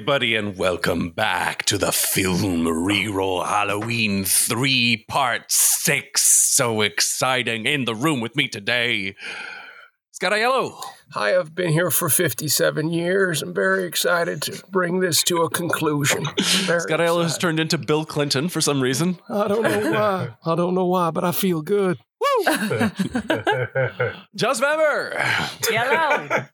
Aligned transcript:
everybody, 0.00 0.34
and 0.34 0.56
welcome 0.56 1.10
back 1.10 1.62
to 1.66 1.76
the 1.76 1.92
Film 1.92 2.64
Reroll 2.64 3.44
Halloween 3.44 4.24
3 4.24 5.04
Part 5.06 5.52
6. 5.52 6.22
So 6.22 6.80
exciting. 6.80 7.66
In 7.66 7.84
the 7.84 7.94
room 7.94 8.22
with 8.22 8.34
me 8.34 8.48
today, 8.48 9.14
Scott 10.12 10.32
Aiello. 10.32 10.82
Hi, 11.12 11.38
I've 11.38 11.54
been 11.54 11.70
here 11.70 11.90
for 11.90 12.08
57 12.08 12.90
years. 12.90 13.42
I'm 13.42 13.52
very 13.52 13.84
excited 13.84 14.40
to 14.42 14.62
bring 14.70 15.00
this 15.00 15.22
to 15.24 15.42
a 15.42 15.50
conclusion. 15.50 16.24
Scott 16.24 17.00
Aiello 17.00 17.22
has 17.22 17.36
turned 17.36 17.60
into 17.60 17.76
Bill 17.76 18.06
Clinton 18.06 18.48
for 18.48 18.62
some 18.62 18.80
reason. 18.80 19.18
I 19.28 19.48
don't 19.48 19.62
know 19.62 19.90
why. 19.92 20.28
I 20.50 20.54
don't 20.54 20.74
know 20.74 20.86
why, 20.86 21.10
but 21.10 21.24
I 21.24 21.32
feel 21.32 21.60
good. 21.60 21.98
Joz 24.36 24.60
Vammer 24.60 25.14
Yellow. 25.70 26.46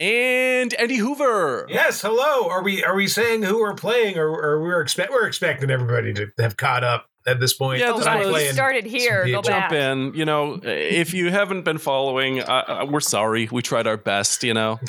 and 0.00 0.74
Andy 0.74 0.96
Hoover. 0.96 1.66
yes, 1.68 2.02
hello. 2.02 2.48
Are 2.48 2.62
we 2.62 2.82
are 2.84 2.94
we 2.94 3.06
saying 3.08 3.42
who 3.42 3.60
we're 3.60 3.74
playing, 3.74 4.18
or, 4.18 4.28
or 4.28 4.62
we're 4.62 4.80
expect 4.80 5.10
we're 5.12 5.26
expecting 5.26 5.70
everybody 5.70 6.12
to 6.14 6.28
have 6.38 6.56
caught 6.56 6.84
up 6.84 7.06
at 7.26 7.40
this 7.40 7.52
point? 7.54 7.80
Yeah, 7.80 7.92
this 7.92 8.06
I'm 8.06 8.18
we 8.20 8.30
playing- 8.30 8.52
started 8.52 8.84
here. 8.84 9.24
Go 9.26 9.32
Jump 9.42 9.46
back. 9.46 9.70
Jump 9.70 10.12
in. 10.12 10.14
You 10.18 10.24
know, 10.24 10.60
if 10.62 11.14
you 11.14 11.30
haven't 11.30 11.62
been 11.64 11.78
following, 11.78 12.40
uh, 12.40 12.44
uh, 12.82 12.86
we're 12.88 13.00
sorry. 13.00 13.48
We 13.50 13.62
tried 13.62 13.86
our 13.86 13.96
best, 13.96 14.42
you 14.44 14.54
know. 14.54 14.80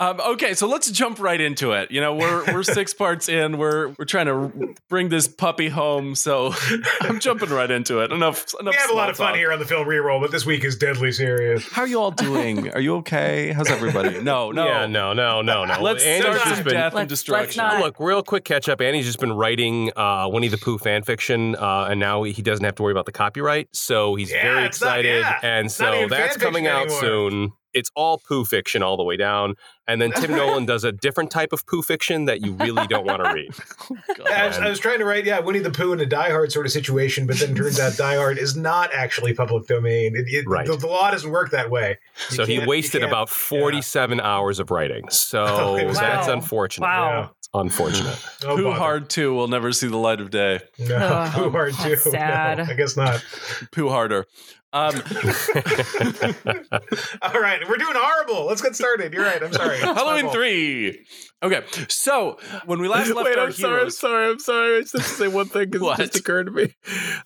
Um, 0.00 0.20
okay, 0.20 0.54
so 0.54 0.66
let's 0.66 0.90
jump 0.90 1.20
right 1.20 1.40
into 1.40 1.70
it. 1.70 1.92
You 1.92 2.00
know, 2.00 2.16
we're 2.16 2.52
we're 2.52 2.62
six 2.78 2.92
parts 2.92 3.28
in. 3.28 3.58
We're 3.58 3.90
we're 3.96 4.04
trying 4.04 4.26
to 4.26 4.74
bring 4.88 5.08
this 5.08 5.28
puppy 5.28 5.68
home, 5.68 6.16
so 6.16 6.52
I'm 7.02 7.20
jumping 7.20 7.50
right 7.50 7.70
into 7.70 8.00
it. 8.00 8.10
Enough. 8.10 8.44
enough 8.58 8.72
We 8.74 8.80
have 8.80 8.90
a 8.90 8.94
lot 8.94 9.08
of 9.08 9.16
fun 9.16 9.28
talk. 9.28 9.36
here 9.36 9.52
on 9.52 9.60
the 9.60 9.64
film 9.64 9.86
reroll, 9.86 10.20
but 10.20 10.32
this 10.32 10.44
week 10.44 10.64
is 10.64 10.76
deadly 10.76 11.12
serious. 11.12 11.66
How 11.70 11.82
are 11.82 11.86
you 11.88 12.00
all 12.00 12.10
doing? 12.10 12.70
Are 12.72 12.80
you 12.80 12.96
okay? 12.96 13.52
How's 13.52 13.70
everybody? 13.70 14.18
No, 14.24 14.50
no. 14.50 14.66
Yeah, 14.66 14.86
no, 14.86 15.12
no, 15.12 15.42
no, 15.42 15.64
no. 15.64 15.80
Let's 15.80 16.02
Andy's 16.02 16.22
start 16.24 16.38
just 16.38 16.54
some 16.56 16.64
been. 16.64 16.72
death 16.74 16.86
and 16.86 16.94
let's- 16.96 17.08
destruction. 17.10 17.62
let's 17.62 17.80
Look, 17.84 18.00
real 18.00 18.22
quick 18.24 18.44
catch 18.44 18.68
up. 18.68 18.80
Andy's 18.80 19.04
just 19.06 19.20
been 19.20 19.32
writing 19.32 19.92
uh, 19.96 20.28
Winnie 20.32 20.48
the 20.48 20.58
Pooh 20.58 20.78
fan 20.78 21.02
fiction, 21.04 21.54
uh, 21.56 21.86
and 21.90 22.00
now 22.00 22.24
he 22.24 22.42
doesn't 22.42 22.64
have 22.64 22.74
to 22.76 22.82
worry 22.82 22.92
about 22.92 23.06
the 23.06 23.12
copyright. 23.12 23.68
So 23.76 24.16
he's 24.16 24.32
Yeah, 24.32 24.42
very 24.42 24.64
it's 24.66 24.80
not- 24.80 24.98
excited, 24.98 25.20
yeah, 25.20 25.38
and 25.42 25.70
so 25.70 26.08
that's 26.08 26.36
coming 26.36 26.66
out 26.66 26.86
anymore. 26.86 27.00
soon. 27.00 27.52
It's 27.74 27.90
all 27.94 28.18
poo 28.18 28.44
fiction 28.44 28.82
all 28.82 28.96
the 28.96 29.02
way 29.02 29.16
down, 29.16 29.54
and 29.88 30.00
then 30.00 30.12
Tim 30.12 30.30
Nolan 30.36 30.64
does 30.66 30.84
a 30.84 30.92
different 30.92 31.30
type 31.30 31.52
of 31.52 31.66
poo 31.66 31.82
fiction 31.82 32.24
that 32.26 32.40
you 32.40 32.52
really 32.54 32.86
don't 32.86 33.04
want 33.06 33.24
to 33.24 33.32
read. 33.32 33.50
Oh, 34.16 34.32
I 34.32 34.46
was, 34.46 34.56
I 34.58 34.68
was 34.70 34.78
trying 34.78 34.98
to 35.00 35.04
write, 35.04 35.24
yeah, 35.26 35.40
Winnie 35.40 35.58
the 35.58 35.70
Pooh 35.70 35.92
in 35.92 36.00
a 36.00 36.06
Die 36.06 36.30
Hard 36.30 36.50
sort 36.52 36.64
of 36.64 36.72
situation, 36.72 37.26
but 37.26 37.36
then 37.38 37.50
it 37.50 37.56
turns 37.56 37.78
out 37.78 37.96
Die 37.96 38.16
Hard 38.16 38.38
is 38.38 38.56
not 38.56 38.90
actually 38.94 39.34
public 39.34 39.66
domain. 39.66 40.14
It, 40.16 40.26
it- 40.28 40.44
Right. 40.46 40.66
The, 40.66 40.76
the 40.76 40.86
law 40.86 41.10
doesn't 41.10 41.30
work 41.30 41.50
that 41.50 41.70
way. 41.70 41.98
You 42.30 42.36
So 42.36 42.46
he 42.46 42.64
wasted 42.64 43.02
about 43.02 43.28
forty-seven 43.28 44.20
hours 44.20 44.58
of 44.60 44.70
writing. 44.70 45.08
So 45.10 45.44
Oh, 45.48 45.92
that's 45.92 46.28
unfortunate. 46.28 46.86
Wow. 46.86 47.30
It's 47.38 47.48
unfortunate. 47.52 48.18
Oh, 48.46 48.56
Pooh. 48.56 48.70
Hard 48.72 49.08
2 49.08 49.32
will 49.32 49.48
never 49.48 49.72
see 49.72 49.86
the 49.88 49.96
light 49.96 50.20
of 50.20 50.30
day. 50.30 50.60
No, 50.78 50.96
Ugh, 50.96 51.32
oh, 51.36 51.42
Pooh 51.44 51.50
Hard 51.50 51.74
that's 51.74 52.04
too. 52.04 52.10
sad. 52.10 52.58
No, 52.58 52.64
I 52.64 52.74
guess 52.74 52.96
not. 52.96 53.24
Pooh 53.72 53.88
Harder. 53.88 54.26
Um, 54.74 54.96
All 57.22 57.40
right, 57.40 57.60
we're 57.68 57.76
doing 57.76 57.94
horrible. 57.94 58.46
Let's 58.46 58.60
get 58.60 58.74
started. 58.74 59.14
You're 59.14 59.24
right. 59.24 59.40
I'm 59.40 59.52
sorry. 59.52 59.76
It's 59.84 59.84
Halloween 59.84 60.22
fault. 60.24 60.34
3. 61.44 61.56
Okay, 61.56 61.66
so 61.88 62.38
when 62.66 62.80
we 62.80 62.88
last 62.88 63.08
left 63.14 63.28
Wait, 63.28 63.38
our 63.38 63.46
I'm 63.46 63.52
sorry, 63.52 63.82
I'm 63.82 63.90
sorry, 63.90 64.30
I'm 64.30 64.38
sorry. 64.38 64.78
I 64.78 64.80
just 64.80 64.92
have 64.94 65.02
to 65.02 65.08
say 65.08 65.28
one 65.28 65.46
thing 65.46 65.70
because 65.70 65.98
it 65.98 66.02
just 66.12 66.16
occurred 66.16 66.46
to 66.46 66.52
me. 66.52 66.74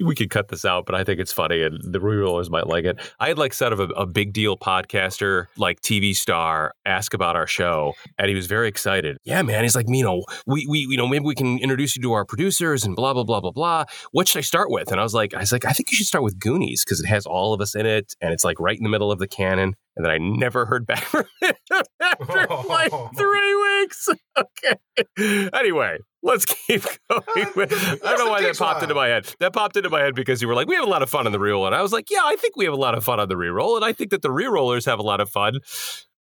We 0.00 0.14
could 0.14 0.30
cut 0.30 0.48
this 0.48 0.64
out, 0.64 0.86
but 0.86 0.94
I 0.94 1.04
think 1.04 1.20
it's 1.20 1.32
funny 1.32 1.62
and 1.62 1.78
the 1.82 1.98
rerollers 1.98 2.50
might 2.50 2.66
like 2.66 2.84
it. 2.84 2.98
I 3.20 3.28
had 3.28 3.38
like 3.38 3.52
said 3.52 3.72
of 3.72 3.80
a, 3.80 3.84
a 3.88 4.06
big 4.06 4.32
deal 4.32 4.56
podcaster, 4.56 5.46
like 5.56 5.80
TV 5.80 6.14
star, 6.14 6.72
ask 6.84 7.14
about 7.14 7.36
our 7.36 7.46
show, 7.46 7.94
and 8.18 8.28
he 8.28 8.34
was 8.34 8.46
very 8.46 8.68
excited. 8.68 9.18
Yeah, 9.24 9.42
man. 9.42 9.62
He's 9.62 9.76
like, 9.76 9.86
you 9.88 10.04
know, 10.04 10.24
we, 10.46 10.66
we 10.68 10.80
you 10.80 10.96
know, 10.96 11.06
maybe 11.06 11.24
we 11.24 11.34
can 11.34 11.58
introduce 11.58 11.96
you 11.96 12.02
to 12.02 12.12
our 12.12 12.24
producers 12.24 12.84
and 12.84 12.96
blah 12.96 13.14
blah 13.14 13.24
blah 13.24 13.40
blah 13.40 13.52
blah. 13.52 13.84
What 14.12 14.28
should 14.28 14.38
I 14.38 14.42
start 14.42 14.70
with? 14.70 14.90
And 14.90 15.00
I 15.00 15.02
was 15.02 15.14
like, 15.14 15.34
I 15.34 15.40
was 15.40 15.52
like, 15.52 15.64
I 15.64 15.72
think 15.72 15.90
you 15.90 15.96
should 15.96 16.06
start 16.06 16.24
with 16.24 16.38
Goonies 16.38 16.84
because 16.84 17.00
it 17.00 17.06
has 17.06 17.26
all 17.26 17.52
of 17.52 17.60
us 17.60 17.74
in 17.74 17.86
it, 17.86 18.14
and 18.20 18.32
it's 18.32 18.44
like 18.44 18.58
right 18.60 18.76
in 18.76 18.84
the 18.84 18.90
middle 18.90 19.12
of 19.12 19.18
the 19.18 19.28
canon. 19.28 19.74
And 19.98 20.04
then 20.06 20.12
I 20.12 20.18
never 20.18 20.64
heard 20.64 20.86
back 20.86 21.02
from 21.02 21.24
him 21.42 21.54
after 22.00 22.46
like 22.68 22.92
three 23.16 23.54
weeks. 23.80 24.08
Okay. 24.38 25.48
Anyway, 25.52 25.98
let's 26.22 26.44
keep 26.44 26.82
going. 27.10 27.22
with- 27.56 27.72
I 27.72 27.96
don't 28.14 28.18
know 28.24 28.30
why 28.30 28.40
that 28.42 28.56
popped 28.56 28.84
into 28.84 28.94
my 28.94 29.08
head. 29.08 29.34
That 29.40 29.52
popped 29.52 29.76
into 29.76 29.90
my 29.90 30.00
head 30.00 30.14
because 30.14 30.40
you 30.40 30.46
were 30.46 30.54
like, 30.54 30.68
we 30.68 30.76
have 30.76 30.84
a 30.86 30.88
lot 30.90 31.02
of 31.02 31.10
fun 31.10 31.26
on 31.26 31.32
the 31.32 31.38
reroll. 31.40 31.66
And 31.66 31.74
I 31.74 31.82
was 31.82 31.90
like, 31.92 32.08
yeah, 32.08 32.20
I 32.22 32.36
think 32.36 32.56
we 32.56 32.64
have 32.66 32.74
a 32.74 32.76
lot 32.78 32.96
of 32.96 33.02
fun 33.02 33.18
on 33.18 33.28
the 33.28 33.34
reroll. 33.34 33.74
And 33.74 33.84
I 33.84 33.92
think 33.92 34.10
that 34.12 34.22
the 34.22 34.28
rerollers 34.28 34.86
have 34.86 35.00
a 35.00 35.02
lot 35.02 35.20
of 35.20 35.28
fun. 35.28 35.58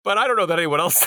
But 0.04 0.18
I 0.18 0.26
don't 0.26 0.36
know 0.36 0.48
that 0.48 0.58
anyone 0.58 0.80
else. 0.80 1.06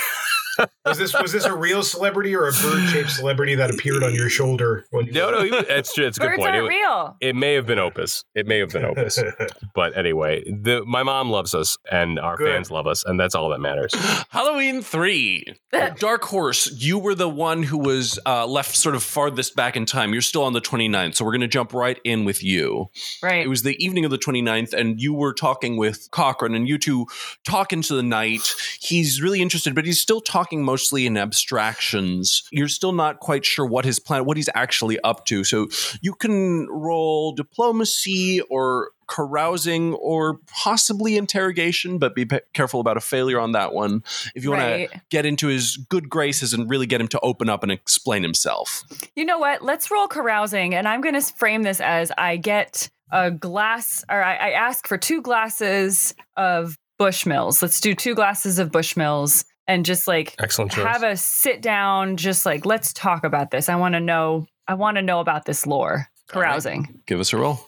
Was 0.84 0.99
this 0.99 1.15
was 1.15 1.33
this 1.33 1.44
a 1.44 1.55
real 1.55 1.83
celebrity 1.83 2.34
or 2.34 2.49
a 2.49 2.53
bird 2.53 2.88
shaped 2.88 3.11
celebrity 3.11 3.55
that 3.55 3.71
appeared 3.71 4.03
on 4.03 4.15
your 4.15 4.28
shoulder? 4.28 4.84
When 4.91 5.06
you 5.06 5.12
no, 5.12 5.31
no, 5.31 5.49
that's 5.62 5.91
it's, 5.91 5.99
it's 5.99 6.16
a 6.19 6.21
good 6.21 6.27
Birds 6.28 6.38
point. 6.38 6.55
aren't 6.56 6.66
It, 6.66 6.69
real. 6.69 7.16
it 7.21 7.37
may 7.37 7.55
have 7.55 7.66
been 7.66 7.78
Opus. 7.78 8.25
It 8.34 8.47
may 8.47 8.59
have 8.59 8.71
been 8.71 8.84
Opus. 8.84 9.22
but 9.75 9.97
anyway, 9.97 10.43
the, 10.44 10.84
my 10.87 11.03
mom 11.03 11.31
loves 11.31 11.55
us 11.55 11.77
and 11.91 12.19
our 12.19 12.37
Good. 12.37 12.49
fans 12.53 12.71
love 12.71 12.87
us. 12.87 13.05
And 13.05 13.19
that's 13.19 13.34
all 13.34 13.49
that 13.50 13.61
matters. 13.61 13.93
Halloween 14.31 14.83
3. 14.83 15.44
Dark 15.99 16.25
Horse, 16.25 16.71
you 16.72 16.99
were 16.99 17.15
the 17.15 17.28
one 17.28 17.62
who 17.62 17.78
was 17.78 18.19
uh, 18.27 18.47
left 18.47 18.75
sort 18.77 18.94
of 18.94 19.03
farthest 19.03 19.55
back 19.56 19.77
in 19.77 19.87
time. 19.87 20.12
You're 20.12 20.22
still 20.22 20.43
on 20.43 20.53
the 20.53 20.61
29th, 20.61 21.15
so 21.17 21.25
we're 21.25 21.32
going 21.32 21.41
to 21.43 21.49
jump 21.49 21.72
right 21.72 21.99
in 22.05 22.25
with 22.25 22.43
you. 22.43 22.87
Right. 23.22 23.44
It 23.44 23.49
was 23.49 23.62
the 23.62 23.82
evening 23.84 24.05
of 24.05 24.11
the 24.11 24.19
29th, 24.19 24.72
and 24.72 25.00
you 25.00 25.15
were 25.15 25.32
talking 25.32 25.77
with 25.77 26.09
Cochran, 26.11 26.55
and 26.55 26.69
you 26.69 26.78
two 26.78 27.06
talk 27.47 27.72
into 27.72 27.94
the 27.94 28.03
night. 28.03 28.55
He's 28.81 29.22
really 29.22 29.41
interested, 29.41 29.75
but 29.75 29.84
he's 29.84 30.00
still 30.00 30.21
talking 30.21 30.40
mostly 30.65 31.06
in 31.06 31.17
abstractions. 31.17 32.43
You're 32.51 32.69
still 32.69 32.93
not 32.93 33.21
quite 33.21 33.45
sure 33.45 33.67
what 33.67 33.84
his 33.84 33.99
plan, 33.99 34.25
what 34.25 34.37
he's 34.37 34.49
actually 34.55 34.99
up 35.01 35.25
to. 35.27 35.45
So 35.45 35.69
you 36.01 36.15
can 36.15 36.67
roll 36.69 37.33
diplomacy 37.33 38.41
or 38.50 38.91
carousing 39.09 39.93
or 39.95 40.39
possibly 40.47 41.17
interrogation, 41.17 41.99
but 41.99 42.15
be 42.15 42.25
pe- 42.25 42.41
careful 42.55 42.81
about 42.81 42.97
a 42.97 43.00
failure 43.00 43.41
on 43.41 43.53
that 43.53 43.73
one. 43.75 44.03
If 44.34 44.45
you 44.45 44.50
want 44.50 44.62
Right. 44.62 44.91
to 44.93 45.00
get 45.11 45.27
into 45.27 45.49
his 45.49 45.77
good 45.77 46.09
graces 46.09 46.53
and 46.55 46.71
really 46.71 46.87
get 46.87 47.00
him 47.00 47.09
to 47.09 47.21
open 47.21 47.49
up 47.49 47.62
and 47.62 47.73
explain 47.73 48.23
himself. 48.23 48.84
You 49.17 49.25
know 49.25 49.39
what? 49.39 49.62
Let's 49.62 49.91
roll 49.91 50.06
carousing, 50.06 50.75
and 50.75 50.87
I'm 50.87 51.00
going 51.00 51.15
to 51.15 51.23
frame 51.23 51.62
this 51.65 51.81
as 51.81 52.12
I 52.17 52.37
get 52.37 52.89
a 53.11 53.33
glass, 53.33 54.05
or 54.09 54.23
I, 54.23 54.37
I 54.37 54.50
ask 54.50 54.87
for 54.87 54.97
two 54.97 55.21
glasses 55.23 56.15
of 56.37 56.77
Bushmills. 57.00 57.62
Let's 57.62 57.81
do 57.81 57.95
two 57.95 58.15
glasses 58.15 58.61
of 58.61 58.71
Bushmills, 58.71 59.45
and 59.70 59.84
just 59.84 60.06
like 60.08 60.34
Excellent 60.38 60.72
choice. 60.72 60.86
have 60.86 61.03
a 61.03 61.16
sit 61.16 61.62
down. 61.62 62.16
Just 62.16 62.44
like 62.44 62.66
let's 62.66 62.92
talk 62.92 63.25
about 63.25 63.50
this. 63.50 63.69
I 63.69 63.76
want 63.76 63.94
to 63.94 64.00
know. 64.00 64.47
I 64.69 64.75
want 64.75 64.97
to 64.97 65.03
know 65.03 65.20
about 65.20 65.44
this 65.47 65.66
lore. 65.66 66.06
All 66.32 66.41
right. 66.41 66.48
Carousing. 66.48 67.00
Give 67.06 67.19
us 67.19 67.32
a 67.32 67.38
roll. 67.38 67.60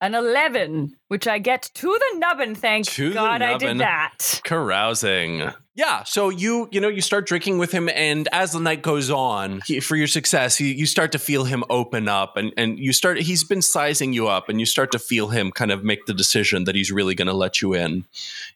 An 0.00 0.14
eleven, 0.14 0.94
which 1.08 1.26
I 1.26 1.38
get 1.38 1.70
to 1.74 1.86
the 1.86 2.18
nubbin. 2.18 2.54
Thank 2.54 2.86
To 2.86 3.12
God 3.14 3.40
I 3.40 3.56
did 3.56 3.78
that. 3.78 4.40
carousing 4.44 5.50
yeah 5.76 6.04
so 6.04 6.28
you 6.28 6.68
you 6.70 6.80
know 6.80 6.88
you 6.88 7.00
start 7.00 7.26
drinking 7.26 7.58
with 7.58 7.72
him 7.72 7.88
and 7.88 8.28
as 8.30 8.52
the 8.52 8.60
night 8.60 8.80
goes 8.80 9.10
on 9.10 9.60
he, 9.66 9.80
for 9.80 9.96
your 9.96 10.06
success 10.06 10.60
you, 10.60 10.68
you 10.68 10.86
start 10.86 11.10
to 11.10 11.18
feel 11.18 11.42
him 11.44 11.64
open 11.68 12.06
up 12.08 12.36
and 12.36 12.52
and 12.56 12.78
you 12.78 12.92
start 12.92 13.18
he's 13.18 13.42
been 13.42 13.60
sizing 13.62 14.12
you 14.12 14.28
up 14.28 14.48
and 14.48 14.60
you 14.60 14.66
start 14.66 14.92
to 14.92 15.00
feel 15.00 15.28
him 15.30 15.50
kind 15.50 15.72
of 15.72 15.82
make 15.82 16.06
the 16.06 16.14
decision 16.14 16.62
that 16.64 16.76
he's 16.76 16.92
really 16.92 17.14
going 17.16 17.26
to 17.26 17.34
let 17.34 17.60
you 17.60 17.74
in 17.74 18.04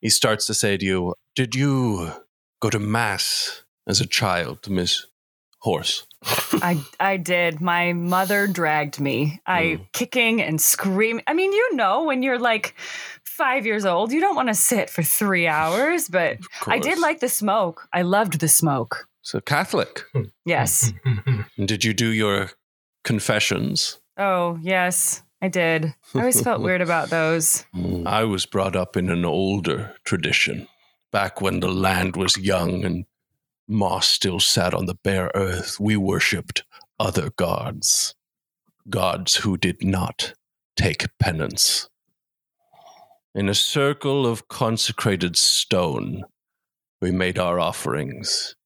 he 0.00 0.08
starts 0.08 0.46
to 0.46 0.54
say 0.54 0.76
to 0.76 0.84
you 0.86 1.14
did 1.34 1.56
you 1.56 2.12
go 2.60 2.70
to 2.70 2.78
mass 2.78 3.62
as 3.86 4.00
a 4.00 4.06
child 4.06 4.68
miss 4.68 5.06
horse 5.60 6.04
I 6.62 6.82
I 6.98 7.16
did. 7.16 7.60
My 7.60 7.92
mother 7.92 8.48
dragged 8.48 8.98
me. 9.00 9.40
I 9.46 9.62
Mm. 9.62 9.86
kicking 9.92 10.42
and 10.42 10.60
screaming. 10.60 11.22
I 11.28 11.32
mean, 11.34 11.52
you 11.52 11.76
know, 11.76 12.02
when 12.02 12.22
you're 12.24 12.40
like 12.40 12.74
five 13.22 13.64
years 13.66 13.84
old, 13.84 14.10
you 14.12 14.20
don't 14.20 14.34
want 14.34 14.48
to 14.48 14.54
sit 14.54 14.90
for 14.90 15.04
three 15.04 15.46
hours. 15.46 16.08
But 16.08 16.38
I 16.66 16.80
did 16.80 16.98
like 16.98 17.20
the 17.20 17.28
smoke. 17.28 17.86
I 17.92 18.02
loved 18.02 18.40
the 18.40 18.48
smoke. 18.48 19.06
so 19.22 19.40
catholic 19.40 20.02
Yes. 20.44 20.92
And 21.58 21.68
did 21.68 21.84
you 21.84 21.94
do 21.94 22.08
your 22.08 22.50
confessions 23.04 24.00
oh 24.16 24.58
yes, 24.62 25.22
I 25.40 25.48
did. 25.48 25.94
I 26.14 26.18
always 26.18 26.40
felt 26.40 26.62
weird 26.62 26.80
about 26.82 27.10
those. 27.10 27.64
I 28.20 28.24
was 28.24 28.46
brought 28.46 28.74
up 28.76 28.96
in 28.96 29.08
an 29.10 29.24
older 29.24 29.94
tradition, 30.04 30.66
back 31.12 31.40
when 31.40 31.60
the 31.60 31.68
land 31.68 32.16
was 32.16 32.36
young 32.36 32.84
and 32.84 33.04
moss 33.66 34.08
still 34.08 34.40
sat 34.40 34.74
on 34.74 34.86
the 34.86 34.94
bare 34.94 35.30
earth. 35.34 35.78
We 35.78 35.96
worshipped 35.96 36.64
other 36.98 37.30
gods, 37.30 38.14
gods 38.88 39.36
who 39.36 39.56
did 39.56 39.84
not 39.84 40.34
take 40.76 41.06
penance. 41.18 41.88
In 43.34 43.48
a 43.48 43.54
circle 43.54 44.26
of 44.26 44.48
consecrated 44.48 45.36
stone, 45.36 46.24
we 47.00 47.10
made 47.10 47.38
our 47.38 47.60
offerings 47.60 48.56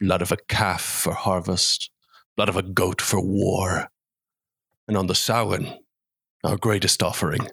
blood 0.00 0.22
of 0.22 0.32
a 0.32 0.36
calf 0.48 0.82
for 0.82 1.14
harvest, 1.14 1.90
blood 2.36 2.48
of 2.48 2.56
a 2.56 2.62
goat 2.62 3.00
for 3.00 3.20
war. 3.20 3.88
And 4.86 4.96
on 4.96 5.06
the 5.06 5.14
Samhain, 5.14 5.78
our 6.42 6.56
greatest 6.56 7.02
offering, 7.02 7.48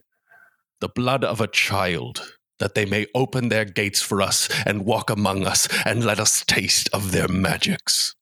the 0.81 0.89
blood 0.89 1.23
of 1.23 1.39
a 1.39 1.47
child, 1.47 2.33
that 2.61 2.75
they 2.75 2.85
may 2.85 3.07
open 3.15 3.49
their 3.49 3.65
gates 3.65 4.01
for 4.03 4.21
us 4.21 4.47
and 4.67 4.85
walk 4.85 5.09
among 5.09 5.47
us 5.47 5.67
and 5.83 6.05
let 6.05 6.19
us 6.19 6.45
taste 6.45 6.87
of 6.93 7.11
their 7.11 7.27
magics. 7.27 8.15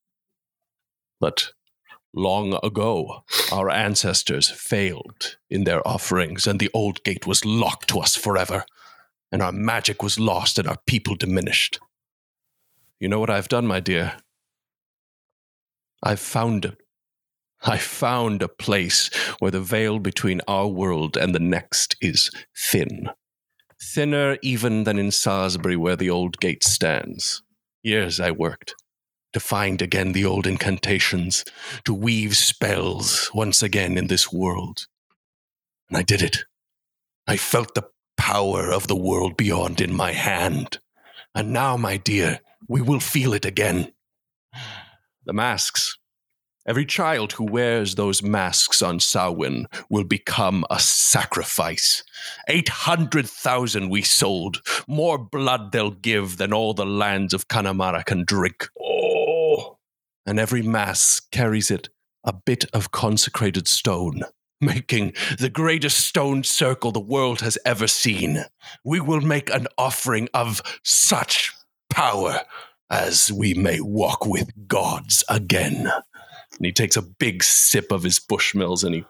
But 1.20 1.52
long 2.14 2.58
ago, 2.64 3.26
our 3.52 3.70
ancestors 3.70 4.50
failed 4.50 5.36
in 5.50 5.66
their 5.66 5.86
offerings, 5.86 6.48
and 6.48 6.58
the 6.58 6.72
old 6.74 7.04
gate 7.04 7.28
was 7.28 7.44
locked 7.44 7.90
to 7.90 8.00
us 8.00 8.16
forever, 8.16 8.64
and 9.30 9.42
our 9.42 9.52
magic 9.52 10.02
was 10.02 10.18
lost 10.18 10.58
and 10.58 10.70
our 10.70 10.80
people 10.88 11.16
diminished. 11.16 11.78
You 12.98 13.10
know 13.10 13.20
what 13.20 13.30
I've 13.30 13.50
done, 13.50 13.68
my 13.68 13.82
dear? 13.82 14.14
I've 16.02 16.22
found 16.22 16.64
it. 16.64 16.78
I 17.64 17.78
found 17.78 18.42
a 18.42 18.48
place 18.48 19.10
where 19.40 19.52
the 19.52 19.60
veil 19.60 20.00
between 20.00 20.40
our 20.48 20.68
world 20.70 21.18
and 21.18 21.36
the 21.36 21.40
next 21.40 21.98
is 22.00 22.32
thin. 22.56 23.10
Thinner 23.82 24.38
even 24.42 24.84
than 24.84 25.00
in 25.00 25.12
Salisbury, 25.12 25.76
where 25.76 25.96
the 25.96 26.10
old 26.10 26.40
gate 26.40 26.64
stands. 26.64 27.44
Years 27.84 28.20
I 28.20 28.32
worked 28.32 28.76
to 29.34 29.40
find 29.40 29.82
again 29.82 30.12
the 30.12 30.26
old 30.26 30.48
incantations, 30.48 31.46
to 31.86 31.94
weave 31.94 32.36
spells 32.36 33.30
once 33.34 33.62
again 33.62 33.98
in 33.98 34.08
this 34.08 34.32
world. 34.32 34.88
And 35.90 35.98
I 35.98 36.02
did 36.02 36.22
it. 36.22 36.40
I 37.28 37.38
felt 37.38 37.76
the 37.76 37.88
power 38.18 38.72
of 38.72 38.88
the 38.88 38.96
world 38.96 39.38
beyond 39.38 39.82
in 39.82 39.94
my 39.94 40.12
hand. 40.14 40.80
And 41.36 41.54
now, 41.54 41.78
my 41.78 41.98
dear, 41.98 42.40
we 42.68 42.82
will 42.82 43.00
feel 43.00 43.34
it 43.34 43.46
again. 43.46 43.94
The 45.26 45.34
masks. 45.34 45.98
Every 46.70 46.86
child 46.86 47.32
who 47.32 47.46
wears 47.46 47.96
those 47.96 48.22
masks 48.22 48.84
on 48.84 49.00
Samhain 49.00 49.66
will 49.90 50.04
become 50.04 50.64
a 50.70 50.80
sacrifice. 50.80 52.04
800,000 52.48 53.90
we 53.90 54.04
sold. 54.04 54.62
More 54.88 55.18
blood 55.18 55.72
they'll 55.72 55.90
give 55.90 56.38
than 56.38 56.54
all 56.54 56.76
the 56.76 56.86
lands 56.86 57.34
of 57.34 57.48
Connemara 57.48 58.04
can 58.04 58.24
drink. 58.24 58.70
Oh! 58.80 59.80
And 60.28 60.40
every 60.40 60.62
mass 60.62 61.20
carries 61.20 61.72
it 61.72 61.90
a 62.24 62.34
bit 62.34 62.66
of 62.72 62.92
consecrated 62.92 63.68
stone, 63.68 64.22
making 64.62 65.14
the 65.40 65.50
greatest 65.50 66.06
stone 66.06 66.44
circle 66.44 66.92
the 66.92 67.00
world 67.00 67.42
has 67.42 67.58
ever 67.66 67.88
seen. 67.88 68.46
We 68.86 69.00
will 69.00 69.22
make 69.22 69.52
an 69.52 69.66
offering 69.76 70.30
of 70.36 70.62
such 70.84 71.52
power 71.90 72.42
as 72.92 73.32
we 73.32 73.56
may 73.56 73.80
walk 73.82 74.28
with 74.28 74.68
gods 74.68 75.24
again. 75.30 75.92
And 76.60 76.66
he 76.66 76.72
takes 76.72 76.98
a 76.98 77.02
big 77.02 77.44
sip 77.44 77.92
of 77.92 78.04
his 78.04 78.20
Bushmills 78.20 78.84
and 78.84 78.94
he 78.96 79.06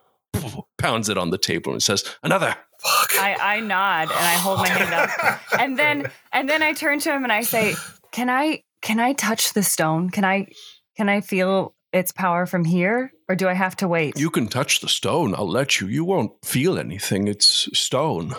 pounds 0.77 1.09
it 1.09 1.17
on 1.17 1.31
the 1.31 1.37
table 1.37 1.73
and 1.73 1.81
says, 1.81 2.03
Another. 2.23 2.55
I, 2.83 3.35
I 3.41 3.59
nod 3.59 4.03
and 4.03 4.11
I 4.11 4.33
hold 4.35 4.59
my 4.59 4.69
hand 4.69 4.93
up. 4.93 5.59
And 5.59 5.77
then 5.77 6.11
and 6.31 6.47
then 6.47 6.61
I 6.61 6.73
turn 6.73 6.99
to 6.99 7.11
him 7.11 7.23
and 7.23 7.33
I 7.33 7.41
say, 7.41 7.73
Can 8.11 8.29
I 8.29 8.63
can 8.81 8.99
I 8.99 9.13
touch 9.13 9.53
the 9.53 9.63
stone? 9.63 10.09
Can 10.09 10.23
I 10.23 10.47
can 10.95 11.09
I 11.09 11.21
feel 11.21 11.75
its 11.91 12.11
power 12.11 12.45
from 12.45 12.63
here? 12.63 13.11
Or 13.27 13.35
do 13.35 13.47
I 13.47 13.53
have 13.53 13.75
to 13.77 13.87
wait? 13.87 14.17
You 14.17 14.29
can 14.29 14.47
touch 14.47 14.79
the 14.79 14.87
stone. 14.87 15.35
I'll 15.35 15.49
let 15.49 15.81
you. 15.81 15.87
You 15.87 16.05
won't 16.05 16.33
feel 16.45 16.77
anything. 16.77 17.27
It's 17.27 17.67
stone. 17.77 18.35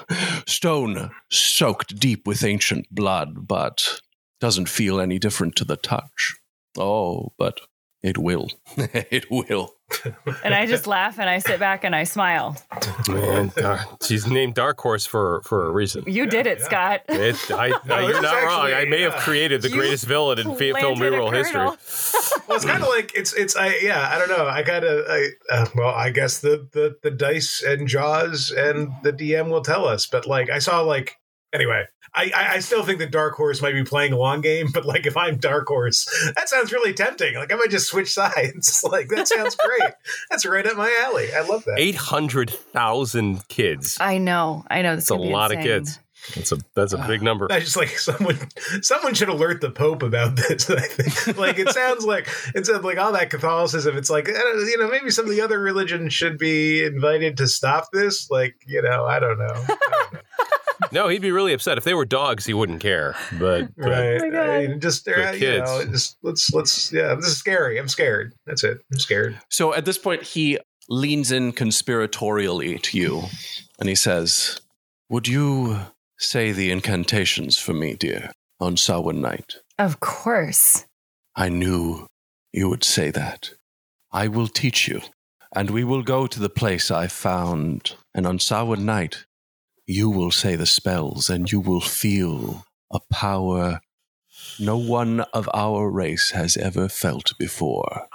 Stone 0.47 1.11
soaked 1.31 1.99
deep 1.99 2.27
with 2.27 2.45
ancient 2.45 2.87
blood, 2.91 3.47
but 3.47 4.01
doesn't 4.41 4.69
feel 4.69 5.01
any 5.01 5.19
different 5.19 5.57
to 5.57 5.65
the 5.65 5.77
touch. 5.77 6.37
Oh, 6.79 7.33
but 7.39 7.61
it 8.03 8.17
will. 8.19 8.51
it 8.77 9.31
will. 9.31 9.75
and 10.45 10.55
I 10.55 10.67
just 10.67 10.87
laugh 10.87 11.19
and 11.19 11.29
I 11.29 11.39
sit 11.39 11.59
back 11.59 11.83
and 11.85 11.95
I 11.97 12.05
smile. 12.05 12.57
Man, 13.09 13.51
uh, 13.63 13.83
she's 14.03 14.27
named 14.27 14.55
Dark 14.55 14.81
Horse 14.81 15.05
for 15.05 15.43
for 15.43 15.67
a 15.67 15.71
reason. 15.71 16.05
You 16.07 16.27
did 16.27 16.47
it, 16.47 16.61
Scott. 16.61 17.03
It, 17.09 17.37
I, 17.51 17.69
No, 17.87 17.99
you're 18.07 18.23
not 18.23 18.39
is 18.39 18.45
wrong. 18.45 18.73
I 18.73 18.85
may 18.85 19.01
have 19.03 19.15
created 19.17 19.63
the 19.63 19.69
You 19.69 19.75
greatest 19.75 20.07
villain 20.07 20.39
in 20.39 20.55
fi- 20.57 20.73
film 20.73 20.99
planted 20.99 21.15
a 21.15 21.19
reroll 21.19 21.33
history. 21.35 21.61
well, 22.49 22.57
it's 22.57 22.65
kind 22.65 22.83
of 22.83 22.89
like 22.89 23.13
it's 23.15 23.33
it's 23.35 23.57
I 23.57 23.77
yeah 23.79 24.09
I 24.13 24.19
don't 24.19 24.29
know 24.29 24.47
I 24.47 24.63
gotta 24.63 25.05
I 25.09 25.55
uh, 25.55 25.67
well 25.75 25.95
I 25.95 26.11
guess 26.11 26.39
the 26.39 26.69
the 26.73 26.97
the 27.03 27.11
dice 27.11 27.63
and 27.63 27.89
Joz 27.89 28.53
and 28.57 28.93
the 29.03 29.13
DM 29.13 29.51
will 29.51 29.63
tell 29.63 29.87
us, 29.87 30.07
but 30.07 30.27
like 30.27 30.51
I 30.51 30.61
saw 30.61 30.81
like 30.81 31.17
anyway. 31.53 31.85
I, 32.15 32.31
I 32.35 32.55
I 32.55 32.59
still 32.61 32.85
think 32.85 32.99
that 32.99 33.11
Dark 33.11 33.35
Horse 33.35 33.63
might 33.63 33.73
be 33.73 33.85
playing 33.85 34.13
a 34.13 34.17
long 34.17 34.41
game, 34.41 34.69
but 34.73 34.85
like 34.85 35.07
if 35.07 35.17
I'm 35.17 35.37
Dark 35.39 35.69
Horse, 35.69 36.07
that 36.37 36.49
sounds 36.49 36.73
really 36.73 36.93
tempting. 36.93 37.37
Like 37.37 37.53
I 37.53 37.57
might 37.57 37.71
just 37.71 37.89
switch 37.89 38.13
sides. 38.13 38.85
like 38.91 39.09
that 39.09 39.29
sounds 39.29 39.57
great. 39.57 39.93
That's 40.31 40.47
right 40.47 40.67
up 40.67 40.77
my 40.77 40.95
alley. 41.03 41.33
I 41.35 41.43
love 41.43 41.65
that. 41.65 41.77
Eight 41.79 41.97
hundred 41.97 42.51
thousand 42.51 43.47
kids. 43.49 43.99
I 44.01 44.19
know. 44.19 44.65
I 44.71 44.83
know. 44.83 44.95
That's 44.97 45.11
a 45.11 45.17
lot 45.17 45.55
of 45.55 45.63
kids. 45.63 45.99
That's 46.35 46.53
a 46.53 46.59
that's 46.75 46.93
a 46.93 46.99
big 47.07 47.23
number. 47.23 47.49
I 47.51 47.61
just 47.61 47.77
like 47.77 47.89
someone 47.99 48.39
someone 48.83 49.15
should 49.15 49.31
alert 49.31 49.61
the 49.61 49.71
Pope 49.71 50.03
about 50.03 50.37
this. 50.37 50.69
I 50.71 50.81
think 50.81 51.39
like 51.39 51.59
it 51.59 51.71
sounds 51.71 52.05
like 52.05 52.29
it 52.55 52.67
sounds 52.67 52.85
like 52.85 52.99
all 52.99 53.13
that 53.13 53.31
Catholicism. 53.31 53.97
It's 53.97 54.11
like 54.11 54.29
you 54.29 54.77
know 54.79 54.89
maybe 54.89 55.11
some 55.11 55.25
of 55.25 55.31
the 55.31 55.41
other 55.41 55.59
religions 55.59 56.13
should 56.13 56.39
be 56.39 56.85
invited 56.85 57.39
to 57.39 57.49
stop 57.49 57.91
this. 57.93 58.31
Like 58.31 58.57
you 58.67 58.83
know 58.83 59.05
I 59.07 59.19
don't 59.19 59.39
know. 59.39 59.47
I 59.47 59.67
don't 59.67 60.10
know. 60.10 60.10
No, 60.93 61.09
he'd 61.09 61.23
be 61.23 61.31
really 61.31 61.53
upset 61.53 61.79
if 61.79 61.85
they 61.85 61.95
were 61.95 62.05
dogs. 62.05 62.47
He 62.47 62.55
wouldn't 62.55 62.81
care. 62.81 63.15
But, 63.39 63.69
but 63.77 63.85
right? 63.91 64.21
Oh 64.21 64.25
my 64.25 64.31
God. 64.31 64.49
I 64.49 64.67
mean, 64.67 64.81
just 64.81 65.07
uh, 65.07 65.13
But 65.15 65.41
you 65.41 65.59
know, 65.59 65.85
just 65.87 66.17
let's 66.23 66.53
let's 66.53 66.93
yeah. 66.93 67.15
This 67.15 67.27
is 67.27 67.37
scary. 67.37 67.79
I'm 67.79 67.89
scared. 67.89 68.35
That's 68.47 68.65
it. 68.65 68.79
I'm 68.93 68.99
scared. 68.99 69.39
So 69.51 69.75
at 69.75 69.85
this 69.85 69.99
point, 69.99 70.23
he 70.23 70.59
leans 70.89 71.31
in 71.31 71.53
conspiratorially 71.53 72.81
to 72.83 72.99
you 72.99 73.23
and 73.79 73.89
he 73.89 73.95
says, 73.95 74.61
Would 75.09 75.27
you 75.29 75.79
say 76.19 76.53
the 76.53 76.71
incantations 76.71 77.57
for 77.59 77.73
me, 77.73 77.95
dear, 77.95 78.33
on 78.61 78.77
Samhain 78.77 79.21
night? 79.21 79.57
Of 79.79 80.01
course. 80.01 80.85
I 81.35 81.49
knew 81.49 82.07
you 82.53 82.69
would 82.69 82.85
say 82.85 83.11
that. 83.11 83.55
I 84.13 84.29
will 84.29 84.49
teach 84.49 84.89
you, 84.89 85.01
and 85.55 85.71
we 85.71 85.85
will 85.85 86.03
go 86.03 86.27
to 86.27 86.41
the 86.41 86.51
place 86.51 86.91
I 86.91 87.07
found, 87.07 87.95
and 88.15 88.27
on 88.27 88.39
Samhain 88.39 88.85
night, 88.85 89.25
you 89.91 90.11
will 90.11 90.31
say 90.31 90.57
the 90.57 90.67
spells, 90.67 91.29
and 91.29 91.51
you 91.51 91.61
will 91.61 91.81
feel 91.81 92.65
a 92.93 93.01
power 93.11 93.81
no 94.59 94.77
one 94.77 95.21
of 95.33 95.49
our 95.55 95.91
race 95.91 96.31
has 96.31 96.57
ever 96.57 96.89
felt 96.89 97.37
before. 97.39 98.09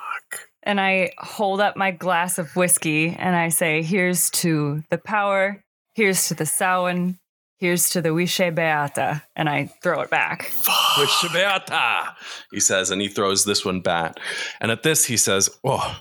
And 0.63 0.79
I 0.79 1.12
hold 1.17 1.62
up 1.62 1.77
my 1.77 1.91
glass 1.91 2.38
of 2.38 2.55
whiskey 2.55 3.10
and 3.10 3.36
I 3.36 3.50
say, 3.50 3.84
Here's 3.84 4.29
to 4.32 4.84
the 4.89 4.98
power, 4.98 5.63
here's 5.94 6.27
to 6.29 6.34
the 6.34 6.46
Samhain, 6.46 7.20
here's 7.58 7.89
to 7.89 8.01
the 8.01 8.10
Uisce 8.10 8.53
Beatha. 8.53 9.22
And 9.36 9.48
I 9.48 9.72
throw 9.84 10.01
it 10.01 10.10
back. 10.10 10.51
With 10.98 11.10
Shibeata, 11.10 12.13
he 12.51 12.60
says, 12.60 12.89
and 12.89 13.01
he 13.01 13.08
throws 13.08 13.46
this 13.46 13.63
one 13.65 13.82
back. 13.82 14.17
And 14.60 14.72
at 14.72 14.84
this, 14.84 15.05
he 15.05 15.17
says, 15.17 15.50
Oh, 15.63 16.00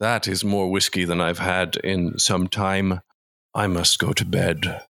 that 0.00 0.28
is 0.28 0.44
more 0.44 0.70
whiskey 0.70 1.04
than 1.04 1.20
I've 1.20 1.38
had 1.38 1.76
in 1.76 2.18
some 2.18 2.48
time. 2.48 3.00
I 3.54 3.66
must 3.66 3.98
go 3.98 4.12
to 4.12 4.24
bed. 4.24 4.82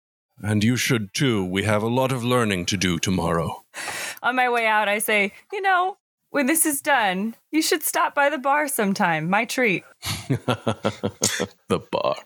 And 0.42 0.62
you 0.62 0.76
should 0.76 1.14
too. 1.14 1.44
We 1.44 1.62
have 1.64 1.82
a 1.82 1.88
lot 1.88 2.12
of 2.12 2.22
learning 2.24 2.66
to 2.66 2.76
do 2.76 2.98
tomorrow. 2.98 3.64
On 4.22 4.36
my 4.36 4.48
way 4.48 4.66
out, 4.66 4.88
I 4.88 4.98
say, 4.98 5.32
You 5.52 5.62
know, 5.62 5.96
when 6.30 6.46
this 6.46 6.66
is 6.66 6.80
done, 6.82 7.34
you 7.50 7.62
should 7.62 7.82
stop 7.82 8.14
by 8.14 8.28
the 8.28 8.38
bar 8.38 8.68
sometime. 8.68 9.30
My 9.30 9.44
treat. 9.44 9.84
the 10.28 11.80
bar. 11.90 12.16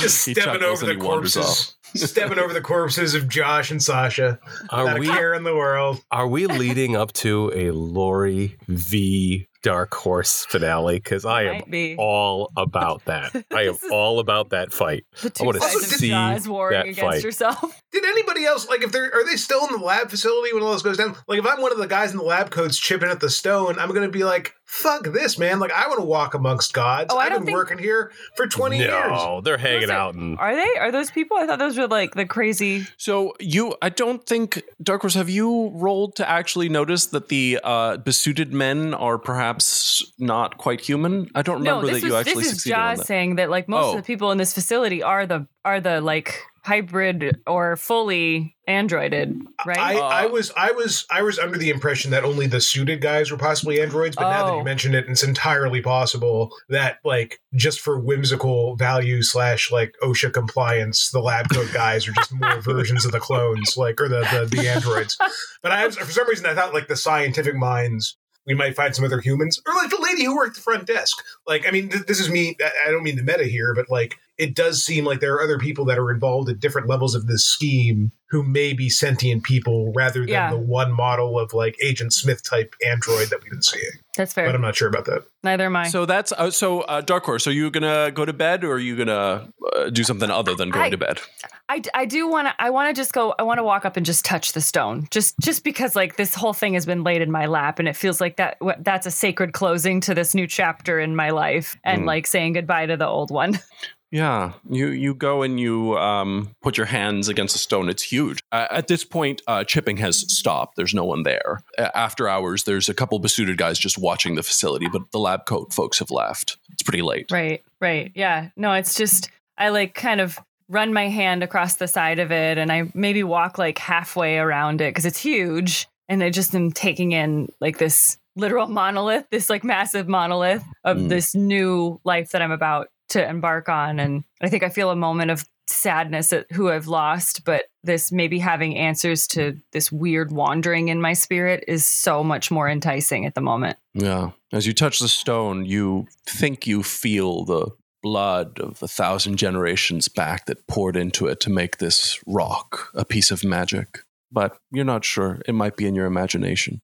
Just 0.00 0.26
He 0.26 0.34
stepping 0.34 0.62
over 0.62 0.86
the 0.86 0.96
corpses. 0.96 1.74
stepping 1.94 2.38
over 2.38 2.52
the 2.52 2.60
corpses 2.60 3.14
of 3.14 3.28
Josh 3.28 3.70
and 3.70 3.82
Sasha. 3.82 4.38
are 4.70 4.84
Not 4.86 4.96
a 4.96 5.00
we 5.00 5.06
care 5.08 5.34
in 5.34 5.42
the 5.42 5.56
world. 5.56 6.00
are 6.12 6.28
we 6.28 6.46
leading 6.46 6.94
up 6.96 7.12
to 7.14 7.50
a 7.54 7.72
Lori 7.72 8.56
v 8.68 9.48
Dark 9.62 9.94
Horse 9.94 10.44
finale? 10.46 10.96
Because 10.96 11.24
I 11.24 11.44
am 11.44 11.70
be. 11.70 11.96
all 11.96 12.50
about 12.56 13.04
that. 13.06 13.44
I 13.50 13.62
am 13.62 13.76
all 13.90 14.18
about 14.18 14.50
that 14.50 14.72
fight. 14.72 15.04
The 15.22 15.30
two 15.30 15.44
wanna 15.44 15.60
sides 15.60 15.96
see 15.96 16.10
Joz 16.10 16.46
warring 16.48 16.78
that 16.78 16.86
against 16.86 17.00
fight. 17.00 17.22
yourself. 17.22 17.82
Did 17.92 18.04
anybody 18.04 18.44
else 18.44 18.68
like 18.68 18.82
if 18.82 18.92
they're 18.92 19.12
are 19.14 19.24
they 19.24 19.36
still 19.36 19.66
in 19.66 19.72
the 19.72 19.84
lab 19.84 20.10
facility 20.10 20.52
when 20.52 20.62
all 20.62 20.72
this 20.72 20.82
goes 20.82 20.96
down? 20.96 21.16
Like 21.26 21.38
if 21.38 21.46
I'm 21.46 21.60
one 21.60 21.72
of 21.72 21.78
the 21.78 21.86
guys 21.86 22.10
in 22.10 22.18
the 22.18 22.24
lab 22.24 22.50
coats 22.50 22.78
chipping 22.78 23.08
at 23.08 23.20
the 23.20 23.30
stone, 23.30 23.78
I'm 23.78 23.92
gonna 23.92 24.08
be 24.08 24.24
like, 24.24 24.54
"Fuck 24.72 25.04
this, 25.12 25.38
man! 25.38 25.58
Like 25.60 25.70
I 25.72 25.86
want 25.88 26.00
to 26.00 26.04
walk 26.06 26.32
amongst 26.34 26.72
gods. 26.72 27.12
Oh, 27.12 27.18
I 27.18 27.24
I've 27.24 27.32
been 27.32 27.44
think- 27.44 27.56
working 27.56 27.78
here 27.78 28.10
for 28.36 28.46
20 28.46 28.78
years." 28.78 28.90
No, 28.90 29.40
they're 29.42 29.58
hanging 29.58 29.80
Listen, 29.82 29.94
out 29.96 30.14
and 30.14 30.38
Are 30.38 30.56
they? 30.56 30.76
Are 30.78 30.90
those 30.90 31.10
people? 31.10 31.36
I 31.36 31.46
thought 31.46 31.58
those 31.58 31.76
were 31.76 31.86
like 31.88 32.14
the 32.14 32.24
crazy. 32.24 32.86
So 32.96 33.34
you, 33.38 33.74
I 33.82 33.90
don't 33.90 34.24
think, 34.24 34.62
Dark 34.82 35.02
Horse, 35.02 35.14
have 35.14 35.28
you 35.28 35.70
rolled 35.74 36.16
to 36.16 36.28
actually 36.28 36.70
notice 36.70 37.06
that 37.06 37.28
the 37.28 37.60
uh, 37.62 37.98
besuited 37.98 38.52
men 38.54 38.94
are 38.94 39.18
perhaps 39.18 40.12
not 40.18 40.56
quite 40.56 40.80
human? 40.80 41.30
I 41.34 41.42
don't 41.42 41.58
remember 41.58 41.86
no, 41.86 41.92
this 41.92 42.00
that 42.02 42.06
you 42.06 42.12
was 42.14 42.20
actually 42.26 42.42
this 42.44 42.52
is 42.52 42.58
succeeded 42.62 42.78
on 42.78 42.94
Joz 42.94 42.98
that. 42.98 43.06
saying 43.06 43.36
that 43.36 43.50
like 43.50 43.68
most 43.68 43.84
Oh. 43.84 43.90
of 43.90 43.96
the 43.98 44.02
people 44.02 44.32
in 44.32 44.38
this 44.38 44.54
facility 44.54 45.02
are 45.02 45.26
the 45.26 45.46
are 45.64 45.80
the 45.80 46.00
like 46.00 46.40
hybrid 46.64 47.40
or 47.46 47.76
fully 47.76 48.56
androided, 48.72 49.40
right? 49.66 49.78
I, 49.78 49.94
Uh, 49.96 50.00
I 50.00 50.26
was 50.26 50.50
I 50.56 50.72
was 50.72 51.06
I 51.10 51.22
was 51.22 51.38
under 51.38 51.58
the 51.58 51.70
impression 51.70 52.10
that 52.10 52.24
only 52.24 52.46
the 52.46 52.60
suited 52.60 53.00
guys 53.00 53.30
were 53.30 53.36
possibly 53.36 53.80
androids, 53.80 54.16
but 54.16 54.30
now 54.30 54.46
that 54.46 54.54
you 54.54 54.60
Oh. 54.60 54.64
mention 54.64 54.94
it, 54.94 55.06
it's 55.08 55.22
entirely 55.22 55.80
possible 55.80 56.50
that 56.68 56.98
like 57.04 57.40
just 57.54 57.80
for 57.80 57.98
whimsical 58.00 58.74
value 58.76 59.22
slash 59.22 59.70
like 59.70 59.94
OSHA 60.02 60.32
compliance, 60.32 61.10
the 61.10 61.20
lab 61.20 61.48
coat 61.50 61.70
guys 61.72 62.08
are 62.08 62.12
just 62.12 62.32
more 62.32 62.60
versions 62.62 63.04
of 63.04 63.12
the 63.12 63.20
clones, 63.20 63.76
like 63.76 64.00
or 64.00 64.08
the 64.08 64.20
the, 64.32 64.56
the 64.56 64.68
androids. 64.74 65.16
But 65.62 65.72
I 65.72 65.86
was, 65.86 65.96
for 65.96 66.10
some 66.10 66.26
reason 66.28 66.46
I 66.46 66.54
thought 66.54 66.74
like 66.74 66.88
the 66.88 66.96
scientific 66.96 67.54
minds 67.54 68.16
we 68.44 68.54
might 68.54 68.74
find 68.74 68.92
some 68.92 69.04
other 69.04 69.20
humans, 69.20 69.60
or 69.68 69.72
like 69.74 69.90
the 69.90 70.00
lady 70.02 70.24
who 70.24 70.34
worked 70.34 70.56
the 70.56 70.60
front 70.62 70.84
desk. 70.84 71.16
Like, 71.46 71.64
I 71.64 71.70
mean, 71.70 71.90
th- 71.90 72.06
this 72.06 72.18
is 72.18 72.28
me. 72.28 72.56
I- 72.60 72.88
I 72.88 72.90
don't 72.90 73.04
mean 73.04 73.14
the 73.14 73.22
meta 73.22 73.44
here, 73.44 73.72
but 73.72 73.88
like, 73.88 74.16
it 74.38 74.54
does 74.54 74.84
seem 74.84 75.04
like 75.04 75.20
there 75.20 75.34
are 75.34 75.42
other 75.42 75.58
people 75.58 75.84
that 75.86 75.98
are 75.98 76.10
involved 76.10 76.48
at 76.48 76.58
different 76.58 76.88
levels 76.88 77.14
of 77.14 77.26
this 77.26 77.44
scheme 77.44 78.10
who 78.30 78.42
may 78.42 78.72
be 78.72 78.88
sentient 78.88 79.44
people 79.44 79.92
rather 79.94 80.20
than 80.20 80.28
Yeah. 80.30 80.50
the 80.50 80.56
one 80.58 80.90
model 80.90 81.38
of 81.38 81.52
like 81.52 81.76
Agent 81.82 82.14
Smith 82.14 82.42
type 82.42 82.74
android 82.84 83.28
that 83.28 83.42
we've 83.42 83.50
been 83.52 83.62
seeing. 83.62 83.90
That's 84.16 84.32
fair, 84.32 84.46
But. 84.46 84.54
I'm 84.54 84.62
not 84.62 84.74
sure 84.74 84.88
about 84.88 85.04
that. 85.04 85.24
Neither 85.44 85.66
am 85.66 85.76
I. 85.76 85.88
So 85.88 86.06
that's 86.06 86.32
uh, 86.32 86.50
so 86.50 86.80
uh, 86.82 87.02
Dark 87.02 87.24
Horse. 87.24 87.46
Are 87.46 87.52
you 87.52 87.70
gonna 87.70 88.10
go 88.10 88.24
to 88.24 88.32
bed, 88.32 88.64
or 88.64 88.72
are 88.74 88.78
you 88.78 88.96
gonna 88.96 89.48
uh, 89.76 89.90
do 89.90 90.02
something 90.02 90.30
other 90.30 90.54
than 90.54 90.70
going 90.70 90.86
I- 90.86 90.90
to 90.90 90.98
bed? 90.98 91.20
I, 91.68 91.80
I 91.94 92.04
do 92.04 92.28
want 92.28 92.48
to 92.48 92.54
I 92.58 92.68
want 92.70 92.94
to 92.94 93.00
just 93.00 93.12
go 93.14 93.34
I 93.38 93.42
want 93.44 93.58
to 93.58 93.62
walk 93.64 93.84
up 93.86 93.96
and 93.96 94.04
just 94.04 94.24
touch 94.26 94.52
the 94.52 94.60
stone 94.60 95.06
just 95.10 95.38
just 95.40 95.64
because 95.64 95.96
like 95.96 96.16
this 96.16 96.34
whole 96.34 96.52
thing 96.52 96.74
has 96.74 96.84
been 96.84 97.02
laid 97.02 97.22
in 97.22 97.30
my 97.30 97.46
lap 97.46 97.78
and 97.78 97.88
it 97.88 97.96
feels 97.96 98.20
like 98.20 98.36
that 98.36 98.56
what- 98.58 98.82
that's 98.84 99.06
a 99.06 99.10
sacred 99.10 99.52
closing 99.54 100.00
to 100.02 100.14
this 100.14 100.34
new 100.34 100.46
chapter 100.46 101.00
in 101.00 101.16
my 101.16 101.30
life 101.30 101.76
and 101.84 102.02
Mm. 102.02 102.06
like 102.06 102.26
saying 102.26 102.54
goodbye 102.54 102.86
to 102.86 102.96
the 102.98 103.06
old 103.06 103.30
one. 103.30 103.58
Yeah, 104.12 104.52
you 104.68 104.88
you 104.88 105.14
go 105.14 105.40
and 105.42 105.58
you 105.58 105.96
um, 105.98 106.54
put 106.62 106.76
your 106.76 106.86
hands 106.86 107.28
against 107.28 107.54
the 107.54 107.58
stone. 107.58 107.88
It's 107.88 108.02
huge. 108.02 108.40
Uh, 108.52 108.66
at 108.70 108.86
this 108.86 109.04
point, 109.04 109.40
uh, 109.46 109.64
chipping 109.64 109.96
has 109.96 110.20
stopped. 110.32 110.76
There's 110.76 110.92
no 110.92 111.04
one 111.04 111.22
there. 111.22 111.62
Uh, 111.78 111.88
after 111.94 112.28
hours, 112.28 112.64
there's 112.64 112.90
a 112.90 112.94
couple 112.94 113.18
besuited 113.20 113.56
guys 113.56 113.78
just 113.78 113.96
watching 113.96 114.34
the 114.34 114.42
facility, 114.42 114.86
but 114.92 115.10
the 115.12 115.18
lab 115.18 115.46
coat 115.46 115.72
folks 115.72 115.98
have 115.98 116.10
left. 116.10 116.58
It's 116.70 116.82
pretty 116.82 117.00
late. 117.02 117.32
Right, 117.32 117.62
right. 117.80 118.12
Yeah. 118.14 118.50
No, 118.54 118.74
it's 118.74 118.94
just 118.94 119.30
I 119.56 119.70
like 119.70 119.94
kind 119.94 120.20
of 120.20 120.38
run 120.68 120.92
my 120.92 121.08
hand 121.08 121.42
across 121.42 121.76
the 121.76 121.88
side 121.88 122.18
of 122.18 122.30
it 122.30 122.56
and 122.58 122.70
I 122.70 122.90
maybe 122.94 123.22
walk 123.24 123.56
like 123.58 123.78
halfway 123.78 124.38
around 124.38 124.80
it 124.80 124.90
because 124.90 125.06
it's 125.06 125.18
huge. 125.18 125.86
And 126.08 126.22
I 126.22 126.28
just 126.30 126.54
am 126.54 126.70
taking 126.70 127.12
in 127.12 127.48
like 127.60 127.78
this 127.78 128.18
literal 128.36 128.66
monolith, 128.66 129.26
this 129.30 129.48
like 129.50 129.64
massive 129.64 130.06
monolith 130.08 130.64
of 130.84 130.96
Mm. 130.98 131.08
this 131.08 131.34
new 131.34 132.00
life 132.04 132.30
that 132.30 132.42
I'm 132.42 132.50
about 132.52 132.88
to 133.12 133.28
embark 133.28 133.68
on. 133.68 133.98
And 133.98 134.24
I 134.42 134.48
think 134.48 134.62
I 134.62 134.68
feel 134.68 134.90
a 134.90 134.96
moment 134.96 135.30
of 135.30 135.44
sadness 135.68 136.32
at 136.32 136.50
who 136.52 136.70
I've 136.70 136.86
lost, 136.86 137.44
but 137.44 137.64
this 137.82 138.12
maybe 138.12 138.38
having 138.38 138.76
answers 138.76 139.26
to 139.28 139.56
this 139.72 139.90
weird 139.90 140.32
wandering 140.32 140.88
in 140.88 141.00
my 141.00 141.12
spirit 141.12 141.64
is 141.68 141.86
so 141.86 142.22
much 142.22 142.50
more 142.50 142.68
enticing 142.68 143.26
at 143.26 143.34
the 143.34 143.40
moment. 143.40 143.78
Yeah. 143.94 144.30
As 144.52 144.66
you 144.66 144.74
touch 144.74 144.98
the 144.98 145.08
stone, 145.08 145.64
you 145.64 146.06
think 146.26 146.66
you 146.66 146.82
feel 146.82 147.44
the 147.44 147.70
blood 148.02 148.58
of 148.58 148.82
a 148.82 148.88
thousand 148.88 149.36
generations 149.36 150.08
back 150.08 150.46
that 150.46 150.66
poured 150.66 150.96
into 150.96 151.28
it 151.28 151.40
to 151.40 151.50
make 151.50 151.78
this 151.78 152.20
rock 152.26 152.90
a 152.94 153.04
piece 153.04 153.30
of 153.30 153.44
magic. 153.44 154.00
But 154.30 154.56
you're 154.72 154.84
not 154.84 155.04
sure. 155.04 155.40
It 155.46 155.54
might 155.54 155.76
be 155.76 155.86
in 155.86 155.94
your 155.94 156.06
imagination. 156.06 156.80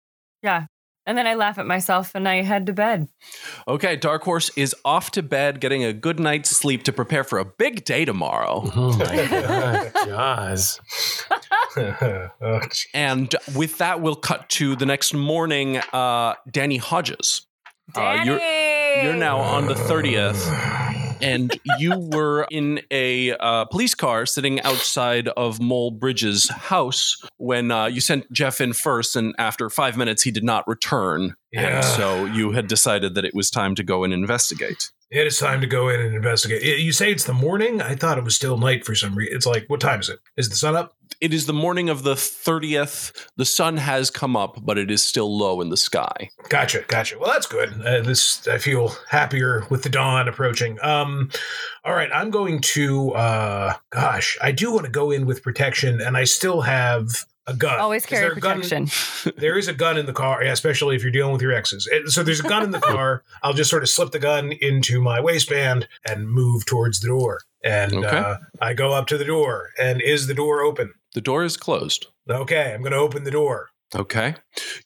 And 1.09 1.17
then 1.17 1.27
I 1.27 1.37
laugh 1.37 1.57
at 1.57 1.65
myself 1.65 2.15
and 2.15 2.29
I 2.29 2.43
head 2.43 2.67
to 2.67 2.75
bed. 2.75 3.09
Okay, 3.67 3.97
Dark 3.97 4.25
Horse 4.25 4.51
is 4.57 4.77
off 4.85 5.11
to 5.13 5.23
bed, 5.23 5.59
getting 5.59 5.83
a 5.83 5.95
good 5.95 6.21
night's 6.21 6.51
sleep 6.51 6.83
to 6.83 6.93
prepare 6.93 7.25
for 7.25 7.39
a 7.39 7.47
big 7.47 7.87
day 7.87 8.05
tomorrow. 8.05 8.71
Oh 8.77 8.95
my 8.99 9.27
god, 9.27 9.93
Joz. 10.05 10.81
oh. 12.43 12.61
And 12.93 13.35
with 13.57 13.79
that, 13.79 14.03
we'll 14.03 14.17
cut 14.17 14.51
to 14.51 14.77
the 14.77 14.85
next 14.85 15.15
morning. 15.15 15.79
Uh, 15.79 16.35
Danny 16.51 16.77
Hodges. 16.77 17.47
Uh, 17.97 18.21
you're, 18.23 18.39
Danny! 18.39 19.07
you're 19.07 19.17
now 19.17 19.39
on 19.39 19.65
the 19.65 19.75
30th. 19.75 20.85
and 21.21 21.59
you 21.79 21.99
were 21.99 22.47
in 22.51 22.81
a 22.91 23.33
uh, 23.33 23.65
police 23.67 23.95
car 23.95 24.27
sitting 24.27 24.61
outside 24.63 25.29
of 25.29 25.61
Mole 25.61 25.91
Bridges' 25.91 26.49
house 26.49 27.23
when 27.37 27.71
uh, 27.71 27.87
you 27.87 28.01
sent 28.01 28.31
Jeff 28.33 28.61
in 28.61 28.73
first, 28.73 29.17
and 29.17 29.35
after 29.39 29.71
five 29.71 29.97
minutes, 29.97 30.23
he 30.23 30.31
did 30.31 30.45
not 30.45 30.67
return. 30.69 31.35
Yeah. 31.53 31.77
And 31.77 31.85
so 31.85 32.25
you 32.27 32.53
had 32.53 32.67
decided 32.67 33.15
that 33.15 33.25
it 33.25 33.35
was 33.35 33.51
time 33.51 33.75
to 33.77 33.83
go 33.83 34.05
and 34.05 34.13
investigate. 34.13 34.91
It 35.11 35.27
is 35.27 35.39
time 35.39 35.63
to 35.63 35.67
go 35.67 35.89
in 35.89 36.01
and 36.01 36.15
investigate. 36.15 36.63
You 36.63 36.93
say 36.93 37.11
it's 37.11 37.25
the 37.25 37.33
morning? 37.33 37.81
I 37.81 37.95
thought 37.95 38.19
it 38.19 38.25
was 38.25 38.35
still 38.35 38.59
night 38.59 38.85
for 38.85 38.95
some 38.95 39.15
reason. 39.15 39.35
It's 39.35 39.47
like, 39.47 39.65
what 39.69 39.81
time 39.81 40.01
is 40.01 40.11
it? 40.11 40.19
Is 40.37 40.51
the 40.51 40.57
sun 40.57 40.77
up? 40.77 40.95
It 41.23 41.33
is 41.33 41.47
the 41.47 41.55
morning 41.55 41.89
of 41.89 42.03
the 42.03 42.15
30th. 42.15 43.29
The 43.37 43.47
sun 43.47 43.79
has 43.79 44.11
come 44.11 44.37
up, 44.37 44.59
but 44.63 44.77
it 44.77 44.91
is 44.91 45.03
still 45.03 45.35
low 45.37 45.63
in 45.63 45.71
the 45.71 45.79
sky. 45.79 46.31
Gotcha, 46.51 46.85
gotcha. 46.89 47.19
Well, 47.19 47.33
that's 47.33 47.47
good. 47.47 47.73
Uh, 47.81 48.03
this 48.03 48.47
I 48.47 48.59
feel 48.59 48.95
happier 49.09 49.67
with 49.71 49.83
the 49.83 49.89
dawn 49.89 50.29
approaching. 50.29 50.79
Um, 50.83 51.31
all 51.85 51.95
right, 51.95 52.11
I'm 52.13 52.31
going 52.31 52.61
to. 52.61 53.13
Uh, 53.13 53.75
gosh, 53.91 54.37
I 54.43 54.53
do 54.53 54.73
want 54.73 54.85
to 54.85 54.93
go 54.93 55.11
in 55.11 55.25
with 55.25 55.43
protection, 55.43 56.03
and 56.03 56.19
I 56.19 56.25
still 56.25 56.61
have 56.61 57.25
a 57.49 57.55
gun. 57.57 57.81
Always 57.81 58.07
carry 58.07 58.23
there 58.29 58.33
a 58.33 58.41
gun- 58.41 58.61
protection. 58.61 59.33
there 59.37 59.59
is 59.59 59.67
a 59.67 59.73
gun 59.73 59.97
in 59.99 60.07
the 60.07 60.13
car, 60.13 60.45
yeah, 60.45 60.53
especially 60.53 60.95
if 60.95 61.03
you're 61.03 61.11
dealing 61.11 61.33
with 61.33 61.43
your 61.43 61.53
exes. 61.53 61.89
So 62.07 62.23
there's 62.23 62.41
a 62.41 62.45
gun 62.49 62.63
in 62.63 62.71
the 62.71 62.79
car. 62.93 63.25
I'll 63.43 63.55
just 63.55 63.71
sort 63.71 63.83
of 63.83 63.89
slip 63.89 64.13
the 64.13 64.19
gun 64.21 64.53
into 64.61 65.01
my 65.01 65.19
waistband 65.21 65.89
and 66.07 66.29
move 66.31 66.65
towards 66.67 67.01
the 67.01 67.09
door. 67.09 67.41
And 67.65 67.93
Okay. 67.95 68.17
uh, 68.17 68.37
I 68.61 68.75
go 68.75 68.93
up 68.93 69.09
to 69.09 69.19
the 69.19 69.25
door, 69.25 69.71
and 69.81 70.01
is 70.01 70.29
the 70.29 70.35
door 70.35 70.61
open? 70.63 70.93
The 71.15 71.21
door 71.21 71.43
is 71.43 71.57
closed. 71.57 72.07
Okay, 72.31 72.73
I'm 72.73 72.83
going 72.83 72.93
to 72.93 72.99
open 72.99 73.25
the 73.25 73.31
door. 73.33 73.71
Okay. 73.97 74.35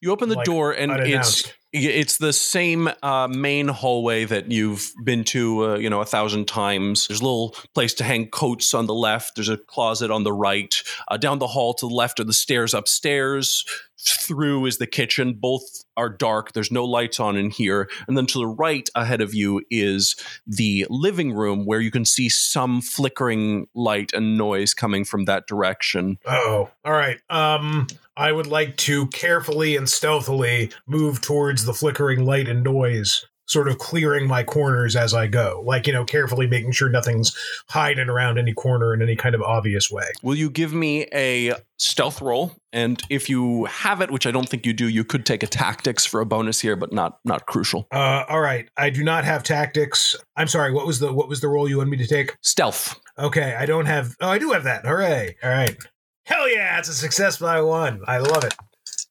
You 0.01 0.11
open 0.13 0.29
the 0.31 0.37
Like, 0.37 0.45
door, 0.47 0.71
and 0.73 0.91
it's 0.93 1.01
unannounced. 1.01 1.55
It's 1.73 2.19
the 2.19 2.33
same 2.33 2.91
uh, 3.03 3.29
main 3.29 3.69
hallway 3.69 4.25
that 4.27 4.51
you've 4.51 4.93
been 5.05 5.25
to, 5.25 5.65
uh, 5.65 5.77
you 5.77 5.89
know, 5.89 6.01
a 6.03 6.07
thousand 6.07 6.47
times. 6.47 7.07
There's 7.07 7.21
a 7.21 7.25
little 7.25 7.57
place 7.75 7.95
to 7.95 8.05
hang 8.05 8.27
coats 8.27 8.75
on 8.75 8.87
the 8.87 8.95
left. 8.95 9.37
There's 9.37 9.49
a 9.49 9.57
closet 9.57 10.11
on 10.11 10.23
the 10.23 10.33
right. 10.33 10.75
Uh, 11.09 11.17
down 11.17 11.39
the 11.39 11.47
hall 11.47 11.73
to 11.75 11.89
the 11.89 11.95
left 11.95 12.21
are 12.21 12.25
the 12.25 12.33
stairs 12.33 12.75
upstairs. 12.75 13.65
Through 14.05 14.67
is 14.67 14.79
the 14.79 14.87
kitchen. 14.89 15.35
Both 15.35 15.85
are 15.97 16.09
dark. 16.09 16.53
There's 16.53 16.73
no 16.73 16.85
lights 16.85 17.21
on 17.21 17.37
in 17.37 17.51
here. 17.51 17.89
And 18.09 18.17
then 18.17 18.27
to 18.27 18.39
the 18.39 18.49
right 18.49 18.89
ahead 18.97 19.21
of 19.21 19.33
you 19.33 19.63
is 19.71 20.17
the 20.45 20.87
living 20.91 21.33
room 21.33 21.67
where 21.67 21.81
you 21.81 21.93
can 21.93 22.05
see 22.05 22.29
some 22.29 22.81
flickering 22.81 23.69
light 23.75 24.13
and 24.13 24.37
noise 24.37 24.75
coming 24.75 25.05
from 25.05 25.27
that 25.27 25.47
direction. 25.47 26.19
Oh, 26.27 26.71
all 26.85 26.93
right. 26.93 27.21
Um, 27.31 27.87
I 28.17 28.33
would 28.33 28.47
like 28.47 28.77
to 28.79 29.07
carefully 29.09 29.77
and 29.77 29.89
stealthily 29.89 30.71
move 30.87 31.21
towards 31.21 31.62
the 31.65 31.75
flickering 31.75 32.25
light 32.25 32.49
and 32.49 32.63
noise, 32.63 33.25
sort 33.47 33.69
of 33.69 33.79
clearing 33.79 34.27
my 34.27 34.43
corners 34.43 34.97
as 34.97 35.13
I 35.15 35.27
go. 35.27 35.63
Like, 35.65 35.87
you 35.87 35.93
know, 35.93 36.05
carefully 36.05 36.47
making 36.47 36.73
sure 36.73 36.89
nothing's 36.89 37.37
hiding 37.69 38.09
around 38.09 38.39
any 38.39 38.55
corner 38.55 38.95
in 38.95 39.03
any 39.03 39.17
kind 39.17 39.35
of 39.35 39.43
obvious 39.43 39.91
way. 39.91 40.07
Will 40.23 40.35
you 40.35 40.49
give 40.49 40.73
me 40.73 41.07
a 41.13 41.55
stealth 41.77 42.23
roll? 42.23 42.55
And 42.73 43.03
if 43.11 43.29
you 43.29 43.67
have 43.67 44.01
it, 44.01 44.11
which 44.11 44.27
I 44.27 44.31
don't 44.31 44.49
think 44.49 44.65
you 44.65 44.73
do, 44.73 44.89
you 44.89 45.05
could 45.05 45.27
take 45.27 45.43
a 45.43 45.47
tactics 45.47 46.07
for 46.07 46.21
a 46.21 46.27
bonus 46.27 46.61
here, 46.61 46.77
but 46.77 46.93
not 46.93 47.19
not 47.25 47.47
crucial. 47.47 47.87
Uh, 47.91 48.25
all 48.29 48.41
right. 48.41 48.69
I 48.77 48.89
do 48.91 49.05
not 49.05 49.25
have 49.25 49.43
tactics. 49.43 50.17
I'm 50.37 50.49
sorry. 50.49 50.73
What 50.73 50.87
was 50.87 51.01
the 51.01 51.13
what 51.13 51.29
was 51.29 51.41
the 51.41 51.49
role 51.49 51.69
you 51.69 51.79
wanted 51.79 51.91
me 51.91 51.97
to 51.99 52.07
take? 52.07 52.37
Stealth. 52.41 52.99
Okay, 53.19 53.55
I 53.55 53.67
don't 53.67 53.87
have. 53.87 54.17
Oh, 54.21 54.29
I 54.31 54.39
do 54.39 54.53
have 54.53 54.65
that. 54.65 54.87
Hooray! 54.87 55.37
All 55.43 55.51
right. 55.51 55.77
Hell 56.25 56.49
yeah! 56.51 56.79
It's 56.79 56.89
a 56.89 56.95
success 56.95 57.37
by 57.37 57.61
one. 57.61 58.01
I 58.07 58.19
love 58.19 58.45
it. 58.45 58.55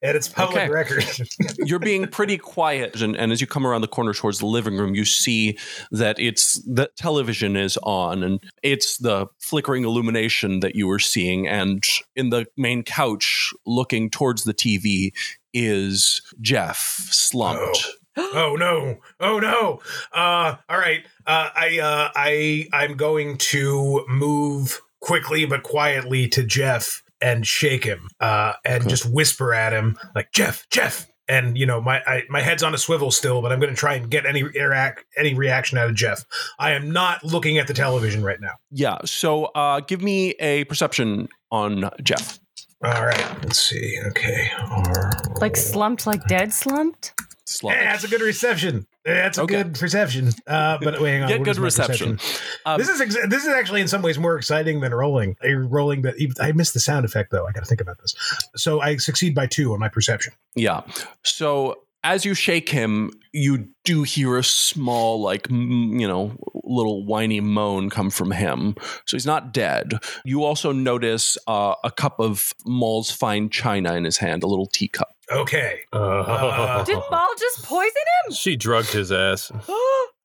And 0.03 0.17
it's 0.17 0.27
public 0.27 0.63
Okay. 0.63 0.70
record. 0.70 1.05
You're 1.60 1.77
being 1.79 2.08
pretty 2.08 2.38
quiet, 2.38 3.01
and, 3.01 3.15
and 3.15 3.31
as 3.31 3.39
you 3.39 3.46
come 3.48 3.67
around 3.67 3.81
the 3.81 3.88
corner 3.88 4.13
towards 4.13 4.39
the 4.39 4.48
living 4.48 4.75
room, 4.75 4.96
you 4.96 5.05
see 5.05 5.58
that 5.91 6.20
it's 6.20 6.55
the 6.65 6.89
television 6.98 7.55
is 7.55 7.77
on, 7.84 8.24
and 8.24 8.39
it's 8.63 8.98
the 8.98 9.27
flickering 9.39 9.84
illumination 9.84 10.62
that 10.62 10.75
you 10.75 10.88
were 10.88 10.98
seeing. 11.00 11.48
And 11.48 11.84
in 12.15 12.31
the 12.31 12.48
main 12.58 12.81
couch, 12.84 13.53
looking 13.67 14.10
towards 14.10 14.43
the 14.43 14.53
TV, 14.55 15.12
is 15.53 16.22
Jeff 16.41 16.77
slumped. 17.12 17.86
oh 18.17 18.55
no! 18.60 18.98
Oh 19.20 19.39
no! 19.39 19.81
Uh, 20.13 20.55
all 20.67 20.77
right. 20.79 21.05
Uh, 21.27 21.50
I 21.55 21.79
uh, 21.79 22.10
I 22.15 22.67
I'm 22.74 22.98
going 22.98 23.38
to 23.38 24.03
move 24.10 24.81
quickly 25.00 25.46
but 25.46 25.62
quietly 25.63 26.27
to 26.29 26.43
Jeff 26.43 27.03
and 27.22 27.46
shake 27.46 27.84
him, 27.84 28.08
uh, 28.20 28.54
and 28.66 28.82
Okay. 28.84 28.90
just 28.90 29.06
whisper 29.06 29.54
at 29.54 29.74
him 29.74 29.98
like 30.16 30.32
Jeff, 30.32 30.68
Jeff. 30.70 31.08
And 31.30 31.58
you 31.58 31.66
know 31.66 31.80
my 31.80 32.01
I, 32.06 32.24
my 32.30 32.42
head's 32.42 32.62
on 32.63 32.74
a 32.74 32.78
swivel 32.78 33.10
still, 33.10 33.42
but 33.42 33.54
I'm 33.54 33.60
going 33.62 33.70
to 33.74 33.80
try 33.80 33.94
and 33.94 34.10
get 34.10 34.25
any 34.25 34.42
interact 34.42 35.06
any 35.16 35.34
reaction 35.34 35.78
out 35.78 35.88
of 35.90 35.96
Jeff. 35.96 36.25
I 36.60 36.72
am 36.74 36.92
not 36.92 37.24
looking 37.24 37.58
at 37.58 37.68
the 37.68 37.74
television 37.74 38.22
right 38.22 38.42
now. 38.42 38.56
Yeah. 38.70 38.98
So, 39.06 39.46
uh, 39.46 39.80
give 39.80 40.01
me 40.01 40.32
a 40.42 40.66
perception 40.66 41.30
on 41.51 41.90
Jeff. 42.04 42.40
All 42.84 43.06
right, 43.06 43.44
let's 43.44 43.60
see. 43.60 43.98
Okay, 44.08 44.50
R- 44.60 45.12
Like 45.40 45.56
slumped, 45.56 46.06
like 46.08 46.25
dead 46.28 46.51
slumped? 46.51 47.13
Slumped. 47.46 47.80
Yeah, 47.80 47.92
that's 47.92 48.04
a 48.04 48.08
good 48.08 48.22
reception. 48.22 48.88
That's 49.03 49.38
a 49.38 49.41
Okay. 49.43 49.63
good 49.63 49.74
perception. 49.75 50.29
Uh, 50.46 50.77
but 50.81 51.01
wait, 51.01 51.12
hang 51.12 51.24
on. 51.24 51.27
Get 51.29 51.43
good 51.43 51.58
my 51.58 51.63
reception. 51.63 52.20
Um, 52.65 52.77
this 52.79 52.88
is 52.89 53.01
ex- 53.01 53.17
this 53.29 53.43
is 53.43 53.50
actually 53.50 53.81
in 53.81 53.88
some 53.88 54.01
ways 54.01 54.20
more 54.20 54.38
exciting 54.38 54.79
than 54.81 54.93
rolling. 54.93 55.36
A 55.43 55.53
rolling, 55.55 56.01
but 56.01 56.17
even- 56.20 56.36
I 56.39 56.51
missed 56.51 56.74
the 56.74 56.79
sound 56.79 57.05
effect 57.05 57.31
though. 57.31 57.48
I 57.48 57.51
got 57.51 57.62
to 57.62 57.65
think 57.65 57.81
about 57.81 57.98
this. 58.00 58.15
So 58.55 58.79
I 58.81 58.98
succeed 58.98 59.34
by 59.34 59.48
two 59.48 59.74
on 59.74 59.79
my 59.79 59.89
perception. 59.89 60.34
Yeah. 60.55 60.81
So 61.24 61.81
as 62.03 62.25
you 62.25 62.34
shake 62.34 62.70
him, 62.70 63.12
you 63.31 63.67
do 63.86 64.01
hear 64.03 64.38
a 64.38 64.43
small, 64.43 65.22
like, 65.22 65.48
you 65.51 66.08
know, 66.08 66.36
little 66.63 67.05
whiny 67.05 67.39
moan 67.39 67.89
come 67.91 68.10
from 68.10 68.31
him. 68.31 68.75
So 69.05 69.15
he's 69.17 69.25
not 69.25 69.53
dead. 69.53 69.93
You 70.25 70.43
also 70.43 70.72
notice 70.72 71.38
uh, 71.48 71.75
a 71.84 71.91
cup 71.91 72.20
of 72.20 72.53
Maul's 72.65 73.12
fine 73.12 73.50
china 73.50 73.93
in 73.96 74.03
his 74.03 74.17
hand, 74.17 74.41
a 74.43 74.48
little 74.48 74.65
teacup. 74.65 75.10
Okay. 75.31 75.79
Uh, 75.93 76.83
Did 76.83 77.00
Maul 77.09 77.27
just 77.39 77.63
poison 77.63 77.91
him? 78.27 78.33
she 78.33 78.55
drugged 78.55 78.91
his 78.91 79.11
ass. 79.11 79.51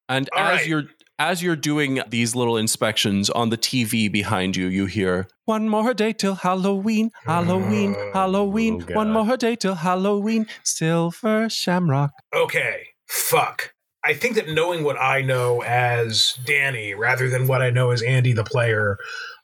And 0.08 0.28
All 0.36 0.38
as 0.46 0.58
right. 0.60 0.66
you're 0.68 0.84
as 1.18 1.42
you're 1.42 1.56
doing 1.56 2.00
these 2.08 2.36
little 2.36 2.56
inspections 2.56 3.28
on 3.30 3.50
the 3.50 3.56
TV 3.58 4.10
behind 4.12 4.54
you, 4.54 4.66
you 4.66 4.86
hear 4.86 5.26
one 5.46 5.68
more 5.68 5.92
day 5.94 6.12
till 6.12 6.36
Halloween, 6.36 7.10
Halloween, 7.24 7.94
Halloween, 8.12 8.84
Oh, 8.88 8.94
one 8.94 9.10
more 9.10 9.36
day 9.36 9.56
till 9.56 9.74
Halloween, 9.74 10.46
Silver 10.62 11.48
Shamrock. 11.48 12.12
Okay. 12.32 12.86
Fuck. 13.08 13.72
I 14.04 14.14
think 14.14 14.36
that 14.36 14.48
knowing 14.50 14.84
what 14.84 14.96
I 15.00 15.22
know 15.22 15.62
as 15.64 16.38
Danny 16.44 16.94
rather 16.94 17.28
than 17.28 17.48
what 17.48 17.62
I 17.62 17.70
know 17.70 17.90
as 17.90 18.02
Andy 18.02 18.32
the 18.32 18.44
player, 18.44 18.96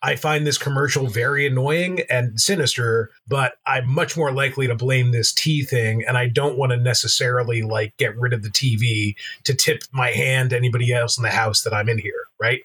I 0.03 0.17
find 0.17 0.47
this 0.47 0.59
commercial 0.59 1.07
very 1.07 1.47
annoying 1.47 2.01
and 2.11 2.41
sinister, 2.41 3.11
but 3.29 3.55
I'm 3.67 3.89
much 3.89 4.17
more 4.17 4.33
likely 4.33 4.67
to 4.67 4.75
blame 4.75 5.13
this 5.13 5.33
tea 5.33 5.63
thing 5.63 6.05
and 6.07 6.19
I 6.19 6.29
don't 6.29 6.59
want 6.59 6.73
to 6.73 6.77
necessarily 6.77 7.63
like 7.63 7.97
get 7.99 8.19
rid 8.19 8.33
of 8.33 8.43
the 8.43 8.51
TV 8.51 9.15
to 9.45 9.55
tip 9.55 9.85
my 9.93 10.11
hand 10.11 10.51
to 10.51 10.57
anybody 10.57 10.93
else 10.93 11.17
in 11.17 11.23
the 11.23 11.31
house 11.31 11.63
that 11.63 11.73
I'm 11.73 11.89
in 11.89 11.99
here, 11.99 12.27
right? 12.41 12.63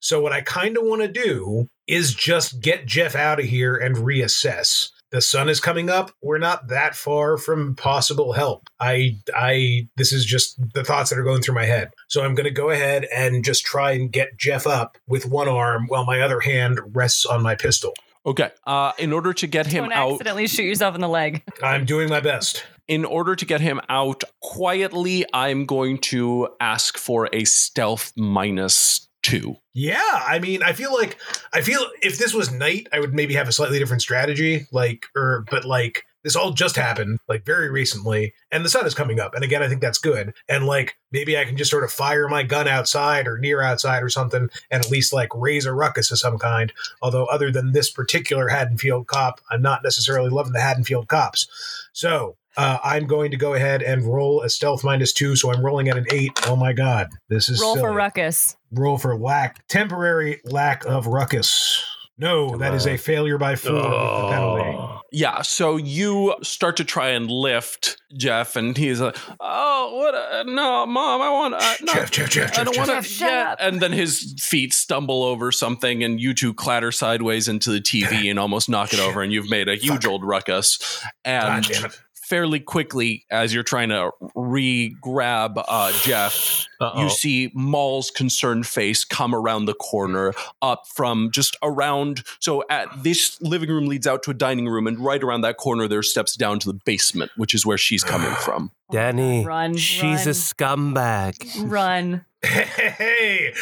So 0.00 0.20
what 0.20 0.32
I 0.32 0.40
kind 0.40 0.76
of 0.76 0.84
want 0.84 1.02
to 1.02 1.08
do 1.08 1.68
is 1.88 2.14
just 2.14 2.60
get 2.60 2.86
Jeff 2.86 3.16
out 3.16 3.40
of 3.40 3.46
here 3.46 3.74
and 3.76 3.96
reassess. 3.96 4.90
The 5.10 5.20
sun 5.22 5.48
is 5.48 5.58
coming 5.60 5.88
up. 5.88 6.10
We're 6.22 6.38
not 6.38 6.68
that 6.68 6.94
far 6.94 7.38
from 7.38 7.74
possible 7.74 8.32
help. 8.32 8.68
I 8.78 9.16
I 9.34 9.88
this 9.96 10.12
is 10.12 10.24
just 10.24 10.58
the 10.74 10.84
thoughts 10.84 11.10
that 11.10 11.18
are 11.18 11.24
going 11.24 11.40
through 11.42 11.54
my 11.54 11.64
head. 11.64 11.90
So 12.08 12.22
I'm 12.24 12.34
going 12.34 12.44
to 12.44 12.50
go 12.50 12.70
ahead 12.70 13.06
and 13.14 13.44
just 13.44 13.64
try 13.64 13.92
and 13.92 14.12
get 14.12 14.36
Jeff 14.36 14.66
up 14.66 14.98
with 15.06 15.24
one 15.26 15.48
arm 15.48 15.86
while 15.88 16.04
my 16.04 16.20
other 16.20 16.40
hand 16.40 16.80
rests 16.94 17.24
on 17.24 17.42
my 17.42 17.54
pistol. 17.54 17.94
Okay. 18.26 18.50
Uh, 18.66 18.92
in 18.98 19.12
order 19.12 19.32
to 19.32 19.46
get 19.46 19.66
him 19.66 19.84
Don't 19.84 19.92
out, 19.92 20.12
accidentally 20.12 20.46
shoot 20.46 20.64
yourself 20.64 20.94
in 20.94 21.00
the 21.00 21.08
leg. 21.08 21.42
I'm 21.62 21.86
doing 21.86 22.10
my 22.10 22.20
best. 22.20 22.64
in 22.86 23.06
order 23.06 23.34
to 23.34 23.46
get 23.46 23.62
him 23.62 23.80
out 23.88 24.24
quietly, 24.42 25.24
I'm 25.32 25.64
going 25.64 25.98
to 25.98 26.48
ask 26.60 26.98
for 26.98 27.30
a 27.32 27.44
stealth 27.44 28.12
minus 28.16 29.07
two. 29.22 29.56
Yeah, 29.74 30.22
I 30.26 30.38
mean, 30.38 30.62
I 30.62 30.72
feel 30.72 30.92
like 30.92 31.18
I 31.52 31.60
feel 31.60 31.86
if 32.02 32.18
this 32.18 32.34
was 32.34 32.52
night, 32.52 32.88
I 32.92 33.00
would 33.00 33.14
maybe 33.14 33.34
have 33.34 33.48
a 33.48 33.52
slightly 33.52 33.78
different 33.78 34.02
strategy. 34.02 34.66
Like, 34.72 35.06
or 35.14 35.44
but 35.50 35.64
like 35.64 36.04
this 36.24 36.34
all 36.34 36.50
just 36.50 36.76
happened, 36.76 37.20
like 37.28 37.44
very 37.44 37.70
recently, 37.70 38.34
and 38.50 38.64
the 38.64 38.68
sun 38.68 38.86
is 38.86 38.94
coming 38.94 39.20
up. 39.20 39.34
And 39.34 39.44
again, 39.44 39.62
I 39.62 39.68
think 39.68 39.80
that's 39.80 39.98
good. 39.98 40.34
And 40.48 40.66
like 40.66 40.96
maybe 41.12 41.38
I 41.38 41.44
can 41.44 41.56
just 41.56 41.70
sort 41.70 41.84
of 41.84 41.92
fire 41.92 42.28
my 42.28 42.42
gun 42.42 42.66
outside 42.66 43.28
or 43.28 43.38
near 43.38 43.62
outside 43.62 44.02
or 44.02 44.08
something, 44.08 44.48
and 44.70 44.84
at 44.84 44.90
least 44.90 45.12
like 45.12 45.30
raise 45.34 45.66
a 45.66 45.72
ruckus 45.72 46.10
of 46.10 46.18
some 46.18 46.38
kind. 46.38 46.72
Although, 47.02 47.26
other 47.26 47.50
than 47.50 47.72
this 47.72 47.90
particular 47.90 48.48
Haddonfield 48.48 49.06
cop, 49.06 49.40
I'm 49.50 49.62
not 49.62 49.82
necessarily 49.84 50.30
loving 50.30 50.52
the 50.52 50.60
Haddonfield 50.60 51.08
cops. 51.08 51.48
So. 51.92 52.36
Uh, 52.58 52.78
I'm 52.84 53.06
going 53.06 53.30
to 53.30 53.36
go 53.36 53.54
ahead 53.54 53.82
and 53.82 54.04
roll 54.04 54.42
a 54.42 54.50
stealth 54.50 54.82
minus 54.84 55.12
two, 55.12 55.36
so 55.36 55.52
I'm 55.52 55.64
rolling 55.64 55.88
at 55.88 55.96
an 55.96 56.06
eight. 56.10 56.32
Oh 56.46 56.56
my 56.56 56.72
god, 56.72 57.08
this 57.30 57.48
is 57.48 57.60
Roll 57.60 57.76
for 57.76 57.92
ruckus. 57.92 58.56
roll 58.72 58.98
for 58.98 59.16
lack 59.16 59.66
temporary 59.68 60.40
lack 60.44 60.84
of 60.84 61.06
ruckus 61.06 61.82
no 62.20 62.56
that 62.58 62.74
is 62.74 62.84
a 62.86 62.96
failure 62.96 63.38
by 63.38 63.54
four 63.54 63.72
with 63.74 63.82
the 63.82 64.28
penalty 64.30 64.62
Oh. 64.76 64.94
Yeah, 65.10 65.40
so 65.40 65.78
you 65.78 66.34
start 66.42 66.76
to 66.76 66.84
try 66.84 67.10
and 67.10 67.30
lift 67.30 67.96
Jeff, 68.14 68.56
and 68.56 68.76
he's 68.76 69.00
like, 69.00 69.16
"Oh, 69.40 69.94
what? 69.96 70.14
A, 70.14 70.44
no, 70.44 70.84
mom, 70.84 71.22
I 71.22 71.30
want. 71.30 71.54
Uh, 71.54 71.74
no, 71.80 71.94
jeff 71.94 72.10
jeff 72.10 72.28
jeff 72.30 72.50
I 72.52 72.56
jeff, 72.56 72.64
don't 72.66 72.74
jeff. 72.74 72.88
want 72.88 72.90
Jeff, 72.90 73.04
to. 73.04 73.08
shut 73.08 73.32
up. 73.32 73.58
And 73.58 73.80
then 73.80 73.92
his 73.92 74.34
feet 74.38 74.74
stumble 74.74 75.22
over 75.22 75.50
something, 75.50 76.04
and 76.04 76.20
you 76.20 76.34
two 76.34 76.52
clatter 76.52 76.92
sideways 76.92 77.48
into 77.48 77.70
the 77.70 77.80
TV 77.80 78.28
and 78.28 78.38
almost 78.38 78.68
knock 78.68 78.92
it 78.92 79.00
over, 79.00 79.22
and 79.22 79.32
you've 79.32 79.48
made 79.48 79.68
a 79.70 79.76
huge 79.76 80.02
Fuck. 80.02 80.10
old 80.12 80.24
ruckus. 80.26 80.76
God 81.24 81.46
And 81.56 81.64
damn 81.64 81.84
it 81.86 81.98
fairly 82.28 82.60
quickly, 82.60 83.24
as 83.30 83.54
you're 83.54 83.62
trying 83.62 83.88
to 83.88 84.10
re-grab 84.34 85.58
uh, 85.66 85.92
Jeff, 86.02 86.66
Uh-oh. 86.80 87.02
you 87.02 87.08
see 87.10 87.50
Maul's 87.54 88.10
concerned 88.10 88.66
face 88.66 89.04
come 89.04 89.34
around 89.34 89.64
the 89.64 89.74
corner 89.74 90.34
up 90.60 90.86
from 90.86 91.30
just 91.32 91.56
around. 91.62 92.22
So 92.40 92.64
at 92.68 92.88
this 93.02 93.40
living 93.40 93.70
room 93.70 93.86
leads 93.86 94.06
out 94.06 94.22
to 94.24 94.30
a 94.30 94.34
dining 94.34 94.68
room, 94.68 94.86
and 94.86 94.98
right 94.98 95.22
around 95.22 95.40
that 95.42 95.56
corner, 95.56 95.88
there 95.88 96.02
steps 96.02 96.36
down 96.36 96.58
to 96.60 96.68
the 96.72 96.78
basement, 96.84 97.30
which 97.36 97.54
is 97.54 97.64
where 97.64 97.78
she's 97.78 98.04
coming 98.04 98.32
from. 98.44 98.70
Danny, 98.90 99.44
Run, 99.44 99.76
she's 99.76 100.02
run. 100.02 100.28
a 100.28 100.30
scumbag. 100.30 101.70
Run. 101.70 102.24
hey 102.42 103.52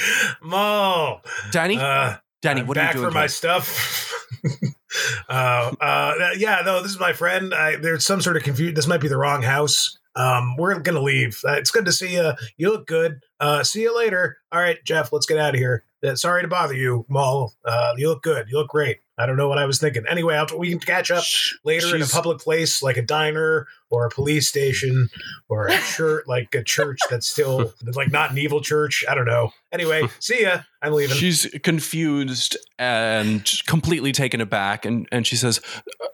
Mo. 0.42 1.20
Danny, 1.50 1.78
uh, 1.78 2.16
Danny, 2.42 2.60
I'm 2.60 2.66
what 2.66 2.74
back 2.74 2.94
are 2.94 2.98
you 2.98 3.04
doing? 3.04 3.12
Back 3.12 3.12
for 3.12 3.18
my 3.18 3.26
stuff 3.26 4.12
uh, 5.28 5.72
uh, 5.80 6.30
yeah 6.36 6.62
no 6.64 6.82
this 6.82 6.92
is 6.92 7.00
my 7.00 7.12
friend 7.12 7.54
I, 7.54 7.76
there's 7.76 8.04
some 8.04 8.20
sort 8.20 8.36
of 8.36 8.42
confusion 8.42 8.74
this 8.74 8.86
might 8.86 9.00
be 9.00 9.08
the 9.08 9.16
wrong 9.16 9.42
house 9.42 9.98
um, 10.16 10.56
we're 10.56 10.78
gonna 10.80 11.02
leave. 11.02 11.40
Uh, 11.46 11.52
it's 11.52 11.70
good 11.70 11.84
to 11.84 11.92
see 11.92 12.14
you. 12.14 12.32
You 12.56 12.70
look 12.70 12.86
good. 12.86 13.20
Uh, 13.38 13.62
see 13.62 13.82
you 13.82 13.96
later. 13.96 14.38
All 14.50 14.60
right, 14.60 14.82
Jeff. 14.82 15.12
Let's 15.12 15.26
get 15.26 15.38
out 15.38 15.54
of 15.54 15.60
here. 15.60 15.84
Uh, 16.02 16.16
sorry 16.16 16.42
to 16.42 16.48
bother 16.48 16.74
you, 16.74 17.04
Maul. 17.08 17.52
Uh, 17.64 17.92
you 17.96 18.08
look 18.08 18.22
good. 18.22 18.48
You 18.48 18.56
look 18.56 18.68
great. 18.68 18.98
I 19.18 19.26
don't 19.26 19.36
know 19.36 19.48
what 19.48 19.58
I 19.58 19.66
was 19.66 19.78
thinking. 19.78 20.04
Anyway, 20.08 20.34
I'll, 20.34 20.46
we 20.58 20.70
can 20.70 20.78
catch 20.78 21.10
up 21.10 21.24
later 21.64 21.94
in 21.94 22.02
a 22.02 22.06
public 22.06 22.38
place 22.38 22.82
like 22.82 22.96
a 22.96 23.02
diner 23.02 23.66
or 23.90 24.06
a 24.06 24.10
police 24.10 24.48
station 24.48 25.08
or 25.48 25.68
a 25.68 25.78
church, 25.78 26.24
like 26.28 26.54
a 26.54 26.62
church 26.62 26.98
that's 27.10 27.26
still 27.26 27.72
like 27.94 28.10
not 28.10 28.30
an 28.30 28.38
evil 28.38 28.60
church. 28.60 29.04
I 29.08 29.14
don't 29.14 29.26
know. 29.26 29.50
Anyway, 29.72 30.02
see 30.20 30.42
ya. 30.42 30.60
I'm 30.82 30.92
leaving. 30.92 31.16
She's 31.16 31.46
confused 31.62 32.56
and 32.78 33.50
completely 33.66 34.12
taken 34.12 34.40
aback, 34.40 34.84
and, 34.84 35.08
and 35.10 35.26
she 35.26 35.36
says, 35.36 35.60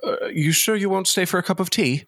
uh, 0.05 0.27
"You 0.27 0.53
sure 0.53 0.77
you 0.77 0.89
won't 0.89 1.09
stay 1.09 1.25
for 1.25 1.39
a 1.39 1.43
cup 1.43 1.61
of 1.61 1.71
tea?" 1.71 2.05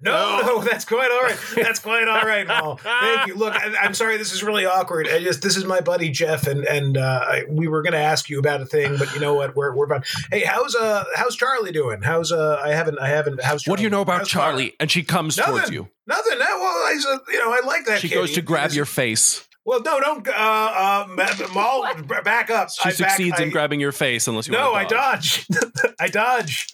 No, 0.00 0.40
no, 0.42 0.60
that's 0.64 0.84
quite 0.84 1.10
all 1.10 1.22
right. 1.22 1.38
That's 1.56 1.78
quite 1.78 2.08
all 2.08 2.22
right, 2.22 2.46
Maul. 2.46 2.76
Thank 2.76 3.28
you. 3.28 3.34
Look, 3.34 3.54
I, 3.54 3.74
I'm 3.82 3.94
sorry. 3.94 4.16
This 4.16 4.32
is 4.32 4.42
really 4.42 4.66
awkward. 4.66 5.08
I 5.08 5.20
just 5.22 5.42
this 5.42 5.56
is 5.56 5.64
my 5.64 5.80
buddy 5.80 6.10
Jeff, 6.10 6.46
and 6.46 6.64
and 6.64 6.96
uh, 6.96 7.24
I, 7.26 7.44
we 7.48 7.68
were 7.68 7.82
going 7.82 7.92
to 7.92 7.98
ask 7.98 8.28
you 8.28 8.38
about 8.38 8.60
a 8.60 8.66
thing, 8.66 8.96
but 8.96 9.12
you 9.14 9.20
know 9.20 9.34
what? 9.34 9.56
We're 9.56 9.74
we're 9.74 9.84
about. 9.86 10.06
Hey, 10.30 10.44
how's 10.44 10.74
uh 10.74 11.04
how's 11.14 11.36
Charlie 11.36 11.72
doing? 11.72 12.02
How's 12.02 12.32
uh 12.32 12.60
I 12.62 12.70
haven't 12.70 12.98
I 12.98 13.08
haven't 13.08 13.42
how's 13.42 13.62
Charlie? 13.62 13.72
What 13.72 13.76
do 13.78 13.82
you 13.84 13.90
know 13.90 14.02
about 14.02 14.18
How's 14.18 14.28
Charlie? 14.28 14.74
And 14.80 14.90
she 14.90 15.02
comes 15.02 15.36
Nothing. 15.36 15.54
towards 15.54 15.70
you. 15.70 15.88
Nothing. 16.06 16.38
No, 16.38 16.44
well, 16.44 16.62
I 16.86 16.96
said, 16.98 17.18
you 17.32 17.38
know 17.38 17.52
I 17.52 17.60
like 17.66 17.84
that. 17.86 18.00
She 18.00 18.08
kid. 18.08 18.14
goes 18.14 18.32
to 18.32 18.42
grab 18.42 18.72
your 18.72 18.84
face. 18.86 19.47
Well, 19.68 19.82
no, 19.82 20.00
don't. 20.00 20.26
Uh, 20.26 20.32
uh, 20.32 21.06
Ma- 21.10 21.46
Maul, 21.52 21.86
back 22.24 22.48
up. 22.50 22.70
She 22.70 22.80
I 22.80 22.92
back- 22.92 22.94
succeeds 22.94 23.38
in 23.38 23.48
I- 23.48 23.52
grabbing 23.52 23.80
your 23.80 23.92
face 23.92 24.26
unless 24.26 24.46
you 24.46 24.52
No, 24.54 24.72
I 24.72 24.84
want 24.84 24.88
to 24.88 24.94
dodge. 24.94 25.46
I 26.00 26.08
dodge. 26.08 26.66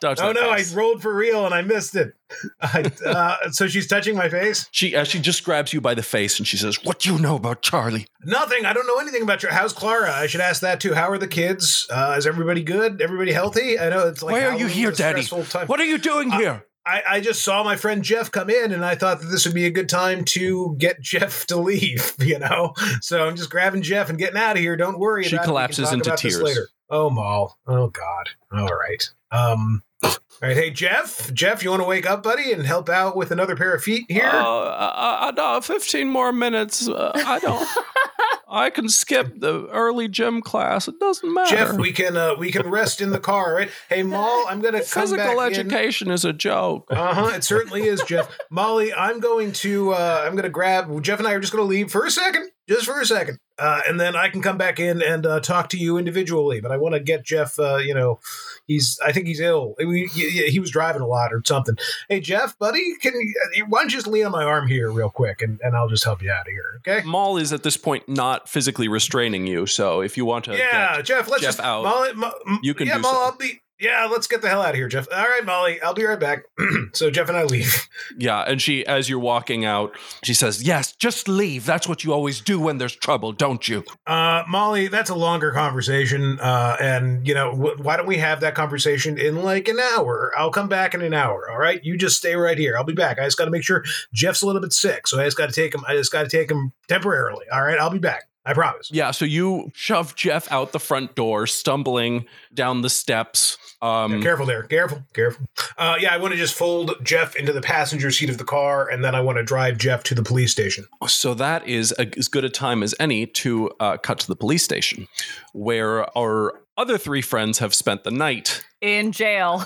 dodge. 0.00 0.18
Oh 0.20 0.32
that 0.32 0.34
no, 0.34 0.50
I 0.50 0.64
rolled 0.74 1.00
for 1.00 1.14
real 1.14 1.46
and 1.46 1.54
I 1.54 1.62
missed 1.62 1.94
it. 1.94 2.12
I, 2.60 2.90
uh, 3.06 3.50
so 3.52 3.68
she's 3.68 3.86
touching 3.86 4.16
my 4.16 4.28
face. 4.28 4.68
She 4.72 4.96
uh, 4.96 5.04
she 5.04 5.20
just 5.20 5.44
grabs 5.44 5.72
you 5.72 5.80
by 5.80 5.94
the 5.94 6.02
face 6.02 6.38
and 6.40 6.46
she 6.46 6.56
says, 6.56 6.82
"What 6.84 6.98
do 7.00 7.12
you 7.12 7.20
know 7.20 7.36
about 7.36 7.62
Charlie?" 7.62 8.06
Nothing. 8.24 8.64
I 8.66 8.72
don't 8.72 8.86
know 8.88 8.98
anything 8.98 9.22
about 9.22 9.42
your. 9.44 9.52
How's 9.52 9.72
Clara? 9.72 10.12
I 10.12 10.26
should 10.26 10.40
ask 10.40 10.60
that 10.62 10.80
too. 10.80 10.94
How 10.94 11.08
are 11.10 11.18
the 11.18 11.28
kids? 11.28 11.86
Uh, 11.88 12.14
is 12.18 12.26
everybody 12.26 12.64
good? 12.64 13.00
Everybody 13.00 13.32
healthy? 13.32 13.78
I 13.78 13.90
know 13.90 14.08
it's 14.08 14.22
like. 14.24 14.32
Why 14.32 14.40
are 14.40 14.52
you 14.52 14.66
Halloween 14.66 14.70
here, 14.76 14.90
is 14.90 14.98
a 14.98 15.02
Daddy? 15.02 15.22
time. 15.24 15.66
What 15.68 15.78
are 15.78 15.84
you 15.84 15.98
doing 15.98 16.32
Uh, 16.32 16.38
here? 16.38 16.66
I, 16.84 17.02
I 17.08 17.20
just 17.20 17.44
saw 17.44 17.62
my 17.62 17.76
friend 17.76 18.02
Jeff 18.02 18.30
come 18.30 18.50
in, 18.50 18.72
and 18.72 18.84
I 18.84 18.94
thought 18.94 19.20
that 19.20 19.26
this 19.26 19.46
would 19.46 19.54
be 19.54 19.66
a 19.66 19.70
good 19.70 19.88
time 19.88 20.24
to 20.26 20.74
get 20.78 21.00
Jeff 21.00 21.46
to 21.46 21.56
leave. 21.56 22.14
You 22.22 22.38
know, 22.38 22.72
so 23.00 23.26
I'm 23.26 23.36
just 23.36 23.50
grabbing 23.50 23.82
Jeff 23.82 24.08
and 24.08 24.18
getting 24.18 24.38
out 24.38 24.56
of 24.56 24.62
here. 24.62 24.76
Don't 24.76 24.98
worry. 24.98 25.24
She 25.24 25.34
about 25.36 25.44
collapses 25.44 25.90
it. 25.90 25.94
Into 25.94 26.04
talk 26.04 26.14
about 26.14 26.22
this 26.22 26.34
tears. 26.34 26.42
later. 26.42 26.68
Oh, 26.88 27.10
Maul. 27.10 27.58
Oh 27.66 27.88
God. 27.88 28.30
All 28.52 28.68
right. 28.68 29.10
Um. 29.30 29.82
All 30.02 30.12
right. 30.40 30.56
Hey, 30.56 30.70
Jeff. 30.70 31.32
Jeff, 31.34 31.62
you 31.62 31.70
want 31.70 31.82
to 31.82 31.88
wake 31.88 32.08
up, 32.08 32.22
buddy, 32.22 32.52
and 32.52 32.64
help 32.64 32.88
out 32.88 33.16
with 33.16 33.32
another 33.32 33.56
pair 33.56 33.74
of 33.74 33.82
feet 33.82 34.06
here? 34.08 34.24
Uh, 34.24 34.38
I, 34.38 35.32
I, 35.36 35.56
I, 35.56 35.60
Fifteen 35.60 36.08
more 36.08 36.32
minutes. 36.32 36.88
Uh, 36.88 37.12
I 37.14 37.38
don't. 37.40 37.68
I 38.52 38.68
can 38.68 38.88
skip 38.90 39.40
the 39.40 39.66
early 39.68 40.08
gym 40.08 40.42
class. 40.42 40.86
It 40.86 41.00
doesn't 41.00 41.32
matter. 41.32 41.56
Jeff, 41.56 41.72
we 41.76 41.90
can 41.90 42.16
uh, 42.16 42.34
we 42.38 42.52
can 42.52 42.68
rest 42.68 43.00
in 43.00 43.10
the 43.10 43.18
car, 43.18 43.54
right? 43.54 43.70
Hey, 43.88 44.02
Maul, 44.02 44.44
I'm 44.46 44.60
gonna 44.60 44.80
come 44.80 45.02
Physical 45.02 45.36
back 45.36 45.52
in. 45.54 45.60
education 45.60 46.10
is 46.10 46.24
a 46.26 46.34
joke. 46.34 46.86
Uh 46.90 47.14
huh. 47.14 47.30
It 47.34 47.44
certainly 47.44 47.82
is, 47.84 48.02
Jeff. 48.02 48.28
Molly, 48.50 48.92
I'm 48.92 49.20
going 49.20 49.52
to 49.52 49.92
uh, 49.92 50.22
I'm 50.26 50.32
going 50.32 50.42
to 50.44 50.50
grab 50.50 51.02
Jeff 51.02 51.18
and 51.18 51.26
I 51.26 51.32
are 51.32 51.40
just 51.40 51.52
going 51.52 51.64
to 51.64 51.68
leave 51.68 51.90
for 51.90 52.04
a 52.04 52.10
second, 52.10 52.50
just 52.68 52.84
for 52.84 53.00
a 53.00 53.06
second, 53.06 53.38
uh, 53.58 53.80
and 53.88 53.98
then 53.98 54.14
I 54.14 54.28
can 54.28 54.42
come 54.42 54.58
back 54.58 54.78
in 54.78 55.00
and 55.02 55.24
uh, 55.24 55.40
talk 55.40 55.70
to 55.70 55.78
you 55.78 55.96
individually. 55.96 56.60
But 56.60 56.72
I 56.72 56.76
want 56.76 56.94
to 56.94 57.00
get 57.00 57.24
Jeff. 57.24 57.58
Uh, 57.58 57.76
you 57.78 57.94
know, 57.94 58.20
he's 58.66 58.98
I 59.04 59.12
think 59.12 59.26
he's 59.26 59.40
ill. 59.40 59.74
He, 59.78 60.06
he, 60.06 60.50
he 60.50 60.60
was 60.60 60.70
driving 60.70 61.02
a 61.02 61.06
lot 61.06 61.32
or 61.32 61.42
something. 61.44 61.76
Hey, 62.08 62.20
Jeff, 62.20 62.58
buddy, 62.58 62.94
can 63.00 63.14
you, 63.14 63.34
uh, 63.62 63.66
why 63.68 63.80
don't 63.80 63.90
you 63.92 63.98
just 63.98 64.06
lean 64.06 64.26
on 64.26 64.32
my 64.32 64.44
arm 64.44 64.68
here 64.68 64.90
real 64.90 65.10
quick, 65.10 65.42
and, 65.42 65.58
and 65.62 65.76
I'll 65.76 65.88
just 65.88 66.04
help 66.04 66.22
you 66.22 66.30
out 66.30 66.42
of 66.42 66.52
here, 66.52 66.80
okay? 66.86 67.06
Maul 67.06 67.36
is 67.38 67.52
at 67.52 67.62
this 67.62 67.76
point 67.76 68.08
not 68.08 68.48
physically 68.48 68.88
restraining 68.88 69.46
you, 69.46 69.66
so 69.66 70.00
if 70.00 70.16
you 70.16 70.24
want 70.24 70.44
to, 70.46 70.56
Yeah, 70.56 71.00
Jeff, 71.02 71.28
let's 71.28 71.42
Jeff 71.42 71.56
just 71.56 71.60
out. 71.60 71.84
Molly, 71.84 72.12
Mo- 72.14 72.58
You 72.62 72.74
can 72.74 72.86
yeah, 72.86 72.96
do 72.96 73.02
Molly, 73.02 73.14
so. 73.16 73.22
I'll 73.22 73.36
be. 73.38 73.61
Yeah, 73.82 74.08
let's 74.08 74.28
get 74.28 74.42
the 74.42 74.48
hell 74.48 74.62
out 74.62 74.70
of 74.70 74.76
here, 74.76 74.86
Jeff. 74.86 75.08
All 75.12 75.24
right, 75.24 75.44
Molly, 75.44 75.82
I'll 75.82 75.92
be 75.92 76.04
right 76.04 76.18
back. 76.18 76.44
so 76.92 77.10
Jeff 77.10 77.28
and 77.28 77.36
I 77.36 77.42
leave. 77.42 77.88
Yeah, 78.16 78.40
and 78.42 78.62
she, 78.62 78.86
as 78.86 79.08
you're 79.08 79.18
walking 79.18 79.64
out, 79.64 79.96
she 80.22 80.34
says, 80.34 80.62
"Yes, 80.62 80.92
just 80.92 81.26
leave. 81.26 81.66
That's 81.66 81.88
what 81.88 82.04
you 82.04 82.12
always 82.12 82.40
do 82.40 82.60
when 82.60 82.78
there's 82.78 82.94
trouble, 82.94 83.32
don't 83.32 83.66
you?" 83.68 83.84
Uh, 84.06 84.44
Molly, 84.48 84.86
that's 84.86 85.10
a 85.10 85.16
longer 85.16 85.50
conversation, 85.50 86.38
uh, 86.38 86.76
and 86.80 87.26
you 87.26 87.34
know 87.34 87.50
wh- 87.52 87.80
why 87.84 87.96
don't 87.96 88.06
we 88.06 88.18
have 88.18 88.38
that 88.40 88.54
conversation 88.54 89.18
in 89.18 89.42
like 89.42 89.66
an 89.66 89.80
hour? 89.80 90.32
I'll 90.36 90.50
come 90.52 90.68
back 90.68 90.94
in 90.94 91.02
an 91.02 91.14
hour. 91.14 91.50
All 91.50 91.58
right, 91.58 91.82
you 91.84 91.98
just 91.98 92.16
stay 92.16 92.36
right 92.36 92.56
here. 92.58 92.76
I'll 92.76 92.84
be 92.84 92.92
back. 92.92 93.18
I 93.18 93.24
just 93.24 93.36
got 93.38 93.46
to 93.46 93.50
make 93.50 93.64
sure 93.64 93.82
Jeff's 94.14 94.42
a 94.42 94.46
little 94.46 94.62
bit 94.62 94.72
sick, 94.72 95.08
so 95.08 95.20
I 95.20 95.24
just 95.24 95.36
got 95.36 95.48
to 95.48 95.54
take 95.54 95.74
him. 95.74 95.82
I 95.88 95.94
just 95.96 96.12
got 96.12 96.22
to 96.22 96.28
take 96.28 96.50
him 96.50 96.72
temporarily. 96.86 97.46
All 97.52 97.62
right, 97.62 97.78
I'll 97.78 97.90
be 97.90 97.98
back. 97.98 98.28
I 98.44 98.54
promise. 98.54 98.90
Yeah, 98.90 99.12
so 99.12 99.24
you 99.24 99.70
shove 99.72 100.16
Jeff 100.16 100.50
out 100.50 100.72
the 100.72 100.80
front 100.80 101.14
door, 101.14 101.46
stumbling 101.46 102.26
down 102.52 102.82
the 102.82 102.90
steps. 102.90 103.56
Um, 103.82 104.12
Yeah, 104.14 104.22
careful 104.22 104.46
there. 104.46 104.62
Careful. 104.62 105.02
Careful. 105.12 105.44
Uh, 105.76 105.96
yeah, 106.00 106.14
I 106.14 106.18
want 106.18 106.32
to 106.32 106.38
just 106.38 106.54
fold 106.54 106.94
Jeff 107.02 107.34
into 107.36 107.52
the 107.52 107.60
passenger 107.60 108.10
seat 108.12 108.30
of 108.30 108.38
the 108.38 108.44
car, 108.44 108.88
and 108.88 109.04
then 109.04 109.14
I 109.14 109.20
want 109.20 109.38
to 109.38 109.44
drive 109.44 109.76
Jeff 109.76 110.04
to 110.04 110.14
the 110.14 110.22
police 110.22 110.52
station. 110.52 110.86
So 111.08 111.34
that 111.34 111.66
is 111.66 111.92
a, 111.98 112.06
as 112.16 112.28
good 112.28 112.44
a 112.44 112.48
time 112.48 112.82
as 112.82 112.94
any 113.00 113.26
to 113.26 113.70
uh, 113.80 113.96
cut 113.96 114.20
to 114.20 114.28
the 114.28 114.36
police 114.36 114.62
station, 114.62 115.08
where 115.52 116.16
our 116.16 116.60
other 116.78 116.96
three 116.96 117.22
friends 117.22 117.58
have 117.58 117.74
spent 117.74 118.04
the 118.04 118.10
night 118.12 118.64
In 118.80 119.12
jail. 119.12 119.64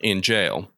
in 0.00 0.22
jail. 0.22 0.70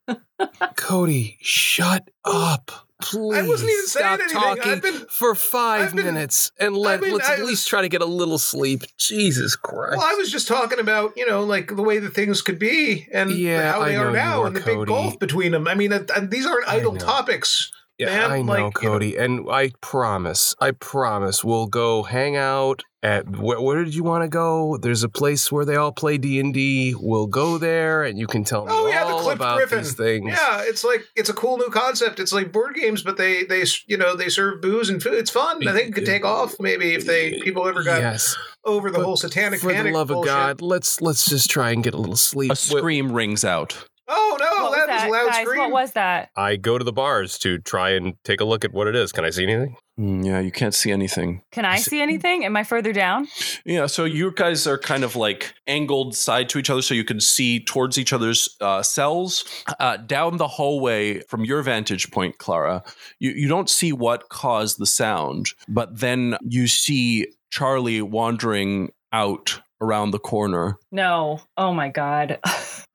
Cody, 0.77 1.39
shut 1.41 2.11
up. 2.25 2.71
Please 3.01 3.37
I 3.39 3.43
wasn't 3.49 3.71
even 3.71 3.87
saying 3.87 4.05
stop 4.07 4.21
anything. 4.21 4.41
talking 4.41 4.73
I've 4.73 4.83
been- 4.83 5.07
for 5.09 5.35
5 5.35 5.95
been- 5.95 6.05
minutes 6.05 6.53
and 6.59 6.77
let 6.77 6.95
I've 6.95 7.01
been- 7.01 7.13
let's 7.15 7.29
at 7.29 7.45
least 7.45 7.67
try 7.69 7.83
to 7.83 7.89
get 7.89 8.03
a 8.03 8.07
little 8.07 8.39
sleep. 8.39 8.83
Jesus 8.99 9.57
Christ. 9.57 9.97
Well, 9.99 10.07
I 10.07 10.15
was 10.15 10.31
just 10.31 10.47
talking 10.49 10.79
about, 10.79 11.13
you 11.17 11.27
know, 11.27 11.43
like 11.45 11.75
the 11.77 11.83
way 11.83 11.99
that 11.99 12.15
things 12.15 12.43
could 12.43 12.59
be 12.59 13.07
and 13.13 13.31
Yeah, 13.31 13.73
how 13.73 13.85
they 13.85 13.95
know 13.95 14.05
are 14.05 14.11
now 14.13 14.43
are, 14.43 14.47
and 14.47 14.57
the 14.57 14.61
Cody. 14.61 14.79
big 14.81 14.87
gulf 14.89 15.19
between 15.19 15.53
them. 15.53 15.67
I 15.67 15.75
mean, 15.75 15.93
these 16.29 16.47
aren't 16.47 16.69
idle 16.69 16.97
topics. 16.97 17.71
Yeah, 18.01 18.07
man, 18.07 18.31
I 18.31 18.43
know, 18.43 18.53
like, 18.53 18.59
you 18.59 18.65
know- 18.65 18.71
Cody, 18.71 19.17
and 19.17 19.47
I 19.51 19.73
promise, 19.83 20.55
I 20.59 20.71
promise, 20.71 21.45
we'll 21.45 21.67
go 21.67 22.03
hang 22.03 22.35
out 22.37 22.83
at 23.03 23.29
where, 23.39 23.61
where 23.61 23.83
did 23.85 23.95
you 23.95 24.03
want 24.05 24.25
to 24.25 24.29
go? 24.29 24.77
There's 24.77 25.03
a 25.03 25.09
place 25.09 25.51
where 25.51 25.65
they 25.65 25.77
all 25.77 25.93
play 25.93 26.19
D 26.19 26.39
and 26.41 26.53
D. 26.53 26.95
We'll 26.99 27.27
go 27.27 27.57
there, 27.59 28.03
and 28.05 28.19
you 28.19 28.27
can 28.27 28.45
tell 28.45 28.65
me 28.67 28.73
Oh 28.75 28.87
yeah, 28.89 29.05
the 29.05 29.13
all 29.13 29.23
Cliff 29.23 29.37
about 29.37 29.57
Griffin. 29.59 29.79
these 29.79 29.95
things. 29.95 30.31
Yeah, 30.31 30.63
it's 30.63 30.85
like 30.85 31.05
it's 31.17 31.29
a 31.31 31.33
cool 31.35 31.57
new 31.57 31.69
concept. 31.71 32.21
It's 32.21 32.33
like 32.33 32.53
board 32.53 32.75
games, 32.75 33.03
but 33.03 33.17
they 33.17 33.45
they 33.45 33.65
you 33.87 33.97
know 33.97 34.17
they 34.17 34.29
serve 34.29 34.61
booze 34.61 34.91
and 34.91 35.03
food. 35.03 35.15
It's 35.15 35.31
fun. 35.31 35.67
I 35.67 35.73
think 35.73 35.89
it 35.89 35.95
could 35.95 36.07
take 36.07 36.25
off 36.27 36.57
maybe 36.61 36.95
if 36.95 37.07
they 37.07 37.41
people 37.41 37.67
ever 37.67 37.83
got 37.83 38.01
yes, 38.01 38.37
over 38.67 38.91
the 38.91 38.99
But 38.99 39.05
whole 39.07 39.17
satanic 39.17 39.61
for 39.61 39.69
the 39.69 39.75
panic 39.75 39.95
love 39.95 40.11
of. 40.11 40.25
God, 40.25 40.61
let's 40.61 41.01
let's 41.01 41.25
just 41.27 41.49
try 41.49 41.71
and 41.71 41.83
get 41.83 41.95
a 41.95 41.99
little 41.99 42.17
sleep. 42.17 42.53
A 42.53 42.57
scream 42.57 43.13
rings 43.13 43.45
out. 43.47 43.83
Oh 44.13 44.37
no, 44.41 44.65
what 44.65 44.71
was 44.71 44.79
that, 44.79 44.87
that, 44.87 44.95
was 44.95 45.05
a 45.05 45.09
loud 45.09 45.31
guys? 45.31 45.47
scream. 45.47 45.59
What 45.61 45.71
was 45.71 45.93
that? 45.93 46.31
I 46.37 46.57
go 46.57 46.79
to 46.79 46.85
the 46.85 46.93
bars 46.93 47.39
to 47.39 47.59
try 47.59 47.91
and 47.91 48.15
take 48.25 48.41
a 48.41 48.45
look 48.45 48.65
at 48.65 48.73
what 48.73 48.89
it 48.89 48.97
is. 48.97 49.13
Can 49.13 49.25
I 49.25 49.31
see 49.31 49.45
anything? 49.45 49.77
Mm, 50.01 50.25
yeah, 50.25 50.41
you 50.41 50.51
can't 50.51 50.75
see 50.75 50.91
anything. 50.91 51.43
Can 51.53 51.65
I 51.65 51.77
see 51.77 52.01
anything? 52.01 52.45
Am 52.45 52.57
I 52.57 52.65
further 52.65 52.93
down? 52.93 53.29
Yeah, 53.65 53.87
so 53.87 54.05
you 54.05 54.33
guys 54.33 54.67
are 54.67 54.79
kind 54.79 55.05
of 55.05 55.15
like 55.15 55.55
angled 55.67 56.17
side 56.17 56.49
to 56.51 56.59
each 56.59 56.71
other 56.71 56.83
so 56.83 56.95
you 56.95 57.05
can 57.05 57.21
see 57.21 57.63
towards 57.63 57.99
each 57.99 58.13
other's 58.13 58.57
uh, 58.61 58.83
cells. 58.83 59.45
Uh, 59.79 59.97
down 59.99 60.39
the 60.39 60.49
hallway 60.49 61.21
from 61.21 61.45
your 61.45 61.63
vantage 61.63 62.11
point, 62.11 62.39
Clara, 62.39 62.83
you, 63.19 63.31
you 63.31 63.47
don't 63.47 63.71
see 63.71 63.93
what 63.93 64.29
caused 64.29 64.79
the 64.79 64.87
sound, 64.87 65.47
but 65.69 66.01
then 66.01 66.37
you 66.43 66.67
see 66.67 67.27
Charlie 67.51 68.03
wandering 68.03 68.91
out 69.13 69.61
around 69.81 70.11
the 70.11 70.19
corner. 70.19 70.77
No. 70.93 71.41
Oh 71.57 71.73
my 71.73 71.89
god. 71.89 72.39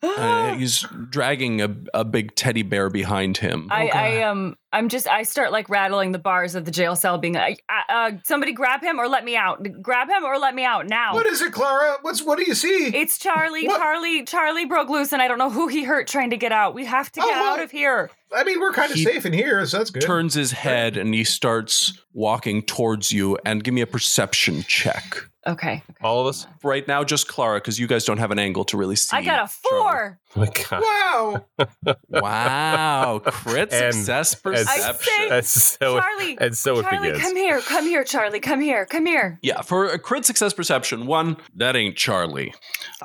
Uh, 0.03 0.53
he's 0.57 0.85
dragging 1.09 1.61
a, 1.61 1.75
a 1.93 2.03
big 2.03 2.35
teddy 2.35 2.61
bear 2.63 2.89
behind 2.89 3.37
him. 3.37 3.67
I, 3.71 3.87
Oh, 3.87 3.97
I 3.97 4.21
um 4.23 4.57
I'm 4.73 4.89
just 4.89 5.07
I 5.07 5.23
start 5.23 5.53
like 5.53 5.69
rattling 5.69 6.11
the 6.11 6.19
bars 6.19 6.53
of 6.55 6.65
the 6.65 6.71
jail 6.71 6.97
cell, 6.97 7.17
being 7.17 7.35
like, 7.35 7.63
uh, 7.69 7.91
uh, 7.93 8.11
somebody 8.25 8.51
grab 8.51 8.81
him 8.83 8.99
or 8.99 9.07
let 9.07 9.23
me 9.23 9.37
out. 9.37 9.65
Grab 9.81 10.09
him 10.09 10.25
or 10.25 10.37
let 10.37 10.53
me 10.53 10.65
out 10.65 10.87
now. 10.87 11.13
What 11.13 11.25
is 11.27 11.41
it, 11.41 11.53
Clara? 11.53 11.95
What's 12.01 12.21
what 12.21 12.37
do 12.37 12.43
you 12.45 12.53
see? 12.55 12.87
It's 12.93 13.17
Charlie. 13.17 13.67
What? 13.67 13.77
Charlie. 13.79 14.25
Charlie 14.25 14.65
broke 14.65 14.89
loose, 14.89 15.13
and 15.13 15.21
I 15.21 15.29
don't 15.29 15.37
know 15.37 15.49
who 15.49 15.69
he 15.69 15.85
hurt 15.85 16.07
trying 16.07 16.31
to 16.31 16.37
get 16.37 16.51
out. 16.51 16.73
We 16.73 16.83
have 16.85 17.09
to 17.13 17.21
Oh, 17.21 17.25
get 17.25 17.31
well- 17.39 17.53
out 17.53 17.61
of 17.61 17.71
here. 17.71 18.11
I 18.35 18.43
mean, 18.43 18.59
we're 18.59 18.73
kind 18.73 18.91
of 18.91 18.97
safe 18.97 19.25
in 19.25 19.31
here, 19.31 19.65
so 19.65 19.77
that's 19.77 19.91
good. 19.91 20.01
Turns 20.01 20.33
his 20.33 20.51
head 20.51 20.97
and 20.97 21.13
he 21.13 21.23
starts 21.23 21.97
walking 22.11 22.63
towards 22.63 23.13
you. 23.13 23.37
And 23.45 23.63
give 23.63 23.73
me 23.73 23.79
a 23.79 23.87
perception 23.87 24.63
check. 24.63 25.15
Okay. 25.47 25.83
All 26.01 26.19
of 26.19 26.27
us? 26.27 26.47
Right 26.63 26.85
now, 26.85 27.05
just 27.05 27.29
Clara, 27.29 27.57
because 27.59 27.79
you 27.79 27.84
guys 27.87 28.05
don't 28.05 28.17
have 28.17 28.31
an 28.31 28.39
angle 28.39 28.63
to 28.65 28.77
really 28.77 28.95
see. 28.95 29.15
I 29.15 29.21
got 29.23 29.43
a 29.43 29.47
four. 29.47 30.19
Oh 30.35 30.39
my 30.39 30.47
God. 30.69 30.81
Wow. 30.81 31.95
Wow, 32.09 33.21
crit 33.23 33.69
And- 33.73 33.93
success 33.93 34.35
perception. 34.35 34.99
say- 34.99 35.29
And 35.29 35.45
so, 35.45 35.99
Charlie. 35.99 36.37
and 36.39 36.57
so 36.57 36.79
it 36.79 36.83
Charlie, 36.83 37.07
begins. 37.11 37.23
come 37.23 37.35
here. 37.35 37.61
Come 37.61 37.85
here, 37.85 38.03
Charlie. 38.03 38.39
Come 38.39 38.61
here. 38.61 38.85
Come 38.85 39.05
here. 39.05 39.39
yeah, 39.41 39.61
for 39.61 39.85
a 39.87 39.99
crit 39.99 40.25
success 40.25 40.53
perception, 40.53 41.05
one, 41.07 41.37
that 41.55 41.75
ain't 41.75 41.95
Charlie. 41.97 42.53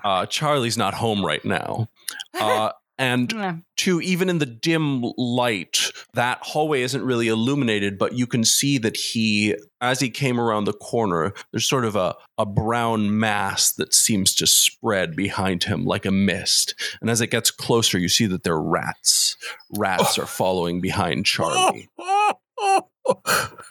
Uh, 0.04 0.26
Charlie's 0.26 0.76
not 0.78 0.94
home 0.94 1.24
right 1.24 1.44
now. 1.44 1.88
Uh, 2.38 2.70
and 3.00 3.28
Mm, 3.30 3.62
two, 3.76 4.00
even 4.02 4.28
in 4.28 4.38
the 4.38 4.46
dim 4.46 5.02
light, 5.16 5.90
that 6.12 6.38
hallway 6.42 6.82
isn't 6.82 7.02
really 7.02 7.28
illuminated, 7.28 7.98
but 7.98 8.12
you 8.12 8.26
can 8.26 8.44
see 8.44 8.76
that 8.78 8.96
he, 8.96 9.56
as 9.80 10.00
he 10.00 10.10
came 10.10 10.38
around 10.38 10.64
the 10.64 10.74
corner, 10.74 11.32
there's 11.50 11.66
sort 11.68 11.86
of 11.86 11.96
a, 11.96 12.14
a 12.36 12.44
brown 12.44 13.18
mass 13.18 13.72
that 13.72 13.94
seems 13.94 14.34
to 14.34 14.46
spread 14.46 15.16
behind 15.16 15.64
him 15.64 15.86
like 15.86 16.04
a 16.04 16.10
mist. 16.10 16.74
And 17.00 17.08
as 17.08 17.22
it 17.22 17.30
gets 17.30 17.50
closer, 17.50 17.98
you 17.98 18.10
see 18.10 18.26
that 18.26 18.44
there 18.44 18.54
are 18.54 18.62
rats. 18.62 19.36
Rats 19.78 20.18
are 20.18 20.26
following 20.26 20.80
behind 20.82 21.24
Charlie. 21.24 21.88
Okay. 21.98 22.34
And- 22.62 22.84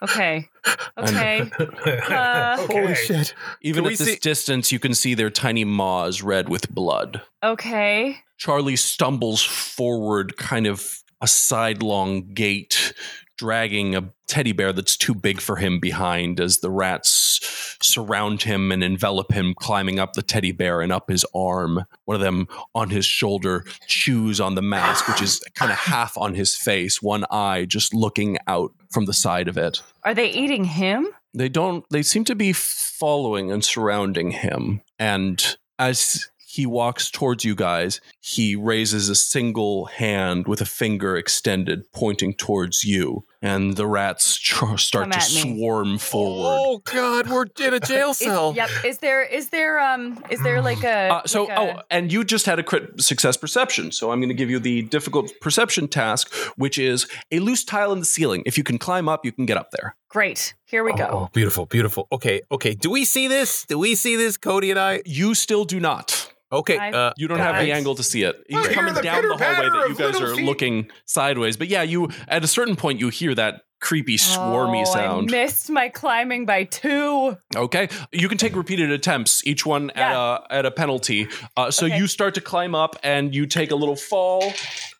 Okay. 0.01 0.47
Uh, 0.99 2.57
okay. 2.61 2.81
Holy 2.81 2.95
shit. 2.95 3.33
Even 3.61 3.83
Can 3.83 3.93
at 3.93 3.99
this 3.99 4.07
see- 4.13 4.19
distance, 4.19 4.71
you 4.71 4.79
can 4.79 4.93
see 4.93 5.13
their 5.13 5.29
tiny 5.29 5.63
maws 5.63 6.21
red 6.21 6.49
with 6.49 6.69
blood. 6.69 7.21
Okay. 7.43 8.17
Charlie 8.37 8.75
stumbles 8.75 9.41
forward, 9.43 10.37
kind 10.37 10.67
of 10.67 11.03
a 11.21 11.27
sidelong 11.27 12.33
gait, 12.33 12.93
dragging 13.37 13.95
a 13.95 14.09
teddy 14.27 14.51
bear 14.51 14.73
that's 14.73 14.95
too 14.97 15.13
big 15.15 15.39
for 15.41 15.55
him 15.55 15.79
behind 15.79 16.39
as 16.39 16.59
the 16.59 16.69
rats 16.69 17.77
surround 17.81 18.43
him 18.43 18.71
and 18.71 18.83
envelop 18.83 19.31
him, 19.31 19.53
climbing 19.53 19.99
up 19.99 20.13
the 20.13 20.21
teddy 20.21 20.51
bear 20.51 20.81
and 20.81 20.91
up 20.91 21.09
his 21.09 21.25
arm. 21.33 21.85
One 22.05 22.15
of 22.15 22.21
them 22.21 22.47
on 22.75 22.89
his 22.89 23.05
shoulder 23.05 23.65
chews 23.87 24.39
on 24.39 24.55
the 24.55 24.61
mask, 24.61 25.07
which 25.07 25.21
is 25.21 25.41
kind 25.55 25.71
of 25.71 25.77
half 25.77 26.17
on 26.17 26.35
his 26.35 26.55
face, 26.55 27.01
one 27.01 27.25
eye 27.31 27.65
just 27.65 27.93
looking 27.93 28.37
out 28.47 28.73
from 28.91 29.05
the 29.05 29.13
side 29.13 29.47
of 29.47 29.57
it. 29.57 29.81
Are 30.03 30.13
they 30.13 30.29
eating 30.29 30.65
him? 30.65 31.07
They 31.33 31.49
don't, 31.49 31.85
they 31.89 32.03
seem 32.03 32.25
to 32.25 32.35
be 32.35 32.53
following 32.53 33.51
and 33.51 33.63
surrounding 33.63 34.31
him. 34.31 34.81
And 34.97 35.57
as 35.77 36.29
he 36.37 36.65
walks 36.65 37.11
towards 37.11 37.45
you 37.45 37.55
guys, 37.55 38.01
he 38.19 38.55
raises 38.55 39.07
a 39.07 39.15
single 39.15 39.85
hand 39.85 40.47
with 40.47 40.61
a 40.61 40.65
finger 40.65 41.15
extended, 41.15 41.83
pointing 41.93 42.33
towards 42.33 42.83
you. 42.83 43.25
And 43.41 43.77
the 43.77 43.87
rats 43.87 44.37
tr- 44.37 44.75
start 44.75 45.11
Come 45.11 45.21
to 45.21 45.33
me. 45.45 45.55
swarm 45.57 45.97
forward. 45.97 46.57
Oh 46.59 46.77
God, 46.83 47.29
we're 47.29 47.45
in 47.59 47.73
a 47.73 47.79
jail 47.79 48.09
Is, 48.09 48.17
cell. 48.17 48.53
yep. 48.53 48.69
Is 48.83 48.97
there 48.97 49.23
is 49.23 49.49
there 49.49 49.79
um 49.79 50.21
is 50.29 50.41
there 50.43 50.61
like 50.61 50.83
a 50.83 51.09
Uh, 51.13 51.21
so, 51.25 51.43
like 51.45 51.57
a- 51.57 51.77
oh, 51.77 51.81
and 51.89 52.11
you 52.11 52.25
just 52.25 52.45
had 52.45 52.59
a 52.59 52.63
crit 52.63 53.01
success 53.01 53.37
perception. 53.37 53.91
So 53.93 54.11
I'm 54.11 54.19
going 54.19 54.27
to 54.29 54.35
give 54.35 54.49
you 54.49 54.59
the 54.59 54.81
difficult 54.81 55.31
perception 55.39 55.87
task, 55.87 56.33
which 56.57 56.77
is 56.77 57.07
a 57.31 57.39
loose 57.39 57.63
tile 57.63 57.93
in 57.93 57.99
the 57.99 58.05
ceiling. 58.05 58.43
If 58.45 58.57
you 58.57 58.63
can 58.65 58.77
climb 58.77 59.07
up, 59.07 59.23
you 59.25 59.31
can 59.31 59.45
get 59.45 59.55
up 59.57 59.71
there. 59.71 59.95
great. 60.09 60.53
Here 60.65 60.83
we 60.83 60.91
Oh, 60.93 60.97
go. 60.97 61.07
oh, 61.11 61.29
beautiful, 61.33 61.65
beautiful. 61.65 62.07
Okay, 62.11 62.41
okay. 62.51 62.73
Do 62.75 62.89
we 62.91 63.05
see 63.05 63.27
this? 63.27 63.65
Do 63.65 63.79
we 63.79 63.95
see 63.95 64.15
this, 64.17 64.37
Cody 64.37 64.69
and 64.71 64.79
I? 64.79 65.01
You 65.05 65.33
still 65.33 65.63
do 65.65 65.79
not. 65.79 66.31
Okay. 66.51 66.77
Uh, 66.77 67.11
You 67.17 67.27
don't 67.27 67.39
have 67.39 67.63
the 67.63 67.71
angle 67.71 67.95
to 67.95 68.03
see 68.03 68.23
it. 68.23 68.43
He's 68.47 68.67
I 68.67 68.73
coming 68.73 68.93
the 68.93 69.01
down 69.01 69.27
the 69.27 69.37
hallway 69.37 69.69
that 69.69 69.89
you 69.89 69.95
guys 69.95 70.19
are 70.19 70.35
feet. 70.35 70.45
looking 70.45 70.89
sideways. 71.05 71.57
But 71.57 71.67
yeah, 71.67 71.83
you 71.83 72.09
at 72.27 72.43
a 72.43 72.47
certain 72.47 72.75
point 72.75 72.99
you 72.99 73.09
hear 73.09 73.35
that 73.35 73.61
creepy 73.81 74.17
swarmy 74.17 74.81
oh, 74.81 74.93
sound. 74.93 75.29
I 75.29 75.43
missed 75.43 75.69
my 75.69 75.87
climbing 75.89 76.45
by 76.45 76.65
two. 76.65 77.37
Okay, 77.55 77.87
you 78.11 78.27
can 78.27 78.37
take 78.37 78.55
repeated 78.55 78.91
attempts, 78.91 79.45
each 79.47 79.65
one 79.65 79.89
at 79.91 80.13
a 80.13 80.41
at 80.49 80.65
a 80.65 80.71
penalty. 80.71 81.27
Uh, 81.55 81.71
so 81.71 81.85
Okay. 81.85 81.97
you 81.97 82.07
start 82.07 82.33
to 82.35 82.41
climb 82.41 82.75
up, 82.75 82.95
and 83.03 83.33
you 83.33 83.45
take 83.45 83.71
a 83.71 83.75
little 83.75 83.95
fall, 83.95 84.51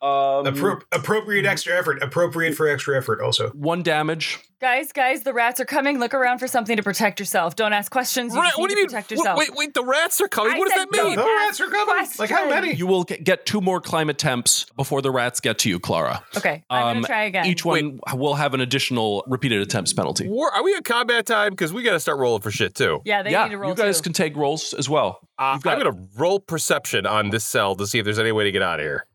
Um, 0.01 0.45
Appro- 0.45 0.81
appropriate 0.93 1.45
extra 1.45 1.77
effort. 1.77 2.01
Appropriate 2.01 2.55
for 2.55 2.67
extra 2.69 2.97
effort. 2.97 3.21
Also. 3.21 3.49
one 3.49 3.83
damage. 3.83 4.39
Guys, 4.61 4.91
guys, 4.91 5.23
the 5.23 5.33
rats 5.33 5.59
are 5.61 5.65
coming. 5.65 5.99
Look 5.99 6.13
around 6.13 6.39
for 6.39 6.47
something 6.47 6.75
to 6.75 6.83
protect 6.83 7.17
yourself. 7.19 7.55
Don't 7.55 7.71
ask 7.71 7.89
questions. 7.91 8.33
You 8.35 8.41
Rat, 8.41 8.53
what 8.57 8.69
do 8.69 8.73
you 8.75 8.81
mean? 8.81 8.87
protect 8.87 9.09
yourself. 9.11 9.39
Wait, 9.39 9.51
wait, 9.55 9.73
the 9.73 9.83
rats 9.85 10.19
are 10.19 10.27
coming. 10.27 10.53
I 10.53 10.57
what 10.59 10.69
does 10.69 10.77
that 10.77 10.91
mean? 10.91 11.15
The 11.15 11.23
rats 11.23 11.61
are 11.61 11.67
coming. 11.67 12.07
Like 12.17 12.29
how 12.29 12.49
many? 12.49 12.73
You 12.75 12.85
will 12.85 13.05
get, 13.05 13.23
get 13.23 13.45
two 13.45 13.61
more 13.61 13.79
climb 13.79 14.09
attempts 14.09 14.65
before 14.75 15.01
the 15.01 15.11
rats 15.11 15.39
get 15.39 15.59
to 15.59 15.69
you, 15.69 15.79
Clara. 15.79 16.21
Okay, 16.35 16.63
I'm 16.69 16.83
Um, 16.83 16.95
gonna 16.97 17.07
try 17.07 17.23
again. 17.23 17.45
Each 17.45 17.63
one 17.63 17.99
will 18.13 18.35
have 18.35 18.53
an 18.53 18.59
additional 18.59 19.23
repeated 19.27 19.61
attempts 19.61 19.93
penalty. 19.93 20.27
War, 20.27 20.51
are 20.53 20.63
we 20.63 20.75
in 20.75 20.83
combat 20.83 21.25
time? 21.25 21.51
Because 21.51 21.71
we 21.71 21.81
got 21.83 21.93
to 21.93 21.99
start 22.01 22.19
rolling 22.19 22.41
for 22.41 22.51
shit 22.51 22.75
too. 22.75 23.01
yeah, 23.05 23.23
they 23.23 23.31
yeah, 23.31 23.45
need 23.45 23.51
to 23.51 23.57
roll 23.57 23.69
you 23.71 23.75
guys 23.77 23.97
too. 23.99 24.03
can 24.03 24.13
take 24.13 24.35
rolls 24.35 24.73
as 24.73 24.89
well. 24.89 25.21
Uh, 25.37 25.53
You've 25.55 25.63
got- 25.63 25.77
I'm 25.77 25.83
gonna 25.85 26.05
roll 26.17 26.41
perception 26.41 27.05
on 27.05 27.29
this 27.29 27.45
cell 27.45 27.75
to 27.75 27.87
see 27.87 27.99
if 27.99 28.03
there's 28.03 28.19
any 28.19 28.33
way 28.33 28.43
to 28.43 28.51
get 28.51 28.61
out 28.61 28.81
of 28.81 28.85
here. 28.85 29.05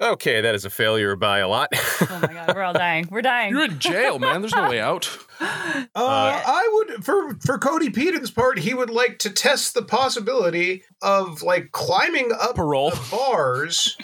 Okay, 0.00 0.40
that 0.40 0.54
is 0.56 0.64
a 0.64 0.70
failure 0.70 1.14
by 1.16 1.38
a 1.38 1.48
lot. 1.48 1.68
Oh 2.06 2.18
my 2.20 2.32
god, 2.32 2.54
we're 2.54 2.62
all 2.62 2.72
dying. 2.72 3.08
We're 3.10 3.22
dying. 3.22 3.50
You're 3.50 3.64
in 3.64 3.78
jail, 3.78 4.18
man. 4.18 4.42
There's 4.42 4.54
no 4.54 4.68
way 4.68 4.80
out. 4.90 5.08
Uh, 5.40 5.86
I 5.94 6.68
would 6.72 7.04
for 7.04 7.34
for 7.40 7.58
Cody 7.58 7.88
Peden's 7.88 8.30
part, 8.30 8.58
he 8.58 8.74
would 8.74 8.90
like 8.90 9.18
to 9.20 9.30
test 9.30 9.74
the 9.74 9.82
possibility 9.82 10.82
of 11.02 11.42
like 11.42 11.72
climbing 11.72 12.30
up 12.38 12.56
Parole. 12.56 12.90
the 12.90 13.08
bars, 13.10 13.96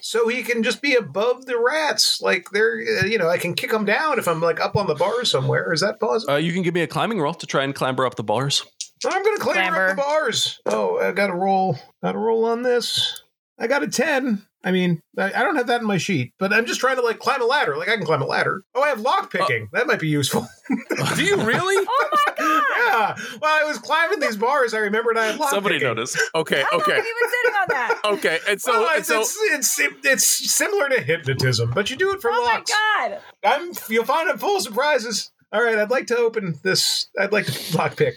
so 0.00 0.28
he 0.28 0.42
can 0.42 0.62
just 0.62 0.80
be 0.80 0.94
above 0.94 1.44
the 1.46 1.58
rats. 1.58 2.20
Like 2.22 2.48
they're, 2.52 2.80
uh, 3.02 3.06
you 3.06 3.18
know, 3.18 3.28
I 3.28 3.36
can 3.38 3.54
kick 3.54 3.70
them 3.70 3.84
down 3.84 4.18
if 4.18 4.26
I'm 4.26 4.40
like 4.40 4.60
up 4.60 4.76
on 4.76 4.86
the 4.86 4.94
bars 4.94 5.30
somewhere. 5.30 5.72
Is 5.72 5.80
that 5.80 6.00
possible? 6.00 6.34
Uh, 6.34 6.36
you 6.38 6.52
can 6.52 6.62
give 6.62 6.74
me 6.74 6.82
a 6.82 6.86
climbing 6.86 7.20
roll 7.20 7.34
to 7.34 7.46
try 7.46 7.62
and 7.64 7.74
clamber 7.74 8.06
up 8.06 8.14
the 8.14 8.24
bars. 8.24 8.64
I'm 9.06 9.22
gonna 9.22 9.38
clamber 9.38 9.88
up 9.88 9.96
the 9.96 10.02
bars. 10.02 10.60
Oh, 10.66 10.98
I 10.98 11.12
got 11.12 11.26
to 11.26 11.34
roll. 11.34 11.78
Got 12.02 12.12
to 12.12 12.18
roll 12.18 12.46
on 12.46 12.62
this. 12.62 13.22
I 13.58 13.66
got 13.66 13.82
a 13.82 13.88
ten. 13.88 14.46
I 14.64 14.72
mean, 14.72 15.02
I 15.18 15.26
I 15.32 15.42
don't 15.44 15.56
have 15.56 15.66
that 15.66 15.82
in 15.82 15.86
my 15.86 15.98
sheet, 15.98 16.32
but 16.38 16.52
I'm 16.52 16.64
just 16.64 16.80
trying 16.80 16.96
to 16.96 17.02
like 17.02 17.18
climb 17.18 17.42
a 17.42 17.44
ladder. 17.44 17.76
Like 17.76 17.88
I 17.90 17.96
can 17.96 18.06
climb 18.06 18.22
a 18.22 18.26
ladder. 18.26 18.62
Oh, 18.74 18.82
I 18.82 18.88
have 18.88 19.00
lock 19.00 19.34
uh, 19.34 19.38
picking. 19.38 19.68
that 19.72 19.86
might 19.86 20.00
be 20.00 20.08
useful. 20.08 20.46
do 21.14 21.22
you 21.22 21.36
really? 21.36 21.86
oh 21.88 22.08
my 22.12 22.34
god! 22.36 22.62
yeah. 22.78 23.36
While 23.38 23.60
I 23.60 23.64
was 23.64 23.78
climbing 23.78 24.20
these 24.20 24.36
bars, 24.36 24.72
I 24.72 24.78
remembered 24.78 25.18
I 25.18 25.26
had 25.26 25.38
lock 25.38 25.50
Somebody 25.50 25.76
picking. 25.76 25.88
noticed. 25.88 26.18
Okay, 26.34 26.62
How 26.62 26.78
long 26.78 26.80
okay, 26.82 26.94
have 26.96 27.04
you 27.04 27.14
been 27.20 27.30
sitting 27.30 27.54
on 27.60 27.66
that? 27.68 28.00
okay. 28.04 28.38
And 28.48 28.60
so, 28.60 28.72
well, 28.72 28.88
and 28.88 28.98
it's, 29.00 29.08
so, 29.08 29.20
it's, 29.20 29.78
it's 29.78 30.04
it's 30.04 30.54
similar 30.54 30.88
to 30.88 31.00
hypnotism, 31.00 31.70
but 31.72 31.90
you 31.90 31.96
do 31.96 32.12
it 32.12 32.22
for 32.22 32.30
Oh 32.32 32.42
my 32.44 32.62
god! 32.66 33.20
I'm 33.44 33.72
you'll 33.90 34.04
find 34.04 34.30
I'm 34.30 34.38
full 34.38 34.56
of 34.56 34.62
surprises. 34.62 35.30
All 35.52 35.62
right, 35.62 35.78
I'd 35.78 35.90
like 35.90 36.06
to 36.08 36.16
open 36.16 36.58
this. 36.64 37.08
I'd 37.18 37.32
like 37.32 37.46
to 37.46 37.76
lock 37.76 37.96
pick. 37.96 38.14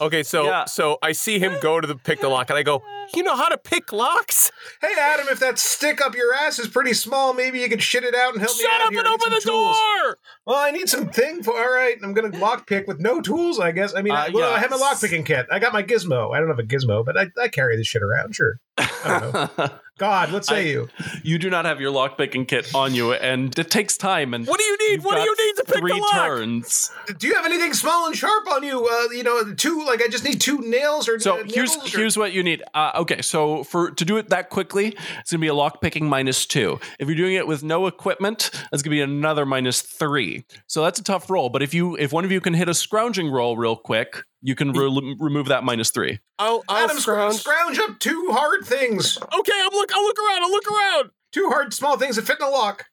Okay, 0.00 0.22
so, 0.22 0.44
Yeah. 0.44 0.64
so 0.66 0.98
I 1.02 1.12
see 1.12 1.38
him 1.38 1.56
go 1.60 1.80
to 1.80 1.86
the 1.86 1.96
pick 1.96 2.20
the 2.20 2.28
lock, 2.28 2.50
and 2.50 2.58
I 2.58 2.62
go, 2.62 2.82
you 3.14 3.22
know 3.22 3.36
how 3.36 3.48
to 3.48 3.56
pick 3.58 3.92
locks? 3.92 4.50
Hey, 4.80 4.92
Adam, 4.98 5.26
if 5.30 5.38
that 5.40 5.58
stick 5.58 6.00
up 6.00 6.14
your 6.16 6.34
ass 6.34 6.58
is 6.58 6.66
pretty 6.68 6.92
small, 6.92 7.32
maybe 7.34 7.60
you 7.60 7.68
could 7.68 7.82
shit 7.82 8.02
it 8.04 8.14
out 8.14 8.32
and 8.34 8.42
help 8.42 8.56
me 8.56 8.62
Shut 8.62 8.72
out 8.80 8.86
up 8.88 8.90
here. 8.90 8.98
and 9.00 9.08
I 9.08 9.10
need 9.12 9.20
open 9.22 9.32
the 9.32 9.40
tools. 9.40 9.76
door. 9.76 10.18
Well, 10.46 10.56
I 10.56 10.70
need 10.72 10.88
some 10.88 11.08
thing 11.10 11.42
for. 11.42 11.56
All 11.56 11.70
right, 11.72 11.96
I'm 12.02 12.14
gonna 12.14 12.36
lock 12.38 12.66
pick 12.66 12.86
with 12.88 12.98
no 13.00 13.20
tools. 13.20 13.60
I 13.60 13.70
guess. 13.72 13.94
I 13.94 14.02
mean, 14.02 14.12
I, 14.12 14.26
Uh, 14.26 14.30
well, 14.34 14.50
yeah. 14.50 14.56
I 14.56 14.58
have 14.58 14.70
my 14.70 14.76
lock 14.76 15.00
picking 15.00 15.22
kit. 15.24 15.46
I 15.52 15.58
got 15.60 15.72
my 15.72 15.82
gizmo. 15.84 16.34
I 16.34 16.40
don't 16.40 16.48
have 16.48 16.58
a 16.58 16.62
gizmo, 16.64 17.04
but 17.04 17.16
I, 17.16 17.28
I 17.40 17.48
carry 17.48 17.76
this 17.76 17.86
shit 17.86 18.02
around. 18.02 18.34
Sure. 18.34 18.58
I 18.78 19.18
don't 19.20 19.58
know. 19.58 19.70
God, 19.98 20.30
what 20.30 20.44
say 20.44 20.56
I- 20.56 20.70
you? 20.72 20.88
you 21.22 21.38
do 21.38 21.48
not 21.48 21.64
have 21.64 21.80
your 21.80 21.90
lockpicking 21.92 22.46
kit 22.46 22.74
on 22.74 22.94
you, 22.94 23.12
and 23.14 23.58
it 23.58 23.70
takes 23.70 23.96
time. 23.96 24.34
And 24.34 24.46
What 24.46 24.58
do 24.58 24.64
you 24.64 24.90
need? 24.90 25.02
What 25.04 25.14
do 25.16 25.22
you 25.22 25.34
need 25.36 25.56
to 25.56 25.64
pick 25.64 25.78
three 25.78 25.92
the 25.92 25.98
lock? 25.98 26.12
turns? 26.12 26.90
Do 27.18 27.26
you 27.26 27.34
have 27.34 27.46
anything 27.46 27.72
small 27.72 28.06
and 28.06 28.14
sharp 28.16 28.46
on 28.50 28.62
you? 28.62 28.86
Uh, 28.86 29.10
you 29.12 29.22
know, 29.22 29.54
two. 29.54 29.84
Like 29.86 30.02
I 30.02 30.08
just 30.08 30.24
need 30.24 30.40
two 30.40 30.58
nails 30.58 31.08
or. 31.08 31.18
So 31.18 31.40
uh, 31.40 31.44
here's 31.46 31.74
or- 31.76 31.86
here's 31.86 32.18
what 32.18 32.32
you 32.32 32.42
need. 32.42 32.62
Uh, 32.74 32.92
okay, 32.96 33.22
so 33.22 33.64
for 33.64 33.90
to 33.92 34.04
do 34.04 34.18
it 34.18 34.28
that 34.28 34.50
quickly, 34.50 34.94
it's 35.20 35.30
gonna 35.32 35.40
be 35.40 35.48
a 35.48 35.54
lockpicking 35.54 36.02
minus 36.02 36.44
two. 36.44 36.78
If 36.98 37.08
you're 37.08 37.16
doing 37.16 37.34
it 37.34 37.46
with 37.46 37.62
no 37.62 37.86
equipment, 37.86 38.50
that's 38.70 38.82
gonna 38.82 38.94
be 38.94 39.00
another 39.00 39.46
minus 39.46 39.80
three. 39.80 40.44
So 40.66 40.82
that's 40.82 41.00
a 41.00 41.04
tough 41.04 41.30
roll. 41.30 41.48
But 41.48 41.62
if 41.62 41.72
you 41.72 41.96
if 41.96 42.12
one 42.12 42.24
of 42.26 42.30
you 42.32 42.40
can 42.42 42.52
hit 42.54 42.68
a 42.68 42.74
scrounging 42.74 43.30
roll 43.30 43.56
real 43.56 43.76
quick, 43.76 44.24
you 44.42 44.54
can 44.54 44.72
re- 44.72 45.16
remove 45.18 45.46
that 45.48 45.64
minus 45.64 45.90
three. 45.90 46.20
I'll, 46.38 46.62
I'll 46.68 46.84
Adam, 46.84 46.98
scrounge. 46.98 47.36
scrounge. 47.36 47.76
scrounge 47.76 47.90
up 47.90 47.98
two 47.98 48.28
hard 48.32 48.64
things. 48.64 49.16
Okay, 49.18 49.60
I'm 49.64 49.72
look. 49.72 49.92
I'll 49.94 50.02
look 50.04 50.18
around. 50.18 50.42
I'll 50.44 50.50
look 50.50 50.70
around. 50.70 51.10
Two 51.32 51.48
hard 51.48 51.72
small 51.74 51.96
things 51.98 52.16
that 52.16 52.22
fit 52.26 52.38
in 52.40 52.46
a 52.46 52.50
lock. 52.50 52.86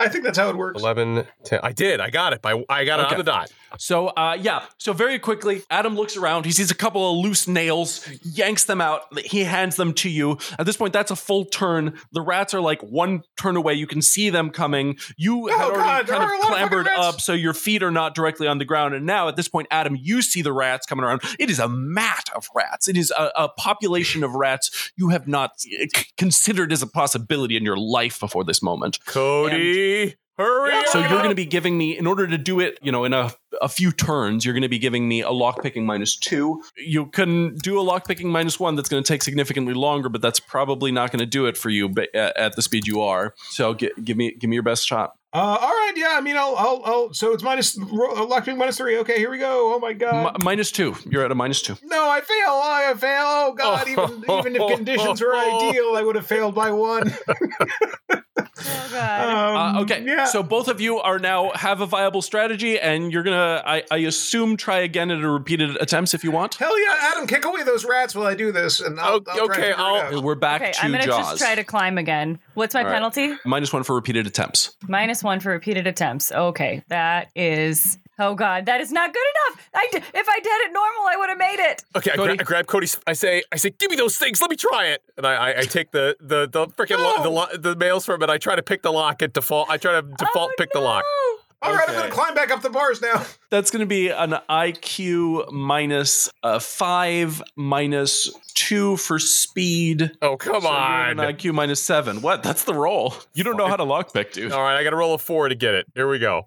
I 0.00 0.08
think 0.08 0.22
that's 0.24 0.38
how 0.38 0.48
it 0.48 0.56
works. 0.56 0.80
11, 0.80 1.26
10. 1.44 1.60
I 1.62 1.72
did. 1.72 2.00
I 2.00 2.10
got 2.10 2.32
it. 2.32 2.40
By 2.40 2.62
I 2.68 2.84
got 2.84 3.00
it 3.00 3.06
Okay. 3.06 3.14
on 3.14 3.18
the 3.18 3.24
dot. 3.24 3.50
So 3.76 4.08
uh, 4.08 4.36
yeah, 4.40 4.64
so 4.78 4.92
very 4.92 5.18
quickly, 5.18 5.62
Adam 5.70 5.94
looks 5.94 6.16
around. 6.16 6.46
He 6.46 6.52
sees 6.52 6.70
a 6.70 6.74
couple 6.74 7.10
of 7.18 7.24
loose 7.24 7.46
nails, 7.46 8.08
yanks 8.22 8.64
them 8.64 8.80
out. 8.80 9.02
He 9.18 9.44
hands 9.44 9.76
them 9.76 9.92
to 9.94 10.08
you. 10.08 10.38
At 10.58 10.66
this 10.66 10.76
point, 10.76 10.92
that's 10.92 11.10
a 11.10 11.16
full 11.16 11.44
turn. 11.44 11.98
The 12.12 12.20
rats 12.22 12.54
are 12.54 12.60
like 12.60 12.80
one 12.82 13.22
turn 13.38 13.56
away. 13.56 13.74
You 13.74 13.86
can 13.86 14.00
see 14.02 14.30
them 14.30 14.50
coming. 14.50 14.96
You 15.16 15.48
had 15.48 15.60
Oh, 15.60 15.72
already 15.74 15.78
God, 15.78 16.06
kind 16.06 16.22
of 16.24 16.30
lot 16.30 16.40
of 16.40 16.46
clambered 16.48 16.88
up, 16.88 17.20
so 17.20 17.32
your 17.32 17.54
feet 17.54 17.82
are 17.82 17.90
not 17.90 18.14
directly 18.14 18.46
on 18.46 18.58
the 18.58 18.64
ground. 18.64 18.94
And 18.94 19.04
now, 19.06 19.28
at 19.28 19.36
this 19.36 19.48
point, 19.48 19.68
Adam, 19.70 19.96
you 20.00 20.22
see 20.22 20.42
the 20.42 20.52
rats 20.52 20.86
coming 20.86 21.04
around. 21.04 21.22
It 21.38 21.50
is 21.50 21.58
a 21.58 21.68
mat 21.68 22.28
of 22.34 22.48
rats. 22.54 22.88
It 22.88 22.96
is 22.96 23.10
a, 23.10 23.30
a 23.36 23.48
population 23.48 24.24
of 24.24 24.34
rats 24.34 24.92
you 24.96 25.10
have 25.10 25.28
not 25.28 25.52
eh, 25.78 25.86
considered 26.16 26.72
as 26.72 26.82
a 26.82 26.86
possibility 26.86 27.56
in 27.56 27.64
your 27.64 27.76
life 27.76 28.18
before 28.20 28.44
this 28.44 28.62
moment. 28.62 29.04
Cody, 29.04 30.16
hurry 30.38 30.70
Yeah, 30.72 30.80
up. 30.80 30.86
So 30.88 30.98
you're 31.00 31.08
going 31.10 31.28
to 31.28 31.34
be 31.34 31.44
giving 31.46 31.76
me, 31.76 31.96
in 31.98 32.06
order 32.06 32.26
to 32.26 32.38
do 32.38 32.60
it, 32.60 32.78
you 32.82 32.90
know, 32.92 33.04
in 33.04 33.12
a, 33.12 33.32
a 33.60 33.68
few 33.68 33.92
turns, 33.92 34.44
you're 34.44 34.54
going 34.54 34.62
to 34.62 34.68
be 34.68 34.78
giving 34.78 35.08
me 35.08 35.22
a 35.22 35.30
lockpicking 35.30 35.84
minus 35.84 36.16
two. 36.16 36.62
You 36.76 37.06
can 37.06 37.54
do 37.56 37.78
a 37.80 37.84
lockpicking 37.84 38.26
minus 38.26 38.58
one 38.60 38.76
that's 38.76 38.88
going 38.88 39.02
to 39.02 39.06
take 39.06 39.22
significantly 39.22 39.74
longer, 39.74 40.08
but 40.08 40.22
that's 40.22 40.40
probably 40.40 40.92
not 40.92 41.10
going 41.10 41.20
to 41.20 41.26
do 41.26 41.46
it 41.46 41.56
for 41.56 41.70
you 41.70 41.88
ba- 41.88 42.14
at, 42.16 42.36
at 42.36 42.56
the 42.56 42.62
speed 42.62 42.86
you 42.86 43.00
are. 43.02 43.34
So 43.50 43.74
gi- 43.74 43.90
give 44.04 44.16
me 44.16 44.32
give 44.38 44.48
me 44.48 44.54
your 44.56 44.62
best 44.62 44.86
shot. 44.86 45.12
Uh, 45.30 45.58
all 45.60 45.68
right, 45.68 45.92
yeah. 45.94 46.14
I 46.16 46.22
mean, 46.22 46.38
I'll, 46.38 46.56
I'll, 46.56 46.82
I'll. 46.86 47.12
So 47.12 47.32
it's 47.34 47.42
minus 47.42 47.78
ro- 47.78 48.16
uh, 48.16 48.24
lock 48.24 48.46
pick 48.46 48.56
minus 48.56 48.78
three. 48.78 48.96
Okay, 49.00 49.18
here 49.18 49.30
we 49.30 49.36
go. 49.38 49.74
Oh 49.74 49.78
my 49.78 49.92
god. 49.92 50.38
Mi- 50.38 50.44
minus 50.44 50.72
two. 50.72 50.94
You're 51.04 51.22
at 51.22 51.30
a 51.30 51.34
minus 51.34 51.60
two. 51.60 51.76
no, 51.82 52.08
I 52.08 52.20
fail. 52.22 52.36
Oh, 52.46 52.90
I 52.90 52.94
fail. 52.94 53.24
Oh 53.24 53.54
god. 53.54 53.88
Even 53.88 54.24
even 54.30 54.56
if 54.56 54.70
conditions 54.76 55.20
were 55.20 55.34
ideal, 55.36 55.92
I 55.96 56.02
would 56.02 56.16
have 56.16 56.26
failed 56.26 56.54
by 56.54 56.70
one. 56.70 57.12
Oh 58.38 58.88
god. 58.92 59.28
Um, 59.28 59.76
Uh, 59.76 59.80
okay, 59.82 60.02
Yeah. 60.04 60.24
so 60.24 60.42
both 60.42 60.68
of 60.68 60.80
you 60.80 60.98
are 60.98 61.18
now 61.18 61.50
have 61.54 61.80
a 61.80 61.86
viable 61.86 62.22
strategy, 62.22 62.78
and 62.78 63.12
you're 63.12 63.22
gonna, 63.22 63.62
I, 63.64 63.82
I 63.90 63.98
assume, 63.98 64.56
try 64.56 64.78
again 64.78 65.10
at 65.10 65.20
a 65.20 65.28
repeated 65.28 65.76
attempts 65.80 66.14
if 66.14 66.22
you 66.24 66.30
want. 66.30 66.54
Hell 66.56 66.78
yeah, 66.80 66.94
Adam, 67.12 67.26
kick 67.26 67.44
away 67.44 67.62
those 67.62 67.84
rats 67.84 68.14
while 68.14 68.26
I 68.26 68.34
do 68.34 68.52
this, 68.52 68.80
and 68.80 68.98
I'll, 69.00 69.14
Oh, 69.16 69.22
I'll 69.28 69.40
okay, 69.44 69.46
to 69.46 69.54
figure 69.54 69.70
it 69.70 69.78
I'll- 69.78 70.16
out. 70.18 70.22
We're 70.22 70.34
back 70.34 70.60
okay, 70.62 70.72
to 70.72 70.84
I'm 70.84 70.92
gonna 70.92 71.04
Joz. 71.04 71.08
just 71.30 71.38
try 71.38 71.54
to 71.54 71.64
climb 71.64 71.98
again. 71.98 72.38
What's 72.54 72.74
my 72.74 72.80
All 72.80 72.86
right. 72.86 72.92
penalty? 72.94 73.32
Minus 73.44 73.72
one 73.72 73.82
for 73.82 73.94
repeated 73.94 74.26
attempts. 74.26 74.76
Minus 74.86 75.22
one 75.22 75.40
for 75.40 75.50
repeated 75.52 75.86
attempts. 75.86 76.32
Okay, 76.32 76.82
that 76.88 77.28
is. 77.34 77.98
Oh 78.18 78.34
god, 78.34 78.66
that 78.66 78.80
is 78.80 78.90
not 78.90 79.12
good 79.12 79.22
enough. 79.52 79.68
I 79.74 79.88
d- 79.92 79.98
if 79.98 80.28
I 80.28 80.38
did 80.40 80.60
it 80.66 80.72
normal, 80.72 81.02
I 81.08 81.16
would 81.16 81.28
have 81.28 81.38
made 81.38 81.58
it. 81.60 81.84
Okay, 81.96 82.10
I, 82.12 82.16
Cody? 82.16 82.36
gra- 82.36 82.40
I 82.40 82.44
grab 82.44 82.66
Cody's. 82.66 82.98
I 83.06 83.12
say, 83.12 83.42
I 83.52 83.56
say, 83.56 83.70
give 83.78 83.90
me 83.90 83.96
those 83.96 84.16
things. 84.16 84.40
Let 84.40 84.50
me 84.50 84.56
try 84.56 84.86
it. 84.86 85.02
And 85.16 85.26
I, 85.26 85.34
I, 85.34 85.58
I 85.58 85.62
take 85.62 85.92
the 85.92 86.16
the 86.20 86.48
the 86.48 86.66
freaking 86.68 86.98
lo- 86.98 87.22
the, 87.22 87.30
lo- 87.30 87.56
the 87.56 87.76
mails 87.76 88.04
from 88.06 88.22
it. 88.22 88.30
I 88.30 88.38
try 88.38 88.56
to 88.56 88.62
pick 88.62 88.82
the 88.82 88.90
lock 88.92 89.22
at 89.22 89.32
default. 89.34 89.70
I 89.70 89.76
try 89.76 89.92
to 89.92 90.02
default 90.02 90.50
Oh, 90.50 90.54
pick 90.58 90.72
the 90.72 90.80
lock. 90.80 91.04
no. 91.04 91.38
All 91.60 91.74
right, 91.74 91.88
I'm 91.88 91.94
gonna 91.96 92.08
climb 92.10 92.34
back 92.36 92.52
up 92.52 92.62
the 92.62 92.70
bars 92.70 93.02
now. 93.02 93.24
That's 93.50 93.72
going 93.72 93.80
to 93.80 93.86
be 93.86 94.10
an 94.10 94.30
IQ 94.48 95.50
minus 95.50 96.30
uh, 96.44 96.60
five 96.60 97.42
minus 97.56 98.30
two 98.54 98.96
for 98.96 99.18
speed. 99.18 100.12
Oh 100.22 100.36
come 100.36 100.62
So 100.62 100.68
on! 100.68 101.10
an 101.10 101.16
IQ 101.18 101.54
minus 101.54 101.82
seven. 101.82 102.22
What? 102.22 102.44
That's 102.44 102.62
the 102.62 102.74
roll. 102.74 103.12
You 103.34 103.42
don't 103.42 103.56
know 103.56 103.66
how 103.66 103.74
to 103.76 103.82
lockpick, 103.84 104.32
dude. 104.34 104.52
All 104.52 104.62
right, 104.62 104.76
I 104.76 104.84
got 104.84 104.90
to 104.90 104.96
roll 104.96 105.14
a 105.14 105.18
four 105.18 105.48
to 105.48 105.54
get 105.56 105.74
it. 105.74 105.86
Here 105.96 106.08
we 106.08 106.20
go. 106.20 106.46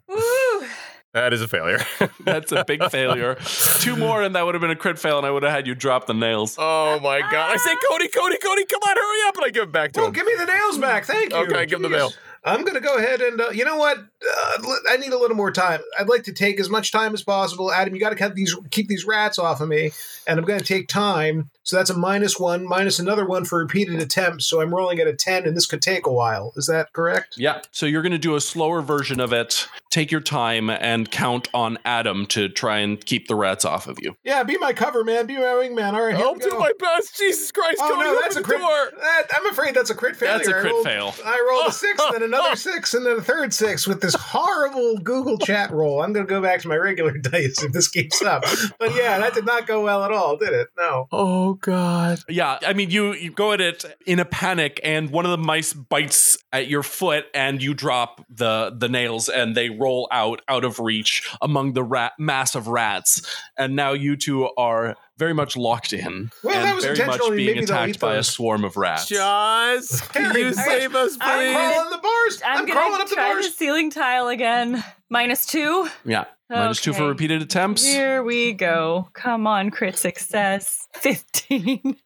Woo. 1.14 1.22
That 1.22 1.34
is 1.34 1.42
a 1.42 1.48
failure. 1.48 1.80
That's 2.24 2.52
a 2.52 2.64
big 2.66 2.84
failure. 2.90 3.36
Two 3.80 3.96
more, 3.96 4.24
and 4.24 4.36
that 4.36 4.46
would 4.46 4.56
have 4.56 4.62
been 4.62 4.72
a 4.72 4.76
crit 4.76 4.98
fail, 5.00 5.18
and 5.18 5.26
I 5.28 5.32
would 5.32 5.44
have 5.44 5.52
had 5.52 5.68
you 5.68 5.76
drop 5.76 6.08
the 6.08 6.14
nails. 6.14 6.56
oh 6.58 7.00
my 7.02 7.20
god! 7.20 7.52
I 7.52 7.58
say, 7.58 7.76
Cody, 7.90 8.08
Cody, 8.08 8.38
Cody, 8.38 8.66
come 8.66 8.80
on, 8.82 8.96
hurry 8.96 9.28
up! 9.28 9.36
And 9.36 9.46
I 9.46 9.50
give 9.50 9.64
it 9.64 9.72
back 9.72 9.92
to 9.94 10.02
Oh, 10.02 10.06
him. 10.08 10.14
give 10.14 10.26
me 10.26 10.34
the 10.38 10.46
nails 10.46 10.78
back. 10.78 11.06
Thank 11.06 11.32
you. 11.34 11.38
Okay, 11.40 11.66
give 11.66 11.78
him 11.78 11.84
the 11.84 11.90
Jeez. 11.90 11.92
mail. 11.92 12.12
I'm 12.44 12.64
gonna 12.64 12.80
go 12.82 12.96
ahead 12.96 13.22
and 13.22 13.40
uh, 13.40 13.50
you 13.52 13.66
know 13.66 13.78
what? 13.78 13.98
Uh, 14.00 14.54
l- 14.64 14.80
I 14.90 14.98
need 14.98 15.12
a 15.14 15.18
little 15.20 15.36
more 15.36 15.52
time. 15.52 15.80
I'd 16.00 16.08
like 16.10 16.24
to 16.24 16.34
take 16.34 16.60
as 16.60 16.70
much 16.72 16.92
time 16.92 17.14
as 17.14 17.22
possible. 17.22 17.72
Adam, 17.72 17.94
you 17.94 18.00
got 18.00 18.10
to 18.10 18.16
keep 18.16 18.34
these 18.34 18.56
keep 18.72 18.88
these 18.88 19.06
rats 19.06 19.38
off 19.38 19.62
of 19.62 19.68
me, 19.70 19.92
and 20.26 20.40
I'm 20.40 20.46
going 20.46 20.58
to 20.60 20.66
take 20.66 20.88
time. 20.88 21.52
So 21.64 21.76
that's 21.78 21.90
a 21.90 21.98
minus 21.98 22.40
one, 22.40 22.68
minus 22.68 23.00
another 23.00 23.26
one 23.26 23.46
for 23.46 23.60
repeated 23.60 24.00
attempts. 24.02 24.46
So 24.48 24.62
I'm 24.62 24.74
rolling 24.74 25.00
at 25.00 25.08
a 25.08 25.14
ten, 25.14 25.46
and 25.46 25.56
this 25.56 25.66
could 25.66 25.82
take 25.82 26.06
a 26.08 26.12
while. 26.12 26.54
Is 26.56 26.68
that 26.68 26.92
correct? 26.94 27.36
Yeah. 27.38 27.62
So 27.72 27.86
you're 27.86 28.02
going 28.02 28.12
to 28.14 28.18
do 28.18 28.36
a 28.36 28.42
slower 28.42 28.82
version 28.82 29.20
of 29.20 29.32
it. 29.34 29.68
Take 29.92 30.10
your 30.10 30.22
time 30.22 30.70
and 30.70 31.12
count 31.12 31.50
on 31.54 31.78
Adam 31.84 32.26
to 32.28 32.48
try 32.48 32.78
and 32.80 33.04
keep 33.06 33.28
the 33.28 33.36
rats 33.36 33.66
off 33.66 33.88
of 33.88 34.00
you. 34.02 34.16
Yeah, 34.24 34.42
be 34.44 34.58
my 34.58 34.72
cover 34.72 35.04
man. 35.04 35.26
Be 35.28 35.36
my 35.36 35.42
wingman. 35.42 35.94
All 35.94 36.02
right, 36.06 36.16
I'll 36.16 36.34
do 36.36 36.58
my 36.58 36.72
best. 36.80 37.18
Jesus 37.18 37.52
Christ, 37.52 37.80
Oh 37.82 37.90
Cody, 37.94 38.08
no, 38.08 38.22
that's 38.22 38.38
a 38.38 38.42
crit. 38.42 38.60
door. 38.60 38.70
That, 39.00 39.24
I'm 39.36 39.48
afraid 39.48 39.76
that's 39.76 39.90
a 39.90 39.96
crit 39.96 40.16
failure. 40.16 40.38
That's 40.38 40.48
a 40.48 40.56
I 40.58 40.62
crit 40.62 40.72
rolled- 40.72 40.86
fail. 40.86 41.14
I 41.26 41.46
rolled 41.50 41.68
a 41.68 41.72
six, 41.74 42.02
then 42.12 42.24
another 42.24 42.56
six, 42.56 42.94
and 42.94 43.06
then 43.06 43.18
a 43.18 43.22
third 43.22 43.54
six 43.54 43.86
with 43.86 44.02
this 44.02 44.16
horrible 44.16 44.98
Google 45.00 45.38
chat 45.38 45.72
roll. 45.72 46.02
I'm 46.02 46.14
going 46.14 46.26
to 46.26 46.30
go 46.30 46.42
back 46.42 46.62
to 46.62 46.68
my 46.70 46.78
regular 46.78 47.18
dice 47.18 47.62
if 47.62 47.74
this 47.74 47.90
keeps 47.90 48.22
up. 48.22 48.44
But 48.80 48.96
yeah, 48.96 49.20
that 49.20 49.34
did 49.34 49.46
not 49.46 49.68
go 49.68 49.84
well 49.84 50.04
at 50.06 50.12
all, 50.12 50.38
did 50.38 50.54
it? 50.54 50.70
No. 50.78 51.08
Oh 51.12 51.51
Oh, 51.52 51.56
God. 51.56 52.20
Yeah, 52.30 52.60
I 52.66 52.72
mean, 52.72 52.92
you 52.92 53.14
you 53.14 53.30
go 53.32 53.52
at 53.52 53.60
it 53.60 53.84
in 54.06 54.20
a 54.20 54.26
panic, 54.26 54.80
and 54.86 55.10
one 55.10 55.26
of 55.26 55.32
the 55.32 55.38
mice 55.38 55.74
bites 55.74 56.38
at 56.54 56.68
your 56.68 56.82
foot, 56.82 57.26
and 57.34 57.62
you 57.62 57.74
drop 57.74 58.26
the 58.30 58.74
the 58.78 58.88
nails, 58.88 59.28
and 59.28 59.54
they 59.56 59.70
roll 59.70 60.08
out 60.12 60.42
out 60.48 60.64
of 60.64 60.80
reach 60.80 61.30
among 61.42 61.74
the 61.74 61.84
rat 61.84 62.14
mass 62.18 62.56
of 62.56 62.68
rats, 62.70 63.22
and 63.58 63.76
now 63.76 63.92
you 63.92 64.16
two 64.16 64.50
are 64.58 64.96
very 65.18 65.34
much 65.34 65.58
locked 65.58 65.92
in 65.94 66.32
Well, 66.42 66.56
and 66.56 66.64
that 66.64 66.76
was 66.76 66.86
very 66.86 67.06
much 67.06 67.20
being 67.32 67.56
Maybe 67.56 67.60
attacked 67.60 68.00
by 68.00 68.16
a 68.16 68.24
swarm 68.24 68.64
of 68.64 68.78
rats. 68.78 69.12
Joz, 69.12 70.10
can 70.14 70.36
you 70.36 70.54
save 70.54 70.96
us, 70.96 71.18
I'm 71.20 71.32
I'm 71.32 71.38
please? 71.38 71.54
crawling 71.54 71.90
the 71.92 71.98
bars. 71.98 72.42
I'm, 72.46 72.58
I'm, 72.60 72.66
gonna 72.66 72.80
crawling 72.80 73.02
up 73.02 73.10
the 73.10 73.16
try 73.16 73.30
the 73.30 73.42
bars. 73.42 73.56
ceiling 73.56 73.90
tile 73.92 74.30
again. 74.30 74.84
Minus 75.10 75.46
two. 75.46 75.90
Yeah, 76.06 76.26
minus 76.52 76.82
two 76.82 76.94
for 76.94 77.08
repeated 77.08 77.42
attempts. 77.42 77.86
Here 77.86 78.24
we 78.24 78.54
go. 78.54 79.10
Come 79.14 79.48
on, 79.48 79.70
crit 79.72 79.98
success. 79.98 80.88
15. 80.96 81.98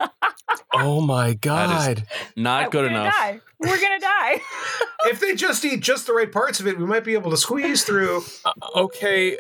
Oh 0.74 1.02
my 1.02 1.30
That 1.30 1.42
God. 1.42 2.04
Not 2.36 2.72
good 2.72 2.84
We're 2.84 2.90
gonna 2.90 3.02
enough. 3.02 3.14
Die. 3.16 3.42
We're 3.60 3.82
gonna 3.82 4.00
die. 4.00 4.42
if 5.06 5.20
they 5.20 5.34
just 5.34 5.64
eat 5.66 5.80
just 5.80 6.06
the 6.06 6.14
right 6.14 6.32
parts 6.32 6.60
of 6.60 6.68
it, 6.68 6.78
we 6.78 6.86
might 6.86 7.04
be 7.04 7.14
able 7.14 7.32
to 7.32 7.38
squeeze 7.38 7.84
through. 7.84 8.24
Okay, 8.76 9.38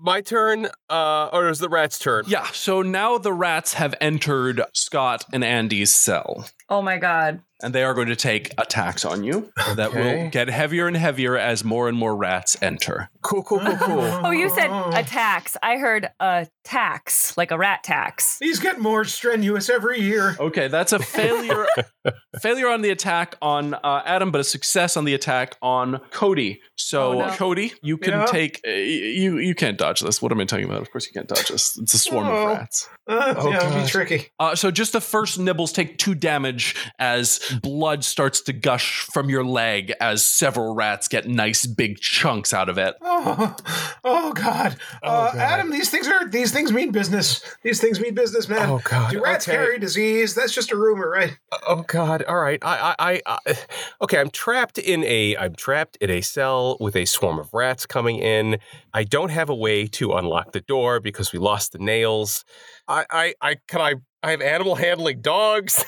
my 0.00 0.20
turn. 0.20 0.68
Uh, 0.88 1.26
or 1.32 1.48
is 1.48 1.58
the 1.58 1.68
rat's 1.68 1.98
turn? 1.98 2.24
Yeah, 2.26 2.46
so 2.52 2.82
now 2.82 3.18
the 3.18 3.32
rats 3.32 3.74
have 3.74 3.94
entered 4.00 4.62
Scott 4.72 5.24
and 5.32 5.44
Andy's 5.44 5.94
cell. 5.94 6.46
Oh 6.68 6.82
my 6.82 6.96
god. 6.96 7.42
And 7.62 7.74
they 7.74 7.82
are 7.82 7.94
going 7.94 8.08
to 8.08 8.16
take 8.16 8.52
attacks 8.58 9.04
on 9.04 9.24
you 9.24 9.52
that 9.74 9.90
Okay. 9.90 10.24
will 10.24 10.30
get 10.30 10.48
heavier 10.48 10.86
and 10.86 10.96
heavier 10.96 11.36
as 11.36 11.64
more 11.64 11.88
and 11.88 11.96
more 11.98 12.14
rats 12.16 12.56
enter. 12.62 13.10
Cool, 13.22 13.42
cool, 13.42 13.58
cool, 13.60 13.76
cool. 13.76 14.00
Oh, 14.24 14.30
you 14.30 14.48
said 14.50 14.70
attacks. 14.94 15.56
I 15.62 15.76
heard 15.76 16.08
a 16.20 16.46
tax, 16.64 17.36
like 17.36 17.50
a 17.50 17.58
rat 17.58 17.82
tax. 17.82 18.38
These 18.38 18.60
get 18.60 18.78
more 18.78 19.04
strenuous 19.04 19.68
every 19.68 20.00
year. 20.00 20.36
Okay, 20.38 20.68
that's 20.68 20.92
a 20.92 20.98
failure 20.98 21.66
failure 22.40 22.68
on 22.68 22.82
the 22.82 22.90
attack 22.90 23.36
on 23.42 23.74
uh, 23.74 24.02
Adam, 24.04 24.30
but 24.30 24.40
a 24.40 24.44
success 24.44 24.96
on 24.96 25.04
the 25.04 25.14
attack 25.14 25.56
on 25.62 26.00
Cody. 26.10 26.60
So 26.76 26.98
Oh, 27.22 27.26
no. 27.26 27.34
Cody, 27.34 27.72
you 27.82 27.96
can 27.98 28.12
Yeah. 28.12 28.26
take 28.26 28.60
uh, 28.66 28.70
you 28.70 29.38
you 29.38 29.54
can't 29.54 29.78
dodge 29.78 30.00
this. 30.00 30.20
What 30.22 30.32
am 30.32 30.40
I 30.40 30.44
talking 30.44 30.64
about? 30.66 30.80
Of 30.82 30.90
course 30.90 31.06
you 31.06 31.12
can't 31.12 31.28
dodge 31.28 31.48
this. 31.48 31.76
It's 31.78 31.94
a 31.94 31.98
swarm 31.98 32.26
Oh. 32.28 32.48
of 32.52 32.58
rats. 32.58 32.88
Uh, 33.08 33.34
Oh, 33.38 33.50
yeah, 33.50 33.66
it'll 33.66 33.82
be 33.82 33.88
tricky. 33.88 34.28
Uh, 34.38 34.54
so 34.54 34.70
just 34.70 34.92
the 34.92 35.00
first 35.00 35.38
nibbles 35.38 35.72
take 35.72 35.98
two 35.98 36.14
damage 36.14 36.74
as 36.98 37.40
blood 37.62 38.04
starts 38.04 38.40
to 38.42 38.52
gush 38.52 39.00
from 39.00 39.28
your 39.28 39.44
leg 39.44 39.92
as 40.00 40.24
several 40.24 40.74
rats 40.74 41.08
get 41.08 41.26
nice 41.26 41.66
big 41.66 41.98
chunks 42.00 42.52
out 42.52 42.68
of 42.68 42.78
it. 42.78 42.94
Oh, 43.00 43.56
oh 44.04 44.32
God. 44.32 44.76
Oh, 45.02 45.08
uh, 45.08 45.32
God. 45.32 45.40
Adam, 45.40 45.70
these 45.70 45.90
things 45.90 46.06
are 46.08 46.28
these 46.28 46.52
things 46.52 46.72
mean 46.72 46.92
business. 46.92 47.42
These 47.62 47.80
things 47.80 48.00
mean 48.00 48.14
business, 48.14 48.48
man. 48.48 48.68
Oh 48.68 48.80
God. 48.84 49.10
Do 49.10 49.22
rats 49.22 49.48
okay. 49.48 49.56
carry 49.56 49.78
disease? 49.78 50.34
That's 50.34 50.54
just 50.54 50.72
a 50.72 50.76
rumor, 50.76 51.10
right? 51.10 51.38
Oh 51.66 51.82
God! 51.86 52.22
All 52.24 52.38
right, 52.38 52.58
I, 52.62 52.94
I, 52.98 53.12
I, 53.26 53.38
I, 53.46 53.54
okay. 54.02 54.18
I'm 54.18 54.30
trapped 54.30 54.78
in 54.78 55.04
a, 55.04 55.36
I'm 55.36 55.54
trapped 55.54 55.96
in 55.96 56.10
a 56.10 56.20
cell 56.20 56.76
with 56.80 56.96
a 56.96 57.04
swarm 57.04 57.38
of 57.38 57.52
rats 57.52 57.86
coming 57.86 58.18
in. 58.18 58.58
I 58.94 59.04
don't 59.04 59.30
have 59.30 59.48
a 59.48 59.54
way 59.54 59.86
to 59.86 60.12
unlock 60.14 60.52
the 60.52 60.60
door 60.60 61.00
because 61.00 61.32
we 61.32 61.38
lost 61.38 61.72
the 61.72 61.78
nails. 61.78 62.44
I, 62.86 63.04
I, 63.10 63.34
I 63.40 63.56
can 63.66 63.80
I, 63.80 63.94
I 64.22 64.32
have 64.32 64.40
animal 64.40 64.74
handling 64.74 65.20
dogs. 65.20 65.74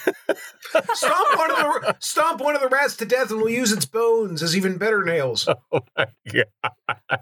Stomp 0.95 1.39
one 1.39 1.51
of 1.51 1.57
the 1.57 1.97
stomp 1.99 2.41
one 2.41 2.55
of 2.55 2.63
the 2.63 2.69
rats 2.69 2.97
to 2.99 3.05
death, 3.05 3.31
and 3.31 3.41
we'll 3.41 3.51
use 3.51 3.73
its 3.73 3.87
bones 3.87 4.43
as 4.43 4.57
even 4.57 4.79
better 4.79 5.03
nails. 5.03 5.49
oh 5.73 5.81
my 5.97 6.07
God! 6.33 7.21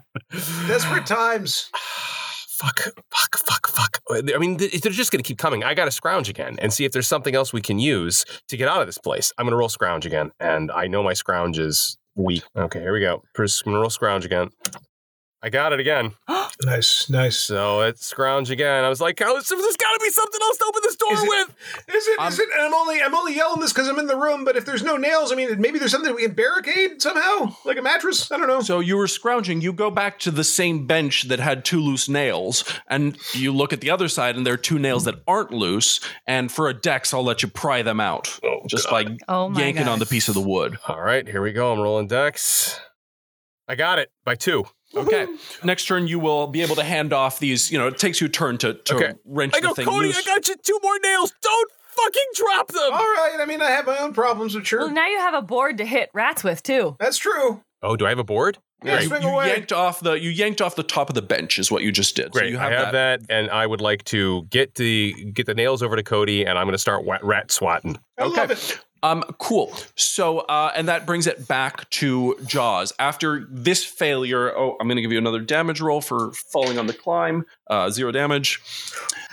Desperate 0.67 1.07
times. 1.07 1.69
fuck, 2.47 2.79
fuck, 3.09 3.37
fuck, 3.37 3.67
fuck. 3.67 4.01
I 4.11 4.37
mean, 4.37 4.57
they're 4.57 4.91
just 4.91 5.11
going 5.11 5.23
to 5.23 5.27
keep 5.27 5.39
coming. 5.39 5.63
I 5.63 5.73
got 5.73 5.85
to 5.85 5.91
scrounge 5.91 6.29
again 6.29 6.57
and 6.59 6.71
see 6.71 6.85
if 6.85 6.91
there's 6.91 7.07
something 7.07 7.33
else 7.33 7.51
we 7.53 7.61
can 7.61 7.79
use 7.79 8.23
to 8.47 8.57
get 8.57 8.67
out 8.67 8.81
of 8.81 8.87
this 8.87 8.97
place. 8.99 9.33
I'm 9.37 9.45
going 9.45 9.51
to 9.51 9.57
roll 9.57 9.69
scrounge 9.69 10.05
again, 10.05 10.31
and 10.39 10.71
I 10.71 10.87
know 10.87 11.01
my 11.01 11.13
scrounge 11.13 11.57
is 11.57 11.97
weak. 12.15 12.43
Okay, 12.55 12.81
here 12.81 12.93
we 12.93 12.99
go. 12.99 13.23
First, 13.33 13.63
I'm 13.65 13.71
going 13.71 13.77
to 13.77 13.81
roll 13.81 13.89
scrounge 13.89 14.25
again. 14.25 14.49
I 15.41 15.49
got 15.49 15.73
it 15.73 15.79
again. 15.79 16.11
Nice, 16.65 17.09
nice. 17.09 17.37
So 17.37 17.81
it's 17.81 18.05
scrounge 18.05 18.51
again. 18.51 18.83
I 18.83 18.89
was 18.89 18.99
like, 18.99 19.21
oh, 19.21 19.33
there's 19.33 19.47
got 19.47 19.93
to 19.93 19.99
be 20.01 20.09
something 20.09 20.41
else 20.41 20.57
to 20.57 20.65
open 20.67 20.81
this 20.83 20.95
door 20.97 21.13
Is 21.13 21.23
it- 21.23 21.29
with. 21.29 21.55
Is 21.95 22.05
it? 22.07 22.19
Um, 22.19 22.27
Is 22.27 22.39
it? 22.39 22.49
And 22.53 22.61
I'm 22.63 22.73
only 22.73 23.01
I'm 23.01 23.15
only 23.15 23.33
yelling 23.33 23.61
this 23.61 23.71
because 23.71 23.87
I'm 23.87 23.97
in 23.97 24.07
the 24.07 24.17
room. 24.17 24.43
But 24.43 24.57
if 24.57 24.65
there's 24.65 24.83
no 24.83 24.97
nails, 24.97 25.31
I 25.31 25.35
mean, 25.35 25.61
maybe 25.61 25.79
there's 25.79 25.91
something 25.91 26.13
we 26.13 26.23
can 26.23 26.33
barricade 26.33 27.01
somehow, 27.01 27.55
like 27.63 27.77
a 27.77 27.81
mattress. 27.81 28.29
I 28.29 28.37
don't 28.37 28.47
know. 28.49 28.59
So 28.59 28.81
you 28.81 28.97
were 28.97 29.07
scrounging. 29.07 29.61
You 29.61 29.71
go 29.71 29.89
back 29.89 30.19
to 30.19 30.31
the 30.31 30.43
same 30.43 30.85
bench 30.85 31.29
that 31.29 31.39
had 31.39 31.63
two 31.63 31.79
loose 31.79 32.09
nails, 32.09 32.65
and 32.89 33.17
you 33.33 33.53
look 33.53 33.71
at 33.71 33.79
the 33.79 33.89
other 33.91 34.09
side, 34.09 34.35
and 34.35 34.45
there 34.45 34.55
are 34.55 34.57
two 34.57 34.79
nails 34.79 35.05
that 35.05 35.15
aren't 35.27 35.51
loose. 35.51 36.01
And 36.27 36.51
for 36.51 36.67
a 36.67 36.73
dex, 36.73 37.13
I'll 37.13 37.23
let 37.23 37.41
you 37.41 37.47
pry 37.47 37.83
them 37.83 38.01
out 38.01 38.37
Oh, 38.43 38.59
just 38.67 38.89
by 38.89 39.17
Oh 39.29 39.49
yanking 39.57 39.85
god. 39.85 39.93
on 39.93 39.99
the 39.99 40.05
piece 40.05 40.27
of 40.27 40.33
the 40.33 40.41
wood. 40.41 40.77
All 40.89 40.99
right, 41.01 41.25
here 41.25 41.41
we 41.41 41.53
go. 41.53 41.71
I'm 41.71 41.79
rolling 41.79 42.07
dex. 42.07 42.77
I 43.65 43.75
got 43.75 43.97
it 43.99 44.11
by 44.25 44.35
two. 44.35 44.65
Okay. 44.95 45.27
Next 45.63 45.85
turn, 45.85 46.07
you 46.07 46.19
will 46.19 46.47
be 46.47 46.61
able 46.61 46.75
to 46.75 46.83
hand 46.83 47.13
off 47.13 47.39
these. 47.39 47.71
You 47.71 47.77
know, 47.77 47.87
it 47.87 47.97
takes 47.97 48.19
you 48.21 48.27
a 48.27 48.29
turn 48.29 48.57
to, 48.59 48.73
to 48.73 48.95
Okay. 48.95 49.13
wrench 49.25 49.53
I 49.55 49.59
the 49.61 49.67
go, 49.67 49.73
thing 49.73 49.85
Cody, 49.85 50.07
loose. 50.07 50.17
I 50.17 50.23
got 50.23 50.47
you 50.47 50.55
two 50.63 50.79
more 50.81 50.99
nails. 50.99 51.33
Don't 51.41 51.71
fucking 51.89 52.23
drop 52.33 52.67
them. 52.69 52.91
All 52.93 52.99
right. 52.99 53.37
I 53.39 53.45
mean, 53.45 53.61
I 53.61 53.69
have 53.71 53.85
my 53.85 53.97
own 53.99 54.13
problems, 54.13 54.55
but 54.55 54.65
sure. 54.65 54.79
Well, 54.79 54.91
now 54.91 55.07
you 55.07 55.19
have 55.19 55.33
a 55.35 55.41
board 55.41 55.77
to 55.77 55.85
hit 55.85 56.09
rats 56.13 56.43
with 56.43 56.63
too. 56.63 56.95
That's 56.99 57.17
true. 57.17 57.61
Oh, 57.83 57.95
do 57.95 58.05
I 58.05 58.09
have 58.09 58.19
a 58.19 58.23
board? 58.23 58.57
Yeah, 58.83 58.95
Great. 58.97 59.07
swing 59.09 59.21
you 59.23 59.27
away. 59.29 59.47
yanked 59.49 59.73
off 59.73 59.99
the 59.99 60.13
you 60.13 60.29
yanked 60.29 60.61
off 60.61 60.75
the 60.77 60.83
top 60.83 61.09
of 61.09 61.13
the 61.15 61.21
bench 61.21 61.59
is 61.59 61.69
what 61.69 61.83
you 61.83 61.91
just 61.91 62.15
did. 62.15 62.33
So 62.33 62.39
Great. 62.39 62.51
you 62.51 62.57
I 62.57 62.71
have 62.71 62.93
that. 62.93 63.21
and 63.29 63.49
I 63.51 63.67
would 63.67 63.81
like 63.81 64.05
to 64.05 64.43
get 64.49 64.75
the 64.75 65.31
get 65.33 65.47
the 65.47 65.53
nails 65.53 65.83
over 65.83 65.97
to 65.97 66.03
Cody, 66.03 66.45
and 66.45 66.57
I'm 66.57 66.65
going 66.65 66.71
to 66.73 66.77
start 66.79 67.03
wa- 67.03 67.19
rat 67.21 67.51
swatting. 67.51 67.99
I 68.17 68.23
Okay. 68.23 68.39
love 68.39 68.51
it. 68.51 68.79
Um, 69.03 69.23
cool. 69.37 69.73
So, 69.95 70.39
uh, 70.39 70.71
and 70.75 70.87
that 70.87 71.05
brings 71.05 71.27
it 71.27 71.47
back 71.47 71.89
to 71.91 72.35
Joz. 72.43 72.93
After 72.99 73.47
this 73.49 73.83
failure, 73.83 74.55
oh, 74.57 74.75
I'm 74.79 74.87
going 74.87 74.97
to 74.97 75.01
give 75.01 75.11
you 75.11 75.17
another 75.17 75.39
damage 75.39 75.81
roll 75.81 76.01
for 76.01 76.31
falling 76.33 76.77
on 76.77 76.87
the 76.87 76.93
climb. 76.93 77.45
Uh, 77.67 77.89
zero 77.89 78.11
damage. 78.11 78.61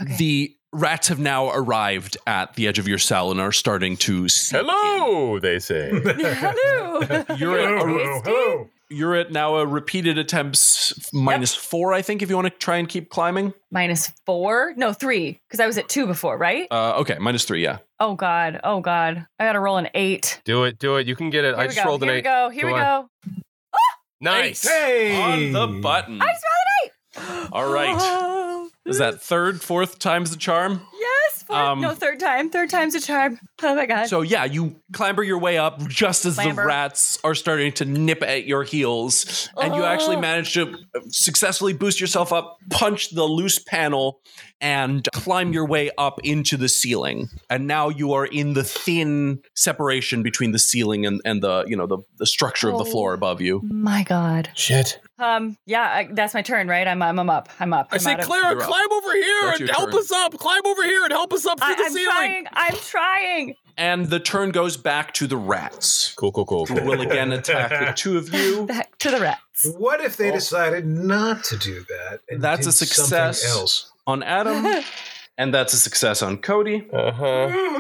Okay. 0.01 0.17
The 0.17 0.57
rats 0.73 1.09
have 1.09 1.19
now 1.19 1.51
arrived 1.51 2.17
at 2.27 2.55
the 2.55 2.69
edge 2.69 2.79
of 2.79 2.87
your 2.87 2.99
cell 2.99 3.31
and 3.31 3.41
are 3.41 3.53
starting 3.53 3.97
to. 3.99 4.29
sink 4.29 4.67
Hello, 4.67 5.39
they 5.39 5.59
say. 5.59 5.91
Hello. 6.05 7.01
You're 7.37 7.59
at, 7.59 7.79
Hello, 7.79 7.99
a, 7.99 7.99
hello, 7.99 8.21
hello. 8.25 8.71
You're 8.91 9.15
at 9.15 9.33
now 9.33 9.57
a 9.57 9.67
repeated 9.67 10.19
attempts 10.19 11.13
minus 11.13 11.55
four, 11.55 11.93
I 11.93 12.03
think, 12.03 12.23
if 12.23 12.31
you 12.31 12.37
want 12.37 12.47
to 12.47 12.59
try 12.59 12.77
and 12.77 12.89
keep 12.89 13.11
climbing. 13.11 13.53
Minus 13.71 14.13
four? 14.25 14.75
No, 14.77 14.93
three. 14.93 15.41
Because 15.49 15.61
I 15.61 15.67
was 15.67 15.77
at 15.79 15.89
two 15.89 16.07
before, 16.07 16.39
right? 16.39 16.67
Uh, 16.71 16.95
okay, 16.99 17.17
minus 17.21 17.45
three, 17.45 17.63
yeah. 17.63 17.79
Oh 18.01 18.15
god. 18.15 18.61
Oh 18.65 18.81
god. 18.81 19.27
I 19.39 19.45
gotta 19.45 19.61
roll 19.61 19.77
an 19.79 19.89
eight. 19.95 20.41
do 20.45 20.65
it, 20.65 20.79
do 20.79 20.97
it. 20.97 21.07
You 21.07 21.17
can 21.17 21.31
get 21.31 21.45
it. 21.45 21.55
Here 21.55 21.63
I 21.65 21.67
just 21.67 21.79
go. 21.79 21.85
rolled 21.85 22.03
an 22.03 22.11
eight. 22.11 22.25
Here 22.27 22.33
we 22.37 22.49
go. 22.49 22.51
Here 22.51 22.63
Come 22.63 22.73
we 22.73 22.79
on. 22.81 23.03
go. 23.03 23.41
Nice. 24.21 24.67
Hey. 24.67 25.21
On 25.21 25.53
the 25.53 25.81
button. 25.81 26.21
I 26.23 26.27
just 26.27 26.45
rolled 26.45 27.33
an 27.35 27.43
eight. 27.45 27.49
All 27.53 27.71
right. 27.73 27.97
Oh, 27.99 28.71
Is 28.87 28.99
that 28.99 29.21
third, 29.21 29.61
fourth 29.61 29.99
times 29.99 30.31
the 30.31 30.37
charm? 30.37 30.81
yes? 30.99 31.16
Um, 31.49 31.81
no, 31.81 31.95
third 31.95 32.19
time. 32.21 32.51
Third 32.51 32.71
time's 32.71 32.95
a 32.95 33.01
charm. 33.01 33.39
Oh 33.63 33.75
my 33.75 33.87
god. 33.87 34.07
So 34.07 34.23
yeah, 34.23 34.45
you 34.45 34.77
clamber 34.93 35.23
your 35.23 35.39
way 35.39 35.59
up 35.59 35.81
just 35.89 36.25
as 36.27 36.35
Clamber. 36.35 36.63
the 36.63 36.67
rats 36.69 37.19
are 37.25 37.35
starting 37.35 37.73
to 37.73 37.85
nip 37.85 38.23
at 38.23 38.47
your 38.47 38.65
heels, 38.65 39.49
and 39.61 39.75
you 39.75 39.85
actually 39.85 40.17
Oh. 40.17 40.21
manage 40.21 40.55
to 40.55 40.77
successfully 41.09 41.73
boost 41.73 42.01
yourself 42.01 42.33
up, 42.33 42.59
punch 42.71 43.11
the 43.11 43.25
loose 43.25 43.59
panel, 43.59 44.21
and 44.61 45.07
climb 45.13 45.53
your 45.53 45.67
way 45.67 45.91
up 45.99 46.19
into 46.25 46.57
the 46.57 46.69
ceiling. 46.69 47.29
And 47.51 47.67
now 47.67 47.89
you 47.91 48.13
are 48.15 48.25
in 48.27 48.55
the 48.55 48.65
thin 48.65 49.41
separation 49.55 50.23
between 50.23 50.53
the 50.53 50.59
ceiling 50.59 51.05
and, 51.05 51.21
and 51.25 51.43
the 51.43 51.65
you 51.67 51.77
know 51.77 51.87
the, 51.87 51.99
the 52.19 52.27
structure 52.27 52.69
of 52.71 52.79
the 52.79 52.85
Oh. 52.85 52.91
floor 52.91 53.13
above 53.15 53.41
you. 53.41 53.61
my 53.65 54.03
god. 54.03 54.49
Shit. 54.55 54.99
Um. 55.19 55.57
Yeah. 55.67 55.83
I, 55.83 56.09
that's 56.13 56.35
my 56.35 56.43
turn, 56.43 56.69
right? 56.69 56.87
I'm. 56.87 57.03
I'm, 57.03 57.19
I'm 57.19 57.31
up. 57.31 57.49
I'm 57.61 57.73
up. 57.73 57.89
I 57.91 57.97
I'm 57.97 58.01
say, 58.01 58.13
out 58.13 58.21
of- 58.21 58.27
Clara, 58.27 58.57
up. 58.57 58.63
climb 58.63 58.93
over 58.93 59.13
here 59.15 59.41
That's 59.45 59.61
and 59.61 59.71
help 59.71 59.91
turn. 59.91 60.01
us 60.01 60.13
up. 60.13 60.39
Climb 60.39 60.63
over 60.67 60.83
here 60.85 61.03
and 61.05 61.13
help 61.13 61.33
us 61.33 61.47
up 61.47 61.59
through 61.61 61.69
I, 61.69 61.75
the 61.75 61.83
I'm 61.85 61.93
ceiling. 61.93 62.07
trying. 62.11 62.47
I'm 62.53 62.77
trying. 62.77 63.55
And 63.79 64.07
the 64.07 64.21
turn 64.21 64.53
goes 64.53 64.79
back 64.79 65.13
to 65.15 65.27
the 65.27 65.37
rats. 65.37 66.15
Cool, 66.17 66.33
cool, 66.33 66.47
cool, 66.47 66.65
Who 66.65 66.83
will 66.83 67.03
again 67.03 67.31
attack 67.33 67.69
the 67.71 67.93
two 67.95 68.17
of 68.17 68.33
you. 68.33 68.65
Back 68.67 68.97
to 69.01 69.11
the 69.11 69.21
rats. 69.21 69.67
What 69.77 70.01
if 70.01 70.17
they 70.17 70.31
Oh. 70.31 70.35
decided 70.35 70.87
not 70.87 71.45
to 71.45 71.59
do 71.59 71.85
that? 71.89 72.21
And 72.31 72.41
That's 72.41 72.67
a 72.67 72.71
did 72.71 72.73
something 72.73 73.35
success. 73.35 73.45
Else. 73.47 73.93
On 74.07 74.23
Adam, 74.23 74.65
and 75.39 75.53
that's 75.55 75.73
a 75.73 75.77
success 75.79 76.23
on 76.23 76.39
Cody. 76.39 76.87
Uh 76.93 77.13
huh. 77.13 77.73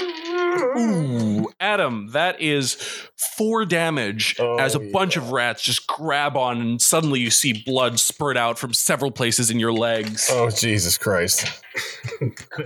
Ooh, 0.79 1.49
Adam, 1.61 2.09
that 2.12 2.41
is 2.41 2.75
four 3.37 3.65
damage 3.65 4.37
Oh, 4.39 4.57
as 4.57 4.75
a 4.75 4.79
bunch 4.81 5.17
of 5.17 5.31
rats 5.31 5.62
just 5.62 5.87
grab 5.87 6.37
on, 6.37 6.61
and 6.61 6.81
suddenly 6.83 7.20
you 7.20 7.31
see 7.31 7.62
blood 7.64 7.99
spurt 7.99 8.37
out 8.37 8.59
from 8.59 8.72
several 8.74 9.11
places 9.11 9.51
in 9.51 9.59
your 9.59 9.72
legs. 9.72 10.29
Oh 10.33 10.51
Jesus 10.51 10.99
Christ! 10.99 11.47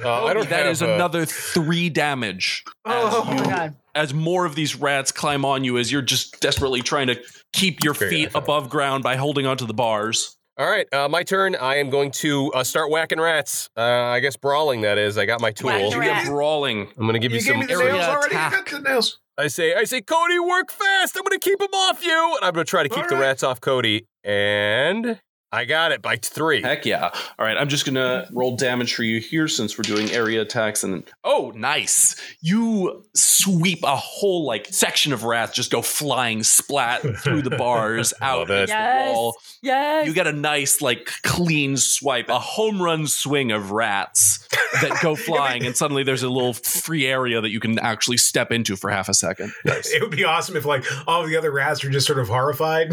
Uh, 0.05 0.25
I 0.27 0.33
don't 0.35 0.49
That 0.49 0.61
have 0.67 0.67
is 0.69 0.83
a- 0.83 0.95
another 0.95 1.25
three 1.27 1.89
damage 1.89 2.63
as, 2.87 2.93
Oh. 2.95 3.25
Oh 3.27 3.33
you- 3.33 3.39
my 3.41 3.45
god. 3.51 3.75
as 3.97 4.15
more 4.15 4.45
of 4.45 4.55
these 4.55 4.77
rats 4.77 5.11
climb 5.11 5.45
on 5.45 5.65
you 5.65 5.77
as 5.79 5.91
you're 5.91 6.03
just 6.03 6.41
desperately 6.41 6.81
trying 6.83 7.09
to 7.09 7.19
keep 7.53 7.83
your 7.83 7.95
feet 7.95 8.31
above 8.37 8.71
ground 8.71 9.03
by 9.03 9.17
holding 9.17 9.47
onto 9.47 9.67
the 9.67 9.75
bars. 9.75 10.37
All 10.61 10.69
right, 10.69 10.87
uh, 10.93 11.09
my 11.09 11.23
turn. 11.23 11.57
I 11.57 11.77
am 11.77 11.89
going 11.89 12.11
to 12.11 12.53
uh, 12.53 12.63
start 12.65 12.91
whacking 12.91 13.19
rats. 13.19 13.71
Uh, 13.79 13.81
I 13.81 14.21
guess 14.21 14.37
brawling. 14.37 14.83
That 14.83 14.99
is. 14.99 15.17
I 15.17 15.25
got 15.25 15.41
my 15.41 15.53
tool. 15.53 15.69
Whacking 15.71 15.91
You 15.93 16.01
rat. 16.01 16.25
get 16.25 16.31
brawling. 16.31 16.81
I'm 16.99 17.05
going 17.07 17.15
to 17.15 17.19
give 17.19 17.33
you, 17.33 17.39
You 17.39 17.45
gave 17.45 17.53
some 17.53 17.61
me 17.61 17.65
the 17.67 17.73
area 17.73 17.93
nails 17.95 18.05
already. 18.05 18.35
attack. 18.35 18.53
You 18.53 18.59
got 18.59 18.83
the 18.83 18.89
nails. 18.91 19.19
I 19.39 19.47
say, 19.47 19.75
I 19.75 19.85
say, 19.85 20.03
Cody, 20.03 20.39
work 20.39 20.71
fast. 20.71 21.17
I'm 21.17 21.23
going 21.23 21.39
to 21.41 21.43
keep 21.43 21.59
them 21.61 21.73
off 21.73 22.05
you, 22.05 22.13
and 22.37 22.45
I'm 22.45 22.53
going 22.53 22.67
to 22.67 22.69
try 22.69 22.83
to 22.83 22.91
keep 22.91 23.05
All 23.05 23.09
the 23.09 23.15
right. 23.15 23.23
rats 23.23 23.43
off 23.43 23.63
Cody. 23.63 24.07
And 24.23 25.19
I 25.53 25.65
got 25.65 25.91
it 25.93 26.01
by 26.01 26.17
three. 26.17 26.63
Heck 26.63 26.87
yeah. 26.87 27.11
All 27.39 27.45
right, 27.45 27.57
I'm 27.57 27.69
just 27.69 27.85
going 27.85 27.97
to 27.97 28.29
roll 28.33 28.57
damage 28.57 28.95
for 28.95 29.03
you 29.03 29.21
here 29.21 29.49
since 29.49 29.77
we're 29.77 29.83
doing 29.83 30.11
area 30.11 30.43
attacks. 30.43 30.85
And 30.85 31.03
oh, 31.25 31.53
nice. 31.55 32.15
You 32.41 33.05
sweep 33.15 33.81
a 33.83 33.97
whole 33.97 34.45
like 34.47 34.67
section 34.67 35.13
of 35.13 35.25
rats 35.25 35.55
just 35.55 35.71
go 35.73 35.83
flying 35.83 36.43
splat 36.43 37.03
through 37.19 37.43
the 37.43 37.51
bars 37.51 38.15
out 38.21 38.49
Love 38.49 38.51
it. 38.51 38.65
against 38.65 38.73
the 38.73 39.13
wall. 39.13 39.37
Yes. 39.63 40.07
You 40.07 40.15
get 40.15 40.27
a 40.27 40.33
nice, 40.33 40.81
like, 40.81 41.11
clean 41.23 41.77
swipe, 41.77 42.29
a 42.29 42.39
home 42.39 42.81
run 42.81 43.07
swing 43.07 43.53
of 43.53 43.73
rats 43.73 44.49
that 44.81 45.01
go 45.03 45.15
flying, 45.17 45.67
and 45.67 45.77
suddenly 45.77 46.03
there's 46.03 46.23
a 46.23 46.31
little 46.31 46.55
free 46.55 47.07
area 47.07 47.41
that 47.41 47.51
you 47.51 47.61
can 47.61 47.79
actually 47.79 48.17
step 48.17 48.53
into 48.53 48.77
for 48.77 48.91
half 48.91 49.09
a 49.09 49.15
second. 49.15 49.53
It 49.93 50.03
would 50.03 50.11
be 50.11 50.25
awesome 50.25 50.57
if 50.57 50.65
like 50.65 50.85
all 51.07 51.27
the 51.27 51.37
other 51.37 51.51
rats 51.51 51.83
are 51.85 51.91
just 51.91 52.07
sort 52.07 52.19
of 52.19 52.29
horrified 52.29 52.91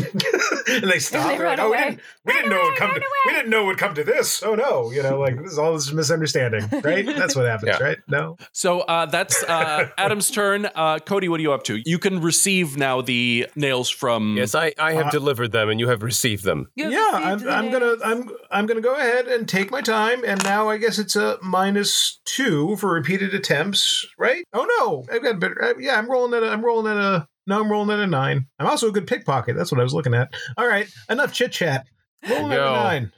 and 0.68 0.90
they 0.90 1.00
stop. 1.00 1.28
they 1.28 1.38
They're 1.38 1.48
like, 1.48 1.58
run 1.58 1.60
oh, 1.60 1.72
we 1.72 1.78
didn't, 1.78 2.00
we 2.26 2.34
didn't 2.34 2.47
know 2.50 2.62
it 2.62 2.70
would 2.72 2.78
come 2.78 2.94
to, 2.94 3.02
we 3.28 3.34
didn't 3.34 3.50
know 3.50 3.64
it 3.64 3.66
would 3.68 3.78
come 3.78 3.94
to 3.96 4.04
this. 4.04 4.42
Oh 4.44 4.56
no, 4.56 4.92
you 4.92 5.02
know, 5.04 5.20
like 5.20 5.38
this 5.42 5.52
is 5.54 5.58
all 5.60 5.74
this 5.74 5.92
misunderstanding, 5.92 6.68
right? 6.84 7.06
That's 7.18 7.36
what 7.36 7.46
happens, 7.46 7.72
Yeah. 7.80 7.84
right? 7.84 7.98
No. 8.08 8.38
So 8.52 8.82
uh, 8.82 9.06
that's 9.06 9.42
uh, 9.44 9.90
Adam's 9.98 10.30
turn. 10.32 10.68
Uh, 10.76 11.00
Cody, 11.00 11.30
what 11.30 11.40
are 11.40 11.44
you 11.44 11.54
up 11.54 11.64
to? 11.64 11.82
You 11.86 12.00
can 12.00 12.22
receive 12.22 12.78
now 12.78 13.02
the 13.02 13.48
nails 13.56 13.90
from. 13.90 14.36
Yes, 14.38 14.56
I, 14.56 14.74
I 14.80 14.94
have 14.94 15.08
Uh, 15.08 15.12
delivered 15.12 15.52
them, 15.52 15.70
and 15.70 15.80
you 15.80 15.90
have 15.90 16.04
received 16.04 16.44
them. 16.44 16.68
You 16.76 16.86
have 16.86 16.94
yeah, 16.94 17.30
received 17.34 17.48
I'm, 17.50 17.66
I'm 17.66 17.72
gonna. 17.72 17.96
I'm 18.04 18.30
I'm 18.52 18.66
gonna 18.66 18.82
go 18.82 18.96
ahead 18.96 19.28
and 19.28 19.48
take 19.48 19.72
my 19.72 19.82
time, 19.82 20.24
and 20.26 20.44
now 20.44 20.70
I 20.70 20.78
guess 20.78 20.98
it's 21.00 21.16
a 21.16 21.38
minus 21.42 22.20
two 22.26 22.76
for 22.78 22.92
repeated 22.94 23.34
attempts, 23.34 24.06
right? 24.18 24.44
Oh 24.54 24.66
no, 24.80 25.14
I've 25.14 25.24
got 25.24 25.40
better. 25.40 25.62
uh, 25.64 25.74
yeah, 25.80 25.98
I'm 25.98 26.10
rolling 26.10 26.34
at 26.34 26.44
a, 26.44 26.52
I'm 26.52 26.64
rolling 26.64 26.92
at 26.92 26.98
a 26.98 27.28
no, 27.46 27.62
I'm 27.62 27.72
rolling 27.72 27.92
at 27.92 28.00
a 28.04 28.08
nine. 28.08 28.48
I'm 28.60 28.68
also 28.68 28.90
a 28.90 28.92
good 28.92 29.08
pickpocket. 29.08 29.56
That's 29.56 29.72
what 29.72 29.80
I 29.80 29.84
was 29.84 29.94
looking 29.94 30.14
at. 30.14 30.34
All 30.58 30.68
right, 30.68 30.88
enough 31.10 31.32
chit 31.34 31.52
chat. 31.54 31.86
Rolling 32.30 32.52
at 32.54 32.58
nine. 32.60 33.12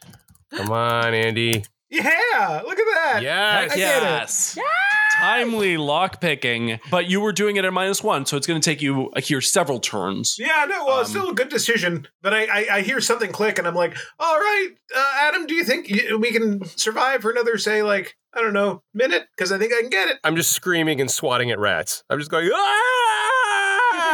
Come 0.54 0.72
on, 0.72 1.14
Andy. 1.14 1.64
Yeah, 1.92 2.62
look 2.66 2.78
at 2.80 2.86
that. 2.86 3.20
Yes. 3.24 3.72
I 3.74 3.76
yes. 3.78 4.58
Timely 5.18 5.76
lock 5.78 6.22
picking, 6.22 6.80
but 6.92 7.08
you 7.10 7.20
were 7.20 7.34
doing 7.34 7.58
it 7.58 7.66
at 7.66 7.74
minus 7.74 8.02
one, 8.04 8.26
so 8.26 8.38
it's 8.38 8.48
going 8.48 8.62
to 8.62 8.64
take 8.64 8.82
you 8.82 9.10
uh, 9.16 9.22
here 9.22 9.42
several 9.42 9.80
turns. 9.80 10.36
Yeah, 10.40 10.66
no, 10.70 10.86
well, 10.86 11.02
it's 11.02 11.10
Um, 11.10 11.16
still 11.22 11.30
a 11.32 11.34
good 11.34 11.50
decision. 11.50 12.08
But 12.22 12.34
I, 12.34 12.46
I, 12.46 12.68
I 12.78 12.82
hear 12.82 13.02
something 13.02 13.32
click, 13.32 13.58
and 13.60 13.68
I'm 13.68 13.76
like, 13.76 13.98
all 14.20 14.38
right, 14.38 14.70
uh, 14.96 15.12
Adam, 15.22 15.46
do 15.48 15.56
you 15.56 15.64
think 15.64 15.88
we 16.20 16.32
can 16.32 16.64
survive 16.66 17.22
for 17.22 17.32
another, 17.32 17.58
say, 17.58 17.82
like, 17.84 18.16
I 18.34 18.42
don't 18.42 18.54
know, 18.54 18.82
minute? 18.94 19.28
Because 19.36 19.52
I 19.52 19.58
think 19.58 19.74
I 19.74 19.82
can 19.82 19.90
get 19.90 20.08
it. 20.10 20.20
I'm 20.24 20.36
just 20.36 20.52
screaming 20.52 21.02
and 21.02 21.10
swatting 21.12 21.52
at 21.52 21.60
rats. 21.60 22.04
I'm 22.10 22.20
just 22.20 22.32
going, 22.32 22.50
ah! 22.54 22.58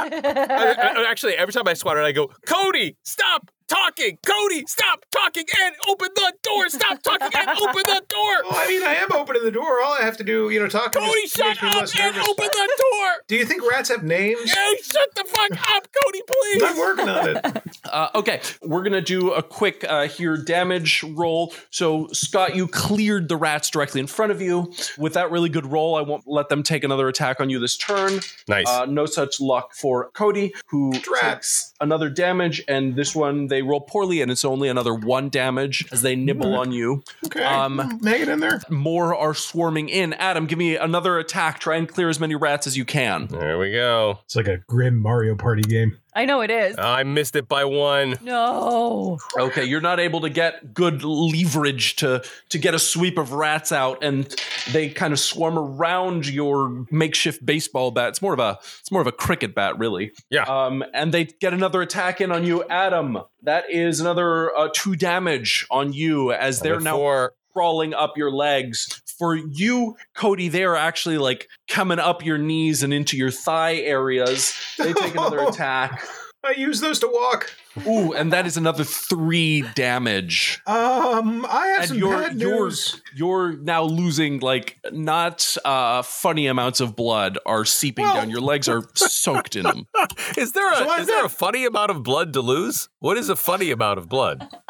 I- 0.11 0.93
I- 0.97 1.05
actually, 1.09 1.33
every 1.35 1.53
time 1.53 1.67
I 1.67 1.73
swat 1.73 1.97
it, 1.97 2.03
I 2.03 2.11
go, 2.13 2.31
Cody, 2.47 2.97
stop 3.03 3.51
talking. 3.67 4.17
Cody, 4.25 4.63
stop 4.67 5.05
talking 5.11 5.45
and 5.63 5.75
open 5.87 6.09
the 6.15 6.33
door. 6.43 6.69
Stop 6.69 7.01
talking 7.03 7.29
and 7.33 7.49
open 7.59 7.83
the 7.85 8.03
door. 8.07 8.35
Well, 8.49 8.53
I 8.55 8.67
mean, 8.67 8.83
I 8.83 8.95
am 8.95 9.11
opening 9.13 9.43
the 9.43 9.51
door. 9.51 9.81
All 9.83 9.93
I 9.93 10.01
have 10.01 10.17
to 10.17 10.23
do, 10.23 10.49
you 10.49 10.59
know, 10.59 10.67
talk 10.67 10.93
Cody, 10.93 11.27
shut 11.27 11.57
up 11.57 11.63
and 11.63 11.95
nervous. 11.95 12.27
open 12.27 12.45
the 12.51 12.77
door. 12.77 13.07
Do 13.27 13.35
you 13.35 13.45
think 13.45 13.69
rats 13.69 13.89
have 13.89 14.03
names? 14.03 14.51
Hey, 14.51 14.75
shut 14.83 15.09
the 15.15 15.23
fuck 15.25 15.51
up, 15.75 15.87
Cody, 16.03 16.21
please. 16.27 16.63
I'm 16.63 16.77
working 16.77 17.09
on 17.09 17.29
it. 17.37 17.63
Uh, 17.85 18.09
okay, 18.15 18.41
we're 18.63 18.81
gonna 18.81 18.99
do 18.99 19.31
a 19.31 19.43
quick 19.43 19.85
uh, 19.87 20.07
here 20.07 20.35
damage 20.37 21.03
roll. 21.03 21.53
So 21.69 22.07
Scott, 22.13 22.55
you 22.55 22.67
cleared 22.67 23.29
the 23.29 23.37
rats 23.37 23.69
directly 23.69 24.01
in 24.01 24.07
front 24.07 24.31
of 24.31 24.41
you. 24.41 24.73
With 24.97 25.13
that 25.13 25.29
really 25.29 25.49
good 25.49 25.67
roll, 25.67 25.95
I 25.95 26.01
won't 26.01 26.23
let 26.25 26.49
them 26.49 26.63
take 26.63 26.83
another 26.83 27.07
attack 27.07 27.39
on 27.39 27.51
you 27.51 27.59
this 27.59 27.77
turn. 27.77 28.21
Nice. 28.47 28.67
Uh, 28.67 28.85
no 28.85 29.05
such 29.05 29.39
luck 29.39 29.75
for 29.75 30.09
Cody, 30.11 30.51
who 30.69 30.93
Drat. 30.93 31.21
takes 31.35 31.73
another 31.79 32.09
damage, 32.09 32.63
and 32.67 32.95
this 32.95 33.15
one 33.15 33.47
they 33.47 33.54
roll 33.61 33.81
poorly, 33.81 34.21
and 34.21 34.31
it's 34.31 34.45
only 34.45 34.69
another 34.69 34.93
one 34.93 35.29
damage 35.29 35.85
as 35.91 36.01
they 36.01 36.15
nibble 36.15 36.55
on 36.55 36.71
you. 36.71 37.03
Okay. 37.25 37.43
Um, 37.43 37.77
Hang 38.03 38.21
it 38.21 38.29
in 38.29 38.39
there. 38.39 38.61
More 38.69 39.15
are 39.15 39.33
swarming 39.33 39.89
in. 39.89 40.13
Adam, 40.13 40.45
give 40.45 40.57
me 40.57 40.75
another 40.75 41.17
attack. 41.19 41.59
Try 41.59 41.75
and 41.77 41.87
clear 41.87 42.09
as 42.09 42.19
many 42.19 42.35
rats 42.35 42.67
as 42.67 42.77
you 42.77 42.85
can. 42.85 43.27
there 43.27 43.57
we 43.57 43.71
go. 43.71 44.19
It's 44.25 44.35
like 44.35 44.47
a 44.47 44.57
grim 44.57 44.97
Mario 45.01 45.35
Party 45.35 45.61
game. 45.63 45.97
I 46.15 46.23
know 46.23 46.39
it 46.39 46.49
is. 46.49 46.77
I 46.79 47.03
missed 47.03 47.35
it 47.35 47.49
by 47.49 47.65
one. 47.65 48.15
no. 48.21 49.19
Okay, 49.37 49.65
you're 49.65 49.81
not 49.81 49.99
able 49.99 50.21
to 50.21 50.29
get 50.29 50.73
good 50.73 51.03
leverage 51.03 51.97
to 51.97 52.23
to 52.49 52.57
get 52.57 52.73
a 52.73 52.79
sweep 52.79 53.17
of 53.17 53.33
rats 53.33 53.73
out, 53.73 54.01
and 54.01 54.33
they 54.71 54.89
kind 54.89 55.11
of 55.11 55.19
swarm 55.19 55.59
around 55.59 56.25
your 56.27 56.85
makeshift 56.89 57.45
baseball 57.45 57.91
bat. 57.91 58.09
It's 58.09 58.21
more 58.21 58.33
of 58.33 58.39
a 58.39 58.57
it's 58.79 58.91
more 58.91 59.01
of 59.01 59.07
a 59.07 59.11
cricket 59.11 59.53
bat, 59.53 59.77
really. 59.77 60.13
Yeah. 60.29 60.43
Um, 60.43 60.83
and 60.93 61.13
they 61.13 61.25
get 61.25 61.53
another 61.53 61.81
attack 61.81 62.21
in 62.21 62.31
on 62.31 62.45
you, 62.45 62.63
Adam. 62.69 63.19
That 63.43 63.69
is 63.69 63.99
another 63.99 64.55
uh, 64.55 64.69
two 64.73 64.95
damage 64.95 65.67
on 65.69 65.91
you 65.91 66.31
as 66.31 66.61
they're 66.61 66.79
now 66.79 66.95
Four. 66.95 67.33
Crawling 67.55 67.93
up 67.93 68.17
your 68.17 68.31
legs. 68.31 69.01
For 69.17 69.35
you, 69.35 69.95
Cody, 70.13 70.49
they 70.49 70.63
are 70.65 70.75
actually 70.75 71.17
like 71.17 71.47
coming 71.69 71.99
up 71.99 72.25
your 72.25 72.37
knees 72.37 72.83
and 72.83 72.93
into 72.93 73.15
your 73.15 73.31
thigh 73.31 73.75
areas. 73.75 74.53
They 74.77 74.91
take 74.93 75.13
another 75.13 75.39
attack. 75.47 76.05
I 76.43 76.51
use 76.51 76.79
those 76.79 76.99
to 76.99 77.07
walk. 77.07 77.55
Ooh, 77.87 78.13
and 78.13 78.31
that 78.31 78.45
is 78.45 78.55
another 78.55 78.83
three 78.83 79.63
damage. 79.73 80.61
Um, 80.67 81.43
I 81.49 81.67
have 81.67 81.79
And 81.79 81.87
some 81.89 81.97
you're 81.97 82.17
bad 82.21 82.39
you're 82.39 82.65
news. 82.65 83.01
you're 83.15 83.53
now 83.57 83.83
losing 83.83 84.39
like 84.41 84.77
not 84.91 85.57
uh 85.65 86.03
funny 86.03 86.45
amounts 86.47 86.81
of 86.81 86.95
blood 86.95 87.39
are 87.47 87.65
seeping 87.65 88.03
Well- 88.05 88.15
down. 88.15 88.29
Your 88.29 88.41
legs 88.41 88.69
are 88.69 88.83
soaked 88.93 89.55
in 89.55 89.63
them. 89.63 89.87
Is 90.37 90.51
there 90.51 90.71
a 90.71 90.75
So 90.77 90.89
I've 90.89 91.01
is 91.01 91.07
there 91.07 91.21
got- 91.21 91.25
a 91.31 91.35
funny 91.35 91.65
amount 91.65 91.89
of 91.89 92.03
blood 92.03 92.33
to 92.33 92.41
lose? 92.41 92.89
What 92.99 93.17
is 93.17 93.29
a 93.29 93.35
funny 93.35 93.71
amount 93.71 93.97
of 93.97 94.07
blood? 94.07 94.47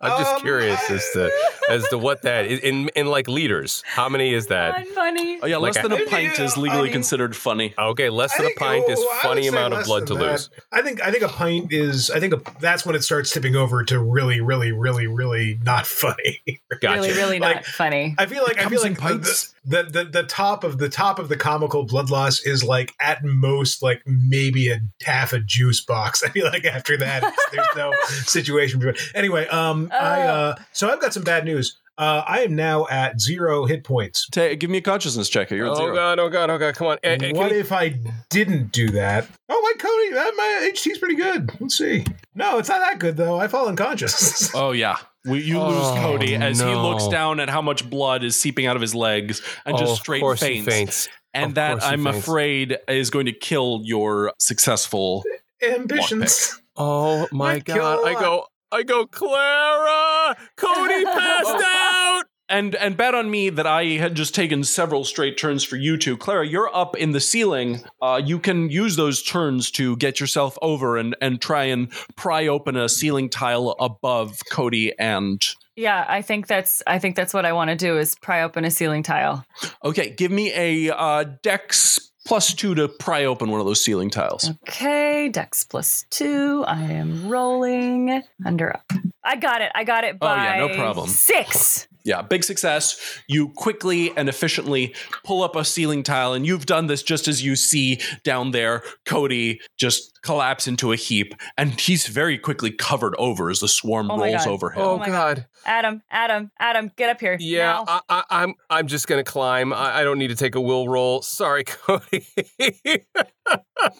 I'm 0.00 0.18
just 0.20 0.34
Um, 0.36 0.40
curious 0.40 0.90
as 0.90 1.04
to 1.14 1.30
as 1.70 1.88
to 1.88 1.98
what 1.98 2.22
that 2.22 2.46
is 2.46 2.60
in 2.60 2.88
in 2.96 3.06
like 3.06 3.28
liters. 3.28 3.82
How 3.86 4.08
many 4.08 4.34
is 4.34 4.48
that? 4.48 4.86
Funny. 4.88 5.38
Oh 5.42 5.46
yeah, 5.46 5.56
less 5.58 5.76
a- 5.78 5.82
than 5.82 5.92
a 5.92 6.04
pint 6.06 6.38
is 6.38 6.56
legally 6.56 6.80
I 6.80 6.82
mean- 6.84 6.92
considered 6.92 7.34
funny. 7.36 7.74
Okay, 7.78 8.10
less 8.10 8.32
I 8.38 8.42
than 8.42 8.52
a 8.52 8.54
pint 8.58 8.88
is 8.88 8.98
oh, 9.00 9.18
I 9.20 9.22
funny 9.22 9.46
amount 9.46 9.74
of 9.74 9.84
blood 9.84 10.06
to 10.08 10.14
that. 10.14 10.20
lose. 10.32 10.50
I 10.72 10.82
think 10.82 11.02
I 11.02 11.10
think 11.10 11.22
a 11.22 11.28
pint 11.28 11.72
is 11.72 12.10
I 12.10 12.20
think 12.20 12.34
a, 12.34 12.42
that's 12.60 12.84
when 12.86 12.94
it 12.96 13.02
starts 13.04 13.30
tipping 13.30 13.56
over 13.56 13.82
to 13.84 13.98
really, 13.98 14.40
really, 14.40 14.72
really, 14.72 15.06
really 15.06 15.58
not 15.62 15.86
funny. 15.86 16.40
Gotcha. 16.80 17.00
Really, 17.02 17.12
really 17.14 17.38
Like, 17.38 17.56
not 17.56 17.64
funny. 17.64 18.14
I 18.18 18.26
feel 18.26 18.42
like 18.42 18.58
I 18.58 18.68
feel 18.68 18.82
like 18.82 18.98
pints. 18.98 19.54
the, 19.64 19.82
the 19.84 20.04
the 20.04 20.10
the 20.10 20.22
top 20.24 20.64
of 20.64 20.78
the 20.78 20.88
top 20.88 21.18
of 21.18 21.28
the 21.28 21.36
comical 21.36 21.84
blood 21.84 22.10
loss 22.10 22.40
is 22.40 22.62
like 22.64 22.92
at 23.00 23.24
most 23.24 23.82
like 23.82 24.02
maybe 24.06 24.70
a 24.70 24.80
half 25.02 25.32
a 25.32 25.40
juice 25.40 25.80
box. 25.80 26.22
I 26.24 26.28
feel 26.30 26.46
like 26.46 26.64
after 26.64 26.96
that 26.98 27.22
there's 27.52 27.66
no 27.76 27.92
situation. 28.08 28.80
for. 28.80 28.94
Anyway, 29.14 29.46
um, 29.48 29.90
I 29.94 30.22
uh, 30.22 30.54
so 30.72 30.88
I've 30.90 31.00
got 31.00 31.12
some 31.14 31.24
bad 31.24 31.44
news. 31.44 31.78
Uh, 31.96 32.24
I 32.26 32.40
am 32.40 32.56
now 32.56 32.88
at 32.90 33.20
zero 33.20 33.66
hit 33.66 33.84
points. 33.84 34.26
Ta 34.32 34.54
give 34.58 34.68
me 34.68 34.78
a 34.78 34.80
consciousness 34.80 35.28
check. 35.28 35.50
You're 35.52 35.66
at 35.66 35.72
Oh 35.72 35.76
zero. 35.76 35.94
god! 35.94 36.18
Oh 36.18 36.28
god! 36.28 36.50
Oh 36.50 36.58
god! 36.58 36.74
Come 36.74 36.88
on! 36.88 36.98
Eh, 37.04 37.12
eh, 37.12 37.16
can 37.18 37.36
what 37.36 37.52
you- 37.52 37.58
if 37.58 37.70
I 37.70 37.94
didn't 38.30 38.72
do 38.72 38.90
that? 38.90 39.28
Oh, 39.48 39.60
my 39.62 39.72
Cody, 39.78 40.12
that, 40.14 40.32
my 40.36 40.70
HT's 40.74 40.98
pretty 40.98 41.14
good. 41.14 41.50
Let's 41.60 41.78
see. 41.78 42.04
No, 42.34 42.58
it's 42.58 42.68
not 42.68 42.80
that 42.80 42.98
good 42.98 43.16
though. 43.16 43.38
I 43.38 43.46
fall 43.46 43.68
unconscious. 43.68 44.52
Oh 44.56 44.72
yeah, 44.72 44.96
we, 45.24 45.40
you 45.42 45.58
Oh, 45.60 45.68
lose 45.68 46.00
Cody 46.00 46.34
as 46.34 46.58
he 46.58 46.66
looks 46.74 47.06
down 47.06 47.38
at 47.38 47.48
how 47.48 47.62
much 47.62 47.88
blood 47.88 48.24
is 48.24 48.34
seeping 48.34 48.66
out 48.66 48.74
of 48.74 48.82
his 48.82 48.94
legs 48.96 49.40
and 49.64 49.76
Oh, 49.76 49.78
just 49.78 49.92
of 49.92 49.98
straight 49.98 50.20
course 50.20 50.40
he 50.42 50.46
faints. 50.62 50.68
faints. 50.74 51.08
And 51.32 51.46
Of 51.50 51.54
that 51.56 51.84
I'm 51.84 52.04
faints. 52.04 52.18
afraid 52.18 52.78
is 52.88 53.10
going 53.10 53.26
to 53.26 53.32
kill 53.32 53.82
your 53.84 54.32
successful. 54.40 55.22
Ambitions. 55.62 56.60
Oh 56.76 57.28
my 57.30 57.54
My 57.54 57.58
god! 57.60 58.04
I 58.06 58.14
go. 58.14 58.46
I 58.74 58.82
go. 58.82 59.06
Clara, 59.06 60.36
Cody 60.56 61.04
passed 61.04 61.64
out. 61.64 62.24
And 62.48 62.74
and 62.74 62.96
bet 62.96 63.14
on 63.14 63.30
me 63.30 63.48
that 63.50 63.66
I 63.66 63.84
had 63.84 64.16
just 64.16 64.34
taken 64.34 64.64
several 64.64 65.04
straight 65.04 65.38
turns 65.38 65.62
for 65.64 65.76
you 65.76 65.96
two. 65.96 66.16
Clara, 66.16 66.46
you're 66.46 66.74
up 66.74 66.94
in 66.96 67.12
the 67.12 67.20
ceiling. 67.20 67.82
Uh, 68.02 68.20
you 68.22 68.38
can 68.38 68.68
use 68.68 68.96
those 68.96 69.22
turns 69.22 69.70
to 69.72 69.96
get 69.96 70.20
yourself 70.20 70.58
over 70.60 70.98
and 70.98 71.16
and 71.22 71.40
try 71.40 71.64
and 71.64 71.90
pry 72.16 72.48
open 72.48 72.76
a 72.76 72.88
ceiling 72.88 73.30
tile 73.30 73.76
above 73.78 74.40
Cody 74.50 74.92
and. 74.98 75.42
Yeah, 75.76 76.04
I 76.06 76.22
think 76.22 76.46
that's 76.46 76.82
I 76.86 76.98
think 76.98 77.16
that's 77.16 77.32
what 77.32 77.46
I 77.46 77.52
want 77.52 77.70
to 77.70 77.76
do 77.76 77.96
is 77.96 78.14
pry 78.16 78.42
open 78.42 78.64
a 78.64 78.70
ceiling 78.70 79.02
tile. 79.02 79.44
Okay, 79.84 80.10
give 80.10 80.30
me 80.30 80.52
a 80.52 80.94
uh, 80.94 81.24
Dex 81.42 82.10
plus 82.24 82.54
two 82.54 82.74
to 82.74 82.88
pry 82.88 83.24
open 83.24 83.50
one 83.50 83.60
of 83.60 83.66
those 83.66 83.80
ceiling 83.82 84.10
tiles. 84.10 84.50
Okay, 84.68 85.28
Dex 85.28 85.64
plus 85.64 86.04
two. 86.10 86.64
I 86.66 86.82
am 86.82 87.28
rolling 87.28 88.22
under 88.44 88.74
up. 88.74 88.92
I 89.22 89.36
got 89.36 89.60
it. 89.62 89.72
I 89.74 89.84
got 89.84 90.04
it 90.04 90.16
Oh, 90.20 90.34
yeah, 90.34 90.66
no 90.66 90.74
problem. 90.74 91.08
Six. 91.08 91.86
Yeah, 92.04 92.20
big 92.20 92.44
success. 92.44 93.00
You 93.28 93.48
quickly 93.48 94.14
and 94.16 94.28
efficiently 94.28 94.94
pull 95.24 95.42
up 95.42 95.56
a 95.56 95.64
ceiling 95.64 96.02
tile, 96.02 96.34
and 96.34 96.46
you've 96.46 96.66
done 96.66 96.86
this 96.86 97.02
just 97.02 97.28
as 97.28 97.42
you 97.42 97.56
see 97.56 97.98
down 98.24 98.50
there 98.50 98.82
Cody 99.06 99.60
just 99.78 100.20
collapse 100.22 100.68
into 100.68 100.92
a 100.92 100.96
heap, 100.96 101.34
and 101.56 101.80
he's 101.80 102.06
very 102.06 102.36
quickly 102.38 102.70
covered 102.70 103.14
over 103.18 103.48
as 103.50 103.60
the 103.60 103.68
swarm 103.68 104.10
Oh 104.10 104.18
rolls 104.18 104.44
God. 104.44 104.48
over 104.48 104.70
him. 104.70 104.82
Oh, 104.82 104.90
oh 104.92 104.98
my 104.98 105.06
God. 105.06 105.46
Adam, 105.64 106.02
Adam, 106.10 106.50
Adam, 106.58 106.90
get 106.96 107.08
up 107.08 107.20
here. 107.20 107.38
Yeah, 107.40 107.72
now. 107.72 107.84
I, 107.88 108.00
I, 108.10 108.24
I'm 108.30 108.54
I'm 108.68 108.86
just 108.86 109.06
gonna 109.08 109.24
climb. 109.24 109.72
I, 109.72 110.00
I 110.00 110.04
don't 110.04 110.18
need 110.18 110.28
to 110.28 110.36
take 110.36 110.54
a 110.56 110.60
will 110.60 110.88
roll. 110.88 111.22
Sorry, 111.22 111.64
Cody. 111.66 112.26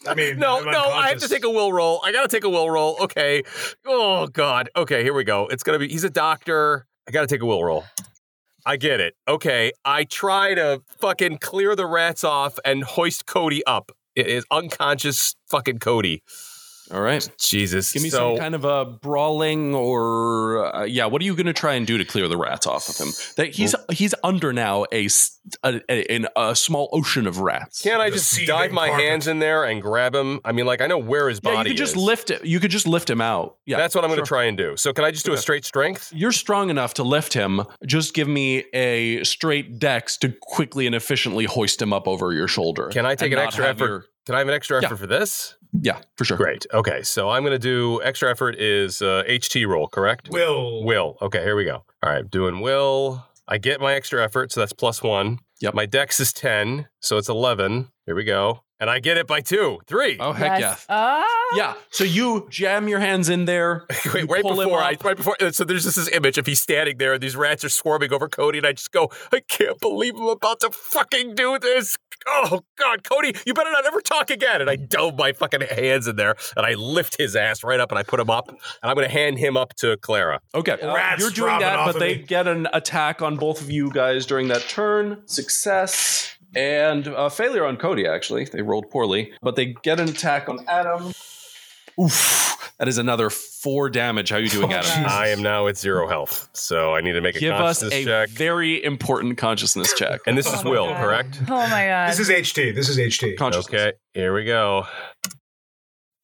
I 0.06 0.14
mean, 0.14 0.38
no, 0.38 0.58
I'm 0.58 0.64
no, 0.70 0.84
I 0.90 1.08
have 1.08 1.18
to 1.18 1.28
take 1.28 1.44
a 1.44 1.50
will 1.50 1.72
roll. 1.72 2.00
I 2.04 2.12
gotta 2.12 2.28
take 2.28 2.44
a 2.44 2.50
will 2.50 2.68
roll. 2.70 2.96
Okay. 3.00 3.42
Oh 3.86 4.26
God. 4.26 4.68
Okay, 4.76 5.02
here 5.02 5.14
we 5.14 5.24
go. 5.24 5.46
It's 5.46 5.62
gonna 5.62 5.78
be. 5.78 5.88
He's 5.88 6.04
a 6.04 6.10
doctor. 6.10 6.86
I 7.06 7.10
gotta 7.10 7.26
take 7.26 7.42
a 7.42 7.46
will 7.46 7.62
roll. 7.62 7.84
I 8.66 8.76
get 8.76 9.00
it. 9.00 9.14
Okay. 9.28 9.72
I 9.84 10.04
try 10.04 10.54
to 10.54 10.82
fucking 10.98 11.38
clear 11.38 11.76
the 11.76 11.86
rats 11.86 12.24
off 12.24 12.58
and 12.64 12.82
hoist 12.82 13.26
Cody 13.26 13.64
up. 13.66 13.92
It 14.16 14.26
is 14.26 14.46
unconscious 14.50 15.36
fucking 15.48 15.80
Cody. 15.80 16.22
All 16.92 17.00
right. 17.00 17.26
Jesus. 17.38 17.92
Give 17.92 18.02
me 18.02 18.10
so, 18.10 18.34
some 18.34 18.36
kind 18.38 18.54
of 18.54 18.64
a 18.64 18.84
brawling 18.84 19.74
or 19.74 20.74
uh, 20.74 20.84
yeah. 20.84 21.06
What 21.06 21.22
are 21.22 21.24
you 21.24 21.34
going 21.34 21.46
to 21.46 21.52
try 21.52 21.74
and 21.74 21.86
do 21.86 21.96
to 21.98 22.04
clear 22.04 22.28
the 22.28 22.36
rats 22.36 22.66
off 22.66 22.88
of 22.88 22.96
him? 22.98 23.12
That 23.36 23.48
he's 23.54 23.74
he's 23.90 24.14
under 24.22 24.52
now 24.52 24.84
a, 24.92 25.06
s- 25.06 25.38
a, 25.62 25.80
a, 25.88 26.14
in 26.14 26.26
a 26.36 26.54
small 26.54 26.88
ocean 26.92 27.26
of 27.26 27.38
rats. 27.38 27.80
Can't 27.82 28.00
I 28.00 28.10
just 28.10 28.38
dive 28.46 28.70
my 28.72 28.88
carpet. 28.88 29.04
hands 29.06 29.26
in 29.28 29.38
there 29.38 29.64
and 29.64 29.80
grab 29.80 30.14
him? 30.14 30.40
I 30.44 30.52
mean, 30.52 30.66
like 30.66 30.80
I 30.82 30.86
know 30.86 30.98
where 30.98 31.28
his 31.28 31.40
yeah, 31.42 31.52
body 31.54 31.70
you 31.70 31.74
could 31.74 31.78
just 31.78 31.96
is. 31.96 32.02
lift 32.02 32.30
it. 32.30 32.44
You 32.44 32.60
could 32.60 32.70
just 32.70 32.86
lift 32.86 33.08
him 33.08 33.20
out. 33.20 33.56
Yeah, 33.66 33.78
That's 33.78 33.94
what 33.94 34.04
I'm 34.04 34.10
going 34.10 34.20
to 34.20 34.26
try 34.26 34.44
and 34.44 34.56
do. 34.56 34.76
So 34.76 34.92
can 34.92 35.04
I 35.04 35.10
just 35.10 35.24
do 35.24 35.32
a 35.32 35.38
straight 35.38 35.64
strength? 35.64 36.12
You're 36.14 36.32
strong 36.32 36.68
enough 36.70 36.94
to 36.94 37.02
lift 37.02 37.32
him. 37.32 37.62
Just 37.86 38.14
give 38.14 38.28
me 38.28 38.64
a 38.74 39.24
straight 39.24 39.78
dex 39.78 40.16
to 40.18 40.34
quickly 40.42 40.86
and 40.86 40.94
efficiently 40.94 41.44
hoist 41.46 41.80
him 41.80 41.92
up 41.92 42.06
over 42.06 42.32
your 42.32 42.48
shoulder. 42.48 42.88
Can 42.88 43.06
I 43.06 43.14
take 43.14 43.32
an 43.32 43.38
extra 43.38 43.66
effort? 43.68 43.86
your- 43.86 44.04
Can 44.26 44.34
I 44.34 44.38
have 44.38 44.48
an 44.48 44.54
extra 44.54 44.80
Yeah. 44.80 44.86
effort 44.86 44.96
for 44.98 45.06
this? 45.06 45.56
yeah, 45.82 45.98
for 46.16 46.24
sure. 46.24 46.36
Great. 46.36 46.66
Okay, 46.72 47.02
so 47.02 47.30
I'm 47.30 47.42
going 47.42 47.52
to 47.52 47.58
do 47.58 48.00
extra 48.02 48.30
effort 48.30 48.54
is 48.56 49.02
uh, 49.02 49.24
HT 49.28 49.66
roll, 49.66 49.88
correct? 49.88 50.28
Will. 50.30 50.84
Will. 50.84 51.16
Okay, 51.20 51.42
here 51.42 51.56
we 51.56 51.64
go. 51.64 51.84
All 52.02 52.10
right, 52.10 52.28
doing 52.30 52.60
will. 52.60 53.24
I 53.48 53.58
get 53.58 53.80
my 53.80 53.92
extra 53.94 54.22
effort, 54.24 54.52
so 54.52 54.60
that's 54.60 54.72
plus 54.72 55.02
one. 55.02 55.38
Yep. 55.60 55.74
My 55.74 55.84
dex 55.86 56.20
is 56.20 56.32
10, 56.32 56.88
so 57.00 57.16
it's 57.18 57.28
11. 57.28 57.88
Here 58.06 58.14
we 58.14 58.24
go. 58.24 58.60
And 58.80 58.90
I 58.90 58.98
get 58.98 59.16
it 59.16 59.26
by 59.26 59.40
two, 59.40 59.78
three. 59.86 60.16
Oh 60.18 60.32
heck 60.32 60.60
yes. 60.60 60.84
Ah. 60.88 61.24
yeah. 61.54 61.64
Yeah. 61.64 61.74
So 61.90 62.04
you 62.04 62.46
jam 62.50 62.88
your 62.88 62.98
hands 62.98 63.28
in 63.28 63.44
there. 63.44 63.86
Wait, 64.12 64.28
right 64.28 64.42
before 64.42 64.80
I, 64.80 64.96
right 65.02 65.16
before, 65.16 65.36
uh, 65.40 65.52
so 65.52 65.64
there's 65.64 65.84
just 65.84 65.96
this 65.96 66.10
image 66.12 66.38
of 66.38 66.46
he's 66.46 66.60
standing 66.60 66.98
there, 66.98 67.14
and 67.14 67.22
these 67.22 67.36
rats 67.36 67.64
are 67.64 67.68
swarming 67.68 68.12
over 68.12 68.28
Cody, 68.28 68.58
and 68.58 68.66
I 68.66 68.72
just 68.72 68.92
go, 68.92 69.10
I 69.32 69.40
can't 69.40 69.80
believe 69.80 70.16
I'm 70.16 70.26
about 70.26 70.60
to 70.60 70.70
fucking 70.70 71.34
do 71.34 71.58
this. 71.58 71.96
Oh 72.26 72.60
God, 72.76 73.04
Cody, 73.04 73.34
you 73.46 73.54
better 73.54 73.70
not 73.70 73.86
ever 73.86 74.00
talk 74.00 74.30
again. 74.30 74.60
And 74.60 74.68
I 74.68 74.76
dove 74.76 75.16
my 75.16 75.32
fucking 75.32 75.60
hands 75.62 76.06
in 76.08 76.16
there, 76.16 76.34
and 76.56 76.66
I 76.66 76.74
lift 76.74 77.16
his 77.18 77.36
ass 77.36 77.62
right 77.62 77.80
up, 77.80 77.90
and 77.90 77.98
I 77.98 78.02
put 78.02 78.20
him 78.20 78.30
up, 78.30 78.48
and 78.48 78.58
I'm 78.82 78.94
gonna 78.94 79.08
hand 79.08 79.38
him 79.38 79.56
up 79.56 79.74
to 79.76 79.96
Clara. 79.98 80.40
Okay, 80.54 80.72
uh, 80.72 80.94
Rats 80.94 81.20
you're 81.20 81.30
doing 81.30 81.60
that, 81.60 81.86
but 81.86 81.98
they 81.98 82.16
me. 82.16 82.22
get 82.22 82.48
an 82.48 82.66
attack 82.72 83.22
on 83.22 83.36
both 83.36 83.60
of 83.60 83.70
you 83.70 83.90
guys 83.90 84.26
during 84.26 84.48
that 84.48 84.62
turn. 84.62 85.22
Success 85.26 86.36
and 86.56 87.08
uh, 87.08 87.28
failure 87.28 87.64
on 87.66 87.76
Cody. 87.76 88.06
Actually, 88.06 88.44
they 88.44 88.62
rolled 88.62 88.90
poorly, 88.90 89.32
but 89.42 89.56
they 89.56 89.74
get 89.82 90.00
an 90.00 90.08
attack 90.08 90.48
on 90.48 90.64
Adam. 90.68 91.12
Oof, 92.00 92.72
that 92.78 92.88
is 92.88 92.98
another 92.98 93.30
four 93.30 93.88
damage. 93.88 94.30
How 94.30 94.36
are 94.36 94.40
you 94.40 94.48
doing, 94.48 94.72
Oh, 94.72 94.76
Adam? 94.76 94.82
Jesus. 94.82 95.12
I 95.12 95.28
am 95.28 95.42
now 95.42 95.68
at 95.68 95.76
zero 95.78 96.08
health, 96.08 96.48
so 96.52 96.92
I 96.94 97.00
need 97.00 97.12
to 97.12 97.20
make 97.20 97.36
a 97.36 97.38
Give 97.38 97.52
us 97.54 97.80
consciousness 97.80 97.94
a 98.02 98.04
check. 98.04 98.28
very 98.30 98.82
important 98.82 99.38
consciousness 99.38 99.92
check. 99.94 100.20
and 100.26 100.36
this 100.36 100.48
Oh 100.48 100.54
is 100.58 100.64
Will, 100.64 100.86
God. 100.86 101.04
correct? 101.04 101.38
Oh 101.48 101.68
my 101.68 101.86
god. 101.86 102.10
This 102.10 102.18
is 102.18 102.28
HT. 102.30 102.74
This 102.74 102.88
is 102.88 102.98
HT. 102.98 103.36
Consciousness. 103.36 103.72
Okay, 103.80 103.92
here 104.12 104.34
we 104.34 104.44
go. 104.44 104.86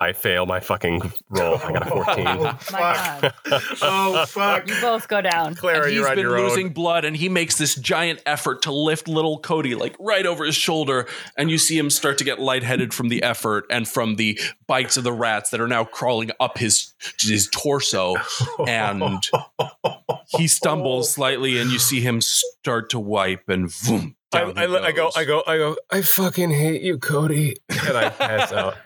I 0.03 0.15
fail 0.15 0.47
my 0.47 0.61
fucking 0.61 1.13
roll. 1.29 1.59
I 1.59 1.73
got 1.73 1.87
a 1.87 1.91
14. 1.91 2.27
Oh, 2.31 2.39
oh 2.41 2.73
My 2.73 2.95
fuck. 2.95 3.21
God. 3.45 3.63
oh, 3.83 4.25
fuck. 4.27 4.69
You 4.69 4.81
both 4.81 5.09
go 5.09 5.21
down. 5.21 5.55
Clara, 5.55 5.83
and 5.83 5.87
he's 5.87 5.97
you're 5.97 6.15
been 6.15 6.27
losing 6.27 6.67
own. 6.69 6.73
blood, 6.73 7.05
and 7.05 7.15
he 7.15 7.29
makes 7.29 7.59
this 7.59 7.75
giant 7.75 8.23
effort 8.25 8.63
to 8.63 8.73
lift 8.73 9.09
little 9.09 9.39
Cody 9.39 9.75
like 9.75 9.95
right 9.99 10.25
over 10.25 10.45
his 10.45 10.55
shoulder, 10.55 11.07
and 11.37 11.51
you 11.51 11.59
see 11.59 11.77
him 11.77 11.91
start 11.91 12.17
to 12.19 12.25
get 12.25 12.39
lightheaded 12.39 12.95
from 12.95 13.09
the 13.09 13.23
effort 13.23 13.67
and 13.71 13.87
from 13.87 14.17
the 14.17 14.41
bites 14.67 14.97
of 14.97 15.05
the 15.05 15.13
rats 15.13 15.51
that 15.51 15.61
are 15.61 15.69
now 15.69 15.85
crawling 15.85 16.31
up 16.41 16.57
his 16.57 16.95
his 17.21 17.49
torso, 17.53 18.17
and 18.67 19.03
he 20.29 20.49
stumbles 20.49 21.09
oh. 21.09 21.11
slightly, 21.11 21.59
and 21.59 21.71
you 21.71 21.79
see 21.79 22.01
him 22.01 22.21
start 22.21 22.91
to 22.91 22.99
wipe, 22.99 23.49
and 23.49 23.71
boom. 23.87 24.17
I, 24.33 24.45
he 24.45 24.53
I, 24.57 24.65
I 24.65 24.93
go. 24.93 25.11
I 25.15 25.25
go, 25.25 25.43
I 25.47 25.57
go, 25.57 25.77
I 25.91 26.03
fucking 26.03 26.51
hate 26.51 26.83
you, 26.83 26.99
Cody. 26.99 27.57
And 27.69 27.97
I 27.97 28.11
pass 28.11 28.53
out. 28.53 28.77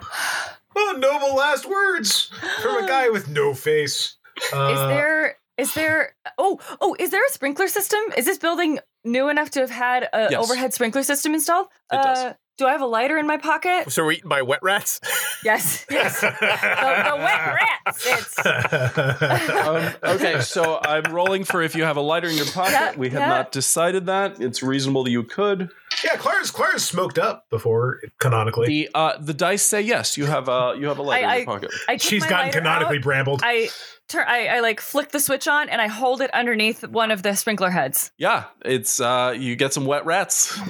Oh, 0.76 0.96
noble 0.98 1.34
last 1.36 1.66
words 1.66 2.30
from 2.62 2.84
a 2.84 2.86
guy 2.88 3.08
with 3.10 3.28
no 3.28 3.54
face. 3.54 4.16
Uh, 4.52 4.72
Is 4.72 4.80
there 4.80 5.36
is 5.56 5.74
there 5.74 6.16
oh 6.38 6.58
oh 6.80 6.96
is 6.98 7.10
there 7.10 7.24
a 7.24 7.30
sprinkler 7.30 7.68
system? 7.68 8.00
Is 8.16 8.24
this 8.24 8.38
building 8.38 8.80
new 9.04 9.28
enough 9.28 9.50
to 9.50 9.60
have 9.60 9.70
had 9.70 10.08
an 10.12 10.32
Yes. 10.32 10.42
overhead 10.42 10.74
sprinkler 10.74 11.02
system 11.04 11.34
installed? 11.34 11.68
It 11.92 12.02
does. 12.02 12.34
Uh, 12.54 12.64
do 12.64 12.66
I 12.66 12.72
have 12.72 12.80
a 12.82 12.86
lighter 12.86 13.18
in 13.18 13.26
my 13.26 13.36
pocket? 13.36 13.90
So 13.90 14.04
we're 14.04 14.12
eaten 14.12 14.28
by 14.28 14.42
wet 14.42 14.60
rats? 14.62 15.00
Yes. 15.44 15.84
Yes. 15.90 16.20
the, 16.20 16.28
the 16.30 17.16
wet 17.16 17.54
rats. 17.54 18.06
It's 18.06 18.46
Um, 19.64 19.92
okay, 20.02 20.40
so 20.40 20.80
I'm 20.82 21.12
rolling 21.12 21.44
for 21.44 21.62
if 21.62 21.74
you 21.74 21.84
have 21.84 21.96
a 21.96 22.00
lighter 22.00 22.28
in 22.28 22.36
your 22.36 22.46
pocket. 22.46 22.72
Yeah, 22.72 22.96
we 22.96 23.10
have 23.10 23.20
yeah. 23.20 23.28
not 23.28 23.52
decided 23.52 24.06
that. 24.06 24.40
It's 24.40 24.62
reasonable 24.62 25.04
that 25.04 25.10
you 25.10 25.22
could. 25.22 25.70
yeah, 26.04 26.16
Clara's 26.16 26.50
Clara's 26.50 26.84
smoked 26.84 27.18
up 27.18 27.48
before 27.50 28.00
canonically. 28.18 28.66
The 28.68 28.90
uh, 28.94 29.18
the 29.18 29.34
dice 29.34 29.64
say 29.64 29.80
yes. 29.82 30.16
You 30.16 30.26
have 30.26 30.48
a 30.48 30.74
you 30.78 30.86
have 30.88 30.98
a 30.98 31.02
lighter 31.02 31.26
I- 31.26 31.32
in 31.34 31.38
your 31.40 31.46
pocket. 31.46 31.70
I 31.88 31.92
take 31.92 32.02
She's 32.02 32.26
gotten 32.26 32.52
canonically 32.52 32.98
out, 32.98 33.02
brambled. 33.02 33.40
I 33.44 33.68
turn 34.08 34.24
I, 34.28 34.46
I 34.46 34.60
like 34.60 34.80
flick 34.80 35.10
the 35.10 35.20
switch 35.20 35.48
on 35.48 35.68
and 35.68 35.80
I 35.80 35.86
hold 35.88 36.20
it 36.20 36.30
underneath 36.32 36.86
one 36.86 37.10
of 37.10 37.22
the 37.22 37.34
sprinkler 37.34 37.70
heads. 37.70 38.10
Yeah, 38.18 38.44
it's 38.64 39.00
uh, 39.00 39.34
you 39.36 39.56
get 39.56 39.72
some 39.72 39.86
wet 39.86 40.04
rats. 40.06 40.58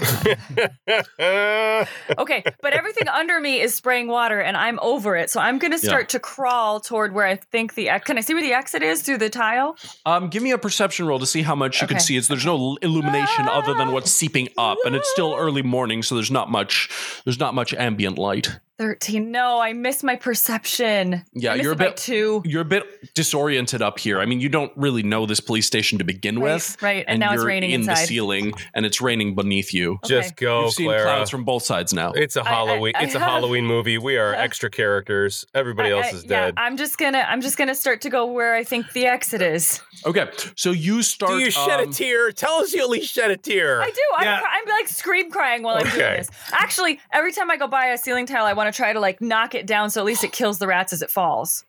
Okay, 2.18 2.42
but 2.62 2.72
everything 2.72 3.08
under 3.08 3.40
me 3.40 3.60
is 3.60 3.74
spraying 3.74 4.08
water 4.08 4.40
and 4.40 4.56
I'm 4.56 4.78
over 4.80 5.16
it. 5.16 5.30
So 5.30 5.40
I'm 5.40 5.58
going 5.58 5.72
to 5.72 5.78
Yeah. 5.78 5.88
start 5.90 6.08
to 6.10 6.20
crawl 6.20 6.80
toward 6.80 7.12
where 7.14 7.26
I 7.26 7.36
think 7.36 7.74
the 7.74 7.88
ex- 7.88 8.06
Can 8.06 8.18
I 8.18 8.20
see 8.20 8.34
where 8.34 8.42
the 8.42 8.52
exit 8.52 8.82
is 8.82 9.02
through 9.02 9.18
the 9.18 9.30
tile? 9.30 9.76
Um, 10.06 10.28
give 10.28 10.42
me 10.42 10.50
a 10.52 10.58
perception 10.58 11.06
roll 11.06 11.18
to 11.18 11.26
see 11.26 11.42
how 11.42 11.54
much 11.54 11.80
you 11.82 11.88
can 11.88 12.00
see. 12.00 12.16
It's 12.16 12.28
there's 12.28 12.46
no 12.46 12.76
illumination 12.82 13.48
other 13.48 13.74
than 13.74 13.92
what's 13.92 14.10
seeping 14.10 14.48
up, 14.56 14.78
and 14.84 14.94
it's 14.94 15.10
still 15.10 15.34
early 15.36 15.62
morning, 15.62 16.02
so 16.02 16.14
there's 16.14 16.30
not 16.30 16.50
much 16.50 16.88
there's 17.24 17.38
not 17.40 17.54
much 17.54 17.74
ambient 17.74 18.18
light. 18.18 18.58
13. 18.78 19.30
No, 19.30 19.60
I 19.60 19.72
miss 19.72 20.02
my 20.02 20.16
perception. 20.16 21.24
Yeah, 21.32 21.54
you're 21.54 21.72
a 21.72 21.76
bit- 21.76 21.96
too. 21.96 22.42
You're 22.44 22.62
a 22.62 22.64
bit 22.64 22.84
disoriented 23.14 23.82
up 23.82 23.98
here. 23.98 24.20
I 24.20 24.26
mean, 24.26 24.40
you 24.40 24.48
don't 24.48 24.72
really 24.76 25.02
know 25.02 25.26
this 25.26 25.38
police 25.40 25.66
station 25.66 25.98
to 25.98 26.04
begin 26.04 26.38
Right, 26.40 26.54
with, 26.54 26.82
right, 26.82 27.04
and 27.06 27.20
now 27.20 27.32
it's 27.32 27.40
you're 27.40 27.46
raining 27.46 27.70
in 27.70 27.82
the 27.82 27.94
ceiling, 27.94 28.52
and 28.74 28.84
it's 28.84 29.00
raining 29.00 29.34
beneath 29.34 29.72
you. 29.72 29.98
Just 30.04 30.36
go, 30.36 30.64
You've 30.64 30.72
seen 30.74 30.86
Clara. 30.86 31.02
clouds 31.04 31.30
from 31.30 31.44
both 31.44 31.62
sides 31.62 31.92
now. 31.92 32.12
It's 32.12 32.36
a 32.36 32.40
I- 32.42 32.44
I- 32.44 32.48
Halloween. 32.54 32.92
I 32.96 33.04
it's 33.04 33.14
a 33.14 33.20
have- 33.20 33.28
Halloween 33.28 33.64
movie. 33.66 33.98
We 33.98 34.16
are 34.16 34.34
extra 34.46 34.70
characters. 34.70 35.46
Everybody 35.54 35.90
I- 35.90 35.96
else 35.98 36.06
I- 36.06 36.16
is 36.16 36.24
yeah, 36.24 36.28
dead. 36.46 36.54
I'm 36.56 36.76
just 36.76 36.98
gonna 36.98 37.24
I'm 37.28 37.40
just 37.40 37.56
gonna 37.56 37.74
start 37.74 38.00
to 38.02 38.10
go 38.10 38.26
where 38.26 38.54
I 38.54 38.64
think 38.64 38.90
the 38.92 39.06
exit 39.06 39.40
is. 39.42 39.80
Okay, 40.04 40.28
so 40.56 40.72
you 40.72 41.02
start. 41.02 41.32
Do 41.32 41.38
you 41.38 41.50
shed 41.50 41.80
um, 41.80 41.88
a 41.90 41.92
tear? 41.92 42.32
Tell 42.32 42.54
us 42.56 42.72
you 42.72 42.82
at 42.82 42.90
least 42.90 43.12
shed 43.12 43.30
a 43.30 43.36
tear. 43.36 43.80
I 43.82 43.90
do. 43.90 44.00
I'm, 44.18 44.24
Yeah. 44.24 44.40
I'm 44.50 44.68
like 44.68 44.88
scream 44.88 45.30
crying 45.30 45.62
while 45.62 45.76
I'm 45.76 45.84
doing 45.84 45.96
this. 45.98 46.28
Actually, 46.52 47.00
every 47.12 47.32
time 47.32 47.50
I 47.50 47.56
go 47.56 47.66
by 47.68 47.86
a 47.86 47.98
ceiling 47.98 48.26
tile, 48.26 48.44
I 48.44 48.52
want 48.52 48.63
to 48.72 48.76
try 48.76 48.92
to 48.92 49.00
like 49.00 49.20
knock 49.20 49.54
it 49.54 49.66
down 49.66 49.90
so 49.90 50.00
at 50.00 50.06
least 50.06 50.24
it 50.24 50.32
kills 50.32 50.58
the 50.58 50.66
rats 50.66 50.92
as 50.92 51.02
it 51.02 51.10
falls. 51.10 51.64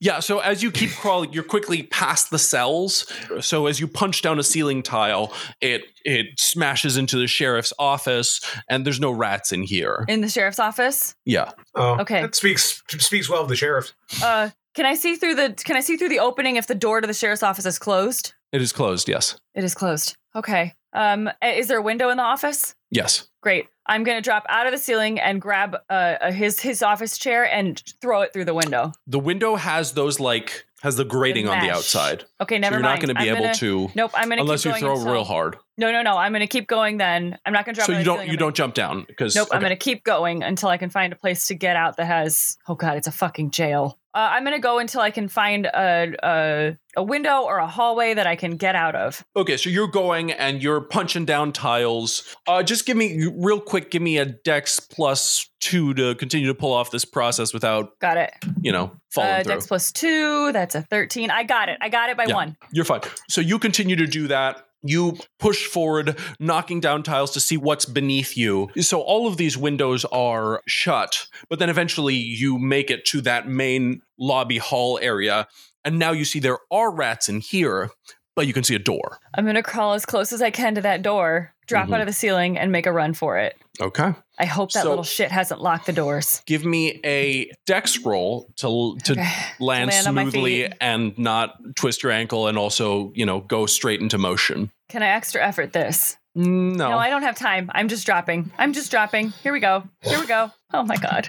Yeah, 0.00 0.20
so 0.20 0.38
as 0.40 0.62
you 0.62 0.70
keep 0.70 0.90
crawling, 0.92 1.32
you're 1.32 1.44
quickly 1.44 1.82
past 1.84 2.30
the 2.30 2.38
cells. 2.38 3.10
So 3.40 3.66
as 3.66 3.80
you 3.80 3.86
punch 3.88 4.22
down 4.22 4.38
a 4.38 4.42
ceiling 4.42 4.82
tile, 4.82 5.32
it 5.60 5.84
it 6.04 6.26
smashes 6.38 6.96
into 6.96 7.18
the 7.18 7.26
sheriff's 7.26 7.72
office, 7.78 8.40
and 8.68 8.86
there's 8.86 9.00
no 9.00 9.10
rats 9.10 9.52
in 9.52 9.62
here. 9.62 10.04
In 10.08 10.20
the 10.20 10.28
sheriff's 10.28 10.58
office. 10.58 11.14
Yeah, 11.24 11.52
oh, 11.74 12.00
Okay. 12.00 12.22
That 12.22 12.34
speaks 12.34 12.82
speaks 12.98 13.28
well 13.28 13.42
of 13.42 13.48
the 13.48 13.56
sheriff. 13.56 13.92
Uh, 14.22 14.50
can 14.74 14.86
I 14.86 14.94
see 14.94 15.16
through 15.16 15.34
the 15.34 15.54
Can 15.64 15.76
I 15.76 15.80
see 15.80 15.96
through 15.96 16.08
the 16.10 16.20
opening 16.20 16.56
if 16.56 16.66
the 16.66 16.74
door 16.74 17.00
to 17.00 17.06
the 17.06 17.14
sheriff's 17.14 17.42
office 17.42 17.66
is 17.66 17.78
closed? 17.78 18.34
it 18.52 18.60
is 18.60 18.72
closed. 18.72 19.08
Yes. 19.08 19.38
It 19.54 19.62
is 19.62 19.74
closed. 19.74 20.16
Okay. 20.34 20.74
Um, 20.92 21.30
is 21.42 21.68
there 21.68 21.78
a 21.78 21.82
window 21.82 22.08
in 22.08 22.16
the 22.16 22.22
office? 22.24 22.74
Yes. 22.90 23.28
Great. 23.42 23.66
I'm 23.86 24.04
gonna 24.04 24.20
drop 24.20 24.44
out 24.48 24.66
of 24.66 24.72
the 24.72 24.78
ceiling 24.78 25.18
and 25.18 25.40
grab 25.40 25.76
uh, 25.88 25.92
uh, 25.92 26.30
his 26.32 26.60
his 26.60 26.82
office 26.82 27.16
chair 27.18 27.44
and 27.50 27.82
throw 28.00 28.20
it 28.20 28.32
through 28.32 28.44
the 28.44 28.54
window. 28.54 28.92
The 29.06 29.18
window 29.18 29.56
has 29.56 29.92
those 29.92 30.20
like 30.20 30.66
has 30.82 30.96
the 30.96 31.04
grating 31.04 31.48
on 31.48 31.60
the 31.60 31.70
outside. 31.70 32.24
Okay, 32.40 32.58
never 32.58 32.74
so 32.74 32.78
you're 32.78 32.82
mind. 32.82 33.00
not 33.00 33.06
going 33.06 33.14
to 33.14 33.22
be 33.22 33.28
I'm 33.30 33.36
able 33.36 33.44
gonna- 33.46 33.54
to 33.56 33.90
Nope, 33.94 34.12
I'm 34.14 34.28
gonna 34.30 34.40
unless 34.42 34.62
keep 34.62 34.74
you 34.74 34.78
throw 34.80 34.92
until- 34.96 35.12
real 35.12 35.24
hard. 35.24 35.56
No, 35.76 35.90
no, 35.92 36.02
no. 36.02 36.16
I'm 36.16 36.32
gonna 36.32 36.46
keep 36.46 36.68
going. 36.68 36.98
Then 36.98 37.38
I'm 37.46 37.52
not 37.54 37.64
gonna 37.64 37.74
drop. 37.74 37.86
So 37.86 37.92
you 37.92 38.04
don't 38.04 38.16
ceiling. 38.18 38.26
you 38.28 38.32
I'm 38.34 38.38
don't 38.38 38.54
jump 38.56 38.74
down 38.74 39.04
because 39.08 39.34
Nope, 39.34 39.48
I'm 39.52 39.60
gonna 39.62 39.76
keep 39.76 40.04
going 40.04 40.42
until 40.42 40.68
I 40.68 40.76
can 40.76 40.90
find 40.90 41.12
a 41.12 41.16
place 41.16 41.46
to 41.48 41.54
get 41.54 41.74
out 41.76 41.96
that 41.96 42.04
has. 42.06 42.58
Oh 42.68 42.74
god, 42.74 42.96
it's 42.98 43.06
a 43.06 43.12
fucking 43.12 43.50
jail. 43.50 43.98
Uh, 44.14 44.28
I'm 44.32 44.44
gonna 44.44 44.58
go 44.58 44.78
until 44.78 45.00
I 45.00 45.10
can 45.10 45.28
find 45.28 45.64
a, 45.66 46.14
a 46.22 46.76
a 46.96 47.02
window 47.02 47.42
or 47.42 47.58
a 47.58 47.66
hallway 47.66 48.14
that 48.14 48.26
I 48.26 48.36
can 48.36 48.56
get 48.56 48.74
out 48.74 48.94
of. 48.94 49.24
Okay, 49.36 49.56
so 49.56 49.70
you're 49.70 49.86
going 49.88 50.32
and 50.32 50.62
you're 50.62 50.80
punching 50.80 51.24
down 51.24 51.52
tiles. 51.52 52.36
Uh, 52.46 52.62
just 52.62 52.86
give 52.86 52.96
me 52.96 53.26
real 53.36 53.60
quick. 53.60 53.90
Give 53.90 54.02
me 54.02 54.18
a 54.18 54.24
Dex 54.26 54.80
plus 54.80 55.48
two 55.60 55.94
to 55.94 56.14
continue 56.16 56.46
to 56.48 56.54
pull 56.54 56.72
off 56.72 56.90
this 56.90 57.04
process 57.04 57.52
without 57.52 57.98
Got 58.00 58.16
it. 58.16 58.32
you 58.62 58.72
know 58.72 58.92
falling 59.10 59.30
Uh, 59.30 59.42
through. 59.42 59.52
Dex 59.54 59.66
plus 59.66 59.92
two. 59.92 60.52
That's 60.52 60.74
a 60.74 60.82
thirteen. 60.82 61.30
I 61.30 61.42
got 61.44 61.68
it. 61.68 61.78
I 61.80 61.88
got 61.88 62.10
it 62.10 62.16
by 62.16 62.26
Yeah. 62.26 62.34
one. 62.34 62.56
You're 62.72 62.84
fine. 62.84 63.00
So 63.28 63.40
you 63.40 63.58
continue 63.58 63.96
to 63.96 64.06
do 64.06 64.28
that. 64.28 64.64
You 64.82 65.18
push 65.38 65.66
forward, 65.66 66.18
knocking 66.38 66.80
down 66.80 67.02
tiles 67.02 67.32
to 67.32 67.40
see 67.40 67.58
what's 67.58 67.84
beneath 67.84 68.34
you. 68.34 68.70
So 68.80 69.02
all 69.02 69.26
of 69.26 69.36
these 69.36 69.58
windows 69.58 70.06
are 70.06 70.62
shut, 70.66 71.26
but 71.50 71.58
then 71.58 71.68
eventually 71.68 72.14
you 72.14 72.58
make 72.58 72.90
it 72.90 73.04
to 73.06 73.20
that 73.20 73.46
main 73.46 74.00
lobby 74.18 74.56
hall 74.56 74.98
area. 75.02 75.46
And 75.84 75.98
now 75.98 76.12
you 76.12 76.24
see 76.24 76.38
there 76.40 76.58
are 76.70 76.90
rats 76.90 77.28
in 77.28 77.40
here, 77.40 77.90
but 78.36 78.46
you 78.46 78.52
can 78.52 78.64
see 78.64 78.74
a 78.74 78.78
door. 78.78 79.18
I'm 79.34 79.46
gonna 79.46 79.62
crawl 79.62 79.94
as 79.94 80.04
close 80.06 80.32
as 80.32 80.42
I 80.42 80.50
can 80.50 80.74
to 80.74 80.80
that 80.82 81.02
door, 81.02 81.54
drop 81.66 81.88
Mhm. 81.88 81.94
out 81.94 82.00
of 82.00 82.06
the 82.06 82.12
ceiling, 82.12 82.58
and 82.58 82.70
make 82.72 82.86
a 82.86 82.92
run 82.92 83.14
for 83.14 83.38
it. 83.38 83.56
Okay. 83.80 84.12
I 84.38 84.44
hope 84.44 84.72
that 84.72 84.82
So- 84.82 84.88
little 84.90 85.04
shit 85.04 85.30
hasn't 85.30 85.60
locked 85.62 85.86
the 85.86 85.92
doors. 85.92 86.42
Give 86.46 86.64
me 86.64 87.00
a 87.04 87.50
dex 87.66 87.98
roll 87.98 88.48
to 88.56 88.96
to 89.04 89.12
Okay. 89.12 89.28
land, 89.58 89.90
land 89.90 90.04
smoothly 90.06 90.70
and 90.80 91.16
not 91.18 91.56
twist 91.76 92.02
your 92.02 92.12
ankle 92.12 92.46
and 92.46 92.58
also, 92.58 93.10
you 93.14 93.24
know, 93.26 93.40
go 93.40 93.66
straight 93.66 94.00
into 94.00 94.18
motion. 94.18 94.70
Can 94.88 95.02
I 95.02 95.08
extra 95.08 95.42
effort 95.46 95.72
this? 95.72 96.16
No. 96.34 96.90
No, 96.90 96.98
I 96.98 97.10
don't 97.10 97.22
have 97.22 97.36
time. 97.36 97.70
I'm 97.74 97.88
just 97.88 98.06
dropping. 98.06 98.52
I'm 98.58 98.72
just 98.72 98.90
dropping. 98.90 99.30
Here 99.42 99.52
we 99.52 99.60
go. 99.60 99.84
Here 100.02 100.20
we 100.20 100.26
go. 100.26 100.52
Oh 100.72 100.82
my 100.84 100.96
god. 100.96 101.28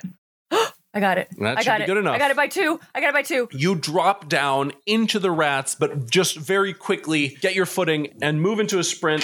I 0.93 0.99
got 0.99 1.17
it. 1.17 1.29
That 1.39 1.57
I 1.57 1.61
should 1.61 1.67
got 1.67 1.77
be 1.77 1.83
it. 1.83 1.87
good 1.87 1.97
enough. 1.97 2.15
I 2.15 2.17
got 2.17 2.31
it 2.31 2.37
by 2.37 2.47
two. 2.47 2.79
I 2.93 2.99
got 2.99 3.09
it 3.09 3.13
by 3.13 3.21
two. 3.21 3.47
you 3.53 3.75
drop 3.75 4.27
down 4.27 4.73
into 4.85 5.19
the 5.19 5.31
rats, 5.31 5.73
but 5.75 6.09
just 6.09 6.35
very 6.35 6.73
quickly 6.73 7.29
get 7.39 7.55
your 7.55 7.65
footing 7.65 8.17
and 8.21 8.41
move 8.41 8.59
into 8.59 8.77
a 8.77 8.83
sprint. 8.83 9.23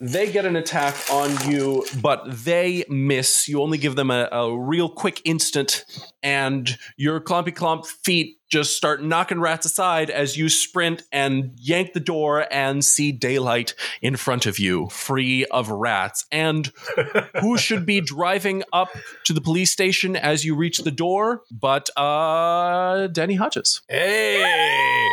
They 0.00 0.32
get 0.32 0.46
an 0.46 0.56
attack 0.56 0.96
on 1.12 1.50
you, 1.50 1.84
but 2.00 2.24
they 2.26 2.84
miss. 2.88 3.48
You 3.48 3.60
only 3.60 3.76
give 3.76 3.96
them 3.96 4.10
a, 4.10 4.28
a 4.32 4.58
real 4.58 4.88
quick 4.88 5.20
instant, 5.24 5.84
and 6.22 6.78
your 6.96 7.20
clumpy 7.20 7.52
clump 7.52 7.84
feet 7.84 8.38
just 8.48 8.76
start 8.76 9.02
knocking 9.02 9.40
rats 9.40 9.64
aside 9.64 10.10
as 10.10 10.36
you 10.36 10.48
sprint 10.48 11.04
and 11.12 11.52
yank 11.56 11.92
the 11.92 12.00
door 12.00 12.46
and 12.50 12.84
see 12.84 13.12
daylight 13.12 13.74
in 14.02 14.16
front 14.16 14.46
of 14.46 14.58
you, 14.58 14.88
free 14.88 15.44
of 15.46 15.68
rats. 15.70 16.26
And 16.32 16.72
who 17.40 17.56
should 17.58 17.86
be 17.86 18.00
driving 18.00 18.64
up 18.72 18.88
to 19.24 19.32
the 19.32 19.40
police 19.40 19.70
station 19.70 20.16
as 20.16 20.44
you 20.44 20.56
reach 20.56 20.78
the 20.78 20.90
door 20.90 21.42
but 21.50 21.90
uh 21.96 23.06
Danny 23.08 23.34
Hodges. 23.34 23.82
Hey. 23.88 25.06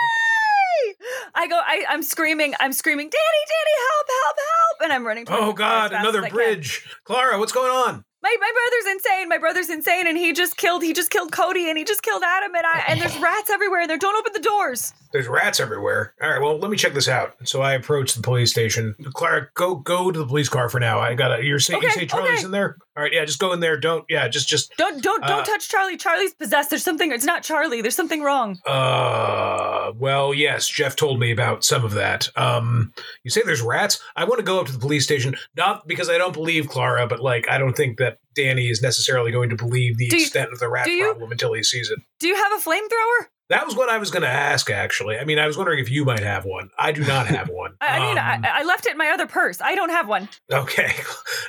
I 1.35 1.47
go. 1.47 1.59
I, 1.63 1.85
I'm 1.89 2.03
screaming. 2.03 2.53
I'm 2.59 2.73
screaming. 2.73 3.09
Danny, 3.09 3.43
Danny, 3.47 3.75
help, 3.89 4.07
help, 4.23 4.37
help! 4.37 4.83
And 4.83 4.93
I'm 4.93 5.05
running. 5.05 5.25
Oh 5.29 5.47
the 5.47 5.53
car 5.53 5.85
as 5.85 5.91
God, 5.91 5.99
another 5.99 6.29
bridge. 6.29 6.87
Clara, 7.03 7.39
what's 7.39 7.51
going 7.51 7.71
on? 7.71 8.03
My 8.23 8.35
my 8.39 8.51
brother's 8.51 8.95
insane. 8.95 9.29
My 9.29 9.37
brother's 9.37 9.69
insane, 9.69 10.07
and 10.07 10.17
he 10.17 10.33
just 10.33 10.57
killed. 10.57 10.81
He 10.81 10.91
just 10.91 11.11
killed 11.11 11.31
Cody, 11.31 11.69
and 11.69 11.77
he 11.77 11.83
just 11.83 12.01
killed 12.01 12.23
Adam, 12.25 12.53
and 12.55 12.65
I. 12.65 12.83
And 12.87 12.99
there's 12.99 13.17
rats 13.19 13.49
everywhere. 13.49 13.81
And 13.81 13.89
they 13.89 13.97
don't 13.97 14.17
open 14.17 14.33
the 14.33 14.39
doors. 14.39 14.91
There's 15.13 15.27
rats 15.27 15.59
everywhere. 15.59 16.13
All 16.21 16.29
right, 16.29 16.41
well, 16.41 16.57
let 16.57 16.71
me 16.71 16.77
check 16.77 16.93
this 16.93 17.07
out. 17.07 17.35
So 17.43 17.61
I 17.61 17.73
approach 17.73 18.15
the 18.15 18.21
police 18.21 18.49
station. 18.49 18.95
Clara, 19.13 19.49
go 19.53 19.75
go 19.75 20.11
to 20.11 20.19
the 20.19 20.25
police 20.25 20.49
car 20.49 20.67
for 20.67 20.79
now. 20.79 20.99
I 20.99 21.13
gotta. 21.13 21.43
You're 21.43 21.59
saying 21.59 21.83
you 21.83 21.91
say 21.91 22.05
Charlie's 22.07 22.39
okay. 22.39 22.45
in 22.45 22.51
there? 22.51 22.77
All 22.97 23.03
right, 23.03 23.13
yeah, 23.13 23.25
just 23.25 23.37
go 23.37 23.53
in 23.53 23.59
there. 23.59 23.77
Don't. 23.79 24.03
Yeah, 24.09 24.27
just 24.27 24.49
just. 24.49 24.75
Don't 24.75 25.03
don't 25.03 25.21
don't 25.21 25.41
Uh, 25.41 25.43
touch 25.43 25.69
Charlie. 25.69 25.97
Charlie's 25.97 26.33
possessed. 26.33 26.71
There's 26.71 26.83
something. 26.83 27.11
It's 27.11 27.25
not 27.25 27.43
Charlie. 27.43 27.81
There's 27.83 27.95
something 27.95 28.23
wrong. 28.23 28.57
Uh, 28.65 29.91
well, 29.95 30.33
yes, 30.33 30.67
Jeff 30.67 30.95
told 30.95 31.19
me 31.19 31.31
about 31.31 31.63
some 31.63 31.85
of 31.85 31.93
that. 31.93 32.29
Um, 32.35 32.91
you 33.23 33.29
say 33.29 33.41
there's 33.45 33.61
rats. 33.61 34.01
I 34.15 34.23
want 34.23 34.39
to 34.39 34.43
go 34.43 34.59
up 34.59 34.65
to 34.65 34.71
the 34.73 34.79
police 34.79 35.03
station, 35.03 35.35
not 35.55 35.87
because 35.87 36.09
I 36.09 36.17
don't 36.17 36.33
believe 36.33 36.67
Clara, 36.69 37.05
but 37.05 37.21
like 37.21 37.47
I 37.49 37.59
don't 37.59 37.77
think 37.77 37.99
that 37.99 38.17
Danny 38.35 38.67
is 38.69 38.81
necessarily 38.81 39.31
going 39.31 39.49
to 39.49 39.55
believe 39.55 39.97
the 39.97 40.07
Do 40.09 40.17
you- 40.17 40.23
extent 40.23 40.51
of 40.51 40.57
the 40.59 40.67
rat 40.67 40.85
do 40.85 40.91
you- 40.91 41.03
problem 41.05 41.31
until 41.31 41.53
he 41.53 41.61
sees 41.63 41.91
it. 41.91 41.99
Do 42.19 42.27
you 42.27 42.35
have 42.35 42.51
a 42.51 42.57
flamethrower? 42.57 43.27
That 43.49 43.65
was 43.65 43.75
what 43.75 43.87
I 43.89 43.97
was 43.97 44.11
going 44.11 44.23
to 44.23 44.29
ask. 44.29 44.69
Actually, 44.69 45.17
I 45.17 45.23
mean, 45.23 45.39
I 45.39 45.47
was 45.47 45.55
wondering 45.57 45.79
if 45.79 45.89
you 45.89 46.03
might 46.03 46.19
have 46.19 46.43
one. 46.45 46.69
I 46.77 46.91
do 46.91 47.01
not 47.05 47.27
have 47.27 47.47
one. 47.49 47.75
I, 47.81 47.97
I 47.97 47.99
mean, 47.99 48.17
Um, 48.17 48.23
I, 48.23 48.59
I 48.61 48.63
left 48.63 48.85
it 48.85 48.91
in 48.91 48.97
my 48.97 49.09
other 49.09 49.25
purse. 49.25 49.61
I 49.61 49.75
don't 49.75 49.89
have 49.89 50.07
one. 50.07 50.29
Okay. 50.51 50.91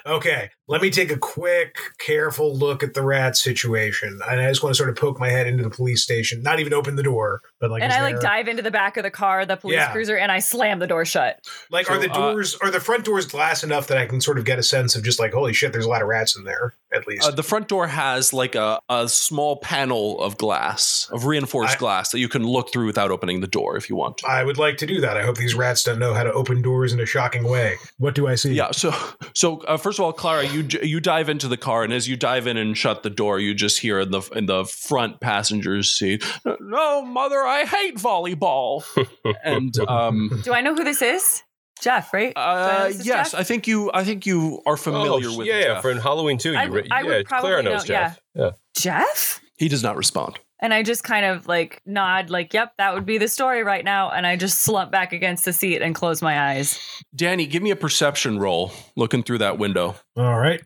Okay. 0.06 0.48
Let 0.68 0.80
me 0.80 0.90
take 0.90 1.10
a 1.10 1.18
quick, 1.18 1.76
careful 1.98 2.56
look 2.56 2.82
at 2.82 2.94
the 2.94 3.02
rat 3.02 3.36
situation. 3.36 4.20
And 4.26 4.40
I 4.40 4.48
just 4.48 4.62
want 4.62 4.74
to 4.74 4.76
sort 4.76 4.88
of 4.88 4.96
poke 4.96 5.18
my 5.18 5.28
head 5.28 5.46
into 5.46 5.62
the 5.62 5.68
police 5.70 6.02
station. 6.02 6.40
Not 6.42 6.60
even 6.60 6.72
open 6.72 6.96
the 6.96 7.02
door, 7.02 7.42
but 7.60 7.70
like, 7.70 7.82
and 7.82 7.90
is 7.92 7.98
I 7.98 8.02
like 8.02 8.14
there- 8.14 8.22
dive 8.22 8.48
into 8.48 8.62
the 8.62 8.70
back 8.70 8.96
of 8.96 9.02
the 9.02 9.10
car, 9.10 9.44
the 9.44 9.56
police 9.56 9.74
Yeah. 9.74 9.90
cruiser, 9.92 10.16
and 10.16 10.30
I 10.32 10.38
slam 10.38 10.78
the 10.78 10.86
door 10.86 11.04
shut. 11.04 11.40
Like, 11.70 11.90
are 11.90 11.96
So, 11.96 12.00
the 12.02 12.10
uh, 12.12 12.32
doors, 12.32 12.56
are 12.62 12.70
the 12.70 12.80
front 12.80 13.04
doors 13.04 13.26
glass 13.26 13.62
enough 13.64 13.88
that 13.88 13.98
I 13.98 14.06
can 14.06 14.20
sort 14.20 14.38
of 14.38 14.44
get 14.46 14.58
a 14.58 14.62
sense 14.62 14.94
of 14.96 15.02
just 15.02 15.18
like, 15.18 15.32
holy 15.32 15.52
shit, 15.52 15.72
there's 15.72 15.84
a 15.84 15.88
lot 15.90 16.00
of 16.00 16.08
rats 16.08 16.36
in 16.36 16.44
there, 16.44 16.74
at 16.98 17.06
least. 17.06 17.26
Uh, 17.26 17.30
the 17.30 17.42
front 17.42 17.68
door 17.68 17.86
has 17.86 18.32
like 18.32 18.54
a, 18.54 18.80
a 18.88 19.08
small 19.08 19.56
panel 19.56 20.20
of 20.20 20.36
glass, 20.36 21.08
of 21.12 21.24
reinforced 21.24 21.76
I- 21.76 21.78
glass 21.78 22.10
that 22.10 22.18
you 22.18 22.28
can 22.28 22.44
look 22.44 22.72
through 22.72 22.86
without 22.86 23.10
opening 23.10 23.40
the 23.40 23.46
door 23.46 23.76
if 23.76 23.88
you 23.88 23.96
want 23.96 24.18
to. 24.18 24.26
I 24.28 24.44
would 24.44 24.58
like 24.58 24.76
to 24.78 24.86
do 24.86 25.00
that. 25.00 25.16
I 25.16 25.22
hope 25.22 25.36
these 25.36 25.54
rats 25.54 25.84
don't 25.84 25.98
know 25.98 26.12
how 26.14 26.24
to 26.24 26.32
open 26.32 26.60
doors 26.62 26.92
in 26.92 27.00
a 27.00 27.06
shocking 27.06 27.44
way. 27.44 27.76
What 27.98 28.14
do 28.14 28.26
I 28.26 28.34
see? 28.34 28.52
Yeah. 28.52 28.72
So, 28.72 28.94
so 29.34 29.60
uh, 29.62 29.76
first 29.76 29.98
of 29.98 30.04
all, 30.04 30.12
Clara, 30.12 30.46
you 30.46 30.66
you 30.82 31.00
dive 31.00 31.28
into 31.28 31.48
the 31.48 31.56
car, 31.56 31.84
and 31.84 31.92
as 31.92 32.08
you 32.08 32.16
dive 32.16 32.46
in 32.46 32.56
and 32.56 32.76
shut 32.76 33.02
the 33.02 33.10
door, 33.10 33.38
you 33.40 33.54
just 33.54 33.80
hear 33.80 34.00
in 34.00 34.10
the 34.10 34.20
in 34.34 34.46
the 34.46 34.64
front 34.64 35.20
passenger's 35.20 35.90
seat, 35.90 36.24
"No, 36.60 37.02
mother, 37.02 37.38
I 37.40 37.64
hate 37.64 37.96
volleyball." 37.96 38.84
and 39.44 39.78
um, 39.88 40.40
Do 40.44 40.52
I 40.52 40.60
know 40.60 40.74
who 40.74 40.84
this 40.84 41.02
is? 41.02 41.42
Jeff, 41.80 42.12
right? 42.12 42.34
Do 42.34 42.40
I 42.40 42.54
know 42.54 42.60
uh, 42.84 42.88
this 42.88 43.06
yes, 43.06 43.30
Jeff? 43.32 43.40
I 43.40 43.44
think 43.44 43.66
you 43.66 43.90
I 43.94 44.04
think 44.04 44.26
you 44.26 44.60
are 44.66 44.76
familiar 44.76 45.28
Oh, 45.30 45.38
with. 45.38 45.46
yeah, 45.46 45.58
yeah, 45.58 45.64
Jeff. 45.74 45.82
for 45.82 45.94
Halloween 45.94 46.38
too. 46.38 46.52
You 46.52 46.58
I 46.58 46.64
re- 46.64 46.70
would- 46.82 46.92
I 46.92 47.02
would 47.02 47.12
yeah, 47.16 47.22
probably 47.26 47.50
Claire 47.50 47.62
know- 47.62 47.72
knows 47.72 47.84
Jeff. 47.84 48.20
Yeah. 48.34 48.50
Jeff? 48.76 49.40
He 49.56 49.68
does 49.68 49.82
not 49.82 49.96
respond. 49.96 50.38
And 50.60 50.74
I 50.74 50.82
just 50.82 51.04
kind 51.04 51.24
of 51.24 51.46
like 51.46 51.80
nod, 51.86 52.30
like, 52.30 52.52
yep, 52.52 52.72
that 52.78 52.92
would 52.92 53.06
be 53.06 53.16
the 53.18 53.28
story 53.28 53.62
right 53.62 53.84
now. 53.84 54.10
And 54.10 54.26
I 54.26 54.34
just 54.34 54.58
slump 54.60 54.90
back 54.90 55.12
against 55.12 55.44
the 55.44 55.52
seat 55.52 55.82
and 55.82 55.94
close 55.94 56.20
my 56.20 56.50
eyes. 56.50 56.80
Danny, 57.14 57.46
give 57.46 57.62
me 57.62 57.70
a 57.70 57.76
perception 57.76 58.40
roll 58.40 58.72
looking 58.96 59.22
through 59.22 59.38
that 59.38 59.56
window. 59.58 59.94
All 60.16 60.36
right. 60.38 60.60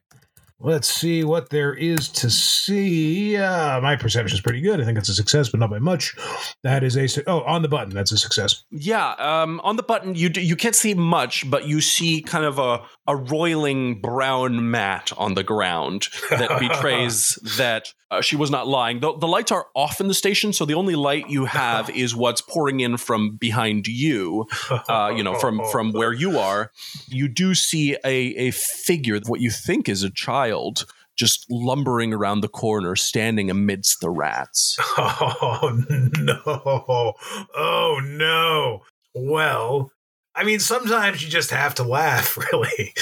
Let's 0.64 0.86
see 0.86 1.24
what 1.24 1.50
there 1.50 1.74
is 1.74 2.08
to 2.10 2.30
see. 2.30 3.36
Uh, 3.36 3.80
my 3.80 3.96
perception 3.96 4.36
is 4.36 4.40
pretty 4.40 4.60
good. 4.60 4.80
I 4.80 4.84
think 4.84 4.96
it's 4.96 5.08
a 5.08 5.14
success, 5.14 5.48
but 5.48 5.58
not 5.58 5.70
by 5.70 5.80
much. 5.80 6.14
That 6.62 6.84
is 6.84 6.96
a 6.96 7.08
su- 7.08 7.24
oh 7.26 7.40
on 7.42 7.62
the 7.62 7.68
button. 7.68 7.92
That's 7.92 8.12
a 8.12 8.16
success. 8.16 8.62
Yeah, 8.70 9.10
um, 9.18 9.60
on 9.64 9.74
the 9.74 9.82
button 9.82 10.14
you 10.14 10.30
you 10.36 10.54
can't 10.54 10.76
see 10.76 10.94
much, 10.94 11.50
but 11.50 11.66
you 11.66 11.80
see 11.80 12.22
kind 12.22 12.44
of 12.44 12.60
a 12.60 12.80
a 13.06 13.16
roiling 13.16 14.00
brown 14.00 14.70
mat 14.70 15.12
on 15.16 15.34
the 15.34 15.42
ground 15.42 16.08
that 16.30 16.60
betrays 16.60 17.38
that 17.56 17.92
uh, 18.10 18.20
she 18.20 18.36
was 18.36 18.50
not 18.50 18.68
lying. 18.68 19.00
The, 19.00 19.16
the 19.16 19.26
lights 19.26 19.50
are 19.50 19.66
off 19.74 20.00
in 20.00 20.08
the 20.08 20.14
station, 20.14 20.52
so 20.52 20.64
the 20.64 20.74
only 20.74 20.94
light 20.94 21.28
you 21.28 21.46
have 21.46 21.90
is 21.96 22.14
what's 22.14 22.40
pouring 22.40 22.80
in 22.80 22.96
from 22.96 23.36
behind 23.36 23.86
you. 23.86 24.46
Uh, 24.70 25.12
you 25.14 25.22
know, 25.22 25.34
from 25.34 25.60
from 25.70 25.92
where 25.92 26.12
you 26.12 26.38
are. 26.38 26.70
You 27.08 27.28
do 27.28 27.54
see 27.54 27.96
a 28.04 28.34
a 28.36 28.50
figure, 28.52 29.18
what 29.26 29.40
you 29.40 29.50
think 29.50 29.88
is 29.88 30.02
a 30.02 30.10
child. 30.10 30.86
Just 31.14 31.44
lumbering 31.50 32.14
around 32.14 32.40
the 32.40 32.48
corner, 32.48 32.96
standing 32.96 33.50
amidst 33.50 34.00
the 34.00 34.10
rats. 34.10 34.78
Oh 34.98 35.78
no! 36.18 37.14
Oh 37.54 38.00
no! 38.02 38.82
Well, 39.14 39.92
I 40.34 40.44
mean, 40.44 40.60
sometimes 40.60 41.22
you 41.22 41.28
just 41.28 41.50
have 41.50 41.74
to 41.76 41.82
laugh. 41.82 42.38
Really, 42.52 42.92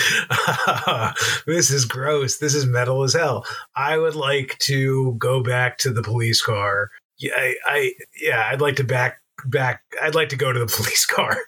this 1.46 1.70
is 1.70 1.84
gross. 1.84 2.38
This 2.38 2.54
is 2.54 2.66
metal 2.66 3.02
as 3.02 3.14
hell. 3.14 3.44
I 3.74 3.96
would 3.96 4.14
like 4.14 4.58
to 4.60 5.14
go 5.18 5.42
back 5.42 5.78
to 5.78 5.90
the 5.90 6.02
police 6.02 6.42
car. 6.42 6.90
Yeah, 7.18 7.32
I, 7.36 7.54
I 7.66 7.92
yeah, 8.20 8.48
I'd 8.50 8.60
like 8.60 8.76
to 8.76 8.84
back 8.84 9.20
back. 9.46 9.82
I'd 10.02 10.14
like 10.14 10.28
to 10.30 10.36
go 10.36 10.52
to 10.52 10.58
the 10.58 10.66
police 10.76 11.06
car, 11.06 11.38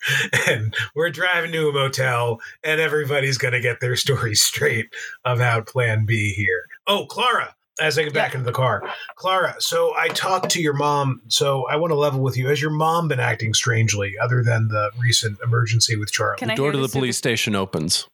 and 0.49 0.75
we're 0.95 1.11
driving 1.11 1.53
to 1.53 1.69
a 1.69 1.73
motel, 1.73 2.41
and 2.65 2.81
everybody's 2.81 3.39
gonna 3.39 3.61
get 3.61 3.81
their 3.81 3.97
story 3.97 4.35
straight 4.37 4.93
about 5.25 5.67
Plan 5.67 6.05
B 6.07 6.33
here. 6.33 6.67
Oh, 6.87 7.07
Clara. 7.07 7.55
As 7.83 7.99
I 7.99 8.05
get 8.05 8.15
back 8.15 8.35
into 8.35 8.45
the 8.47 8.53
car. 8.53 8.83
Clara, 9.17 9.55
so 9.59 9.93
I 9.97 10.09
talked 10.09 10.51
to 10.51 10.63
your 10.63 10.73
mom. 10.75 11.21
So 11.29 11.67
I 11.69 11.77
want 11.77 11.91
to 11.91 11.97
level 11.97 12.21
with 12.21 12.37
you. 12.37 12.49
Has 12.49 12.61
your 12.63 12.71
mom 12.71 13.09
been 13.09 13.21
acting 13.21 13.53
strangely, 13.55 14.15
other 14.23 14.43
than 14.43 14.69
the 14.69 14.91
recent 14.99 15.39
emergency 15.45 15.97
with 15.97 16.11
Charlie? 16.13 16.39
Can 16.39 16.49
the 16.49 16.53
I 16.55 16.57
door 16.57 16.73
to 16.73 16.79
the 16.79 16.89
super- 16.89 17.01
police 17.01 17.17
station 17.19 17.55
opens. 17.55 18.07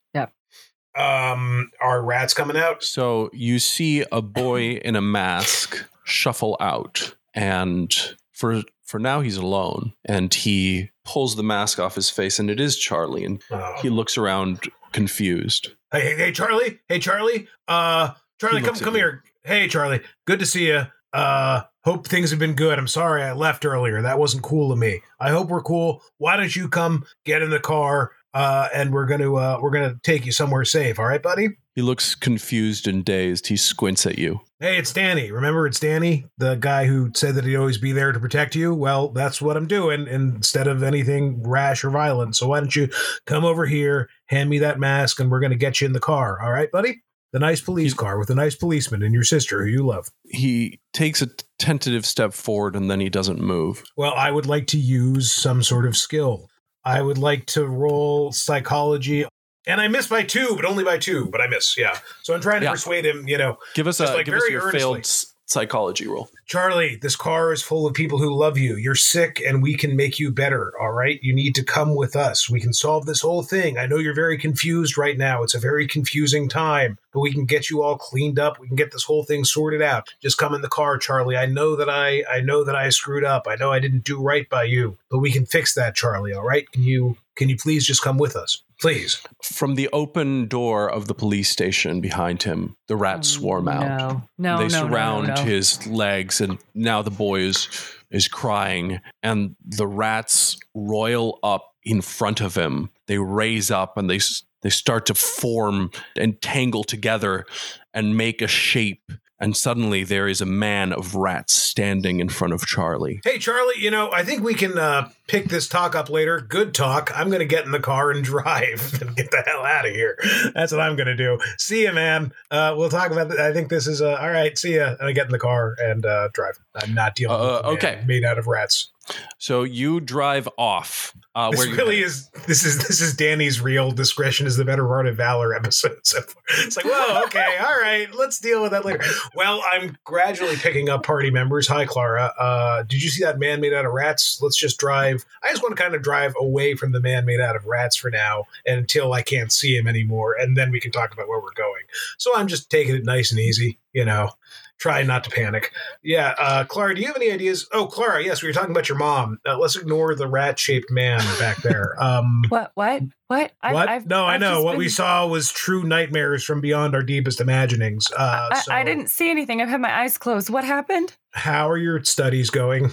um, 0.96 1.70
are 1.80 2.02
rats 2.02 2.34
coming 2.34 2.56
out? 2.56 2.82
So 2.82 3.30
you 3.32 3.58
see 3.58 4.04
a 4.10 4.22
boy 4.22 4.62
in 4.84 4.96
a 4.96 5.00
mask 5.00 5.84
shuffle 6.04 6.56
out, 6.60 7.14
and 7.34 7.94
for 8.32 8.62
for 8.84 8.98
now 8.98 9.20
he's 9.20 9.36
alone, 9.36 9.92
and 10.04 10.32
he 10.32 10.90
pulls 11.04 11.36
the 11.36 11.42
mask 11.42 11.78
off 11.78 11.94
his 11.94 12.10
face, 12.10 12.38
and 12.38 12.50
it 12.50 12.58
is 12.58 12.76
Charlie, 12.76 13.24
and 13.24 13.42
Oh. 13.50 13.74
he 13.82 13.90
looks 13.90 14.16
around 14.18 14.60
confused. 14.92 15.72
Hey, 15.92 16.00
hey, 16.00 16.16
hey, 16.16 16.32
Charlie. 16.32 16.80
Hey, 16.88 16.98
Charlie. 16.98 17.46
Uh, 17.68 18.12
Charlie, 18.40 18.62
come, 18.62 18.74
come 18.76 18.94
you. 18.94 19.00
here. 19.00 19.22
Hey, 19.45 19.68
Charlie. 19.68 20.03
Good 20.26 20.41
to 20.41 20.47
see 20.47 20.68
you. 20.68 20.82
Uh, 21.12 21.62
hope 21.84 22.07
things 22.07 22.30
have 22.30 22.39
been 22.39 22.55
good. 22.55 22.78
I'm 22.78 22.89
sorry 22.89 23.22
I 23.22 23.32
left 23.32 23.64
earlier. 23.64 24.03
That 24.03 24.18
wasn't 24.18 24.43
cool 24.43 24.72
of 24.72 24.78
me. 24.78 25.01
I 25.20 25.30
hope 25.30 25.49
we're 25.49 25.62
cool. 25.62 26.03
Why 26.18 26.36
don't 26.36 26.55
you 26.55 26.68
come 26.68 27.05
get 27.24 27.43
in 27.43 27.51
the 27.51 27.61
car? 27.61 28.12
Uh, 28.34 28.68
and 28.74 28.93
we're 28.93 29.07
gonna 29.07 29.34
uh, 29.34 29.59
we're 29.61 29.70
gonna 29.70 29.99
take 30.03 30.26
you 30.26 30.32
somewhere 30.32 30.64
safe. 30.64 30.99
All 30.99 31.07
right, 31.07 31.22
buddy. 31.22 31.49
He 31.74 31.82
looks 31.82 32.14
confused 32.14 32.86
and 32.86 33.05
dazed. 33.05 33.47
He 33.47 33.57
squints 33.57 34.05
at 34.05 34.18
you. 34.18 34.41
Hey, 34.61 34.76
it's 34.76 34.93
Danny. 34.93 35.30
Remember, 35.30 35.66
it's 35.66 35.80
Danny, 35.80 36.26
the 36.36 36.57
guy 36.57 36.86
who 36.86 37.11
said 37.14 37.36
that 37.36 37.45
he'd 37.45 37.57
always 37.57 37.78
be 37.78 37.93
there 37.93 38.12
to 38.12 38.20
protect 38.20 38.55
you. 38.55 38.74
Well, 38.74 39.09
that's 39.09 39.41
what 39.41 39.57
I'm 39.57 39.66
doing 39.66 40.07
instead 40.09 40.66
of 40.66 40.82
anything 40.82 41.43
rash 41.49 41.84
or 41.84 41.91
violent. 41.91 42.36
So 42.36 42.49
why 42.49 42.61
don't 42.61 42.74
you 42.74 42.89
come 43.26 43.45
over 43.45 43.64
here, 43.64 44.11
hand 44.26 44.51
me 44.51 44.59
that 44.59 44.78
mask, 44.78 45.20
and 45.20 45.30
we're 45.30 45.41
gonna 45.41 45.57
get 45.57 45.80
you 45.80 45.86
in 45.86 45.93
the 45.93 46.01
car. 46.01 46.43
All 46.43 46.53
right, 46.53 46.70
buddy. 46.70 47.03
The 47.32 47.38
nice 47.38 47.60
police 47.60 47.92
He- 47.92 47.96
car 47.98 48.18
with 48.18 48.30
a 48.30 48.34
nice 48.34 48.54
policeman 48.54 49.02
and 49.02 49.12
your 49.14 49.22
sister 49.24 49.62
who 49.64 49.70
you 49.70 49.82
love. 49.86 50.08
He 50.24 50.80
takes 50.94 51.20
a 51.22 51.28
tentative 51.58 52.06
step 52.06 52.32
forward, 52.32 52.74
and 52.74 52.90
then 52.90 53.00
he 53.00 53.10
doesn't 53.10 53.40
move. 53.40 53.84
Well, 53.96 54.14
I 54.14 54.30
would 54.30 54.46
like 54.46 54.66
to 54.68 54.78
use 54.78 55.30
some 55.30 55.62
sort 55.62 55.86
of 55.86 55.96
skill. 55.96 56.48
I 56.84 57.02
would 57.02 57.18
like 57.18 57.44
to 57.46 57.66
roll 57.66 58.32
psychology. 58.32 59.26
And 59.66 59.80
I 59.80 59.88
miss 59.88 60.06
by 60.06 60.22
two, 60.22 60.54
but 60.56 60.64
only 60.64 60.82
by 60.84 60.96
two, 60.96 61.26
but 61.26 61.42
I 61.42 61.46
miss, 61.48 61.76
yeah. 61.76 61.98
So 62.22 62.32
I'm 62.34 62.40
trying 62.40 62.60
to 62.60 62.66
Yeah. 62.66 62.72
persuade 62.72 63.04
him, 63.04 63.28
you 63.28 63.36
know, 63.36 63.58
Give 63.74 63.86
us 63.86 64.00
a 64.00 64.04
like 64.14 64.24
give 64.24 64.34
us 64.34 64.48
your 64.48 64.62
earnestly. 64.62 64.78
failed 64.80 65.04
psychology 65.49 66.07
roll. 66.07 66.28
Charlie, 66.46 66.96
this 66.96 67.16
car 67.16 67.53
is 67.53 67.62
full 67.62 67.86
of 67.86 67.94
people 67.94 68.18
who 68.18 68.34
love 68.34 68.59
you. 68.59 68.76
You're 68.76 68.94
sick 68.94 69.42
and 69.44 69.62
we 69.62 69.74
can 69.74 69.96
make 69.96 70.18
you 70.18 70.30
better, 70.30 70.72
all 70.80 70.92
right? 70.92 71.18
You 71.22 71.34
need 71.34 71.55
to 71.57 71.64
come 71.64 71.94
with 71.94 72.14
us. 72.14 72.51
We 72.51 72.61
can 72.61 72.74
solve 72.74 73.07
this 73.07 73.22
whole 73.22 73.42
thing. 73.42 73.78
I 73.78 73.86
know 73.86 73.96
you're 73.96 74.14
very 74.14 74.38
confused 74.38 74.99
right 74.99 75.16
now. 75.16 75.42
It's 75.42 75.55
a 75.55 75.59
very 75.59 75.86
confusing 75.86 76.49
time, 76.49 76.99
but 77.12 77.20
we 77.20 77.32
can 77.32 77.46
get 77.46 77.70
you 77.70 77.82
all 77.82 77.96
cleaned 77.96 78.38
up. 78.38 78.61
We 78.61 78.66
can 78.66 78.76
get 78.76 78.92
this 78.92 79.05
whole 79.05 79.24
thing 79.24 79.44
sorted 79.44 79.82
out. 79.82 80.09
Just 80.22 80.38
come 80.38 80.55
in 80.55 80.61
the 80.61 80.68
car, 80.68 80.99
Charlie. 80.99 81.36
I 81.36 81.46
know 81.46 81.76
that 81.76 81.88
I 81.88 82.24
I 82.30 82.40
know 82.40 82.62
that 82.64 82.76
I 82.76 82.90
screwed 82.90 83.24
up. 83.24 83.46
I 83.49 83.57
know 83.57 83.72
I 83.72 83.78
didn't 83.78 84.05
do 84.05 84.20
right 84.20 84.49
by 84.49 84.64
you, 84.64 84.99
but 85.11 85.18
we 85.18 85.32
can 85.32 85.46
fix 85.46 85.74
that, 85.74 85.96
Charlie, 85.96 86.34
all 86.34 86.44
right? 86.44 86.70
Can 86.72 86.82
you 86.82 87.16
can 87.39 87.49
you 87.49 87.57
please 87.57 87.86
just 87.86 88.03
come 88.03 88.18
with 88.18 88.34
us? 88.34 88.64
Please. 88.80 89.22
From 89.45 89.76
the 89.76 89.89
open 89.93 90.49
door 90.49 90.91
of 90.91 91.07
the 91.07 91.14
police 91.14 91.49
station 91.49 92.01
behind 92.01 92.43
him, 92.43 92.76
the 92.89 92.97
rats 92.97 93.30
mm, 93.30 93.39
swarm 93.39 93.68
out. 93.68 93.86
No, 93.86 94.22
no, 94.39 94.59
they 94.59 94.66
no, 94.66 94.82
no, 94.82 94.89
surround 94.89 95.28
no, 95.28 95.34
no. 95.36 95.43
his 95.43 95.86
legs, 95.86 96.41
and 96.41 96.59
now 96.74 97.01
the 97.01 97.12
boy 97.12 97.41
is 97.41 97.68
is 98.11 98.26
crying, 98.26 99.01
and 99.22 99.55
the 99.64 99.86
rats 99.86 100.59
roil 100.74 101.39
up 101.45 101.74
in 101.84 102.01
front 102.01 102.41
of 102.41 102.57
him. 102.57 102.91
They 103.07 103.18
raise 103.18 103.70
up, 103.70 103.97
and 103.97 104.11
they 104.11 104.18
they 104.62 104.70
start 104.70 105.07
to 105.07 105.14
form 105.14 105.93
and 106.16 106.41
tangle 106.43 106.82
together, 106.82 107.47
and 107.95 108.16
make 108.16 108.43
a 108.43 108.49
shape. 108.49 109.12
And 109.41 109.57
suddenly, 109.57 110.03
there 110.03 110.26
is 110.26 110.41
a 110.41 110.47
man 110.47 110.93
of 110.93 111.14
rats 111.14 111.53
standing 111.55 112.18
in 112.18 112.28
front 112.28 112.55
of 112.55 112.66
Charlie. 112.66 113.20
Hey, 113.22 113.39
Charlie, 113.39 113.76
you 113.78 113.91
know, 113.91 114.11
I 114.11 114.24
think 114.24 114.43
we 114.43 114.53
can 114.55 114.76
uh, 114.76 115.11
pick 115.28 115.47
this 115.49 115.68
talk 115.68 115.95
up 115.95 116.11
later. 116.11 116.41
Good 116.41 116.74
talk. 116.74 117.12
I'm 117.16 117.28
going 117.28 117.39
to 117.39 117.47
get 117.47 117.64
in 117.64 117.70
the 117.70 117.78
car 117.78 118.11
and 118.11 118.24
drive 118.24 118.99
and 119.01 119.14
get 119.14 119.30
the 119.30 119.43
hell 119.47 119.64
out 119.64 119.86
of 119.86 119.93
here. 119.93 120.18
That's 120.55 120.72
what 120.72 120.80
I'm 120.80 120.97
going 120.97 121.07
to 121.07 121.14
do. 121.16 121.39
See 121.57 121.82
you, 121.84 121.93
man. 121.93 122.32
Uh, 122.51 122.74
we'll 122.76 122.89
talk 122.91 123.12
about 123.12 123.28
that. 123.28 123.39
I 123.39 123.53
think 123.53 123.68
this 123.68 123.86
is, 123.86 124.03
uh, 124.03 124.16
all 124.20 124.30
right, 124.30 124.59
see 124.59 124.74
ya. 124.76 124.97
And 124.99 125.09
I 125.09 125.12
get 125.12 125.26
in 125.26 125.32
the 125.32 125.39
car 125.39 125.76
and 125.78 126.05
uh, 126.05 126.28
drive. 126.32 126.59
I'm 126.74 126.95
not 126.95 127.14
dealing 127.14 127.36
Uh, 127.36 127.45
with 127.45 127.61
a 127.61 127.62
man 127.62 127.72
okay. 127.74 128.05
made 128.07 128.24
out 128.24 128.39
of 128.39 128.49
rats. 128.49 128.91
So 129.38 129.62
you 129.62 130.00
drive 130.00 130.48
off. 130.59 131.14
Uh, 131.34 131.50
This 131.50 131.61
where 131.61 131.76
really 131.76 132.00
is, 132.00 132.28
this 132.46 132.64
is, 132.64 132.78
this 132.88 133.00
is 133.00 133.14
Danny's 133.14 133.61
real 133.61 133.92
discretion 133.92 134.46
is 134.46 134.56
the 134.56 134.64
better 134.64 134.86
part 134.86 135.06
of 135.06 135.16
valor 135.16 135.54
episode. 135.54 135.98
So 136.02 136.20
far. 136.22 136.42
It's 136.61 136.76
like, 136.76 136.86
whoa, 136.86 137.22
okay, 137.24 137.56
all 137.61 137.78
right, 137.80 138.12
let's 138.14 138.38
deal 138.40 138.62
with 138.62 138.72
that 138.72 138.84
later. 138.84 139.04
Well, 139.34 139.62
I'm 139.70 139.96
gradually 140.04 140.56
picking 140.56 140.88
up 140.88 141.04
party 141.04 141.30
members. 141.30 141.68
Hi, 141.68 141.84
Clara. 141.84 142.32
Uh, 142.38 142.82
did 142.82 143.02
you 143.02 143.11
see 143.11 143.22
that 143.24 143.38
man 143.38 143.61
made 143.61 143.72
out 143.74 143.84
of 143.84 143.92
rats? 143.92 144.40
Let's 144.42 144.56
just 144.56 144.78
drive. 144.78 145.24
I 145.42 145.50
just 145.50 145.62
want 145.62 145.76
to 145.76 145.82
kind 145.82 145.94
of 145.94 146.02
drive 146.02 146.34
away 146.40 146.74
from 146.74 146.92
the 146.92 147.00
man 147.00 147.24
made 147.24 147.40
out 147.40 147.56
of 147.56 147.66
rats 147.66 147.96
for 147.96 148.11
now 148.11 148.44
and 148.66 148.78
until 148.78 149.12
I 149.12 149.22
can't 149.22 149.52
see 149.52 149.76
him 149.76 149.86
anymore. 149.86 150.34
And 150.38 150.56
then 150.56 150.70
we 150.70 150.80
can 150.80 150.90
talk 150.90 151.12
about 151.12 151.28
where 151.28 151.40
we're 151.40 151.52
going. 151.54 151.82
So 152.16 152.30
I'm 152.34 152.48
just 152.48 152.70
taking 152.70 152.94
it 152.94 153.04
nice 153.04 153.30
and 153.30 153.40
easy, 153.40 153.78
you 153.92 154.04
know, 154.04 154.30
try 154.78 155.02
not 155.02 155.24
to 155.24 155.30
panic. 155.30 155.72
Yeah. 156.02 156.34
Uh, 156.38 156.64
Clara, 156.64 156.94
do 156.94 157.00
you 157.00 157.06
have 157.08 157.16
any 157.16 157.30
ideas? 157.32 157.68
Oh, 157.72 157.86
Clara, 157.86 158.22
yes, 158.24 158.42
we 158.42 158.48
were 158.48 158.52
talking 158.52 158.70
about 158.70 158.88
your 158.88 158.98
mom. 158.98 159.38
Uh, 159.46 159.58
let's 159.58 159.76
ignore 159.76 160.14
the 160.14 160.26
rat 160.28 160.58
shaped 160.58 160.90
man 160.90 161.18
back 161.38 161.56
there. 161.58 161.94
Um, 162.08 162.42
What? 162.48 162.70
What? 162.74 163.02
What? 163.26 163.52
I- 163.60 163.72
what? 163.74 163.88
I've- 163.88 164.06
no, 164.06 164.24
I 164.24 164.34
I've 164.34 164.40
know. 164.40 164.54
just 164.54 164.64
What 164.64 164.78
we 164.78 164.88
saw 164.88 165.26
was 165.26 165.50
true 165.52 165.82
nightmares 165.82 166.44
from 166.44 166.60
beyond 166.60 166.94
our 166.94 167.02
deepest 167.02 167.40
imaginings. 167.40 168.06
Uh, 168.16 168.48
I, 168.52 168.60
so 168.60 168.72
I 168.72 168.84
didn't 168.84 169.08
see 169.08 169.30
anything. 169.30 169.60
I've 169.60 169.68
had 169.68 169.80
my 169.80 169.92
eyes 170.02 170.16
closed. 170.16 170.48
What 170.48 170.64
happened? 170.64 171.14
How 171.39 171.70
are 171.70 171.76
your 171.76 172.03
studies 172.03 172.51
going? 172.51 172.91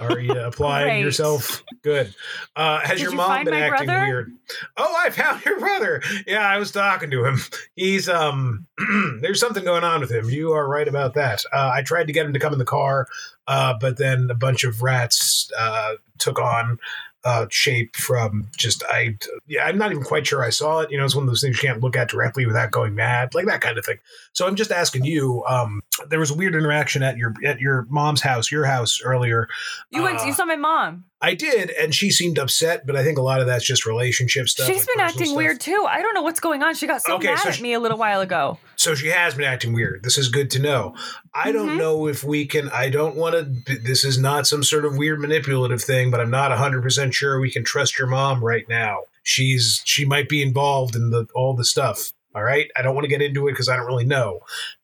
Are 0.00 0.20
you 0.20 0.32
applying 0.38 1.02
yourself? 1.02 1.64
Good. 1.82 2.14
Uh, 2.54 2.78
has 2.80 2.98
Did 2.98 3.00
your 3.00 3.10
you 3.10 3.16
mom 3.16 3.44
been 3.44 3.54
acting 3.54 3.86
brother? 3.88 4.06
weird? 4.06 4.32
Oh, 4.76 4.94
I 4.96 5.10
found 5.10 5.44
your 5.44 5.58
brother. 5.58 6.00
Yeah, 6.26 6.48
I 6.48 6.58
was 6.58 6.70
talking 6.70 7.10
to 7.10 7.24
him. 7.24 7.38
He's 7.74 8.08
um. 8.08 8.66
there's 9.20 9.40
something 9.40 9.64
going 9.64 9.84
on 9.84 10.00
with 10.00 10.10
him. 10.10 10.30
You 10.30 10.52
are 10.52 10.68
right 10.68 10.86
about 10.88 11.14
that. 11.14 11.44
Uh, 11.52 11.72
I 11.74 11.82
tried 11.82 12.06
to 12.06 12.12
get 12.12 12.24
him 12.24 12.32
to 12.32 12.38
come 12.38 12.52
in 12.52 12.58
the 12.58 12.64
car, 12.64 13.08
uh, 13.48 13.74
but 13.80 13.98
then 13.98 14.28
a 14.30 14.34
bunch 14.34 14.64
of 14.64 14.82
rats 14.82 15.50
uh, 15.58 15.94
took 16.18 16.38
on 16.38 16.78
uh, 17.24 17.46
shape 17.50 17.96
from 17.96 18.48
just 18.56 18.82
I 18.88 19.16
yeah 19.46 19.64
I'm 19.64 19.78
not 19.78 19.90
even 19.90 20.04
quite 20.04 20.26
sure 20.26 20.42
I 20.42 20.50
saw 20.50 20.80
it. 20.80 20.90
You 20.90 20.98
know, 20.98 21.04
it's 21.04 21.14
one 21.14 21.24
of 21.24 21.28
those 21.28 21.40
things 21.40 21.60
you 21.62 21.68
can't 21.68 21.82
look 21.82 21.96
at 21.96 22.08
directly 22.08 22.46
without 22.46 22.70
going 22.70 22.94
mad, 22.94 23.34
like 23.34 23.46
that 23.46 23.60
kind 23.60 23.78
of 23.78 23.84
thing. 23.84 23.98
So 24.32 24.46
I'm 24.46 24.56
just 24.56 24.72
asking 24.72 25.04
you. 25.04 25.44
Um, 25.46 25.82
there 26.08 26.18
was 26.18 26.30
a 26.30 26.34
weird 26.34 26.54
interaction 26.54 27.02
at 27.02 27.16
your 27.16 27.34
at 27.44 27.60
your 27.60 27.86
mom's 27.90 28.22
house, 28.22 28.50
your 28.50 28.64
house 28.64 29.00
earlier. 29.04 29.48
You 29.90 30.02
went. 30.02 30.20
Uh, 30.20 30.24
You 30.24 30.32
saw 30.32 30.44
my 30.44 30.56
mom. 30.56 31.04
I 31.22 31.34
did, 31.34 31.70
and 31.70 31.94
she 31.94 32.10
seemed 32.10 32.38
upset, 32.38 32.86
but 32.86 32.96
I 32.96 33.04
think 33.04 33.18
a 33.18 33.22
lot 33.22 33.40
of 33.40 33.46
that's 33.46 33.64
just 33.66 33.84
relationship 33.84 34.48
stuff. 34.48 34.66
She's 34.66 34.78
like 34.86 34.96
been 34.96 35.00
acting 35.00 35.26
stuff. 35.26 35.36
weird 35.36 35.60
too. 35.60 35.86
I 35.88 36.00
don't 36.00 36.14
know 36.14 36.22
what's 36.22 36.40
going 36.40 36.62
on. 36.62 36.74
She 36.74 36.86
got 36.86 37.02
so 37.02 37.16
Okay, 37.16 37.26
mad 37.28 37.40
so 37.40 37.48
at 37.50 37.56
she- 37.56 37.62
me 37.62 37.74
a 37.74 37.78
little 37.80 37.98
while 37.98 38.20
ago. 38.22 38.58
So 38.76 38.94
she 38.94 39.08
has 39.08 39.34
been 39.34 39.44
acting 39.44 39.74
weird. 39.74 40.02
This 40.02 40.16
is 40.16 40.28
good 40.30 40.50
to 40.52 40.58
know. 40.58 40.94
I 41.34 41.52
don't 41.52 41.70
Mhm. 41.70 41.76
know 41.78 42.06
if 42.06 42.24
we 42.24 42.46
can. 42.46 42.70
I 42.70 42.88
don't 42.88 43.16
want 43.16 43.34
to. 43.34 43.74
This 43.80 44.02
is 44.04 44.18
not 44.18 44.46
some 44.46 44.62
sort 44.64 44.86
of 44.86 44.96
weird 44.96 45.20
manipulative 45.20 45.82
thing, 45.82 46.10
but 46.10 46.20
I'm 46.20 46.30
not 46.30 46.50
100 46.50 46.82
percent 46.82 47.12
sure 47.12 47.38
we 47.38 47.50
can 47.50 47.64
trust 47.64 47.98
your 47.98 48.08
mom 48.08 48.42
right 48.42 48.66
now. 48.68 49.00
She's 49.22 49.82
she 49.84 50.06
might 50.06 50.28
be 50.30 50.40
involved 50.42 50.96
in 50.96 51.10
the 51.10 51.26
all 51.34 51.54
the 51.54 51.64
stuff. 51.66 52.12
All 52.34 52.42
right. 52.42 52.70
I 52.76 52.82
don't 52.82 52.94
want 52.94 53.04
to 53.04 53.10
get 53.10 53.20
into 53.20 53.46
it 53.48 53.52
because 53.52 53.68
I 53.68 53.76
don't 53.76 53.86
really 53.86 54.04
know. 54.06 54.40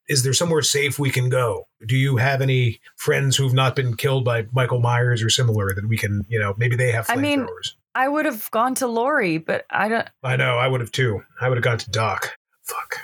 Is 0.09 0.23
there 0.23 0.33
somewhere 0.33 0.63
safe 0.63 0.99
we 0.99 1.11
can 1.11 1.29
go? 1.29 1.67
Do 1.85 1.97
you 1.97 2.17
have 2.17 2.41
any 2.41 2.81
friends 2.97 3.37
who've 3.37 3.55
not 3.55 3.75
been 3.77 3.97
killed 3.97 4.25
by 4.25 4.47
Michael 4.53 4.81
Myers 4.81 5.23
or 5.23 5.31
similar 5.31 5.75
that 5.75 5.89
we 5.89 5.97
can, 5.97 6.25
you 6.29 6.39
know, 6.39 6.55
maybe 6.57 6.77
they 6.77 6.93
have 6.93 7.07
I 7.09 7.17
mean- 7.17 7.47
I 7.95 8.09
would 8.09 8.27
have 8.27 8.51
gone 8.51 8.75
to 8.77 8.87
Lori, 8.87 9.39
but 9.39 9.65
I 9.71 9.89
don't. 9.89 10.07
I 10.23 10.37
know. 10.37 10.59
I 10.59 10.69
would 10.69 10.83
have 10.83 10.93
too. 10.93 11.23
I 11.41 11.49
would 11.49 11.57
have 11.57 11.65
gone 11.65 11.79
to 11.79 11.91
Doc. 11.91 12.37
Fuck. 12.63 12.99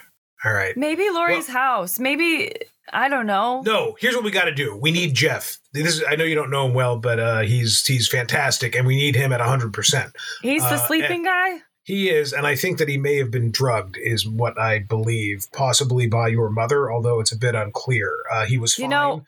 All 0.44 0.52
right. 0.52 0.76
Maybe 0.76 1.08
Lori's 1.10 1.48
house. 1.48 1.98
Maybe 1.98 2.52
I 2.92 3.08
don't 3.08 3.26
know. 3.26 3.62
No, 3.64 3.96
here's 3.98 4.14
what 4.14 4.24
we 4.24 4.30
got 4.30 4.44
to 4.44 4.54
do. 4.54 4.76
We 4.76 4.90
need 4.90 5.14
Jeff. 5.14 5.58
This 5.72 5.86
is, 5.86 6.04
I 6.06 6.16
know 6.16 6.24
you 6.24 6.34
don't 6.34 6.50
know 6.50 6.66
him 6.66 6.74
well, 6.74 6.98
but 6.98 7.18
uh, 7.18 7.40
he's 7.40 7.86
he's 7.86 8.06
fantastic, 8.08 8.74
and 8.74 8.86
we 8.86 8.96
need 8.96 9.16
him 9.16 9.32
at 9.32 9.40
100. 9.40 9.72
percent 9.72 10.12
He's 10.42 10.62
the 10.62 10.74
uh, 10.74 10.86
sleeping 10.86 11.22
guy. 11.24 11.60
He 11.84 12.10
is, 12.10 12.32
and 12.32 12.46
I 12.46 12.54
think 12.54 12.78
that 12.78 12.88
he 12.88 12.96
may 12.96 13.16
have 13.16 13.30
been 13.30 13.50
drugged, 13.50 13.96
is 14.00 14.26
what 14.26 14.58
I 14.58 14.78
believe, 14.78 15.46
possibly 15.52 16.06
by 16.06 16.28
your 16.28 16.48
mother, 16.48 16.92
although 16.92 17.18
it's 17.18 17.32
a 17.32 17.36
bit 17.36 17.54
unclear. 17.56 18.12
Uh, 18.32 18.44
he 18.46 18.56
was 18.56 18.78
You 18.78 18.84
fine. 18.84 18.90
know, 18.90 19.24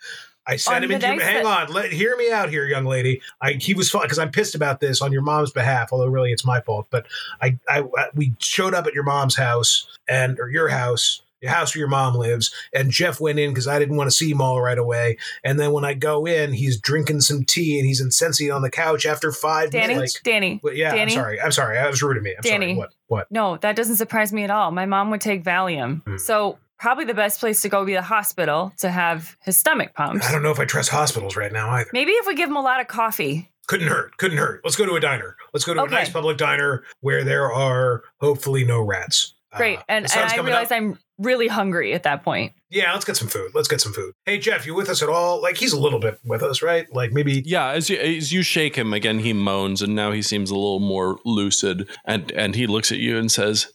I 0.47 0.57
sent 0.57 0.85
him 0.85 0.93
into. 0.93 1.07
Hang 1.07 1.45
on, 1.47 1.73
let 1.73 1.93
hear 1.93 2.17
me 2.17 2.31
out 2.31 2.51
here, 2.51 2.65
young 2.67 2.85
lady. 2.85 3.23
I 3.41 3.55
he 3.55 3.75
was 3.75 3.91
fine 3.91 4.03
because 4.03 4.19
I'm 4.19 4.31
pissed 4.31 4.55
about 4.55 4.79
this 4.79 5.01
on 5.03 5.11
your 5.11 5.23
mom's 5.23 5.51
behalf, 5.51 5.89
although 5.91 6.07
really 6.07 6.33
it's 6.33 6.45
my 6.45 6.61
fault. 6.61 6.87
But 6.91 7.07
I, 7.41 7.59
I, 7.69 7.81
I 7.81 8.09
we 8.15 8.35
showed 8.39 8.75
up 8.75 8.87
at 8.87 8.95
your 8.95 9.05
mom's 9.05 9.37
house 9.37 9.87
and 10.07 10.39
or 10.39 10.49
your 10.49 10.69
house. 10.69 11.23
Your 11.45 11.53
house 11.53 11.75
where 11.75 11.81
your 11.81 11.89
mom 11.89 12.15
lives, 12.17 12.53
and 12.73 12.91
Jeff 12.91 13.21
went 13.21 13.39
in 13.39 13.51
because 13.51 13.69
I 13.69 13.79
didn't 13.79 13.97
want 13.97 14.09
to 14.11 14.17
see 14.17 14.31
him 14.31 14.41
all 14.41 14.61
right 14.63 14.79
away. 14.79 15.19
And 15.45 15.61
then 15.61 15.73
when 15.73 15.85
I 15.85 15.93
go 15.95 16.27
in, 16.27 16.53
he's 16.55 16.81
drinking 16.81 17.21
some 17.21 17.45
tea 17.45 17.79
and 17.79 17.87
he's 17.87 18.01
incensed 18.01 18.43
on 18.51 18.63
the 18.63 18.71
couch 18.71 19.05
after 19.05 19.31
five 19.31 19.71
Danny. 19.71 19.95
minutes. 19.95 20.17
Like, 20.17 20.23
Danny. 20.23 20.61
yeah, 20.73 20.91
Danny? 20.95 21.03
I'm 21.03 21.11
sorry. 21.11 21.41
I'm 21.41 21.53
sorry. 21.53 21.79
I 21.79 21.87
was 21.87 22.03
rude 22.03 22.15
to 22.15 22.21
me. 22.23 22.31
I'm 22.37 22.41
Danny. 22.43 22.67
sorry. 22.69 22.75
What? 22.79 22.91
What? 23.09 23.31
No, 23.31 23.59
that 23.59 23.77
doesn't 23.77 23.97
surprise 23.97 24.33
me 24.33 24.43
at 24.45 24.51
all. 24.51 24.71
My 24.71 24.87
mom 24.87 25.11
would 25.11 25.21
take 25.21 25.45
Valium. 25.45 26.03
Hmm. 26.05 26.17
So 26.17 26.59
probably 26.79 27.05
the 27.05 27.15
best 27.15 27.41
place 27.41 27.61
to 27.63 27.69
go 27.69 27.81
would 27.81 27.87
be 27.87 27.95
the 27.95 28.03
hospital 28.03 28.73
to 28.79 28.91
have 28.91 29.37
his 29.43 29.57
stomach 29.59 29.95
pumped. 29.95 30.25
I 30.25 30.33
don't 30.33 30.43
know 30.43 30.51
if 30.51 30.59
I 30.59 30.65
trust 30.65 30.89
hospitals 30.91 31.37
right 31.37 31.53
now 31.53 31.69
either. 31.71 31.91
Maybe 31.93 32.13
if 32.13 32.27
we 32.27 32.35
give 32.35 32.49
him 32.49 32.57
a 32.57 32.63
lot 32.63 32.81
of 32.81 32.89
coffee. 32.89 33.51
Couldn't 33.67 33.89
hurt. 33.89 34.17
Couldn't 34.19 34.39
hurt. 34.39 34.61
Let's 34.65 34.77
go 34.77 34.85
to 34.87 34.95
a 34.95 35.01
diner. 35.01 35.37
Let's 35.53 35.65
go 35.65 35.73
to 35.75 35.81
Okay. 35.83 35.95
a 35.95 35.99
nice 35.99 36.11
public 36.11 36.37
diner 36.37 36.83
where 37.01 37.25
there 37.25 37.51
are 37.53 38.03
hopefully 38.21 38.65
no 38.65 38.81
rats. 38.83 39.35
Great. 39.57 39.79
Uh, 39.79 39.83
and 39.89 40.05
the 40.07 40.19
and 40.19 40.31
I 40.31 40.37
coming 40.37 40.47
realize 40.47 40.67
up. 40.73 40.77
I'm 40.77 40.99
really 41.19 41.47
hungry 41.49 41.93
at 41.93 42.03
that 42.03 42.23
point. 42.23 42.53
Yeah, 42.71 42.93
let's 42.93 43.05
get 43.05 43.17
some 43.17 43.29
food. 43.29 43.53
Let's 43.55 43.69
get 43.69 43.81
some 43.81 43.93
food. 43.93 44.15
Hey, 44.27 44.39
Jeff, 44.39 44.67
you 44.67 44.75
with 44.75 44.89
us 44.89 45.03
at 45.03 45.09
all? 45.09 45.41
Like, 45.41 45.57
he's 45.57 45.73
a 45.73 45.79
little 45.79 46.01
bit 46.01 46.19
with 46.25 46.43
us, 46.43 46.61
right? 46.63 46.87
Like, 46.93 47.13
maybe. 47.13 47.43
Yeah, 47.47 47.69
as 47.69 47.89
you, 47.89 47.97
as 47.99 48.33
you 48.33 48.43
shake 48.43 48.77
him 48.77 48.93
again, 48.93 49.21
he 49.21 49.33
moans, 49.33 49.81
and 49.83 49.95
now 49.95 50.11
he 50.11 50.23
seems 50.23 50.51
a 50.51 50.55
little 50.55 50.81
more 50.81 51.19
lucid. 51.25 51.89
And 52.05 52.33
and 52.33 52.55
he 52.55 52.67
looks 52.67 52.91
at 52.91 52.99
you 52.99 53.17
and 53.17 53.31
says, 53.31 53.73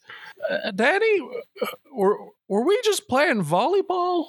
uh, 0.49 0.71
"Danny, 0.71 1.19
uh, 1.61 1.67
were 1.93 2.17
were 2.49 2.65
we 2.65 2.79
just 2.83 3.07
playing 3.07 3.43
volleyball?" 3.45 4.25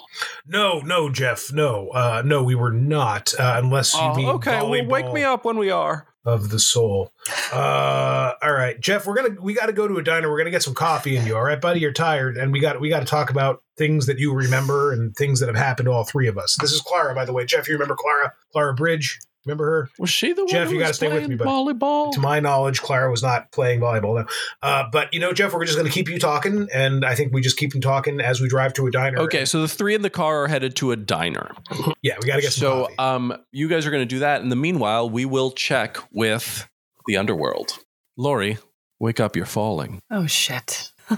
No, 0.46 0.78
no, 0.80 1.08
Jeff. 1.10 1.52
No, 1.52 1.88
uh, 1.88 2.22
no, 2.24 2.42
we 2.44 2.54
were 2.54 2.72
not. 2.72 3.34
Uh, 3.38 3.54
unless 3.62 3.94
you 3.94 4.00
Oh, 4.02 4.14
mean 4.14 4.28
okay, 4.28 4.60
well, 4.62 4.86
wake 4.86 5.12
me 5.12 5.24
up 5.24 5.44
when 5.44 5.58
we 5.58 5.70
are. 5.70 6.06
Of 6.24 6.50
the 6.50 6.58
soul. 6.58 7.12
Uh, 7.52 8.32
all 8.42 8.52
right, 8.52 8.78
Jeff. 8.80 9.06
We're 9.06 9.14
gonna 9.14 9.40
we 9.40 9.54
got 9.54 9.66
to 9.66 9.72
go 9.72 9.88
to 9.88 9.96
a 9.96 10.02
diner. 10.02 10.30
We're 10.30 10.38
gonna 10.38 10.50
get 10.50 10.62
some 10.62 10.74
coffee 10.74 11.16
in 11.16 11.26
you. 11.26 11.36
All 11.36 11.42
right, 11.42 11.60
buddy. 11.60 11.80
You're 11.80 11.92
tired, 11.92 12.36
and 12.36 12.52
we 12.52 12.60
got 12.60 12.80
we 12.80 12.88
got 12.88 13.00
to 13.00 13.06
talk 13.06 13.30
about 13.30 13.62
things 13.78 14.06
that 14.06 14.18
you 14.18 14.32
remember 14.34 14.92
and 14.92 15.14
things 15.16 15.40
that 15.40 15.46
have 15.46 15.56
happened 15.56 15.86
to 15.86 15.92
all 15.92 16.04
three 16.04 16.28
of 16.28 16.36
us. 16.36 16.56
This 16.60 16.72
is 16.72 16.80
Clara, 16.80 17.14
by 17.14 17.24
the 17.24 17.32
way. 17.32 17.44
Jeff, 17.46 17.68
you 17.68 17.74
remember 17.74 17.96
Clara? 17.96 18.32
Clara 18.52 18.74
Bridge. 18.74 19.18
Remember 19.46 19.64
her? 19.64 19.90
Was 19.98 20.10
she 20.10 20.32
the 20.34 20.44
Jeff, 20.46 20.58
one 20.60 20.66
who 20.68 20.72
you 20.74 20.78
gotta 20.80 20.90
was 20.90 20.96
stay 20.96 21.06
with 21.08 21.14
playing 21.16 21.30
me, 21.30 21.36
buddy. 21.36 21.48
volleyball? 21.50 22.12
To 22.12 22.20
my 22.20 22.40
knowledge, 22.40 22.82
Clara 22.82 23.10
was 23.10 23.22
not 23.22 23.50
playing 23.52 23.80
volleyball. 23.80 24.16
No. 24.16 24.26
Uh, 24.62 24.84
but 24.92 25.12
you 25.14 25.20
know, 25.20 25.32
Jeff, 25.32 25.54
we're 25.54 25.64
just 25.64 25.78
going 25.78 25.88
to 25.88 25.92
keep 25.92 26.08
you 26.10 26.18
talking, 26.18 26.68
and 26.74 27.04
I 27.06 27.14
think 27.14 27.32
we 27.32 27.40
just 27.40 27.56
keep 27.56 27.72
them 27.72 27.80
talking 27.80 28.20
as 28.20 28.40
we 28.40 28.48
drive 28.48 28.74
to 28.74 28.86
a 28.86 28.90
diner. 28.90 29.18
Okay, 29.20 29.46
so 29.46 29.62
the 29.62 29.68
three 29.68 29.94
in 29.94 30.02
the 30.02 30.10
car 30.10 30.44
are 30.44 30.48
headed 30.48 30.76
to 30.76 30.92
a 30.92 30.96
diner. 30.96 31.52
yeah, 32.02 32.16
we 32.20 32.26
got 32.28 32.36
to 32.36 32.42
get 32.42 32.52
some 32.52 32.60
So, 32.60 32.82
coffee. 32.82 32.94
um, 32.98 33.34
you 33.50 33.68
guys 33.68 33.86
are 33.86 33.90
going 33.90 34.02
to 34.02 34.06
do 34.14 34.18
that. 34.18 34.42
In 34.42 34.50
the 34.50 34.56
meanwhile, 34.56 35.08
we 35.08 35.24
will 35.24 35.52
check 35.52 35.96
with 36.12 36.68
the 37.06 37.16
underworld. 37.16 37.78
Lori, 38.18 38.58
wake 38.98 39.20
up! 39.20 39.36
You're 39.36 39.46
falling. 39.46 40.00
Oh 40.10 40.26
shit. 40.26 40.92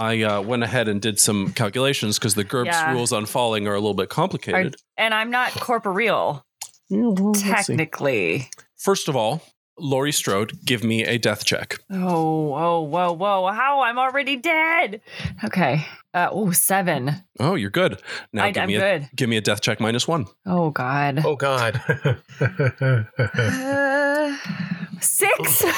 I 0.00 0.22
uh, 0.22 0.40
went 0.40 0.62
ahead 0.62 0.88
and 0.88 1.00
did 1.02 1.18
some 1.18 1.52
calculations 1.52 2.18
because 2.18 2.34
the 2.34 2.44
GURPS 2.44 2.66
Yeah. 2.66 2.92
rules 2.92 3.12
on 3.12 3.26
falling 3.26 3.66
are 3.66 3.74
a 3.74 3.80
little 3.80 3.94
bit 3.94 4.08
complicated. 4.08 4.76
and 4.96 5.12
I'm 5.12 5.30
not 5.30 5.52
corporeal, 5.52 6.34
Yeah, 6.34 6.40
well, 6.90 7.32
technically. 7.34 8.48
First 8.76 9.08
of 9.08 9.16
all, 9.16 9.42
Lori 9.78 10.12
Strode, 10.12 10.64
give 10.64 10.82
me 10.82 11.04
a 11.04 11.18
death 11.18 11.44
check. 11.44 11.78
Oh, 11.90 12.48
whoa, 12.48 12.80
whoa, 12.82 13.12
whoa. 13.12 13.52
How? 13.52 13.82
I'm 13.82 13.98
already 13.98 14.36
dead. 14.36 15.00
Okay. 15.44 15.86
Uh, 16.14 16.28
oh, 16.32 16.50
seven. 16.50 17.14
Oh, 17.38 17.54
you're 17.54 17.70
good. 17.70 18.00
Now 18.32 18.44
I, 18.46 18.50
give 18.50 18.62
I'm 18.62 18.68
me 18.68 18.76
a 18.76 18.80
good. 18.80 19.08
give 19.14 19.28
me 19.28 19.36
a 19.36 19.40
death 19.40 19.60
check 19.60 19.78
minus 19.78 20.08
one. 20.08 20.26
Oh, 20.46 20.70
God. 20.70 21.22
Oh 21.24 21.36
God. 21.36 21.80
Uh, 22.40 24.36
six. 25.00 25.64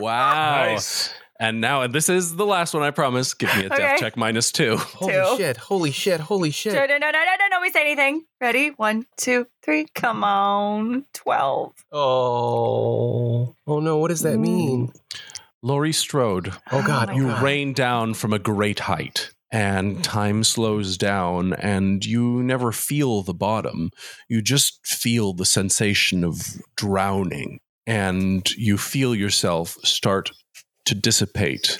Wow. 0.00 0.64
nice. 0.66 1.10
And 1.38 1.60
now, 1.60 1.82
and 1.82 1.94
this 1.94 2.08
is 2.08 2.36
the 2.36 2.46
last 2.46 2.72
one, 2.72 2.82
I 2.82 2.90
promise. 2.90 3.34
Give 3.34 3.54
me 3.56 3.64
a 3.64 3.66
Okay. 3.66 3.76
death 3.76 4.00
check 4.00 4.16
minus 4.16 4.50
two. 4.50 4.76
Holy 4.78 5.12
Two. 5.12 5.34
shit! 5.36 5.56
Holy 5.58 5.90
shit! 5.90 6.20
Holy 6.20 6.50
shit! 6.50 6.72
no, 6.72 6.86
no, 6.86 6.96
no, 6.96 7.10
no, 7.10 7.18
no, 7.20 7.46
nobody 7.50 7.70
say 7.72 7.82
anything. 7.82 8.24
Ready? 8.40 8.68
One, 8.70 9.06
two, 9.18 9.46
three. 9.62 9.86
Come 9.94 10.24
on. 10.24 11.04
12. 11.12 11.74
Oh. 11.92 13.54
Oh 13.66 13.80
no! 13.80 13.98
What 13.98 14.08
does 14.08 14.22
that 14.22 14.38
mean? 14.38 14.92
Lori 15.62 15.92
Strode, 15.92 16.52
Oh 16.70 16.82
God! 16.86 17.08
my 17.08 17.14
you 17.16 17.26
God. 17.26 17.42
rain 17.42 17.72
down 17.72 18.14
from 18.14 18.32
a 18.32 18.38
great 18.38 18.80
height 18.80 19.32
and 19.50 20.02
time 20.04 20.42
slows 20.44 20.96
down 20.96 21.52
and 21.54 22.04
you 22.04 22.42
never 22.42 22.72
feel 22.72 23.22
the 23.22 23.32
bottom 23.34 23.90
you 24.28 24.42
just 24.42 24.84
feel 24.84 25.32
the 25.32 25.44
sensation 25.44 26.24
of 26.24 26.60
drowning 26.76 27.58
and 27.86 28.50
you 28.56 28.76
feel 28.76 29.14
yourself 29.14 29.76
start 29.84 30.30
to 30.86 30.94
dissipate 30.94 31.78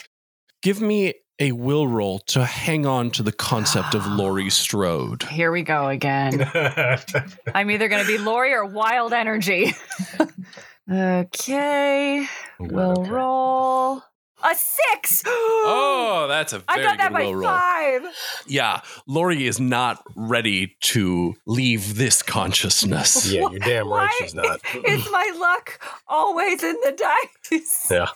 give 0.62 0.80
me 0.80 1.14
a 1.38 1.52
will 1.52 1.86
roll 1.86 2.18
to 2.18 2.44
hang 2.44 2.86
on 2.86 3.10
to 3.10 3.22
the 3.22 3.32
concept 3.32 3.94
of 3.94 4.06
Laurie 4.06 4.50
Strode. 4.50 5.22
Here 5.24 5.52
we 5.52 5.62
go 5.62 5.88
again. 5.88 6.42
I'm 7.54 7.70
either 7.70 7.88
going 7.88 8.02
to 8.02 8.06
be 8.08 8.18
Lori 8.18 8.52
or 8.52 8.64
Wild 8.64 9.12
Energy. 9.12 9.74
okay. 10.90 12.26
We'll 12.58 13.04
roll 13.04 14.02
a 14.50 14.54
six. 14.54 15.22
Oh, 15.68 16.26
that's 16.28 16.52
a 16.52 16.60
very 16.60 16.80
I 16.80 16.82
got 16.84 16.98
that 16.98 17.08
good 17.08 17.14
by 17.14 17.30
roll. 17.32 17.42
five. 17.42 18.02
Yeah, 18.46 18.80
Lori 19.06 19.46
is 19.46 19.58
not 19.58 20.02
ready 20.14 20.76
to 20.82 21.34
leave 21.46 21.96
this 21.96 22.22
consciousness. 22.22 23.30
Yeah, 23.36 23.48
you're 23.50 23.58
damn 23.58 23.88
right 23.88 24.08
Why 24.08 24.16
she's 24.20 24.34
not. 24.34 24.60
Is 24.84 25.10
my 25.10 25.32
luck 25.36 25.80
always 26.08 26.62
in 26.62 26.76
the 26.84 26.92
dice? 26.92 27.88
Yeah. 27.90 28.06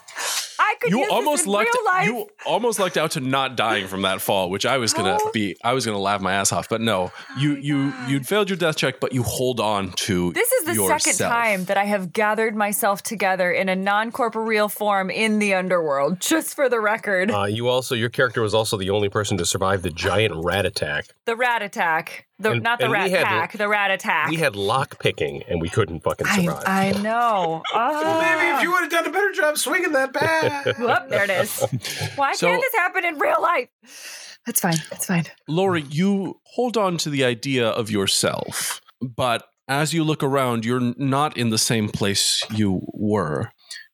I 0.58 0.74
could 0.80 0.90
you 0.92 0.98
use 1.00 1.08
almost 1.10 1.38
this 1.38 1.46
in 1.46 1.52
lucked 1.52 1.74
real 1.74 1.84
life. 1.84 2.06
you 2.06 2.28
almost 2.46 2.78
lucked 2.78 2.96
out 2.98 3.12
to 3.12 3.20
not 3.20 3.56
dying 3.56 3.86
from 3.86 4.02
that 4.02 4.20
fall, 4.20 4.50
which 4.50 4.66
I 4.66 4.76
was 4.78 4.92
gonna 4.92 5.18
Oh. 5.20 5.30
be 5.32 5.56
I 5.64 5.72
was 5.72 5.84
gonna 5.86 5.98
laugh 5.98 6.20
my 6.20 6.32
ass 6.34 6.52
off. 6.52 6.68
But 6.68 6.80
no, 6.82 7.10
oh 7.14 7.40
you 7.40 7.52
my 7.54 7.58
you 7.60 7.90
God. 7.90 8.10
you 8.10 8.20
failed 8.20 8.50
your 8.50 8.56
death 8.58 8.76
check, 8.76 9.00
but 9.00 9.12
you 9.12 9.22
hold 9.22 9.58
on 9.58 9.90
to 9.92 10.32
This 10.32 10.52
is 10.52 10.66
the 10.66 10.74
second 10.98 11.18
time 11.18 11.64
that 11.64 11.76
I 11.78 11.84
have 11.84 12.12
gathered 12.12 12.54
myself 12.54 13.02
together 13.02 13.50
in 13.50 13.68
a 13.68 13.76
non-corporeal 13.76 14.68
form 14.68 15.10
in 15.10 15.38
the 15.38 15.54
underworld, 15.54 16.19
just 16.20 16.54
for 16.54 16.68
the 16.68 16.80
record. 16.80 17.30
Uh, 17.30 17.44
you 17.44 17.68
also, 17.68 17.94
your 17.94 18.08
character 18.08 18.42
was 18.42 18.54
also 18.54 18.76
the 18.76 18.90
only 18.90 19.08
person 19.08 19.36
to 19.38 19.44
survive 19.46 19.82
the 19.82 19.90
giant 19.90 20.34
rat 20.44 20.66
attack. 20.66 21.06
the 21.26 21.34
rat 21.36 21.62
attack. 21.62 22.26
The, 22.38 22.52
And- 22.52 22.62
not 22.62 22.78
the 22.78 22.88
rat 22.88 23.08
attack, 23.08 23.52
the 23.58 23.68
rat 23.68 23.90
attack. 23.90 24.30
We 24.30 24.36
had 24.36 24.56
lock 24.56 24.98
picking 24.98 25.42
and 25.48 25.60
we 25.60 25.68
couldn't 25.68 26.00
fucking 26.00 26.26
I, 26.26 26.36
survive. 26.36 26.64
I 26.66 26.92
know. 27.02 27.62
Well, 27.74 28.20
maybe 28.20 28.56
if 28.56 28.62
you 28.62 28.70
would 28.72 28.82
have 28.82 28.90
done 28.90 29.06
a 29.06 29.10
better 29.10 29.32
job 29.32 29.58
swinging 29.58 29.92
that 29.92 30.12
bat. 30.12 30.64
Whoop, 30.78 31.08
there 31.08 31.24
it 31.24 31.30
is. 31.30 31.60
Why 32.16 32.32
So- 32.34 32.46
can't 32.46 32.60
this 32.62 32.74
happen 32.74 33.04
in 33.04 33.18
real 33.18 33.40
life? 33.42 34.38
That's 34.46 34.60
fine. 34.60 34.76
That's 34.90 35.06
fine. 35.06 35.24
Lori, 35.48 35.82
you 35.82 36.40
hold 36.44 36.76
on 36.78 36.96
to 36.98 37.10
the 37.10 37.24
idea 37.24 37.68
of 37.68 37.90
yourself, 37.90 38.80
but 39.02 39.46
as 39.68 39.92
you 39.92 40.02
look 40.02 40.22
around, 40.22 40.64
you're 40.64 40.80
not 40.96 41.36
in 41.36 41.50
the 41.50 41.58
same 41.58 41.88
place 41.90 42.42
you 42.50 42.80
were. 42.94 43.52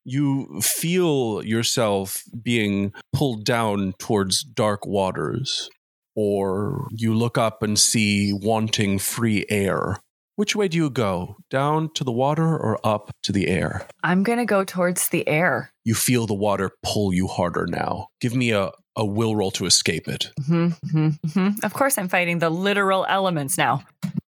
You 0.08 0.60
feel 0.62 1.42
yourself 1.44 2.22
being 2.40 2.92
pulled 3.12 3.44
down 3.44 3.94
towards 3.98 4.44
dark 4.44 4.86
waters, 4.86 5.68
or 6.14 6.86
you 6.92 7.12
look 7.12 7.36
up 7.36 7.60
and 7.60 7.76
see 7.76 8.32
wanting 8.32 9.00
free 9.00 9.44
air. 9.48 9.98
Which 10.36 10.54
way 10.54 10.68
do 10.68 10.76
you 10.76 10.90
go? 10.90 11.38
Down 11.50 11.92
to 11.94 12.04
the 12.04 12.12
water 12.12 12.46
or 12.46 12.78
up 12.86 13.10
to 13.24 13.32
the 13.32 13.48
air? 13.48 13.88
I'm 14.04 14.22
going 14.22 14.38
to 14.38 14.44
go 14.44 14.62
towards 14.62 15.08
the 15.08 15.26
air. 15.26 15.70
You 15.84 15.94
feel 15.94 16.26
the 16.26 16.34
water 16.34 16.70
pull 16.84 17.12
you 17.12 17.26
harder 17.26 17.66
now. 17.66 18.08
Give 18.20 18.34
me 18.34 18.52
a, 18.52 18.70
a 18.94 19.04
will 19.04 19.34
roll 19.34 19.50
to 19.52 19.66
escape 19.66 20.06
it. 20.06 20.30
hmm 20.46 20.68
hmm 21.32 21.48
Of 21.64 21.74
course, 21.74 21.98
I'm 21.98 22.08
fighting 22.08 22.38
the 22.38 22.50
literal 22.50 23.06
elements 23.08 23.58
now. 23.58 23.82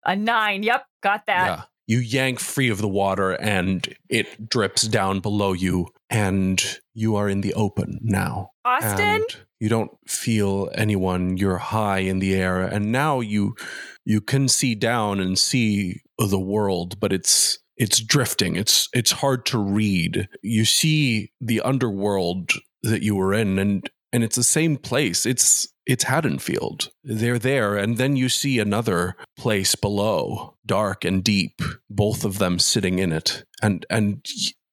A 0.05 0.17
nine. 0.17 0.65
Yep. 0.65 0.87
Got 1.03 1.27
that. 1.27 1.47
Yeah. 1.47 1.63
You 1.89 1.99
yank 1.99 2.39
free 2.39 2.69
of 2.69 2.79
the 2.79 2.89
water 2.89 3.33
and 3.33 3.93
it 4.11 4.49
drips 4.49 4.83
down 4.83 5.21
below 5.21 5.55
you, 5.55 5.89
and 6.11 6.63
you 6.95 7.17
are 7.17 7.29
in 7.29 7.41
the 7.41 7.55
open 7.55 7.99
now. 8.03 8.51
Austin? 8.65 9.01
And 9.01 9.25
you 9.59 9.71
don't 9.71 9.91
feel 10.07 10.71
anyone. 10.75 11.39
You're 11.39 11.57
high 11.57 12.01
in 12.01 12.19
the 12.19 12.35
air, 12.35 12.63
and 12.63 12.93
now 12.93 13.21
you 13.21 13.57
you 14.05 14.21
can 14.21 14.49
see 14.49 14.75
down 14.75 15.19
and 15.19 15.39
see 15.39 16.03
the 16.19 16.39
world, 16.39 17.01
but 17.01 17.11
it's 17.13 17.59
it's 17.79 18.01
drifting. 18.01 18.55
It's 18.55 18.91
it's 18.93 19.13
hard 19.13 19.47
to 19.47 19.59
read. 19.59 20.29
You 20.43 20.67
see 20.67 21.33
the 21.41 21.63
underworld 21.63 22.53
that 22.83 23.03
you 23.03 23.17
were 23.17 23.33
in, 23.33 23.59
and 23.59 23.91
and 24.13 24.25
it's 24.25 24.37
the 24.37 24.43
same 24.43 24.77
place. 24.77 25.27
It's 25.27 25.69
it's 25.87 26.05
Haddonfield. 26.05 26.91
They're 27.03 27.39
there, 27.39 27.77
and 27.77 27.97
then 27.97 28.17
you 28.17 28.29
see 28.29 28.59
another 28.59 29.17
place 29.39 29.75
below, 29.75 30.55
dark 30.67 31.05
and 31.05 31.25
deep. 31.25 31.61
Both 31.89 32.25
of 32.25 32.39
them 32.39 32.59
sitting 32.59 32.99
in 32.99 33.13
it, 33.13 33.45
and 33.63 33.85
and 33.91 34.25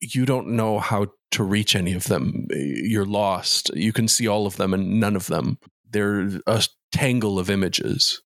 you 0.02 0.26
don't 0.26 0.50
know 0.50 0.80
how 0.80 1.08
to 1.32 1.44
reach 1.44 1.76
any 1.76 1.94
of 1.94 2.06
them. 2.06 2.48
You're 2.52 3.06
lost. 3.06 3.72
You 3.76 3.94
can 3.94 4.08
see 4.08 4.28
all 4.28 4.46
of 4.46 4.58
them, 4.58 4.74
and 4.74 5.00
none 5.00 5.16
of 5.16 5.28
them. 5.28 5.58
They're 5.90 6.30
a 6.48 6.64
tangle 6.92 7.40
of 7.40 7.50
images. 7.50 8.22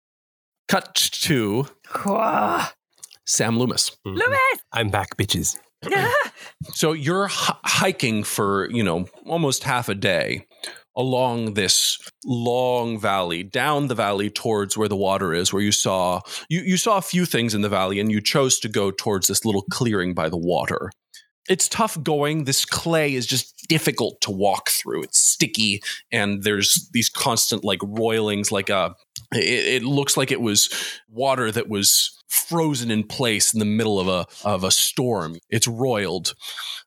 Cut 0.69 0.95
to 0.95 1.67
Whoa. 2.05 2.61
Sam 3.27 3.59
Loomis. 3.59 3.91
Mhm. 4.07 4.17
Loomis! 4.19 4.61
I'm 4.73 4.91
back, 4.91 5.17
bitches. 5.17 5.57
So 6.73 6.93
you're 6.93 7.27
h- 7.27 7.53
hiking 7.65 8.25
for, 8.25 8.69
you 8.71 8.83
know, 8.83 9.07
almost 9.27 9.63
half 9.65 9.89
a 9.89 9.95
day 9.95 10.47
along 10.97 11.55
this 11.55 11.99
long 12.25 12.99
valley, 12.99 13.43
down 13.43 13.89
the 13.89 13.95
valley 13.95 14.31
towards 14.31 14.77
where 14.77 14.89
the 14.89 14.97
water 14.97 15.35
is, 15.35 15.53
where 15.53 15.63
you 15.63 15.73
saw 15.73 16.21
you, 16.49 16.61
you 16.61 16.77
saw 16.77 16.97
a 16.97 17.03
few 17.03 17.27
things 17.27 17.55
in 17.55 17.61
the 17.61 17.69
valley 17.69 18.01
and 18.01 18.11
you 18.11 18.21
chose 18.21 18.59
to 18.61 18.69
go 18.69 18.91
towards 18.91 19.27
this 19.27 19.45
little 19.45 19.65
clearing 19.71 20.15
by 20.15 20.29
the 20.29 20.39
water. 20.39 20.91
it's 21.49 21.69
tough 21.69 22.03
going. 22.03 22.45
This 22.45 22.65
clay 22.65 23.15
is 23.15 23.27
just 23.27 23.67
difficult 23.69 24.21
to 24.23 24.31
walk 24.31 24.71
through. 24.71 25.03
It's 25.05 25.19
sticky, 25.19 25.83
and 26.11 26.43
there's 26.43 26.89
these 26.93 27.09
constant 27.09 27.65
like 27.65 27.81
roilings. 27.83 28.51
Like 28.51 28.69
a, 28.71 28.95
it, 29.33 29.83
it 29.83 29.85
looks 29.85 30.17
like 30.17 30.31
it 30.31 30.41
was 30.41 30.71
water 31.09 31.51
that 31.51 31.69
was 31.69 32.13
frozen 32.29 32.91
in 32.91 33.05
place 33.05 33.53
in 33.55 33.59
the 33.59 33.65
middle 33.65 34.01
of 34.01 34.09
a 34.09 34.27
of 34.47 34.65
a 34.65 34.71
storm. 34.71 35.37
It's 35.49 35.69
roiled, 35.69 36.35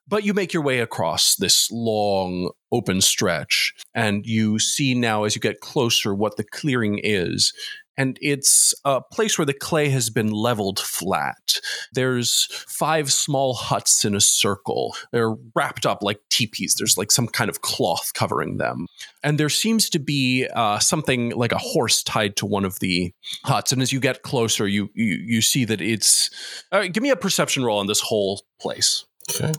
but 0.06 0.24
you 0.24 0.34
make 0.34 0.52
your 0.52 0.62
way 0.62 0.80
across 0.80 1.36
this 1.36 1.70
long 1.70 2.50
open 2.72 3.00
stretch, 3.00 3.74
and 3.94 4.26
you 4.26 4.58
see 4.58 4.94
now 4.94 5.24
as 5.24 5.34
you 5.34 5.40
get 5.40 5.60
closer 5.60 6.14
what 6.14 6.36
the 6.36 6.44
clearing 6.44 7.00
is 7.02 7.52
and 8.00 8.18
it's 8.22 8.72
a 8.86 9.02
place 9.02 9.36
where 9.36 9.44
the 9.44 9.52
clay 9.52 9.90
has 9.90 10.08
been 10.08 10.30
leveled 10.30 10.78
flat. 10.80 11.60
There's 11.92 12.48
five 12.66 13.12
small 13.12 13.52
huts 13.52 14.06
in 14.06 14.14
a 14.14 14.22
circle. 14.22 14.96
They're 15.12 15.36
wrapped 15.54 15.84
up 15.84 16.02
like 16.02 16.18
teepees. 16.30 16.76
There's 16.78 16.96
like 16.96 17.12
some 17.12 17.28
kind 17.28 17.50
of 17.50 17.60
cloth 17.60 18.12
covering 18.14 18.56
them. 18.56 18.86
And 19.22 19.38
there 19.38 19.50
seems 19.50 19.90
to 19.90 19.98
be 19.98 20.48
uh, 20.54 20.78
something 20.78 21.32
like 21.32 21.52
a 21.52 21.58
horse 21.58 22.02
tied 22.02 22.36
to 22.36 22.46
one 22.46 22.64
of 22.64 22.78
the 22.78 23.12
huts. 23.44 23.70
And 23.70 23.82
as 23.82 23.92
you 23.92 24.00
get 24.00 24.22
closer, 24.22 24.66
you 24.66 24.88
you, 24.94 25.16
you 25.16 25.42
see 25.42 25.66
that 25.66 25.82
it's. 25.82 26.30
Give 26.72 27.02
me 27.02 27.10
a 27.10 27.16
perception 27.16 27.64
roll 27.66 27.80
on 27.80 27.86
this 27.86 28.00
whole 28.00 28.40
place. 28.58 29.04
Okay. 29.28 29.52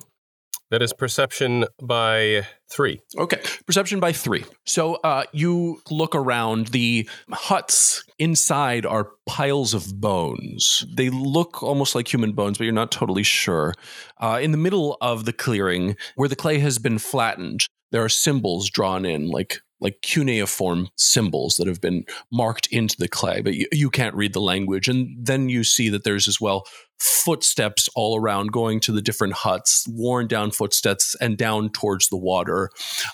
That 0.72 0.82
is 0.82 0.94
perception 0.94 1.66
by 1.84 2.48
three. 2.70 3.02
Okay, 3.18 3.42
perception 3.68 4.00
by 4.00 4.14
three. 4.14 4.46
So 4.66 4.96
uh, 4.96 5.26
you 5.34 5.82
look 5.92 6.16
around. 6.16 6.68
The 6.68 7.10
huts 7.30 8.06
inside 8.18 8.86
are 8.86 9.12
piles 9.26 9.74
of 9.74 10.00
bones. 10.00 10.86
They 10.90 11.10
look 11.10 11.62
almost 11.62 11.94
like 11.94 12.12
human 12.12 12.32
bones, 12.32 12.58
but 12.58 12.64
you're 12.64 12.74
not 12.74 12.90
totally 12.90 13.24
sure. 13.24 13.74
Uh, 14.18 14.40
in 14.42 14.52
the 14.52 14.58
middle 14.58 14.98
of 15.02 15.26
the 15.26 15.34
clearing, 15.34 15.98
where 16.16 16.30
the 16.30 16.38
clay 16.38 16.60
has 16.60 16.80
been 16.80 17.00
flattened, 17.00 17.66
there 17.92 18.04
are 18.04 18.10
symbols 18.10 18.70
drawn 18.70 19.06
in, 19.06 19.30
like 19.30 19.60
like 19.82 20.02
cuneiform 20.04 20.90
symbols 20.96 21.58
that 21.58 21.68
have 21.68 21.82
been 21.82 22.06
marked 22.32 22.68
into 22.68 22.96
the 22.98 23.08
clay, 23.08 23.42
but 23.42 23.56
you, 23.56 23.68
you 23.72 23.90
can't 23.90 24.16
read 24.16 24.32
the 24.32 24.40
language. 24.40 24.88
And 24.88 25.26
then 25.26 25.50
you 25.50 25.64
see 25.64 25.90
that 25.90 26.04
there's 26.04 26.28
as 26.28 26.40
well 26.40 26.66
footsteps 27.02 27.90
all 27.96 28.16
around 28.20 28.52
going 28.52 28.80
to 28.82 28.92
the 28.92 29.02
different 29.02 29.34
huts, 29.34 29.88
worn 29.90 30.28
down 30.28 30.52
footsteps 30.52 31.16
and 31.20 31.38
down 31.38 31.70
towards 31.70 32.10
the 32.10 32.18
water. 32.18 32.70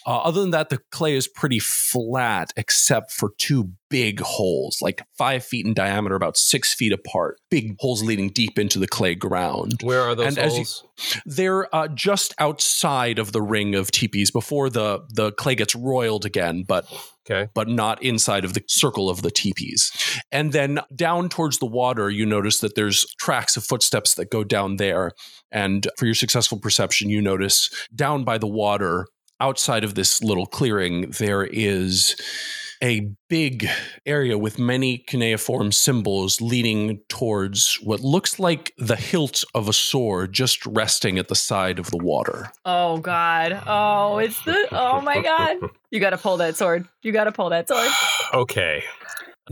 Uh, 0.06 0.18
other 0.18 0.42
than 0.42 0.52
that, 0.52 0.70
the 0.70 0.80
clay 0.92 1.16
is 1.16 1.28
pretty 1.28 1.60
flat 1.60 2.52
except 2.58 3.12
for 3.12 3.32
two 3.38 3.72
big 3.90 4.20
holes, 4.20 4.80
like 4.82 5.02
five 5.18 5.46
feet 5.46 5.66
in 5.66 5.74
diameter, 5.74 6.16
about 6.16 6.36
six 6.36 6.74
feet 6.74 6.92
apart. 6.92 7.40
Big 7.50 7.78
holes 7.80 8.04
leading 8.04 8.28
deep 8.30 8.60
into 8.60 8.78
the 8.80 8.88
clay 8.88 9.16
ground. 9.16 9.80
Where 9.82 10.02
are 10.02 10.14
those 10.16 10.28
And 10.28 10.38
as 10.38 10.52
you- 10.52 10.58
holes? 10.58 10.84
They're 11.26 11.74
uh, 11.74 11.88
just 11.88 12.34
outside 12.40 13.20
of 13.20 13.32
the 13.32 13.42
ring 13.42 13.76
of 13.76 13.92
teepees 13.92 14.32
before 14.32 14.70
the 14.70 15.00
the 15.14 15.32
clay 15.32 15.56
gets 15.56 15.76
roiled 15.76 16.26
again, 16.26 16.64
but 16.68 16.86
okay. 17.30 17.50
but 17.54 17.68
not 17.68 18.02
inside 18.04 18.46
of 18.46 18.54
the 18.54 18.64
circle 18.68 19.10
of 19.10 19.22
the 19.22 19.32
teepees. 19.32 19.92
And 20.32 20.54
then 20.54 20.80
down 20.96 21.30
towards 21.30 21.60
the 21.60 21.66
water, 21.66 22.10
you 22.10 22.26
notice 22.26 22.60
that 22.60 22.76
there's 22.76 23.06
tracks 23.20 23.58
of 23.58 23.64
footsteps 23.64 24.16
that 24.16 24.32
go 24.32 24.44
down 24.44 24.78
there. 24.78 25.12
And 25.52 25.88
for 25.98 26.06
your 26.06 26.16
successful 26.16 26.60
perception, 26.60 27.10
you 27.10 27.22
notice 27.22 27.70
down 27.96 28.24
by 28.24 28.38
the 28.38 28.48
water, 28.48 29.08
outside 29.40 29.84
of 29.84 29.96
this 29.96 30.24
little 30.24 30.46
clearing, 30.46 31.12
there 31.20 31.44
is 31.44 32.16
a 32.82 33.10
big 33.30 33.68
area 34.06 34.38
with 34.38 34.60
many 34.60 34.98
cuneiform 35.00 35.72
symbols 35.72 36.42
leading 36.42 37.00
towards 37.10 37.76
what 37.84 38.02
looks 38.02 38.40
like 38.40 38.74
the 38.78 38.96
hilt 38.96 39.44
of 39.56 39.68
a 39.68 39.74
sword 39.74 40.34
just 40.34 40.66
resting 40.66 41.18
at 41.18 41.28
the 41.28 41.36
side 41.36 41.80
of 41.80 41.90
the 41.92 41.98
water. 41.98 42.52
Oh 42.66 42.98
God. 42.98 43.62
Oh, 43.66 44.18
it's 44.18 44.44
the. 44.44 44.68
Oh 44.72 45.02
my 45.02 45.22
God. 45.22 45.58
You 45.92 46.00
got 46.00 46.12
to 46.12 46.18
pull 46.18 46.38
that 46.38 46.56
sword. 46.58 46.88
You 47.02 47.12
got 47.12 47.26
to 47.26 47.32
pull 47.32 47.50
that 47.50 47.68
sword. 47.68 47.90
Okay. 48.34 48.84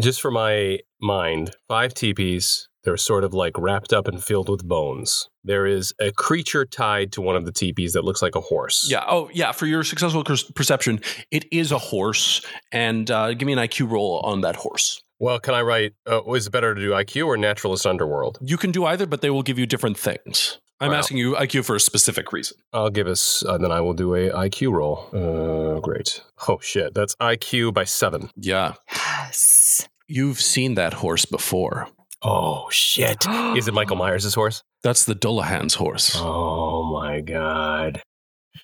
Just 0.02 0.20
for 0.20 0.32
my 0.32 0.80
mind, 1.00 1.52
five 1.70 1.94
teepees. 1.94 2.68
They're 2.86 2.98
sort 2.98 3.24
of 3.24 3.34
like 3.34 3.58
wrapped 3.58 3.92
up 3.92 4.08
and 4.08 4.24
filled 4.24 4.48
with 4.48 4.66
bones. 4.68 5.28
There 5.44 5.66
is 5.66 5.94
a 6.00 6.12
creature 6.12 6.66
tied 6.66 7.12
to 7.14 7.22
one 7.22 7.36
of 7.36 7.46
the 7.46 7.52
teepees 7.52 7.94
that 7.94 8.04
looks 8.06 8.22
like 8.22 8.36
a 8.36 8.42
horse. 8.42 8.88
Yeah. 8.90 9.04
Oh, 9.08 9.30
yeah. 9.34 9.52
For 9.52 9.66
your 9.66 9.84
successful 9.84 10.24
per- 10.24 10.38
perception, 10.56 11.02
it 11.32 11.46
is 11.52 11.72
a 11.72 11.78
horse, 11.78 12.42
and 12.72 13.10
uh, 13.12 13.34
give 13.34 13.46
me 13.48 13.54
an 13.54 13.60
IQ 13.60 13.92
roll 13.92 14.22
on 14.24 14.42
that 14.42 14.56
horse. 14.56 15.02
Well, 15.20 15.40
can 15.40 15.54
I 15.54 15.62
write? 15.62 15.94
Uh, 16.10 16.22
is 16.34 16.48
it 16.48 16.52
better 16.52 16.76
to 16.76 16.80
do 16.82 16.92
IQ 16.92 17.28
or 17.28 17.38
Naturalist 17.38 17.86
Underworld? 17.86 18.38
You 18.42 18.58
can 18.58 18.72
do 18.72 18.86
either, 18.86 19.06
but 19.06 19.22
they 19.22 19.30
will 19.30 19.44
give 19.44 19.58
you 19.60 19.66
different 19.66 19.98
things. 19.98 20.60
I'm 20.82 20.92
Wow. 20.92 20.98
asking 20.98 21.18
you 21.20 21.36
IQ 21.36 21.64
for 21.64 21.76
a 21.76 21.80
specific 21.80 22.34
reason. 22.34 22.58
I'll 22.74 22.90
give 22.90 23.08
us. 23.08 23.42
Uh, 23.48 23.58
then 23.58 23.72
I 23.72 23.80
will 23.80 23.94
do 23.94 24.14
a 24.14 24.30
IQ 24.30 24.74
roll. 24.74 25.08
Uh, 25.14 25.80
great. 25.80 26.22
Oh 26.50 26.60
shit, 26.62 26.94
that's 26.94 27.16
IQ 27.16 27.74
by 27.74 27.86
seven. 27.86 28.30
Yeah. 28.36 28.74
Yes. 28.92 29.88
You've 30.08 30.42
seen 30.42 30.76
that 30.76 30.96
horse 30.96 31.26
before. 31.26 31.88
Oh 32.28 32.68
shit. 32.72 33.26
Is 33.56 33.68
it 33.68 33.74
Michael 33.74 33.96
Myers' 33.98 34.34
horse? 34.34 34.64
That's 34.84 35.06
the 35.06 35.16
Dullahan's 35.16 35.76
horse. 35.76 36.16
Oh 36.16 36.84
my 36.92 37.22
god. 37.22 38.02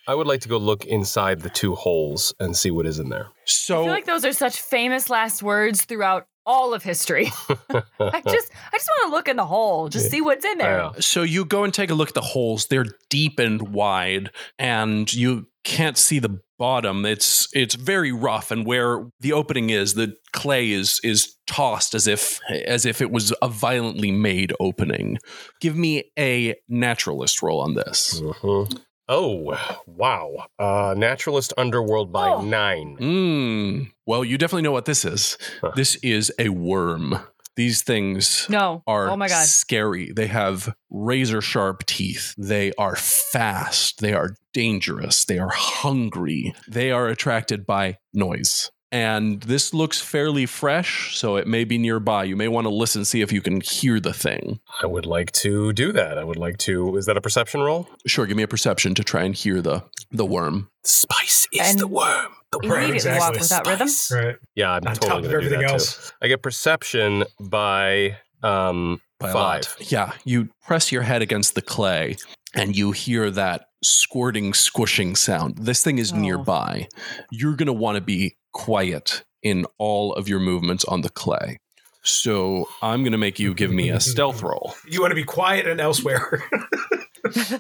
I 0.08 0.16
would 0.16 0.26
like 0.28 0.42
to 0.42 0.50
go 0.50 0.58
look 0.58 0.86
inside 0.86 1.42
the 1.42 1.50
two 1.50 1.76
holes 1.76 2.34
and 2.40 2.56
see 2.58 2.72
what 2.72 2.86
is 2.88 2.98
in 2.98 3.10
there. 3.10 3.28
So 3.46 3.76
I 3.76 3.78
So 3.78 3.84
feel 3.84 3.94
like 3.94 4.06
those 4.06 4.26
are 4.26 4.34
such 4.34 4.60
famous 4.60 5.10
last 5.10 5.44
words 5.44 5.86
throughout 5.86 6.26
all 6.46 6.74
of 6.74 6.82
history. 6.82 7.28
I 7.70 8.22
just, 8.26 8.52
I 8.74 8.78
just 8.78 8.90
want 8.90 9.08
to 9.08 9.12
look 9.12 9.28
in 9.28 9.36
the 9.36 9.46
hole, 9.46 9.90
just 9.90 10.10
see 10.10 10.22
what's 10.22 10.44
in 10.44 10.58
there. 10.58 10.78
Yeah. 10.78 10.92
So 11.00 11.22
you 11.22 11.46
go 11.46 11.64
and 11.64 11.74
take 11.74 11.92
a 11.92 11.94
look 11.94 12.10
at 12.10 12.16
the 12.16 12.22
holes. 12.22 12.66
They're 12.66 12.88
deep 13.10 13.38
and 13.38 13.62
wide, 13.74 14.32
and 14.58 15.12
you 15.14 15.48
can't 15.64 15.98
see 15.98 16.18
the 16.18 16.40
bottom. 16.58 17.06
It's 17.06 17.48
it's 17.54 17.76
very 17.76 18.12
rough, 18.12 18.50
and 18.50 18.66
where 18.66 19.06
the 19.20 19.34
opening 19.34 19.70
is, 19.70 19.94
the 19.94 20.16
clay 20.34 20.72
is 20.72 21.00
is 21.04 21.36
tossed 21.52 21.94
as 21.94 22.08
if 22.08 22.40
as 22.66 22.86
if 22.86 23.02
it 23.02 23.12
was 23.12 23.34
a 23.42 23.48
violently 23.48 24.12
made 24.12 24.54
opening. 24.60 25.18
Give 25.60 25.76
me 25.76 26.12
a 26.18 26.56
naturalist 26.70 27.42
roll 27.42 27.60
on 27.62 27.74
this. 27.76 28.20
Mhm. 28.22 28.80
Oh 29.10 29.58
wow! 29.88 30.46
Uh, 30.58 30.94
Naturalist 30.98 31.52
Underworld 31.58 32.14
by 32.14 32.30
Oh. 32.30 32.42
nine. 32.42 32.96
Mm. 33.00 33.92
Well, 34.06 34.24
you 34.24 34.38
definitely 34.38 34.62
know 34.62 34.72
what 34.72 34.86
this 34.86 35.04
is. 35.04 35.38
Huh. 35.60 35.72
This 35.76 35.96
is 35.98 36.32
a 36.40 36.50
worm. 36.50 37.20
These 37.58 37.82
things 37.84 38.46
No. 38.50 38.82
are 38.88 39.10
oh 39.10 39.18
my 39.18 39.28
God. 39.28 39.46
scary. 39.46 40.14
They 40.16 40.28
have 40.28 40.74
razor 40.90 41.42
sharp 41.42 41.86
teeth. 41.86 42.34
They 42.38 42.72
are 42.78 42.96
fast. 42.96 44.00
They 44.00 44.14
are 44.14 44.36
dangerous. 44.54 45.26
They 45.26 45.38
are 45.38 45.50
hungry. 45.52 46.54
They 46.70 46.92
are 46.92 47.08
attracted 47.10 47.66
by 47.66 47.98
noise. 48.14 48.72
And 48.94 49.42
this 49.44 49.74
looks 49.74 50.02
fairly 50.02 50.46
fresh, 50.46 51.16
so 51.18 51.38
it 51.38 51.48
may 51.48 51.64
be 51.64 51.78
nearby. 51.78 52.26
You 52.26 52.36
may 52.36 52.50
want 52.50 52.66
to 52.66 52.70
listen, 52.74 53.06
see 53.06 53.22
if 53.22 53.32
you 53.32 53.40
can 53.42 53.62
hear 53.62 54.02
the 54.02 54.12
thing. 54.14 54.60
I 54.84 54.86
would 54.86 55.06
like 55.06 55.32
to 55.34 55.72
do 55.72 55.94
that. 55.94 56.18
I 56.18 56.26
would 56.26 56.36
like 56.36 56.58
to. 56.60 56.98
Is 56.98 57.06
that 57.06 57.16
a 57.16 57.22
perception 57.22 57.62
roll? 57.62 57.88
Sure, 58.06 58.26
give 58.26 58.36
me 58.36 58.44
a 58.44 58.48
perception 58.50 58.94
to 58.96 59.04
try 59.04 59.24
and 59.24 59.34
hear 59.34 59.62
the 59.62 59.84
the 60.12 60.26
worm. 60.26 60.70
Spice 60.84 61.48
is 61.54 61.62
And 61.62 61.80
the 61.80 61.88
worm. 61.88 62.34
The 62.52 62.60
worm 62.60 62.72
Right, 62.72 62.82
didn't 62.82 62.96
exactly. 62.96 63.20
walk 63.20 63.40
without 63.40 63.66
rhythm. 63.68 63.88
Right. 64.12 64.36
Yeah, 64.56 64.72
I'm 64.72 64.86
On 64.86 64.94
totally 64.96 65.08
top 65.10 65.10
gonna 65.22 65.30
do 65.30 65.36
everything 65.38 65.60
that 65.62 65.72
else. 65.72 66.10
too. 66.10 66.16
I 66.22 66.28
get 66.28 66.42
perception 66.44 67.24
by 67.40 68.18
um 68.44 69.00
By 69.22 69.30
a 69.30 69.34
five. 69.34 69.62
lot. 69.80 69.90
Yeah, 69.92 70.12
you 70.26 70.50
press 70.66 70.92
your 70.92 71.04
head 71.04 71.22
against 71.22 71.56
the 71.56 71.62
clay 71.62 72.18
and 72.54 72.76
you 72.76 72.92
hear 72.92 73.32
that 73.32 73.68
squirting, 73.82 74.54
squishing 74.54 75.16
sound. 75.16 75.60
This 75.60 75.82
thing 75.82 75.98
is 75.98 76.12
Oh. 76.12 76.18
nearby. 76.18 76.90
You're 77.32 77.56
going 77.56 77.68
to 77.68 77.74
want 77.74 77.96
to 77.96 78.02
be 78.02 78.36
quiet 78.54 79.24
in 79.44 79.66
all 79.78 80.14
of 80.14 80.28
your 80.30 80.40
movements 80.40 80.86
on 80.86 81.02
the 81.02 81.10
clay. 81.10 81.58
So 82.04 82.68
I'm 82.82 83.04
going 83.04 83.12
to 83.12 83.18
make 83.18 83.40
you 83.40 83.54
give 83.54 83.72
me 83.72 83.90
a 83.90 84.00
stealth 84.12 84.42
roll. 84.42 84.74
You 84.88 85.02
want 85.02 85.12
to 85.12 85.16
be 85.16 85.24
quiet 85.24 85.68
and 85.68 85.80
elsewhere. 85.80 86.44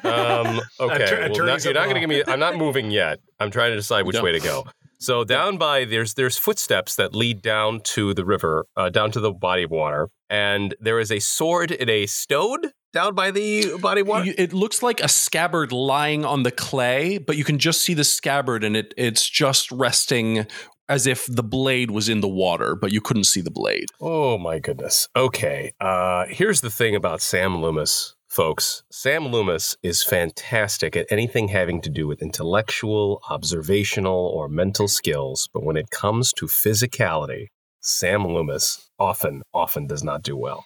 Um, 0.04 0.60
okay, 0.80 1.06
Attor- 1.06 1.38
well, 1.38 1.46
not, 1.46 1.64
you're 1.64 1.74
not 1.74 1.84
going 1.84 1.94
to 1.94 2.00
give 2.00 2.10
me. 2.10 2.24
I'm 2.26 2.40
not 2.40 2.58
moving 2.58 2.90
yet. 2.90 3.20
I'm 3.40 3.52
trying 3.52 3.70
to 3.72 3.76
decide 3.76 4.06
which 4.08 4.16
No. 4.16 4.24
way 4.24 4.32
to 4.32 4.40
go. 4.40 4.66
So 5.00 5.24
down 5.24 5.58
by 5.58 5.86
there's 5.86 6.16
there's 6.16 6.38
footsteps 6.38 6.96
that 6.96 7.14
lead 7.16 7.42
down 7.44 7.82
to 7.82 8.14
the 8.16 8.26
river, 8.26 8.66
uh, 8.76 8.90
down 8.90 9.12
to 9.12 9.20
the 9.20 9.32
body 9.32 9.64
of 9.64 9.72
water, 9.72 10.10
and 10.32 10.74
there 10.80 11.00
is 11.00 11.12
a 11.12 11.20
sword 11.20 11.72
in 11.72 11.90
a 11.90 12.06
stone 12.08 12.72
down 12.94 13.16
by 13.16 13.32
the 13.32 13.78
body 13.80 14.02
of 14.02 14.08
water. 14.08 14.32
It 14.38 14.52
looks 14.52 14.84
like 14.84 15.00
a 15.00 15.08
scabbard 15.08 15.72
lying 15.72 16.26
on 16.26 16.44
the 16.44 16.52
clay, 16.52 17.18
but 17.20 17.38
you 17.38 17.44
can 17.44 17.58
just 17.58 17.82
see 17.82 17.94
the 17.94 18.04
scabbard 18.04 18.64
and 18.64 18.76
it 18.76 18.94
it's 18.98 19.30
just 19.30 19.72
resting 19.72 20.46
as 20.92 21.08
if 21.08 21.26
the 21.26 21.42
blade 21.42 21.90
was 21.90 22.10
in 22.10 22.20
the 22.20 22.28
water, 22.28 22.76
but 22.76 22.92
you 22.92 23.00
couldn't 23.00 23.24
see 23.24 23.40
the 23.40 23.50
blade. 23.50 23.86
Oh 24.02 24.38
my 24.38 24.60
goodness. 24.60 25.08
Okay. 25.16 25.72
Uh, 25.80 26.26
here's 26.28 26.60
the 26.60 26.70
thing 26.70 26.98
about 26.98 27.22
Sam 27.22 27.62
Loomis, 27.62 28.14
folks. 28.28 28.84
Sam 28.92 29.28
Loomis 29.28 29.78
is 29.82 30.04
fantastic 30.04 30.98
at 30.98 31.08
anything 31.10 31.48
having 31.48 31.80
to 31.84 31.90
do 31.90 32.10
with 32.10 32.22
intellectual, 32.22 33.22
observational, 33.30 34.34
or 34.36 34.50
mental 34.50 34.90
skills, 34.90 35.48
but 35.54 35.64
when 35.64 35.78
it 35.78 35.92
comes 35.92 36.34
to 36.34 36.48
physicality, 36.48 37.48
Sam 37.80 38.28
Loomis 38.28 38.90
often, 39.00 39.44
often 39.54 39.88
does 39.88 40.04
not 40.04 40.24
do 40.24 40.36
well. 40.36 40.66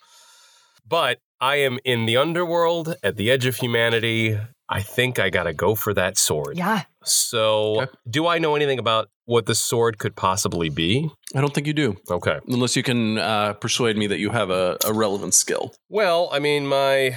But 0.87 1.19
I 1.39 1.57
am 1.57 1.77
in 1.85 2.07
the 2.07 2.17
underworld, 2.17 2.95
at 3.03 3.15
the 3.15 3.29
edge 3.29 3.45
of 3.45 3.57
humanity. 3.57 4.39
I 4.67 4.81
think 4.81 5.19
I 5.19 5.29
gotta 5.29 5.53
go 5.53 5.75
for 5.75 5.93
that 5.93 6.17
sword. 6.17 6.57
Yeah. 6.57 6.85
So, 7.07 7.81
Okay. 7.81 7.91
do 8.09 8.27
I 8.27 8.37
know 8.39 8.55
anything 8.55 8.79
about 8.79 9.09
what 9.25 9.45
the 9.45 9.55
sword 9.55 9.97
could 9.97 10.15
possibly 10.15 10.69
be? 10.69 11.09
I 11.35 11.41
don't 11.41 11.53
think 11.53 11.67
you 11.67 11.73
do, 11.73 11.95
Okay. 12.09 12.39
unless 12.47 12.75
you 12.75 12.83
can 12.83 13.17
uh, 13.17 13.53
persuade 13.53 13.97
me 13.97 14.07
that 14.07 14.19
you 14.19 14.29
have 14.31 14.49
a, 14.49 14.77
a 14.85 14.93
relevant 14.93 15.33
skill. 15.33 15.73
Well, 15.89 16.29
I 16.31 16.39
mean, 16.39 16.67
my 16.67 17.15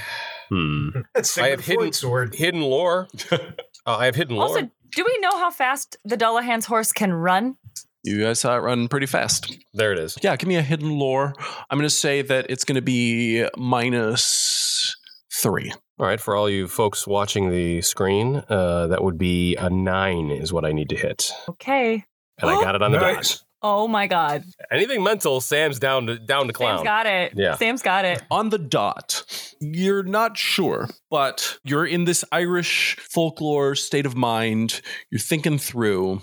hmm, 0.49 0.89
I 1.39 1.49
have 1.49 1.65
hidden- 1.65 1.93
sword. 1.93 2.35
hidden 2.35 2.63
lore. 2.63 3.09
uh, 3.33 3.39
I 3.87 4.07
have 4.07 4.15
hidden 4.15 4.37
lore. 4.37 4.49
Also, 4.49 4.71
do 4.97 5.05
we 5.05 5.19
know 5.21 5.37
how 5.39 5.51
fast 5.51 5.97
the 6.05 6.17
Dullahan's 6.17 6.67
horse 6.67 6.93
can 6.93 7.13
run? 7.13 7.57
You 8.05 8.23
guys 8.23 8.41
saw 8.41 8.55
it 8.57 8.61
run 8.61 8.89
pretty 8.89 9.07
fast. 9.07 9.55
there 9.75 9.93
it 9.93 9.99
is. 9.99 10.17
Yeah, 10.23 10.35
give 10.37 10.49
me 10.49 10.57
a 10.57 10.63
hidden 10.63 10.89
lore. 10.99 11.35
I'm 11.69 11.77
going 11.79 11.89
to 11.89 11.95
say 11.95 12.23
that 12.23 12.47
it's 12.49 12.65
going 12.65 12.77
to 12.77 12.83
be 12.83 13.45
minus 13.57 14.97
three. 15.43 15.73
All 15.99 16.07
right, 16.07 16.21
for 16.21 16.37
all 16.37 16.49
you 16.49 16.69
folks 16.69 17.07
watching 17.07 17.51
the 17.51 17.81
screen, 17.83 18.43
uh, 18.49 18.87
that 18.89 19.03
would 19.03 19.19
be 19.19 19.57
a 19.57 19.69
nine, 19.69 20.31
is 20.31 20.53
what 20.53 20.65
I 20.65 20.73
need 20.73 20.89
to 20.91 20.97
hit, 20.97 21.33
Okay. 21.49 22.05
and 22.41 22.51
I 22.51 22.63
got 22.63 22.75
it 22.75 22.83
on 22.83 22.93
the 22.93 23.01
Nice. 23.01 23.39
dot. 23.39 23.45
Oh 23.61 23.89
my 23.89 24.07
God. 24.07 24.45
Anything 24.71 25.03
mental, 25.03 25.41
Sam's 25.41 25.81
down 25.81 26.07
to 26.07 26.17
down 26.17 26.47
to 26.47 26.53
clown. 26.53 26.79
Sam's 26.79 26.85
got 26.87 27.07
it. 27.07 27.33
Yeah. 27.35 27.57
Sam's 27.57 27.83
got 27.83 28.05
it. 28.05 28.23
On 28.31 28.51
the 28.51 28.59
dot, 28.59 29.25
you're 29.61 30.05
not 30.05 30.39
sure, 30.39 30.89
but 31.11 31.59
you're 31.65 31.85
in 31.85 32.05
this 32.05 32.25
Irish 32.31 32.97
folklore 33.01 33.75
state 33.75 34.07
of 34.07 34.15
mind. 34.17 34.81
You're 35.11 35.19
thinking 35.19 35.59
through 35.59 36.23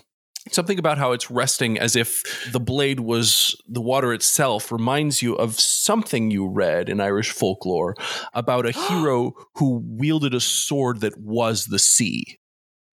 something 0.51 0.79
about 0.79 0.97
how 0.97 1.11
it's 1.11 1.31
resting 1.31 1.77
as 1.77 1.95
if 1.95 2.23
the 2.51 2.59
blade 2.59 2.99
was 2.99 3.59
the 3.67 3.81
water 3.81 4.13
itself 4.13 4.71
reminds 4.71 5.21
you 5.21 5.35
of 5.35 5.59
something 5.59 6.31
you 6.31 6.47
read 6.47 6.89
in 6.89 7.01
Irish 7.01 7.31
folklore 7.31 7.95
about 8.33 8.65
a 8.65 8.71
hero 8.89 9.33
who 9.55 9.83
wielded 9.85 10.33
a 10.33 10.39
sword 10.39 11.01
that 11.01 11.17
was 11.17 11.65
the 11.65 11.79
sea. 11.79 12.37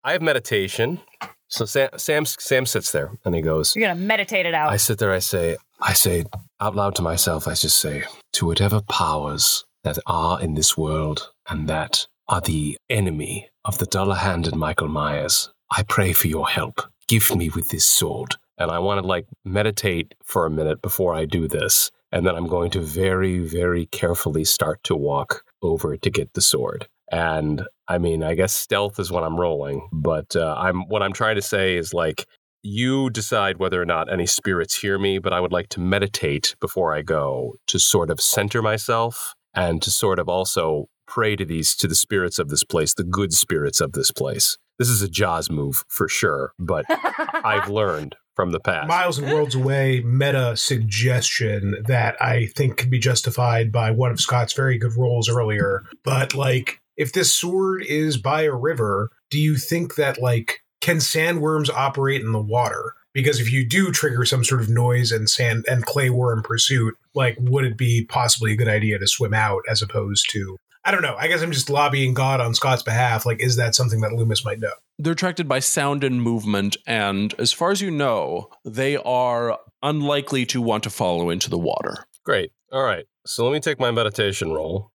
I 0.05 0.13
have 0.13 0.23
meditation. 0.23 1.01
So 1.49 1.65
Sam, 1.67 1.91
Sam 1.97 2.25
Sam 2.25 2.67
sits 2.67 2.93
there 2.93 3.11
and 3.25 3.35
he 3.35 3.43
goes. 3.43 3.77
You're 3.77 3.87
going 3.87 3.99
to 3.99 4.03
meditate 4.03 4.47
it 4.47 4.55
out. 4.55 4.71
I 4.71 4.79
sit 4.79 4.99
there. 4.99 5.13
I 5.13 5.19
say. 5.19 5.57
I 5.81 5.93
say 5.93 6.25
out 6.61 6.75
loud 6.75 6.95
to 6.97 7.03
myself. 7.03 7.47
I 7.47 7.55
just 7.55 7.79
say 7.79 8.05
to 8.35 8.47
whatever 8.47 8.81
powers 8.81 9.65
that 9.85 9.99
are 10.07 10.41
in 10.41 10.55
this 10.55 10.77
world 10.79 11.31
and 11.49 11.69
that 11.69 12.07
are 12.29 12.41
the 12.41 12.79
enemy 12.89 13.51
of 13.65 13.79
the 13.79 13.87
Dullahan 13.87 14.47
and 14.47 14.57
Michael 14.57 14.89
Myers. 14.89 15.51
I 15.71 15.83
pray 15.83 16.13
for 16.13 16.29
your 16.29 16.49
help. 16.49 16.91
Give 17.09 17.35
me 17.35 17.51
with 17.51 17.69
this 17.69 17.85
sword. 17.85 18.37
And 18.59 18.71
I 18.71 18.79
want 18.79 19.01
to 19.01 19.07
like 19.07 19.27
meditate 19.45 20.15
for 20.25 20.47
a 20.47 20.51
minute 20.51 20.83
before 20.83 21.15
I 21.15 21.25
do 21.25 21.49
this. 21.49 21.91
And 22.11 22.27
then 22.27 22.37
I'm 22.37 22.47
going 22.47 22.71
to 22.73 22.81
very, 22.81 23.39
very 23.39 23.87
carefully 23.87 24.45
start 24.45 24.85
to 24.85 24.95
walk 24.95 25.45
over 25.63 25.97
to 25.97 26.11
get 26.11 26.35
the 26.35 26.43
sword. 26.43 26.87
And 27.11 27.67
I 27.89 27.99
mean, 27.99 28.23
I 28.23 28.35
guess 28.35 28.55
stealth 28.55 28.99
is 28.99 29.11
what 29.11 29.25
I'm 29.25 29.39
rolling, 29.39 29.89
but 29.93 30.35
uh, 30.35 30.55
I'm 30.59 30.89
what 30.89 31.03
I'm 31.03 31.13
trying 31.13 31.37
to 31.37 31.43
say 31.43 31.77
is 31.77 31.93
like 31.93 32.27
you 32.63 33.11
decide 33.11 33.59
whether 33.59 33.83
or 33.83 33.85
not 33.85 34.11
any 34.11 34.27
spirits 34.27 34.81
hear 34.81 34.99
me, 34.99 35.19
but 35.19 35.33
I 35.33 35.41
would 35.41 35.53
like 35.53 35.69
to 35.71 35.81
meditate 35.81 36.55
before 36.61 36.95
I 36.95 37.03
go 37.03 37.55
to 37.67 37.79
sort 37.79 38.11
of 38.11 38.21
center 38.21 38.63
myself 38.63 39.35
and 39.55 39.83
to 39.83 39.91
sort 39.91 40.19
of 40.19 40.29
also 40.29 40.87
pray 41.07 41.37
to 41.37 41.45
these 41.45 41.75
to 41.77 41.89
the 41.89 41.95
spirits 41.95 42.39
of 42.39 42.49
this 42.49 42.65
place, 42.65 42.95
the 42.95 43.05
good 43.05 43.33
spirits 43.33 43.81
of 43.81 43.93
this 43.93 44.11
place. 44.11 44.57
This 44.83 44.89
is 44.89 45.01
a 45.01 45.09
Jaws 45.09 45.49
move 45.49 45.85
for 45.87 46.09
sure, 46.09 46.55
but 46.59 46.85
I've 46.89 47.68
learned 47.70 48.16
from 48.35 48.51
the 48.51 48.59
past. 48.59 48.89
Miles 48.89 49.16
and 49.16 49.30
worlds 49.30 49.55
away 49.55 50.01
meta 50.05 50.57
suggestion 50.57 51.76
that 51.87 52.20
I 52.20 52.47
think 52.47 52.78
could 52.78 52.91
be 52.91 52.99
justified 52.99 53.70
by 53.70 53.93
one 53.93 54.11
of 54.11 54.20
Scott's 54.20 54.55
very 54.55 54.78
good 54.78 54.97
rolls 54.97 55.28
earlier. 55.28 55.85
But 56.03 56.35
like, 56.35 56.80
if 56.97 57.12
this 57.12 57.33
sword 57.33 57.85
is 57.85 58.16
by 58.16 58.43
a 58.43 58.53
river, 58.53 59.12
do 59.30 59.39
you 59.39 59.57
think 59.57 59.95
that 59.95 60.20
like 60.20 60.64
can 60.80 60.97
sandworms 60.97 61.70
operate 61.70 62.22
in 62.22 62.33
the 62.33 62.43
water? 62.43 62.95
Because 63.14 63.39
if 63.39 63.53
you 63.53 63.64
do 63.64 63.93
trigger 63.93 64.24
some 64.24 64.43
sort 64.43 64.62
of 64.62 64.68
noise 64.68 65.12
and 65.12 65.30
sand 65.30 65.64
and 65.68 65.87
clay 65.87 66.11
worm 66.11 66.43
pursuit, 66.43 66.97
like 67.14 67.37
would 67.39 67.64
it 67.64 67.78
be 67.78 68.05
possibly 68.05 68.55
a 68.55 68.57
good 68.57 68.66
idea 68.66 68.99
to 68.99 69.07
swim 69.07 69.33
out 69.33 69.62
as 69.70 69.80
opposed 69.80 70.28
to 70.30 70.57
I 70.85 70.91
don't 70.91 71.03
know. 71.03 71.14
I 71.16 71.28
guess 71.28 71.43
I'm 71.43 71.53
just 71.53 71.70
lobbying 71.70 72.12
God 72.14 72.41
on 72.41 72.55
Scott's 72.55 72.83
behalf. 72.83 73.24
Like, 73.24 73.41
is 73.41 73.57
that 73.57 73.74
something 73.74 74.01
that 74.01 74.12
Loomis 74.12 74.45
might 74.45 74.59
know? 74.59 74.72
They're 74.99 75.12
attracted 75.12 75.47
by 75.49 75.61
sound 75.61 76.03
and 76.05 76.20
movement, 76.22 76.76
and 76.87 77.33
as 77.39 77.53
far 77.53 77.70
as 77.70 77.80
you 77.80 77.91
know, 77.91 78.49
they 78.64 78.97
are 78.97 79.59
unlikely 79.83 80.47
to 80.47 80.61
want 80.61 80.83
to 80.85 80.91
follow 80.91 81.30
into 81.30 81.49
the 81.51 81.59
water. 81.59 82.05
Great. 82.24 82.51
All 82.72 82.83
right. 82.85 83.05
So 83.26 83.45
let 83.45 83.53
me 83.53 83.61
take 83.61 83.78
my 83.80 83.91
meditation 83.91 84.53
roll. 84.53 84.91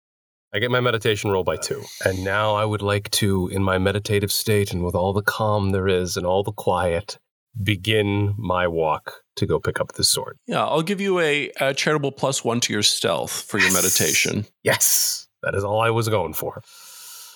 I 0.53 0.59
get 0.59 0.71
my 0.71 0.79
meditation 0.79 1.31
roll 1.31 1.43
by 1.43 1.57
two. 1.57 1.83
And 2.05 2.23
now 2.23 2.55
I 2.55 2.63
would 2.65 2.81
like 2.81 3.09
to, 3.11 3.49
in 3.49 3.61
my 3.61 3.77
meditative 3.77 4.31
state 4.31 4.71
and 4.71 4.83
with 4.86 4.95
all 4.95 5.11
the 5.11 5.21
calm 5.21 5.71
there 5.71 5.88
is 5.88 6.15
and 6.17 6.25
all 6.25 6.43
the 6.43 6.51
quiet, 6.53 7.17
begin 7.61 8.33
my 8.38 8.67
walk 8.67 9.21
to 9.36 9.45
go 9.45 9.59
pick 9.59 9.79
up 9.81 9.93
the 9.93 10.03
sword. 10.03 10.38
Yeah, 10.47 10.63
I'll 10.65 10.81
give 10.81 11.01
you 11.01 11.19
a, 11.19 11.51
a 11.59 11.73
charitable 11.73 12.13
plus 12.13 12.43
one 12.43 12.59
to 12.61 12.73
your 12.73 12.83
stealth 12.83 13.31
for 13.41 13.57
your 13.57 13.67
Yes. 13.67 13.73
meditation. 13.83 14.45
Yes. 14.63 15.24
That 15.45 15.53
is 15.55 15.63
all 15.63 15.79
I 15.79 15.91
was 15.91 16.09
going 16.09 16.33
for. 16.33 16.63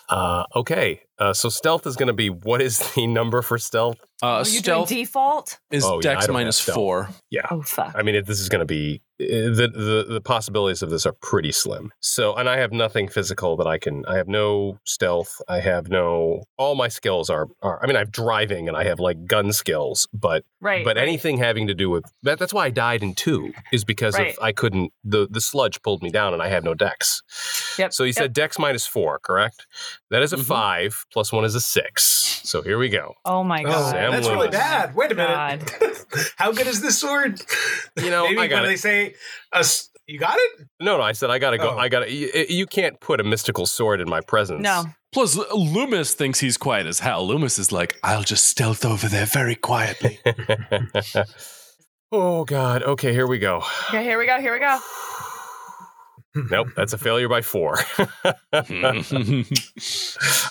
Uh, 0.10 0.43
okay. 0.55 1.03
Uh, 1.20 1.34
so 1.34 1.50
stealth 1.50 1.86
is 1.86 1.96
going 1.98 2.08
to 2.08 2.14
be 2.14 2.30
what 2.30 2.62
is 2.62 2.80
the 2.96 3.06
number 3.20 3.42
for 3.42 3.58
stealth? 3.58 3.98
Uh, 4.22 4.28
Are 4.28 4.40
you 4.40 4.46
doing 4.46 4.64
stealth 4.64 4.90
default? 4.90 5.60
is 5.72 5.84
Oh, 5.86 6.02
dex 6.02 6.26
don't 6.28 6.34
minus 6.34 6.60
have 6.60 6.64
stealth. 6.64 6.76
four. 6.76 7.10
Yeah. 7.30 7.42
Oh, 7.52 7.62
fuck. 7.62 7.94
I 7.96 8.04
mean, 8.04 8.16
it, 8.16 8.26
this 8.26 8.40
is 8.42 8.50
going 8.50 8.60
to 8.60 8.66
be 8.66 9.02
uh, 9.22 9.26
the, 9.26 9.70
the 9.74 10.14
the 10.16 10.22
possibilities 10.22 10.82
of 10.82 10.90
this 10.90 11.06
are 11.06 11.14
pretty 11.14 11.54
slim. 11.54 11.92
So, 12.02 12.36
and 12.36 12.50
I 12.50 12.58
have 12.58 12.74
nothing 12.74 13.08
physical 13.08 13.56
that 13.58 13.68
I 13.68 13.78
can. 13.78 14.06
I 14.08 14.18
have 14.18 14.28
no 14.28 14.78
stealth. 14.86 15.42
I 15.48 15.62
have 15.62 15.88
no. 15.90 16.44
All 16.58 16.76
my 16.76 16.90
skills 16.90 17.30
are 17.30 17.48
are. 17.62 17.82
I 17.82 17.88
mean, 17.88 17.96
I 17.96 18.00
have 18.00 18.12
driving 18.12 18.68
and 18.68 18.76
I 18.76 18.84
have 18.86 19.00
like 19.00 19.26
gun 19.26 19.54
skills, 19.54 20.08
but 20.14 20.44
Right. 20.60 20.84
but 20.84 20.98
right. 20.98 21.04
anything 21.08 21.38
having 21.38 21.68
to 21.68 21.74
do 21.74 21.90
with 21.90 22.04
that. 22.24 22.40
That's 22.40 22.54
why 22.54 22.66
I 22.66 22.70
died 22.72 23.04
in 23.04 23.14
two 23.16 23.54
is 23.72 23.86
because 23.86 24.16
Right. 24.18 24.32
of 24.38 24.40
I 24.44 24.52
couldn't. 24.52 24.92
The 25.06 25.28
the 25.30 25.40
sludge 25.42 25.82
pulled 25.82 26.02
me 26.04 26.10
down 26.10 26.34
and 26.34 26.42
I 26.42 26.50
have 26.50 26.66
no 26.66 26.74
dex. 26.74 27.22
Yep, 27.78 27.94
So 27.94 28.04
you 28.04 28.10
yep. 28.10 28.16
said 28.16 28.34
dex 28.34 28.60
minus 28.60 28.86
four, 28.86 29.20
correct? 29.20 29.66
That 30.12 30.22
is 30.24 30.34
a 30.34 30.38
Mhm. 30.38 30.44
five 30.46 31.06
plus 31.12 31.32
one 31.34 31.45
is 31.45 31.55
a 31.55 31.62
six. 31.62 32.41
So 32.43 32.62
here 32.62 32.78
we 32.78 32.89
go. 32.89 33.14
Oh 33.26 33.43
my 33.43 33.62
Oh, 33.62 33.66
god. 33.68 33.91
Sam 33.91 34.12
that's 34.12 34.28
really 34.28 34.47
bad. 34.49 34.95
Wait 34.95 35.12
a 35.12 35.16
God. 35.16 35.60
minute. 35.82 36.05
How 36.38 36.51
good 36.51 36.68
is 36.68 36.82
this 36.82 36.97
sword? 36.97 37.41
You 38.01 38.10
know, 38.10 38.24
Maybe 38.30 38.39
I 38.39 38.47
got 38.47 38.55
when 38.62 38.66
it. 38.66 38.68
they 38.68 38.76
say, 38.78 39.16
uh, 39.53 39.60
s- 39.60 39.89
you 40.07 40.18
got 40.18 40.36
it? 40.38 40.68
No, 40.80 40.97
no. 40.97 41.03
I 41.03 41.12
said 41.12 41.30
I 41.30 41.38
gotta 41.38 41.57
go. 41.60 41.72
Oh. 41.76 41.78
I 41.78 41.88
gotta. 41.89 42.12
You, 42.12 42.30
you 42.49 42.66
can't 42.66 42.99
put 42.99 43.20
a 43.20 43.24
mystical 43.24 43.66
sword 43.68 44.01
in 44.01 44.10
my 44.10 44.22
presence. 44.22 44.62
No. 44.64 44.86
Plus, 45.12 45.36
Loomis 45.53 46.14
thinks 46.14 46.39
he's 46.39 46.57
quiet 46.57 46.86
as 46.88 46.99
hell. 46.99 47.26
Loomis 47.28 47.57
is 47.60 47.72
like, 47.72 47.97
I'll 48.03 48.24
just 48.24 48.45
stealth 48.45 48.86
over 48.86 49.07
there 49.07 49.26
very 49.26 49.55
quietly. 49.55 50.20
oh 52.12 52.43
God. 52.45 52.84
Okay, 52.84 53.12
here 53.14 53.28
we 53.28 53.39
go. 53.39 53.57
Okay, 53.89 54.03
here 54.03 54.18
we 54.20 54.26
go. 54.26 54.39
Here 54.39 54.53
we 54.53 54.60
go. 54.60 54.80
Nope, 56.36 56.70
that's 56.76 56.94
a 56.94 56.98
failure 56.98 57.28
by 57.28 57.42
four. 57.42 57.78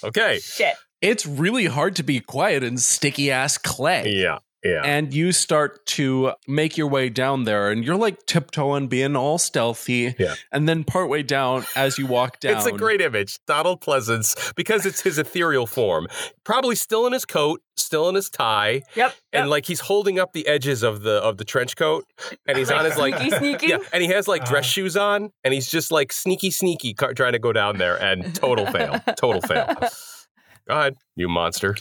okay. 0.03 0.39
Shit. 0.41 0.75
it's 1.01 1.27
really 1.27 1.67
hard 1.67 1.97
to 1.97 2.03
be 2.03 2.21
quiet 2.21 2.63
in 2.63 2.79
sticky 2.79 3.31
ass 3.31 3.59
clay. 3.59 4.09
Yeah. 4.09 4.39
Yeah. 4.65 4.83
And 4.85 5.15
you 5.15 5.31
start 5.33 5.87
to 5.87 6.33
make 6.49 6.77
your 6.77 6.89
way 6.89 7.09
down 7.11 7.45
there, 7.45 7.71
and 7.71 7.85
you're 7.85 7.95
like 7.97 8.27
tiptoeing, 8.27 8.89
being 8.89 9.15
all 9.15 9.39
stealthy. 9.39 10.15
Yeah. 10.19 10.35
And 10.51 10.69
then 10.69 10.83
partway 10.85 11.23
down, 11.23 11.65
as 11.77 11.97
you 11.97 12.07
walk 12.07 12.41
down, 12.41 12.57
It's 12.57 12.67
a 12.67 12.73
great 12.73 13.01
image. 13.01 13.39
Donald 13.47 13.81
Pleasence, 13.81 14.53
because 14.57 14.85
it's 14.85 15.01
his 15.01 15.17
ethereal 15.19 15.67
form, 15.67 16.09
probably 16.45 16.75
still 16.75 17.07
in 17.07 17.13
his 17.13 17.25
coat, 17.25 17.63
still 17.77 18.09
in 18.09 18.17
his 18.17 18.29
tie, 18.29 18.83
Yep. 18.97 19.15
and 19.33 19.45
yep. 19.45 19.49
like 19.49 19.65
he's 19.67 19.81
holding 19.81 20.19
up 20.19 20.33
the 20.33 20.47
edges 20.49 20.83
of 20.83 21.03
the 21.03 21.23
of 21.23 21.37
the 21.39 21.45
trench 21.45 21.77
coat, 21.77 22.05
and 22.47 22.59
he's 22.59 22.71
on 22.71 22.85
his 22.85 22.97
like 22.97 23.17
sneaky, 23.17 23.37
sneaky. 23.39 23.67
yeah, 23.69 23.79
and 23.93 24.03
he 24.03 24.09
has 24.09 24.27
like 24.27 24.45
dress 24.45 24.65
Uh. 24.65 24.69
shoes 24.69 24.97
on, 24.97 25.31
and 25.45 25.55
he's 25.55 25.71
just 25.71 25.93
like 25.93 26.13
sneaky, 26.13 26.51
sneaky, 26.51 26.95
ca- 26.95 27.13
trying 27.13 27.33
to 27.35 27.39
go 27.39 27.53
down 27.53 27.79
there, 27.79 27.97
and 28.03 28.35
total 28.35 28.67
fail, 28.67 29.01
total 29.17 29.41
fail. 29.41 29.73
Go 30.69 30.75
ahead, 30.79 30.97
you 31.17 31.29
monster. 31.29 31.77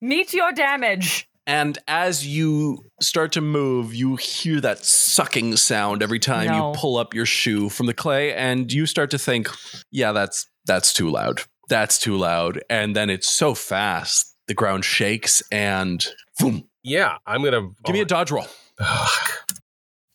Meet 0.00 0.34
your 0.34 0.52
damage. 0.52 1.28
And 1.46 1.78
as 1.88 2.26
you 2.26 2.84
start 3.00 3.32
to 3.32 3.40
move, 3.40 3.94
you 3.94 4.16
hear 4.16 4.60
that 4.60 4.84
sucking 4.84 5.56
sound 5.56 6.02
every 6.02 6.18
time 6.20 6.46
No. 6.46 6.72
you 6.72 6.78
pull 6.78 6.96
up 6.96 7.14
your 7.14 7.26
shoe 7.26 7.68
from 7.68 7.86
the 7.86 7.94
clay, 7.94 8.32
and 8.32 8.72
you 8.72 8.86
start 8.86 9.10
to 9.10 9.18
think, 9.18 9.48
"Yeah, 9.90 10.12
that's 10.12 10.46
that's 10.66 10.92
too 10.92 11.10
loud. 11.10 11.42
That's 11.68 11.98
too 11.98 12.16
loud." 12.16 12.60
And 12.70 12.94
then 12.94 13.10
it's 13.10 13.28
so 13.28 13.54
fast, 13.54 14.36
the 14.46 14.54
ground 14.54 14.84
shakes, 14.84 15.42
and 15.50 16.06
boom! 16.38 16.68
Yeah, 16.84 17.16
I'm 17.26 17.42
gonna 17.42 17.70
Give 17.84 17.94
me 17.94 18.00
a 18.00 18.04
dodge 18.04 18.30
roll. 18.30 18.46
Ugh. 18.78 19.30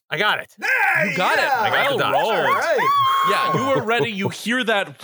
I 0.10 0.18
got 0.18 0.40
it. 0.40 0.50
Hey, 0.62 1.12
You 1.12 1.18
got 1.18 1.38
it. 1.38 1.44
I 1.44 1.70
got 1.70 1.90
the 1.90 1.98
Well 1.98 1.98
dodge. 1.98 2.14
rolled. 2.14 2.34
All 2.34 2.54
right. 2.54 2.80
Yeah, 3.30 3.54
you 3.58 3.76
were 3.76 3.84
ready. 3.86 4.10
You 4.10 4.30
hear 4.30 4.64
that, 4.64 4.98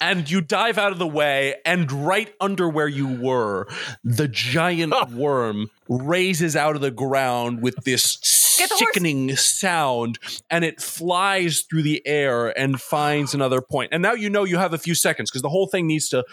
and 0.00 0.30
you 0.30 0.40
dive 0.40 0.78
out 0.78 0.92
of 0.92 0.98
the 0.98 1.06
way, 1.06 1.56
and 1.64 1.90
right 1.90 2.32
under 2.40 2.68
where 2.68 2.88
you 2.88 3.06
were, 3.06 3.68
the 4.02 4.28
giant 4.28 5.10
worm 5.12 5.70
raises 6.00 6.56
out 6.56 6.74
of 6.74 6.80
the 6.80 6.90
ground 6.90 7.62
with 7.62 7.76
this 7.84 8.16
Get 8.58 8.68
the 8.68 8.74
horse. 8.74 8.78
sickening 8.94 9.36
sound 9.36 10.18
and 10.50 10.64
it 10.64 10.80
flies 10.80 11.62
through 11.68 11.82
the 11.82 12.06
air 12.06 12.48
and 12.58 12.80
finds 12.80 13.34
another 13.34 13.60
point. 13.60 13.90
And 13.92 14.02
now 14.02 14.12
you 14.12 14.30
know 14.30 14.44
you 14.44 14.58
have 14.58 14.72
a 14.72 14.78
few 14.78 14.94
seconds 14.94 15.30
because 15.30 15.42
the 15.42 15.48
whole 15.48 15.66
thing 15.66 15.86
needs 15.86 16.08
to 16.10 16.24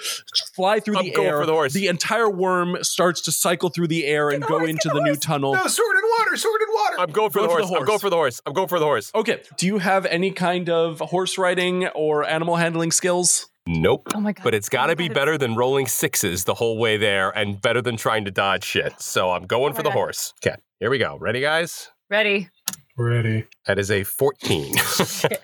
fly 0.55 0.79
through 0.79 0.97
I'm 0.97 1.05
the 1.05 1.11
going 1.11 1.27
air. 1.27 1.39
for 1.39 1.45
the 1.45 1.53
horse. 1.53 1.75
entire 1.75 2.29
worm 2.29 2.77
starts 2.83 3.21
to 3.21 3.31
cycle 3.31 3.69
through 3.69 3.87
the 3.87 4.05
air 4.05 4.29
and 4.29 4.43
the 4.43 4.47
go 4.47 4.59
horse, 4.59 4.69
into 4.69 4.89
the 4.89 4.95
the 4.95 5.01
new 5.01 5.15
tunnel. 5.15 5.53
No, 5.53 5.67
sword 5.67 5.95
and 5.95 6.05
water, 6.19 6.37
sword 6.37 6.61
and 6.61 6.69
water. 6.73 6.95
I'm 6.99 7.11
going 7.11 7.29
for, 7.29 7.39
Go 7.39 7.47
the, 7.47 7.49
for 7.53 7.61
the 7.61 7.67
horse. 7.67 7.79
I'm 7.79 7.85
going 7.85 7.99
for 7.99 8.09
the 8.09 8.15
horse. 8.15 8.41
I'm 8.45 8.53
going 8.53 8.67
for 8.67 8.79
the 8.79 8.85
horse. 8.85 9.11
Okay. 9.15 9.41
Do 9.57 9.65
you 9.67 9.77
have 9.79 10.05
any 10.05 10.31
kind 10.31 10.69
of 10.69 10.99
horse 10.99 11.37
riding 11.37 11.87
or 11.87 12.25
animal 12.25 12.55
handling 12.57 12.91
skills? 12.91 13.47
Nope. 13.71 14.07
Oh 14.15 14.19
my 14.19 14.31
god! 14.33 14.43
But 14.43 14.55
it's 14.55 14.67
got 14.67 14.87
to 14.87 14.91
my 14.91 14.95
be 14.95 15.07
God, 15.09 15.13
better 15.15 15.37
than 15.37 15.55
rolling 15.55 15.85
sixes 15.85 16.43
the 16.45 16.55
whole 16.55 16.79
way 16.79 16.97
there 16.97 17.29
and 17.29 17.61
better 17.61 17.81
than 17.83 17.97
trying 17.97 18.25
to 18.25 18.31
dodge 18.31 18.63
shit. 18.63 18.99
So 18.99 19.29
I'm 19.31 19.45
going 19.45 19.73
Oh 19.73 19.75
for 19.75 19.83
the 19.83 19.89
God. 19.89 19.93
horse. 19.97 20.33
Okay, 20.43 20.55
here 20.79 20.89
we 20.89 20.97
go. 20.97 21.17
Ready, 21.19 21.39
guys? 21.41 21.89
Ready? 22.09 22.49
Ready. 22.97 23.45
That 23.67 23.77
is 23.77 23.91
a 23.91 24.03
14. 24.03 24.73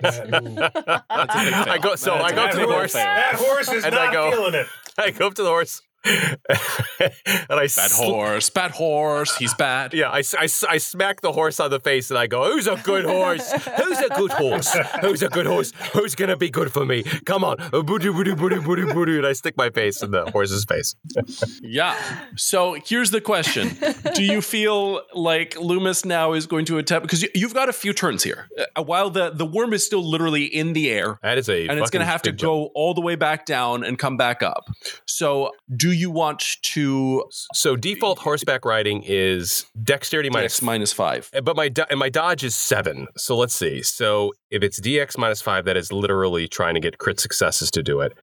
I 0.02 1.78
go 1.82 1.96
so 1.96 2.16
I 2.16 2.32
go 2.32 2.36
That's 2.38 2.56
to 2.56 2.62
the 2.62 2.68
horse. 2.68 2.94
fail. 2.94 3.04
That 3.06 3.36
horse 3.36 3.72
is 3.72 3.86
And 3.86 3.94
I 3.96 4.06
not 4.06 4.14
go- 4.14 4.32
feeling 4.32 4.56
it. 4.56 4.68
I 4.98 5.12
go 5.12 5.28
up 5.28 5.36
to 5.36 5.44
the 5.44 5.50
horse. 5.50 5.82
and 7.00 7.10
I 7.50 7.64
Bad 7.64 7.70
sl- 7.70 8.04
horse, 8.04 8.50
bad 8.50 8.72
horse. 8.72 9.36
He's 9.38 9.54
bad. 9.56 9.94
Yeah, 9.94 10.10
I, 10.10 10.20
I, 10.38 10.44
I 10.70 10.78
smack 10.78 11.22
the 11.22 11.32
horse 11.32 11.60
on 11.60 11.70
the 11.72 11.80
face 11.80 12.10
and 12.12 12.18
I 12.18 12.28
go, 12.28 12.52
Who's 12.52 12.68
a 12.68 12.76
good 12.84 13.06
horse? 13.06 13.52
Who's 13.52 14.00
a 14.00 14.10
good 14.10 14.32
horse? 14.32 14.76
Who's 15.02 15.24
a 15.24 15.30
good 15.30 15.46
horse? 15.46 15.72
Who's 15.94 16.16
going 16.16 16.30
to 16.30 16.38
be 16.38 16.50
good 16.50 16.72
for 16.72 16.86
me? 16.86 17.04
Come 17.26 17.44
on. 17.44 17.60
Uh, 17.60 17.82
booty, 17.82 18.10
booty, 18.10 18.36
booty, 18.36 18.60
booty, 18.60 18.86
booty. 18.86 19.18
And 19.18 19.26
I 19.26 19.34
stick 19.34 19.58
my 19.58 19.70
face 19.70 20.02
in 20.02 20.12
the 20.12 20.30
horse's 20.32 20.66
face. 20.66 20.96
Yeah. 21.62 21.96
So 22.36 22.78
here's 22.86 23.12
the 23.12 23.22
question: 23.22 23.76
Do 24.14 24.24
you 24.24 24.42
feel 24.42 25.02
like 25.14 25.60
Loomis 25.60 26.06
now 26.06 26.34
is 26.34 26.46
going 26.46 26.66
to 26.66 26.78
attempt 26.78 27.04
because 27.08 27.24
you, 27.24 27.30
you've 27.34 27.54
got 27.54 27.70
a 27.70 27.74
few 27.74 27.94
turns 27.94 28.24
here? 28.24 28.48
Uh, 28.76 28.84
while 28.84 29.10
the 29.10 29.32
the 29.32 29.46
worm 29.46 29.74
is 29.74 29.86
still 29.86 30.04
literally 30.08 30.46
in 30.46 30.74
the 30.74 30.92
air, 30.92 31.20
That 31.24 31.38
is 31.38 31.50
a. 31.50 31.68
and 31.68 31.80
it's 31.80 31.90
going 31.90 32.02
to 32.06 32.12
have 32.12 32.22
to 32.24 32.32
jump. 32.32 32.40
go 32.42 32.66
all 32.76 32.94
the 32.94 33.02
way 33.02 33.16
back 33.16 33.46
down 33.46 33.84
and 33.84 33.98
come 33.98 34.18
back 34.18 34.44
up. 34.44 34.70
So, 35.06 35.52
do 35.76 35.92
you 35.96 36.12
want 36.12 36.44
to 36.74 37.24
So 37.54 37.76
default 37.76 38.20
horseback 38.20 38.66
riding 38.66 39.04
is 39.06 39.66
dexterity 39.82 40.30
minus 40.30 40.60
DX 40.60 40.62
minus 40.62 40.94
five? 40.94 41.30
Uh, 41.34 41.42
But 41.42 41.56
my 41.56 41.70
do- 41.70 41.86
and 41.90 42.00
my 42.00 42.10
dodge 42.10 42.44
is 42.44 42.56
seven. 42.56 43.08
So 43.18 43.36
let's 43.38 43.56
see. 43.56 43.82
So 43.82 44.34
if 44.52 44.62
it's 44.64 44.80
DX 44.80 45.18
minus 45.18 45.42
five, 45.42 45.66
that 45.66 45.78
is 45.78 45.92
literally 45.92 46.48
trying 46.48 46.74
to 46.76 46.80
get 46.80 46.98
crit 46.98 47.20
successes 47.20 47.72
to 47.72 47.82
do 47.82 48.02
it. 48.02 48.14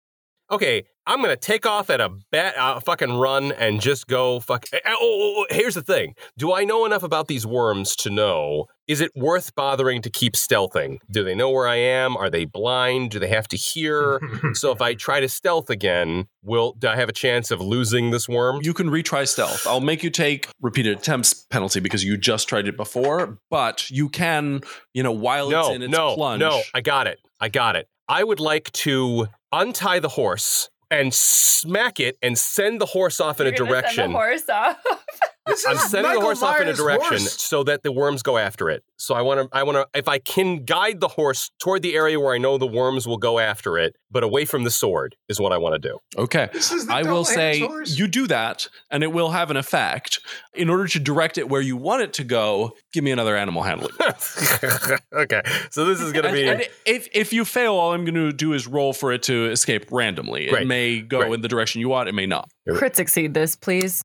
Okay, 0.51 0.85
I'm 1.07 1.23
gonna 1.23 1.37
take 1.37 1.65
off 1.65 1.89
at 1.89 2.01
a 2.01 2.11
bat, 2.31 2.55
uh, 2.59 2.79
fucking 2.81 3.15
run, 3.15 3.53
and 3.53 3.81
just 3.81 4.07
go 4.07 4.39
fuck. 4.39 4.67
eh, 4.73 4.79
Oh, 4.87 4.97
oh, 5.01 5.35
oh, 5.39 5.47
here's 5.55 5.75
the 5.75 5.83
thing: 5.83 6.15
Do 6.37 6.53
I 6.53 6.65
know 6.65 6.85
enough 6.85 7.03
about 7.03 7.27
these 7.27 7.47
worms 7.47 7.97
to 7.97 8.11
know? 8.11 8.67
Is 8.93 9.01
it 9.01 9.11
worth 9.17 9.55
bothering 9.55 10.03
to 10.03 10.11
keep 10.11 10.35
stealthing? 10.35 10.99
Do 11.11 11.25
they 11.25 11.35
know 11.35 11.49
where 11.49 11.67
I 11.67 11.77
am? 11.77 12.15
Are 12.15 12.29
they 12.29 12.45
blind? 12.45 13.11
Do 13.11 13.19
they 13.19 13.29
have 13.29 13.49
to 13.49 13.57
hear? 13.57 14.21
so 14.53 14.71
if 14.71 14.83
I 14.83 14.93
try 14.93 15.19
to 15.19 15.31
stealth 15.31 15.71
again, 15.71 16.27
will 16.43 16.75
do 16.79 16.89
I 16.89 16.97
have 16.97 17.09
a 17.09 17.13
chance 17.15 17.51
of 17.51 17.59
losing 17.59 18.11
this 18.11 18.29
worm? 18.29 18.61
You 18.61 18.75
can 18.75 18.91
retry 18.91 19.27
stealth. 19.27 19.67
I'll 19.67 19.81
make 19.81 20.03
you 20.03 20.11
take 20.11 20.51
repeated 20.61 20.99
attempts 20.99 21.33
penalty 21.33 21.81
because 21.81 22.05
you 22.05 22.19
just 22.19 22.51
tried 22.51 22.69
it 22.69 22.77
before, 22.77 23.39
but 23.49 23.91
you 23.91 24.11
can, 24.11 24.61
you 24.93 25.03
know, 25.03 25.13
while 25.13 25.49
no, 25.49 25.61
it's 25.69 25.77
in 25.77 25.83
its 25.85 25.91
no, 25.91 26.15
plunge. 26.15 26.41
no. 26.41 26.61
I 26.75 26.83
got 26.83 27.07
it. 27.07 27.19
I 27.41 27.49
got 27.49 27.77
it. 27.77 27.89
I 28.11 28.23
would 28.23 28.41
like 28.41 28.71
to 28.73 29.29
untie 29.53 30.01
the 30.01 30.11
horse 30.11 30.69
and 30.91 31.15
smack 31.15 31.99
it 31.99 32.19
and 32.21 32.37
send 32.37 32.79
the 32.79 32.85
horse 32.85 33.23
off 33.23 33.41
in 33.41 33.47
You're 33.47 33.55
a 33.55 33.57
direction. 33.57 33.95
Send 33.95 34.13
the 34.13 34.19
horse 34.19 34.49
off. 34.51 34.77
This 35.47 35.67
I'm 35.67 35.75
is 35.77 35.91
sending 35.91 36.03
Michael 36.11 36.21
the 36.21 36.27
horse 36.27 36.43
off 36.43 36.61
in 36.61 36.69
a 36.69 36.73
direction 36.73 37.19
horse. 37.19 37.43
so 37.43 37.65
that 37.65 37.83
the 37.83 37.91
worms 37.91 38.23
go 38.23 38.39
after 38.39 38.71
it. 38.71 38.85
So 38.97 39.15
I 39.17 39.23
want 39.23 39.41
to, 39.51 39.57
I 39.57 39.65
want 39.65 39.77
to, 39.77 39.99
if 39.99 40.07
I 40.07 40.19
can 40.19 40.65
guide 40.65 41.01
the 41.01 41.09
horse 41.09 41.51
toward 41.59 41.83
the 41.83 41.97
area 41.97 42.21
where 42.21 42.33
I 42.33 42.39
know 42.39 42.59
the 42.59 42.67
worms 42.67 43.09
will 43.09 43.17
go 43.17 43.41
after 43.41 43.77
it, 43.77 43.97
but 44.09 44.23
away 44.23 44.45
from 44.45 44.63
the 44.63 44.71
sword 44.71 45.17
is 45.29 45.41
what 45.41 45.53
I 45.53 45.59
want 45.59 45.81
to 45.83 45.89
do. 45.89 45.99
Okay. 46.17 46.49
This 46.53 46.71
is 46.71 46.87
the 46.87 46.93
I 46.95 47.03
will 47.03 47.25
say 47.25 47.59
horse. 47.61 47.99
you 47.99 48.07
do 48.07 48.29
that 48.29 48.69
and 48.91 49.03
it 49.03 49.13
will 49.13 49.31
have 49.31 49.51
an 49.51 49.57
effect. 49.57 50.21
In 50.55 50.71
order 50.71 50.87
to 50.87 51.01
direct 51.01 51.39
it 51.39 51.49
where 51.49 51.61
you 51.61 51.77
want 51.77 52.03
it 52.03 52.13
to 52.15 52.25
go, 52.25 52.73
give 52.93 53.03
me 53.03 53.11
another 53.11 53.37
animal 53.37 53.63
handling. 53.65 53.93
okay, 55.13 55.43
so 55.71 55.85
this 55.87 56.01
is 56.01 56.13
going 56.13 56.25
to 56.27 56.33
be. 56.33 56.47
and 56.47 56.63
if 56.87 57.09
if 57.13 57.33
you 57.33 57.45
fail, 57.45 57.75
all 57.75 57.93
I'm 57.93 58.05
going 58.05 58.15
to 58.15 58.33
do 58.33 58.53
is 58.53 58.67
roll 58.67 58.93
for 58.93 59.13
it 59.13 59.23
to 59.25 59.51
escape 59.51 59.87
randomly. 59.91 60.47
It 60.47 60.51
Great. 60.51 60.67
may 60.67 61.01
go 61.01 61.21
Great. 61.21 61.33
in 61.33 61.41
the 61.41 61.49
direction 61.49 61.81
you 61.81 61.89
want. 61.89 62.09
It 62.09 62.15
may 62.15 62.27
not. 62.27 62.49
Crit 62.69 62.95
succeed 62.97 63.35
this, 63.35 63.57
please. 63.57 64.03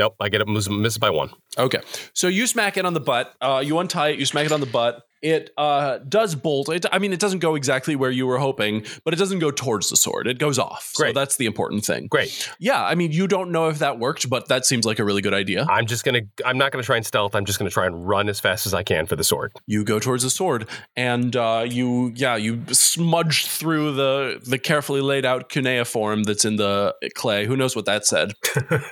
Nope, 0.00 0.16
I 0.18 0.28
get 0.28 0.40
it. 0.40 0.48
Miss, 0.48 0.68
miss 0.68 0.98
by 0.98 1.10
one. 1.10 1.30
Okay, 1.58 1.80
so 2.12 2.26
you 2.28 2.46
smack 2.46 2.76
it 2.76 2.84
on 2.84 2.94
the 2.94 3.00
butt. 3.00 3.34
Uh, 3.40 3.62
you 3.64 3.78
untie 3.78 4.08
it. 4.10 4.18
You 4.18 4.26
smack 4.26 4.46
it 4.46 4.52
on 4.52 4.60
the 4.60 4.66
butt. 4.66 5.02
It 5.22 5.50
uh, 5.56 5.98
does 5.98 6.34
bolt. 6.34 6.68
It, 6.68 6.86
I 6.92 6.98
mean, 6.98 7.12
it 7.12 7.20
doesn't 7.20 7.40
go 7.40 7.54
exactly 7.54 7.96
where 7.96 8.10
you 8.10 8.26
were 8.26 8.38
hoping, 8.38 8.84
but 9.04 9.12
it 9.14 9.18
doesn't 9.18 9.38
go 9.38 9.50
towards 9.50 9.90
the 9.90 9.96
sword. 9.96 10.26
It 10.26 10.38
goes 10.38 10.58
off. 10.58 10.90
So 10.94 11.12
that's 11.12 11.36
the 11.36 11.46
important 11.46 11.84
thing. 11.84 12.06
Great. 12.06 12.50
Yeah, 12.58 12.84
I 12.84 12.94
mean, 12.94 13.12
you 13.12 13.26
don't 13.26 13.50
know 13.50 13.68
if 13.68 13.78
that 13.80 13.98
worked, 13.98 14.30
but 14.30 14.48
that 14.48 14.66
seems 14.66 14.86
like 14.86 14.98
a 14.98 15.04
really 15.04 15.22
good 15.22 15.34
idea. 15.34 15.66
I'm 15.68 15.86
just 15.86 16.04
gonna. 16.04 16.22
I'm 16.44 16.58
not 16.58 16.72
gonna 16.72 16.84
try 16.84 16.96
and 16.96 17.06
stealth. 17.06 17.34
I'm 17.34 17.44
just 17.44 17.58
gonna 17.58 17.70
try 17.70 17.86
and 17.86 18.06
run 18.06 18.28
as 18.28 18.40
fast 18.40 18.66
as 18.66 18.74
I 18.74 18.82
can 18.82 19.06
for 19.06 19.16
the 19.16 19.24
sword. 19.24 19.52
you 19.66 19.84
go 19.84 19.98
towards 19.98 20.22
the 20.22 20.30
sword 20.30 20.68
and 20.96 21.36
uh, 21.36 21.64
you 21.68 22.12
yeah 22.14 22.36
you 22.36 22.62
smudge 22.72 23.46
through 23.46 23.92
the 23.94 24.40
the 24.46 24.58
carefully 24.58 25.00
laid 25.00 25.24
out 25.24 25.48
cuneiform 25.48 26.22
that's 26.24 26.44
in 26.44 26.56
the 26.56 26.94
clay 27.14 27.46
who 27.46 27.56
knows 27.56 27.74
what 27.76 27.84
that 27.86 28.06
said 28.06 28.32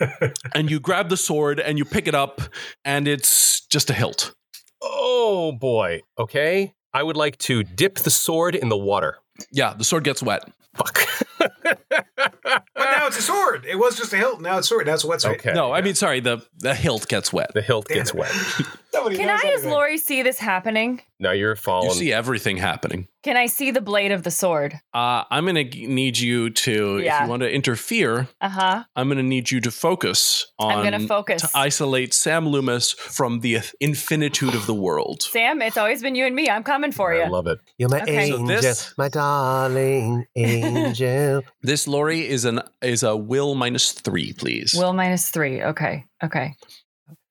and 0.54 0.70
you 0.70 0.80
grab 0.80 1.08
the 1.08 1.16
sword 1.16 1.60
and 1.60 1.78
you 1.78 1.84
pick 1.84 2.06
it 2.08 2.14
up 2.14 2.40
and 2.84 3.06
it's 3.08 3.66
just 3.66 3.90
a 3.90 3.92
hilt 3.92 4.34
Oh 4.82 5.52
boy. 5.52 6.02
Okay. 6.18 6.74
I 6.94 7.02
would 7.02 7.16
like 7.16 7.36
to 7.38 7.62
dip 7.62 7.96
the 7.96 8.10
sword 8.10 8.54
in 8.54 8.68
the 8.68 8.76
water. 8.76 9.18
yeah 9.52 9.72
the 9.74 9.84
sword 9.84 10.04
gets 10.04 10.22
wet 10.22 10.42
Fuck. 10.74 10.98
But 12.78 12.90
now 12.96 13.06
it's 13.08 13.18
a 13.18 13.22
sword. 13.22 13.66
It 13.68 13.76
was 13.76 13.96
just 13.96 14.12
a 14.12 14.16
hilt. 14.16 14.40
Now 14.40 14.58
it's 14.58 14.66
a 14.66 14.68
sword. 14.68 14.86
Now 14.86 14.94
it's 14.94 15.04
a 15.04 15.08
wet 15.08 15.24
okay. 15.26 15.52
no 15.52 15.72
i 15.72 15.80
mean 15.80 15.94
sorry 15.94 16.20
the 16.20 16.38
the 16.58 16.74
hilt 16.74 17.08
gets 17.08 17.32
wet 17.32 17.50
The 17.54 17.62
hilt 17.62 17.86
Damn 17.88 17.96
gets 17.98 18.10
it. 18.10 18.16
wet. 18.16 18.32
Nobody 18.94 19.16
Can 19.16 19.26
knows 19.26 19.40
I, 19.44 19.48
as 19.48 19.52
anything. 19.52 19.70
Lori, 19.70 19.98
see 19.98 20.22
this 20.22 20.38
happening? 20.38 21.02
Now 21.20 21.32
you're 21.32 21.54
falling. 21.56 21.84
you 21.84 21.88
falling. 21.90 22.00
see 22.06 22.12
everything 22.12 22.56
happening 22.56 23.06
Can 23.22 23.36
I 23.36 23.46
see 23.46 23.70
the 23.70 23.80
blade 23.82 24.12
of 24.12 24.22
the 24.22 24.30
sword? 24.30 24.74
uh, 24.94 25.24
i'm 25.30 25.44
gonna 25.46 25.64
g- 25.64 25.86
need 25.86 26.18
you 26.18 26.50
to 26.50 26.98
if 26.98 27.04
Yeah. 27.04 27.24
you 27.24 27.30
want 27.30 27.42
to 27.42 27.50
interfere 27.50 28.28
Uh 28.40 28.48
huh. 28.48 28.84
i'm 28.96 29.08
gonna 29.08 29.22
need 29.22 29.50
you 29.50 29.60
to 29.60 29.70
focus 29.70 30.46
on 30.58 30.72
I'm 30.72 30.82
gonna 30.84 31.06
focus. 31.06 31.42
to 31.42 31.48
isolate 31.54 32.14
sam 32.14 32.48
loomis 32.48 32.92
from 32.92 33.40
the 33.40 33.58
infinitude 33.80 34.54
of 34.54 34.66
the 34.66 34.74
world 34.74 35.22
Sam, 35.22 35.60
it's 35.62 35.76
always 35.76 36.00
been 36.02 36.14
you 36.14 36.24
and 36.26 36.34
me. 36.34 36.48
I'm 36.48 36.62
coming 36.64 36.92
for 36.92 37.12
you. 37.14 37.22
I 37.22 37.26
you. 37.26 37.32
love 37.32 37.46
it. 37.46 37.58
You're 37.78 37.88
my 37.90 38.02
Okay. 38.02 38.30
So 38.30 38.38
angel, 38.38 38.46
this- 38.62 38.94
my 38.96 39.08
darling 39.08 40.26
angel. 40.36 41.42
This 41.62 41.86
Lori 41.88 42.26
is 42.26 42.44
an 42.44 42.60
is 42.82 43.02
a 43.02 43.16
will 43.16 43.54
minus 43.54 43.92
three, 43.92 44.32
please. 44.32 44.74
Will 44.76 44.92
minus 44.92 45.30
three. 45.30 45.62
Okay. 45.62 46.04
Okay. 46.22 46.54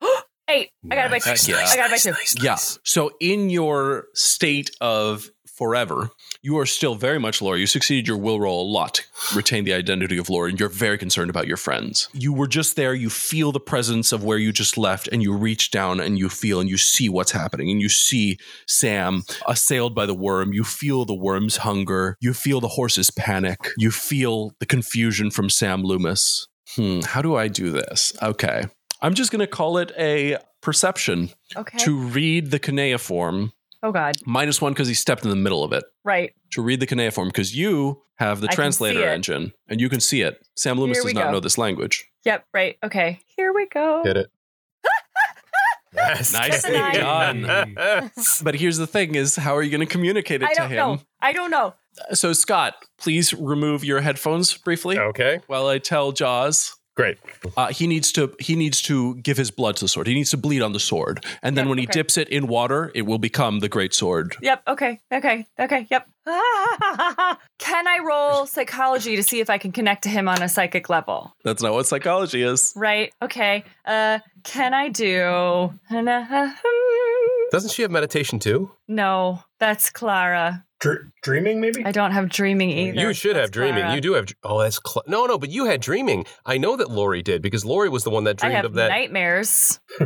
Eight. 0.50 0.70
I 0.90 0.96
got 0.96 1.06
it 1.08 1.12
by 1.12 1.20
two. 1.20 1.30
Nice, 1.32 1.48
nice, 1.50 1.74
I 1.74 1.76
got 1.76 1.92
it 1.92 1.92
by 1.92 1.98
two. 1.98 2.44
yeah. 2.44 2.56
So 2.56 3.12
in 3.20 3.50
your 3.50 4.06
state 4.14 4.72
of 4.80 5.30
forever, 5.58 6.10
you 6.42 6.58
are 6.60 6.66
still 6.66 6.96
very 6.96 7.20
much 7.20 7.42
Lori. 7.42 7.60
You 7.62 7.68
succeeded 7.68 8.08
your 8.08 8.18
will 8.18 8.40
roll 8.40 8.62
a 8.62 8.72
lot, 8.72 9.02
retain 9.36 9.64
the 9.64 9.74
identity 9.74 10.18
of 10.18 10.30
Lori, 10.30 10.52
and 10.52 10.60
you're 10.60 10.70
very 10.70 10.98
concerned 10.98 11.30
about 11.30 11.48
your 11.48 11.58
friends. 11.58 12.08
You 12.14 12.32
were 12.32 12.48
just 12.48 12.76
there, 12.76 12.94
you 12.94 13.10
feel 13.10 13.52
the 13.52 13.60
presence 13.60 14.12
of 14.12 14.24
where 14.24 14.38
you 14.38 14.52
just 14.52 14.78
left, 14.78 15.08
and 15.10 15.24
you 15.24 15.34
reach 15.34 15.72
down 15.72 16.00
and 16.00 16.18
you 16.20 16.30
feel 16.30 16.60
and 16.60 16.70
you 16.70 16.78
see 16.78 17.10
what's 17.10 17.32
happening. 17.32 17.70
And 17.72 17.82
you 17.82 17.90
see 17.90 18.38
Sam 18.68 19.24
assailed 19.48 19.96
by 19.96 20.06
the 20.06 20.14
worm. 20.14 20.54
You 20.54 20.64
feel 20.64 21.06
the 21.06 21.16
worm's 21.16 21.58
hunger. 21.58 22.16
You 22.22 22.34
feel 22.34 22.62
the 22.62 22.68
horse's 22.70 23.10
panic. 23.12 23.72
You 23.78 23.92
feel 23.92 24.54
the 24.60 24.66
confusion 24.66 25.32
from 25.32 25.50
Sam 25.50 25.84
Loomis. 25.84 26.48
Hmm, 26.76 27.00
how 27.02 27.22
do 27.22 27.36
I 27.36 27.48
do 27.48 27.72
this? 27.72 28.14
Okay. 28.22 28.66
I'm 29.02 29.14
just 29.14 29.32
going 29.32 29.40
to 29.40 29.48
call 29.48 29.78
it 29.78 29.92
a 29.98 30.38
perception 30.62 31.30
Okay. 31.56 31.78
to 31.80 31.96
read 31.98 32.52
the 32.52 32.60
cuneiform. 32.60 33.54
Oh 33.84 33.92
God. 33.92 34.18
Minus 34.26 34.62
one 34.62 34.74
because 34.74 34.88
he 34.88 34.94
stepped 34.94 35.24
in 35.24 35.30
the 35.30 35.36
middle 35.36 35.64
of 35.64 35.72
it. 35.74 35.84
Right. 36.04 36.34
To 36.52 36.62
read 36.62 36.80
the 36.80 36.88
cuneiform 36.88 37.30
because 37.30 37.56
you 37.56 38.02
have 38.16 38.42
the 38.42 38.50
I 38.50 38.54
translator 38.54 39.08
engine 39.08 39.54
and 39.68 39.80
you 39.80 39.90
can 39.90 40.00
see 40.00 40.22
it. 40.22 40.46
Sam 40.56 40.80
Loomis 40.80 40.98
Here 40.98 41.04
does 41.04 41.14
we 41.14 41.14
not 41.14 41.26
go. 41.26 41.32
know 41.34 41.40
this 41.40 41.58
language. 41.58 42.10
Yep. 42.26 42.46
Right. 42.54 42.78
Okay. 42.84 43.20
Here 43.36 43.54
we 43.54 43.68
go. 43.68 44.02
Hit 44.04 44.18
it. 44.18 44.32
yes. 45.94 46.34
Nicely 46.34 46.78
Nine. 46.78 47.42
done. 47.42 48.12
But 48.44 48.56
here's 48.56 48.78
the 48.78 48.88
thing: 48.88 49.16
is 49.16 49.36
how 49.36 49.56
are 49.56 49.62
you 49.62 49.70
going 49.72 49.86
to 49.88 49.92
communicate 49.92 50.42
it 50.42 50.50
I 50.50 50.54
to 50.54 50.62
don't 50.62 50.70
him? 50.72 50.78
know. 50.78 51.00
I 51.22 51.34
don't 51.34 51.52
know. 51.52 51.74
So 52.14 52.34
Scott, 52.34 52.76
please 52.98 53.34
remove 53.34 53.84
your 53.84 54.02
headphones 54.02 54.56
briefly 54.58 55.00
okay. 55.00 55.40
while 55.48 55.68
I 55.68 55.80
tell 55.80 56.12
Jaws. 56.12 56.77
Great. 56.98 57.20
Uh, 57.56 57.68
he 57.68 57.86
needs 57.86 58.12
to 58.12 58.36
he 58.40 58.56
needs 58.56 58.82
to 58.82 59.16
give 59.18 59.38
his 59.38 59.52
blood 59.52 59.76
to 59.76 59.86
the 59.86 59.88
sword. 59.88 60.08
He 60.08 60.16
needs 60.16 60.32
to 60.32 60.38
bleed 60.38 60.64
on 60.64 60.74
the 60.74 60.80
sword, 60.80 61.24
and 61.44 61.56
then 61.56 61.66
Yep, 61.66 61.70
when 61.70 61.78
he 61.78 61.84
okay. 61.86 61.92
dips 61.92 62.18
it 62.18 62.28
in 62.30 62.48
water, 62.48 62.92
it 62.96 63.04
will 63.04 63.20
become 63.20 63.60
the 63.60 63.70
great 63.70 63.94
sword. 63.94 64.36
Yep. 64.42 64.64
Okay. 64.68 65.00
Okay. 65.14 65.46
Okay. 65.60 65.88
Yep. 65.92 66.10
can 67.60 67.88
I 67.88 68.00
roll 68.04 68.48
psychology 68.48 69.16
to 69.16 69.22
see 69.22 69.40
if 69.40 69.50
I 69.50 69.60
can 69.60 69.72
connect 69.72 70.04
to 70.04 70.10
him 70.10 70.28
on 70.28 70.42
a 70.42 70.50
psychic 70.50 70.90
level? 70.90 71.36
That's 71.44 71.62
not 71.62 71.74
what 71.74 71.86
psychology 71.86 72.42
is. 72.42 72.74
Right. 72.76 73.14
Okay. 73.22 73.64
Uh, 73.86 74.18
can 74.44 74.74
I 74.74 74.90
do? 74.90 75.72
Doesn't 77.52 77.72
she 77.72 77.84
have 77.84 77.92
meditation 77.92 78.40
too? 78.40 78.72
No, 78.88 79.44
that's 79.60 79.92
Clara. 79.92 80.66
Dr- 80.80 81.12
dreaming, 81.24 81.60
maybe? 81.60 81.84
I 81.86 81.92
don't 81.92 82.12
have 82.12 82.30
dreaming 82.30 82.70
either. 82.70 83.02
You 83.02 83.14
should 83.14 83.36
That's 83.36 83.46
have 83.46 83.52
dreaming. 83.52 83.82
Clara. 83.82 83.96
You 83.96 84.02
do 84.02 84.14
have. 84.14 84.28
Oh, 84.44 84.60
that's 84.62 84.80
cl- 84.86 85.04
no, 85.08 85.26
no. 85.26 85.38
But 85.40 85.50
you 85.50 85.66
had 85.66 85.82
dreaming. 85.82 86.26
I 86.46 86.58
know 86.60 86.76
that 86.76 86.92
Lori 86.92 87.22
did 87.24 87.42
because 87.42 87.66
Lori 87.66 87.90
was 87.90 88.04
the 88.04 88.12
one 88.12 88.26
that 88.26 88.38
I 88.44 88.48
dreamed 88.48 88.56
have 88.58 88.66
of 88.66 88.74
that. 88.76 88.90
nightmares. 88.90 89.80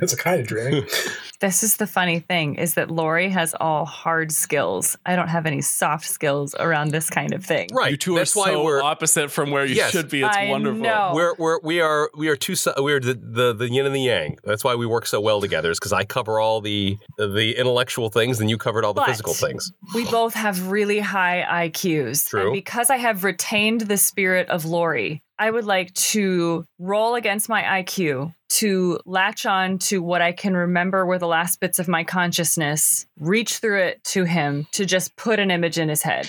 That's 0.00 0.12
a 0.12 0.16
kind 0.16 0.40
of 0.40 0.46
dreaming. 0.46 0.86
This 1.40 1.62
is 1.62 1.76
the 1.78 1.86
funny 1.86 2.20
thing 2.20 2.56
is 2.56 2.74
that 2.74 2.90
Lori 2.90 3.30
has 3.30 3.54
all 3.58 3.86
hard 3.86 4.30
skills. 4.30 4.94
I 5.06 5.16
don't 5.16 5.28
have 5.28 5.46
any 5.46 5.62
soft 5.62 6.04
skills 6.04 6.54
around 6.60 6.90
this 6.90 7.08
kind 7.08 7.32
of 7.32 7.42
thing. 7.42 7.70
right. 7.72 7.92
You 7.92 7.96
two 7.96 8.14
that's 8.16 8.36
are 8.36 8.40
why 8.40 8.46
so 8.50 8.62
we're 8.62 8.82
opposite 8.82 9.30
from 9.30 9.50
where 9.50 9.64
you 9.64 9.74
Yes. 9.76 9.90
should 9.90 10.10
be. 10.10 10.20
It's 10.22 10.36
I 10.36 10.50
wonderful. 10.50 10.82
know. 10.82 11.12
we're 11.14 11.34
we're 11.38 11.58
we 11.62 11.80
are 11.80 12.10
we 12.14 12.28
are 12.28 12.36
two 12.36 12.56
we're 12.76 13.00
the, 13.00 13.14
the 13.14 13.54
the 13.54 13.70
yin 13.70 13.86
and 13.86 13.94
the 13.94 14.02
yang. 14.02 14.36
That's 14.44 14.62
why 14.64 14.74
we 14.74 14.84
work 14.84 15.06
so 15.06 15.18
well 15.18 15.40
together. 15.40 15.70
Is 15.70 15.78
because 15.80 15.94
I 15.94 16.04
cover 16.04 16.38
all 16.38 16.60
the 16.60 16.98
the 17.16 17.56
intellectual 17.56 18.10
things 18.10 18.38
and 18.38 18.50
you 18.50 18.58
covered 18.58 18.84
all 18.84 18.92
the 18.92 19.00
But- 19.00 19.08
physical 19.08 19.32
things. 19.32 19.72
We 19.94 20.04
both 20.10 20.34
have 20.34 20.68
really 20.68 21.00
high 21.00 21.68
IQs. 21.68 22.28
True. 22.28 22.42
And 22.42 22.52
because 22.52 22.90
I 22.90 22.96
have 22.96 23.24
retained 23.24 23.82
the 23.82 23.96
spirit 23.96 24.48
of 24.48 24.64
Lori, 24.64 25.22
I 25.38 25.50
would 25.50 25.64
like 25.64 25.94
to 25.94 26.64
roll 26.78 27.14
against 27.14 27.48
my 27.48 27.62
IQ 27.62 28.34
to 28.50 29.00
latch 29.06 29.46
on 29.46 29.78
to 29.78 30.02
what 30.02 30.20
I 30.20 30.32
can 30.32 30.54
remember 30.54 31.06
were 31.06 31.18
the 31.18 31.26
last 31.26 31.60
bits 31.60 31.78
of 31.78 31.88
my 31.88 32.04
consciousness, 32.04 33.06
reach 33.18 33.58
through 33.58 33.82
it 33.82 34.04
to 34.04 34.24
him 34.24 34.66
to 34.72 34.84
just 34.84 35.16
put 35.16 35.38
an 35.38 35.50
image 35.50 35.78
in 35.78 35.88
his 35.88 36.02
head. 36.02 36.28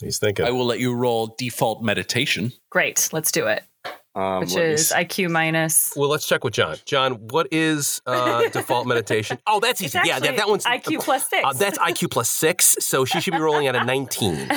He's 0.00 0.18
thinking. 0.18 0.44
I 0.44 0.50
will 0.50 0.66
let 0.66 0.80
you 0.80 0.94
roll 0.94 1.34
default 1.38 1.82
meditation, 1.82 2.52
Great, 2.70 3.08
let's 3.12 3.30
do 3.32 3.46
it. 3.46 3.62
Um, 4.14 4.40
Which 4.40 4.56
is 4.56 4.90
s- 4.92 4.98
IQ 5.04 5.30
minus. 5.30 5.92
well, 5.96 6.08
let's 6.08 6.26
check 6.26 6.42
with 6.44 6.52
John. 6.54 6.76
John, 6.84 7.14
what 7.28 7.46
is 7.52 8.00
uh, 8.06 8.48
default 8.52 8.86
meditation? 8.86 9.38
Oh, 9.46 9.60
that's 9.60 9.80
easy. 9.82 9.98
Yeah, 10.04 10.18
that, 10.18 10.36
that 10.36 10.48
one's 10.48 10.64
IQ 10.64 11.00
plus 11.00 11.28
six. 11.28 11.42
Uh, 11.46 11.52
that's 11.52 11.78
IQ 11.78 12.10
plus 12.10 12.28
six, 12.28 12.76
so 12.80 13.04
she 13.04 13.20
should 13.20 13.34
be 13.34 13.40
rolling 13.40 13.66
at 13.68 13.76
a 13.76 13.84
19. 13.84 14.36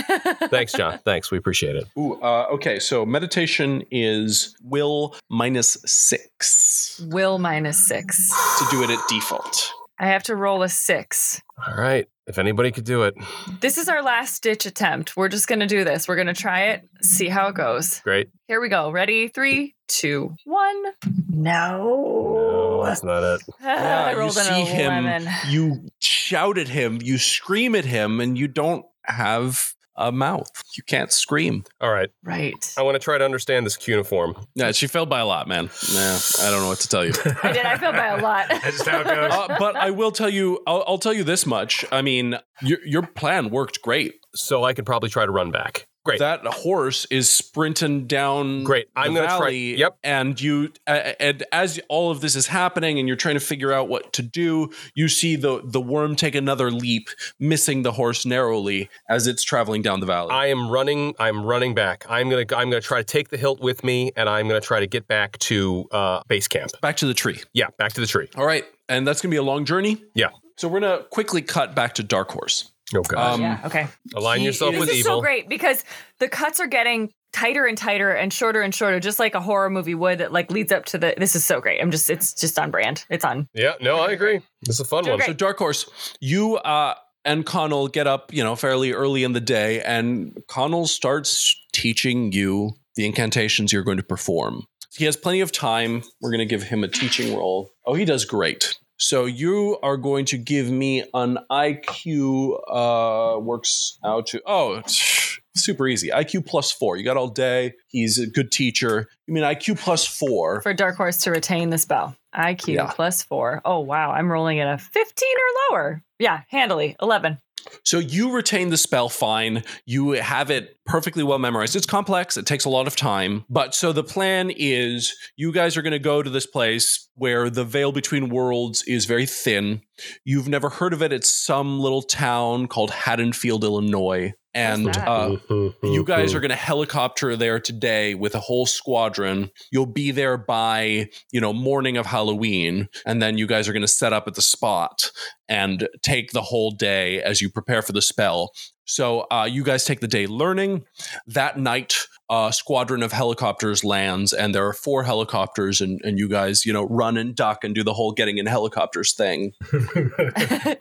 Thanks, 0.49 0.73
John. 0.73 0.99
Thanks. 1.05 1.30
We 1.31 1.38
appreciate 1.38 1.75
it. 1.75 1.85
Ooh, 1.97 2.15
uh, 2.21 2.47
okay, 2.53 2.80
so 2.80 3.05
meditation 3.05 3.84
is 3.91 4.55
will 4.63 5.15
minus 5.30 5.77
six 5.85 6.99
Will 7.09 7.38
minus 7.38 7.85
six. 7.88 8.30
to 8.59 8.65
do 8.71 8.84
it 8.84 8.89
at 8.89 8.99
default. 9.07 9.71
I 9.99 10.07
have 10.07 10.23
to 10.23 10.35
roll 10.35 10.63
a 10.63 10.69
six. 10.69 11.41
All 11.67 11.75
right. 11.75 12.07
If 12.25 12.37
anybody 12.37 12.71
could 12.71 12.85
do 12.85 13.03
it, 13.03 13.15
This 13.59 13.77
is 13.77 13.89
our 13.89 14.01
last 14.01 14.41
ditch 14.43 14.65
attempt. 14.65 15.17
We're 15.17 15.27
just 15.27 15.47
going 15.47 15.59
to 15.59 15.67
do 15.67 15.83
this. 15.83 16.07
We're 16.07 16.15
going 16.15 16.27
to 16.27 16.33
try 16.33 16.67
it, 16.67 16.87
see 17.01 17.27
how 17.27 17.49
it 17.49 17.55
goes. 17.55 17.99
great. 17.99 18.29
Here 18.47 18.61
we 18.61 18.69
go. 18.69 18.91
Ready? 18.91 19.27
Three, 19.27 19.75
two, 19.89 20.33
one. 20.45 20.83
No, 21.29 22.77
No. 22.79 22.85
that's 22.85 23.03
not 23.03 23.23
it. 23.23 23.41
I 23.61 24.11
you 24.11 24.17
rolled 24.19 24.37
an 24.37 24.43
see 24.43 24.61
him, 24.63 25.27
you 25.49 25.89
shout 26.01 26.57
at 26.57 26.69
him, 26.69 26.99
you 27.01 27.17
scream 27.17 27.75
at 27.75 27.85
him, 27.85 28.21
and 28.21 28.37
you 28.37 28.47
don't 28.47 28.85
have 29.05 29.73
a 29.95 30.11
mouth. 30.11 30.49
You 30.75 30.83
can't 30.83 31.11
scream. 31.11 31.63
All 31.81 31.91
right. 31.91 32.09
Right. 32.23 32.73
I 32.77 32.81
want 32.81 32.95
to 32.95 32.99
try 32.99 33.17
to 33.17 33.25
understand 33.25 33.65
this 33.65 33.77
cuneiform. 33.77 34.35
Yeah, 34.55 34.71
she 34.71 34.87
failed 34.87 35.09
by 35.09 35.19
a 35.19 35.25
lot, 35.25 35.47
man. 35.47 35.65
Nah, 35.93 36.17
I 36.41 36.49
don't 36.51 36.61
know 36.61 36.69
what 36.69 36.79
to 36.79 36.87
tell 36.87 37.05
you. 37.05 37.13
I 37.43 37.51
did. 37.51 37.65
I 37.65 37.77
feel 37.77 37.91
by 37.91 38.07
a 38.07 38.21
lot. 38.21 38.47
That's 38.49 38.77
just 38.77 38.87
how 38.87 39.01
it 39.01 39.05
goes. 39.05 39.31
uh, 39.31 39.55
but 39.59 39.75
I 39.75 39.91
will 39.91 40.11
tell 40.11 40.29
you, 40.29 40.61
I'll, 40.65 40.83
I'll 40.87 40.97
tell 40.97 41.13
you 41.13 41.23
this 41.23 41.45
much. 41.45 41.85
I 41.91 42.01
mean, 42.01 42.37
your, 42.61 42.79
your 42.85 43.01
plan 43.03 43.49
worked 43.49 43.81
great. 43.81 44.15
So 44.35 44.63
I 44.63 44.73
could 44.73 44.85
probably 44.85 45.09
try 45.09 45.25
to 45.27 45.31
run 45.31 45.51
back. 45.51 45.87
Great. 46.05 46.19
That 46.19 46.45
horse 46.45 47.05
is 47.09 47.30
sprinting 47.30 48.07
down. 48.07 48.65
Great. 48.65 48.89
I'm 48.93 49.13
the 49.13 49.21
gonna 49.21 49.38
try- 49.38 49.49
yep. 49.49 49.97
And 50.03 50.39
you, 50.39 50.73
uh, 50.85 51.13
and 51.17 51.43
as 51.53 51.80
all 51.88 52.11
of 52.11 52.19
this 52.19 52.35
is 52.35 52.47
happening, 52.47 52.99
and 52.99 53.07
you're 53.07 53.15
trying 53.15 53.35
to 53.35 53.39
figure 53.39 53.71
out 53.71 53.88
what 53.88 54.11
to 54.13 54.21
do, 54.21 54.69
you 54.95 55.07
see 55.07 55.38
the 55.38 55.61
the 55.63 55.80
worm 55.80 56.17
take 56.17 56.35
another 56.35 56.71
leap, 56.71 57.07
missing 57.39 57.84
the 57.84 57.93
horse 57.93 58.25
narrowly 58.25 58.89
as 59.07 59.27
it's 59.27 59.43
traveling 59.43 59.81
down 59.81 60.01
the 60.01 60.05
valley. 60.05 60.31
I 60.31 60.47
am 60.47 60.69
running. 60.69 61.15
I'm 61.19 61.45
running 61.45 61.73
back. 61.73 62.05
I'm 62.09 62.30
gonna. 62.30 62.41
I'm 62.41 62.69
gonna 62.69 62.81
try 62.81 62.97
to 62.97 63.05
take 63.05 63.30
the 63.30 63.38
hilt 63.38 63.61
with 63.61 63.81
me, 63.85 64.11
and 64.17 64.27
I'm 64.27 64.49
gonna 64.49 64.59
try 64.59 64.81
to 64.81 64.88
get 64.88 65.07
back 65.07 65.39
to 65.39 65.88
uh, 65.91 66.21
base 66.27 66.49
camp. 66.49 66.71
Back 66.81 66.97
to 66.97 67.05
the 67.05 67.13
tree. 67.13 67.41
Yeah, 67.53 67.67
back 67.77 67.93
to 67.93 68.01
the 68.01 68.07
tree. 68.07 68.27
All 68.35 68.45
right, 68.45 68.65
and 68.89 69.07
that's 69.07 69.21
gonna 69.21 69.31
be 69.31 69.38
a 69.38 69.43
long 69.43 69.63
journey. 69.63 70.03
Yeah. 70.15 70.31
So 70.57 70.67
we're 70.67 70.81
gonna 70.81 71.03
quickly 71.09 71.41
cut 71.41 71.75
back 71.75 71.95
to 71.95 72.03
Dark 72.03 72.31
Horse. 72.31 72.72
God. 73.01 73.33
Um, 73.35 73.41
yeah. 73.41 73.61
Okay. 73.65 73.87
Align 74.15 74.41
he 74.41 74.45
yourself 74.45 74.73
is- 74.73 74.79
with 74.79 74.89
This 74.89 74.99
is 74.99 75.05
so 75.05 75.21
great 75.21 75.49
because 75.49 75.83
the 76.19 76.27
cuts 76.27 76.59
are 76.59 76.67
getting 76.67 77.11
tighter 77.31 77.65
and 77.65 77.75
tighter 77.77 78.11
and 78.11 78.31
shorter 78.31 78.61
and 78.61 78.75
shorter, 78.75 78.99
just 78.99 79.17
like 79.17 79.33
a 79.33 79.41
horror 79.41 79.69
movie 79.71 79.95
would 79.95 80.19
that 80.19 80.31
like 80.31 80.51
leads 80.51 80.71
up 80.71 80.85
to 80.85 80.97
the. 80.99 81.15
This 81.17 81.35
is 81.35 81.43
so 81.43 81.59
great. 81.59 81.81
I'm 81.81 81.89
just. 81.89 82.09
It's 82.09 82.33
just 82.33 82.59
on 82.59 82.69
brand. 82.69 83.05
It's 83.09 83.25
on. 83.25 83.47
Yeah. 83.53 83.73
No, 83.81 83.99
I 83.99 84.11
agree. 84.11 84.41
This 84.61 84.75
is 84.75 84.79
a 84.81 84.85
fun 84.85 85.03
Doing 85.03 85.13
one. 85.13 85.19
great. 85.19 85.27
So 85.29 85.33
Dark 85.33 85.57
Horse, 85.57 85.89
you 86.21 86.57
uh, 86.57 86.93
and 87.25 87.45
Connell 87.45 87.87
get 87.87 88.05
up, 88.05 88.31
you 88.33 88.43
know, 88.43 88.55
fairly 88.55 88.91
early 88.91 89.23
in 89.23 89.33
the 89.33 89.41
day, 89.41 89.81
and 89.81 90.37
Connell 90.47 90.85
starts 90.85 91.55
teaching 91.71 92.31
you 92.31 92.71
the 92.95 93.05
incantations 93.05 93.73
you're 93.73 93.83
going 93.83 93.97
to 93.97 94.03
perform. 94.03 94.67
He 94.95 95.05
has 95.05 95.17
plenty 95.17 95.41
of 95.41 95.51
time. 95.51 96.03
We're 96.21 96.29
going 96.29 96.39
to 96.39 96.45
give 96.45 96.61
him 96.63 96.83
a 96.83 96.87
teaching 96.87 97.35
role. 97.35 97.71
Oh, 97.85 97.95
he 97.95 98.05
does 98.05 98.25
great. 98.25 98.77
So 99.03 99.25
you 99.25 99.77
are 99.84 99.97
going 99.97 100.23
to 100.27 100.38
give 100.38 100.71
me 100.71 101.03
an 101.13 101.38
IQ 101.51 102.57
uh, 102.69 103.38
works 103.38 103.99
out 104.05 104.27
to 104.27 104.41
oh 104.45 104.81
super 105.55 105.89
easy 105.89 106.07
IQ 106.07 106.45
plus 106.45 106.71
four. 106.71 106.95
You 106.95 107.03
got 107.03 107.17
all 107.17 107.27
day. 107.27 107.73
He's 107.89 108.17
a 108.17 108.27
good 108.27 108.49
teacher. 108.49 109.09
You 109.27 109.34
mean 109.34 109.43
IQ 109.43 109.77
plus 109.77 110.07
four? 110.07 110.61
for 110.61 110.73
Dark 110.73 110.95
Horse 110.95 111.17
to 111.17 111.31
retain 111.31 111.69
the 111.69 111.77
spell. 111.77 112.15
IQ 112.34 112.75
Yeah. 112.75 112.93
plus 112.93 113.23
four. 113.23 113.61
Oh 113.65 113.80
wow, 113.81 114.11
I'm 114.11 114.31
rolling 114.31 114.61
at 114.61 114.73
a 114.73 114.77
15 114.77 115.27
or 115.35 115.75
lower. 115.75 116.01
Yeah, 116.17 116.43
handily 116.47 116.95
11. 117.01 117.39
So 117.84 117.99
you 117.99 118.31
retain 118.31 118.69
the 118.69 118.77
spell 118.77 119.10
fine. 119.10 119.64
You 119.85 120.11
have 120.11 120.49
it 120.49 120.77
perfectly 120.85 121.23
well 121.23 121.40
memorized. 121.40 121.76
It's 121.76 121.85
complex. 121.85 122.38
It 122.38 122.45
takes 122.45 122.65
a 122.65 122.69
lot 122.69 122.88
of 122.88 122.95
time. 122.95 123.45
But 123.49 123.73
so 123.73 123.91
the 123.94 124.03
plan 124.03 124.52
is 124.56 125.14
you 125.35 125.52
guys 125.52 125.77
are 125.77 125.81
going 125.81 125.91
to 125.91 125.99
go 125.99 126.22
to 126.22 126.30
this 126.30 126.45
place 126.45 127.07
where 127.15 127.49
the 127.49 127.64
veil 127.64 127.91
between 127.91 128.30
worlds 128.30 128.84
is 128.84 129.06
very 129.06 129.26
thin. 129.26 129.81
You've 130.25 130.47
never 130.47 130.69
heard 130.69 130.93
of 130.93 131.01
it. 131.01 131.13
It's 131.13 131.33
some 131.33 131.79
little 131.79 132.01
town 132.01 132.67
called 132.67 132.91
Haddonfield, 132.91 133.63
Illinois. 133.63 134.33
And 134.55 134.95
uh, 134.97 135.37
you 135.81 136.03
guys 136.05 136.35
are 136.35 136.39
going 136.41 136.49
to 136.49 136.55
helicopter 136.55 137.35
there 137.35 137.59
today 137.59 138.13
with 138.13 138.35
a 138.35 138.39
whole 138.39 138.67
squadron. 138.67 139.49
You'll 139.71 139.87
be 139.87 140.11
there 140.11 140.37
by, 140.37 141.07
you 141.31 141.41
know, 141.41 141.53
morning 141.53 141.97
of 141.97 142.05
Halloween. 142.05 142.87
And 143.05 143.21
then 143.21 143.37
you 143.37 143.47
guys 143.47 143.67
are 143.67 143.73
going 143.73 143.81
to 143.81 143.87
set 143.87 144.13
up 144.13 144.27
at 144.27 144.35
the 144.35 144.43
spot 144.43 145.09
and 145.49 145.87
take 146.03 146.31
the 146.31 146.43
whole 146.43 146.71
day 146.71 147.21
as 147.21 147.41
you 147.41 147.49
prepare 147.49 147.81
for 147.81 147.93
the 147.93 148.01
spell. 148.01 148.51
So 148.85 149.22
uh, 149.31 149.47
you 149.49 149.64
guys 149.64 149.85
take 149.85 149.99
the 149.99 150.07
day 150.07 150.27
learning. 150.27 150.85
That 151.27 151.57
night, 151.57 151.95
a 152.30 152.51
squadron 152.53 153.03
of 153.03 153.11
helicopters 153.11 153.84
lands, 153.84 154.34
and 154.34 154.53
there 154.53 154.68
are 154.68 154.73
four 154.73 155.03
helicopters, 155.03 155.81
and, 155.81 156.01
and 156.03 156.18
you 156.18 156.27
guys, 156.27 156.65
you 156.65 156.73
know, 156.73 156.85
run 156.85 157.18
and 157.18 157.35
duck 157.35 157.64
and 157.64 157.73
do 157.76 157.84
the 157.84 157.93
whole 157.93 158.11
getting 158.11 158.38
in 158.38 158.45
helicopters 158.45 159.14
thing 159.14 159.51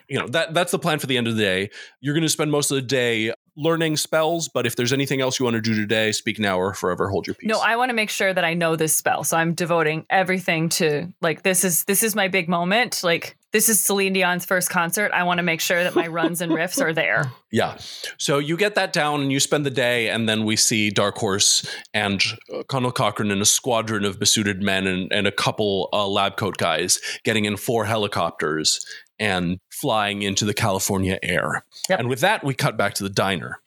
you 0.09 0.19
know 0.19 0.27
that 0.29 0.49
that's 0.53 0.73
the 0.73 0.79
plan 0.79 0.99
for 0.99 1.07
the 1.07 1.17
end 1.17 1.27
of 1.27 1.37
the 1.37 1.43
day 1.43 1.71
you're 2.01 2.15
going 2.15 2.23
to 2.23 2.29
spend 2.29 2.51
most 2.51 2.71
of 2.71 2.75
the 2.77 2.83
day 2.83 3.33
learning 3.57 3.97
spells 3.97 4.49
but 4.49 4.67
if 4.67 4.77
there's 4.77 4.93
anything 4.93 5.21
else 5.21 5.39
you 5.39 5.45
want 5.45 5.55
to 5.55 5.61
do 5.61 5.75
today 5.75 6.13
speak 6.13 6.39
now 6.39 6.59
or 6.59 6.75
forever 6.75 7.09
hold 7.09 7.27
your 7.27 7.35
peace 7.35 7.49
No, 7.49 7.61
I 7.61 7.77
want 7.77 7.91
to 7.91 7.95
make 7.95 8.11
sure 8.11 8.33
that 8.33 8.45
I 8.45 8.55
know 8.55 8.77
this 8.77 8.95
spell. 8.95 9.25
So 9.25 9.37
I'm 9.37 9.55
devoting 9.55 10.07
everything 10.11 10.69
to 10.71 11.13
like 11.21 11.43
this 11.43 11.65
is 11.65 11.85
this 11.85 12.03
is 12.03 12.15
my 12.15 12.29
big 12.29 12.49
moment. 12.49 13.03
Like 13.03 13.37
this 13.53 13.69
is 13.69 13.83
Celine 13.83 14.13
Dion's 14.13 14.45
first 14.45 14.71
concert. 14.71 15.13
I 15.13 15.23
want 15.25 15.39
to 15.39 15.43
make 15.43 15.61
sure 15.61 15.83
that 15.85 15.95
my 15.95 16.07
runs 16.07 16.41
and 16.41 16.53
riffs 16.53 16.81
are 16.83 16.93
there. 16.93 17.33
yeah 17.53 17.77
so 18.17 18.39
you 18.39 18.57
get 18.57 18.75
that 18.75 18.93
down 18.93 19.21
and 19.21 19.31
you 19.31 19.39
spend 19.39 19.65
the 19.65 19.71
day 19.71 20.09
and 20.09 20.29
then 20.29 20.45
we 20.45 20.57
see 20.57 20.91
dark 20.91 21.17
horse 21.19 21.65
and 21.95 22.23
uh, 22.53 22.63
connell 22.65 22.91
cochran 22.91 23.31
and 23.31 23.43
a 23.43 23.47
squadron 23.47 24.05
of 24.05 24.19
besuited 24.19 24.63
men 24.63 24.87
and, 24.87 25.13
and 25.13 25.27
a 25.27 25.33
couple 25.33 25.89
uh, 25.93 26.09
lab 26.09 26.37
coat 26.37 26.57
guys 26.57 26.99
getting 27.25 27.45
in 27.45 27.57
four 27.57 27.85
helicopters 27.85 28.85
and 29.19 29.59
flying 29.83 30.23
into 30.23 30.45
the 30.45 30.55
california 30.55 31.19
air 31.23 31.65
Yep. 31.89 31.99
and 31.99 32.09
with 32.09 32.21
that 32.21 32.45
we 32.45 32.55
cut 32.55 32.77
back 32.77 32.95
to 32.95 33.03
the 33.03 33.11
diner 33.11 33.59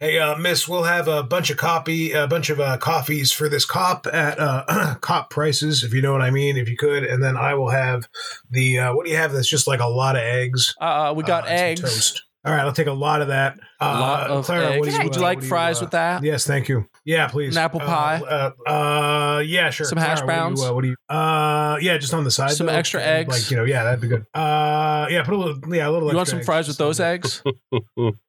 Hey, 0.00 0.18
uh, 0.18 0.36
Miss, 0.36 0.66
we'll 0.66 0.84
have 0.84 1.06
a 1.08 1.22
bunch 1.22 1.50
of 1.50 1.56
copy, 1.58 2.12
a 2.12 2.26
bunch 2.26 2.48
of 2.50 2.60
uh, 2.60 2.78
coffees 2.78 3.30
for 3.32 3.48
this 3.48 3.64
cop 3.64 4.06
at 4.06 4.38
uh, 4.38 4.94
cop 5.00 5.28
prices, 5.30 5.82
if 5.84 5.92
you 5.92 6.00
know 6.00 6.12
what 6.12 6.22
I 6.22 6.30
mean, 6.30 6.56
if 6.56 6.68
you 6.68 6.76
could, 6.76 7.04
and 7.04 7.22
then 7.22 7.36
I 7.36 7.54
will 7.54 7.68
have 7.70 8.08
the 8.50 8.78
uh, 8.78 8.94
what 8.94 9.04
do 9.04 9.10
you 9.12 9.18
have? 9.18 9.32
That's 9.32 9.48
just 9.48 9.66
like 9.66 9.80
a 9.80 9.86
lot 9.88 10.16
of 10.16 10.22
eggs. 10.22 10.74
uh, 10.80 11.12
we 11.16 11.24
got 11.24 11.44
uh, 11.44 11.48
eggs 11.48 11.80
toast. 11.80 12.22
All 12.44 12.52
right, 12.54 12.60
I'll 12.60 12.72
take 12.72 12.86
a 12.86 12.92
lot 12.92 13.20
of 13.20 13.28
that. 13.28 13.58
Uh, 13.80 13.84
a 13.96 14.00
lot 14.00 14.30
of 14.30 14.44
Clara, 14.46 14.66
eggs 14.68 14.78
what 14.78 14.84
do 14.86 14.96
Can 14.96 15.04
would 15.04 15.14
you 15.16 15.20
uh, 15.20 15.24
like 15.24 15.38
what 15.38 15.42
do 15.42 15.48
fries 15.48 15.78
uh, 15.78 15.84
with 15.84 15.90
that 15.90 16.22
Yes, 16.22 16.46
thank 16.46 16.68
you. 16.68 16.88
Yeah, 17.08 17.26
please. 17.28 17.56
An 17.56 17.62
apple 17.62 17.80
Uh, 17.80 17.86
pie? 17.86 18.20
Uh, 18.20 18.70
uh, 18.70 19.38
yeah, 19.38 19.70
sure. 19.70 19.86
Some 19.86 19.96
hash 19.96 20.20
Clara, 20.20 20.26
what 20.26 20.26
do 20.26 20.32
you, 20.34 20.56
browns? 20.56 20.62
uh, 20.62 20.74
What 20.74 20.82
do 20.82 20.88
you? 20.88 20.96
Uh, 21.16 21.78
yeah, 21.80 21.96
just 21.96 22.12
on 22.12 22.24
the 22.24 22.30
side. 22.30 22.50
Some 22.50 22.66
though. 22.66 22.74
extra 22.74 23.02
eggs? 23.02 23.30
Like 23.34 23.50
you 23.50 23.56
know, 23.56 23.64
yeah, 23.64 23.82
that'd 23.84 24.02
be 24.02 24.08
good. 24.08 24.26
Uh, 24.34 25.06
yeah, 25.08 25.22
put 25.24 25.32
a 25.32 25.36
little. 25.38 25.74
Yeah, 25.74 25.88
a 25.88 25.90
little. 25.90 26.10
You 26.10 26.16
want 26.16 26.28
some 26.28 26.40
eggs, 26.40 26.46
fries 26.46 26.68
with 26.68 26.76
those 26.76 27.00
eggs? 27.00 27.42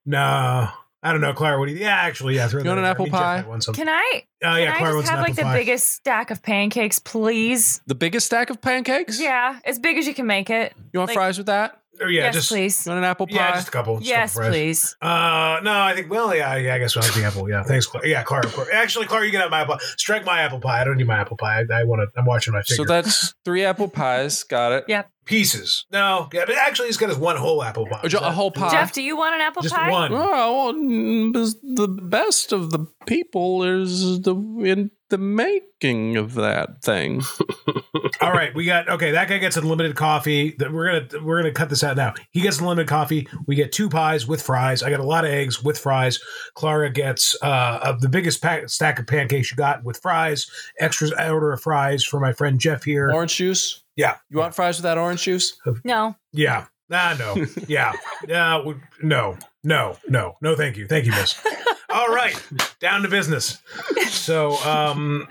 No, 0.06 0.69
I 1.01 1.11
don't 1.13 1.21
know, 1.21 1.34
Clara. 1.34 1.57
What 1.59 1.67
do 1.67 1.71
you? 1.73 1.80
Yeah, 1.80 1.95
actually, 1.95 2.35
yeah. 2.35 2.47
Throw 2.49 2.59
You 2.59 2.63
that 2.65 2.69
want 2.71 2.80
an 2.80 2.85
apple 2.85 3.05
Me 3.05 3.09
and 3.09 3.13
Jeff 3.17 3.21
pie? 3.21 3.38
might 3.41 3.47
want 3.47 3.63
some. 3.63 3.73
Can 3.73 3.88
I? 3.88 4.23
Oh 4.43 4.47
Can 4.53 4.61
yeah, 4.63 4.73
I 4.73 4.77
Clara 4.77 4.84
just 4.84 4.95
wants 4.95 5.09
an 5.09 5.15
have 5.15 5.26
like 5.26 5.35
the 5.35 5.41
pie. 5.43 5.57
biggest 5.57 5.89
stack 5.91 6.31
of 6.31 6.41
pancakes, 6.43 6.99
please? 6.99 7.81
The 7.88 7.95
biggest 7.95 8.26
stack 8.26 8.49
of 8.49 8.59
pancakes? 8.61 9.19
Yeah, 9.19 9.59
as 9.63 9.80
big 9.80 9.97
as 9.97 10.07
you 10.07 10.13
can 10.13 10.26
make 10.27 10.49
it. 10.49 10.73
You 10.93 10.99
want 10.99 11.09
Like- 11.09 11.15
fries 11.15 11.38
with 11.38 11.47
that? 11.47 11.76
Oh, 12.01 12.07
yeah, 12.07 12.23
yes, 12.23 12.34
just 12.34 12.49
please. 12.49 12.85
You 12.85 12.91
want 12.93 13.03
an 13.03 13.09
apple 13.09 13.27
pie? 13.27 13.35
yeah, 13.35 13.51
just 13.55 13.67
a 13.67 13.71
couple. 13.71 13.97
Just 13.97 14.07
a 14.07 14.09
Yes, 14.09 14.34
couple 14.34 14.49
please. 14.51 14.95
Uh, 15.01 15.59
no, 15.63 15.81
I 15.81 15.93
think. 15.95 16.09
Well, 16.09 16.34
yeah, 16.34 16.55
yeah 16.55 16.76
I 16.76 16.80
guess 16.80 16.95
I'll 16.95 17.03
have 17.03 17.13
the 17.13 17.26
apple. 17.26 17.49
Yeah, 17.49 17.61
thanks, 17.63 17.88
Clara. 17.88 18.07
Yeah, 18.07 18.23
Clara. 18.23 18.45
Clara. 18.45 18.73
Actually, 18.73 19.07
Clara, 19.07 19.26
you 19.26 19.31
can 19.31 19.41
have 19.41 19.51
my 19.51 19.61
apple. 19.61 19.80
Strike 19.97 20.23
my 20.23 20.39
apple 20.43 20.61
pie. 20.61 20.80
I 20.80 20.85
don't 20.85 20.95
need 20.95 21.07
my 21.07 21.17
apple 21.19 21.35
pie. 21.35 21.59
I, 21.69 21.81
I 21.81 21.84
want 21.84 22.01
to. 22.09 22.17
I'm 22.17 22.26
watching 22.26 22.53
my 22.53 22.61
Figure. 22.61 22.76
so 22.77 22.84
that's 22.85 23.34
three 23.43 23.65
apple 23.65 23.89
pies. 23.89 24.43
Got 24.45 24.71
it. 24.71 24.85
Yeah. 24.88 25.03
Pieces. 25.30 25.85
No, 25.91 26.27
yeah, 26.34 26.43
but 26.45 26.56
actually, 26.56 26.88
he's 26.88 26.97
got 26.97 27.10
his 27.10 27.18
one 27.18 27.38
whole 27.38 27.64
apple 27.64 27.85
pie. 27.85 28.01
A, 28.03 28.10
jo- 28.10 28.19
a 28.19 28.31
whole 28.31 28.51
pie. 28.51 28.72
Jeff, 28.72 28.91
do 28.91 29.01
you 29.01 29.15
want 29.15 29.35
an 29.35 29.41
apple 29.41 29.61
just 29.61 29.76
pie? 29.76 29.89
one. 29.89 30.11
Oh, 30.11 30.73
well, 30.73 30.73
the 30.73 31.88
best 32.01 32.51
of 32.51 32.72
the 32.72 32.88
people 33.06 33.64
is 33.64 34.22
the 34.22 34.35
in 34.35 34.91
the 35.10 35.18
making 35.18 36.18
of 36.18 36.34
that 36.35 36.81
thing. 36.84 37.22
All 38.22 38.31
right, 38.31 38.53
we 38.56 38.65
got 38.65 38.89
okay. 38.89 39.11
That 39.11 39.30
guy 39.30 39.38
gets 39.38 39.56
unlimited 39.56 39.95
coffee. 39.95 40.56
We're 40.60 41.07
gonna 41.07 41.23
we're 41.23 41.41
gonna 41.41 41.53
cut 41.53 41.69
this 41.69 41.84
out 41.84 41.95
now. 41.95 42.14
He 42.31 42.41
gets 42.41 42.60
unlimited 42.60 42.88
coffee. 42.88 43.27
We 43.47 43.56
get 43.56 43.72
two 43.72 43.89
pies 43.89 44.27
with 44.27 44.41
fries. 44.41 44.84
I 44.84 44.89
got 44.89 44.99
a 44.99 45.03
lot 45.06 45.26
of 45.26 45.31
eggs 45.31 45.64
with 45.64 45.77
fries. 45.77 46.19
Clara 46.56 46.89
gets 46.89 47.35
uh 47.41 47.80
of 47.84 48.01
the 48.01 48.10
biggest 48.10 48.41
pack, 48.41 48.68
stack 48.69 48.99
of 48.99 49.07
pancakes 49.07 49.51
you 49.51 49.57
got 49.57 49.84
with 49.84 49.99
fries. 50.01 50.49
Extra 50.80 51.10
order 51.31 51.53
of 51.53 51.61
fries 51.61 52.03
for 52.03 52.19
my 52.19 52.34
friend 52.34 52.60
Jeff 52.60 52.84
here. 52.84 53.11
Orange 53.11 53.35
juice. 53.35 53.84
Yeah. 53.99 54.15
You 54.30 54.38
want 54.39 54.55
fries 54.55 54.77
with 54.77 54.84
that 54.84 54.97
orange 54.97 55.23
juice? 55.23 55.57
No. 55.84 56.15
Yeah. 56.31 56.67
Ah, 56.89 57.15
no. 57.19 57.45
Yeah. 57.67 57.91
Yeah. 58.27 58.57
w- 58.59 58.80
No. 59.03 59.38
No. 59.64 59.98
No. 60.07 60.38
No. 60.41 60.56
Thank 60.56 60.77
you. 60.77 60.88
Thank 60.88 61.06
you, 61.06 61.11
Miss. 61.11 61.36
All 61.91 62.07
right. 62.07 62.40
Down 62.80 63.02
to 63.02 63.07
business. 63.10 63.57
So, 64.10 64.57
um, 64.64 65.27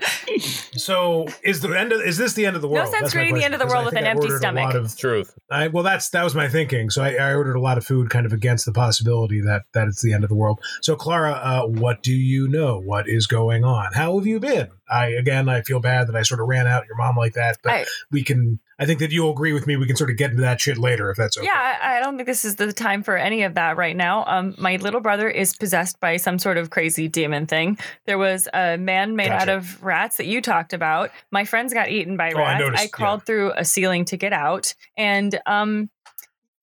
so 0.73 1.27
is 1.41 1.61
the 1.61 1.69
end 1.77 1.93
of 1.93 2.01
is 2.01 2.17
this 2.17 2.33
the 2.33 2.45
end 2.45 2.55
of 2.57 2.61
the 2.61 2.67
world? 2.67 2.85
No 2.85 2.91
sense 2.91 3.01
That's 3.03 3.15
my 3.15 3.19
creating 3.21 3.35
the 3.39 3.45
end 3.45 3.53
of 3.53 3.59
the 3.59 3.65
question, 3.65 3.83
world 3.85 3.93
'cause 3.93 3.97
I 3.97 3.99
with 4.01 4.03
an 4.03 4.07
I 4.07 4.09
empty 4.11 4.25
ordered 4.27 4.35
a 4.35 4.39
stomach. 4.39 4.63
lot 4.65 4.75
of- 4.75 4.97
Truth. 4.97 5.39
I, 5.49 5.67
well, 5.69 5.83
that's 5.83 6.09
that 6.09 6.23
was 6.23 6.35
my 6.35 6.49
thinking. 6.49 6.89
So 6.89 7.01
I, 7.01 7.13
I 7.13 7.33
ordered 7.33 7.55
a 7.55 7.61
lot 7.61 7.77
of 7.77 7.85
food, 7.85 8.09
kind 8.09 8.25
of 8.25 8.33
against 8.33 8.65
the 8.65 8.73
possibility 8.73 9.39
that 9.41 9.63
that 9.73 9.87
it's 9.87 10.01
the 10.01 10.13
end 10.13 10.23
of 10.25 10.29
the 10.29 10.35
world. 10.35 10.59
So, 10.81 10.95
Clara, 10.97 11.31
uh, 11.31 11.65
what 11.67 12.03
do 12.03 12.11
you 12.13 12.47
know? 12.49 12.77
What 12.79 13.07
is 13.07 13.25
going 13.25 13.63
on? 13.63 13.93
How 13.93 14.17
have 14.17 14.27
you 14.27 14.39
been? 14.41 14.67
I 14.89 15.07
again, 15.07 15.47
I 15.47 15.61
feel 15.61 15.79
bad 15.79 16.07
that 16.07 16.15
I 16.17 16.23
sort 16.23 16.41
of 16.41 16.47
ran 16.47 16.67
out 16.67 16.85
your 16.87 16.97
mom 16.97 17.15
like 17.15 17.33
that, 17.33 17.57
but 17.63 17.71
I- 17.71 17.85
we 18.11 18.23
can. 18.23 18.59
I 18.79 18.85
think 18.85 18.99
that 18.99 19.11
you'll 19.11 19.31
agree 19.31 19.51
with 19.51 19.67
me. 19.67 19.75
We 19.75 19.85
can 19.87 19.95
sort 19.97 20.09
of 20.09 20.15
get 20.17 20.31
into 20.31 20.41
that 20.43 20.61
shit 20.61 20.77
later 20.77 21.09
if 21.11 21.17
that's 21.17 21.37
okay. 21.37 21.45
Yeah, 21.45 21.77
I, 21.81 21.97
I 21.97 21.99
don't 21.99 22.15
think 22.15 22.27
this 22.27 22.45
is 22.45 22.55
the 22.55 22.71
time 22.71 23.03
for 23.03 23.17
any 23.17 23.43
of 23.43 23.55
that 23.55 23.75
right 23.75 23.95
now. 23.95 24.23
Um, 24.25 24.55
my 24.57 24.77
little 24.77 25.01
brother 25.01 25.29
is 25.29 25.53
possessed 25.55 25.99
by 25.99 26.15
some 26.17 26.39
sort 26.39 26.57
of 26.57 26.69
crazy 26.69 27.07
demon 27.09 27.45
thing. 27.45 27.77
There 28.05 28.17
was 28.17 28.47
a 28.53 28.77
man 28.77 29.15
made 29.17 29.27
Gotcha. 29.27 29.41
out 29.41 29.49
of 29.49 29.83
rats 29.83 30.17
that 30.17 30.27
you 30.27 30.41
talked 30.41 30.71
about. 30.73 31.11
My 31.31 31.43
friends 31.43 31.73
got 31.73 31.89
eaten 31.89 32.15
by 32.15 32.31
Oh, 32.31 32.39
I 32.39 32.53
rats. 32.53 32.59
noticed, 32.61 32.91
crawled 32.93 33.25
through 33.25 33.51
a 33.57 33.65
ceiling 33.65 34.05
to 34.05 34.17
get 34.17 34.31
out, 34.31 34.73
and 34.95 35.37
um, 35.45 35.89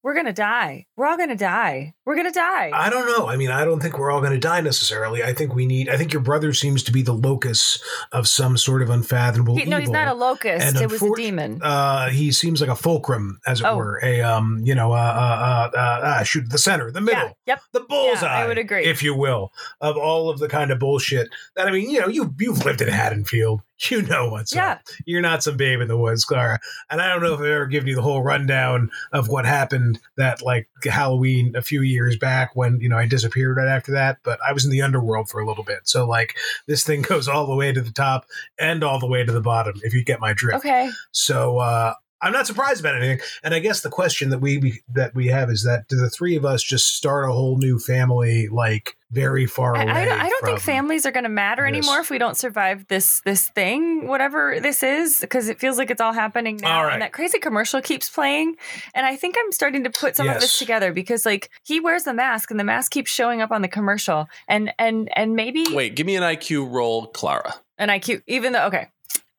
we're 0.06 0.14
gonna 0.14 0.32
die. 0.32 0.86
We're 0.96 1.06
all 1.06 1.16
gonna 1.16 1.34
die. 1.34 1.92
We're 2.04 2.14
gonna 2.14 2.30
die. 2.30 2.70
I 2.72 2.90
don't 2.90 3.06
know. 3.08 3.26
I 3.26 3.34
mean, 3.36 3.50
I 3.50 3.64
don't 3.64 3.80
think 3.80 3.98
we're 3.98 4.12
all 4.12 4.20
going 4.20 4.30
to 4.34 4.38
die 4.38 4.60
necessarily. 4.60 5.24
I 5.24 5.32
think 5.34 5.52
we 5.52 5.66
need. 5.66 5.88
I 5.88 5.96
think 5.96 6.12
your 6.12 6.22
brother 6.22 6.52
seems 6.52 6.84
to 6.84 6.92
be 6.92 7.02
the 7.02 7.12
locus 7.12 7.82
of 8.12 8.28
some 8.28 8.56
sort 8.56 8.82
of 8.82 8.88
unfathomable 8.90 9.56
He- 9.56 9.64
no, 9.64 9.80
he's 9.80 9.90
not 9.90 10.06
a 10.06 10.14
locust. 10.14 10.64
And 10.64 10.76
It 10.76 10.88
was 10.92 11.02
a 11.02 11.10
demon. 11.16 11.60
Uh, 11.60 12.10
he 12.10 12.30
seems 12.30 12.60
like 12.60 12.70
a 12.70 12.76
fulcrum, 12.76 13.40
as 13.48 13.60
it 13.60 13.66
Oh. 13.66 13.76
were, 13.76 13.98
a 14.00 14.20
um, 14.20 14.60
you 14.62 14.76
know, 14.76 14.92
uh, 14.92 14.94
uh, 14.94 15.70
uh, 15.74 15.76
uh, 15.76 15.80
uh, 15.80 16.22
shoot 16.22 16.48
the 16.50 16.58
center, 16.58 16.92
the 16.92 17.00
middle, 17.00 17.36
yeah. 17.44 17.54
Yep. 17.54 17.60
the 17.72 17.80
bullseye. 17.80 18.42
I 18.44 18.46
would 18.46 18.58
agree. 18.58 18.84
if 18.84 19.02
you 19.02 19.12
will, 19.12 19.50
of 19.80 19.96
all 19.96 20.30
of 20.30 20.38
the 20.38 20.48
kind 20.48 20.70
of 20.70 20.78
bullshit 20.78 21.28
that 21.56 21.66
I 21.66 21.72
mean, 21.72 21.90
you 21.90 21.98
know, 21.98 22.06
you 22.06 22.32
you've 22.38 22.64
lived 22.64 22.80
in 22.80 22.86
Haddonfield, 22.86 23.62
you 23.90 24.02
know 24.02 24.28
what's 24.28 24.54
Yeah. 24.54 24.72
up. 24.72 24.80
You're 25.04 25.20
not 25.20 25.42
some 25.42 25.56
babe 25.56 25.80
in 25.80 25.88
the 25.88 25.96
woods, 25.98 26.24
Clara. 26.24 26.58
And 26.90 27.00
I 27.00 27.08
don't 27.08 27.22
know 27.22 27.34
if 27.34 27.40
I've 27.40 27.46
ever 27.46 27.66
given 27.66 27.88
you 27.88 27.94
the 27.94 28.02
whole 28.02 28.22
rundown 28.22 28.90
of 29.12 29.28
what 29.28 29.44
happened 29.44 30.00
that 30.16 30.42
like 30.42 30.68
Halloween 30.84 31.54
a 31.56 31.62
few 31.62 31.82
years 31.82 32.16
back 32.16 32.50
when 32.54 32.80
you 32.80 32.88
know 32.88 32.96
I 32.96 33.06
disappeared 33.06 33.56
right 33.58 33.68
after 33.68 33.92
that. 33.92 34.18
But 34.22 34.38
I 34.46 34.52
was 34.52 34.64
in 34.64 34.70
the 34.70 34.82
underworld 34.82 35.28
for 35.28 35.40
a 35.40 35.46
little 35.46 35.64
bit, 35.64 35.80
so 35.84 36.06
like 36.06 36.34
this 36.66 36.84
thing 36.84 37.02
goes 37.08 37.28
all 37.28 37.46
the 37.46 37.54
way 37.54 37.72
to 37.72 37.80
the 37.80 37.92
top 37.92 38.26
and 38.58 38.82
all 38.82 38.98
the 38.98 39.06
way 39.08 39.24
to 39.24 39.32
the 39.32 39.40
bottom. 39.40 39.74
If 39.82 39.92
you 39.94 40.04
get 40.04 40.20
my 40.20 40.32
drift. 40.32 40.58
Okay. 40.58 40.90
So 41.12 41.58
uh, 41.58 41.94
I'm 42.26 42.32
not 42.32 42.46
surprised 42.46 42.80
about 42.80 42.96
anything. 42.96 43.20
And 43.44 43.54
I 43.54 43.60
guess 43.60 43.80
the 43.80 43.88
question 43.88 44.30
that 44.30 44.40
we, 44.40 44.58
we 44.58 44.82
that 44.94 45.14
we 45.14 45.28
have 45.28 45.48
is 45.48 45.62
that 45.62 45.86
do 45.88 45.96
the 45.96 46.10
three 46.10 46.36
of 46.36 46.44
us 46.44 46.62
just 46.62 46.96
start 46.96 47.28
a 47.28 47.32
whole 47.32 47.56
new 47.56 47.78
family 47.78 48.48
like 48.48 48.96
very 49.12 49.46
far 49.46 49.76
I, 49.76 49.82
away? 49.82 49.92
I 49.92 50.04
don't, 50.04 50.20
I 50.20 50.28
don't 50.28 50.44
think 50.44 50.60
families 50.60 51.06
are 51.06 51.12
going 51.12 51.24
to 51.24 51.30
matter 51.30 51.62
this. 51.62 51.68
anymore 51.68 52.00
if 52.00 52.10
we 52.10 52.18
don't 52.18 52.36
survive 52.36 52.86
this 52.88 53.20
this 53.20 53.48
thing, 53.50 54.08
whatever 54.08 54.58
this 54.60 54.82
is, 54.82 55.20
because 55.20 55.48
it 55.48 55.60
feels 55.60 55.78
like 55.78 55.90
it's 55.90 56.00
all 56.00 56.12
happening 56.12 56.56
now. 56.56 56.78
All 56.78 56.84
right. 56.84 56.94
And 56.94 57.02
that 57.02 57.12
crazy 57.12 57.38
commercial 57.38 57.80
keeps 57.80 58.10
playing, 58.10 58.56
and 58.94 59.06
I 59.06 59.14
think 59.16 59.36
I'm 59.38 59.52
starting 59.52 59.84
to 59.84 59.90
put 59.90 60.16
some 60.16 60.28
of 60.28 60.40
this 60.40 60.58
together 60.58 60.92
because 60.92 61.24
like 61.24 61.50
he 61.62 61.78
wears 61.78 62.04
the 62.04 62.14
mask, 62.14 62.50
and 62.50 62.58
the 62.58 62.64
mask 62.64 62.90
keeps 62.90 63.10
showing 63.10 63.40
up 63.40 63.52
on 63.52 63.62
the 63.62 63.68
commercial, 63.68 64.28
and 64.48 64.72
and 64.78 65.08
and 65.16 65.36
maybe 65.36 65.64
Wait, 65.72 65.94
give 65.94 66.06
me 66.06 66.16
an 66.16 66.24
IQ 66.24 66.72
roll, 66.72 67.06
Clara. 67.06 67.54
an 67.78 67.88
IQ, 67.88 68.22
even 68.26 68.52
though 68.52 68.66
okay. 68.66 68.88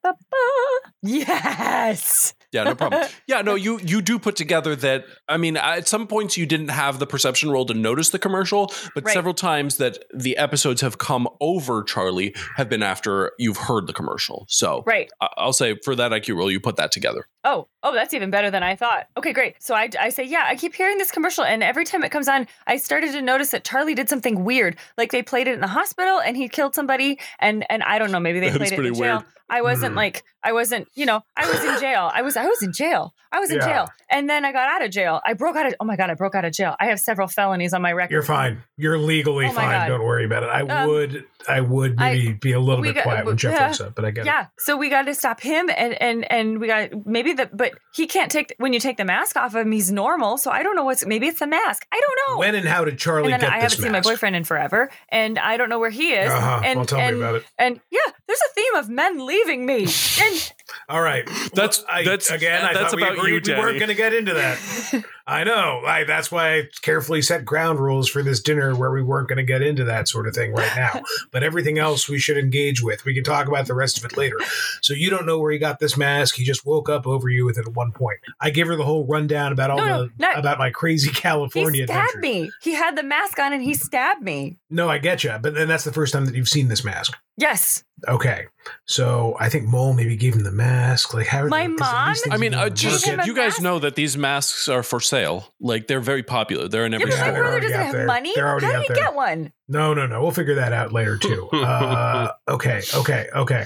Ba-ba. 0.04 0.92
Yes. 1.02 2.34
Yeah, 2.54 2.64
no 2.64 2.76
problem. 2.76 3.04
yeah, 3.28 3.42
no, 3.42 3.56
you 3.56 3.80
you 3.84 4.02
do 4.02 4.18
put 4.20 4.36
together 4.36 4.76
that. 4.78 5.06
I 5.28 5.36
mean, 5.38 5.58
at 5.58 5.88
some 5.88 6.08
points 6.08 6.38
you 6.38 6.46
didn't 6.46 6.70
have 6.70 6.98
the 7.00 7.06
perception 7.06 7.50
roll 7.52 7.66
to 7.66 7.74
notice 7.74 8.10
the 8.12 8.20
commercial, 8.20 8.72
but 8.96 9.04
Right. 9.06 9.14
several 9.14 9.34
times 9.34 9.78
that 9.78 9.98
the 10.14 10.38
episodes 10.38 10.82
have 10.82 10.98
come 10.98 11.28
over 11.42 11.84
Charlie 11.84 12.34
have 12.56 12.70
been 12.70 12.84
after 12.84 13.32
you've 13.38 13.58
heard 13.58 13.86
the 13.88 13.94
commercial. 13.94 14.46
So 14.48 14.84
Right. 14.86 15.10
I'll 15.20 15.52
say 15.54 15.76
for 15.84 15.94
that 15.96 16.12
IQ 16.12 16.38
roll, 16.38 16.50
you 16.50 16.60
put 16.60 16.78
that 16.78 16.92
together. 16.92 17.28
Oh, 17.44 17.68
oh, 17.84 17.94
that's 17.94 18.14
even 18.14 18.30
better 18.30 18.50
than 18.52 18.64
I 18.64 18.76
thought. 18.76 19.08
Okay, 19.18 19.32
great. 19.34 19.56
So 19.62 19.74
I, 19.76 19.90
I 20.00 20.10
say, 20.10 20.24
yeah, 20.24 20.44
I 20.48 20.56
keep 20.56 20.74
hearing 20.76 20.98
this 20.98 21.12
commercial, 21.12 21.44
and 21.46 21.64
every 21.64 21.86
time 21.86 22.04
it 22.04 22.10
comes 22.12 22.28
on, 22.28 22.48
I 22.66 22.78
started 22.78 23.12
to 23.14 23.22
notice 23.22 23.52
that 23.52 23.64
Charlie 23.64 23.96
did 23.96 24.10
something 24.10 24.44
weird. 24.44 24.76
Like 24.98 25.12
they 25.12 25.22
played 25.24 25.48
it 25.48 25.54
in 25.54 25.62
the 25.62 25.68
hospital, 25.68 26.20
and 26.20 26.36
he 26.38 26.50
killed 26.50 26.76
somebody, 26.76 27.20
and 27.40 27.66
and 27.70 27.84
I 27.84 28.00
don't 28.00 28.12
know, 28.12 28.20
maybe 28.20 28.40
they 28.40 28.50
That 28.52 28.58
played 28.58 28.74
it 28.74 28.86
in 28.86 28.94
jail. 28.94 29.02
weird. 29.18 29.24
I 29.50 29.62
wasn't 29.62 29.94
Mhm. 29.94 29.98
like 29.98 30.24
I 30.44 30.54
wasn't, 30.54 30.88
you 30.96 31.06
know, 31.06 31.22
I 31.36 31.46
was 31.50 31.62
in 31.64 31.80
jail. 31.80 32.10
I 32.14 32.22
was 32.22 32.38
I 32.38 32.46
was 32.46 32.62
in 32.62 32.72
jail. 32.72 33.14
I 33.32 33.40
was 33.40 33.50
in 33.52 33.58
Yeah. 33.58 33.66
jail, 33.68 33.88
and 34.10 34.30
then 34.30 34.46
I 34.46 34.54
got 34.54 34.70
out 34.70 34.82
of 34.84 34.90
jail. 34.92 35.20
I 35.26 35.34
broke 35.34 35.58
out 35.58 35.66
of. 35.66 35.76
Oh 35.82 35.86
my 35.86 35.98
god, 35.98 36.10
I 36.10 36.14
broke 36.14 36.36
out 36.36 36.46
of 36.46 36.54
jail. 36.54 36.76
I 36.80 36.86
have 36.86 37.00
several 37.00 37.28
felonies 37.28 37.74
on 37.74 37.82
my 37.82 37.92
record. 37.92 38.14
You're 38.14 38.24
fine. 38.24 38.64
You're 38.78 38.98
legally 38.98 39.48
Oh 39.48 39.52
fine. 39.52 39.70
God. 39.70 39.88
Don't 39.90 40.04
worry 40.06 40.24
about 40.24 40.44
it. 40.44 40.50
I 40.50 40.62
Um, 40.62 40.90
would. 40.90 41.26
I 41.50 41.60
would 41.62 41.96
I- 42.02 42.14
maybe 42.14 42.34
be 42.34 42.52
a 42.54 42.60
little 42.60 42.82
bit 42.84 42.96
got- 42.96 43.04
quiet 43.04 43.26
when 43.26 43.36
Jeff 43.38 43.54
yeah. 43.54 43.68
wakes 43.68 43.82
up, 43.82 43.96
but 43.96 44.06
I 44.06 44.12
get 44.12 44.22
it. 44.22 44.28
Yeah, 44.28 44.46
so 44.60 44.78
we 44.78 44.90
got 44.90 45.04
to 45.08 45.14
stop 45.16 45.42
him, 45.42 45.70
and 45.76 46.02
and 46.02 46.30
and 46.32 46.60
we 46.60 46.68
got 46.68 46.90
maybe 47.06 47.34
the 47.34 47.50
but 47.52 47.74
he 47.94 48.08
can't 48.08 48.32
take 48.32 48.54
when 48.60 48.72
you 48.74 48.80
take 48.80 48.96
the 48.98 49.06
mask 49.06 49.36
off 49.36 49.54
of 49.56 49.62
him, 49.66 49.72
he's 49.74 49.92
normal. 49.92 50.38
So 50.38 50.50
I 50.52 50.64
don't 50.64 50.76
know 50.76 50.84
what's 50.86 51.06
maybe 51.06 51.28
it's 51.28 51.40
the 51.40 51.48
mask. 51.48 51.86
I 51.92 52.00
don't 52.00 52.20
know. 52.36 52.40
When 52.40 52.56
and 52.56 52.68
how 52.68 52.86
did 52.86 52.98
Charlie 52.98 53.30
get 53.32 53.44
I 53.44 53.60
haven't 53.60 53.72
seen 53.82 53.92
my 53.92 54.00
boyfriend 54.02 54.36
in 54.38 54.46
forever, 54.46 54.90
and 55.10 55.38
I 55.38 55.58
don't 55.58 55.68
know 55.70 55.80
where 55.80 55.90
he 55.90 56.14
is. 56.14 56.32
Uh-huh. 56.32 56.62
And 56.64 56.78
well, 56.80 56.86
tell 56.86 57.00
and, 57.00 57.18
me 57.18 57.24
about 57.24 57.36
it. 57.36 57.46
and 57.58 57.80
yeah, 57.92 58.00
there's 58.28 58.40
a 58.50 58.54
theme 58.54 58.76
of 58.76 58.90
men 58.90 59.26
leaving 59.26 59.37
me. 59.66 59.88
And 60.22 60.54
All 60.90 61.02
right. 61.02 61.26
That's- 61.54 61.84
I, 61.90 62.04
that's- 62.04 62.30
again. 62.32 62.64
I 62.64 62.74
that's 62.74 62.92
thought 62.92 62.96
we 62.96 63.04
about 63.04 63.18
you, 63.18 63.42
we 63.46 63.54
weren't 63.56 63.78
going 63.80 63.90
to 63.90 63.96
get 63.96 64.14
into 64.14 64.34
that. 64.34 65.04
I 65.30 65.44
know. 65.44 65.82
I, 65.86 66.06
that's 66.06 66.32
why 66.32 66.56
I 66.60 66.64
carefully 66.84 67.22
set 67.22 67.44
ground 67.44 67.80
rules 67.80 68.08
for 68.08 68.24
this 68.24 68.40
dinner 68.42 68.74
where 68.74 68.92
we 68.92 69.04
weren't 69.04 69.28
going 69.28 69.38
to 69.38 69.44
get 69.44 69.62
into 69.62 69.84
that 69.84 70.08
sort 70.08 70.26
of 70.26 70.34
thing 70.34 70.54
right 70.54 70.72
now. 70.74 71.02
but 71.34 71.44
everything 71.44 71.78
else 71.78 72.08
we 72.08 72.18
should 72.18 72.38
engage 72.38 72.82
with. 72.82 73.04
We 73.04 73.14
can 73.14 73.26
talk 73.26 73.48
about 73.50 73.68
the 73.68 73.74
rest 73.74 73.98
of 73.98 74.06
it 74.06 74.16
later. 74.16 74.38
So 74.82 74.94
you 74.94 75.10
don't 75.10 75.26
know 75.26 75.38
where 75.40 75.52
he 75.52 75.58
got 75.58 75.80
this 75.80 75.98
mask. 75.98 76.36
He 76.36 76.46
just 76.46 76.66
woke 76.66 76.88
up 76.88 77.06
over 77.06 77.28
you 77.28 77.46
with 77.46 77.58
it 77.58 77.68
at 77.68 77.74
one 77.74 77.92
point. 77.92 78.20
I 78.40 78.52
give 78.52 78.68
her 78.70 78.78
the 78.78 78.86
whole 78.86 79.06
rundown 79.06 79.52
about 79.52 79.70
all 79.72 79.78
No, 79.78 79.86
no, 79.86 80.04
the 80.06 80.12
not- 80.18 80.40
about 80.40 80.60
my 80.60 80.70
crazy 80.70 81.10
California. 81.12 81.82
he 81.82 81.88
stabbed 81.88 82.16
adventure. 82.16 82.44
me. 82.46 82.52
He 82.62 82.74
had 82.74 82.96
the 82.96 83.04
mask 83.04 83.38
on, 83.38 83.52
and 83.52 83.62
he 83.62 83.74
stabbed 83.74 84.22
me. 84.24 84.58
No, 84.70 84.88
I 84.88 84.98
get 84.98 85.26
you. 85.26 85.36
But 85.42 85.56
then 85.56 85.68
that's 85.68 85.84
the 85.84 85.92
first 85.94 86.14
time 86.14 86.26
that 86.26 86.36
you've 86.36 86.48
seen 86.50 86.70
this 86.70 86.86
mask. 86.86 87.18
Yes, 87.36 87.84
Okay, 88.08 88.46
so 88.86 89.36
I 89.40 89.50
think 89.50 89.66
Mole 89.66 89.94
maybe 89.94 90.16
gave 90.16 90.36
him 90.36 90.44
the 90.44 90.52
mask. 90.52 90.67
Like 91.14 91.28
how? 91.28 91.48
My 91.48 91.68
'cause 91.68 91.80
mom- 91.80 92.14
these 92.14 92.28
I 92.32 92.38
mean, 92.38 92.54
uh, 92.54 92.70
just 92.70 93.06
Give 93.06 93.14
him 93.16 93.20
a 93.22 93.26
you 93.26 93.34
guys 93.34 93.54
mask? 93.54 93.62
know 93.62 93.80
that 93.80 93.96
these 93.96 94.18
masks 94.18 94.68
are 94.68 94.84
for 94.84 95.00
sale. 95.00 95.54
Like 95.60 95.88
they're 95.88 96.00
very 96.00 96.24
popular. 96.24 96.68
They're 96.68 96.86
in 96.86 96.92
yeah, 96.94 97.00
every 97.00 97.12
but 97.12 97.20
my 97.20 97.32
brother 97.32 97.60
doesn't 97.60 97.80
have 97.80 97.92
there. 97.94 98.06
money. 98.06 98.32
They're 98.36 98.46
How 98.46 98.52
already 98.52 98.68
did 98.68 98.76
out 98.76 98.82
he 98.84 98.88
there. 98.90 98.98
get 98.98 99.14
one? 99.16 99.54
No, 99.68 99.94
no, 99.94 100.06
no. 100.08 100.22
We'll 100.22 100.32
figure 100.32 100.56
that 100.56 100.74
out 100.74 100.92
later 100.94 101.18
too. 101.18 101.50
Uh, 101.54 102.32
okay, 102.48 102.82
okay, 102.96 103.28
okay. 103.36 103.66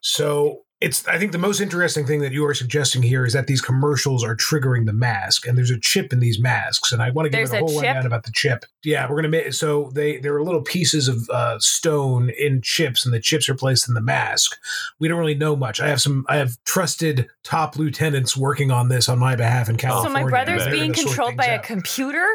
So 0.00 0.62
it's 0.82 1.06
I 1.06 1.18
think 1.18 1.32
the 1.32 1.38
most 1.38 1.60
interesting 1.60 2.06
thing 2.06 2.20
that 2.20 2.32
you 2.32 2.44
are 2.44 2.54
suggesting 2.54 3.02
here 3.02 3.24
is 3.24 3.32
that 3.32 3.46
these 3.46 3.60
commercials 3.60 4.24
are 4.24 4.36
triggering 4.36 4.86
the 4.86 4.92
mask, 4.92 5.46
and 5.46 5.56
there's 5.56 5.70
a 5.70 5.78
chip 5.78 6.12
in 6.12 6.18
these 6.18 6.40
masks, 6.40 6.90
and 6.90 7.00
I 7.00 7.10
want 7.10 7.26
to 7.26 7.30
give 7.30 7.38
There's 7.38 7.52
it 7.52 7.56
a 7.56 7.58
whole 7.60 7.80
chip? 7.80 7.84
rundown 7.84 8.06
about 8.06 8.24
the 8.24 8.32
chip. 8.32 8.64
Yeah, 8.82 9.08
we're 9.08 9.16
gonna 9.16 9.28
make 9.28 9.52
so 9.52 9.90
they 9.94 10.18
there 10.18 10.34
are 10.34 10.42
little 10.42 10.62
pieces 10.62 11.06
of 11.08 11.28
uh, 11.30 11.58
stone 11.60 12.30
in 12.36 12.60
chips, 12.62 13.04
and 13.04 13.14
the 13.14 13.20
chips 13.20 13.48
are 13.48 13.54
placed 13.54 13.88
in 13.88 13.94
the 13.94 14.00
mask. 14.00 14.56
We 14.98 15.08
don't 15.08 15.18
really 15.18 15.36
know 15.36 15.54
much. 15.54 15.80
I 15.80 15.88
have 15.88 16.00
some 16.00 16.26
I 16.28 16.36
have 16.36 16.62
trusted 16.64 17.28
top 17.44 17.76
lieutenants 17.76 18.36
working 18.36 18.70
on 18.70 18.88
this 18.88 19.08
on 19.08 19.18
my 19.18 19.36
behalf 19.36 19.68
in 19.68 19.76
California. 19.76 20.18
so 20.18 20.24
my 20.24 20.28
brother's 20.28 20.66
being 20.68 20.92
controlled 20.92 21.36
by 21.36 21.46
things 21.46 21.60
a 21.64 21.66
computer. 21.66 22.26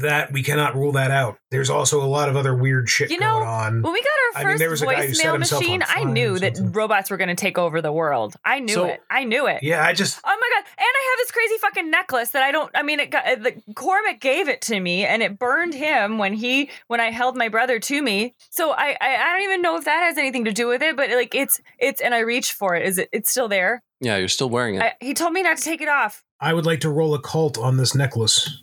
That 0.00 0.32
we 0.32 0.42
cannot 0.42 0.74
rule 0.74 0.92
that 0.92 1.10
out. 1.10 1.38
There's 1.50 1.70
also 1.70 2.02
a 2.02 2.06
lot 2.06 2.28
of 2.28 2.36
other 2.36 2.54
weird 2.54 2.88
shit 2.88 3.10
You 3.10 3.18
know, 3.18 3.38
going 3.38 3.48
on. 3.48 3.82
When 3.82 3.92
we 3.92 4.00
got 4.00 4.08
I 4.34 4.38
our 4.42 4.44
mean, 4.44 4.52
first 4.52 4.58
there 4.60 4.70
was 4.70 4.82
a 4.82 4.86
guy 4.86 5.06
who 5.06 5.14
set 5.14 5.26
voicemail 5.26 5.38
machine, 5.60 5.82
I 5.86 6.04
knew 6.04 6.38
that 6.38 6.56
robots 6.58 7.10
were 7.10 7.16
going 7.18 7.28
to 7.28 7.34
take 7.34 7.58
over 7.58 7.82
the 7.82 7.92
world. 7.92 8.34
I 8.44 8.60
knew 8.60 8.74
So- 8.74 8.84
it. 8.86 9.00
I 9.10 9.24
knew 9.24 9.46
it. 9.46 9.62
Yeah, 9.62 9.84
I 9.84 9.92
just 9.92 10.18
Oh 10.24 10.28
my 10.28 10.50
god! 10.56 10.64
And 10.78 10.86
I 10.86 11.10
have 11.10 11.18
this 11.18 11.30
crazy 11.30 11.58
fucking 11.58 11.90
necklace 11.90 12.30
that 12.30 12.42
I 12.42 12.50
don't. 12.52 12.70
I 12.74 12.82
mean, 12.82 13.00
it 13.00 13.10
got 13.10 13.26
uh, 13.26 13.36
the 13.36 13.54
Cormac 13.74 14.20
gave 14.20 14.48
it 14.48 14.62
to 14.62 14.80
me, 14.80 15.04
and 15.04 15.22
it 15.22 15.38
burned 15.38 15.74
him 15.74 16.18
when 16.18 16.32
he 16.32 16.70
when 16.88 17.00
I 17.00 17.10
held 17.10 17.36
my 17.36 17.48
brother 17.48 17.78
to 17.78 18.02
me. 18.02 18.34
So 18.50 18.70
I, 18.72 18.96
I 19.00 19.16
I 19.16 19.32
don't 19.34 19.42
even 19.42 19.62
know 19.62 19.76
if 19.76 19.84
that 19.84 20.02
has 20.04 20.16
anything 20.18 20.44
to 20.46 20.52
do 20.52 20.66
with 20.68 20.82
it, 20.82 20.96
but 20.96 21.10
like 21.10 21.34
it's 21.34 21.60
it's 21.78 22.00
and 22.00 22.14
I 22.14 22.20
reached 22.20 22.52
for 22.52 22.74
it. 22.74 22.86
Is 22.86 22.98
it? 22.98 23.08
It's 23.12 23.30
still 23.30 23.48
there. 23.48 23.82
Yeah, 24.00 24.16
you're 24.16 24.28
still 24.28 24.48
wearing 24.48 24.76
it. 24.76 24.82
I, 24.82 24.92
he 25.00 25.14
told 25.14 25.32
me 25.32 25.42
not 25.42 25.58
to 25.58 25.62
take 25.62 25.80
it 25.80 25.88
off. 25.88 26.24
I 26.40 26.54
would 26.54 26.66
like 26.66 26.80
to 26.80 26.90
roll 26.90 27.14
a 27.14 27.20
cult 27.22 27.56
on 27.58 27.76
this 27.76 27.94
necklace. 27.94 28.62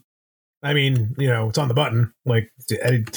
I 0.62 0.74
mean, 0.74 1.16
you 1.18 1.28
know, 1.28 1.50
it's 1.50 1.58
on 1.58 1.68
the 1.70 1.74
button. 1.74 2.14
Like 2.26 2.52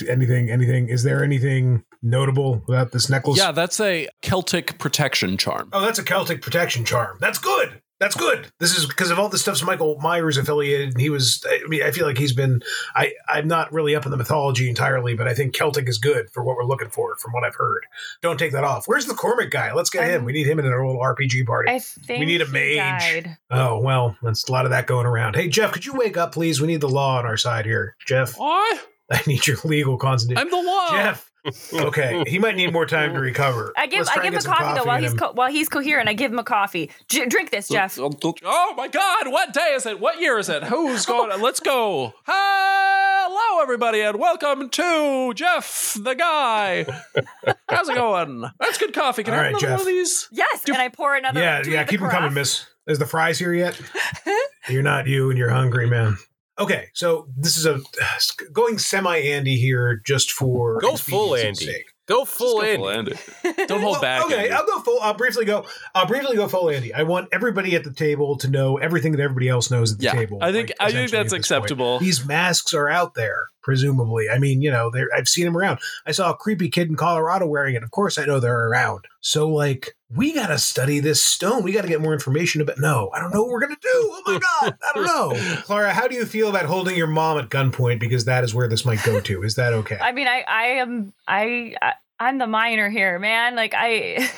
anything, 0.08 0.50
anything. 0.50 0.88
Is 0.88 1.02
there 1.02 1.24
anything 1.24 1.84
notable 2.02 2.62
about 2.68 2.92
this 2.92 3.10
necklace? 3.10 3.38
yeah, 3.38 3.52
that's 3.52 3.80
a 3.80 4.08
Celtic 4.22 4.78
protection 4.78 5.36
charm. 5.36 5.68
Oh, 5.72 5.80
that's 5.80 5.98
a 5.98 6.04
Celtic 6.04 6.40
protection 6.40 6.84
charm. 6.84 7.18
That's 7.20 7.38
good. 7.38 7.81
That's 8.02 8.16
good. 8.16 8.48
This 8.58 8.76
is 8.76 8.84
because 8.84 9.12
of 9.12 9.20
all 9.20 9.28
the 9.28 9.38
stuff's 9.38 9.62
Michael 9.62 9.96
Myers 10.00 10.36
affiliated, 10.36 10.88
and 10.88 11.00
he 11.00 11.08
was. 11.08 11.46
I 11.48 11.60
mean, 11.68 11.84
I 11.84 11.92
feel 11.92 12.04
like 12.04 12.18
he's 12.18 12.32
been. 12.32 12.60
I 12.96 13.12
I'm 13.28 13.46
not 13.46 13.72
really 13.72 13.94
up 13.94 14.04
in 14.06 14.10
the 14.10 14.16
mythology 14.16 14.68
entirely, 14.68 15.14
but 15.14 15.28
I 15.28 15.34
think 15.34 15.54
Celtic 15.54 15.88
is 15.88 15.98
good 15.98 16.28
for 16.30 16.42
what 16.42 16.56
we're 16.56 16.64
looking 16.64 16.88
for, 16.88 17.14
from 17.14 17.30
what 17.30 17.44
I've 17.44 17.54
heard. 17.54 17.86
Don't 18.20 18.38
take 18.38 18.50
that 18.54 18.64
off. 18.64 18.88
Where's 18.88 19.06
the 19.06 19.14
Cormac 19.14 19.50
guy? 19.52 19.72
Let's 19.72 19.88
get 19.88 20.02
him. 20.02 20.22
Um, 20.22 20.24
We 20.24 20.32
need 20.32 20.48
him 20.48 20.58
in 20.58 20.66
our 20.66 20.84
little 20.84 21.00
RPG 21.00 21.46
party. 21.46 21.70
I 21.70 21.78
think 21.78 22.18
We 22.18 22.26
need 22.26 22.42
a 22.42 22.48
mage. 22.48 22.76
died. 22.76 23.38
oh 23.52 23.78
well, 23.78 24.16
that's 24.20 24.48
a 24.48 24.52
lot 24.52 24.64
of 24.64 24.72
that 24.72 24.88
going 24.88 25.06
around. 25.06 25.36
Hey 25.36 25.46
Jeff, 25.48 25.70
could 25.70 25.86
you 25.86 25.92
wake 25.92 26.16
up, 26.16 26.32
please? 26.32 26.60
We 26.60 26.66
need 26.66 26.80
the 26.80 26.88
law 26.88 27.18
on 27.18 27.24
our 27.24 27.36
side 27.36 27.66
here, 27.66 27.94
Jeff. 28.04 28.36
What? 28.36 28.84
I 29.12 29.22
need 29.28 29.46
your 29.46 29.58
legal 29.62 29.96
concentration. 29.96 30.44
I'm 30.44 30.50
the 30.50 30.68
law. 30.68 30.90
Jeff. 30.90 31.30
Okay, 31.72 32.22
he 32.28 32.38
might 32.38 32.54
need 32.54 32.72
more 32.72 32.86
time 32.86 33.14
to 33.14 33.18
mm. 33.18 33.22
recover. 33.22 33.72
I 33.76 33.88
give 33.88 34.00
Let's 34.00 34.10
I 34.10 34.22
give 34.22 34.32
him 34.32 34.38
a 34.38 34.40
some 34.42 34.54
coffee 34.54 34.78
though 34.78 34.86
while 34.86 35.00
he's 35.00 35.14
co- 35.14 35.32
while 35.32 35.50
he's 35.50 35.68
coherent. 35.68 36.08
I 36.08 36.12
give 36.12 36.30
him 36.30 36.38
a 36.38 36.44
coffee. 36.44 36.90
J- 37.08 37.26
drink 37.26 37.50
this, 37.50 37.68
Jeff. 37.68 37.98
Oh 37.98 38.74
my 38.76 38.86
God! 38.86 39.28
What 39.28 39.52
day 39.52 39.72
is 39.74 39.84
it? 39.84 39.98
What 39.98 40.20
year 40.20 40.38
is 40.38 40.48
it? 40.48 40.62
Who's 40.62 41.04
going? 41.04 41.40
Let's 41.42 41.58
go. 41.58 42.14
Hello, 42.26 43.60
everybody, 43.60 44.02
and 44.02 44.20
welcome 44.20 44.68
to 44.68 45.34
Jeff 45.34 45.96
the 46.00 46.14
guy. 46.14 46.86
How's 47.68 47.88
it 47.88 47.96
going? 47.96 48.44
That's 48.60 48.78
good 48.78 48.94
coffee. 48.94 49.24
Can 49.24 49.34
All 49.34 49.40
I 49.40 49.42
right, 49.42 49.52
have 49.52 49.62
another 49.62 49.72
one 49.72 49.80
of 49.80 49.86
these? 49.86 50.28
Yes, 50.30 50.62
and 50.68 50.76
I 50.76 50.90
pour 50.90 51.16
another. 51.16 51.40
Yeah, 51.40 51.62
do 51.62 51.72
yeah, 51.72 51.82
keep 51.82 51.98
them 51.98 52.10
coming, 52.10 52.34
miss. 52.34 52.66
Is 52.86 52.98
the 52.98 53.06
fries 53.06 53.38
here 53.38 53.54
yet? 53.54 53.80
you're 54.68 54.82
not 54.82 55.08
you 55.08 55.30
and 55.30 55.38
you're 55.38 55.50
hungry, 55.50 55.88
man. 55.88 56.18
Okay, 56.58 56.88
so 56.94 57.26
this 57.36 57.56
is 57.56 57.66
a 57.66 57.80
going 58.52 58.78
semi 58.78 59.16
Andy 59.16 59.56
here 59.56 60.00
just 60.04 60.30
for 60.32 60.80
Go 60.80 60.96
full 60.96 61.34
Andy. 61.34 61.54
sake. 61.66 61.86
Go 62.08 62.24
full 62.24 62.60
Just 62.60 62.72
in. 62.74 62.80
go 62.80 62.82
full 62.84 62.90
Andy. 62.90 63.16
Don't 63.68 63.80
hold 63.80 63.92
Well, 63.92 64.00
back. 64.02 64.24
Okay, 64.26 64.36
Andy. 64.38 64.50
I'll 64.50 64.66
go 64.66 64.80
full. 64.80 64.98
I'll 65.00 65.14
briefly 65.14 65.44
go. 65.44 65.64
I'll 65.94 66.06
briefly 66.06 66.34
go 66.36 66.48
full 66.48 66.68
Andy. 66.68 66.92
I 66.92 67.04
want 67.04 67.28
everybody 67.32 67.76
at 67.76 67.84
the 67.84 67.92
table 67.92 68.36
to 68.38 68.48
know 68.50 68.76
everything 68.76 69.12
that 69.12 69.20
everybody 69.20 69.48
else 69.48 69.70
knows 69.70 69.92
at 69.92 69.98
the 69.98 70.04
Yeah, 70.04 70.12
table. 70.12 70.38
I 70.42 70.50
think 70.52 70.70
like, 70.80 70.90
I 70.90 70.92
think 70.92 71.10
that's 71.12 71.14
at 71.14 71.22
this 71.22 71.32
point. 71.32 71.40
acceptable. 71.40 71.98
These 72.00 72.26
masks 72.26 72.74
are 72.74 72.88
out 72.88 73.14
there, 73.14 73.46
presumably. 73.62 74.28
I 74.28 74.38
mean, 74.38 74.62
you 74.62 74.70
know, 74.70 74.90
I've 75.14 75.28
seen 75.28 75.44
them 75.44 75.56
around. 75.56 75.78
I 76.06 76.12
saw 76.12 76.30
a 76.30 76.36
creepy 76.36 76.68
kid 76.68 76.88
in 76.88 76.96
Colorado 76.96 77.46
wearing 77.46 77.74
it. 77.74 77.82
Of 77.82 77.90
course, 77.90 78.18
I 78.18 78.24
know 78.24 78.40
they're 78.40 78.68
around. 78.68 79.06
So, 79.20 79.48
like, 79.48 79.96
we 80.14 80.34
got 80.34 80.48
to 80.48 80.58
study 80.58 81.00
this 81.00 81.22
stone. 81.22 81.62
We 81.62 81.72
got 81.72 81.82
to 81.82 81.88
get 81.88 82.00
more 82.00 82.12
information 82.12 82.60
about. 82.60 82.78
No, 82.78 83.10
I 83.14 83.20
don't 83.20 83.32
know 83.32 83.42
what 83.42 83.50
we're 83.50 83.60
gonna 83.60 83.76
do. 83.80 83.88
Oh 83.88 84.22
my 84.26 84.38
god, 84.38 84.76
I 84.82 84.90
don't 84.94 85.06
know. 85.06 85.56
Clara, 85.62 85.92
how 85.92 86.08
do 86.08 86.14
you 86.14 86.26
feel 86.26 86.50
about 86.50 86.66
holding 86.66 86.96
your 86.96 87.06
mom 87.06 87.38
at 87.38 87.48
gunpoint? 87.48 88.00
Because 88.00 88.24
that 88.26 88.44
is 88.44 88.54
where 88.54 88.68
this 88.68 88.84
might 88.84 89.02
go 89.04 89.20
to. 89.20 89.42
Is 89.42 89.54
that 89.54 89.72
okay? 89.72 89.98
I 90.00 90.12
mean, 90.12 90.26
I, 90.28 90.44
I 90.46 90.64
am, 90.64 91.12
I 91.26 91.74
I'm 92.22 92.38
the 92.38 92.46
minor 92.46 92.88
here, 92.88 93.18
man. 93.18 93.56
Like, 93.56 93.74
I, 93.76 94.30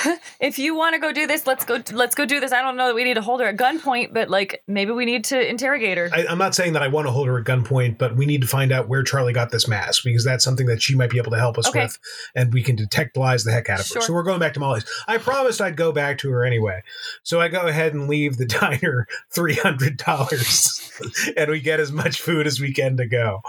if 0.40 0.58
you 0.58 0.74
want 0.74 0.94
to 0.94 0.98
go 1.00 1.12
do 1.12 1.26
this, 1.26 1.46
let's 1.46 1.64
go. 1.64 1.82
Let's 1.92 2.14
go 2.14 2.24
do 2.24 2.40
this. 2.40 2.50
I 2.52 2.62
don't 2.62 2.76
know 2.76 2.86
that 2.86 2.94
we 2.94 3.04
need 3.04 3.14
to 3.14 3.22
hold 3.22 3.40
her 3.40 3.46
at 3.46 3.56
gunpoint, 3.56 4.14
but 4.14 4.30
like, 4.30 4.62
maybe 4.66 4.92
we 4.92 5.04
need 5.04 5.24
to 5.24 5.48
interrogate 5.48 5.98
her. 5.98 6.08
I, 6.12 6.26
I'm 6.28 6.38
not 6.38 6.54
saying 6.54 6.72
that 6.72 6.82
I 6.82 6.88
want 6.88 7.06
to 7.06 7.10
hold 7.12 7.28
her 7.28 7.38
at 7.38 7.44
gunpoint, 7.44 7.98
but 7.98 8.16
we 8.16 8.24
need 8.24 8.40
to 8.40 8.46
find 8.46 8.72
out 8.72 8.88
where 8.88 9.02
Charlie 9.02 9.32
got 9.34 9.50
this 9.50 9.68
mask 9.68 10.02
because 10.02 10.24
that's 10.24 10.42
something 10.44 10.66
that 10.66 10.80
she 10.82 10.94
might 10.96 11.10
be 11.10 11.18
able 11.18 11.32
to 11.32 11.38
help 11.38 11.58
us 11.58 11.68
Okay. 11.68 11.82
with, 11.84 11.98
and 12.34 12.52
we 12.54 12.62
can 12.62 12.74
detect 12.76 13.16
lies 13.16 13.44
the 13.44 13.52
heck 13.52 13.68
out 13.68 13.80
of 13.80 13.86
her. 13.86 13.92
Sure. 13.92 14.02
So 14.02 14.12
we're 14.14 14.22
going 14.22 14.40
back 14.40 14.54
to 14.54 14.60
Molly's. 14.60 14.84
I 15.06 15.18
promised 15.18 15.60
I'd 15.60 15.76
go 15.76 15.92
back 15.92 16.16
to 16.18 16.30
her 16.30 16.44
anyway, 16.44 16.82
so 17.22 17.40
I 17.40 17.48
go 17.48 17.66
ahead 17.66 17.92
and 17.92 18.08
leave 18.08 18.38
the 18.38 18.46
diner 18.60 19.06
three 19.30 19.54
hundred 19.56 19.98
dollars, 19.98 20.90
and 21.36 21.50
we 21.50 21.60
get 21.60 21.80
as 21.80 21.92
much 21.92 22.20
food 22.20 22.46
as 22.46 22.60
we 22.60 22.72
can 22.72 22.96
to 22.96 23.06
go, 23.06 23.42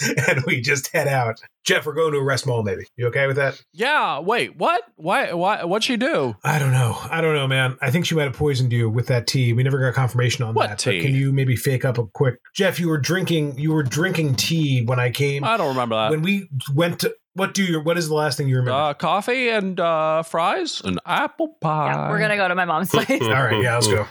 and 0.28 0.42
we 0.46 0.60
just 0.60 0.88
head 0.92 1.08
out. 1.08 1.40
Jeff, 1.64 1.84
we're 1.84 1.92
going 1.94 2.12
to 2.12 2.18
a 2.18 2.24
rest 2.24 2.46
mall, 2.46 2.62
Maybe 2.62 2.86
you 2.96 3.06
okay 3.08 3.26
with 3.26 3.36
that? 3.36 3.62
Yeah. 3.72 4.20
Wait. 4.20 4.56
What? 4.56 4.82
Why? 4.96 5.32
Why? 5.32 5.64
What'd 5.64 5.84
she 5.84 5.96
do? 5.96 6.34
I 6.42 6.58
don't 6.58 6.72
know. 6.72 6.96
I 7.10 7.20
don't 7.20 7.34
know, 7.34 7.46
man. 7.46 7.76
I 7.82 7.90
think 7.90 8.06
she 8.06 8.14
might 8.14 8.24
have 8.24 8.32
poisoned 8.32 8.72
you 8.72 8.88
with 8.88 9.06
that 9.08 9.26
tea. 9.26 9.52
We 9.52 9.62
never 9.62 9.78
got 9.78 9.94
confirmation 9.94 10.44
on 10.44 10.54
What 10.54 10.70
that. 10.70 10.78
tea? 10.78 11.02
Can 11.02 11.14
you 11.14 11.32
maybe 11.32 11.56
fake 11.56 11.84
up 11.84 11.98
a 11.98 12.06
quick 12.06 12.36
Jeff, 12.54 12.80
you 12.80 12.88
were 12.88 12.98
drinking 12.98 13.58
you 13.58 13.72
were 13.72 13.82
drinking 13.82 14.36
tea 14.36 14.84
when 14.84 14.98
I 14.98 15.10
came 15.10 15.44
I 15.44 15.56
don't 15.56 15.68
remember 15.68 15.94
that. 15.96 16.10
when 16.10 16.22
we 16.22 16.48
went 16.74 17.00
to 17.00 17.14
what 17.38 17.54
do 17.54 17.64
you 17.64 17.80
what 17.80 17.96
is 17.96 18.08
the 18.08 18.14
last 18.14 18.36
thing 18.36 18.48
you 18.48 18.56
remember? 18.56 18.78
Uh, 18.78 18.94
coffee 18.94 19.48
and 19.48 19.78
uh, 19.80 20.22
fries 20.22 20.82
and 20.84 21.00
apple 21.06 21.48
pie. 21.60 21.92
yeah, 21.92 22.10
we're 22.10 22.18
gonna 22.18 22.36
go 22.36 22.48
to 22.48 22.54
my 22.54 22.64
mom's 22.66 22.90
place. 22.90 23.08
All 23.22 23.28
right, 23.30 23.62
yeah, 23.62 23.74
let's 23.74 23.86
go. 23.88 24.06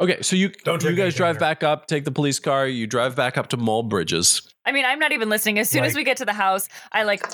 Okay, 0.00 0.20
so 0.22 0.36
you 0.36 0.50
Don't 0.64 0.82
you 0.82 0.94
guys 0.94 1.14
drive 1.14 1.36
there. 1.36 1.40
back 1.40 1.62
up, 1.62 1.86
take 1.86 2.04
the 2.04 2.12
police 2.12 2.38
car. 2.38 2.66
You 2.66 2.86
drive 2.86 3.16
back 3.16 3.38
up 3.38 3.48
to 3.48 3.56
Mall 3.56 3.82
Bridges. 3.82 4.42
I 4.64 4.70
mean, 4.72 4.84
I'm 4.84 4.98
not 5.00 5.10
even 5.12 5.28
listening. 5.28 5.58
As 5.58 5.68
soon 5.68 5.82
as 5.84 5.94
we 5.96 6.04
get 6.04 6.18
to 6.18 6.24
the 6.24 6.32
house, 6.32 6.68
I 6.92 7.02
like 7.02 7.24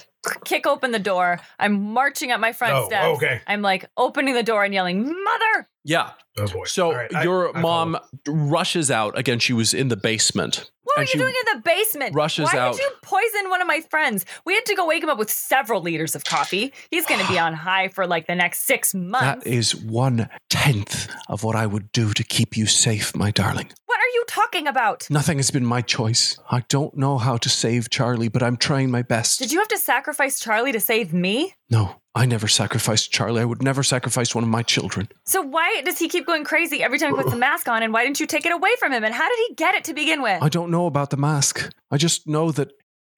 kick 0.45 0.67
open 0.67 0.93
the 0.93 0.99
door. 0.99 1.41
I'm 1.59 1.93
marching 1.93 2.33
up 2.33 2.41
my 2.41 2.53
front 2.53 2.73
Oh, 2.75 2.87
steps. 2.87 3.17
okay. 3.17 3.41
I'm 3.47 3.61
like 3.61 3.85
opening 3.99 4.33
the 4.35 4.43
door 4.43 4.65
and 4.65 4.73
yelling, 4.73 5.03
"Mother!" 5.25 5.69
Yeah. 5.85 6.13
Oh 6.39 6.47
boy. 6.47 6.65
So 6.65 6.87
All 6.87 6.95
right, 6.95 7.15
I- 7.15 7.23
your 7.25 7.55
I 7.57 7.61
mom 7.61 7.99
follow. 8.25 8.39
rushes 8.39 8.91
out 8.91 9.19
again. 9.19 9.39
She 9.41 9.53
was 9.53 9.75
in 9.75 9.89
the 9.89 9.97
basement. 9.97 10.71
Are 10.99 11.05
you 11.05 11.19
doing 11.19 11.35
in 11.47 11.57
the 11.57 11.63
basement? 11.63 12.15
rushes 12.15 12.49
Why 12.53 12.59
out. 12.59 12.73
did 12.75 12.83
you 12.83 12.91
poison 13.03 13.51
one 13.51 13.61
of 13.61 13.67
my 13.67 13.81
friends? 13.91 14.25
We 14.45 14.55
had 14.55 14.65
to 14.67 14.75
go 14.75 14.87
wake 14.87 15.03
him 15.03 15.09
up 15.11 15.19
with 15.19 15.31
several 15.31 15.81
liters 15.83 16.15
of 16.15 16.25
coffee. 16.25 16.73
He's 16.91 17.07
going 17.07 17.21
to 17.21 17.29
be 17.29 17.39
on 17.47 17.55
high 17.55 17.89
for 17.89 18.07
like 18.07 18.27
the 18.27 18.35
next 18.35 18.61
six 18.65 18.95
months. 18.95 19.45
That 19.45 19.47
is 19.47 19.75
one 19.77 20.29
tenth 20.51 21.09
of 21.29 21.45
what 21.45 21.57
I 21.57 21.67
would 21.67 21.93
do 21.93 22.13
to 22.13 22.25
keep 22.25 22.57
you 22.57 22.67
safe, 22.67 23.15
my 23.17 23.31
darling. 23.31 23.69
what 23.87 23.98
are 24.09 24.15
you 24.15 24.25
talking 24.27 24.67
about? 24.67 25.07
Nothing 25.11 25.37
has 25.39 25.51
been 25.51 25.67
my 25.67 25.83
choice. 25.83 26.39
I 26.51 26.65
don't 26.69 26.97
know 26.97 27.19
how 27.19 27.37
to 27.37 27.49
save 27.51 27.91
Charlie, 27.91 28.29
but 28.29 28.43
I'm 28.43 28.57
trying 28.57 28.91
my 28.91 29.03
best. 29.03 29.39
Did 29.39 29.53
you 29.53 29.59
have 29.59 29.69
to 29.69 29.77
sacrifice 29.77 30.41
Charlie 30.41 30.73
to 30.73 30.81
save 30.81 31.13
me? 31.13 31.55
No, 31.69 31.97
I 32.15 32.25
never 32.25 32.49
sacrificed 32.49 33.13
Charlie. 33.13 33.43
I 33.43 33.45
would 33.45 33.63
never 33.63 33.83
sacrifice 33.83 34.35
one 34.35 34.45
of 34.45 34.51
my 34.51 34.63
children. 34.63 35.09
So 35.27 35.43
why 35.43 35.83
does 35.85 35.99
he 35.99 36.09
keep 36.09 36.27
going 36.27 36.45
crazy 36.45 36.83
every 36.83 36.99
time 36.99 37.11
he 37.11 37.17
puts 37.21 37.33
the 37.33 37.39
mask 37.39 37.69
on? 37.69 37.83
And 37.83 37.93
why 37.93 38.05
didn't 38.05 38.19
you 38.19 38.27
take 38.27 38.47
it 38.47 38.53
away 38.53 38.71
from 38.79 38.93
him? 38.93 39.05
And 39.05 39.15
how 39.15 39.29
did 39.29 39.39
he 39.49 39.55
get 39.57 39.75
it 39.75 39.85
to 39.85 39.95
begin 39.95 40.23
with? 40.23 40.43
I 40.43 40.49
don't 40.49 40.71
know 40.71 40.87
about 40.87 41.11
the 41.11 41.19
mask. 41.19 41.71
I 41.91 41.99
just 41.99 42.27
know 42.27 42.51
that 42.53 42.73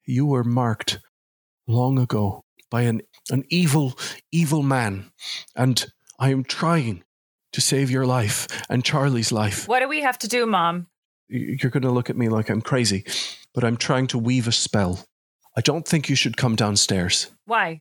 you 0.07 0.27
were 0.27 0.43
marked 0.43 0.99
long 1.69 2.01
ago 2.01 2.43
by 2.69 2.83
an, 2.83 3.03
an 3.31 3.45
evil, 3.49 3.97
evil 4.33 4.65
man. 4.65 5.13
And 5.55 5.87
I 6.19 6.31
am 6.31 6.43
trying 6.43 7.05
to 7.53 7.61
save 7.61 7.91
your 7.91 8.07
life 8.07 8.47
and 8.69 8.85
Charlie's 8.85 9.33
life. 9.33 9.67
What 9.69 9.81
do 9.81 9.89
we 9.89 10.01
have 10.03 10.19
to 10.19 10.29
do, 10.29 10.47
Mom? 10.47 10.87
You're 11.29 11.71
going 11.71 11.83
to 11.83 11.91
look 11.91 12.11
at 12.11 12.17
me 12.17 12.29
like 12.29 12.51
I'm 12.51 12.61
crazy, 12.61 13.05
but 13.55 13.65
I'm 13.65 13.77
trying 13.77 14.09
to 14.09 14.19
weave 14.19 14.49
a 14.49 14.53
spell. 14.53 15.05
I 15.57 15.61
don't 15.61 15.87
think 15.87 16.09
you 16.09 16.17
should 16.17 16.37
come 16.37 16.57
downstairs. 16.57 17.31
Why? 17.45 17.81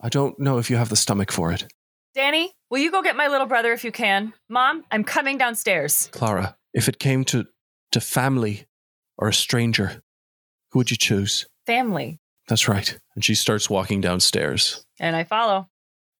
I 0.00 0.08
don't 0.08 0.38
know 0.38 0.58
if 0.58 0.70
you 0.70 0.76
have 0.76 0.88
the 0.88 0.96
stomach 0.96 1.32
for 1.32 1.52
it. 1.52 1.66
Danny, 2.14 2.52
will 2.70 2.78
you 2.78 2.90
go 2.90 3.02
get 3.02 3.16
my 3.16 3.28
little 3.28 3.46
brother 3.46 3.72
if 3.72 3.84
you 3.84 3.92
can? 3.92 4.32
Mom, 4.48 4.84
I'm 4.90 5.04
coming 5.04 5.38
downstairs. 5.38 6.08
Clara, 6.12 6.56
if 6.72 6.88
it 6.88 6.98
came 6.98 7.24
to, 7.26 7.46
to 7.92 8.00
family 8.00 8.66
or 9.16 9.28
a 9.28 9.34
stranger, 9.34 10.02
who 10.70 10.80
would 10.80 10.90
you 10.90 10.96
choose? 10.96 11.46
Family. 11.66 12.18
That's 12.48 12.66
right. 12.66 12.98
And 13.14 13.24
she 13.24 13.34
starts 13.34 13.68
walking 13.68 14.00
downstairs. 14.00 14.84
And 14.98 15.14
I 15.14 15.24
follow. 15.24 15.68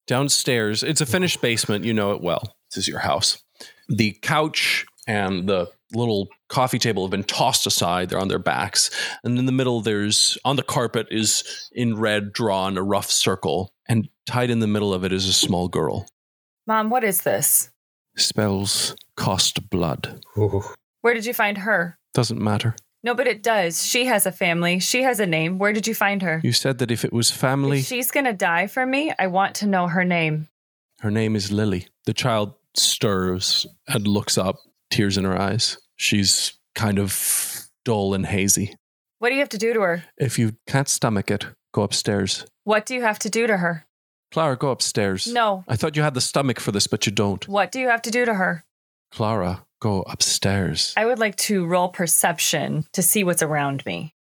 Downstairs, 0.06 0.82
it's 0.82 1.00
a 1.00 1.06
finished 1.06 1.40
basement. 1.40 1.84
You 1.84 1.94
know 1.94 2.12
it 2.12 2.20
well. 2.20 2.54
This 2.70 2.78
is 2.84 2.88
your 2.88 3.00
house. 3.00 3.42
The 3.88 4.12
couch 4.22 4.84
and 5.06 5.48
the 5.48 5.70
little 5.94 6.28
coffee 6.48 6.78
table 6.78 7.04
have 7.04 7.10
been 7.10 7.24
tossed 7.24 7.66
aside. 7.66 8.10
They're 8.10 8.18
on 8.20 8.28
their 8.28 8.38
backs. 8.38 8.90
And 9.24 9.38
in 9.38 9.46
the 9.46 9.52
middle, 9.52 9.80
there's 9.80 10.36
on 10.44 10.56
the 10.56 10.62
carpet 10.62 11.06
is 11.10 11.70
in 11.72 11.96
red 11.96 12.32
drawn 12.32 12.76
a 12.76 12.82
rough 12.82 13.10
circle. 13.10 13.72
And 13.88 14.08
tied 14.26 14.50
in 14.50 14.60
the 14.60 14.66
middle 14.66 14.92
of 14.92 15.04
it 15.04 15.12
is 15.12 15.26
a 15.26 15.32
small 15.32 15.68
girl. 15.68 16.06
Mom, 16.66 16.90
what 16.90 17.04
is 17.04 17.22
this? 17.22 17.70
Spells 18.16 18.94
cost 19.16 19.70
blood. 19.70 20.20
Ooh. 20.36 20.62
Where 21.00 21.14
did 21.14 21.24
you 21.24 21.32
find 21.32 21.58
her? 21.58 21.98
Doesn't 22.12 22.40
matter. 22.40 22.76
No, 23.02 23.14
but 23.14 23.26
it 23.28 23.42
does. 23.42 23.86
She 23.86 24.06
has 24.06 24.26
a 24.26 24.32
family. 24.32 24.80
She 24.80 25.02
has 25.04 25.20
a 25.20 25.26
name. 25.26 25.58
Where 25.58 25.72
did 25.72 25.86
you 25.86 25.94
find 25.94 26.20
her? 26.22 26.40
You 26.44 26.52
said 26.52 26.78
that 26.78 26.90
if 26.90 27.04
it 27.04 27.12
was 27.12 27.30
family, 27.30 27.78
If 27.78 27.86
she's 27.86 28.10
gonna 28.10 28.32
die 28.32 28.66
for 28.66 28.84
me, 28.84 29.12
I 29.18 29.28
want 29.28 29.54
to 29.56 29.66
know 29.66 29.86
her 29.86 30.04
name. 30.04 30.48
her 31.00 31.10
name 31.10 31.36
is 31.36 31.52
Lily. 31.52 31.86
The 32.06 32.12
child 32.12 32.54
stirs 32.78 33.66
and 33.86 34.06
looks 34.06 34.38
up, 34.38 34.56
tears 34.90 35.16
in 35.16 35.24
her 35.24 35.38
eyes. 35.38 35.78
She's 35.96 36.58
kind 36.74 36.98
of 36.98 37.66
dull 37.84 38.14
and 38.14 38.26
hazy. 38.26 38.74
What 39.18 39.30
do 39.30 39.34
you 39.34 39.40
have 39.40 39.48
to 39.50 39.58
do 39.58 39.72
to 39.74 39.80
her? 39.80 40.04
If 40.16 40.38
you 40.38 40.52
can't 40.66 40.88
stomach 40.88 41.30
it, 41.30 41.46
go 41.72 41.82
upstairs. 41.82 42.46
What 42.64 42.86
do 42.86 42.94
you 42.94 43.02
have 43.02 43.18
to 43.20 43.30
do 43.30 43.46
to 43.46 43.56
her? 43.56 43.84
Clara, 44.30 44.56
go 44.56 44.70
upstairs. 44.70 45.26
No. 45.26 45.64
I 45.66 45.76
thought 45.76 45.96
you 45.96 46.02
had 46.02 46.14
the 46.14 46.20
stomach 46.20 46.60
for 46.60 46.70
this, 46.70 46.86
but 46.86 47.06
you 47.06 47.12
don't. 47.12 47.46
What 47.48 47.72
do 47.72 47.80
you 47.80 47.88
have 47.88 48.02
to 48.02 48.10
do 48.10 48.24
to 48.24 48.34
her? 48.34 48.64
Clara, 49.10 49.64
go 49.80 50.02
upstairs. 50.02 50.92
I 50.96 51.06
would 51.06 51.18
like 51.18 51.36
to 51.36 51.64
roll 51.66 51.88
perception 51.88 52.84
to 52.92 53.02
see 53.02 53.24
what's 53.24 53.42
around 53.42 53.84
me. 53.86 54.14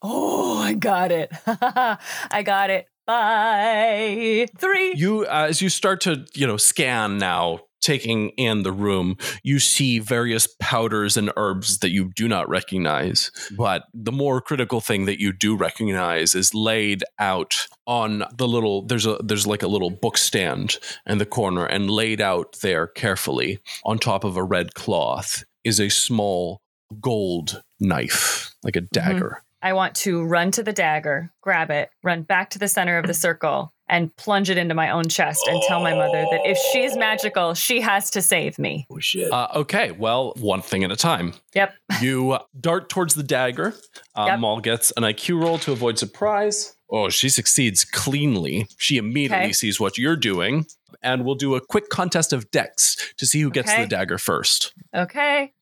Oh, 0.00 0.58
I 0.58 0.74
got 0.74 1.10
it. 1.10 1.32
I 1.46 2.42
got 2.44 2.70
it. 2.70 2.86
By 3.06 4.46
three. 4.58 4.94
You, 4.94 5.22
uh, 5.24 5.46
as 5.48 5.60
you 5.60 5.70
start 5.70 6.02
to, 6.02 6.24
you 6.34 6.46
know, 6.46 6.56
scan 6.56 7.18
now, 7.18 7.60
taking 7.80 8.30
in 8.30 8.62
the 8.62 8.72
room, 8.72 9.16
you 9.42 9.58
see 9.58 9.98
various 9.98 10.48
powders 10.60 11.16
and 11.16 11.32
herbs 11.36 11.78
that 11.78 11.90
you 11.90 12.10
do 12.14 12.28
not 12.28 12.48
recognize. 12.48 13.30
But 13.56 13.84
the 13.94 14.12
more 14.12 14.40
critical 14.40 14.80
thing 14.80 15.06
that 15.06 15.20
you 15.20 15.32
do 15.32 15.56
recognize 15.56 16.34
is 16.34 16.54
laid 16.54 17.04
out 17.18 17.66
on 17.86 18.24
the 18.36 18.48
little. 18.48 18.82
There's 18.82 19.06
a 19.06 19.18
there's 19.22 19.46
like 19.46 19.62
a 19.62 19.68
little 19.68 19.90
book 19.90 20.18
stand 20.18 20.78
in 21.06 21.18
the 21.18 21.26
corner, 21.26 21.66
and 21.66 21.90
laid 21.90 22.20
out 22.20 22.58
there 22.62 22.86
carefully 22.86 23.58
on 23.84 23.98
top 23.98 24.24
of 24.24 24.36
a 24.36 24.42
red 24.42 24.74
cloth 24.74 25.44
is 25.64 25.80
a 25.80 25.88
small 25.88 26.60
gold 27.00 27.62
knife, 27.80 28.54
like 28.62 28.76
a 28.76 28.80
mm-hmm. 28.80 28.88
dagger. 28.92 29.42
I 29.60 29.72
want 29.72 29.96
to 29.96 30.24
run 30.24 30.52
to 30.52 30.62
the 30.62 30.72
dagger, 30.72 31.32
grab 31.42 31.70
it, 31.70 31.90
run 32.04 32.22
back 32.22 32.50
to 32.50 32.58
the 32.58 32.68
center 32.68 32.96
of 32.96 33.06
the 33.06 33.14
circle, 33.14 33.72
and 33.88 34.14
plunge 34.16 34.50
it 34.50 34.58
into 34.58 34.74
my 34.74 34.90
own 34.90 35.08
chest 35.08 35.40
and 35.48 35.60
tell 35.66 35.80
my 35.80 35.94
mother 35.94 36.24
that 36.30 36.40
if 36.44 36.58
she's 36.72 36.96
magical, 36.96 37.54
she 37.54 37.80
has 37.80 38.10
to 38.10 38.22
save 38.22 38.58
me. 38.58 38.86
Oh 38.90 38.98
shit. 38.98 39.32
Uh, 39.32 39.48
okay, 39.56 39.92
well, 39.92 40.34
one 40.38 40.62
thing 40.62 40.84
at 40.84 40.90
a 40.90 40.96
time. 40.96 41.34
Yep. 41.54 41.74
You 42.00 42.32
uh, 42.32 42.42
dart 42.60 42.88
towards 42.90 43.14
the 43.14 43.22
dagger. 43.22 43.74
Uh, 44.14 44.26
Yep. 44.28 44.38
Maul 44.40 44.60
gets 44.60 44.92
an 44.96 45.02
IQ 45.02 45.42
roll 45.42 45.58
to 45.58 45.72
avoid 45.72 45.98
surprise. 45.98 46.76
Oh, 46.90 47.08
she 47.08 47.28
succeeds 47.28 47.84
cleanly. 47.84 48.66
She 48.78 48.96
immediately 48.96 49.46
Okay. 49.46 49.52
sees 49.52 49.78
what 49.80 49.98
you're 49.98 50.16
doing. 50.16 50.66
And 51.02 51.24
we'll 51.24 51.34
do 51.34 51.54
a 51.54 51.60
quick 51.60 51.90
contest 51.90 52.32
of 52.32 52.50
dex 52.50 52.96
to 53.18 53.26
see 53.26 53.40
who 53.40 53.50
gets 53.50 53.70
Okay. 53.70 53.82
the 53.82 53.88
dagger 53.88 54.16
first. 54.18 54.72
Okay. 54.94 55.52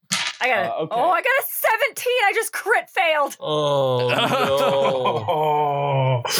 I 0.40 0.48
got 0.48 0.64
it. 0.64 0.70
Uh, 0.70 0.74
okay. 0.82 0.96
Oh, 0.96 1.10
I 1.10 1.22
got 1.22 1.26
a 1.26 1.44
17. 1.48 2.12
I 2.26 2.32
just 2.34 2.52
crit 2.52 2.90
failed. 2.90 3.36
Oh 3.40 4.10
Oh, 5.38 6.22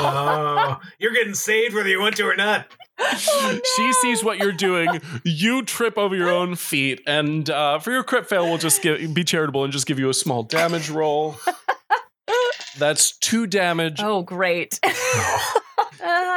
Oh. 0.00 0.80
you're 0.98 1.12
getting 1.12 1.34
saved 1.34 1.74
whether 1.74 1.88
you 1.88 2.00
want 2.00 2.16
to 2.16 2.24
or 2.24 2.36
not. 2.36 2.66
She 3.76 3.92
sees 3.94 4.22
what 4.24 4.38
you're 4.38 4.52
doing. 4.52 5.00
You 5.24 5.62
trip 5.62 5.96
over 5.98 6.14
your 6.14 6.30
own 6.30 6.54
feet. 6.54 7.00
And 7.06 7.48
uh, 7.50 7.78
for 7.78 7.90
your 7.90 8.02
crit 8.04 8.28
fail, 8.28 8.44
we'll 8.46 8.58
just 8.58 8.82
give, 8.82 9.12
be 9.14 9.24
charitable 9.24 9.64
and 9.64 9.72
just 9.72 9.86
give 9.86 9.98
you 9.98 10.08
a 10.08 10.14
small 10.14 10.42
damage 10.42 10.90
roll. 10.90 11.36
That's 12.78 13.16
two 13.18 13.46
damage. 13.46 14.00
Oh, 14.00 14.22
great. 14.22 14.78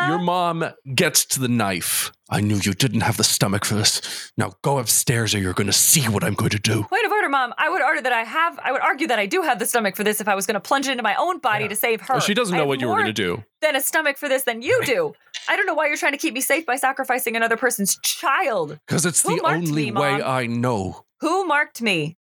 Your 0.08 0.20
mom 0.20 0.64
gets 0.96 1.26
to 1.26 1.40
the 1.42 1.48
knife. 1.50 2.12
I 2.30 2.40
knew 2.42 2.56
you 2.56 2.74
didn't 2.74 3.02
have 3.02 3.18
the 3.18 3.24
stomach 3.24 3.66
for 3.66 3.76
this. 3.76 4.32
Now 4.38 4.54
go 4.62 4.80
upstairs 4.80 5.34
or 5.36 5.40
you're 5.40 5.54
going 5.54 5.68
to 5.68 5.74
see 5.74 6.02
what 6.08 6.24
I'm 6.24 6.36
going 6.36 6.52
to 6.52 6.60
do. 6.60 6.84
Point 6.84 7.06
of 7.06 7.12
order, 7.12 7.28
Mom. 7.30 7.54
I 7.58 7.70
would 7.70 7.82
order 7.82 8.02
that 8.02 8.14
I 8.14 8.24
have. 8.24 8.60
I 8.64 8.72
would 8.72 8.82
argue 8.82 9.08
that 9.08 9.20
I 9.20 9.26
do 9.26 9.42
have 9.42 9.60
the 9.60 9.66
stomach 9.66 9.96
for 9.96 10.04
this 10.04 10.22
if 10.22 10.28
I 10.28 10.36
was 10.36 10.46
going 10.46 10.54
to 10.56 10.60
plunge 10.62 10.88
it 10.88 10.92
into 10.92 11.04
my 11.04 11.16
own 11.16 11.40
body 11.40 11.66
Yeah. 11.66 11.70
to 11.70 11.76
save 11.76 12.02
her. 12.02 12.14
Well, 12.16 12.22
she 12.22 12.34
doesn't 12.34 12.56
know 12.56 12.66
what 12.66 12.80
you 12.80 12.88
were 12.88 12.96
going 12.96 13.08
to 13.08 13.14
do. 13.14 13.44
Than 13.62 13.76
a 13.76 13.82
stomach 13.82 14.18
for 14.18 14.30
this 14.30 14.44
than 14.44 14.62
you 14.62 14.80
do. 14.86 15.14
I 15.50 15.56
don't 15.58 15.66
know 15.66 15.74
why 15.74 15.88
you're 15.88 15.98
trying 15.98 16.12
to 16.14 16.18
keep 16.18 16.34
me 16.34 16.42
safe 16.42 16.66
by 16.66 16.76
sacrificing 16.78 17.36
another 17.36 17.58
person's 17.58 17.98
child. 18.04 18.80
Because 18.88 19.06
it's 19.06 19.22
Who 19.24 19.38
the 19.38 19.46
only 19.46 19.92
me, 19.92 20.00
way 20.00 20.22
I 20.22 20.48
know. 20.48 21.06
Who 21.22 21.46
marked 21.46 21.82
me? 21.82 22.18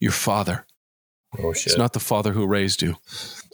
Your 0.00 0.12
father. 0.12 0.64
Oh 1.38 1.52
shit. 1.52 1.66
It's 1.66 1.78
not 1.78 1.92
the 1.92 2.00
father 2.00 2.32
who 2.32 2.46
raised 2.46 2.82
you. 2.82 2.96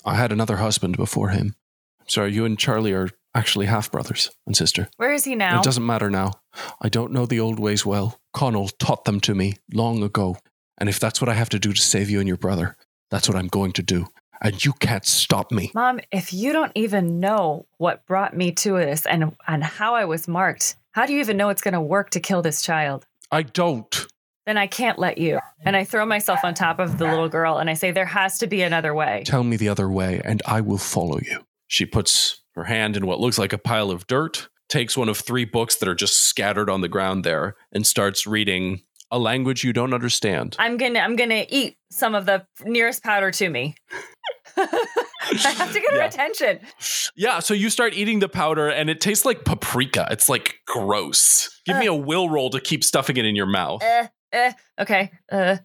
I 0.05 0.15
had 0.17 0.33
another 0.33 0.57
husband 0.57 0.97
before 0.97 1.31
him. 1.31 1.57
I'm 2.01 2.09
sorry, 2.09 2.33
you 2.33 2.45
and 2.45 2.59
Charlie 2.59 2.93
are 2.93 3.09
actually 3.35 3.67
half 3.67 3.91
brothers 3.91 4.31
and 4.47 4.57
sister. 4.57 4.89
Where 4.97 5.13
is 5.13 5.25
he 5.25 5.35
now? 5.35 5.59
It 5.59 5.65
doesn't 5.65 5.85
matter 5.85 6.11
now. 6.11 6.33
I 6.81 6.89
don't 6.89 7.13
know 7.13 7.27
the 7.27 7.41
old 7.41 7.59
ways 7.59 7.85
well. 7.85 8.21
Connell 8.33 8.69
taught 8.69 9.05
them 9.05 9.21
to 9.21 9.35
me 9.35 9.55
long 9.73 10.03
ago. 10.03 10.37
And 10.79 10.89
if 10.89 11.01
that's 11.01 11.21
what 11.21 11.29
I 11.29 11.35
have 11.35 11.49
to 11.51 11.59
do 11.59 11.73
to 11.73 11.81
save 11.81 12.11
you 12.11 12.19
and 12.21 12.29
your 12.29 12.37
brother, 12.37 12.77
that's 13.11 13.29
what 13.29 13.37
I'm 13.37 13.49
going 13.49 13.73
to 13.73 13.83
do. 13.83 14.07
And 14.43 14.63
you 14.65 14.73
can't 14.75 15.07
stop 15.07 15.51
me. 15.51 15.71
Mom, 15.75 16.01
if 16.13 16.33
you 16.33 16.53
don't 16.53 16.73
even 16.75 17.21
know 17.21 17.67
what 17.79 18.05
brought 18.07 18.37
me 18.37 18.53
to 18.53 18.73
this 18.73 19.07
and 19.07 19.35
and 19.47 19.65
how 19.65 19.95
I 19.95 20.05
was 20.05 20.29
marked, 20.29 20.77
how 20.93 21.07
do 21.07 21.13
you 21.15 21.21
even 21.21 21.37
know 21.37 21.49
it's 21.49 21.63
going 21.63 21.75
to 21.75 21.81
work 21.81 22.11
to 22.11 22.21
kill 22.21 22.43
this 22.43 22.61
child? 22.61 23.07
I 23.31 23.43
don't. 23.43 24.07
Then 24.47 24.57
I 24.59 24.67
can't 24.67 24.99
let 24.99 25.19
you. 25.19 25.39
And 25.65 25.75
I 25.77 25.85
throw 25.85 26.05
myself 26.05 26.41
on 26.45 26.53
top 26.55 26.79
of 26.79 26.99
the 26.99 27.07
little 27.07 27.29
girl 27.29 27.57
and 27.59 27.71
I 27.71 27.75
say 27.75 27.91
there 27.93 28.05
has 28.05 28.39
to 28.39 28.47
be 28.47 28.63
another 28.63 28.95
way. 28.95 29.23
Tell 29.27 29.43
me 29.45 29.57
the 29.57 29.69
other 29.71 29.89
way, 29.91 30.21
and 30.25 30.43
I 30.47 30.61
will 30.61 30.79
follow 30.79 31.19
you. 31.21 31.45
She 31.67 31.87
puts 31.87 32.43
her 32.55 32.65
hand 32.65 32.97
in 32.97 33.07
what 33.07 33.21
looks 33.21 33.39
like 33.39 33.53
a 33.55 33.59
pile 33.59 33.91
of 33.91 34.07
dirt, 34.07 34.49
takes 34.69 34.97
one 34.97 35.09
of 35.09 35.17
three 35.19 35.45
books 35.47 35.77
that 35.77 35.89
are 35.89 35.95
just 35.95 36.25
scattered 36.25 36.69
on 36.69 36.83
the 36.83 36.89
ground 36.89 37.25
there, 37.25 37.57
and 37.73 37.87
starts 37.87 38.27
reading 38.27 38.83
a 39.11 39.19
language 39.19 39.65
you 39.65 39.73
don't 39.73 39.95
understand. 39.95 40.57
I'm 40.59 40.77
going 40.77 40.95
to 40.95 41.01
I'm 41.01 41.17
going 41.17 41.31
to 41.31 41.53
eat 41.55 41.77
some 41.91 42.15
of 42.15 42.27
the 42.27 42.45
nearest 42.65 43.03
powder 43.03 43.31
to 43.31 43.49
me. 43.49 43.77
I 44.57 45.55
have 45.57 45.73
to 45.73 45.81
get 45.81 45.91
her 45.93 45.99
Yeah. 45.99 46.05
attention. 46.07 46.61
Yeah, 47.17 47.39
so 47.41 47.55
you 47.55 47.71
start 47.71 47.95
eating 47.95 48.19
the 48.19 48.29
powder, 48.29 48.69
and 48.69 48.91
it 48.91 49.01
tastes 49.01 49.25
like 49.25 49.45
paprika. 49.45 50.07
It's 50.11 50.29
like 50.29 50.61
gross. 50.67 51.61
Give 51.65 51.79
me 51.79 51.87
a 51.87 51.95
will 51.95 52.29
roll 52.29 52.51
to 52.51 52.61
keep 52.61 52.85
stuffing 52.85 53.17
it 53.17 53.25
in 53.25 53.35
your 53.35 53.47
mouth. 53.47 53.83
Uh, 53.83 54.09
uh, 54.35 54.53
okay. 54.81 55.11
Uh, 55.31 55.57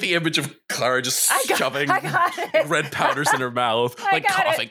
the 0.00 0.14
image 0.14 0.38
of 0.38 0.54
Clara 0.68 1.02
just 1.02 1.30
I 1.32 1.42
got, 1.48 1.58
shoving 1.58 1.90
I 1.90 2.00
got 2.00 2.68
red 2.68 2.92
powders 2.92 3.32
in 3.34 3.40
her 3.40 3.50
mouth, 3.50 3.96
I 4.04 4.12
like 4.12 4.28
got 4.28 4.40
it. 4.60 4.70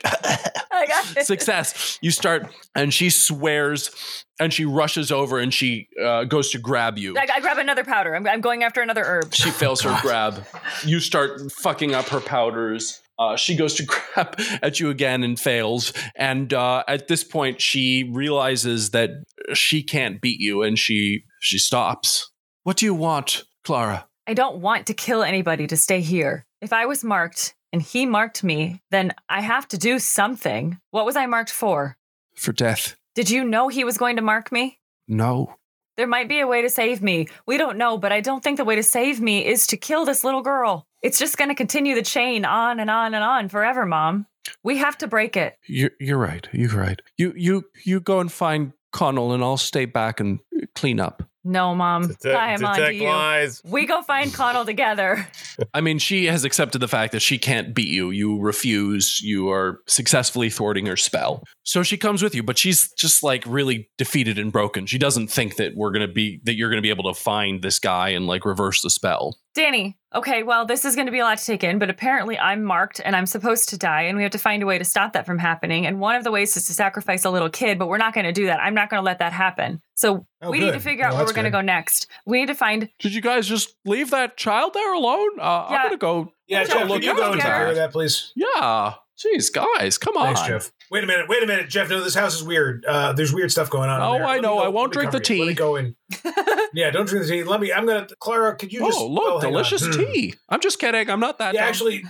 I 0.72 0.86
got 0.86 1.16
it. 1.16 1.26
Success. 1.26 1.98
You 2.00 2.10
start, 2.10 2.46
and 2.74 2.92
she 2.92 3.10
swears, 3.10 4.24
and 4.40 4.52
she 4.52 4.64
rushes 4.64 5.12
over, 5.12 5.38
and 5.38 5.52
she 5.52 5.88
uh, 6.02 6.24
goes 6.24 6.50
to 6.52 6.58
grab 6.58 6.96
you. 6.98 7.16
I, 7.18 7.26
I 7.34 7.40
grab 7.40 7.58
another 7.58 7.84
powder. 7.84 8.14
I'm, 8.16 8.26
I'm 8.26 8.40
going 8.40 8.62
after 8.62 8.80
another 8.80 9.04
herb. 9.04 9.34
She 9.34 9.50
fails 9.50 9.82
her 9.82 9.96
grab. 10.02 10.44
You 10.84 11.00
start 11.00 11.52
fucking 11.52 11.94
up 11.94 12.06
her 12.08 12.20
powders. 12.20 13.00
Uh, 13.18 13.36
she 13.36 13.54
goes 13.54 13.74
to 13.74 13.84
grab 13.84 14.40
at 14.62 14.80
you 14.80 14.90
again 14.90 15.22
and 15.22 15.38
fails. 15.38 15.92
And 16.16 16.52
uh, 16.52 16.82
at 16.88 17.06
this 17.08 17.22
point, 17.22 17.60
she 17.60 18.10
realizes 18.12 18.90
that 18.90 19.10
she 19.52 19.82
can't 19.82 20.20
beat 20.20 20.40
you, 20.40 20.62
and 20.62 20.78
she 20.78 21.24
she 21.40 21.58
stops. 21.58 22.30
What 22.64 22.78
do 22.78 22.86
you 22.86 22.94
want, 22.94 23.44
Clara? 23.62 24.06
I 24.26 24.32
don't 24.32 24.56
want 24.56 24.86
to 24.86 24.94
kill 24.94 25.22
anybody 25.22 25.66
to 25.66 25.76
stay 25.76 26.00
here. 26.00 26.46
If 26.62 26.72
I 26.72 26.86
was 26.86 27.04
marked 27.04 27.54
and 27.74 27.82
he 27.82 28.06
marked 28.06 28.42
me, 28.42 28.80
then 28.90 29.12
I 29.28 29.42
have 29.42 29.68
to 29.68 29.78
do 29.78 29.98
something. 29.98 30.78
What 30.90 31.04
was 31.04 31.14
I 31.14 31.26
marked 31.26 31.50
for? 31.50 31.98
For 32.34 32.52
death? 32.52 32.96
Did 33.14 33.28
you 33.28 33.44
know 33.44 33.68
he 33.68 33.84
was 33.84 33.98
going 33.98 34.16
to 34.16 34.22
mark 34.22 34.50
me? 34.50 34.78
No. 35.06 35.56
There 35.98 36.06
might 36.06 36.26
be 36.26 36.40
a 36.40 36.46
way 36.46 36.62
to 36.62 36.70
save 36.70 37.02
me. 37.02 37.28
We 37.46 37.58
don't 37.58 37.76
know, 37.76 37.98
but 37.98 38.12
I 38.12 38.22
don't 38.22 38.42
think 38.42 38.56
the 38.56 38.64
way 38.64 38.76
to 38.76 38.82
save 38.82 39.20
me 39.20 39.44
is 39.44 39.66
to 39.66 39.76
kill 39.76 40.06
this 40.06 40.24
little 40.24 40.42
girl. 40.42 40.86
It's 41.02 41.18
just 41.18 41.36
going 41.36 41.50
to 41.50 41.54
continue 41.54 41.94
the 41.94 42.00
chain 42.02 42.46
on 42.46 42.80
and 42.80 42.88
on 42.88 43.12
and 43.12 43.22
on 43.22 43.50
forever, 43.50 43.84
Mom. 43.84 44.26
We 44.62 44.78
have 44.78 44.96
to 44.98 45.06
break 45.06 45.36
it. 45.36 45.58
You're 45.66 45.90
you're 46.00 46.18
right. 46.18 46.48
You're 46.50 46.70
right. 46.70 47.00
You 47.18 47.34
you 47.36 47.64
you 47.84 48.00
go 48.00 48.20
and 48.20 48.32
find 48.32 48.72
Connell, 48.90 49.32
and 49.32 49.44
I'll 49.44 49.58
stay 49.58 49.84
back 49.84 50.18
and 50.18 50.40
clean 50.74 50.98
up. 50.98 51.22
No, 51.44 51.74
Mom. 51.74 52.16
I 52.24 52.52
am 52.52 52.64
on 52.64 52.76
to 52.76 52.80
detect 52.80 52.96
you. 52.96 53.08
lies. 53.08 53.62
We 53.64 53.84
go 53.84 54.00
find 54.02 54.32
Connell 54.32 54.64
together. 54.64 55.28
I 55.74 55.82
mean, 55.82 55.98
she 55.98 56.24
has 56.26 56.44
accepted 56.44 56.78
the 56.78 56.88
fact 56.88 57.12
that 57.12 57.20
she 57.20 57.38
can't 57.38 57.74
beat 57.74 57.88
you. 57.88 58.10
You 58.10 58.40
refuse. 58.40 59.20
You 59.20 59.50
are 59.50 59.80
successfully 59.86 60.48
thwarting 60.48 60.86
her 60.86 60.96
spell. 60.96 61.44
So 61.62 61.82
she 61.82 61.98
comes 61.98 62.22
with 62.22 62.34
you, 62.34 62.42
but 62.42 62.56
she's 62.56 62.90
just 62.94 63.22
like 63.22 63.44
really 63.46 63.90
defeated 63.98 64.38
and 64.38 64.50
broken. 64.50 64.86
She 64.86 64.98
doesn't 64.98 65.28
think 65.28 65.56
that 65.56 65.76
we're 65.76 65.92
going 65.92 66.06
to 66.06 66.12
be, 66.12 66.40
that 66.44 66.54
you're 66.54 66.70
going 66.70 66.78
to 66.78 66.82
be 66.82 66.90
able 66.90 67.12
to 67.12 67.20
find 67.20 67.62
this 67.62 67.78
guy 67.78 68.08
and 68.10 68.26
like 68.26 68.46
reverse 68.46 68.80
the 68.80 68.90
spell. 68.90 69.36
Danny, 69.54 69.96
okay, 70.12 70.42
well, 70.42 70.66
this 70.66 70.84
is 70.84 70.96
going 70.96 71.06
to 71.06 71.12
be 71.12 71.20
a 71.20 71.24
lot 71.24 71.38
to 71.38 71.44
take 71.44 71.62
in, 71.62 71.78
but 71.78 71.88
apparently 71.88 72.36
I'm 72.36 72.64
marked 72.64 73.00
and 73.04 73.14
I'm 73.14 73.26
supposed 73.26 73.68
to 73.68 73.78
die, 73.78 74.02
and 74.02 74.16
we 74.16 74.24
have 74.24 74.32
to 74.32 74.38
find 74.38 74.62
a 74.62 74.66
way 74.66 74.78
to 74.78 74.84
stop 74.84 75.12
that 75.12 75.26
from 75.26 75.38
happening. 75.38 75.86
And 75.86 76.00
one 76.00 76.16
of 76.16 76.24
the 76.24 76.32
ways 76.32 76.56
is 76.56 76.66
to 76.66 76.72
sacrifice 76.74 77.24
a 77.24 77.30
little 77.30 77.48
kid, 77.48 77.78
but 77.78 77.86
we're 77.88 77.98
not 77.98 78.14
going 78.14 78.26
to 78.26 78.32
do 78.32 78.46
that. 78.46 78.60
I'm 78.60 78.74
not 78.74 78.90
going 78.90 79.00
to 79.00 79.04
let 79.04 79.20
that 79.20 79.32
happen. 79.32 79.80
So 79.94 80.26
Oh, 80.42 80.50
we 80.50 80.58
need 80.58 80.66
to 80.66 80.72
good. 80.72 80.82
figure 80.82 81.04
out 81.04 81.14
where 81.14 81.24
we're 81.24 81.32
going 81.32 81.44
to 81.44 81.50
go 81.50 81.60
next. 81.60 82.08
We 82.26 82.40
need 82.40 82.46
to 82.48 82.54
find. 82.54 82.88
Did 82.98 83.14
you 83.14 83.20
guys 83.22 83.46
just 83.46 83.76
leave 83.84 84.10
that 84.10 84.36
child 84.36 84.74
there 84.74 84.92
alone? 84.92 85.38
Uh, 85.40 85.68
Yeah. 85.70 85.76
I'm 85.76 85.82
going 85.82 85.90
to 85.92 85.96
go. 85.98 86.32
Yeah, 86.48 86.60
Yeah, 86.62 86.64
Jeff, 86.66 86.88
look, 86.88 87.00
can 87.00 87.02
you 87.04 87.10
I'll 87.10 87.16
go 87.16 87.22
go 87.22 87.32
and 87.32 87.40
get 87.40 87.46
take 87.46 87.52
care 87.54 87.68
of 87.68 87.76
that, 87.76 87.92
please? 87.92 88.32
Yeah. 88.34 88.94
Jeez, 89.16 89.52
guys, 89.52 89.96
come 89.96 90.16
on. 90.16 90.34
Thanks, 90.34 90.42
Jeff. 90.48 90.72
Wait 90.94 91.02
a 91.02 91.06
minute, 91.08 91.28
wait 91.28 91.42
a 91.42 91.46
minute, 91.48 91.68
Jeff. 91.68 91.90
No, 91.90 92.04
this 92.04 92.14
house 92.14 92.36
is 92.36 92.44
weird. 92.44 92.84
Uh, 92.84 93.12
there's 93.14 93.32
weird 93.34 93.50
stuff 93.50 93.68
going 93.68 93.90
on. 93.90 94.00
Oh. 94.00 94.24
I 94.24 94.38
know. 94.38 94.58
go- 94.58 94.62
I 94.62 94.68
won't 94.68 94.92
drink 94.92 95.10
the 95.10 95.18
tea. 95.18 95.38
you. 95.38 95.40
Let 95.40 95.48
me 95.48 95.54
go 95.54 95.74
in. 95.74 95.96
yeah, 96.72 96.92
don't 96.92 97.06
drink 97.08 97.26
the 97.26 97.32
tea. 97.32 97.42
Let 97.42 97.60
me. 97.60 97.72
I'm 97.72 97.84
gonna. 97.84 98.06
Clara, 98.20 98.54
could 98.54 98.72
you 98.72 98.78
just? 98.78 98.96
oh, 99.00 99.08
look, 99.08 99.24
oh, 99.34 99.40
delicious 99.40 99.84
Hmm. 99.84 99.90
tea. 100.04 100.34
I'm 100.48 100.60
just 100.60 100.78
kidding. 100.78 101.10
I'm 101.10 101.18
not 101.18 101.38
that. 101.38 101.52
Yeah, 101.52 101.62
dumb. 101.62 101.68
actually, 101.68 102.04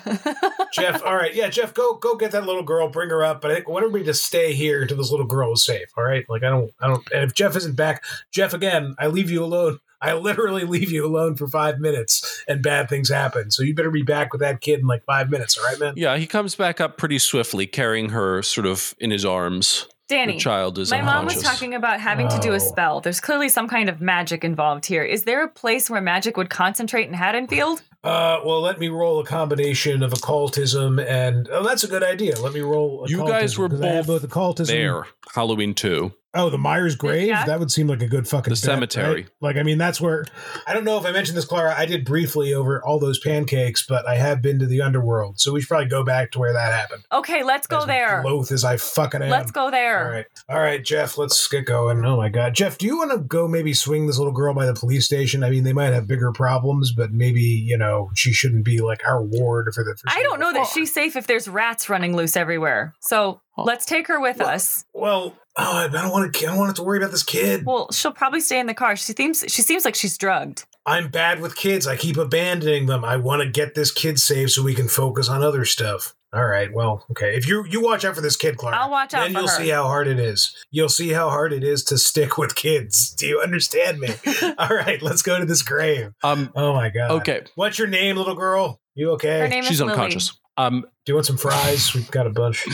Jeff. 0.74 1.02
All 1.02 1.16
right, 1.16 1.34
yeah, 1.34 1.48
Jeff, 1.48 1.72
go 1.72 1.94
go 1.94 2.14
get 2.14 2.32
that 2.32 2.44
little 2.44 2.62
girl, 2.62 2.88
bring 2.88 3.08
her 3.08 3.24
up. 3.24 3.40
But 3.40 3.52
I 3.52 3.54
think 3.54 3.68
want 3.70 3.84
everybody 3.84 4.04
to 4.04 4.12
stay 4.14 4.52
here 4.52 4.82
until 4.82 4.98
this 4.98 5.10
little 5.10 5.24
girl 5.26 5.54
is 5.54 5.64
safe. 5.64 5.88
All 5.96 6.04
right, 6.04 6.26
like 6.28 6.42
I 6.42 6.50
don't, 6.50 6.70
I 6.78 6.88
don't. 6.88 7.10
And 7.10 7.24
if 7.24 7.34
Jeff 7.34 7.56
isn't 7.56 7.76
back, 7.76 8.04
Jeff, 8.32 8.52
again, 8.52 8.94
I 8.98 9.06
leave 9.06 9.30
you 9.30 9.42
alone. 9.42 9.78
I 10.04 10.14
literally 10.14 10.64
leave 10.64 10.90
you 10.90 11.06
alone 11.06 11.34
for 11.36 11.46
five 11.48 11.78
minutes, 11.78 12.44
and 12.48 12.62
bad 12.62 12.88
things 12.88 13.08
happen. 13.08 13.50
So 13.50 13.62
you 13.62 13.74
better 13.74 13.90
be 13.90 14.02
back 14.02 14.32
with 14.32 14.40
that 14.40 14.60
kid 14.60 14.80
in 14.80 14.86
like 14.86 15.04
five 15.04 15.30
minutes. 15.30 15.56
All 15.58 15.64
right, 15.64 15.78
man. 15.78 15.94
Yeah, 15.96 16.16
he 16.16 16.26
comes 16.26 16.54
back 16.54 16.80
up 16.80 16.98
pretty 16.98 17.18
swiftly, 17.18 17.66
carrying 17.66 18.10
her 18.10 18.42
sort 18.42 18.66
of 18.66 18.94
in 18.98 19.10
his 19.10 19.24
arms. 19.24 19.86
Danny, 20.06 20.34
the 20.34 20.38
child 20.38 20.78
is 20.78 20.90
my 20.90 21.00
mom 21.00 21.24
was 21.24 21.40
talking 21.42 21.72
about 21.74 21.98
having 21.98 22.28
to 22.28 22.38
do 22.38 22.50
Oh. 22.52 22.56
a 22.56 22.60
spell. 22.60 23.00
There's 23.00 23.20
clearly 23.20 23.48
some 23.48 23.66
kind 23.68 23.88
of 23.88 24.02
magic 24.02 24.44
involved 24.44 24.84
here. 24.84 25.02
Is 25.02 25.24
there 25.24 25.42
a 25.42 25.48
place 25.48 25.88
where 25.88 26.02
magic 26.02 26.36
would 26.36 26.50
concentrate 26.50 27.08
in 27.08 27.14
Haddonfield? 27.14 27.80
Uh, 28.04 28.38
well, 28.44 28.60
let 28.60 28.78
me 28.78 28.88
roll 28.88 29.18
a 29.20 29.24
combination 29.24 30.02
of 30.02 30.12
occultism 30.12 30.98
and 30.98 31.48
oh, 31.50 31.62
that's 31.66 31.84
a 31.84 31.88
good 31.88 32.02
idea. 32.02 32.38
Let 32.38 32.52
me 32.52 32.60
roll. 32.60 33.06
You 33.08 33.16
guys 33.26 33.54
occultism, 33.56 33.62
were 33.62 33.68
'cause 33.70 33.80
I 33.80 33.86
have 33.86 34.06
both 34.06 34.20
both 34.20 34.30
occultism. 34.30 34.76
There, 34.76 35.06
Halloween 35.34 35.72
two. 35.72 36.12
Oh, 36.36 36.50
the 36.50 36.58
Myers 36.58 36.96
grave. 36.96 37.28
Yeah. 37.28 37.44
That 37.44 37.60
would 37.60 37.70
seem 37.70 37.86
like 37.86 38.02
a 38.02 38.08
good 38.08 38.26
fucking 38.26 38.52
The 38.52 38.56
bet, 38.56 38.58
cemetery. 38.58 39.14
right? 39.14 39.28
Like, 39.40 39.56
I 39.56 39.62
mean, 39.62 39.78
that's 39.78 40.00
where 40.00 40.24
I 40.66 40.74
don't 40.74 40.84
know 40.84 40.98
if 40.98 41.06
I 41.06 41.12
mentioned 41.12 41.38
this, 41.38 41.44
Clara. 41.44 41.74
I 41.78 41.86
did 41.86 42.04
briefly 42.04 42.52
over 42.52 42.84
all 42.84 42.98
those 42.98 43.20
pancakes, 43.20 43.86
but 43.86 44.06
I 44.08 44.16
have 44.16 44.42
been 44.42 44.58
to 44.58 44.66
the 44.66 44.80
underworld, 44.82 45.38
so 45.38 45.52
we 45.52 45.60
should 45.60 45.68
probably 45.68 45.86
go 45.88 46.02
back 46.04 46.32
to 46.32 46.40
where 46.40 46.52
that 46.52 46.72
happened. 46.72 47.04
Okay, 47.12 47.44
let's 47.44 47.66
go 47.68 47.78
As 47.80 47.86
there. 47.86 48.22
Loath 48.24 48.50
as 48.50 48.64
I 48.64 48.76
fucking 48.76 49.22
am. 49.22 49.30
Let's 49.30 49.52
go 49.52 49.70
there. 49.70 50.04
All 50.06 50.10
right, 50.12 50.26
all 50.48 50.58
right, 50.60 50.84
Jeff. 50.84 51.16
Let's 51.16 51.46
get 51.46 51.66
going. 51.66 52.04
Oh 52.04 52.16
my 52.16 52.28
god, 52.28 52.54
Jeff, 52.54 52.78
do 52.78 52.86
you 52.86 52.98
want 52.98 53.12
to 53.12 53.18
go 53.18 53.46
maybe 53.46 53.72
swing 53.72 54.06
this 54.08 54.18
little 54.18 54.32
girl 54.32 54.54
by 54.54 54.66
the 54.66 54.74
police 54.74 55.04
station? 55.06 55.44
I 55.44 55.50
mean, 55.50 55.62
they 55.62 55.72
might 55.72 55.92
have 55.92 56.08
bigger 56.08 56.32
problems, 56.32 56.92
but 56.92 57.12
maybe 57.12 57.42
you 57.42 57.78
know 57.78 58.10
she 58.14 58.32
shouldn't 58.32 58.64
be 58.64 58.80
like 58.80 59.06
our 59.06 59.22
ward 59.22 59.72
for 59.72 59.84
the. 59.84 59.94
I 60.06 60.22
don't 60.24 60.40
know 60.40 60.52
that 60.52 60.66
she's 60.66 60.92
safe 60.92 61.14
if 61.14 61.26
there's 61.28 61.46
rats 61.46 61.88
running 61.88 62.16
loose 62.16 62.36
everywhere. 62.36 62.94
So. 63.00 63.40
Let's 63.56 63.84
take 63.84 64.06
her 64.08 64.20
with 64.20 64.38
Well- 64.38 64.48
us. 64.48 64.84
Well, 64.92 65.36
oh, 65.56 65.72
I 65.76 65.88
don't 65.88 66.10
want 66.10 66.32
to. 66.34 66.46
I 66.46 66.50
don't 66.50 66.58
want 66.58 66.74
to 66.76 66.82
worry 66.82 66.98
about 66.98 67.10
this 67.10 67.22
kid. 67.22 67.64
Well, 67.66 67.90
she'll 67.92 68.12
probably 68.12 68.40
stay 68.40 68.58
in 68.58 68.66
the 68.66 68.74
car. 68.74 68.96
She 68.96 69.12
seems 69.12 69.44
she 69.48 69.62
seems 69.62 69.84
like 69.84 69.94
she's 69.94 70.16
drugged. 70.18 70.64
I'm 70.86 71.08
bad 71.08 71.40
with 71.40 71.56
kids. 71.56 71.86
I 71.86 71.96
keep 71.96 72.16
abandoning 72.18 72.86
them. 72.86 73.04
I 73.04 73.16
want 73.16 73.42
to 73.42 73.48
get 73.48 73.74
this 73.74 73.90
kid 73.90 74.18
saved 74.18 74.50
so 74.50 74.62
we 74.62 74.74
can 74.74 74.86
focus 74.88 75.28
on 75.30 75.42
other 75.42 75.64
stuff. 75.64 76.14
All 76.34 76.44
right. 76.44 76.70
Well, 76.74 77.06
okay. 77.12 77.36
If 77.36 77.46
you 77.48 77.64
you 77.64 77.80
watch 77.80 78.04
out 78.04 78.16
for 78.16 78.20
this 78.20 78.36
kid, 78.36 78.56
Clark, 78.56 78.74
I'll 78.74 78.90
watch 78.90 79.14
out 79.14 79.22
then 79.22 79.32
for 79.32 79.38
you'll 79.40 79.48
her. 79.48 79.56
see 79.56 79.68
how 79.68 79.84
hard 79.84 80.08
it 80.08 80.18
is. 80.18 80.52
You'll 80.70 80.88
see 80.88 81.10
how 81.10 81.30
hard 81.30 81.52
it 81.52 81.62
is 81.62 81.84
to 81.84 81.96
stick 81.96 82.36
with 82.36 82.54
kids. 82.56 83.14
Do 83.18 83.26
you 83.26 83.40
understand 83.40 84.00
me? 84.00 84.08
All 84.58 84.68
right. 84.76 85.00
Let's 85.00 85.22
go 85.22 85.38
to 85.38 85.46
this 85.46 85.62
grave. 85.62 86.12
Um. 86.22 86.50
Oh 86.56 86.74
my 86.74 86.90
god. 86.90 87.12
Okay. 87.12 87.44
What's 87.54 87.78
your 87.78 87.88
name, 87.88 88.16
little 88.16 88.34
girl? 88.34 88.80
You 88.96 89.12
okay? 89.12 89.40
Her 89.40 89.48
name 89.48 89.62
She's 89.62 89.80
is 89.80 89.82
Lily. 89.82 90.18
Unconscious. 90.56 90.84
Um. 90.84 90.90
Do 91.04 91.12
you 91.12 91.16
want 91.16 91.26
some 91.26 91.36
fries? 91.36 91.94
We've 91.94 92.10
got 92.10 92.26
a 92.26 92.30
bunch. 92.30 92.66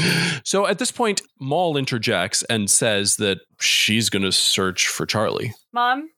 So 0.44 0.66
at 0.66 0.78
this 0.78 0.92
point, 0.92 1.20
Maul 1.40 1.76
interjects 1.76 2.44
and 2.44 2.70
says 2.70 3.16
that 3.16 3.38
she's 3.58 4.08
going 4.08 4.22
to 4.22 4.30
search 4.30 4.86
for 4.86 5.04
Charlie. 5.04 5.52
Mom, 5.72 6.10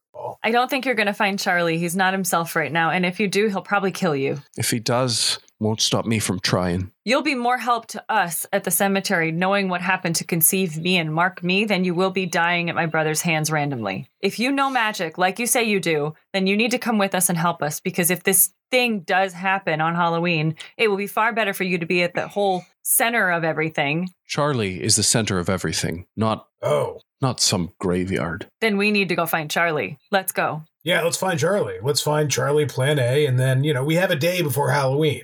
I 0.43 0.51
don't 0.51 0.69
think 0.69 0.85
you're 0.85 0.95
going 0.95 1.07
to 1.07 1.15
find 1.15 1.39
Charlie. 1.39 1.79
He's 1.79 1.97
not 1.97 2.13
himself 2.13 2.55
right 2.55 2.71
now, 2.71 2.91
and 2.91 3.07
if 3.07 3.19
you 3.19 3.29
do, 3.29 3.49
he'll 3.49 3.63
probably 3.63 3.93
kill 3.93 4.15
you. 4.15 4.43
If 4.59 4.71
he 4.71 4.79
does, 4.79 5.39
won't 5.63 5.81
stop 5.81 6.05
me 6.05 6.19
from 6.19 6.41
trying. 6.41 6.91
You'll 7.05 7.23
be 7.23 7.35
more 7.35 7.59
help 7.59 7.87
to 7.89 8.05
us 8.09 8.47
at 8.53 8.65
the 8.65 8.71
cemetery 8.71 9.31
knowing 9.33 9.69
what 9.69 9.81
happened 9.81 10.17
to 10.17 10.25
conceive 10.25 10.77
me 10.77 10.97
and 10.99 11.15
mark 11.15 11.43
me 11.43 11.65
than 11.65 11.85
you 11.85 11.95
will 11.95 12.11
be 12.11 12.27
dying 12.27 12.69
at 12.69 12.75
my 12.75 12.87
brother's 12.87 13.23
hands 13.23 13.51
randomly. 13.51 14.09
If 14.21 14.39
you 14.39 14.51
know 14.53 14.69
magic, 14.71 15.19
like 15.19 15.39
you 15.39 15.47
say 15.47 15.63
you 15.65 15.81
do, 15.81 16.15
then 16.33 16.47
you 16.47 16.57
need 16.57 16.73
to 16.73 16.79
come 16.79 16.99
with 16.99 17.15
us 17.15 17.29
and 17.29 17.39
help 17.39 17.63
us 17.63 17.81
because 17.81 18.11
if 18.11 18.23
this 18.25 18.53
thing 18.71 19.01
does 19.01 19.33
happen 19.33 19.81
on 19.81 19.95
Halloween, 19.95 20.57
it 20.77 20.89
will 20.89 20.97
be 20.97 21.07
far 21.07 21.33
better 21.33 21.53
for 21.53 21.65
you 21.65 21.79
to 21.79 21.87
be 21.87 22.03
at 22.03 22.15
the 22.15 22.29
whole 22.29 22.65
center 22.83 23.31
of 23.31 23.45
everything 23.45 24.11
Charlie 24.27 24.83
is 24.83 24.97
the 24.97 25.03
center 25.05 25.39
of 25.39 25.49
everything, 25.49 26.07
not 26.17 26.49
Oh. 26.63 27.01
not 27.21 27.39
some 27.41 27.73
graveyard. 27.79 28.47
then 28.61 28.77
we 28.77 28.91
need 28.91 29.09
to 29.11 29.15
go 29.15 29.27
find 29.27 29.49
Charlie. 29.51 29.99
Let's 30.11 30.33
go. 30.33 30.63
Yeah, 30.85 31.03
let's 31.03 31.17
find 31.17 31.39
Charlie. 31.39 31.77
Let's 31.81 32.01
find 32.01 32.29
Charlie 32.31 32.67
plan 32.67 32.99
A. 32.99 33.25
And 33.25 33.39
then, 33.39 33.63
you 33.63 33.73
know, 33.73 33.85
we 33.85 33.95
have 33.95 34.11
a 34.11 34.17
day 34.17 34.43
before 34.43 34.71
Halloween. 34.71 35.23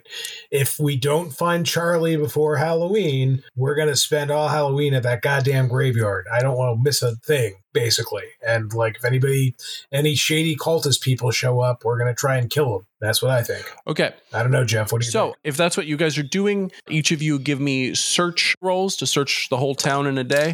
If 0.52 0.78
we 0.78 0.96
don't 0.96 1.30
find 1.30 1.66
Charlie 1.66 2.16
before 2.16 2.56
Halloween, 2.56 3.42
we're 3.56 3.74
going 3.74 3.88
to 3.88 3.96
spend 3.96 4.30
all 4.30 4.48
Halloween 4.48 4.94
at 4.94 5.02
that 5.02 5.20
goddamn 5.22 5.66
graveyard. 5.66 6.26
I 6.32 6.42
don't 6.42 6.56
want 6.56 6.78
to 6.78 6.82
miss 6.84 7.02
a 7.02 7.16
thing, 7.16 7.56
basically. 7.72 8.22
And, 8.46 8.72
like, 8.72 8.96
if 8.98 9.04
anybody, 9.04 9.56
any 9.90 10.14
shady 10.14 10.54
cultist 10.54 11.00
people 11.00 11.32
show 11.32 11.58
up, 11.58 11.84
we're 11.84 11.98
going 11.98 12.14
to 12.14 12.18
try 12.18 12.36
and 12.36 12.48
kill 12.48 12.70
them. 12.78 12.86
That's 13.00 13.20
what 13.20 13.32
I 13.32 13.42
think. 13.42 13.64
Okay, 13.88 14.12
I 14.32 14.42
don't 14.44 14.52
know, 14.52 14.64
Jeff. 14.64 14.92
What 14.92 15.00
do 15.00 15.06
you 15.06 15.10
so 15.12 15.26
think? 15.26 15.36
if 15.42 15.56
that's 15.56 15.76
what 15.76 15.86
you 15.86 15.96
guys 15.96 16.16
are 16.18 16.22
doing, 16.22 16.70
each 16.88 17.10
of 17.10 17.20
you 17.20 17.38
give 17.38 17.60
me 17.60 17.94
search 17.96 18.54
rolls 18.62 18.96
to 18.98 19.06
search 19.06 19.48
the 19.50 19.56
whole 19.56 19.74
town 19.74 20.06
in 20.06 20.18
a 20.18 20.24
day. 20.24 20.52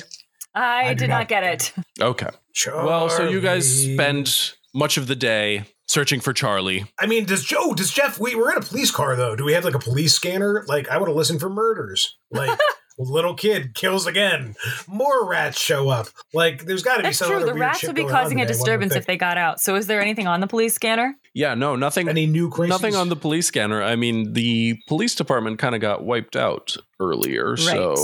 I, 0.54 0.88
I 0.90 0.94
did 0.94 1.10
not- 1.10 1.18
not 1.18 1.28
get 1.28 1.44
it. 1.44 1.72
Okay. 2.00 2.28
Well, 2.66 3.08
so 3.10 3.28
you 3.28 3.40
guys 3.40 3.82
Charlie. 3.82 3.94
spend 3.96 4.52
much 4.74 4.96
of 4.96 5.06
the 5.06 5.16
day 5.16 5.64
searching 5.86 6.20
for 6.20 6.32
Charlie. 6.32 6.86
I 6.98 7.06
mean, 7.06 7.24
does 7.24 7.44
Joe, 7.44 7.74
does 7.74 7.90
Jeff, 7.90 8.18
we, 8.18 8.34
we're 8.34 8.50
in 8.50 8.58
a 8.58 8.62
police 8.62 8.90
car, 8.90 9.16
though. 9.16 9.36
Do 9.36 9.44
we 9.44 9.52
have, 9.52 9.64
like, 9.64 9.74
a 9.74 9.78
police 9.78 10.14
scanner? 10.14 10.64
Like, 10.66 10.88
I 10.88 10.98
would 10.98 11.08
have 11.08 11.16
listened 11.16 11.40
for 11.40 11.48
murders. 11.48 12.16
Like, 12.30 12.58
little 12.98 13.34
kid 13.34 13.74
kills 13.74 14.06
again. 14.06 14.54
More 14.86 15.28
rats 15.28 15.60
show 15.60 15.88
up. 15.88 16.08
Like, 16.32 16.64
there's 16.64 16.82
got 16.82 16.96
to 16.96 17.02
be 17.02 17.08
That's 17.08 17.18
some 17.18 17.28
true. 17.28 17.36
other 17.36 17.46
The 17.46 17.54
rats 17.54 17.82
would 17.82 17.96
be 17.96 18.04
causing 18.04 18.40
a 18.40 18.44
today, 18.44 18.52
one 18.52 18.58
disturbance 18.58 18.94
if 18.94 19.06
they 19.06 19.16
got 19.16 19.38
out. 19.38 19.60
So 19.60 19.74
is 19.76 19.86
there 19.86 20.00
anything 20.00 20.26
on 20.26 20.40
the 20.40 20.46
police 20.46 20.74
scanner? 20.74 21.16
Yeah, 21.34 21.54
no, 21.54 21.76
nothing. 21.76 22.08
Any 22.08 22.26
new 22.26 22.48
crises? 22.50 22.70
Nothing 22.70 22.94
on 22.94 23.08
the 23.08 23.16
police 23.16 23.46
scanner. 23.46 23.82
I 23.82 23.96
mean, 23.96 24.32
the 24.32 24.78
police 24.86 25.14
department 25.14 25.58
kind 25.58 25.74
of 25.74 25.80
got 25.80 26.04
wiped 26.04 26.36
out 26.36 26.76
earlier. 27.00 27.56
So, 27.56 27.96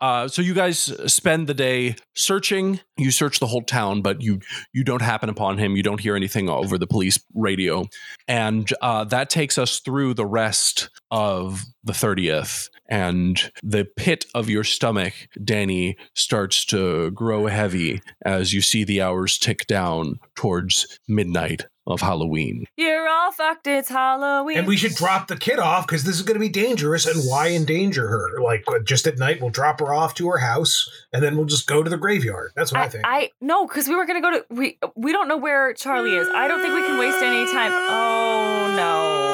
uh, 0.00 0.28
so 0.28 0.40
you 0.42 0.54
guys 0.54 0.78
spend 1.12 1.46
the 1.46 1.54
day 1.54 1.96
searching. 2.14 2.80
You 2.96 3.10
search 3.10 3.38
the 3.38 3.46
whole 3.46 3.62
town, 3.62 4.02
but 4.02 4.22
you 4.22 4.40
you 4.72 4.84
don't 4.84 5.02
happen 5.02 5.28
upon 5.28 5.58
him. 5.58 5.76
You 5.76 5.82
don't 5.82 6.00
hear 6.00 6.16
anything 6.16 6.48
over 6.48 6.78
the 6.78 6.86
police 6.86 7.18
radio, 7.34 7.84
and 8.26 8.68
uh, 8.80 9.04
that 9.04 9.30
takes 9.30 9.58
us 9.58 9.80
through 9.80 10.14
the 10.14 10.26
rest 10.26 10.88
of 11.10 11.64
the 11.84 11.94
thirtieth. 11.94 12.68
And 12.90 13.52
the 13.62 13.84
pit 13.96 14.26
of 14.34 14.50
your 14.50 14.64
stomach, 14.64 15.14
Danny, 15.42 15.96
starts 16.14 16.64
to 16.66 17.12
grow 17.12 17.46
heavy 17.46 18.02
as 18.24 18.52
you 18.52 18.60
see 18.60 18.84
the 18.84 19.00
hours 19.00 19.38
tick 19.38 19.66
down 19.66 20.18
towards 20.34 20.98
midnight 21.06 21.66
of 21.86 22.00
Halloween. 22.00 22.64
You're 22.76 23.08
all 23.08 23.32
fucked. 23.32 23.66
It's 23.66 23.88
Halloween. 23.88 24.58
And 24.58 24.66
we 24.66 24.76
should 24.76 24.94
drop 24.94 25.28
the 25.28 25.36
kid 25.36 25.58
off 25.58 25.86
because 25.86 26.04
this 26.04 26.16
is 26.16 26.22
going 26.22 26.34
to 26.34 26.40
be 26.40 26.48
dangerous. 26.48 27.06
And 27.06 27.22
why 27.24 27.50
endanger 27.50 28.08
her? 28.08 28.40
Like, 28.42 28.64
uh, 28.68 28.80
just 28.84 29.06
at 29.06 29.18
night, 29.18 29.40
we'll 29.40 29.50
drop 29.50 29.80
her 29.80 29.92
off 29.92 30.14
to 30.14 30.28
her 30.28 30.38
house 30.38 30.88
and 31.12 31.22
then 31.22 31.36
we'll 31.36 31.46
just 31.46 31.66
go 31.66 31.82
to 31.82 31.90
the 31.90 31.96
graveyard. 31.96 32.52
That's 32.54 32.72
what 32.72 32.80
I, 32.80 32.84
I, 32.84 32.88
think. 32.88 33.04
I 33.06 33.30
no, 33.40 33.66
because 33.66 33.88
we 33.88 33.94
were 33.94 34.06
gonna 34.06 34.20
go 34.20 34.30
to 34.30 34.44
we 34.50 34.78
we 34.96 35.12
don't 35.12 35.28
know 35.28 35.36
where 35.36 35.72
Charlie 35.74 36.16
is. 36.16 36.28
I 36.28 36.48
don't 36.48 36.60
think 36.60 36.74
we 36.74 36.82
can 36.82 36.98
waste 36.98 37.22
any 37.22 37.44
time. 37.52 37.72
Oh 37.72 38.74
no. 38.76 39.26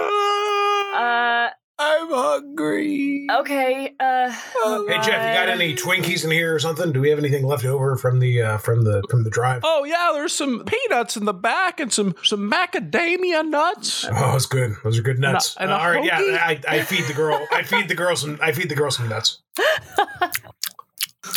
Uh, 0.98 1.50
I'm 1.80 2.08
hungry. 2.10 3.26
okay. 3.30 3.94
Uh, 4.00 4.30
hey 4.30 4.94
Jeff, 5.00 5.06
you 5.06 5.38
got 5.38 5.48
any 5.48 5.74
Twinkies 5.74 6.24
in 6.24 6.30
here 6.32 6.54
or 6.54 6.58
something? 6.58 6.90
Do 6.92 7.00
we 7.00 7.08
have 7.10 7.18
anything 7.20 7.44
left 7.46 7.64
over 7.64 7.96
from 7.96 8.18
the 8.18 8.42
uh, 8.42 8.58
from 8.58 8.82
the 8.82 9.02
from 9.08 9.22
the 9.24 9.30
drive? 9.30 9.62
Oh 9.64 9.84
yeah, 9.84 10.10
there's 10.12 10.32
some 10.32 10.64
peanuts 10.64 11.16
in 11.16 11.24
the 11.24 11.32
back 11.32 11.78
and 11.78 11.92
some 11.92 12.14
some 12.24 12.50
macadamia 12.50 13.48
nuts. 13.48 14.04
Oh, 14.10 14.34
it's 14.34 14.46
good. 14.46 14.72
Those 14.82 14.98
are 14.98 15.02
good 15.02 15.18
nuts. 15.20 15.56
And 15.58 15.70
a- 15.70 15.74
and 15.74 15.80
Uh, 15.82 15.84
all 15.84 15.90
right, 15.92 16.02
hoagie? 16.02 16.32
yeah. 16.32 16.44
I, 16.44 16.60
I 16.78 16.80
feed 16.82 17.04
the 17.04 17.14
girl. 17.14 17.46
I 17.52 17.62
feed 17.62 17.88
the 17.88 17.94
girl 17.94 18.16
some. 18.16 18.38
I 18.42 18.50
feed 18.52 18.68
the 18.68 18.74
girl 18.74 18.90
some 18.90 19.08
nuts. 19.08 19.38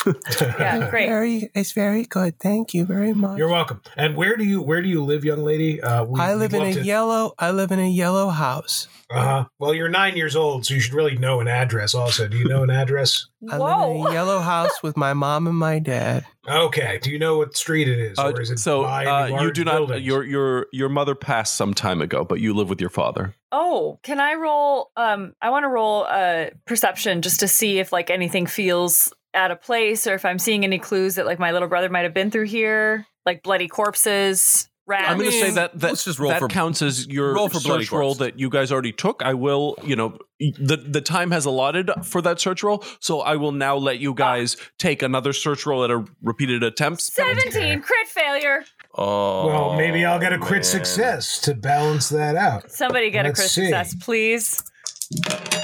yeah, 0.42 0.90
great. 0.90 1.08
Very, 1.08 1.50
it's 1.54 1.72
very 1.74 2.06
good. 2.06 2.40
Thank 2.40 2.74
you 2.74 2.86
very 2.86 3.14
much. 3.14 3.38
You're 3.38 3.50
welcome. 3.50 3.82
And 3.98 4.16
where 4.16 4.36
do 4.38 4.44
you 4.44 4.62
where 4.62 4.82
do 4.82 4.90
you 4.90 5.04
live, 5.04 5.24
young 5.24 5.44
lady? 5.44 5.82
Uh, 5.82 6.04
we, 6.04 6.20
I 6.20 6.34
live 6.36 6.54
in 6.54 6.62
a 6.62 6.82
yellow. 6.82 7.34
I 7.40 7.52
live 7.52 7.72
in 7.72 7.80
a 7.80 7.90
yellow 7.90 8.30
house. 8.30 8.88
Uh 9.10 9.22
huh. 9.22 9.46
Well, 9.60 9.74
you're 9.74 9.90
nine 9.90 10.16
years 10.16 10.36
old, 10.36 10.66
so 10.66 10.74
you 10.74 10.80
should 10.80 10.94
really 10.94 11.18
know 11.18 11.42
an 11.42 11.48
address. 11.48 11.94
Also, 11.94 12.28
do 12.28 12.38
you 12.38 12.48
know 12.48 12.64
an 12.64 12.70
address? 12.70 13.28
I 13.50 13.58
live 13.58 13.96
in 13.96 14.08
a 14.08 14.14
yellow 14.14 14.40
house 14.40 14.82
with 14.82 14.96
my 14.96 15.14
mom 15.14 15.48
and 15.48 15.58
my 15.58 15.80
dad. 15.80 16.26
Okay. 16.48 17.00
Do 17.02 17.12
you 17.12 17.20
know 17.20 17.38
what 17.38 17.56
street 17.56 17.88
it 17.88 18.00
is, 18.00 18.18
Uh, 18.18 18.32
or 18.32 18.42
is 18.42 18.50
it 18.50 18.60
so 18.60 18.84
by 18.84 19.06
uh, 19.06 19.42
you 19.42 19.52
do 19.52 19.64
not. 19.64 19.76
buildings? 19.76 20.06
Your 20.06 20.24
your 20.24 20.68
your 20.72 20.90
mother 20.90 21.14
passed 21.16 21.56
some 21.56 21.74
time 21.74 22.02
ago, 22.02 22.24
but 22.24 22.40
you 22.40 22.54
live 22.54 22.70
with 22.70 22.80
your 22.80 22.90
father. 22.90 23.36
Oh, 23.52 24.00
can 24.02 24.20
I 24.20 24.36
roll? 24.36 24.92
Um, 24.96 25.34
I 25.42 25.50
want 25.50 25.64
to 25.64 25.70
roll 25.70 26.06
uh 26.10 26.46
perception 26.66 27.22
just 27.22 27.42
to 27.42 27.48
see 27.48 27.80
if 27.80 27.92
like 27.92 28.10
anything 28.10 28.46
feels 28.46 29.14
out 29.34 29.52
a 29.52 29.56
place 29.56 30.08
or 30.08 30.14
if 30.14 30.26
I'm 30.26 30.40
seeing 30.40 30.64
any 30.64 30.80
clues 30.80 31.16
that 31.16 31.26
like 31.26 31.40
my 31.40 31.52
little 31.52 31.68
brother 31.68 31.90
might 31.90 32.04
have 32.04 32.14
been 32.14 32.32
through 32.32 32.46
here, 32.48 33.06
like 33.26 33.44
bloody 33.44 33.68
corpses, 33.68 34.70
rats. 34.88 35.10
I'm 35.10 35.18
going 35.18 35.32
to 35.32 35.40
say 35.40 35.52
that 35.52 35.80
that, 35.80 35.90
let's 35.90 36.04
just 36.04 36.20
roll 36.20 36.30
that 36.32 36.40
for- 36.40 36.48
counts 36.48 36.82
as 36.82 37.08
your 37.08 37.34
roll 37.34 37.50
for 37.50 37.60
bloody 37.60 37.86
search 37.86 37.92
roll 37.92 38.16
that 38.16 38.40
you 38.40 38.50
guys 38.50 38.72
already 38.72 38.92
took. 38.92 39.22
I 39.24 39.34
will, 39.34 39.76
you 39.84 39.96
know, 39.96 40.18
the 40.40 40.78
the 40.78 41.02
time 41.02 41.32
has 41.32 41.46
allotted 41.46 41.90
for 42.04 42.22
that 42.24 42.40
search 42.40 42.64
roll, 42.64 42.84
so 43.00 43.22
I 43.22 43.36
will 43.36 43.52
now 43.52 43.76
let 43.78 44.00
you 44.00 44.14
guys 44.14 44.58
take 44.80 45.02
another 45.02 45.34
search 45.34 45.66
roll 45.66 45.84
at 45.84 45.92
a 45.92 46.04
repeated 46.22 46.64
attempt. 46.64 47.02
17 47.02 47.82
crit 47.82 48.08
failure. 48.08 48.64
Oh, 48.96 49.48
well, 49.48 49.74
maybe 49.76 50.04
I'll 50.04 50.20
get 50.20 50.34
a 50.34 50.38
crit 50.38 50.58
man. 50.58 50.64
success 50.64 51.40
to 51.42 51.54
balance 51.56 52.10
that 52.10 52.36
out. 52.36 52.70
Somebody 52.72 53.10
get 53.10 53.26
Let's 53.26 53.40
a 53.40 53.44
crit 53.44 53.50
see. 53.52 53.62
success, 53.66 53.96
please. 53.96 54.62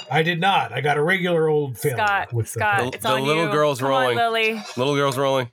I 0.10 0.24
did 0.24 0.40
not. 0.40 0.72
I 0.72 0.82
got 0.82 0.98
a 0.98 1.04
regular 1.04 1.48
old 1.48 1.78
failure. 1.78 1.98
Scott, 1.98 2.34
with 2.34 2.46
the- 2.48 2.60
Scott, 2.60 2.80
The- 2.80 2.88
it's 2.96 3.04
the 3.04 3.10
on 3.10 3.24
little 3.26 3.46
you. 3.46 3.52
girl's 3.52 3.80
Come 3.80 3.90
rolling. 3.90 4.18
On, 4.18 4.32
Lily. 4.34 4.62
Little 4.78 4.96
girl's 4.96 5.18
rolling. 5.18 5.52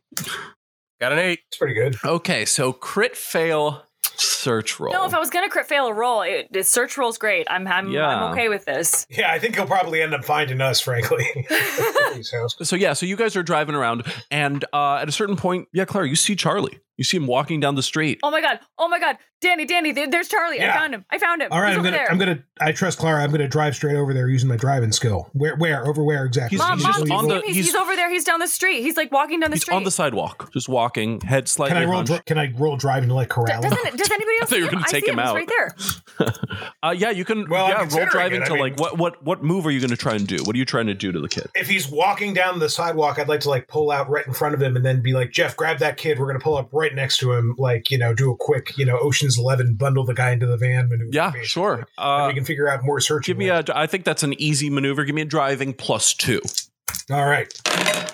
Got 1.01 1.12
an 1.12 1.19
eight. 1.19 1.41
It's 1.49 1.57
pretty 1.59 1.75
good. 1.75 1.97
Okay, 2.05 2.45
so 2.45 2.73
crit 2.73 3.16
fail 3.16 3.83
search 4.45 4.79
roll. 4.79 4.93
No, 4.93 5.07
if 5.07 5.15
I 5.15 5.19
was 5.19 5.31
gonna 5.31 5.49
crit 5.49 5.66
fail 5.66 5.87
a 5.87 5.93
roll, 5.95 6.21
it, 6.23 6.53
the 6.53 6.62
search 6.62 6.99
roll's 6.99 7.16
great. 7.19 7.47
I'm 7.51 7.66
I'm, 7.66 7.91
Yeah. 7.91 8.07
I'm 8.07 8.33
okay 8.33 8.49
with 8.51 8.65
this. 8.66 9.07
Yeah, 9.09 9.33
I 9.33 9.39
think 9.39 9.55
he'll 9.57 9.66
probably 9.66 10.03
end 10.03 10.12
up 10.15 10.25
finding 10.25 10.61
us, 10.61 10.81
frankly. 10.81 11.25
So 12.62 12.77
yeah, 12.77 12.93
so 12.93 13.07
you 13.07 13.16
guys 13.16 13.35
are 13.37 13.43
driving 13.43 13.75
around, 13.75 14.05
and 14.31 14.65
uh, 14.73 14.97
at 14.97 15.09
a 15.09 15.12
certain 15.12 15.37
point, 15.37 15.69
yeah, 15.73 15.85
Clara, 15.85 16.09
you 16.09 16.15
see 16.16 16.37
Charlie. 16.37 16.79
You 16.97 17.03
see 17.03 17.16
him 17.16 17.27
walking 17.27 17.59
down 17.59 17.75
the 17.75 17.83
street. 17.83 18.21
Oh 18.23 18.31
my 18.31 18.41
god! 18.41 18.61
Oh 18.79 18.87
my 18.87 19.01
god! 19.01 19.19
Danny, 19.41 19.65
Danny, 19.66 19.91
there's 19.91 20.29
Charlie. 20.29 20.62
I 20.62 20.73
found 20.73 20.95
him. 20.95 21.05
I 21.11 21.19
found 21.19 21.43
him. 21.43 21.49
All 21.51 21.61
right, 21.61 21.71
He's 21.71 21.75
I'm 21.79 21.81
over 21.81 21.89
gonna, 21.89 21.97
there. 21.97 22.11
I'm 22.12 22.19
gonna, 22.19 22.45
I 22.61 22.71
trust 22.71 23.01
Clara. 23.01 23.21
I'm 23.25 23.33
gonna 23.33 23.49
drive 23.49 23.75
straight 23.75 23.97
over 23.97 24.15
there 24.15 24.29
using 24.29 24.49
my 24.49 24.57
driving 24.57 24.93
skill. 24.93 25.29
Where, 25.33 25.57
where, 25.57 25.85
over 25.89 26.05
where 26.05 26.25
exactly? 26.25 26.57
He's- 26.57 26.69
Mom, 26.69 26.79
he's 26.79 26.85
mom, 26.87 26.93
just 26.93 27.05
do 27.07 27.12
you 27.12 27.19
on 27.19 27.27
the- 27.29 27.41
He's, 27.41 27.55
he's- 27.57 27.66
he's 27.66 27.75
over 27.75 27.97
there. 27.97 28.09
He's 28.11 28.23
down 28.23 28.39
the 28.39 28.47
street. 28.47 28.83
He's 28.83 28.97
like 28.97 29.11
walking 29.11 29.41
down 29.41 29.51
the 29.51 29.57
He's 29.57 29.62
street. 29.62 29.75
on 29.75 29.83
the 29.83 29.91
sidewalk, 29.91 30.53
just 30.53 30.69
walking, 30.69 31.21
head 31.23 31.49
slightly. 31.49 31.75
Can 31.75 31.83
I 31.83 31.87
roll? 31.87 31.97
hunched. 31.97 32.12
Dri- 32.12 32.23
can 32.27 32.39
I 32.39 32.53
roll 32.57 32.77
driving 32.77 33.09
to 33.09 33.15
like 33.16 33.29
corral? 33.29 33.61
him? 33.61 33.71
doesn't 33.71 33.97
does 33.97 34.11
anybody 34.12 34.34
else 34.40 34.51
thought 34.51 34.59
you 34.59 34.62
see 34.62 34.66
were 34.69 34.73
gonna 34.73 34.85
take 34.89 35.05
see 35.05 35.11
him 35.11 35.19
out. 35.19 35.35
right 35.35 35.48
there. 35.48 35.74
Uh, 36.82 36.90
yeah, 36.97 37.11
you 37.11 37.24
can. 37.24 37.48
Well, 37.48 37.69
yeah, 37.69 37.78
roll 37.97 38.06
driving 38.06 38.43
it. 38.43 38.44
I 38.44 38.48
to 38.48 38.52
mean- 38.52 38.61
like 38.62 38.78
what 38.78 38.98
what 38.98 39.23
what 39.24 39.43
move 39.43 39.66
are 39.66 39.70
you 39.70 39.81
going 39.81 39.90
to 39.90 39.97
try 39.97 40.15
and 40.15 40.27
do? 40.27 40.36
What 40.44 40.55
are 40.55 40.59
you 40.59 40.65
trying 40.66 40.86
to 40.86 40.94
do 40.94 41.11
to 41.11 41.19
the 41.19 41.28
kid? 41.28 41.48
If 41.55 41.66
he's 41.66 41.89
walking 41.89 42.35
down 42.35 42.59
the 42.61 42.69
sidewalk, 42.69 43.19
I'd 43.19 43.27
like 43.27 43.40
to 43.40 43.48
like 43.48 43.66
pull 43.69 43.90
out 43.90 44.09
right 44.09 44.24
in 44.27 44.32
front 44.35 44.55
of 44.55 44.62
him 44.62 44.77
and 44.77 44.85
then 44.85 45.01
be 45.02 45.12
like, 45.15 45.32
Jeff, 45.32 45.56
grab 45.56 45.78
that 45.78 45.97
kid. 45.97 46.19
We're 46.19 46.27
gonna 46.27 46.39
pull 46.40 46.56
up 46.56 46.69
right 46.73 46.94
next 46.94 47.19
to 47.19 47.32
him. 47.32 47.55
Like, 47.59 47.90
you 47.90 47.98
know, 47.98 48.15
do 48.15 48.31
a 48.31 48.36
quick, 48.36 48.77
you 48.77 48.85
know, 48.85 48.98
Ocean's 48.98 49.39
Eleven, 49.39 49.74
bundle 49.74 50.05
the 50.05 50.15
guy 50.15 50.31
into 50.31 50.47
the 50.47 50.56
van 50.59 50.89
maneuver. 50.89 51.11
Yeah, 51.11 51.31
basically. 51.31 51.47
sure. 51.48 51.74
And 51.74 51.86
Uh, 51.98 52.27
we 52.28 52.35
can 52.35 52.44
figure 52.44 52.69
out 52.69 52.85
more 52.85 53.01
searching. 53.01 53.32
give 53.32 53.39
me 53.39 53.48
a. 53.48 53.65
I 53.74 53.86
think 53.86 54.05
that's 54.05 54.23
an 54.23 54.35
easy 54.40 54.69
maneuver. 54.70 55.05
Give 55.05 55.15
me 55.15 55.23
a 55.23 55.27
driving 55.27 55.73
plus 55.73 56.12
two. 56.15 56.40
All 57.11 57.27
right. 57.27 57.52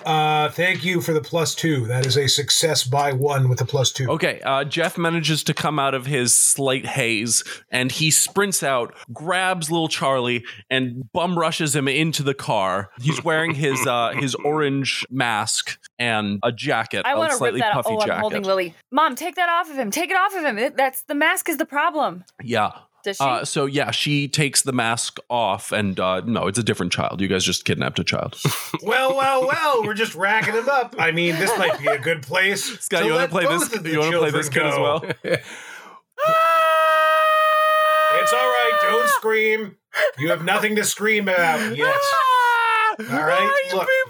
Uh, 0.05 0.49
thank 0.49 0.83
you 0.83 0.99
for 0.99 1.13
the 1.13 1.21
plus 1.21 1.55
two. 1.55 1.85
That 1.87 2.05
is 2.05 2.17
a 2.17 2.27
success 2.27 2.83
by 2.83 3.13
one 3.13 3.47
with 3.47 3.59
the 3.59 3.65
plus 3.65 3.91
two. 3.91 4.09
Okay, 4.09 4.41
uh, 4.41 4.63
Jeff 4.65 4.97
manages 4.97 5.43
to 5.45 5.53
come 5.53 5.79
out 5.79 5.93
of 5.93 6.05
his 6.07 6.33
slight 6.33 6.85
haze 6.85 7.43
and 7.69 7.91
he 7.91 8.11
sprints 8.11 8.63
out, 8.63 8.93
grabs 9.13 9.69
little 9.71 9.87
Charlie, 9.87 10.43
and 10.69 11.09
bum 11.13 11.37
rushes 11.39 11.75
him 11.75 11.87
into 11.87 12.23
the 12.23 12.33
car. 12.33 12.89
He's 12.99 13.23
wearing 13.23 13.53
his 13.55 13.85
uh, 13.87 14.11
his 14.13 14.35
orange 14.35 15.05
mask 15.09 15.77
and 15.99 16.39
a 16.43 16.51
jacket, 16.51 17.03
I 17.05 17.13
a 17.13 17.17
want 17.17 17.29
to 17.29 17.35
rip 17.35 17.39
slightly 17.39 17.59
that. 17.61 17.73
puffy 17.73 17.89
Oh, 17.91 17.99
I'm 18.01 18.07
jacket. 18.07 18.21
holding 18.21 18.43
Lily. 18.43 18.73
Mom, 18.91 19.15
take 19.15 19.35
that 19.35 19.49
off 19.49 19.69
of 19.69 19.77
him. 19.77 19.91
Take 19.91 20.09
it 20.09 20.17
off 20.17 20.35
of 20.35 20.43
him. 20.43 20.57
It- 20.57 20.75
That's 20.75 21.03
the 21.03 21.15
mask 21.15 21.47
is 21.47 21.57
the 21.57 21.65
problem. 21.65 22.23
Yeah. 22.43 22.71
Does 23.03 23.17
she? 23.17 23.23
Uh, 23.23 23.43
so 23.45 23.65
yeah, 23.65 23.91
she 23.91 24.27
takes 24.27 24.61
the 24.61 24.71
mask 24.71 25.19
off, 25.29 25.71
and 25.71 25.99
uh, 25.99 26.21
no, 26.21 26.47
it's 26.47 26.57
a 26.59 26.63
different 26.63 26.91
child. 26.91 27.19
You 27.21 27.27
guys 27.27 27.43
just 27.43 27.65
kidnapped 27.65 27.99
a 27.99 28.03
child. 28.03 28.37
Well, 28.83 29.15
well, 29.15 29.45
well. 29.47 29.83
We're 29.83 29.93
just 29.93 30.15
racking 30.15 30.53
him 30.55 30.67
up. 30.67 30.95
I 30.97 31.11
mean, 31.11 31.35
this 31.35 31.55
might 31.57 31.79
be 31.79 31.87
a 31.87 31.99
good 31.99 32.23
place. 32.23 32.63
Scott, 32.79 33.01
to 33.01 33.07
you 33.07 33.13
want 33.13 33.25
to 33.25 33.29
play 33.31 33.45
this? 33.45 33.63
both 33.69 33.75
of 33.75 33.83
the 33.83 33.91
You 33.91 33.99
want 33.99 34.11
to 34.13 34.17
play 34.19 34.31
this 34.31 34.49
kid 34.49 34.61
children 34.61 34.71
as 34.71 34.77
go. 34.77 35.27
well? 35.27 35.37
It's 38.21 38.33
all 38.33 38.39
right. 38.39 38.79
Don't 38.83 39.09
scream. 39.09 39.77
You 40.19 40.29
have 40.29 40.43
nothing 40.43 40.75
to 40.75 40.83
scream 40.83 41.27
about 41.27 41.75
yet. 41.75 41.95
All 42.99 43.05
right. 43.23 43.49
Look, 43.73 43.87
you 43.87 44.01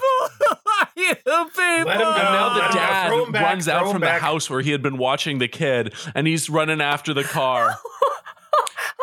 people. 0.95 1.25
Let 1.25 1.67
him 1.67 1.83
go. 1.85 1.87
And 1.87 1.99
now 1.99 2.53
the 2.53 2.59
Let 2.59 2.71
him 2.71 2.73
go. 2.73 2.79
dad 2.79 3.13
him 3.13 3.31
back, 3.31 3.43
runs 3.43 3.67
out 3.67 3.91
from 3.91 4.01
back. 4.01 4.19
the 4.19 4.25
house 4.25 4.49
where 4.49 4.61
he 4.61 4.71
had 4.71 4.81
been 4.81 4.97
watching 4.97 5.37
the 5.39 5.47
kid, 5.47 5.93
and 6.13 6.27
he's 6.27 6.49
running 6.49 6.81
after 6.81 7.13
the 7.13 7.23
car. 7.23 7.75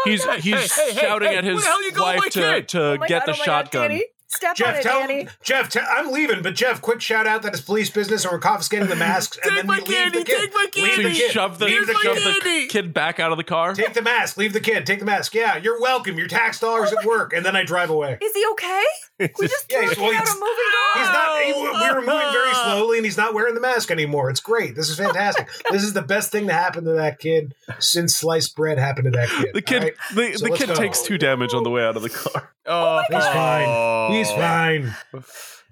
He's 0.04 0.24
oh, 0.26 0.32
he's 0.32 0.72
hey, 0.74 0.92
hey, 0.92 1.00
shouting 1.00 1.28
hey, 1.28 1.36
at 1.36 1.44
his 1.44 1.60
the 1.62 1.66
hell 1.68 1.82
you 1.82 1.92
going, 1.92 2.16
wife 2.18 2.32
to, 2.32 2.62
to 2.62 2.82
Oh 2.82 2.96
get 2.98 3.08
God, 3.08 3.22
the 3.26 3.32
oh 3.32 3.32
my 3.32 3.36
God, 3.36 3.44
shotgun. 3.44 3.90
Danny. 3.90 4.04
Step 4.30 4.50
on 4.50 4.56
Jeff, 4.56 4.76
it, 4.78 4.82
tell 4.82 5.00
Danny. 5.00 5.26
Jeff, 5.42 5.74
i 5.74 5.80
I'm 5.96 6.12
leaving, 6.12 6.42
but 6.42 6.54
Jeff, 6.54 6.82
quick 6.82 7.00
shout 7.00 7.26
out 7.26 7.40
that 7.42 7.54
it's 7.54 7.62
police 7.62 7.88
business 7.88 8.24
and 8.24 8.32
we're 8.32 8.38
confiscating 8.38 8.86
the 8.88 8.94
masks. 8.96 9.38
and 9.42 9.44
Take 9.44 9.54
then 9.60 9.66
my 9.66 9.76
we 9.78 9.80
leave 9.86 9.96
candy, 9.96 10.18
the 10.18 10.24
kid. 10.26 10.38
take 10.40 10.54
my 10.54 10.66
candy. 10.70 10.90
so 10.96 11.02
the 11.02 11.08
you 11.08 11.14
kid. 11.14 11.30
shove 11.30 11.58
the, 11.58 11.64
leave 11.64 11.86
the 11.86 11.94
shove 11.94 12.16
kid. 12.18 12.44
the 12.44 12.66
kid 12.68 12.92
back 12.92 13.18
out 13.18 13.32
of 13.32 13.38
the 13.38 13.44
car. 13.44 13.72
Take 13.74 13.94
the 13.94 14.02
mask. 14.02 14.36
Leave 14.36 14.52
the 14.52 14.60
kid. 14.60 14.84
Take 14.84 14.98
the 14.98 15.06
mask. 15.06 15.34
Yeah, 15.34 15.56
you're 15.56 15.80
welcome. 15.80 16.18
Your 16.18 16.28
tax 16.28 16.60
dollars 16.60 16.92
oh 16.94 16.98
at 17.00 17.06
work, 17.06 17.32
and 17.32 17.44
then 17.44 17.56
I 17.56 17.64
drive 17.64 17.88
away. 17.88 18.18
Is 18.20 18.34
he 18.34 18.44
okay? 18.52 18.84
We 19.18 19.26
just 19.48 19.66
Yeah, 19.70 19.78
threw 19.80 19.86
a 19.86 19.88
he's- 19.88 19.96
well, 19.98 20.06
out 20.06 20.12
a 20.12 20.16
he's- 20.18 20.34
moving 20.34 20.70
door. 20.72 20.94
He's 20.94 21.06
not. 21.06 21.42
He, 21.42 21.52
we 21.52 21.60
were 21.94 22.00
moving 22.00 22.32
very 22.32 22.50
uh-huh. 22.50 22.72
slowly, 22.76 22.98
and 22.98 23.04
he's 23.04 23.16
not 23.16 23.34
wearing 23.34 23.54
the 23.54 23.60
mask 23.60 23.90
anymore. 23.90 24.30
It's 24.30 24.40
great. 24.40 24.74
This 24.74 24.88
is 24.88 24.96
fantastic. 24.96 25.48
this 25.70 25.82
is 25.82 25.92
the 25.92 26.02
best 26.02 26.30
thing 26.32 26.46
to 26.46 26.52
happen 26.52 26.84
to 26.84 26.92
that 26.92 27.18
kid 27.18 27.54
since 27.78 28.16
sliced 28.16 28.54
bread 28.56 28.78
happened 28.78 29.04
to 29.06 29.10
that 29.18 29.28
kid. 29.28 29.50
The 29.54 29.62
kid, 29.62 29.76
all 29.82 29.84
right? 29.84 29.94
the, 30.32 30.38
So 30.38 30.44
the 30.46 30.56
kid 30.56 30.68
go. 30.68 30.74
takes 30.74 31.02
two 31.02 31.18
damage 31.18 31.52
on 31.54 31.62
the 31.64 31.70
way 31.70 31.82
out 31.84 31.96
of 31.96 32.02
the 32.02 32.10
car. 32.10 32.52
Oh, 32.66 33.02
He's 33.10 33.24
fine. 33.24 34.12
He's 34.12 34.30
fine. 34.30 34.94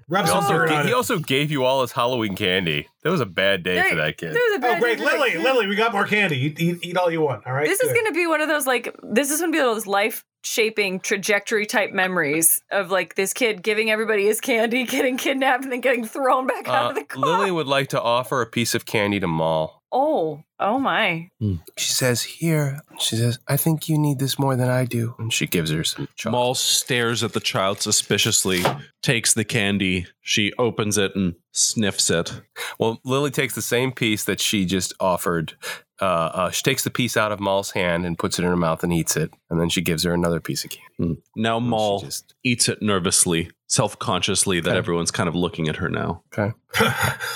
Rub 0.09 0.25
He 0.27 0.31
also, 0.31 0.53
dirt 0.53 0.69
ga- 0.69 0.83
he 0.85 0.93
also 0.93 1.19
gave 1.19 1.51
you 1.51 1.65
all 1.65 1.81
his 1.83 1.91
Halloween 1.93 2.37
candy. 2.37 2.87
That 3.03 3.11
was 3.11 3.21
a 3.21 3.27
bad 3.27 3.63
day 3.65 3.75
There- 3.75 3.89
for 3.89 3.95
that 3.97 4.17
kid. 4.17 4.35
There's 4.35 4.63
a 4.63 4.67
Oh, 4.67 4.79
great, 4.79 4.99
day 4.99 5.05
for 5.05 5.11
Lily. 5.11 5.37
Lily, 5.39 5.67
we 5.67 5.75
got 5.75 5.93
more 5.93 6.07
candy. 6.07 6.37
Eat, 6.47 6.61
eat, 6.61 6.79
eat 6.83 6.97
all 6.97 7.11
you 7.11 7.21
want. 7.21 7.45
All 7.47 7.53
right. 7.53 7.67
This 7.67 7.81
is 7.81 7.89
Good. 7.91 7.95
going 7.95 8.07
to 8.07 8.13
be 8.13 8.27
one 8.29 8.41
of 8.41 8.49
those 8.49 8.67
like 8.67 8.95
this 9.03 9.31
is 9.33 9.41
going 9.41 9.53
to 9.53 9.57
be 9.57 9.61
those 9.63 9.87
life 9.87 10.25
shaping 10.45 11.01
trajectory 11.01 11.67
type 11.67 11.91
memories 11.91 12.63
of 12.71 12.93
like 12.93 13.17
this 13.17 13.33
kid 13.33 13.65
giving 13.65 13.91
everybody 13.91 14.27
his 14.27 14.41
candy, 14.41 14.85
getting 14.87 15.17
kidnapped, 15.17 15.65
and 15.65 15.73
then 15.73 15.81
getting 15.81 16.05
thrown 16.05 16.47
back 16.47 16.69
out 16.69 16.87
Uh, 16.87 16.89
of 16.91 16.95
the 16.95 17.03
car. 17.05 17.23
Lily 17.25 17.51
would 17.51 17.67
like 17.67 17.89
to 17.89 18.01
offer 18.01 18.41
a 18.43 18.47
piece 18.47 18.77
of 18.77 18.87
candy 18.87 19.19
to 19.19 19.27
Maul. 19.27 19.76
Oh, 19.99 20.45
oh 20.61 20.79
my! 20.79 21.31
She 21.77 21.93
says, 21.93 22.23
Here. 22.23 22.81
She 22.99 23.17
says, 23.17 23.39
I 23.49 23.57
think 23.57 23.89
you 23.89 23.99
need 23.99 24.19
this 24.19 24.39
more 24.39 24.57
than 24.57 24.69
I 24.69 24.85
do. 24.85 25.15
And 25.19 25.33
she 25.33 25.47
gives 25.47 25.71
her 25.71 25.85
some 25.85 26.09
chocolate. 26.17 26.33
Maul 26.33 26.55
stares 26.55 27.23
at 27.25 27.33
the 27.33 27.41
child 27.41 27.81
suspiciously, 27.81 28.63
takes 29.03 29.35
the 29.35 29.45
candy. 29.45 30.07
She 30.21 30.53
opens 30.59 30.99
it 30.99 31.15
and 31.17 31.35
sniffs 31.53 32.11
it. 32.11 32.41
Well, 32.79 33.01
Lily 33.05 33.31
takes 33.31 33.55
the 33.55 33.63
same 33.63 33.93
piece 33.93 34.25
that 34.25 34.41
she 34.41 34.65
just 34.67 34.93
offered. 35.01 35.55
Uh, 36.01 36.05
uh, 36.05 36.51
she 36.51 36.63
takes 36.63 36.85
the 36.85 36.91
piece 36.91 37.17
out 37.17 37.33
of 37.33 37.41
Maul's 37.41 37.71
hand 37.71 38.05
and 38.05 38.19
puts 38.19 38.39
it 38.39 38.43
in 38.43 38.49
her 38.51 38.57
mouth 38.57 38.83
and 38.85 38.93
eats 38.93 39.17
it. 39.17 39.33
And 39.49 39.59
then 39.59 39.71
she 39.71 39.81
gives 39.81 40.05
her 40.05 40.13
another 40.13 40.41
piece 40.41 40.63
of 40.63 40.71
candy. 40.71 41.15
Mm. 41.15 41.23
Now 41.37 41.57
And 41.57 41.69
Maul 41.69 42.01
just- 42.01 42.35
eats 42.45 42.69
it 42.69 42.83
nervously, 42.83 43.51
self 43.67 43.99
consciously 43.99 44.61
that 44.61 44.71
Okay. 44.71 44.79
everyone's 44.79 45.11
kind 45.11 45.27
of 45.29 45.35
looking 45.35 45.69
at 45.69 45.77
her 45.77 45.89
now. 45.89 46.23
Okay. 46.37 46.53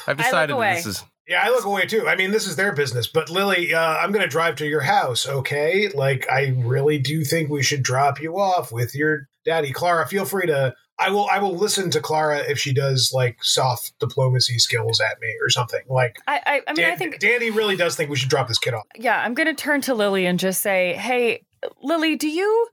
I've 0.07 0.19
decided 0.19 0.51
that 0.51 0.57
away. 0.57 0.75
this 0.75 0.87
is. 0.87 1.05
Yeah, 1.31 1.43
I 1.45 1.51
look 1.51 1.65
away 1.65 1.87
too. 1.87 2.09
I 2.09 2.17
mean, 2.17 2.33
this 2.33 2.49
is 2.49 2.57
their 2.57 2.73
business. 2.73 3.07
But 3.07 3.31
Lily, 3.31 3.73
uh, 3.73 3.97
I'm 3.99 4.11
going 4.11 4.25
to 4.25 4.29
drive 4.29 4.57
to 4.57 4.67
your 4.67 4.81
house, 4.81 5.29
okay? 5.29 5.89
Like, 5.89 6.29
I 6.29 6.55
really 6.59 6.99
do 6.99 7.23
think 7.23 7.49
we 7.49 7.63
should 7.63 7.85
drop 7.85 8.21
you 8.21 8.41
off 8.41 8.73
with 8.73 8.97
your 8.97 9.29
daddy, 9.45 9.71
Clara. 9.73 10.09
Feel 10.09 10.25
free 10.25 10.47
to. 10.49 10.75
I 10.99 11.09
will. 11.11 11.29
I 11.31 11.39
will 11.39 11.55
listen 11.55 11.89
to 11.93 12.01
Clara 12.01 12.39
if 12.41 12.59
she 12.59 12.75
does 12.75 13.13
like 13.15 13.39
soft 13.45 13.93
diplomacy 14.01 14.59
skills 14.59 15.01
at 15.01 15.21
me 15.21 15.33
or 15.41 15.49
something. 15.49 15.83
Like, 15.89 16.19
I 16.27 16.41
I, 16.45 16.61
I 16.67 16.73
mean 16.73 16.85
Dan- 16.85 16.93
I 16.93 16.97
think 16.97 17.21
Danny 17.21 17.51
really 17.51 17.77
does 17.77 17.95
think 17.95 18.11
we 18.11 18.17
should 18.17 18.29
drop 18.29 18.49
this 18.49 18.59
kid 18.59 18.75
off. 18.75 18.85
yeah. 18.99 19.23
I'm 19.25 19.35
going 19.35 19.47
to 19.47 19.55
turn 19.55 19.81
to 19.83 19.95
Lily 19.95 20.27
and 20.27 20.37
just 20.39 20.61
say, 20.61 20.95
hey. 20.95 21.45
Lily, 21.83 22.17
do 22.17 22.27
you 22.27 22.69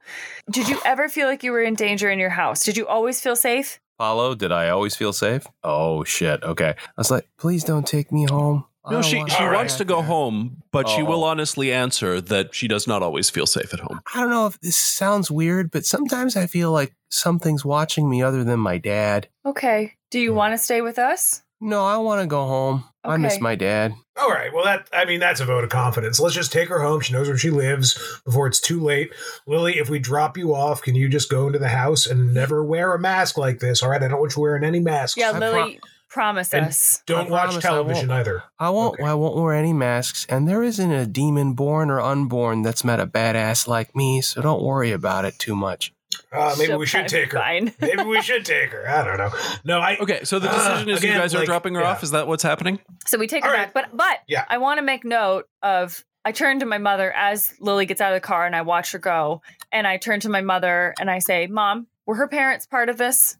did 0.50 0.70
you 0.70 0.80
ever 0.86 1.10
feel 1.10 1.28
like 1.28 1.44
you 1.44 1.52
were 1.52 1.62
in 1.62 1.76
danger 1.76 2.10
in 2.10 2.20
your 2.20 2.30
house? 2.30 2.64
Did 2.64 2.78
you 2.78 2.88
always 2.88 3.20
feel 3.20 3.36
safe? 3.36 3.82
Paulo, 3.98 4.36
did 4.36 4.52
I 4.52 4.70
always 4.70 4.96
feel 4.96 5.14
safe? 5.14 5.46
Oh, 5.64 6.04
shit. 6.04 6.44
Okay. 6.44 6.70
I 6.78 6.92
was 6.98 7.10
like, 7.12 7.28
Please 7.38 7.64
don't 7.64 7.86
take 7.88 8.12
me 8.12 8.26
home. 8.26 8.66
I 8.86 8.92
No, 8.92 9.02
she 9.02 9.18
want 9.18 9.32
she 9.32 9.38
All 9.44 9.50
right. 9.50 9.56
wants 9.58 9.76
to 9.78 9.86
go 9.86 10.02
home, 10.02 10.62
but 10.72 10.88
she 10.88 11.02
Oh. 11.02 11.06
will 11.06 11.24
honestly 11.24 11.74
answer 11.74 12.22
that 12.22 12.56
she 12.56 12.68
does 12.68 12.88
not 12.88 13.04
always 13.04 13.30
feel 13.30 13.46
safe 13.46 13.74
at 13.74 13.80
home. 13.82 14.00
I 14.14 14.20
don't 14.22 14.30
know 14.30 14.46
if 14.48 14.60
this 14.62 14.78
sounds 14.78 15.30
weird, 15.30 15.72
but 15.72 15.86
sometimes 15.86 16.38
I 16.38 16.46
feel 16.48 16.72
like 16.72 16.94
something's 17.10 17.66
watching 17.66 18.10
me 18.10 18.22
other 18.24 18.44
than 18.46 18.60
my 18.60 18.78
dad. 18.78 19.28
Okay. 19.46 19.96
Do 20.12 20.20
you 20.20 20.34
want 20.34 20.54
to 20.54 20.58
stay 20.58 20.82
with 20.82 20.98
us? 21.00 21.44
No, 21.60 21.84
I 21.84 21.98
want 21.98 22.22
to 22.22 22.28
go 22.28 22.46
home. 22.46 22.86
I 23.08 23.18
miss 23.18 23.40
my 23.40 23.56
dad. 23.56 23.94
All 24.20 24.30
right. 24.30 24.52
Well, 24.54 24.64
that 24.66 24.90
I 24.94 25.06
mean, 25.06 25.20
that's 25.20 25.40
a 25.40 25.46
vote 25.46 25.64
of 25.64 25.70
confidence. 25.70 26.20
Let's 26.20 26.36
just 26.36 26.52
take 26.52 26.70
her 26.70 26.80
home. 26.82 27.02
She 27.02 27.14
knows 27.14 27.28
where 27.28 27.38
she 27.38 27.50
lives 27.50 28.22
before 28.26 28.48
it's 28.48 28.60
too 28.60 28.80
late. 28.80 29.14
Lily, 29.46 29.78
if 29.78 29.90
we 29.90 30.00
drop 30.00 30.38
you 30.38 30.54
off, 30.56 30.82
can 30.82 30.96
you 30.96 31.08
just 31.10 31.30
go 31.30 31.48
into 31.48 31.60
the 31.60 31.70
house 31.70 32.06
and 32.08 32.34
never 32.34 32.64
wear 32.64 32.94
a 32.94 33.00
mask 33.00 33.38
like 33.38 33.60
this? 33.60 33.82
All 33.84 33.90
right. 33.90 34.02
I 34.02 34.08
don't 34.08 34.20
want 34.20 34.36
you 34.36 34.42
wearing 34.42 34.64
any 34.64 34.80
masks. 34.80 35.18
Yeah, 35.18 35.32
I 35.32 35.38
Lily, 35.40 35.80
promise 36.10 36.54
And- 36.54 36.66
us. 36.68 37.04
Don't 37.06 37.28
I 37.28 37.30
watch 37.30 37.46
promise 37.50 37.66
I 37.66 37.70
television 37.70 38.12
either. 38.12 38.44
I 38.60 38.70
won't. 38.70 38.96
Okay. 38.96 39.04
I 39.10 39.14
won't 39.14 39.36
wear 39.36 39.54
any 39.54 39.74
masks, 39.74 40.26
and 40.30 40.48
there 40.48 40.64
isn't 40.64 40.92
a 40.92 41.06
demon 41.06 41.54
born 41.54 41.90
or 41.90 42.02
unborn 42.02 42.62
that's 42.64 42.84
met 42.84 43.00
a 43.00 43.08
badass 43.08 43.68
like 43.68 43.96
me. 43.96 44.22
So 44.22 44.42
don't 44.42 44.64
worry 44.64 44.92
about 44.92 45.26
it 45.26 45.38
too 45.38 45.56
much. 45.56 45.94
Uh, 46.32 46.54
maybe 46.58 46.68
She'll 46.68 46.78
we 46.80 46.86
should 46.86 46.98
probably 47.08 47.10
take 47.20 47.32
be 47.32 47.38
her. 47.38 47.44
Fine. 47.44 47.74
Maybe 47.80 48.04
we 48.04 48.22
should 48.22 48.44
take 48.46 48.72
her. 48.72 48.88
I 48.90 49.04
don't 49.04 49.18
know. 49.18 49.30
No, 49.64 49.80
I. 49.80 49.98
Okay, 49.98 50.24
so 50.26 50.40
the 50.40 50.50
Uh, 50.50 50.54
decision 50.58 50.90
is 50.90 51.04
you 51.04 51.10
again, 51.10 51.22
guys 51.22 51.34
are 51.34 51.40
like, 51.40 51.46
dropping 51.46 51.76
her 51.76 51.82
yeah. 51.82 51.92
off. 51.92 52.04
Is 52.04 52.12
that 52.12 52.28
what's 52.28 52.44
happening? 52.44 52.80
So 53.06 53.18
we 53.18 53.28
take 53.28 53.44
All 53.46 53.50
her 53.52 53.56
right. 53.56 53.74
back, 53.74 53.90
but 53.90 53.96
but 53.98 54.20
Yeah. 54.28 54.44
I 54.50 54.58
want 54.58 54.78
to 54.80 54.82
make 54.82 55.06
note 55.06 55.48
of 55.64 56.04
I 56.26 56.34
turn 56.34 56.60
to 56.60 56.66
my 56.66 56.78
mother 56.80 57.12
as 57.14 57.54
Lily 57.62 57.86
gets 57.86 58.02
out 58.02 58.12
of 58.12 58.18
the 58.22 58.28
car 58.28 58.46
and 58.46 58.56
I 58.56 58.62
watch 58.64 58.92
her 58.92 59.00
go. 59.00 59.42
And 59.72 59.88
I 59.88 59.96
turn 59.98 60.20
to 60.22 60.30
my 60.30 60.42
mother 60.42 60.94
and 61.00 61.10
I 61.10 61.20
say, 61.20 61.48
Mom, 61.48 61.88
were 62.06 62.16
her 62.16 62.28
parents 62.28 62.66
part 62.66 62.90
of 62.90 62.98
this? 62.98 63.38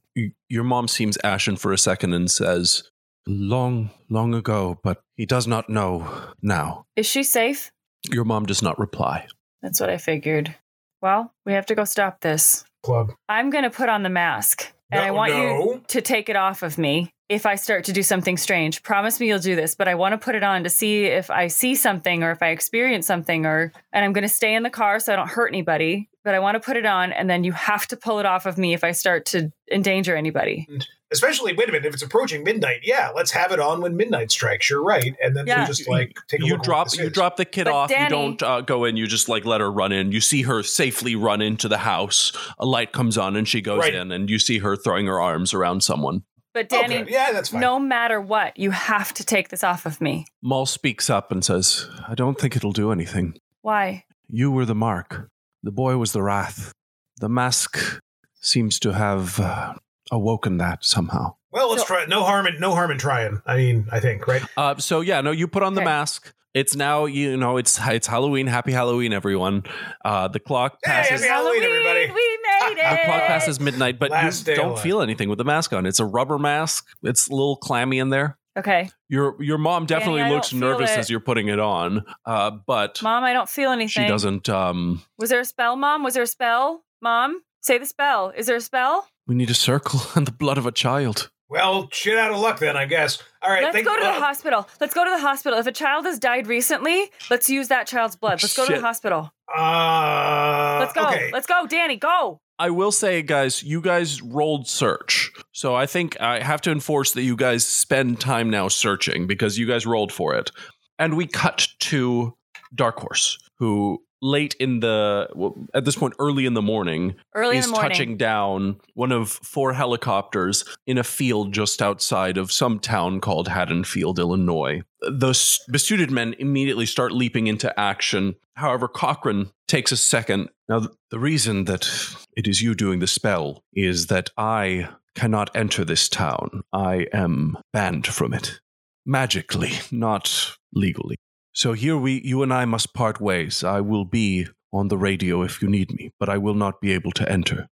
Your 0.48 0.64
mom 0.64 0.88
seems 0.88 1.18
ashen 1.24 1.58
for 1.58 1.74
a 1.74 1.78
second 1.78 2.14
and 2.14 2.32
says, 2.32 2.84
Long, 3.28 3.90
long 4.10 4.34
ago, 4.34 4.80
but 4.82 5.02
he 5.16 5.26
does 5.26 5.46
not 5.48 5.70
know 5.70 6.08
now. 6.42 6.86
Is 6.96 7.06
she 7.06 7.24
safe? 7.24 7.72
Your 8.10 8.24
mom 8.24 8.46
does 8.46 8.62
not 8.62 8.80
reply. 8.80 9.28
That's 9.62 9.82
what 9.82 9.90
I 9.90 9.98
figured. 9.98 10.56
Well, 11.02 11.34
we 11.46 11.52
have 11.54 11.66
to 11.66 11.76
go 11.76 11.84
stop 11.84 12.22
this. 12.22 12.64
Club. 12.84 13.14
I'm 13.28 13.50
going 13.50 13.64
to 13.64 13.70
put 13.70 13.90
on 13.90 14.04
the 14.04 14.10
mask 14.10 14.72
and 14.92 15.02
I 15.02 15.08
No, 15.08 15.14
want 15.14 15.34
you 15.36 15.82
to 15.88 16.02
take 16.02 16.30
it 16.30 16.36
off 16.36 16.64
of 16.64 16.78
me 16.78 17.12
if 17.30 17.46
I 17.46 17.56
start 17.56 17.84
to 17.86 17.92
do 17.92 18.04
something 18.04 18.38
strange. 18.38 18.84
Promise 18.84 19.20
me 19.20 19.28
you'll 19.28 19.40
do 19.40 19.56
this, 19.56 19.76
but 19.76 19.88
I 19.88 19.96
want 19.96 20.14
to 20.14 20.18
put 20.18 20.36
it 20.36 20.44
on 20.44 20.64
to 20.64 20.70
see 20.70 21.06
if 21.06 21.30
I 21.30 21.48
see 21.48 21.76
something 21.76 22.24
or 22.24 22.32
if 22.32 22.42
I 22.42 22.50
experience 22.50 23.06
something 23.06 23.46
or 23.46 23.74
and 23.92 24.06
I'm 24.06 24.14
going 24.14 24.24
to 24.24 24.30
stay 24.30 24.56
in 24.56 24.64
the 24.64 24.70
car 24.70 25.00
so 25.00 25.12
I 25.12 25.18
don't 25.18 25.30
hurt 25.30 25.50
anybody, 25.50 26.10
but 26.24 26.36
I 26.36 26.40
want 26.40 26.56
to 26.56 26.62
put 26.62 26.78
it 26.78 26.86
on 26.86 27.12
and 27.12 27.30
then 27.30 27.44
you 27.44 27.52
have 27.52 27.88
to 27.88 27.98
pull 27.98 28.20
it 28.20 28.26
off 28.26 28.46
of 28.46 28.58
me 28.58 28.74
if 28.74 28.84
I 28.84 28.92
start 28.92 29.26
to 29.28 29.52
endanger 29.72 30.16
anybody. 30.16 30.68
Especially, 31.12 31.54
wait 31.54 31.70
a 31.70 31.72
minute, 31.72 31.86
if 31.86 31.94
it's 31.94 32.04
approaching 32.04 32.44
midnight, 32.44 32.82
yeah, 32.84 33.12
let's 33.16 33.32
have 33.32 33.52
it 33.54 33.60
on 33.62 33.80
when 33.82 33.96
midnight 33.96 34.30
strikes. 34.32 34.70
You're 34.70 34.84
right, 34.84 35.16
and 35.24 35.36
then 35.38 35.48
Yeah. 35.48 35.60
we'll 35.60 35.68
just 35.68 35.88
like 35.88 36.18
take 36.28 36.42
a 36.42 36.46
you 36.46 36.54
look 36.54 36.64
drop 36.64 36.88
you 36.98 37.06
is. 37.06 37.14
drop 37.14 37.38
the 37.38 37.46
kid 37.46 37.64
But 37.66 37.74
off. 37.74 37.90
Danny- 37.90 38.04
you 38.04 38.10
don't 38.10 38.44
uh, 38.44 38.62
go 38.62 38.84
in. 38.84 38.98
You 38.98 39.08
just 39.08 39.30
like 39.30 39.46
let 39.46 39.62
her 39.62 39.72
run 39.72 39.92
in. 39.94 40.12
You 40.12 40.20
see 40.20 40.42
her 40.42 40.64
safely 40.64 41.16
run 41.16 41.42
into 41.42 41.68
the 41.70 41.78
house. 41.80 42.34
A 42.60 42.66
light 42.66 42.92
comes 42.92 43.18
on 43.18 43.36
and 43.38 43.48
she 43.48 43.62
goes 43.62 43.80
Right. 43.80 43.94
in, 43.96 44.12
and 44.12 44.30
you 44.30 44.38
see 44.38 44.60
her 44.60 44.76
throwing 44.76 45.06
her 45.08 45.20
arms 45.22 45.54
around 45.54 45.82
someone. 45.82 46.24
But 46.54 46.70
Danny, 46.70 46.98
good. 47.00 47.10
yeah, 47.10 47.32
that's 47.32 47.50
fine. 47.50 47.62
no 47.62 47.78
matter 47.80 48.20
what, 48.20 48.58
you 48.58 48.72
have 48.72 49.14
to 49.14 49.24
take 49.24 49.50
this 49.50 49.64
off 49.64 49.86
of 49.86 50.02
me. 50.02 50.26
Maul 50.42 50.66
speaks 50.66 51.10
up 51.10 51.32
and 51.32 51.46
says, 51.46 51.88
"I 52.08 52.16
don't 52.16 52.40
think 52.40 52.56
it'll 52.56 52.72
do 52.74 52.92
anything. 52.92 53.36
Why? 53.62 54.06
You 54.28 54.52
were 54.52 54.66
the 54.66 54.76
mark. 54.76 55.30
The 55.64 55.72
boy 55.72 55.98
was 55.98 56.12
the 56.14 56.22
wrath. 56.24 56.74
The 57.22 57.30
mask 57.30 58.02
seems 58.42 58.80
to 58.80 58.94
have 58.94 59.40
uh, 59.40 59.76
awoken 60.12 60.58
that 60.58 60.84
somehow." 60.84 61.36
Well, 61.52 61.70
let's 61.70 61.82
So- 61.82 61.88
try. 61.88 62.06
No 62.06 62.24
harm 62.24 62.46
in 62.48 62.60
no 62.60 62.74
harm 62.76 62.92
in 62.92 62.98
trying. 62.98 63.42
I 63.46 63.56
mean, 63.58 63.88
I 63.92 64.00
think 64.00 64.28
right. 64.28 64.44
Uh, 64.58 64.76
so 64.78 65.02
yeah, 65.02 65.22
no, 65.22 65.32
you 65.32 65.48
put 65.48 65.64
on 65.64 65.74
the 65.76 65.82
mask. 65.82 66.34
It's 66.54 66.76
now 66.76 67.06
you 67.06 67.38
know 67.38 67.58
it's 67.58 67.80
it's 67.88 68.08
Halloween. 68.08 68.48
Happy 68.48 68.72
Halloween, 68.72 69.14
everyone. 69.14 69.64
Uh, 70.04 70.28
the 70.28 70.40
clock 70.40 70.78
Hey, 70.84 70.92
passes. 70.92 71.22
happy 71.22 71.32
Halloween, 71.32 71.64
everybody. 71.64 72.08
We 72.08 72.14
made 72.14 72.78
it. 72.78 72.90
The 72.90 73.06
clock 73.06 73.22
passes 73.28 73.60
midnight, 73.60 74.00
but 74.00 74.10
Last 74.12 74.48
you 74.48 74.56
don't 74.56 74.80
feel 74.80 75.02
anything 75.02 75.30
with 75.30 75.38
the 75.38 75.44
mask 75.44 75.72
on. 75.74 75.86
It's 75.86 76.00
a 76.00 76.06
rubber 76.06 76.40
mask. 76.40 76.88
It's 77.04 77.28
a 77.28 77.32
little 77.32 77.58
clammy 77.58 78.00
in 78.00 78.10
there. 78.10 78.40
Okay. 78.58 78.90
Your 79.08 79.36
your 79.42 79.60
mom 79.60 79.86
definitely 79.86 80.24
I 80.24 80.32
looks 80.32 80.52
nervous 80.52 80.90
as 80.90 81.12
you're 81.12 81.20
putting 81.20 81.48
it 81.48 81.60
on, 81.60 82.04
uh, 82.26 82.50
but 82.66 83.04
Mom, 83.04 83.24
I 83.24 83.34
don't 83.34 83.48
feel 83.50 83.70
anything. 83.72 84.04
she 84.04 84.08
doesn't. 84.08 84.50
Um, 84.50 85.04
Was 85.20 85.30
there 85.30 85.40
a 85.42 85.46
spell, 85.46 85.76
Mom? 85.76 86.04
Was 86.04 86.16
there 86.16 86.24
a 86.24 86.28
spell? 86.28 86.84
Mom, 87.02 87.42
say 87.62 87.78
the 87.78 87.86
spell. 87.86 88.34
Is 88.36 88.48
there 88.48 88.56
a 88.56 88.62
spell? 88.62 89.08
We 89.28 89.36
need 89.36 89.50
a 89.50 89.54
circle 89.56 90.02
and 90.16 90.26
the 90.26 90.32
blood 90.32 90.58
of 90.58 90.66
a 90.66 90.72
child. 90.72 91.30
Well, 91.50 91.88
shit 91.94 92.18
out 92.18 92.32
of 92.32 92.40
luck 92.40 92.60
then, 92.60 92.76
I 92.76 92.86
guess. 92.86 93.24
All 93.42 93.50
right, 93.50 93.64
let's 93.64 93.74
think- 93.74 93.88
go 93.88 93.96
to 93.96 94.02
the 94.02 94.10
uh, 94.10 94.20
hospital. 94.20 94.68
Let's 94.82 94.94
go 94.94 95.06
to 95.06 95.12
the 95.12 95.20
hospital. 95.20 95.58
If 95.58 95.66
a 95.68 95.72
child 95.72 96.06
has 96.06 96.20
died 96.20 96.48
recently, 96.48 97.10
let's 97.30 97.50
use 97.50 97.70
that 97.70 97.88
child's 97.88 98.18
blood. 98.18 98.42
Let's 98.44 98.56
go 98.56 98.66
to 98.66 98.74
the 98.74 98.82
hospital. 98.82 99.32
Uh, 99.56 100.78
Let's 100.82 100.94
go. 100.94 101.06
Okay. 101.08 101.30
Let's 101.32 101.48
go, 101.48 101.66
Danny. 101.68 101.96
Go. 101.96 102.42
I 102.60 102.70
will 102.70 102.92
say, 102.92 103.22
guys, 103.22 103.64
you 103.64 103.82
guys 103.82 104.22
rolled 104.22 104.68
search. 104.68 105.32
So 105.54 105.76
I 105.76 105.86
think 105.86 106.20
I 106.20 106.42
have 106.44 106.60
to 106.62 106.72
enforce 106.72 107.14
that 107.14 107.22
you 107.22 107.36
guys 107.38 107.66
spend 107.66 108.20
time 108.20 108.50
now 108.50 108.68
searching 108.68 109.26
because 109.28 109.58
you 109.58 109.66
guys 109.68 109.86
rolled 109.86 110.12
for 110.12 110.36
it. 110.36 110.52
And 111.00 111.16
we 111.16 111.28
cut 111.28 111.68
to 111.80 112.36
Dark 112.76 113.00
Horse, 113.00 113.38
who 113.60 114.04
late 114.22 114.56
in 114.60 114.80
the, 114.80 115.28
well, 115.36 115.56
at 115.74 115.86
this 115.86 115.96
point, 115.96 116.14
early 116.20 116.46
in 116.46 116.54
the 116.54 116.62
morning, 116.62 117.16
Early 117.36 117.58
is 117.58 117.68
morning. 117.68 117.90
touching 117.90 118.18
down 118.18 118.80
one 118.94 119.12
of 119.12 119.30
four 119.30 119.74
helicopters 119.74 120.64
in 120.86 120.98
a 120.98 121.04
field 121.04 121.54
just 121.54 121.82
outside 121.82 122.38
of 122.38 122.52
some 122.52 122.80
town 122.80 123.22
called 123.22 123.48
Haddonfield, 123.48 124.20
Illinois. 124.20 124.82
The 125.02 125.60
besuited 125.70 126.12
men 126.12 126.36
immediately 126.40 126.86
start 126.86 127.12
leaping 127.12 127.48
into 127.48 127.78
action. 127.80 128.36
However, 128.56 128.88
Cochran 128.88 129.52
takes 129.68 129.92
a 129.92 129.98
second. 129.98 130.50
Now, 130.68 130.88
the 131.12 131.20
reason 131.20 131.66
that 131.66 131.88
it 132.36 132.48
is 132.48 132.62
you 132.62 132.74
doing 132.76 133.00
the 133.00 133.08
spell 133.08 133.64
is 133.74 134.08
that 134.08 134.30
I 134.38 134.90
cannot 135.16 135.56
enter 135.56 135.84
this 135.86 136.10
town. 136.10 136.64
I 136.74 137.08
am 137.14 137.58
banned 137.74 138.08
from 138.08 138.34
it. 138.34 138.60
Magically, 139.06 139.72
not 139.92 140.58
legally. 140.74 141.18
So 141.58 141.74
here 141.74 141.98
we 141.98 142.22
you 142.24 142.44
and 142.44 142.54
I 142.54 142.66
must 142.66 142.94
part 142.94 143.20
ways. 143.20 143.64
I 143.64 143.82
will 143.82 144.06
be 144.06 144.46
on 144.72 144.90
the 144.90 144.98
radio 144.98 145.42
if 145.42 145.60
you 145.60 145.68
need 145.68 145.92
me, 145.92 146.12
but 146.20 146.30
I 146.30 146.38
will 146.38 146.54
not 146.54 146.80
be 146.80 146.92
able 146.92 147.12
to 147.14 147.28
enter. 147.28 147.68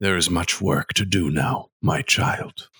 There 0.00 0.16
is 0.16 0.30
much 0.30 0.62
work 0.62 0.94
to 0.94 1.04
do 1.04 1.30
now, 1.30 1.66
my 1.82 2.00
child. 2.00 2.70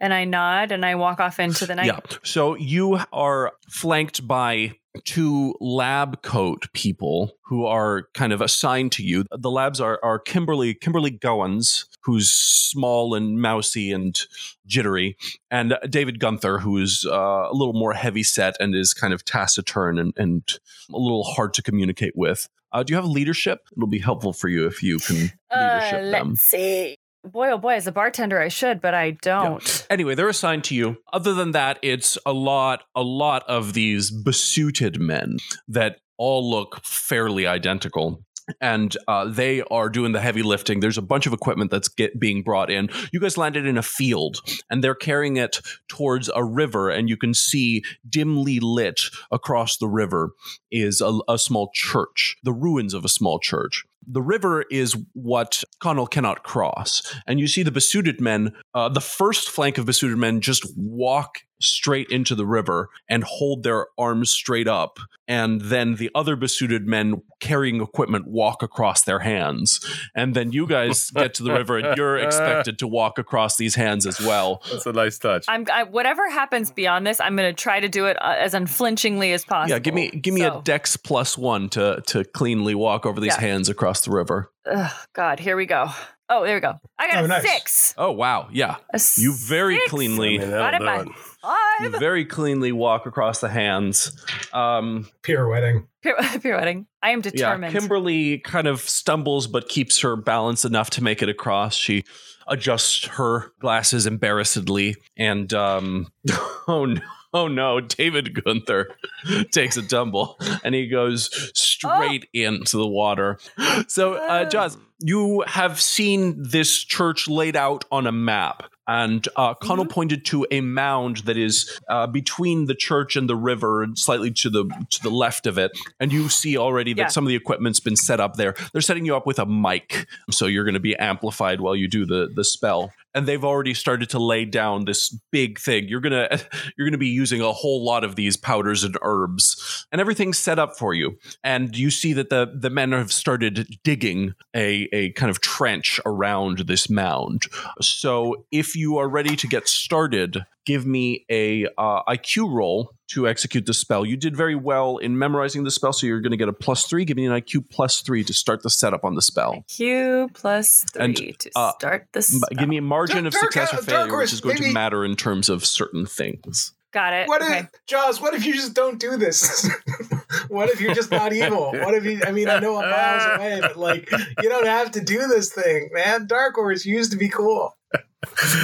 And 0.00 0.14
I 0.14 0.26
nod 0.26 0.70
and 0.70 0.86
I 0.86 0.94
walk 0.94 1.18
off 1.18 1.40
into 1.40 1.66
the 1.66 1.74
night. 1.74 1.86
Yeah. 1.86 1.98
So 2.22 2.54
you 2.54 3.00
are 3.12 3.50
flanked 3.68 4.28
by 4.28 4.74
two 5.04 5.54
lab 5.60 6.22
coat 6.22 6.66
people 6.72 7.36
who 7.42 7.66
are 7.66 8.08
kind 8.14 8.32
of 8.32 8.40
assigned 8.40 8.92
to 8.92 9.02
you. 9.02 9.24
The 9.30 9.50
labs 9.50 9.80
are, 9.80 9.98
are 10.02 10.18
Kimberly 10.18 10.74
Kimberly 10.74 11.10
Goins, 11.10 11.86
who's 12.02 12.30
small 12.30 13.14
and 13.14 13.40
mousy 13.40 13.92
and 13.92 14.20
jittery, 14.66 15.16
and 15.50 15.76
David 15.88 16.20
Gunther, 16.20 16.58
who 16.58 16.78
is 16.78 17.06
uh, 17.10 17.48
a 17.50 17.52
little 17.54 17.74
more 17.74 17.92
heavy 17.92 18.22
set 18.22 18.56
and 18.60 18.74
is 18.74 18.94
kind 18.94 19.12
of 19.12 19.24
taciturn 19.24 19.98
and, 19.98 20.12
and 20.16 20.58
a 20.92 20.98
little 20.98 21.24
hard 21.24 21.54
to 21.54 21.62
communicate 21.62 22.14
with. 22.16 22.48
Uh, 22.72 22.82
do 22.82 22.92
you 22.92 22.96
have 22.96 23.06
leadership? 23.06 23.60
It'll 23.76 23.86
be 23.88 24.00
helpful 24.00 24.32
for 24.32 24.48
you 24.48 24.66
if 24.66 24.82
you 24.82 24.98
can 24.98 25.16
leadership 25.16 25.38
Uh, 25.50 26.10
them. 26.10 26.28
let's 26.30 26.42
see. 26.42 26.96
Boy, 27.24 27.50
oh 27.50 27.58
boy, 27.58 27.74
as 27.74 27.86
a 27.86 27.92
bartender, 27.92 28.38
I 28.38 28.48
should, 28.48 28.82
but 28.82 28.92
I 28.92 29.12
don't. 29.12 29.86
Anyway, 29.88 30.14
they're 30.14 30.28
assigned 30.28 30.64
to 30.64 30.74
you. 30.74 30.98
Other 31.12 31.32
than 31.32 31.52
that, 31.52 31.78
it's 31.80 32.18
a 32.26 32.34
lot, 32.34 32.82
a 32.94 33.02
lot 33.02 33.44
of 33.48 33.72
these 33.72 34.10
besuited 34.10 35.00
men 35.00 35.38
that 35.66 36.00
all 36.18 36.48
look 36.48 36.84
fairly 36.84 37.46
identical. 37.46 38.22
And 38.60 38.94
uh, 39.08 39.24
they 39.24 39.62
are 39.70 39.88
doing 39.88 40.12
the 40.12 40.20
heavy 40.20 40.42
lifting. 40.42 40.80
There's 40.80 40.98
a 40.98 41.02
bunch 41.02 41.26
of 41.26 41.32
equipment 41.32 41.70
that's 41.70 41.88
get, 41.88 42.20
being 42.20 42.42
brought 42.42 42.70
in. 42.70 42.90
You 43.10 43.18
guys 43.18 43.38
landed 43.38 43.64
in 43.64 43.78
a 43.78 43.82
field, 43.82 44.42
and 44.68 44.84
they're 44.84 44.94
carrying 44.94 45.38
it 45.38 45.60
towards 45.88 46.28
a 46.34 46.44
river. 46.44 46.90
And 46.90 47.08
you 47.08 47.16
can 47.16 47.32
see 47.32 47.82
dimly 48.06 48.60
lit 48.60 49.00
across 49.30 49.78
the 49.78 49.88
river 49.88 50.32
is 50.70 51.00
a, 51.00 51.20
a 51.26 51.38
small 51.38 51.70
church, 51.72 52.36
the 52.42 52.52
ruins 52.52 52.92
of 52.92 53.02
a 53.02 53.08
small 53.08 53.38
church. 53.38 53.86
The 54.06 54.22
river 54.22 54.64
is 54.70 54.96
what 55.12 55.62
Connell 55.80 56.06
cannot 56.06 56.42
cross. 56.42 57.02
And 57.26 57.40
you 57.40 57.46
see 57.46 57.62
the 57.62 57.70
besuited 57.70 58.20
men, 58.20 58.54
uh, 58.74 58.88
the 58.88 59.00
first 59.00 59.48
flank 59.48 59.78
of 59.78 59.86
besuited 59.86 60.18
men 60.18 60.40
just 60.40 60.66
walk 60.76 61.40
straight 61.64 62.08
into 62.10 62.34
the 62.34 62.46
river 62.46 62.88
and 63.08 63.24
hold 63.24 63.62
their 63.62 63.86
arms 63.98 64.30
straight 64.30 64.68
up. 64.68 64.98
And 65.26 65.60
then 65.62 65.94
the 65.94 66.10
other 66.14 66.36
besuited 66.36 66.86
men 66.86 67.22
carrying 67.40 67.80
equipment 67.80 68.26
walk 68.26 68.62
across 68.62 69.02
their 69.04 69.20
hands. 69.20 69.80
And 70.14 70.34
then 70.34 70.52
you 70.52 70.66
guys 70.66 71.10
get 71.14 71.32
to 71.34 71.42
the 71.42 71.52
river 71.52 71.78
and 71.78 71.96
you're 71.96 72.18
expected 72.18 72.78
to 72.80 72.86
walk 72.86 73.18
across 73.18 73.56
these 73.56 73.74
hands 73.74 74.06
as 74.06 74.20
well. 74.20 74.62
That's 74.70 74.84
a 74.84 74.92
nice 74.92 75.18
touch. 75.18 75.46
I'm 75.48 75.64
I, 75.72 75.84
whatever 75.84 76.28
happens 76.28 76.70
beyond 76.70 77.06
this, 77.06 77.20
I'm 77.20 77.36
going 77.36 77.54
to 77.54 77.58
try 77.58 77.80
to 77.80 77.88
do 77.88 78.04
it 78.06 78.18
uh, 78.22 78.34
as 78.38 78.52
unflinchingly 78.52 79.32
as 79.32 79.46
possible. 79.46 79.70
Yeah, 79.74 79.78
give 79.78 79.94
me 79.94 80.10
give 80.10 80.34
me 80.34 80.42
So- 80.42 80.58
a 80.58 80.62
dex 80.62 80.96
plus 80.98 81.38
one 81.38 81.70
to 81.70 82.02
to 82.08 82.24
cleanly 82.24 82.74
walk 82.74 83.06
over 83.06 83.18
these 83.18 83.32
Yeah. 83.34 83.40
hands 83.40 83.70
across 83.70 84.04
the 84.04 84.10
river. 84.10 84.50
Ugh, 84.70 84.90
God, 85.14 85.40
here 85.40 85.56
we 85.56 85.64
go. 85.64 85.88
Oh, 86.28 86.44
there 86.44 86.54
we 86.56 86.60
go. 86.60 86.80
I 86.98 87.06
got 87.10 87.18
Oh, 87.22 87.24
a 87.24 87.28
nice. 87.28 87.42
six. 87.50 87.94
Oh 87.98 88.10
wow, 88.10 88.48
yeah. 88.52 88.76
A 88.92 89.00
You 89.16 89.34
very 89.34 89.76
six. 89.76 89.90
cleanly 89.90 90.36
I 90.38 90.42
mean, 90.42 90.50
Got 90.50 90.74
it 90.74 91.08
that'll 91.44 91.54
back. 91.54 91.78
do 91.80 91.86
it. 91.86 91.92
you 91.92 91.98
very 91.98 92.24
cleanly 92.24 92.72
walk 92.72 93.06
across 93.06 93.40
the 93.40 93.48
hands. 93.48 94.12
Um, 94.52 95.08
pirouetting. 95.22 95.86
Pir- 96.02 96.16
pirouetting. 96.40 96.86
I 97.02 97.10
am 97.10 97.20
determined. 97.20 97.72
Yeah, 97.72 97.80
Kimberly 97.80 98.38
kind 98.38 98.66
of 98.66 98.80
stumbles 98.80 99.46
but 99.46 99.68
keeps 99.68 100.00
her 100.00 100.16
balance 100.16 100.64
enough 100.64 100.90
to 100.90 101.02
make 101.04 101.22
it 101.22 101.28
across. 101.28 101.74
She 101.74 102.04
adjusts 102.46 103.06
her 103.06 103.52
glasses 103.60 104.06
embarrassedly, 104.06 104.96
and 105.16 105.52
um, 105.52 106.08
oh 106.68 106.86
no. 106.86 107.00
Oh 107.36 107.48
no, 107.48 107.80
David 107.80 108.44
Gunther 108.44 108.94
takes 109.50 109.76
a 109.76 109.82
tumble 109.82 110.38
and 110.62 110.72
he 110.72 110.86
goes 110.86 111.50
straight 111.52 112.28
into 112.32 112.76
the 112.76 112.86
water. 112.86 113.40
So, 113.88 114.14
uh, 114.14 114.48
Joz, 114.48 114.78
you 115.00 115.42
have 115.46 115.80
seen 115.80 116.34
this 116.42 116.78
church 116.82 117.28
laid 117.28 117.56
out 117.56 117.84
on 117.90 118.06
a 118.06 118.12
map. 118.12 118.64
And 118.86 119.26
uh, 119.36 119.54
Connell 119.54 119.86
pointed 119.86 120.26
to 120.26 120.46
a 120.50 120.60
mound 120.60 121.18
that 121.24 121.38
is 121.38 121.80
uh, 121.88 122.06
between 122.06 122.66
the 122.66 122.74
church 122.74 123.16
and 123.16 123.26
the 123.30 123.34
river, 123.34 123.82
and 123.82 123.98
slightly 123.98 124.30
to 124.32 124.50
the 124.50 124.64
to 124.90 125.02
the 125.02 125.08
left 125.08 125.46
of 125.46 125.56
it. 125.56 125.72
And 126.00 126.12
you 126.12 126.28
see 126.28 126.58
already 126.58 126.92
that 126.92 127.00
Yeah. 127.00 127.08
some 127.08 127.24
of 127.24 127.28
the 127.28 127.34
equipment's 127.34 127.80
been 127.80 127.96
set 127.96 128.20
up 128.20 128.34
there. 128.34 128.54
They're 128.74 128.82
setting 128.82 129.06
you 129.06 129.16
up 129.16 129.26
with 129.26 129.38
a 129.38 129.46
mic, 129.46 130.06
so 130.30 130.44
you're 130.44 130.64
going 130.64 130.74
to 130.74 130.80
be 130.80 130.94
amplified 130.96 131.62
while 131.62 131.74
you 131.74 131.88
do 131.88 132.04
the 132.04 132.28
the 132.34 132.44
spell. 132.44 132.92
And 133.14 133.26
they've 133.28 133.44
already 133.44 133.74
started 133.74 134.10
to 134.10 134.18
lay 134.18 134.44
down 134.44 134.84
this 134.84 135.16
big 135.32 135.58
thing. 135.58 135.88
You're 135.88 136.00
gonna 136.02 136.28
you're 136.76 136.86
gonna 136.86 136.98
be 136.98 137.08
using 137.08 137.40
a 137.40 137.52
whole 137.52 137.82
lot 137.82 138.04
of 138.04 138.16
these 138.16 138.36
powders 138.36 138.84
and 138.84 138.98
herbs, 139.00 139.86
and 139.92 140.00
everything's 140.00 140.36
set 140.36 140.58
up 140.58 140.76
for 140.76 140.92
you. 140.92 141.16
And 141.42 141.74
you 141.74 141.90
see 141.90 142.12
that 142.12 142.28
the 142.28 142.52
the 142.54 142.68
men 142.68 142.92
have 142.92 143.12
started 143.14 143.78
digging 143.82 144.34
a 144.54 144.83
a 144.92 145.10
kind 145.12 145.30
of 145.30 145.40
trench 145.40 146.00
around 146.06 146.60
this 146.60 146.88
mound. 146.90 147.44
So 147.80 148.46
if 148.50 148.76
you 148.76 148.98
are 148.98 149.08
ready 149.08 149.36
to 149.36 149.46
get 149.46 149.68
started, 149.68 150.44
give 150.66 150.86
me 150.86 151.24
a 151.30 151.66
uh, 151.78 152.02
IQ 152.08 152.52
roll 152.52 152.94
to 153.08 153.28
execute 153.28 153.66
the 153.66 153.74
spell. 153.74 154.04
You 154.04 154.16
did 154.16 154.36
very 154.36 154.54
well 154.54 154.96
in 154.96 155.18
memorizing 155.18 155.64
the 155.64 155.70
spell, 155.70 155.92
so 155.92 156.06
you're 156.06 156.20
going 156.20 156.30
to 156.30 156.36
get 156.36 156.48
a 156.48 156.52
plus 156.52 156.86
three. 156.86 157.04
Give 157.04 157.16
me 157.16 157.26
an 157.26 157.32
IQ 157.32 157.70
plus 157.70 158.00
three 158.00 158.24
to 158.24 158.32
start 158.32 158.62
the 158.62 158.70
setup 158.70 159.04
on 159.04 159.14
the 159.14 159.22
spell. 159.22 159.64
Q 159.68 160.30
plus 160.32 160.84
three 160.92 161.04
And, 161.04 161.16
to 161.16 161.50
uh, 161.54 161.72
start 161.78 162.08
the 162.12 162.18
M- 162.18 162.22
spell. 162.22 162.48
Give 162.58 162.68
me 162.68 162.78
a 162.78 162.82
margin 162.82 163.26
of 163.26 163.32
Dark- 163.32 163.52
success 163.52 163.74
or 163.74 163.82
failure, 163.82 164.10
Horse, 164.10 164.30
which 164.30 164.32
is 164.32 164.40
going 164.40 164.56
to 164.56 164.72
matter 164.72 165.04
in 165.04 165.16
terms 165.16 165.48
of 165.48 165.64
certain 165.66 166.06
things. 166.06 166.72
Got 166.94 167.12
it. 167.12 167.28
What 167.28 167.42
okay. 167.42 167.58
if, 167.58 167.70
Joz? 167.88 168.20
What 168.20 168.34
if 168.34 168.46
you 168.46 168.54
just 168.54 168.72
don't 168.72 169.00
do 169.00 169.16
this? 169.16 169.68
what 170.48 170.70
if 170.70 170.80
you're 170.80 170.94
just 170.94 171.10
not 171.10 171.32
evil? 171.32 171.72
What 171.72 171.92
if 171.92 172.04
you? 172.04 172.22
I 172.24 172.30
mean, 172.30 172.48
I 172.48 172.60
know 172.60 172.76
I'm 172.76 172.88
miles 172.88 173.36
away, 173.36 173.60
but 173.60 173.76
like, 173.76 174.08
you 174.40 174.48
don't 174.48 174.64
have 174.64 174.92
to 174.92 175.00
do 175.00 175.26
this 175.26 175.52
thing, 175.52 175.90
man. 175.92 176.28
Dark 176.28 176.54
Horse 176.54 176.86
used 176.86 177.10
to 177.10 177.18
be 177.18 177.28
cool. 177.28 177.76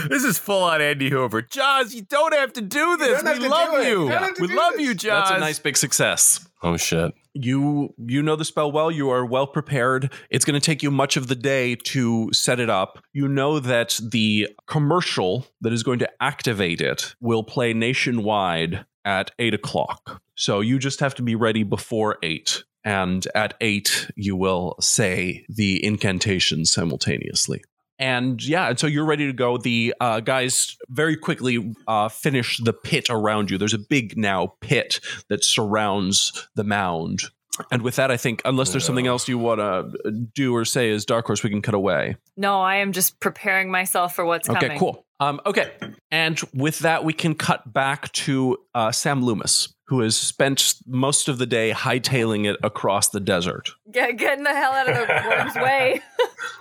this 0.09 0.23
is 0.23 0.39
full 0.39 0.63
on 0.63 0.81
Andy 0.81 1.11
Hoover. 1.11 1.43
Joz, 1.43 1.93
you 1.93 2.03
don't 2.03 2.33
have 2.33 2.53
to 2.53 2.61
do 2.61 2.97
this. 2.99 3.21
We 3.21 3.49
love 3.49 3.85
you. 3.85 4.05
You 4.05 4.11
don't 4.11 4.23
have 4.23 4.35
to 4.37 4.43
We 4.43 4.55
love 4.55 4.75
this. 4.75 4.83
you, 4.83 4.95
Joz. 4.95 5.03
That's 5.03 5.31
a 5.33 5.39
nice 5.41 5.59
big 5.59 5.77
success. 5.77 6.49
Oh 6.63 6.77
shit. 6.77 7.13
You 7.35 7.95
you 7.99 8.23
know 8.23 8.37
the 8.37 8.45
spell 8.45 8.73
well. 8.73 8.91
You 8.91 9.11
are 9.11 9.25
well 9.25 9.47
prepared. 9.47 10.13
It's 10.31 10.45
going 10.45 10.61
to 10.61 10.65
take 10.65 10.83
you 10.83 10.91
much 10.91 11.17
of 11.17 11.29
the 11.29 11.37
day 11.37 11.77
to 11.77 12.31
set 12.33 12.59
it 12.59 12.71
up. 12.71 13.05
You 13.13 13.29
know 13.29 13.61
that 13.61 14.01
the 14.03 14.49
commercial 14.67 15.47
that 15.61 15.73
is 15.73 15.83
going 15.83 16.01
to 16.01 16.11
activate 16.21 16.81
it 16.81 17.15
will 17.21 17.45
play 17.45 17.73
nationwide 17.73 18.85
at 19.05 19.31
eight 19.39 19.55
o'clock. 19.55 20.21
So 20.35 20.61
you 20.61 20.79
just 20.79 21.01
have 21.01 21.15
to 21.17 21.23
be 21.23 21.35
ready 21.35 21.63
before 21.63 22.19
eight. 22.23 22.65
And 22.83 23.27
at 23.35 23.55
eight, 23.61 24.11
you 24.17 24.37
will 24.37 24.77
say 24.81 25.45
the 25.49 25.85
incantation 25.85 26.65
simultaneously. 26.65 27.63
And 28.01 28.43
yeah, 28.43 28.71
and 28.71 28.79
so 28.81 28.87
you're 28.87 29.05
ready 29.05 29.27
to 29.27 29.33
go. 29.33 29.59
The 29.59 29.95
uh, 30.01 30.21
guys 30.21 30.77
very 30.89 31.17
quickly 31.17 31.75
uh, 31.87 32.09
finish 32.09 32.59
the 32.59 32.73
pit 32.73 33.09
around 33.11 33.51
you. 33.51 33.59
There's 33.59 33.75
a 33.75 33.79
big 33.79 34.17
now 34.17 34.55
pit 34.61 35.01
that 35.29 35.45
surrounds 35.45 36.49
the 36.55 36.65
mound. 36.65 37.25
And 37.71 37.83
with 37.83 37.97
that, 37.97 38.11
I 38.11 38.17
think, 38.17 38.41
unless 38.47 38.71
there's 38.73 38.87
something 38.87 39.07
else 39.07 39.29
you 39.29 39.37
want 39.39 39.61
to 39.61 40.11
do 40.35 40.57
or 40.57 40.65
say 40.65 40.91
as 40.91 41.05
Dark 41.05 41.27
Horse, 41.27 41.43
we 41.43 41.51
can 41.51 41.61
cut 41.61 41.75
away. 41.75 42.17
No, 42.39 42.61
I 42.63 42.77
am 42.77 42.93
just 42.93 43.21
preparing 43.21 43.71
myself 43.71 44.15
for 44.15 44.25
what's 44.25 44.49
Okay, 44.49 44.61
coming. 44.61 44.79
cool. 44.79 45.05
Um, 45.21 45.41
okay, 45.45 45.71
and 46.11 46.41
with 46.55 46.79
that, 46.81 47.05
we 47.05 47.13
can 47.13 47.35
cut 47.35 47.73
back 47.73 48.11
to 48.13 48.57
uh, 48.75 48.91
Sam 48.91 49.23
Loomis, 49.23 49.73
who 49.89 50.01
has 50.01 50.17
spent 50.17 50.77
most 50.87 51.29
of 51.29 51.37
the 51.39 51.47
day 51.47 51.73
hightailing 51.73 52.47
it 52.51 52.57
across 52.63 53.11
the 53.11 53.21
desert. 53.21 53.71
Get, 53.93 54.17
getting 54.17 54.45
the 54.45 54.55
hell 54.55 54.73
out 54.73 54.89
of 54.89 54.95
the 54.97 55.29
worm's 55.29 55.55
way. 55.57 56.01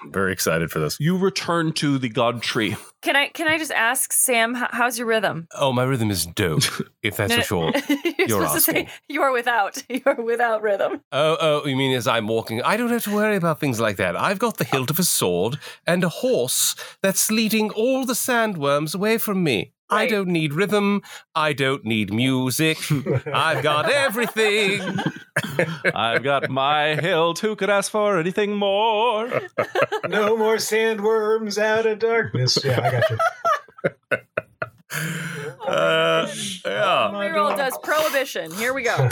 Very 0.08 0.34
excited 0.34 0.72
for 0.72 0.80
this. 0.80 0.98
You 1.00 1.18
return 1.18 1.72
to 1.74 1.98
the 2.00 2.10
God 2.10 2.42
Tree. 2.42 2.76
Can 3.02 3.16
I 3.16 3.28
can 3.30 3.48
I 3.48 3.58
just 3.58 3.72
ask 3.72 4.12
Sam, 4.12 4.56
h- 4.58 4.70
how's 4.72 4.98
your 4.98 5.08
rhythm? 5.08 5.48
Oh, 5.56 5.72
my 5.72 5.84
rhythm 5.84 6.10
is 6.12 6.26
dope. 6.26 6.64
if 7.04 7.16
that's 7.18 7.50
what 7.52 7.76
you're. 7.90 7.98
you're, 8.18 8.28
You're 8.28 8.40
to 8.42 8.46
asking. 8.48 8.76
say 8.88 8.88
you're 9.08 9.32
without. 9.32 9.82
You're 9.88 10.16
without 10.16 10.62
rhythm. 10.62 11.02
Oh, 11.12 11.38
oh, 11.40 11.66
you 11.68 11.76
mean 11.78 11.96
as 11.96 12.08
I'm 12.08 12.28
walking? 12.28 12.62
I 12.64 12.76
don't 12.78 12.90
have 12.90 13.04
to 13.06 13.14
worry 13.16 13.36
about 13.38 13.60
things 13.62 13.80
like 13.80 13.98
that. 13.98 14.16
I've 14.18 14.40
got 14.40 14.58
the 14.58 14.64
hilt 14.66 14.90
of 14.90 15.00
a 15.00 15.04
sword 15.04 15.60
and 15.88 16.04
a 16.04 16.10
horse 16.10 16.76
that's 17.02 17.30
leading 17.32 17.70
all 17.72 18.06
the 18.06 18.16
sandworms 18.54 18.96
away 18.96 19.18
from 19.18 19.44
me. 19.44 19.74
I 19.92 20.06
don't 20.06 20.28
need 20.28 20.54
rhythm. 20.54 21.02
I 21.34 21.54
don't 21.54 21.84
need 21.84 22.14
music. 22.14 22.78
I've 23.34 23.64
got 23.64 23.92
everything. 23.92 24.82
I've 25.96 26.22
got 26.22 26.50
my 26.52 26.96
hilt. 26.96 27.40
Who 27.40 27.56
could 27.56 27.72
ask 27.72 27.92
for 27.92 28.20
anything 28.20 28.56
more? 28.56 29.30
No 30.08 30.36
more 30.36 30.56
sandworms 30.56 31.60
out 31.62 31.86
of 31.86 32.00
darkness. 32.00 32.58
Yeah, 32.64 32.80
I 32.82 32.92
got 32.92 33.10
you. 33.12 34.18
Uh, 35.68 36.28
yeah. 36.66 37.12
Reroll 37.12 37.56
does 37.56 37.78
prohibition. 37.84 38.52
Here 38.54 38.74
we 38.74 38.82
go. 38.82 39.10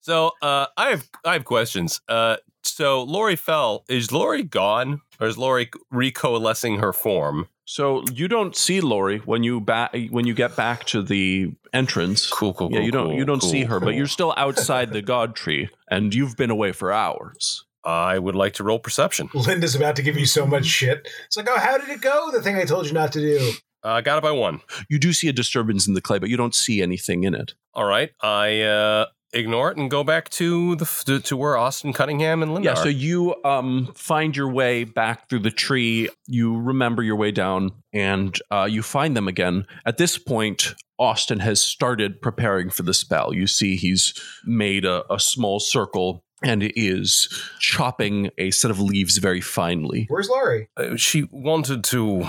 So 0.00 0.32
uh, 0.42 0.66
I 0.76 0.90
have 0.90 1.08
I 1.24 1.32
have 1.34 1.44
questions. 1.46 2.02
Uh, 2.06 2.36
so 2.62 3.02
Lori 3.04 3.36
fell. 3.36 3.84
Is 3.88 4.12
Lori 4.12 4.42
gone, 4.42 5.00
or 5.18 5.28
is 5.28 5.38
Lori 5.38 5.70
recoalescing 5.90 6.80
her 6.80 6.92
form? 6.92 7.48
So 7.70 8.02
you 8.12 8.26
don't 8.26 8.56
see 8.56 8.80
Lori 8.80 9.18
when 9.18 9.44
you 9.44 9.60
back 9.60 9.94
when 10.10 10.26
you 10.26 10.34
get 10.34 10.56
back 10.56 10.86
to 10.86 11.04
the 11.04 11.52
entrance. 11.72 12.28
Cool, 12.28 12.52
cool, 12.52 12.72
Yeah, 12.72 12.78
cool, 12.78 12.84
you 12.84 12.90
don't 12.90 13.14
you 13.14 13.24
don't 13.24 13.44
see 13.44 13.60
cool, 13.60 13.70
her, 13.70 13.78
but 13.80 13.94
you're 13.94 14.08
still 14.08 14.34
outside 14.36 14.92
the 14.92 15.02
God 15.02 15.36
Tree, 15.36 15.70
and 15.88 16.12
you've 16.12 16.36
been 16.36 16.50
away 16.50 16.72
for 16.72 16.90
hours. 16.90 17.64
I 17.84 18.18
would 18.18 18.34
like 18.34 18.54
to 18.54 18.64
roll 18.64 18.80
perception. 18.80 19.30
Linda's 19.34 19.76
about 19.76 19.94
to 19.96 20.02
give 20.02 20.18
you 20.18 20.26
so 20.26 20.48
much 20.48 20.66
shit. 20.66 21.06
It's 21.26 21.36
like, 21.36 21.46
oh, 21.48 21.60
how 21.60 21.78
did 21.78 21.88
it 21.90 22.00
go? 22.00 22.32
The 22.32 22.42
thing 22.42 22.56
I 22.56 22.64
told 22.64 22.86
you 22.86 22.92
not 22.92 23.12
to 23.12 23.20
do. 23.20 23.52
I 23.84 23.98
uh, 23.98 24.00
got 24.00 24.18
it 24.18 24.22
by 24.22 24.32
one. 24.32 24.62
You 24.88 24.98
do 24.98 25.12
see 25.12 25.28
a 25.28 25.32
disturbance 25.32 25.86
in 25.86 25.94
the 25.94 26.00
clay, 26.00 26.18
but 26.18 26.28
you 26.28 26.36
don't 26.36 26.56
see 26.56 26.82
anything 26.82 27.22
in 27.22 27.36
it. 27.36 27.54
All 27.72 27.84
right, 27.84 28.10
I 28.20 28.62
uh, 28.62 29.06
ignore 29.32 29.70
it 29.70 29.76
and 29.76 29.90
go 29.90 30.02
back 30.04 30.28
to 30.30 30.76
the 30.76 30.84
to, 31.06 31.20
to 31.20 31.36
where 31.36 31.56
Austin 31.56 31.92
Cunningham 31.92 32.42
and 32.42 32.52
Linda 32.52 32.66
Yeah, 32.66 32.72
are. 32.72 32.76
so 32.82 32.88
you 32.88 33.34
um, 33.44 33.92
find 33.94 34.36
your 34.36 34.48
way 34.50 34.84
back 34.84 35.28
through 35.28 35.40
the 35.40 35.50
tree. 35.50 36.08
You 36.26 36.58
remember 36.60 37.02
your 37.02 37.16
way 37.16 37.30
down, 37.30 37.70
and 37.92 38.36
uh, 38.50 38.66
you 38.70 38.82
find 38.82 39.16
them 39.16 39.28
again. 39.28 39.66
At 39.86 39.96
this 39.98 40.18
point, 40.18 40.74
Austin 40.98 41.40
has 41.40 41.60
started 41.60 42.20
preparing 42.20 42.70
for 42.70 42.82
the 42.82 42.94
spell. 42.94 43.32
You 43.34 43.46
see, 43.46 43.76
he's 43.76 44.14
made 44.44 44.84
a, 44.84 45.04
a 45.12 45.18
small 45.18 45.60
circle 45.60 46.24
and 46.42 46.72
is 46.74 47.28
chopping 47.58 48.30
a 48.38 48.50
set 48.50 48.70
of 48.70 48.80
leaves 48.80 49.18
very 49.18 49.40
finely. 49.40 50.06
Where's 50.08 50.28
Laurie? 50.28 50.68
Uh, 50.76 50.96
she 50.96 51.24
wanted 51.30 51.84
to 51.84 52.24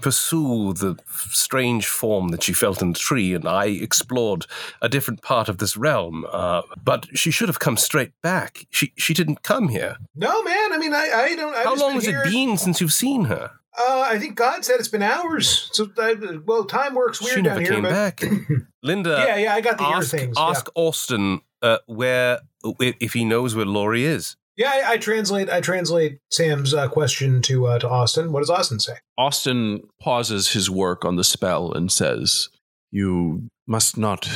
pursue 0.00 0.72
the 0.72 0.96
strange 1.30 1.86
form 1.86 2.28
that 2.28 2.42
she 2.42 2.52
felt 2.52 2.82
in 2.82 2.92
the 2.92 2.98
tree, 2.98 3.34
and 3.34 3.46
I 3.46 3.66
explored 3.66 4.46
a 4.80 4.88
different 4.88 5.22
part 5.22 5.48
of 5.48 5.58
this 5.58 5.76
realm. 5.76 6.24
Uh, 6.30 6.62
but 6.82 7.06
she 7.14 7.30
should 7.30 7.48
have 7.48 7.58
come 7.58 7.76
straight 7.76 8.12
back. 8.22 8.66
She 8.70 8.92
she 8.96 9.14
didn't 9.14 9.42
come 9.42 9.68
here. 9.68 9.96
No, 10.14 10.42
man. 10.42 10.72
I 10.72 10.78
mean, 10.78 10.94
I, 10.94 11.10
I 11.12 11.34
don't. 11.36 11.54
I've 11.54 11.64
How 11.64 11.74
long 11.76 11.94
has 11.94 12.04
here- 12.06 12.22
it 12.24 12.30
been 12.30 12.56
since 12.56 12.80
you've 12.80 12.92
seen 12.92 13.24
her? 13.24 13.52
Uh, 13.78 14.00
I 14.06 14.18
think 14.18 14.34
God 14.34 14.64
said 14.64 14.80
it's 14.80 14.88
been 14.88 15.00
hours. 15.02 15.70
So, 15.72 15.88
I, 15.96 16.14
well, 16.44 16.64
time 16.64 16.94
works 16.94 17.20
weird 17.22 17.34
she 17.34 17.42
down 17.42 17.44
never 17.54 17.60
here. 17.60 17.70
came 17.72 17.82
but 17.82 17.90
back. 17.90 18.22
Linda, 18.82 19.24
yeah, 19.26 19.36
yeah, 19.36 19.54
I 19.54 19.60
got 19.60 19.78
the 19.78 19.84
ear 19.84 19.96
ask, 19.96 20.10
things. 20.10 20.34
ask 20.38 20.68
Austin 20.74 21.40
uh, 21.62 21.78
where 21.86 22.40
if 22.78 22.96
if 23.00 23.12
he 23.12 23.24
knows 23.24 23.54
where 23.54 23.66
Laurie 23.66 24.04
is. 24.04 24.36
Yeah, 24.56 24.74
yeah 24.76 24.88
I, 24.88 24.92
I 24.92 24.96
translate. 24.98 25.48
I 25.48 25.60
translate 25.60 26.18
Sam's 26.30 26.74
uh, 26.74 26.88
question 26.88 27.42
to 27.42 27.66
uh, 27.66 27.78
to 27.78 27.88
Austin. 27.88 28.32
What 28.32 28.40
does 28.40 28.50
Austin 28.50 28.80
say? 28.80 28.94
Austin 29.16 29.82
pauses 30.00 30.52
his 30.52 30.70
work 30.70 31.04
on 31.04 31.16
the 31.16 31.24
spell 31.24 31.72
and 31.72 31.90
says, 31.90 32.48
You 32.90 33.48
must 33.66 33.96
not 33.96 34.28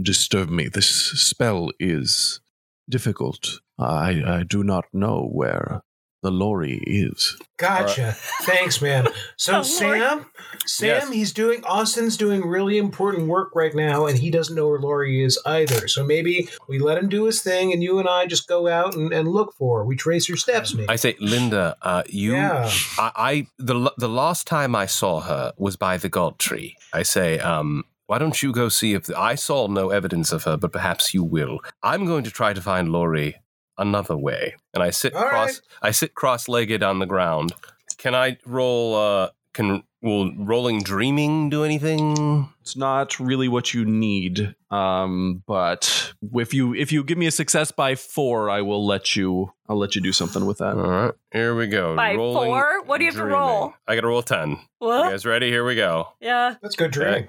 disturb 0.00 0.50
me. 0.50 0.68
This 0.68 0.88
spell 0.88 1.70
is 1.78 2.40
difficult. 2.88 3.60
I, 3.78 4.22
I 4.26 4.42
do 4.42 4.62
not 4.62 4.86
know 4.92 5.28
where 5.32 5.82
the 6.22 6.30
Lori 6.30 6.78
is. 6.86 7.36
Gotcha. 7.58 8.14
Thanks, 8.42 8.80
man. 8.82 9.08
So 9.36 9.52
Oh, 9.54 9.56
Lord. 9.56 9.66
Sam, 9.66 10.26
Sam, 10.66 10.88
Yes. 10.88 11.08
he's 11.12 11.32
doing 11.32 11.64
Austin's 11.64 12.16
doing 12.16 12.46
really 12.46 12.78
important 12.78 13.26
work 13.28 13.54
right 13.54 13.74
now, 13.74 14.06
and 14.06 14.18
he 14.18 14.30
doesn't 14.30 14.54
know 14.54 14.68
where 14.68 14.78
Laurie 14.80 15.22
is 15.22 15.38
either. 15.46 15.88
So 15.88 16.04
maybe 16.04 16.48
we 16.68 16.78
let 16.78 16.98
him 16.98 17.08
do 17.08 17.24
his 17.24 17.42
thing, 17.42 17.72
and 17.72 17.82
you 17.82 17.98
and 17.98 18.08
I 18.08 18.26
just 18.26 18.48
go 18.48 18.68
out 18.68 18.94
and, 18.94 19.12
and 19.12 19.28
look 19.28 19.54
for 19.54 19.78
her. 19.80 19.84
We 19.84 19.96
trace 19.96 20.28
her 20.28 20.36
steps, 20.36 20.74
maybe. 20.74 20.88
I 20.88 20.96
say, 20.96 21.16
Linda, 21.20 21.76
uh, 21.82 22.02
you. 22.08 22.32
yeah. 22.32 22.70
I, 22.98 23.10
I 23.16 23.46
the 23.58 23.92
the 23.96 24.08
last 24.08 24.46
time 24.46 24.74
I 24.74 24.86
saw 24.86 25.20
her 25.20 25.52
was 25.56 25.76
by 25.76 25.96
the 25.96 26.08
God 26.08 26.38
Tree. 26.38 26.76
I 26.92 27.02
say, 27.02 27.38
um, 27.38 27.84
why 28.06 28.18
don't 28.18 28.42
you 28.42 28.52
go 28.52 28.68
see 28.68 28.94
if 28.94 29.08
I 29.16 29.36
saw 29.36 29.68
no 29.68 29.90
evidence 29.90 30.32
of 30.32 30.42
her, 30.44 30.56
but 30.56 30.72
perhaps 30.72 31.14
you 31.14 31.22
will. 31.22 31.60
I'm 31.82 32.04
going 32.06 32.24
to 32.24 32.30
try 32.30 32.52
to 32.52 32.60
find 32.60 32.88
Laurie 32.90 33.36
another 33.80 34.16
way, 34.16 34.54
and 34.74 34.82
I 34.82 34.90
sit 34.90 35.14
All 35.14 35.24
cross. 35.24 35.48
right. 35.48 35.60
I 35.82 35.90
sit 35.90 36.14
cross-legged 36.14 36.82
on 36.82 37.00
the 37.00 37.06
ground. 37.06 37.52
Can 37.98 38.14
I 38.14 38.38
roll? 38.46 38.94
Uh, 38.94 39.28
can 39.52 39.82
will 40.02 40.32
rolling 40.36 40.82
dreaming 40.82 41.50
do 41.50 41.64
anything? 41.64 42.48
It's 42.62 42.76
not 42.76 43.18
really 43.18 43.48
what 43.48 43.74
you 43.74 43.84
need. 43.84 44.54
Um, 44.70 45.42
but 45.46 46.12
if 46.32 46.54
you 46.54 46.74
if 46.74 46.92
you 46.92 47.02
give 47.02 47.18
me 47.18 47.26
a 47.26 47.30
success 47.32 47.70
by 47.72 47.96
four, 47.96 48.48
I 48.48 48.62
will 48.62 48.86
let 48.86 49.16
you. 49.16 49.52
I'll 49.68 49.76
let 49.76 49.94
you 49.96 50.00
do 50.00 50.12
something 50.12 50.46
with 50.46 50.58
that. 50.58 50.76
All 50.76 50.88
right, 50.88 51.14
here 51.32 51.54
we 51.56 51.66
go. 51.66 51.96
By 51.96 52.14
Rolling 52.14 52.50
four? 52.50 52.84
What 52.84 52.98
do 52.98 53.04
you 53.04 53.10
have 53.10 53.18
to 53.18 53.24
roll? 53.26 53.74
I 53.88 53.94
got 53.96 54.02
to 54.02 54.06
roll 54.06 54.22
ten. 54.22 54.58
You 54.80 54.88
guys 54.88 55.26
ready? 55.26 55.50
Here 55.50 55.64
we 55.64 55.74
go. 55.74 56.08
Yeah. 56.20 56.54
That's 56.62 56.76
good 56.76 56.92
dreaming. 56.92 57.28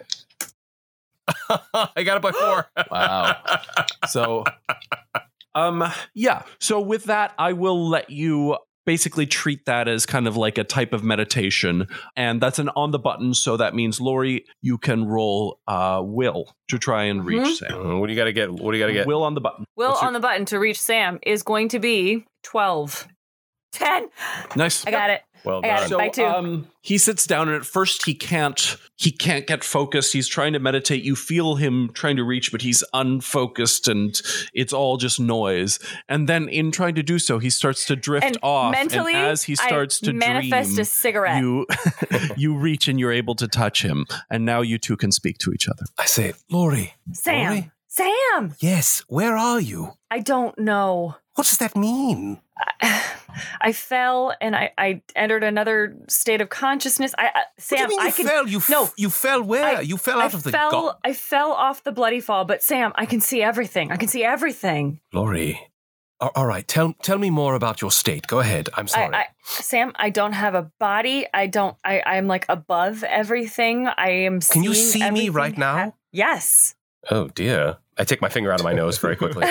I 1.49 2.03
got 2.03 2.18
it 2.18 2.22
by 2.22 2.32
four. 2.32 2.69
Wow. 2.90 3.38
So, 4.07 4.44
um, 5.56 5.84
yeah. 6.14 6.44
So 6.60 6.80
with 6.80 7.06
that, 7.06 7.34
I 7.38 7.53
will 7.53 7.88
let 7.90 8.10
you 8.10 8.57
basically 8.84 9.28
treat 9.28 9.64
that 9.68 9.88
as 9.88 10.07
kind 10.07 10.28
of 10.28 10.36
like 10.36 10.57
a 10.57 10.64
type 10.64 10.91
of 10.91 11.03
meditation, 11.03 11.88
and 12.15 12.41
that's 12.41 12.57
an 12.57 12.69
on 12.76 12.90
the 12.91 12.98
button. 12.99 13.34
So 13.36 13.56
that 13.57 13.76
means 13.76 14.02
Lori, 14.02 14.44
you 14.61 14.78
can 14.80 15.06
roll 15.06 15.60
uh 15.68 16.02
will 16.03 16.56
to 16.69 16.80
try 16.80 17.03
and 17.03 17.23
reach 17.26 17.41
Mhm. 17.48 17.56
Sam. 17.57 17.99
What 17.99 18.07
do 18.07 18.14
you 18.14 18.18
got 18.18 18.26
to 18.26 18.34
get? 18.34 18.49
What 18.52 18.72
do 18.72 18.78
you 18.78 18.84
got 18.84 18.88
to 18.88 18.94
get? 18.94 19.06
Will 19.07 19.23
on 19.23 19.36
the 19.36 19.41
button. 19.41 19.65
Will 19.76 19.90
What's 19.90 20.02
your- 20.02 20.07
on 20.07 20.14
the 20.14 20.19
button 20.19 20.45
to 20.45 20.57
reach 20.60 20.80
Sam 20.82 21.19
is 21.23 21.44
going 21.44 21.69
to 21.69 21.80
be 21.80 22.26
12. 22.44 23.07
10. 23.72 24.10
Nice. 24.56 24.85
I 24.85 24.91
got 24.91 25.10
it. 25.10 25.22
Well 25.43 25.61
I 25.64 25.68
got 25.69 25.76
done. 25.77 25.85
it. 25.85 25.89
So 25.89 25.98
By 25.98 26.10
two. 26.10 26.23
um, 26.26 26.68
he 26.81 26.99
sits 26.99 27.26
down, 27.26 27.48
and 27.49 27.57
at 27.57 27.65
first 27.65 28.06
he 28.06 28.14
can't 28.14 28.77
he 28.95 29.11
can't 29.11 29.48
get 29.48 29.64
focused. 29.64 30.14
He's 30.14 30.27
trying 30.27 30.53
to 30.53 30.60
meditate. 30.60 31.03
You 31.03 31.15
feel 31.15 31.56
him 31.56 31.89
trying 31.93 32.15
to 32.18 32.23
reach, 32.23 32.52
but 32.52 32.61
he's 32.61 32.84
unfocused, 32.93 33.88
and 33.88 34.22
it's 34.53 34.72
all 34.72 34.98
just 34.98 35.19
noise. 35.19 35.80
And 36.07 36.30
then, 36.30 36.48
in 36.48 36.72
trying 36.72 36.93
to 36.93 37.02
do 37.02 37.18
so, 37.18 37.39
he 37.39 37.49
starts 37.49 37.85
to 37.85 37.95
drift 37.95 38.23
And 38.27 38.38
off. 38.43 38.72
mentally, 38.73 39.15
and 39.15 39.26
as 39.27 39.41
he 39.43 39.56
starts 39.56 39.99
I 40.03 40.07
to 40.07 40.14
manifest 40.14 40.69
dream, 40.76 40.80
a 40.81 40.85
cigarette. 40.85 41.41
you 41.41 41.65
you 42.38 42.56
reach 42.56 42.88
and 42.88 42.99
you're 42.99 43.11
able 43.11 43.34
to 43.35 43.48
touch 43.48 43.81
him, 43.81 44.06
and 44.30 44.45
now 44.45 44.61
you 44.61 44.77
two 44.77 44.95
can 44.95 45.11
speak 45.11 45.39
to 45.39 45.52
each 45.53 45.68
other. 45.68 45.85
I 45.98 46.06
say, 46.06 46.34
Lori. 46.52 46.93
Sam. 47.14 47.49
Lori? 47.49 47.72
Sam. 47.88 48.53
Yes. 48.60 49.03
Where 49.07 49.35
are 49.35 49.60
you? 49.60 49.93
I 50.11 50.19
don't 50.19 50.57
know. 50.60 51.15
What 51.35 51.48
does 51.48 51.57
that 51.57 51.76
mean? 51.76 52.39
I 53.62 53.72
fell 53.72 54.34
and 54.42 54.56
I, 54.56 54.72
I 54.78 55.02
entered 55.16 55.44
another 55.44 55.96
state 56.10 56.42
of 56.42 56.50
consciousness. 56.50 57.14
I, 57.18 57.28
I 57.34 57.44
Sam, 57.58 57.90
you 57.92 57.98
I 58.00 58.12
can 58.12 58.26
fell? 58.28 58.48
You 58.48 58.58
f- 58.58 58.70
no. 58.70 58.90
You 58.98 59.10
fell 59.10 59.42
where? 59.44 59.78
I- 59.78 59.82
you 59.82 59.98
fell 59.98 60.20
I 60.20 60.26
out 60.26 60.34
of 60.34 60.44
the 60.44 60.52
fell 60.52 60.72
go- 60.72 60.94
I 61.04 61.14
fell 61.14 61.52
off 61.52 61.84
the 61.84 61.92
bloody 61.92 62.20
fall, 62.20 62.46
but 62.46 62.62
Sam, 62.64 62.92
I 62.96 63.06
can 63.06 63.22
see 63.22 63.42
everything. 63.42 63.92
I 63.92 63.98
can 63.98 64.08
see 64.10 64.24
everything. 64.24 65.00
Lori. 65.14 65.60
a- 66.20 66.30
All 66.36 66.46
right. 66.46 66.68
Tell 66.68 66.94
tell 67.02 67.18
me 67.18 67.30
more 67.30 67.56
about 67.56 67.82
your 67.82 67.92
state. 67.92 68.28
Go 68.28 68.40
ahead. 68.40 68.70
I'm 68.76 68.88
sorry. 68.88 69.16
I, 69.16 69.20
I, 69.22 69.26
Sam, 69.44 69.92
I 69.96 70.10
don't 70.10 70.34
have 70.34 70.54
a 70.56 70.72
body. 70.80 71.26
I 71.34 71.48
don't. 71.48 71.76
I, 71.86 72.02
I'm 72.06 72.28
like 72.28 72.46
above 72.50 73.04
everything. 73.04 73.88
I 73.88 74.10
am. 74.28 74.40
Can 74.42 74.64
you 74.64 74.74
see 74.74 75.10
me 75.12 75.30
right 75.30 75.58
now? 75.58 75.94
yes. 76.12 76.76
oh 77.10 77.30
dear. 77.30 77.78
I 77.97 78.03
take 78.05 78.22
my 78.22 78.30
finger 78.30 78.51
out 78.51 78.59
of 78.59 78.63
my 78.63 78.73
nose 78.73 78.97
very 78.97 79.15
quickly. 79.15 79.43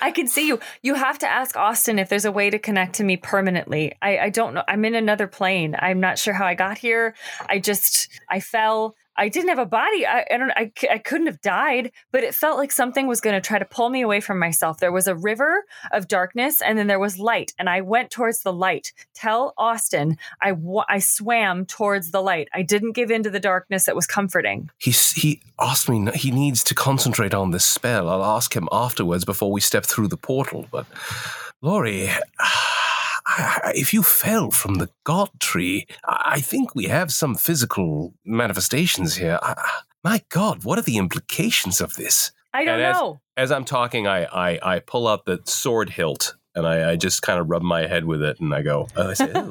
I 0.00 0.12
can 0.14 0.26
see 0.26 0.48
you. 0.48 0.58
You 0.82 0.94
have 0.94 1.18
to 1.20 1.28
ask 1.28 1.56
Austin 1.56 1.98
if 1.98 2.08
there's 2.08 2.24
a 2.24 2.32
way 2.32 2.50
to 2.50 2.58
connect 2.58 2.96
to 2.96 3.04
me 3.04 3.16
permanently. 3.16 3.94
I, 4.02 4.18
I 4.18 4.30
don't 4.30 4.54
know. 4.54 4.64
I'm 4.66 4.84
in 4.84 4.94
another 4.94 5.28
plane. 5.28 5.76
I'm 5.78 6.00
not 6.00 6.18
sure 6.18 6.34
how 6.34 6.44
I 6.44 6.54
got 6.54 6.76
here. 6.78 7.14
I 7.48 7.60
just 7.60 8.08
I 8.28 8.40
fell. 8.40 8.96
I 9.16 9.28
didn't 9.28 9.50
have 9.50 9.58
a 9.58 9.66
body. 9.66 10.06
I, 10.06 10.24
I 10.30 10.36
don't. 10.36 10.50
I, 10.50 10.72
I 10.90 10.98
couldn't 10.98 11.26
have 11.26 11.40
died, 11.40 11.92
but 12.12 12.24
it 12.24 12.34
felt 12.34 12.58
like 12.58 12.72
something 12.72 13.06
was 13.06 13.20
going 13.20 13.34
to 13.34 13.46
try 13.46 13.58
to 13.58 13.64
pull 13.64 13.88
me 13.90 14.00
away 14.02 14.20
from 14.20 14.38
myself. 14.38 14.80
There 14.80 14.92
was 14.92 15.06
a 15.06 15.14
river 15.14 15.64
of 15.92 16.08
darkness, 16.08 16.60
and 16.60 16.76
then 16.78 16.86
there 16.86 16.98
was 16.98 17.18
light, 17.18 17.52
and 17.58 17.68
I 17.70 17.80
went 17.80 18.10
towards 18.10 18.42
the 18.42 18.52
light. 18.52 18.92
Tell 19.14 19.54
Austin 19.56 20.16
I 20.42 20.54
I 20.88 20.98
swam 20.98 21.66
towards 21.66 22.10
the 22.10 22.20
light. 22.20 22.48
I 22.52 22.62
didn't 22.62 22.92
give 22.92 23.10
in 23.10 23.22
to 23.22 23.30
the 23.30 23.40
darkness 23.40 23.84
that 23.86 23.96
was 23.96 24.06
comforting. 24.06 24.70
He 24.78 24.90
he 24.90 25.40
asked 25.60 25.88
me. 25.88 26.10
He 26.14 26.30
needs 26.30 26.64
to 26.64 26.74
concentrate 26.74 27.34
on 27.34 27.50
this 27.52 27.64
spell. 27.64 28.08
I'll 28.08 28.24
ask 28.24 28.54
him 28.54 28.68
afterwards 28.72 29.24
before 29.24 29.52
we 29.52 29.60
step 29.60 29.84
through 29.84 30.08
the 30.08 30.16
portal. 30.16 30.66
But 30.70 30.86
Lori, 31.62 32.08
I- 32.08 32.73
if 33.74 33.92
you 33.92 34.02
fell 34.02 34.50
from 34.50 34.74
the 34.76 34.88
god 35.04 35.30
tree, 35.40 35.86
I 36.04 36.32
I 36.36 36.40
think 36.40 36.74
we 36.74 36.84
have 36.86 37.12
some 37.12 37.34
physical 37.34 38.14
manifestations 38.24 39.16
here. 39.16 39.38
I- 39.42 39.54
My 40.04 40.20
God, 40.28 40.64
what 40.64 40.78
are 40.78 40.82
the 40.82 40.98
implications 40.98 41.80
of 41.80 41.94
this? 41.94 42.32
I 42.52 42.64
don't 42.64 42.74
And 42.74 42.82
as- 42.82 42.96
know. 42.96 43.20
As 43.36 43.50
I'm 43.50 43.64
talking, 43.64 44.06
I 44.06 44.24
I, 44.26 44.74
I 44.74 44.78
pull 44.80 45.08
out 45.08 45.24
the 45.24 45.40
sword 45.44 45.90
hilt 45.90 46.36
and 46.54 46.66
I, 46.66 46.90
I 46.92 46.96
just 46.96 47.22
kind 47.22 47.40
of 47.40 47.48
rub 47.50 47.62
my 47.62 47.86
head 47.86 48.04
with 48.04 48.22
it, 48.22 48.38
and 48.40 48.54
I 48.54 48.62
go. 48.62 48.86
Oh, 48.96 49.10
I 49.10 49.14
say, 49.14 49.30
"Ooh." 49.36 49.50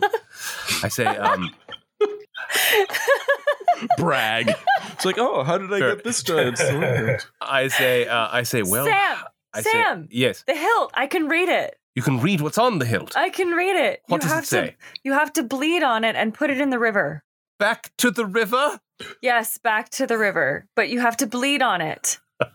I 0.83 0.87
say, 0.89 1.05
um, 1.05 1.51
Brag. 3.97 4.51
it's 4.93 5.05
like, 5.05 5.17
oh, 5.17 5.43
how 5.43 5.57
did 5.57 5.71
I 5.73 5.79
Sure. 5.79 5.95
get 5.95 6.03
this 6.03 6.23
done? 6.23 6.55
I 7.41 7.67
say, 7.67 8.07
uh, 8.07 8.29
I 8.31 8.43
say, 8.43 8.61
well, 8.63 8.85
Sam, 8.85 9.17
I 9.53 9.61
say, 9.61 9.71
Sam. 9.71 10.07
yes, 10.11 10.43
The 10.47 10.55
hilt. 10.55 10.91
I 10.93 11.07
can 11.07 11.27
read 11.27 11.49
it. 11.49 11.77
You 11.95 12.01
can 12.01 12.19
read 12.19 12.41
what's 12.41 12.57
on 12.57 12.79
the 12.79 12.85
hilt. 12.85 13.15
I 13.15 13.29
can 13.29 13.51
read 13.51 13.75
it. 13.75 14.01
What 14.07 14.17
you 14.17 14.21
does 14.21 14.31
have 14.31 14.43
it 14.43 14.47
say? 14.47 14.67
To, 14.69 14.75
you 15.03 15.13
have 15.13 15.31
to 15.33 15.43
bleed 15.43 15.83
on 15.83 16.03
it 16.03 16.15
and 16.15 16.33
put 16.33 16.49
it 16.49 16.59
in 16.59 16.69
the 16.69 16.79
river. 16.79 17.23
Back 17.59 17.91
to 17.97 18.09
the 18.11 18.25
river. 18.25 18.79
Yes, 19.21 19.57
back 19.57 19.89
to 19.91 20.07
the 20.07 20.17
river. 20.17 20.65
But 20.75 20.89
you 20.89 20.99
have 20.99 21.17
to 21.17 21.27
bleed 21.27 21.61
on 21.61 21.81
it. 21.81 22.19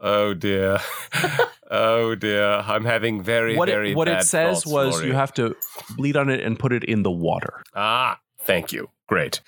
oh 0.00 0.34
dear. 0.34 0.78
oh 1.70 2.14
dear. 2.14 2.62
I'm 2.66 2.84
having 2.84 3.22
very, 3.22 3.56
what 3.56 3.68
very 3.68 3.92
it, 3.92 3.96
what 3.96 4.06
bad 4.06 4.22
it 4.22 4.26
says 4.26 4.64
was 4.66 5.02
you 5.02 5.12
have 5.12 5.34
to 5.34 5.56
bleed 5.96 6.16
on 6.16 6.30
it 6.30 6.40
and 6.40 6.58
put 6.58 6.72
it 6.72 6.84
in 6.84 7.02
the 7.02 7.10
water. 7.10 7.62
Ah, 7.74 8.20
thank 8.40 8.72
you. 8.72 8.88
Great. 9.08 9.40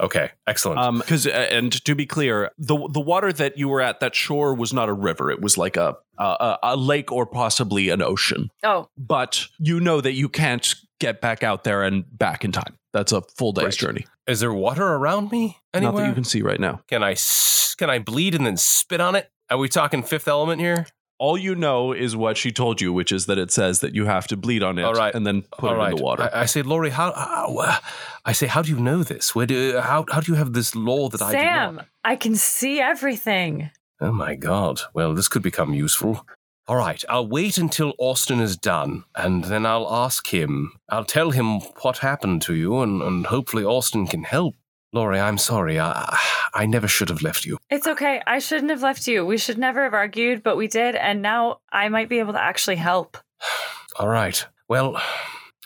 Okay, 0.00 0.30
excellent. 0.46 0.80
Um, 0.80 0.98
because 0.98 1.26
and 1.26 1.72
to 1.84 1.94
be 1.94 2.06
clear, 2.06 2.50
the 2.58 2.76
the 2.90 3.00
water 3.00 3.32
that 3.32 3.56
you 3.58 3.68
were 3.68 3.80
at, 3.80 4.00
that 4.00 4.14
shore 4.14 4.54
was 4.54 4.72
not 4.72 4.88
a 4.88 4.92
river. 4.92 5.30
It 5.30 5.40
was 5.40 5.56
like 5.58 5.76
a 5.76 5.96
a, 6.18 6.58
a 6.62 6.76
lake 6.76 7.10
or 7.12 7.26
possibly 7.26 7.88
an 7.88 8.02
ocean. 8.02 8.50
Oh, 8.64 8.88
But 8.96 9.46
you 9.58 9.80
know 9.80 10.00
that 10.00 10.12
you 10.14 10.28
can't 10.28 10.74
get 11.00 11.20
back 11.20 11.42
out 11.42 11.64
there 11.64 11.82
and 11.82 12.04
back 12.16 12.44
in 12.44 12.52
time. 12.52 12.76
That's 12.92 13.12
a 13.12 13.22
full 13.36 13.52
day's 13.52 13.64
Right. 13.64 13.74
journey. 13.74 14.06
Is 14.26 14.40
there 14.40 14.52
water 14.52 14.86
around 14.86 15.32
me 15.32 15.58
anywhere? 15.74 15.92
Not 15.94 16.00
that 16.00 16.08
you 16.08 16.14
can 16.14 16.24
see 16.24 16.42
right 16.42 16.60
now. 16.60 16.80
Can 16.88 17.02
I 17.02 17.12
s- 17.12 17.74
can 17.76 17.90
I 17.90 17.98
bleed 17.98 18.34
and 18.34 18.46
then 18.46 18.56
spit 18.56 19.00
on 19.00 19.14
it? 19.16 19.30
Are 19.50 19.58
we 19.58 19.68
talking 19.68 20.02
fifth 20.02 20.28
element 20.28 20.60
here? 20.60 20.86
All 21.22 21.38
you 21.38 21.54
know 21.54 21.92
is 21.92 22.16
what 22.16 22.36
she 22.36 22.50
told 22.50 22.80
you, 22.80 22.92
which 22.92 23.12
is 23.12 23.26
that 23.26 23.38
it 23.38 23.52
says 23.52 23.78
that 23.78 23.94
you 23.94 24.06
have 24.06 24.26
to 24.26 24.36
bleed 24.36 24.64
on 24.64 24.76
it 24.76 24.82
All 24.82 24.92
right. 24.92 25.14
and 25.14 25.24
then 25.24 25.42
put 25.42 25.68
All 25.70 25.76
it 25.76 25.78
right. 25.78 25.90
in 25.92 25.96
the 25.98 26.02
water. 26.02 26.28
I, 26.34 26.40
I 26.42 26.46
say, 26.46 26.62
Laurie, 26.62 26.90
how, 26.90 27.12
how? 27.12 27.56
uh, 27.58 27.76
I 28.24 28.32
say, 28.32 28.48
how 28.48 28.60
do 28.62 28.70
you 28.72 28.80
know 28.80 29.04
this? 29.04 29.32
Where 29.32 29.46
do 29.46 29.78
how 29.78 30.04
how 30.10 30.20
do 30.20 30.32
you 30.32 30.36
have 30.36 30.52
this 30.52 30.74
law 30.74 31.08
that 31.10 31.22
I 31.22 31.30
Sam. 31.30 31.82
I 32.02 32.16
can 32.16 32.34
see 32.34 32.80
everything. 32.80 33.70
Oh 34.00 34.10
my 34.10 34.34
God! 34.34 34.80
Well, 34.94 35.14
this 35.14 35.28
could 35.28 35.42
become 35.42 35.72
useful. 35.72 36.26
All 36.66 36.76
right, 36.76 37.04
I'll 37.08 37.28
wait 37.28 37.56
until 37.56 37.94
Austin 37.98 38.40
is 38.40 38.56
done, 38.56 39.04
and 39.14 39.44
then 39.44 39.64
I'll 39.64 39.88
ask 39.92 40.26
him. 40.34 40.72
I'll 40.88 41.04
tell 41.04 41.30
him 41.30 41.60
what 41.82 41.98
happened 41.98 42.42
to 42.42 42.54
you, 42.54 42.80
and, 42.80 43.00
and 43.00 43.26
hopefully 43.26 43.64
Austin 43.64 44.08
can 44.08 44.24
help. 44.24 44.56
Laurie, 44.92 45.20
I'm 45.20 45.38
sorry. 45.38 45.80
I 45.80 46.18
I 46.54 46.66
never 46.66 46.86
should 46.86 47.08
have 47.08 47.22
left 47.22 47.46
you. 47.46 47.58
It's 47.70 47.86
okay. 47.86 48.22
I 48.26 48.38
shouldn't 48.38 48.70
have 48.70 48.82
left 48.82 49.06
you. 49.06 49.24
We 49.24 49.38
should 49.38 49.58
never 49.58 49.84
have 49.84 49.94
argued, 49.94 50.42
but 50.42 50.56
we 50.56 50.68
did. 50.68 50.94
And 50.94 51.22
now 51.22 51.60
I 51.72 51.88
might 51.88 52.10
be 52.10 52.18
able 52.18 52.34
to 52.34 52.42
actually 52.42 52.76
help. 52.76 53.16
All 53.98 54.08
right. 54.08 54.46
Well, 54.68 55.00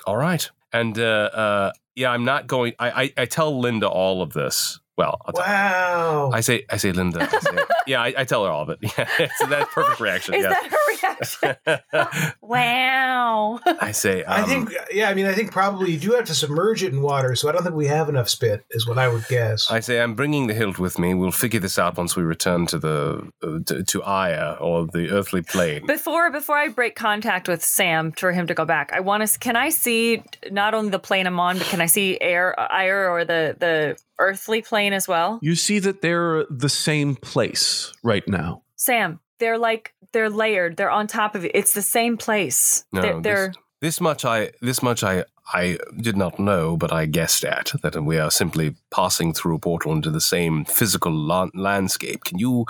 all 0.07 0.16
right. 0.16 0.51
And 0.73 0.98
uh, 0.98 1.31
uh, 1.32 1.73
yeah, 1.94 2.11
I'm 2.11 2.24
not 2.24 2.47
going. 2.47 2.74
I, 2.78 3.03
I 3.03 3.23
I 3.23 3.24
tell 3.27 3.59
Linda 3.59 3.89
all 3.89 4.20
of 4.20 4.32
this. 4.32 4.81
Well, 4.97 5.20
I'll 5.27 5.32
tell- 5.32 5.44
Wow. 5.44 6.31
I 6.32 6.40
say 6.40 6.64
I 6.70 6.78
say 6.78 6.93
Linda. 6.93 7.23
I 7.23 7.39
say, 7.39 7.56
yeah, 7.86 8.02
I, 8.02 8.14
I 8.18 8.24
tell 8.24 8.44
her 8.44 8.51
all 8.51 8.62
of 8.62 8.70
it. 8.70 8.78
Yeah, 8.97 9.28
so 9.39 9.47
that's 9.47 9.73
perfect 9.73 10.01
reaction. 10.01 10.35
Is 10.35 10.43
yes. 10.43 10.55
that 10.55 10.70
her 10.70 11.56
reaction? 11.98 12.32
wow. 12.40 13.60
I 13.81 13.93
say. 13.93 14.24
Um, 14.24 14.43
I 14.43 14.47
think, 14.47 14.73
yeah, 14.93 15.10
I 15.10 15.14
mean, 15.14 15.27
I 15.27 15.32
think 15.32 15.52
probably 15.52 15.93
you 15.93 15.98
do 15.98 16.12
have 16.12 16.24
to 16.27 16.35
submerge 16.35 16.82
it 16.82 16.93
in 16.93 17.02
water, 17.02 17.35
so 17.35 17.48
I 17.48 17.52
don't 17.52 17.62
think 17.62 17.74
we 17.74 17.86
have 17.86 18.09
enough 18.09 18.28
spit, 18.28 18.64
is 18.70 18.86
what 18.86 18.98
I 18.98 19.09
would 19.09 19.27
guess. 19.28 19.70
I 19.70 19.81
say 19.81 20.01
I'm 20.01 20.14
bringing 20.14 20.47
the 20.47 20.55
hilt 20.55 20.78
with 20.78 20.98
me. 20.98 21.14
We'll 21.14 21.31
figure 21.31 21.60
this 21.60 21.78
out 21.78 21.97
once 21.97 22.16
we 22.16 22.23
return 22.23 22.66
to 22.66 22.78
the 22.78 23.31
uh, 23.43 23.59
to, 23.66 23.85
to 23.85 24.02
Aya 24.02 24.56
or 24.60 24.86
the 24.86 25.10
earthly 25.10 25.43
plane. 25.43 25.86
Before 25.86 26.31
before 26.31 26.56
I 26.56 26.68
break 26.68 26.94
contact 26.94 27.48
with 27.48 27.64
Sam 27.64 28.12
for 28.12 28.32
him 28.32 28.47
to 28.47 28.55
go 28.55 28.64
back, 28.64 28.93
I 28.93 29.01
want 29.01 29.27
to. 29.27 29.39
Can 29.39 29.56
I 29.56 29.68
see 29.68 30.23
not 30.51 30.74
only 30.74 30.90
the 30.90 30.98
plane 30.98 31.27
I'm 31.27 31.40
on, 31.40 31.59
but 31.59 31.66
can 31.66 31.81
I 31.81 31.86
see 31.86 32.18
air, 32.20 32.55
air 32.73 33.10
or 33.10 33.24
the 33.24 33.56
the 33.59 33.98
earthly 34.18 34.62
plane 34.62 34.93
as 34.93 35.06
well? 35.09 35.38
you 35.43 35.55
see 35.55 35.78
that 35.80 36.02
they're 36.02 36.44
the 36.51 36.68
same 36.68 37.16
place 37.16 37.93
right 38.02 38.26
now. 38.28 38.62
Sam, 38.76 39.20
they're 39.38 39.59
like 39.59 39.93
they're 40.12 40.30
layered. 40.30 40.76
They're 40.76 40.90
on 40.90 41.06
top 41.06 41.34
of 41.34 41.44
it. 41.44 41.51
It's 41.55 41.74
the 41.74 41.82
same 41.82 42.16
place. 42.16 42.84
No, 42.93 43.02
they're, 43.02 43.14
this- 43.14 43.22
they're 43.22 43.52
This 43.80 44.01
much 44.01 44.24
I 44.24 44.52
this 44.62 44.82
much 44.82 45.02
I 45.05 45.24
I 45.55 45.78
did 46.01 46.16
not 46.16 46.38
know, 46.38 46.76
but 46.76 46.93
I 46.93 47.06
guessed 47.06 47.44
at 47.44 47.72
that 47.82 47.94
we 48.05 48.18
are 48.18 48.30
simply 48.30 48.74
passing 48.90 49.32
through 49.32 49.56
a 49.56 49.59
portal 49.60 49.93
into 49.93 50.10
the 50.10 50.20
same 50.20 50.64
physical 50.64 51.12
la- 51.12 51.51
landscape. 51.55 52.24
Can 52.24 52.38
you, 52.38 52.64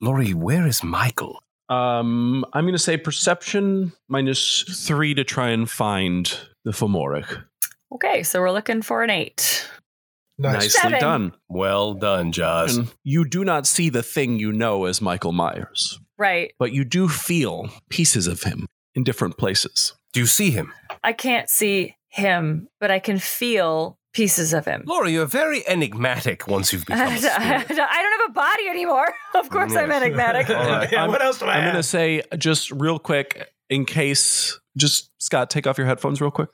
Laurie? 0.00 0.32
Where 0.34 0.66
is 0.66 0.82
Michael? 0.82 1.42
Um, 1.68 2.44
I'm 2.52 2.64
going 2.64 2.72
to 2.74 2.78
say 2.78 2.96
perception 2.96 3.92
minus 4.08 4.62
three 4.86 5.14
to 5.14 5.24
try 5.24 5.50
and 5.50 5.68
find 5.70 6.32
the 6.64 6.70
Fomoric. 6.72 7.44
Okay, 7.92 8.22
so 8.22 8.40
we're 8.40 8.50
looking 8.52 8.82
for 8.82 9.02
an 9.02 9.10
eight. 9.10 9.68
Nice. 10.40 10.52
Nicely 10.54 10.68
Seven. 10.70 11.00
done. 11.00 11.32
Well 11.48 11.94
done, 11.94 12.32
Joz. 12.32 12.76
And 12.78 12.92
you 13.04 13.24
do 13.28 13.44
not 13.44 13.66
see 13.66 13.88
the 13.90 14.02
thing 14.02 14.38
you 14.38 14.52
know 14.52 14.86
as 14.86 15.00
Michael 15.00 15.32
Myers, 15.32 15.98
Right. 16.18 16.52
but 16.58 16.72
you 16.72 16.84
do 16.84 17.08
feel 17.08 17.68
pieces 17.90 18.26
of 18.26 18.42
him 18.44 18.66
in 18.94 19.04
different 19.04 19.36
places. 19.36 19.94
Do 20.12 20.20
you 20.20 20.26
see 20.26 20.50
him? 20.50 20.72
I 21.04 21.12
can't 21.12 21.48
see 21.48 21.96
him, 22.08 22.68
but 22.80 22.90
I 22.90 22.98
can 22.98 23.18
feel 23.18 23.98
pieces 24.12 24.52
of 24.52 24.64
him. 24.64 24.82
Laura, 24.86 25.08
you're 25.08 25.26
very 25.26 25.62
enigmatic 25.68 26.48
once 26.48 26.72
you've 26.72 26.84
become 26.84 27.06
I 27.08 27.16
a 27.16 27.20
don't 27.20 27.32
spirit. 27.66 27.78
have 27.78 28.30
a 28.30 28.32
body 28.32 28.68
anymore. 28.68 29.14
Of 29.34 29.48
course, 29.50 29.74
I'm 29.76 29.92
enigmatic. 29.92 30.50
All 30.50 30.56
right. 30.56 30.90
yeah, 30.90 31.02
I'm- 31.02 31.10
what 31.10 31.22
else 31.22 31.38
do 31.38 31.44
I 31.46 31.54
I'm 31.54 31.62
have? 31.62 31.72
going 31.74 31.82
to 31.82 31.88
say 31.88 32.22
just 32.36 32.70
real 32.72 32.98
quick, 32.98 33.48
in 33.68 33.84
case, 33.84 34.58
just 34.76 35.10
Scott, 35.22 35.50
take 35.50 35.66
off 35.68 35.78
your 35.78 35.86
headphones 35.86 36.20
real 36.20 36.30
quick. 36.32 36.50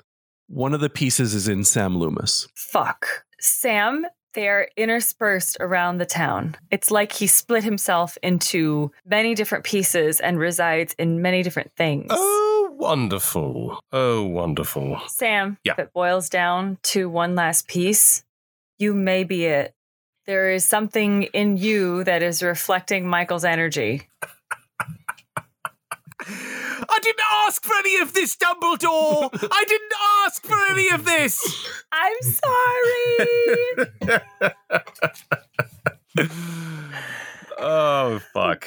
One 0.48 0.74
of 0.74 0.80
the 0.80 0.90
pieces 0.90 1.34
is 1.34 1.48
in 1.48 1.64
Sam 1.64 1.96
Loomis. 1.98 2.46
Fuck. 2.54 3.24
Sam, 3.40 4.06
they 4.34 4.48
are 4.48 4.68
interspersed 4.76 5.56
around 5.60 5.98
the 5.98 6.06
town. 6.06 6.56
It's 6.70 6.90
like 6.90 7.12
he 7.12 7.26
split 7.26 7.64
himself 7.64 8.18
into 8.22 8.92
many 9.04 9.34
different 9.34 9.64
pieces 9.64 10.20
and 10.20 10.38
resides 10.38 10.94
in 10.98 11.22
many 11.22 11.42
different 11.42 11.72
things. 11.76 12.08
Oh, 12.10 12.74
wonderful. 12.78 13.80
Oh, 13.92 14.24
wonderful. 14.24 15.00
Sam, 15.08 15.58
Yeah. 15.64 15.72
if 15.72 15.78
it 15.78 15.92
boils 15.94 16.28
down 16.28 16.78
to 16.84 17.08
one 17.08 17.34
last 17.34 17.66
piece, 17.68 18.24
you 18.78 18.94
may 18.94 19.24
be 19.24 19.46
it. 19.46 19.74
There 20.26 20.50
is 20.50 20.64
something 20.66 21.22
in 21.24 21.56
you 21.56 22.04
that 22.04 22.22
is 22.22 22.42
reflecting 22.42 23.06
Michael's 23.06 23.44
energy. 23.44 24.08
I 26.28 26.98
didn't 27.03 27.20
ask 27.47 27.65
for 27.65 27.74
any 27.77 27.97
of 27.98 28.12
this, 28.12 28.36
Dumbledore. 28.36 29.31
I 29.53 29.65
didn't 29.65 29.93
ask 30.24 30.44
for 30.44 30.57
any 30.70 30.89
of 30.90 31.05
this. 31.05 31.69
I'm 31.93 32.16
sorry. 32.23 33.86
Oh, 37.59 38.20
fuck. 38.35 38.66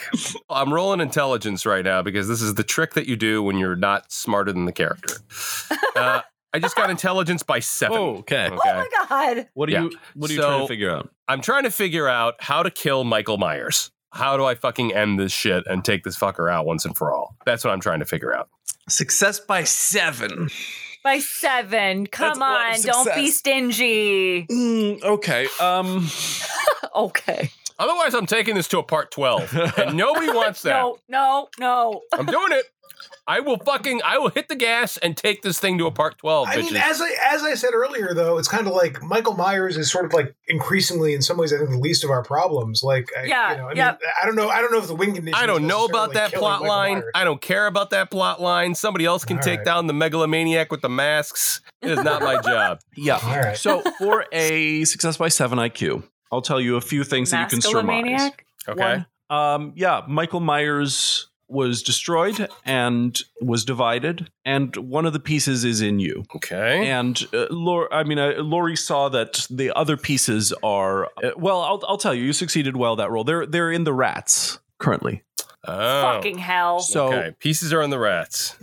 I'm 0.50 0.74
rolling 0.74 1.00
intelligence 1.00 1.64
right 1.66 1.86
now 1.86 2.02
because 2.02 2.28
this 2.28 2.42
is 2.42 2.56
the 2.56 2.64
trick 2.64 2.96
that 2.96 3.08
you 3.08 3.16
do 3.16 3.44
when 3.44 3.58
you're 3.58 3.76
not 3.76 4.12
smarter 4.12 4.52
than 4.52 4.66
the 4.66 4.72
character. 4.72 5.18
Uh, 5.96 6.22
I 6.54 6.60
just 6.60 6.76
got 6.76 6.90
intelligence 6.90 7.44
by 7.44 7.60
seven. 7.60 7.98
okay. 7.98 8.48
Okay. 8.48 8.58
Oh 8.58 8.78
my 8.78 8.88
god. 9.08 9.48
What 9.54 9.70
are 9.70 9.74
Yeah. 9.74 9.82
you 9.84 9.92
what 10.16 10.32
are 10.32 10.34
you 10.34 10.42
So- 10.42 10.48
trying 10.50 10.62
to 10.62 10.68
figure 10.68 10.90
out? 10.92 11.10
I'm 11.28 11.42
trying 11.42 11.64
to 11.64 11.72
figure 11.72 12.08
out 12.08 12.36
how 12.40 12.64
to 12.64 12.72
kill 12.72 13.04
Michael 13.04 13.38
Myers. 13.38 13.92
How 14.12 14.38
do 14.38 14.46
I 14.46 14.56
fucking 14.56 14.94
end 14.94 15.20
this 15.20 15.32
shit 15.32 15.66
and 15.68 15.86
take 15.86 16.04
this 16.04 16.18
fucker 16.18 16.52
out 16.52 16.66
once 16.66 16.86
and 16.86 16.98
for 16.98 17.14
all? 17.14 17.36
That's 17.46 17.64
what 17.64 17.72
I'm 17.72 17.80
trying 17.80 18.00
to 18.00 18.06
figure 18.06 18.34
out. 18.34 18.50
Success 18.88 19.40
by 19.40 19.64
7. 19.64 20.50
By 21.04 21.20
seven. 21.20 22.08
Come 22.08 22.40
That's 22.40 22.86
on. 22.86 23.06
Don't 23.06 23.16
be 23.16 23.30
stingy. 23.30 24.46
Mm, 24.48 25.02
okay. 25.04 25.48
Um 25.62 26.08
Okay. 26.96 27.50
Otherwise, 27.78 28.14
I'm 28.14 28.26
taking 28.26 28.56
this 28.56 28.68
to 28.70 28.80
a 28.80 28.84
part 28.84 29.10
12, 29.12 29.56
and 29.78 29.96
nobody 29.96 30.28
wants 30.34 30.64
that. 30.64 30.74
No, 30.82 30.98
no, 31.08 31.48
no. 31.60 32.02
I'm 32.12 32.26
doing 32.26 32.52
it. 32.52 32.66
I 33.28 33.40
will 33.40 33.58
fucking, 33.58 34.02
I 34.04 34.18
will 34.18 34.30
hit 34.30 34.50
the 34.50 34.56
gas 34.56 34.98
and 34.98 35.16
take 35.16 35.42
this 35.42 35.60
thing 35.60 35.78
to 35.78 35.86
a 35.86 35.92
part 35.92 36.18
12, 36.18 36.48
I 36.48 36.56
bitches. 36.56 36.64
mean, 36.64 36.76
as 36.78 37.02
I 37.02 37.10
as 37.32 37.44
I 37.44 37.54
said 37.56 37.74
earlier, 37.74 38.14
though, 38.14 38.38
it's 38.38 38.48
kind 38.48 38.68
of 38.68 38.74
like 38.74 39.02
Michael 39.04 39.36
Myers 39.36 39.78
is 39.78 39.92
sort 39.92 40.06
of 40.06 40.14
like 40.14 40.36
increasingly, 40.48 41.14
in 41.14 41.22
some 41.22 41.38
ways, 41.38 41.54
I 41.54 41.58
think 41.58 41.70
the 41.70 41.78
least 41.78 42.04
of 42.04 42.10
our 42.10 42.24
problems. 42.24 42.82
Like, 42.84 43.08
I, 43.18 43.24
Yeah, 43.26 43.52
you 43.52 43.58
know, 43.58 43.68
I, 43.70 43.74
yep. 43.74 44.00
mean, 44.02 44.12
I 44.22 44.26
don't 44.26 44.36
know, 44.36 44.50
I 44.50 44.62
don't 44.62 44.72
know 44.72 44.80
if 44.80 44.88
the 44.88 44.96
wing 44.96 45.14
condition. 45.14 45.36
I 45.36 45.46
don't 45.46 45.68
know 45.68 45.86
about 45.86 46.14
that 46.14 46.34
plot 46.34 46.62
Michael 46.62 46.76
line. 46.76 46.94
Myers. 46.94 47.12
I 47.16 47.24
don't 47.24 47.42
care 47.42 47.68
about 47.68 47.92
that 47.92 48.10
plot 48.12 48.42
line. 48.42 48.76
Somebody 48.76 49.06
else 49.06 49.24
can 49.26 49.38
All 49.38 49.44
take 49.44 49.60
right. 49.60 49.66
down 49.66 49.88
the 49.88 49.94
megalomaniac 49.94 50.72
with 50.72 50.82
the 50.82 50.90
masks. 50.90 51.62
It 51.82 51.92
is 51.92 52.04
not 52.04 52.22
my 52.22 52.42
job. 52.42 52.80
yeah. 52.98 53.20
All 53.24 53.38
right. 53.40 53.58
So 53.58 53.82
for 53.98 54.26
a 54.32 54.84
success 54.86 55.18
by 55.18 55.30
7 55.30 55.58
IQ, 55.60 56.04
I'll 56.32 56.42
tell 56.42 56.60
you 56.60 56.76
a 56.76 56.82
few 56.82 57.04
things 57.04 57.32
that 57.32 57.44
you 57.44 57.48
can 57.48 57.62
surmise. 57.62 58.04
Masculomaniac? 58.06 58.32
Okay. 58.68 58.82
One, 58.82 59.06
um, 59.30 59.74
yeah, 59.76 60.02
Michael 60.08 60.40
Myers 60.42 61.29
was 61.50 61.82
destroyed 61.84 62.48
and 62.66 63.20
was 63.42 63.66
divided, 63.66 64.30
and 64.46 64.76
one 64.78 65.06
of 65.06 65.14
the 65.14 65.20
pieces 65.20 65.66
is 65.66 65.82
in 65.82 66.00
you. 66.00 66.24
Okay. 66.36 66.88
And 66.90 67.22
uh, 67.34 67.48
Lor- 67.50 67.92
I 67.94 68.04
mean, 68.04 68.20
uh, 68.20 68.34
Lori 68.38 68.76
saw 68.76 69.10
that 69.10 69.48
the 69.50 69.76
other 69.76 69.98
pieces 69.98 70.54
are 70.64 71.06
uh, 71.24 71.32
well. 71.36 71.62
I'll, 71.62 71.84
I'll 71.88 71.98
tell 71.98 72.14
you, 72.14 72.24
you 72.24 72.34
succeeded 72.34 72.78
well 72.78 72.96
that 72.98 73.10
role. 73.12 73.24
They're 73.24 73.46
they're 73.46 73.72
in 73.72 73.84
the 73.84 73.94
rats 73.94 74.60
currently. 74.78 75.24
Oh. 75.68 76.02
Fucking 76.14 76.38
hell. 76.38 76.80
So 76.80 77.08
okay. 77.08 77.36
Pieces 77.40 77.74
are 77.74 77.82
in 77.82 77.90
the 77.90 78.00
rats. 78.00 78.56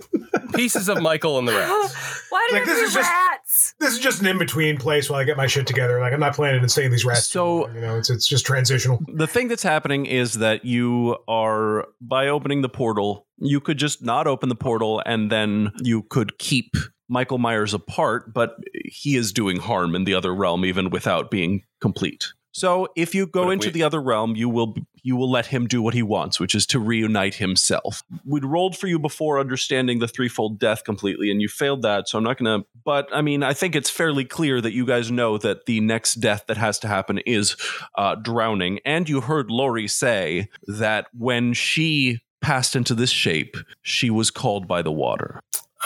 Pieces 0.55 0.89
of 0.89 1.03
Michael 1.03 1.39
and 1.39 1.47
the 1.47 1.53
rats. 1.53 2.25
Why 2.31 2.47
did 2.51 2.55
Like, 2.57 2.65
this 2.67 2.79
be 2.79 2.85
is 2.87 2.95
just- 2.95 3.11
rats? 3.11 3.46
This 3.79 3.93
is 3.93 3.99
just 3.99 4.21
an 4.21 4.27
in 4.27 4.39
between 4.39 4.79
place 4.79 5.11
while 5.11 5.21
I 5.21 5.25
get 5.25 5.37
my 5.37 5.47
shit 5.47 5.67
together. 5.67 6.01
Like, 6.01 6.13
I'm 6.13 6.21
not 6.21 6.35
planning 6.35 6.63
on 6.63 6.69
staying 6.69 6.91
these 6.91 7.05
rats. 7.05 7.27
So- 7.27 7.63
long, 7.63 7.75
you 7.75 7.81
know, 7.81 7.99
it's 7.99 8.09
it's 8.11 8.27
just 8.27 8.47
transitional. 8.47 9.01
the 9.07 9.27
thing 9.27 9.49
that's 9.49 9.63
happening 9.63 10.07
is 10.07 10.35
that 10.35 10.65
you 10.65 11.17
are 11.29 11.87
by 12.01 12.29
opening 12.29 12.63
the 12.63 12.69
portal, 12.69 13.27
you 13.39 13.61
could 13.61 13.79
just 13.79 14.03
not 14.03 14.27
open 14.27 14.49
the 14.49 14.55
portal, 14.55 15.03
and 15.05 15.31
then 15.31 15.73
you 15.83 16.03
could 16.03 16.39
keep 16.39 16.75
Michael 17.09 17.39
Myers 17.39 17.75
apart, 17.75 18.33
but 18.33 18.57
he 18.85 19.17
is 19.17 19.33
doing 19.33 19.59
harm 19.59 19.95
in 19.95 20.05
the 20.05 20.15
other 20.15 20.35
realm 20.35 20.65
even 20.65 20.91
without 20.91 21.31
being 21.31 21.63
complete. 21.81 22.27
So 22.57 22.89
if 22.97 23.15
you 23.15 23.27
go 23.27 23.51
if 23.51 23.55
into 23.55 23.69
we- 23.69 23.73
the 23.73 23.83
other 23.83 24.01
realm, 24.01 24.35
you 24.35 24.49
will 24.49 24.75
you 25.03 25.15
will 25.15 25.31
let 25.31 25.47
him 25.47 25.67
do 25.67 25.83
what 25.83 25.93
he 25.93 26.03
wants, 26.03 26.41
which 26.41 26.55
is 26.55 26.65
to 26.67 26.81
reunite 26.81 27.35
himself. 27.35 28.03
We'd 28.25 28.47
rolled 28.47 28.77
for 28.79 28.87
you 28.87 28.99
before 28.99 29.39
understanding 29.39 29.99
the 29.99 30.09
threefold 30.09 30.59
death 30.59 30.83
completely, 30.83 31.31
and 31.31 31.43
you 31.43 31.49
failed 31.49 31.83
that. 31.83 32.09
So 32.09 32.17
I'm 32.17 32.25
not 32.25 32.39
gonna. 32.39 32.65
But 32.83 33.09
I 33.13 33.21
mean, 33.21 33.43
I 33.43 33.53
think 33.53 33.77
it's 33.77 33.91
fairly 33.91 34.25
clear 34.25 34.63
that 34.63 34.73
you 34.73 34.87
guys 34.87 35.11
know 35.11 35.37
that 35.37 35.67
the 35.67 35.81
next 35.81 36.15
death 36.15 36.45
that 36.49 36.57
has 36.57 36.79
to 36.79 36.89
happen 36.89 37.19
is 37.19 37.57
uh, 37.99 38.15
drowning. 38.15 38.81
And 38.87 39.07
you 39.07 39.21
heard 39.21 39.51
Lori 39.51 39.87
say 39.87 40.49
that 40.67 41.09
when 41.13 41.53
she 41.53 42.21
passed 42.41 42.75
into 42.75 42.95
this 42.95 43.11
shape, 43.11 43.59
she 43.83 44.09
was 44.09 44.31
called 44.31 44.67
by 44.67 44.81
the 44.81 44.93
water. 44.93 45.41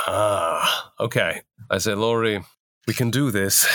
Ah, 0.07 0.93
okay. 1.01 1.43
I 1.69 1.79
said, 1.79 1.99
Laurie, 1.99 2.43
we 2.91 2.95
can 2.95 3.11
do 3.11 3.31
this. 3.31 3.69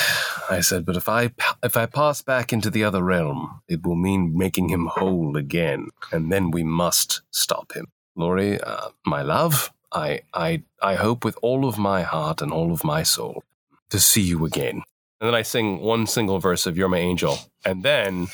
I 0.50 0.60
said, 0.60 0.86
but 0.86 0.98
if 0.98 1.08
I 1.08 1.32
if 1.64 1.78
I 1.78 1.86
pass 1.86 2.22
back 2.22 2.52
into 2.52 2.70
the 2.70 2.84
other 2.84 3.02
realm, 3.02 3.62
it 3.66 3.82
will 3.86 3.96
mean 3.96 4.38
making 4.38 4.68
him 4.68 4.88
whole 4.88 5.38
again, 5.38 5.88
and 6.12 6.34
then 6.34 6.52
we 6.52 6.64
must 6.66 7.22
stop 7.32 7.72
him. 7.72 7.86
Laurie, 8.18 8.60
uh, 8.60 8.90
my 9.06 9.22
love, 9.22 9.72
I 9.94 10.24
I 10.34 10.64
I 10.82 10.96
hope 10.96 11.24
with 11.24 11.38
all 11.42 11.66
of 11.66 11.78
my 11.78 12.02
heart 12.04 12.42
and 12.42 12.52
all 12.52 12.74
of 12.74 12.84
my 12.84 13.04
soul 13.04 13.42
to 13.90 14.02
see 14.02 14.22
you 14.32 14.44
again. 14.44 14.84
And 15.22 15.28
then 15.28 15.34
I 15.34 15.44
sing 15.44 15.80
one 15.80 16.08
single 16.08 16.40
verse 16.40 16.66
of 16.66 16.76
"You're 16.76 16.90
My 16.90 17.00
Angel," 17.00 17.38
and 17.66 17.84
then 17.84 18.28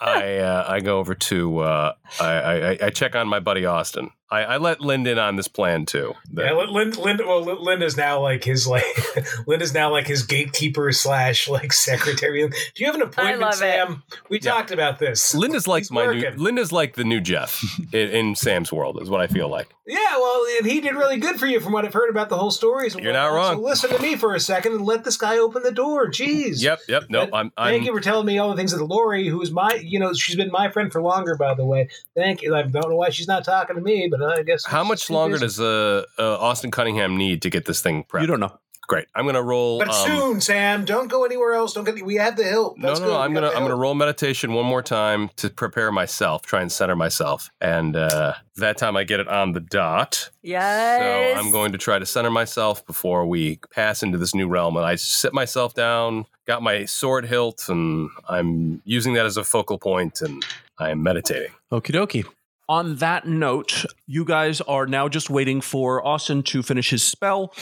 I 0.00 0.36
uh, 0.38 0.64
I 0.68 0.80
go 0.80 0.98
over 0.98 1.14
to 1.14 1.58
uh, 1.58 1.92
I, 2.20 2.26
I 2.26 2.78
I 2.82 2.90
check 2.90 3.14
on 3.14 3.28
my 3.28 3.40
buddy 3.40 3.64
Austin. 3.66 4.10
I, 4.28 4.40
I 4.42 4.56
let 4.56 4.80
Lind 4.80 5.06
in 5.06 5.20
on 5.20 5.36
this 5.36 5.46
plan 5.46 5.86
too. 5.86 6.12
Yeah, 6.32 6.50
Linda, 6.52 7.00
Linda, 7.00 7.24
well, 7.24 7.42
Linda's 7.44 7.96
now 7.96 8.20
like 8.20 8.42
his 8.42 8.66
like 8.66 8.84
Linda's 9.46 9.72
now 9.72 9.92
like 9.92 10.08
his 10.08 10.24
gatekeeper 10.24 10.90
slash 10.90 11.48
like 11.48 11.72
secretary. 11.72 12.48
Do 12.48 12.54
you 12.74 12.86
have 12.86 12.96
an 12.96 13.02
appointment, 13.02 13.40
love 13.40 13.54
it. 13.54 13.58
Sam? 13.58 14.02
We 14.28 14.40
Yeah. 14.40 14.50
talked 14.50 14.72
about 14.72 14.98
this. 14.98 15.32
Linda's 15.32 15.68
like 15.68 15.82
He's 15.82 15.92
my 15.92 16.06
new, 16.06 16.24
working. 16.24 16.40
Linda's 16.42 16.72
like 16.72 16.96
the 16.96 17.04
new 17.04 17.20
Jeff 17.20 17.62
in, 17.92 18.10
in 18.10 18.34
Sam's 18.34 18.72
world 18.72 19.00
is 19.00 19.08
what 19.08 19.20
I 19.20 19.28
feel 19.28 19.48
like. 19.48 19.68
Yeah, 19.86 19.98
well, 20.18 20.44
and 20.58 20.66
he 20.66 20.80
did 20.80 20.94
really 20.96 21.18
good 21.18 21.38
for 21.38 21.46
you 21.46 21.60
from 21.60 21.72
what 21.72 21.84
I've 21.84 21.92
heard 21.94 22.10
about 22.10 22.28
the 22.28 22.36
whole 22.36 22.50
story. 22.50 22.90
So 22.90 22.98
You're 22.98 23.12
not 23.12 23.28
wrong. 23.28 23.54
So 23.58 23.60
listen 23.62 23.90
to 23.90 24.02
me 24.02 24.16
for 24.16 24.34
a 24.34 24.40
second 24.40 24.72
and 24.72 24.84
let 24.84 25.04
this 25.04 25.16
guy 25.16 25.38
open 25.38 25.62
the 25.62 25.70
door. 25.70 26.08
Jeez. 26.10 26.60
Yep, 26.60 26.80
yep. 26.88 27.04
No, 27.08 27.26
But 27.26 27.36
I'm. 27.36 27.50
Thank 27.56 27.82
I'm 27.82 27.86
you 27.86 27.92
for 27.94 28.00
telling 28.00 28.26
me 28.26 28.35
all 28.38 28.50
the 28.50 28.56
things 28.56 28.72
that 28.72 28.82
Laurie, 28.84 29.28
who's 29.28 29.50
my, 29.50 29.74
you 29.82 29.98
know, 29.98 30.12
she's 30.12 30.36
been 30.36 30.50
my 30.50 30.70
friend 30.70 30.92
for 30.92 31.02
longer, 31.02 31.36
by 31.36 31.54
the 31.54 31.64
way. 31.64 31.88
Thank 32.14 32.42
you. 32.42 32.54
I 32.54 32.62
don't 32.62 32.88
know 32.88 32.96
why 32.96 33.10
she's 33.10 33.28
not 33.28 33.44
talking 33.44 33.76
to 33.76 33.82
me, 33.82 34.08
but 34.10 34.22
I 34.22 34.42
guess. 34.42 34.64
how 34.64 34.84
much 34.84 35.10
longer 35.10 35.36
busy. 35.36 35.46
does 35.46 35.60
uh, 35.60 36.04
uh, 36.18 36.38
Austin 36.38 36.70
Cunningham 36.70 37.16
need 37.16 37.42
to 37.42 37.50
get 37.50 37.64
this 37.64 37.80
thing 37.80 38.04
prepped? 38.04 38.22
You 38.22 38.26
don't 38.26 38.40
know. 38.40 38.58
Great. 38.86 39.06
I'm 39.14 39.26
gonna 39.26 39.42
roll. 39.42 39.78
But 39.78 39.88
um, 39.88 40.06
soon, 40.06 40.40
Sam. 40.40 40.84
Don't 40.84 41.08
go 41.08 41.24
anywhere 41.24 41.54
else. 41.54 41.72
Don't 41.72 41.84
get. 41.84 42.04
We 42.04 42.16
have 42.16 42.36
the 42.36 42.44
hilt. 42.44 42.78
No, 42.78 42.88
That's 42.88 43.00
no, 43.00 43.06
good. 43.06 43.12
no. 43.12 43.18
I'm 43.20 43.34
gonna 43.34 43.48
I'm 43.48 43.62
gonna 43.62 43.74
roll 43.76 43.94
meditation 43.94 44.52
one 44.52 44.66
more 44.66 44.82
time 44.82 45.30
to 45.36 45.50
prepare 45.50 45.90
myself, 45.90 46.42
try 46.42 46.62
and 46.62 46.70
center 46.70 46.94
myself, 46.94 47.50
and 47.60 47.96
uh, 47.96 48.34
that 48.56 48.76
time 48.78 48.96
I 48.96 49.04
get 49.04 49.18
it 49.20 49.28
on 49.28 49.52
the 49.52 49.60
dot. 49.60 50.30
Yes. 50.42 51.34
So 51.34 51.40
I'm 51.40 51.50
going 51.50 51.72
to 51.72 51.78
try 51.78 51.98
to 51.98 52.06
center 52.06 52.30
myself 52.30 52.86
before 52.86 53.26
we 53.26 53.58
pass 53.74 54.02
into 54.02 54.18
this 54.18 54.34
new 54.34 54.46
realm. 54.48 54.76
And 54.76 54.86
I 54.86 54.94
sit 54.94 55.34
myself 55.34 55.74
down, 55.74 56.26
got 56.46 56.62
my 56.62 56.84
sword 56.84 57.26
hilt, 57.26 57.68
and 57.68 58.08
I'm 58.28 58.80
using 58.84 59.14
that 59.14 59.26
as 59.26 59.36
a 59.36 59.44
focal 59.44 59.78
point, 59.78 60.20
and 60.20 60.44
I'm 60.78 61.02
meditating. 61.02 61.50
Okie 61.72 61.92
dokie. 61.94 62.24
On 62.68 62.96
that 62.96 63.28
note, 63.28 63.84
you 64.08 64.24
guys 64.24 64.60
are 64.62 64.86
now 64.86 65.08
just 65.08 65.30
waiting 65.30 65.60
for 65.60 66.04
Austin 66.04 66.42
to 66.44 66.64
finish 66.64 66.90
his 66.90 67.04
spell, 67.04 67.54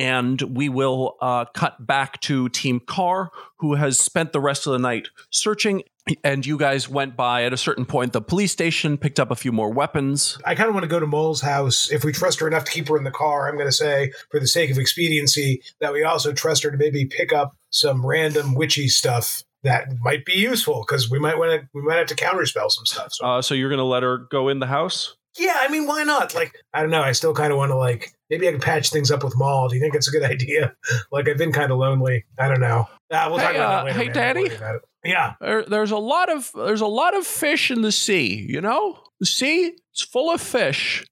and 0.00 0.40
we 0.40 0.70
will 0.70 1.18
uh, 1.20 1.44
cut 1.44 1.86
back 1.86 2.18
to 2.22 2.48
Team 2.48 2.80
Carr, 2.80 3.30
who 3.58 3.74
has 3.74 4.00
spent 4.00 4.32
the 4.32 4.40
rest 4.40 4.66
of 4.66 4.72
the 4.72 4.78
night 4.78 5.08
searching. 5.28 5.82
And 6.24 6.44
you 6.46 6.56
guys 6.56 6.88
went 6.88 7.16
by 7.16 7.44
at 7.44 7.52
a 7.52 7.58
certain 7.58 7.84
point 7.84 8.14
the 8.14 8.22
police 8.22 8.50
station, 8.50 8.96
picked 8.96 9.20
up 9.20 9.30
a 9.30 9.36
few 9.36 9.52
more 9.52 9.70
weapons. 9.70 10.38
I 10.46 10.54
kind 10.54 10.70
of 10.70 10.74
want 10.74 10.84
to 10.84 10.88
go 10.88 11.00
to 11.00 11.06
Mole's 11.06 11.42
house. 11.42 11.92
If 11.92 12.02
we 12.02 12.12
trust 12.12 12.40
her 12.40 12.48
enough 12.48 12.64
to 12.64 12.72
keep 12.72 12.88
her 12.88 12.96
in 12.96 13.04
the 13.04 13.10
car, 13.10 13.46
I'm 13.46 13.56
going 13.56 13.68
to 13.68 13.72
say, 13.72 14.12
for 14.30 14.40
the 14.40 14.46
sake 14.46 14.70
of 14.70 14.78
expediency, 14.78 15.62
that 15.80 15.92
we 15.92 16.02
also 16.02 16.32
trust 16.32 16.62
her 16.62 16.70
to 16.70 16.78
maybe 16.78 17.04
pick 17.04 17.34
up 17.34 17.54
some 17.68 18.04
random 18.04 18.54
witchy 18.54 18.88
stuff 18.88 19.44
that 19.64 19.88
might 20.00 20.24
be 20.24 20.32
useful 20.32 20.82
because 20.88 21.10
we 21.10 21.18
might 21.18 21.36
want 21.36 21.60
to 21.60 21.68
we 21.74 21.82
might 21.82 21.98
have 21.98 22.06
to 22.06 22.14
counterspell 22.14 22.70
some 22.70 22.86
stuff. 22.86 23.12
So 23.12 23.26
Uh, 23.26 23.42
so 23.42 23.54
you're 23.54 23.68
going 23.68 23.78
to 23.78 23.84
let 23.84 24.02
her 24.02 24.16
go 24.30 24.48
in 24.48 24.60
the 24.60 24.66
house? 24.66 25.16
Yeah, 25.38 25.56
I 25.60 25.68
mean, 25.68 25.86
why 25.86 26.02
not? 26.04 26.34
Like, 26.34 26.54
I 26.74 26.80
don't 26.82 26.90
know. 26.90 27.02
I 27.02 27.12
still 27.12 27.34
kind 27.34 27.52
of 27.52 27.58
want 27.58 27.70
to 27.70 27.76
like 27.76 28.12
maybe 28.30 28.48
I 28.48 28.52
can 28.52 28.60
patch 28.60 28.90
things 28.90 29.10
up 29.10 29.24
with 29.24 29.36
Maul. 29.36 29.68
Do 29.68 29.74
you 29.76 29.80
think 29.80 29.94
it's 29.94 30.08
a 30.08 30.10
good 30.10 30.22
idea? 30.30 30.74
like, 31.12 31.28
I've 31.28 31.38
been 31.38 31.52
kind 31.52 31.70
of 31.72 31.78
lonely. 31.78 32.24
I 32.38 32.48
don't 32.48 32.60
know. 32.60 32.88
Uh, 33.10 33.26
we'll 33.28 33.38
talk 33.38 33.50
Hey, 33.52 33.56
about 33.56 33.72
uh, 33.72 33.84
that 33.84 33.96
later. 33.96 33.98
hey. 33.98 34.08
Daddy? 34.12 34.40
Don't 34.40 34.48
worry 34.50 34.56
about 34.56 34.74
it. 34.76 34.82
Yeah. 35.04 35.34
There, 35.40 35.64
there's 35.64 35.90
a 35.92 35.98
lot 35.98 36.30
of 36.30 36.50
there's 36.54 36.80
a 36.82 36.86
lot 36.86 37.16
of 37.16 37.26
fish 37.26 37.70
in 37.70 37.82
the 37.82 37.92
sea. 37.92 38.46
You 38.48 38.60
know, 38.60 38.98
the 39.18 39.26
sea 39.26 39.72
is 39.94 40.02
full 40.02 40.30
of 40.30 40.40
fish, 40.40 41.04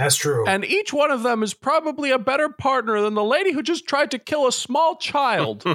That's 0.00 0.16
true. 0.16 0.46
and 0.46 0.64
each 0.64 0.92
one 0.92 1.10
of 1.10 1.22
them 1.22 1.42
is 1.42 1.54
probably 1.54 2.10
a 2.10 2.18
better 2.18 2.48
partner 2.48 3.00
than 3.00 3.14
the 3.14 3.22
lady 3.24 3.52
who 3.52 3.62
just 3.62 3.86
tried 3.86 4.10
to 4.12 4.18
kill 4.18 4.46
a 4.46 4.52
small 4.52 4.96
child. 4.96 5.64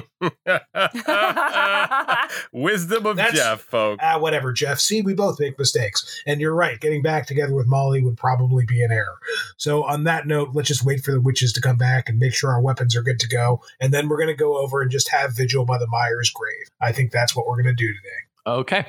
Wisdom 2.52 3.06
of 3.06 3.16
That's- 3.16 3.34
Jeff, 3.36 3.60
folks. 3.62 4.02
Ah, 4.04 4.18
whatever, 4.18 4.52
Jeff. 4.52 4.80
See, 4.80 5.02
we 5.02 5.14
both 5.14 5.38
make 5.40 5.58
mistakes. 5.58 6.22
And 6.26 6.40
you're 6.40 6.54
right. 6.54 6.80
Getting 6.80 7.02
back 7.02 7.26
together 7.26 7.54
with 7.54 7.66
Molly 7.66 8.02
would 8.02 8.16
probably 8.16 8.64
be 8.66 8.82
an 8.82 8.90
error. 8.92 9.18
So, 9.56 9.84
on 9.84 10.04
that 10.04 10.26
note, 10.26 10.50
let's 10.54 10.68
just 10.68 10.84
wait 10.84 11.02
for 11.04 11.12
the 11.12 11.20
witches 11.20 11.52
to 11.54 11.60
come 11.60 11.76
back 11.76 12.08
and 12.08 12.18
make 12.18 12.34
sure 12.34 12.50
our 12.50 12.60
weapons 12.60 12.96
are 12.96 13.02
good 13.02 13.20
to 13.20 13.28
go. 13.28 13.62
And 13.80 13.92
then 13.92 14.08
we're 14.08 14.16
going 14.18 14.28
to 14.28 14.34
go 14.34 14.58
over 14.58 14.82
and 14.82 14.90
just 14.90 15.08
have 15.10 15.34
vigil 15.36 15.64
by 15.64 15.78
the 15.78 15.86
Myers 15.86 16.30
grave. 16.30 16.66
I 16.80 16.92
think 16.92 17.10
that's 17.12 17.34
what 17.36 17.46
we're 17.46 17.62
going 17.62 17.74
to 17.76 17.84
do 17.84 17.88
today. 17.88 18.25
Okay. 18.46 18.86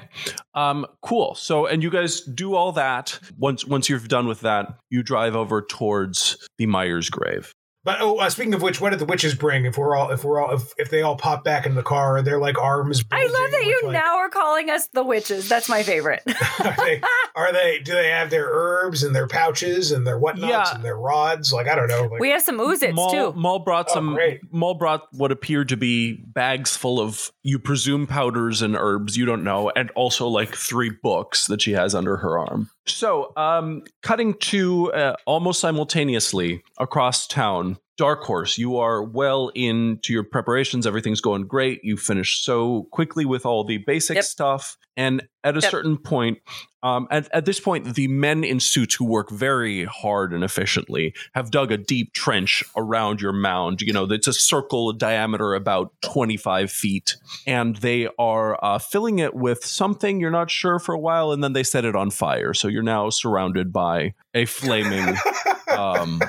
Um, 0.53 0.85
cool. 1.01 1.33
So, 1.33 1.65
and 1.65 1.81
you 1.81 1.89
guys 1.89 2.21
do 2.21 2.53
all 2.53 2.71
that. 2.73 3.19
Once 3.37 3.65
once 3.65 3.89
you're 3.89 3.99
done 3.99 4.27
with 4.27 4.41
that, 4.41 4.77
you 4.89 5.01
drive 5.01 5.35
over 5.35 5.61
towards 5.61 6.47
the 6.57 6.67
Myers 6.67 7.09
grave. 7.09 7.51
But 7.87 8.01
oh, 8.01 8.17
uh, 8.17 8.29
speaking 8.29 8.53
of 8.53 8.61
which, 8.61 8.81
what 8.81 8.89
did 8.89 8.99
the 8.99 9.05
witches 9.05 9.33
bring? 9.33 9.63
If 9.63 9.77
we're 9.77 9.95
all, 9.95 10.11
if 10.11 10.25
we're 10.25 10.41
all, 10.43 10.53
if, 10.53 10.73
if 10.77 10.89
they 10.89 11.03
all 11.03 11.15
pop 11.15 11.45
back 11.45 11.65
in 11.65 11.73
the 11.73 11.81
car, 11.81 12.21
they're 12.21 12.37
like 12.37 12.59
arms. 12.59 13.01
I 13.13 13.23
love 13.27 13.51
that 13.51 13.63
you 13.65 13.79
like- 13.85 13.93
now 13.93 14.17
are 14.17 14.27
calling 14.27 14.69
us 14.69 14.87
the 14.89 15.05
witches. 15.05 15.47
That's 15.47 15.69
my 15.69 15.83
favorite. 15.83 16.21
are 16.59 16.75
they? 16.75 17.01
Are 17.33 17.53
they? 17.53 17.79
Do 17.79 17.93
they 17.93 18.09
have 18.09 18.29
their 18.29 18.45
herbs 18.51 19.03
and 19.03 19.15
their 19.15 19.25
pouches 19.25 19.93
and 19.93 20.05
their 20.05 20.19
whatnots 20.19 20.49
Yeah. 20.49 20.75
and 20.75 20.83
their 20.83 20.97
rods? 20.97 21.53
Like 21.53 21.69
I 21.69 21.75
don't 21.75 21.87
know. 21.87 22.09
Like, 22.11 22.19
we 22.19 22.29
have 22.31 22.41
some 22.41 22.57
oozits 22.59 22.93
Maul, 22.93 23.09
too. 23.09 23.31
Maul 23.39 23.59
brought 23.59 23.85
Oh, 23.91 23.93
some. 23.93 24.15
great. 24.15 24.41
Maul 24.51 24.73
brought 24.73 25.03
what 25.13 25.31
appeared 25.31 25.69
to 25.69 25.77
be 25.77 26.11
bags 26.25 26.75
full 26.75 26.99
of 26.99 27.31
you 27.43 27.57
presume 27.57 28.05
powders 28.05 28.61
and 28.61 28.75
herbs. 28.75 29.15
You 29.15 29.23
don't 29.25 29.45
know, 29.45 29.71
and 29.73 29.91
also 29.91 30.27
like 30.27 30.53
three 30.53 30.91
books 31.01 31.47
that 31.47 31.61
she 31.61 31.71
has 31.71 31.95
under 31.95 32.17
her 32.17 32.37
arm. 32.37 32.69
So, 32.89 33.33
um, 33.35 33.83
cutting 34.01 34.33
to 34.35 34.91
uh, 34.93 35.15
almost 35.25 35.59
simultaneously 35.59 36.63
across 36.77 37.27
town. 37.27 37.77
Dark 37.97 38.23
Horse, 38.23 38.57
you 38.59 38.77
are 38.77 39.03
well 39.03 39.49
into 39.55 40.13
your 40.13 40.23
preparations. 40.23 40.85
Everything's 40.85 41.19
going 41.21 41.47
great. 41.47 41.83
You 41.83 41.97
finished 41.97 42.45
so 42.45 42.87
quickly 42.91 43.25
with 43.25 43.45
all 43.45 43.63
the 43.63 43.77
basic 43.79 44.15
Yep. 44.15 44.23
stuff. 44.25 44.77
And 44.95 45.27
at 45.43 45.57
a 45.57 45.61
Yep. 45.61 45.71
certain 45.71 45.97
point, 45.97 46.39
um, 46.83 47.07
at, 47.09 47.27
at 47.33 47.45
this 47.45 47.59
point, 47.59 47.95
the 47.95 48.07
men 48.07 48.43
in 48.43 48.59
suits 48.59 48.95
who 48.95 49.05
work 49.05 49.31
very 49.31 49.85
hard 49.85 50.31
and 50.31 50.43
efficiently 50.43 51.13
have 51.33 51.49
dug 51.51 51.71
a 51.71 51.77
deep 51.77 52.13
trench 52.13 52.63
around 52.75 53.19
your 53.19 53.33
mound. 53.33 53.81
You 53.81 53.93
know, 53.93 54.05
it's 54.05 54.27
a 54.27 54.33
circle 54.33 54.93
diameter 54.93 55.55
about 55.55 55.91
25 56.01 56.71
feet, 56.71 57.15
and 57.47 57.75
they 57.77 58.07
are 58.19 58.63
uh, 58.63 58.77
filling 58.77 59.17
it 59.19 59.33
with 59.35 59.65
something 59.65 60.19
you're 60.19 60.29
not 60.31 60.51
sure 60.51 60.77
for 60.79 60.93
a 60.93 60.99
while, 60.99 61.31
and 61.31 61.43
then 61.43 61.53
they 61.53 61.63
set 61.63 61.83
it 61.83 61.95
on 61.95 62.11
fire. 62.11 62.53
So 62.53 62.67
you're 62.67 62.83
now 62.83 63.09
surrounded 63.09 63.73
by 63.73 64.13
a 64.35 64.45
flaming 64.45 65.15
um, 65.75 66.21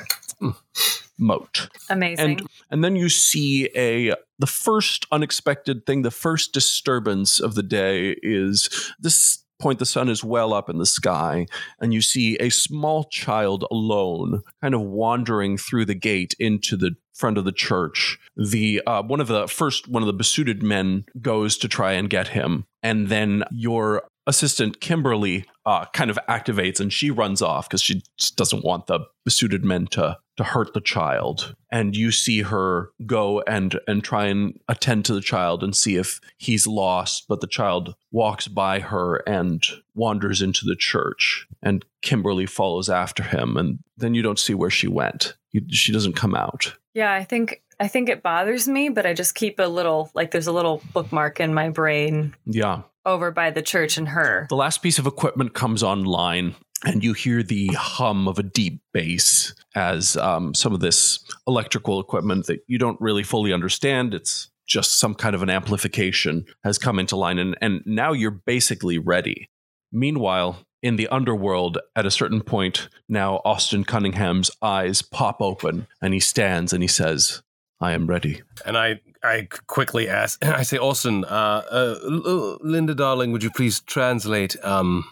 moat. 1.19 1.69
Amazing. 1.91 2.41
and 2.41 2.43
and 2.71 2.85
then 2.85 2.97
you 2.97 3.09
see 3.09 3.69
a 3.77 4.15
the 4.39 4.47
first 4.47 5.07
unexpected 5.11 5.85
thing 5.87 6.03
the 6.03 6.11
first 6.11 6.53
disturbance 6.53 7.41
of 7.41 7.55
the 7.55 7.63
day 7.63 8.17
is 8.23 8.93
this 9.01 9.45
point 9.59 9.81
the 9.81 9.87
sun 9.87 10.09
is 10.09 10.23
well 10.23 10.55
up 10.55 10.71
in 10.71 10.79
the 10.79 10.87
sky 10.87 11.47
and 11.81 11.93
you 11.93 12.01
see 12.01 12.37
a 12.37 12.49
small 12.49 13.05
child 13.05 13.65
alone 13.71 14.43
kind 14.63 14.75
of 14.75 14.81
wandering 14.81 15.59
through 15.59 15.85
the 15.85 15.95
gate 15.95 16.35
into 16.39 16.77
the 16.77 16.95
front 17.13 17.37
of 17.37 17.45
the 17.45 17.53
church. 17.53 18.17
The 18.37 18.81
uh, 18.87 19.03
one 19.03 19.21
of 19.21 19.27
the 19.27 19.49
first 19.49 19.89
one 19.89 20.03
of 20.03 20.07
the 20.07 20.13
besuited 20.13 20.63
men 20.63 21.05
goes 21.21 21.59
to 21.59 21.69
try 21.69 21.93
and 21.93 22.09
get 22.09 22.29
him 22.29 22.67
and 22.83 23.09
then 23.09 23.45
your 23.51 24.05
assistant 24.29 24.81
kimberly 24.81 25.47
uh, 25.65 25.87
kind 25.95 26.11
of 26.11 26.19
activates 26.29 26.81
and 26.81 26.93
she 26.93 27.11
runs 27.11 27.41
off 27.41 27.69
because 27.69 27.81
she 27.81 28.03
doesn't 28.37 28.63
want 28.63 28.87
the 28.87 29.01
besuited 29.25 29.65
men 29.65 29.87
to 29.87 30.17
to 30.37 30.45
hurt 30.45 30.73
the 30.73 30.81
child. 30.81 31.57
And 31.73 31.97
you 31.97 32.13
see 32.13 32.43
her 32.43 32.91
go 33.07 33.41
and 33.49 33.81
and 33.89 34.05
try 34.05 34.27
and 34.27 34.61
attend 34.69 35.07
to 35.07 35.15
the 35.15 35.23
child 35.23 35.65
and 35.65 35.75
see 35.75 35.97
if 35.97 36.21
he's 36.37 36.67
lost 36.67 37.25
but 37.27 37.41
the 37.41 37.47
child 37.47 37.95
walks 38.13 38.47
by 38.49 38.81
her 38.81 39.17
and 39.27 39.65
wanders 39.95 40.43
into 40.43 40.67
the 40.67 40.77
church. 40.77 41.47
And 41.63 41.85
kimberly 42.03 42.47
follows 42.47 42.91
after 42.91 43.23
him 43.23 43.57
and 43.57 43.79
then 43.97 44.15
you 44.15 44.23
don't 44.23 44.39
see 44.39 44.55
where 44.55 44.71
she 44.71 44.89
went. 44.89 45.35
You, 45.53 45.63
she 45.71 45.91
doesn't 45.91 46.17
come 46.17 46.35
out. 46.35 46.75
Yeah, 46.93 47.13
I 47.13 47.25
think 47.25 47.63
I 47.81 47.89
think 47.89 48.09
it 48.09 48.23
bothers 48.23 48.67
me, 48.67 48.89
but 48.89 49.07
I 49.07 49.15
just 49.15 49.35
keep 49.35 49.59
a 49.59 49.69
little 49.69 50.11
like 50.15 50.31
there's 50.31 50.47
a 50.47 50.53
little 50.53 50.83
bookmark 50.93 51.41
in 51.41 51.55
my 51.55 51.69
brain 51.69 52.35
yeah 52.47 52.83
over 53.09 53.31
by 53.31 53.51
the 53.51 53.63
church 53.63 53.97
and 53.97 54.09
her. 54.09 54.47
The 54.49 54.57
last 54.57 54.83
piece 54.83 54.99
of 54.99 55.07
equipment 55.07 55.55
comes 55.55 55.83
online, 55.83 56.55
and 56.85 57.03
you 57.03 57.15
hear 57.15 57.43
the 57.43 57.69
hum 57.69 58.29
of 58.29 58.39
a 58.39 58.43
deep 58.43 58.81
bass 58.93 59.55
as 59.75 60.17
um, 60.17 60.55
some 60.55 60.75
of 60.75 60.81
this 60.81 61.19
electrical 61.47 62.01
equipment 62.01 62.47
that 62.47 62.61
you 62.67 62.79
don't 62.79 63.01
really 63.01 63.23
fully 63.23 63.53
understand. 63.53 64.15
It's 64.15 64.51
just 64.67 65.01
some 65.01 65.15
kind 65.15 65.35
of 65.35 65.43
an 65.43 65.49
amplification 65.49 66.45
has 66.63 66.79
come 66.79 66.99
into 66.99 67.17
line, 67.17 67.39
and, 67.39 67.57
and 67.61 67.83
now 67.87 68.13
you're 68.13 68.31
basically 68.31 68.99
ready. 68.99 69.49
Meanwhile, 69.91 70.59
in 70.83 70.97
the 70.97 71.09
underworld, 71.09 71.79
at 71.97 72.07
a 72.07 72.11
certain 72.11 72.43
point, 72.43 72.89
now 73.09 73.41
Austin 73.45 73.85
Cunningham's 73.85 74.51
eyes 74.61 75.01
pop 75.01 75.41
open, 75.41 75.87
and 76.03 76.13
he 76.13 76.21
stands 76.21 76.75
and 76.75 76.83
he 76.83 76.89
says, 76.89 77.43
I 77.81 77.93
am 77.93 78.07
ready. 78.07 78.43
And 78.67 78.77
I, 78.77 79.01
I 79.23 79.49
quickly 79.67 80.09
ask, 80.09 80.45
I 80.45 80.63
say, 80.63 80.79
Austin, 80.79 81.25
uh, 81.25 81.63
uh, 81.71 82.57
Linda, 82.61 82.95
darling, 82.95 83.33
would 83.33 83.43
you 83.43 83.51
please 83.51 83.81
translate? 83.81 84.57
Um, 84.65 85.05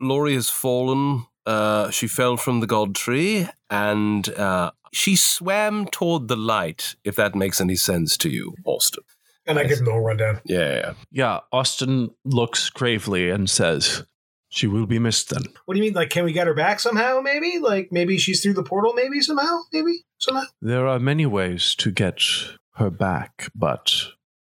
Laurie 0.00 0.34
has 0.34 0.48
fallen. 0.50 1.26
Uh, 1.44 1.90
she 1.90 2.08
fell 2.08 2.36
from 2.36 2.60
the 2.60 2.66
god 2.66 2.94
tree, 2.94 3.48
and 3.70 4.28
uh, 4.30 4.72
she 4.92 5.14
swam 5.14 5.86
toward 5.86 6.26
the 6.28 6.36
light. 6.36 6.96
If 7.04 7.16
that 7.16 7.34
makes 7.34 7.60
any 7.60 7.76
sense 7.76 8.16
to 8.18 8.28
you, 8.28 8.54
Austin. 8.64 9.04
and 9.46 9.58
I 9.58 9.64
give 9.64 9.78
them 9.78 9.84
the 9.86 9.92
whole 9.92 10.00
rundown. 10.00 10.40
Yeah, 10.44 10.74
yeah. 10.74 10.94
Yeah, 11.12 11.40
Austin 11.52 12.10
looks 12.24 12.68
gravely 12.70 13.30
and 13.30 13.48
says, 13.48 14.04
She 14.56 14.66
will 14.66 14.86
be 14.86 14.98
missed 14.98 15.28
then. 15.28 15.42
What 15.66 15.74
do 15.74 15.78
you 15.80 15.84
mean? 15.84 15.92
Like, 15.92 16.08
can 16.08 16.24
we 16.24 16.32
get 16.32 16.46
her 16.46 16.54
back 16.54 16.80
somehow? 16.80 17.20
Maybe, 17.22 17.58
like, 17.58 17.92
maybe 17.92 18.16
she's 18.16 18.42
through 18.42 18.54
the 18.54 18.62
portal. 18.62 18.94
Maybe 18.94 19.20
somehow. 19.20 19.60
Maybe 19.70 20.04
somehow. 20.18 20.44
There 20.62 20.86
are 20.86 20.98
many 20.98 21.26
ways 21.26 21.74
to 21.74 21.90
get 21.90 22.22
her 22.76 22.88
back, 22.88 23.50
but 23.54 23.92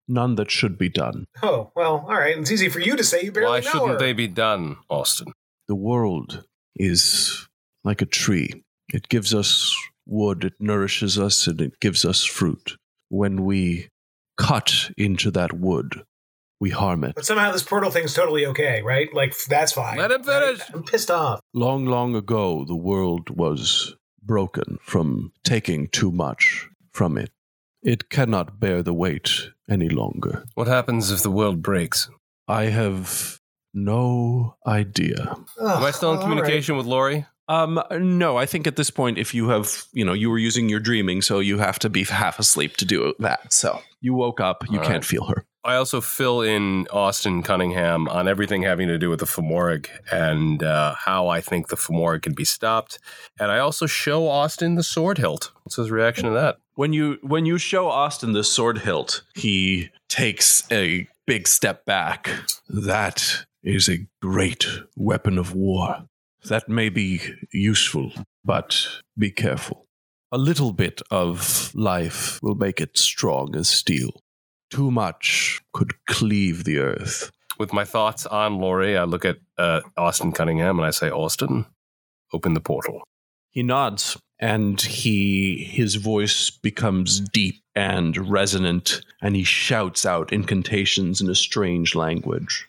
none 0.07 0.35
that 0.35 0.51
should 0.51 0.77
be 0.77 0.89
done. 0.89 1.25
Oh 1.41 1.71
well, 1.75 2.05
all 2.07 2.13
right. 2.15 2.37
It's 2.37 2.51
easy 2.51 2.69
for 2.69 2.79
you 2.79 2.95
to 2.95 3.03
say. 3.03 3.23
You 3.23 3.31
barely 3.31 3.49
Why 3.49 3.59
know 3.61 3.69
shouldn't 3.71 3.91
her. 3.93 3.97
they 3.97 4.13
be 4.13 4.27
done, 4.27 4.77
Austin? 4.87 5.33
The 5.67 5.75
world 5.75 6.45
is 6.75 7.47
like 7.83 8.03
a 8.03 8.05
tree. 8.05 8.63
It 8.93 9.09
gives 9.09 9.33
us 9.33 9.75
wood, 10.05 10.43
it 10.43 10.53
nourishes 10.59 11.17
us, 11.17 11.47
and 11.47 11.59
it 11.59 11.79
gives 11.79 12.05
us 12.05 12.23
fruit. 12.23 12.77
When 13.09 13.45
we 13.45 13.89
cut 14.37 14.91
into 14.95 15.31
that 15.31 15.53
wood, 15.53 16.03
we 16.63 16.69
harm 16.69 17.03
it. 17.03 17.13
But 17.13 17.25
somehow 17.25 17.51
this 17.51 17.61
portal 17.61 17.91
thing's 17.91 18.13
totally 18.13 18.45
okay, 18.45 18.81
right? 18.81 19.13
Like 19.13 19.33
that's 19.49 19.73
fine. 19.73 19.97
Let 19.97 20.11
him 20.11 20.23
finish. 20.23 20.59
right? 20.59 20.69
I'm 20.73 20.83
pissed 20.83 21.11
off. 21.11 21.41
Long, 21.53 21.85
long 21.85 22.15
ago, 22.15 22.63
the 22.65 22.75
world 22.89 23.29
was 23.29 23.93
broken 24.21 24.79
from 24.81 25.33
taking 25.43 25.89
too 25.89 26.09
much 26.09 26.69
from 26.93 27.17
it. 27.17 27.31
It 27.81 28.09
cannot 28.09 28.61
bear 28.61 28.81
the 28.81 28.93
weight 28.93 29.29
any 29.69 29.89
longer. 29.89 30.45
What 30.55 30.67
happens 30.67 31.11
if 31.11 31.21
the 31.21 31.29
world 31.39 31.61
breaks? 31.61 32.09
I 32.47 32.63
have 32.79 33.39
no 33.73 34.55
idea. 34.65 35.35
Am 35.59 35.83
I 35.83 35.91
still 35.91 36.13
in 36.13 36.21
communication 36.21 36.77
with 36.77 36.85
Laurie? 36.85 37.25
Um, 37.49 37.81
no, 37.91 38.37
I 38.37 38.45
think 38.45 38.67
at 38.67 38.77
this 38.77 38.89
point, 38.89 39.17
if 39.17 39.33
you 39.33 39.49
have, 39.49 39.83
you 39.91 40.05
know, 40.05 40.13
you 40.13 40.29
were 40.29 40.37
using 40.37 40.69
your 40.69 40.79
dreaming, 40.79 41.21
so 41.21 41.39
you 41.39 41.57
have 41.57 41.77
to 41.79 41.89
be 41.89 42.05
half 42.05 42.39
asleep 42.39 42.77
to 42.77 42.85
do 42.85 43.13
that. 43.19 43.51
So 43.51 43.81
you 43.99 44.13
woke 44.13 44.39
up, 44.39 44.63
you 44.69 44.79
All 44.79 44.85
can't 44.85 45.03
right. 45.03 45.05
feel 45.05 45.25
her. 45.25 45.43
I 45.65 45.75
also 45.75 46.01
fill 46.01 46.41
in 46.41 46.87
Austin 46.91 47.41
Cunningham 47.41 48.09
on 48.09 48.27
everything 48.27 48.63
having 48.63 48.89
to 48.89 48.97
do 48.97 49.09
with 49.09 49.19
the 49.19 49.25
Fomoric 49.25 49.87
and 50.11 50.61
uh, 50.61 50.95
how 50.95 51.29
I 51.29 51.39
think 51.39 51.69
the 51.69 51.77
Fomoric 51.77 52.23
can 52.23 52.33
be 52.33 52.43
stopped. 52.43 52.99
And 53.39 53.49
I 53.49 53.59
also 53.59 53.85
show 53.85 54.27
Austin 54.27 54.75
the 54.75 54.83
sword 54.83 55.19
hilt. 55.19 55.51
What's 55.63 55.77
his 55.77 55.89
reaction 55.89 56.25
to 56.25 56.31
that? 56.31 56.57
When 56.75 56.91
you 56.91 57.17
when 57.21 57.45
you 57.45 57.57
show 57.57 57.87
Austin 57.87 58.33
the 58.33 58.43
sword 58.43 58.79
hilt, 58.79 59.23
he 59.35 59.89
takes 60.09 60.63
a 60.71 61.07
big 61.25 61.47
step 61.47 61.85
back. 61.85 62.29
That 62.67 63.45
is 63.63 63.87
a 63.87 64.05
great 64.21 64.67
weapon 64.97 65.37
of 65.37 65.55
war. 65.55 66.07
That 66.45 66.67
may 66.67 66.89
be 66.89 67.21
useful, 67.53 68.11
but 68.43 68.85
be 69.17 69.31
careful. 69.31 69.85
A 70.31 70.37
little 70.37 70.73
bit 70.73 71.01
of 71.09 71.71
life 71.73 72.39
will 72.41 72.55
make 72.55 72.81
it 72.81 72.97
strong 72.97 73.55
as 73.55 73.69
steel. 73.69 74.22
Too 74.73 74.89
much 74.89 75.61
could 75.71 76.03
cleave 76.07 76.63
the 76.63 76.79
earth. 76.79 77.31
With 77.59 77.73
my 77.73 77.85
thoughts 77.85 78.25
on 78.25 78.57
Laurie, 78.57 78.97
I 78.97 79.03
look 79.03 79.23
at 79.23 79.37
uh, 79.55 79.81
Austin 79.95 80.31
Cunningham 80.31 80.79
and 80.79 80.85
I 80.87 80.89
say, 80.89 81.11
Austin, 81.11 81.67
open 82.33 82.55
the 82.55 82.59
portal. 82.59 83.03
He 83.51 83.61
nods 83.61 84.17
and 84.39 84.81
he 84.81 85.63
his 85.63 85.93
voice 85.93 86.49
becomes 86.49 87.19
deep 87.19 87.61
and 87.75 88.17
resonant 88.31 89.01
and 89.21 89.35
he 89.35 89.43
shouts 89.43 90.07
out 90.07 90.33
incantations 90.33 91.21
in 91.21 91.29
a 91.29 91.35
strange 91.35 91.93
language. 91.93 92.67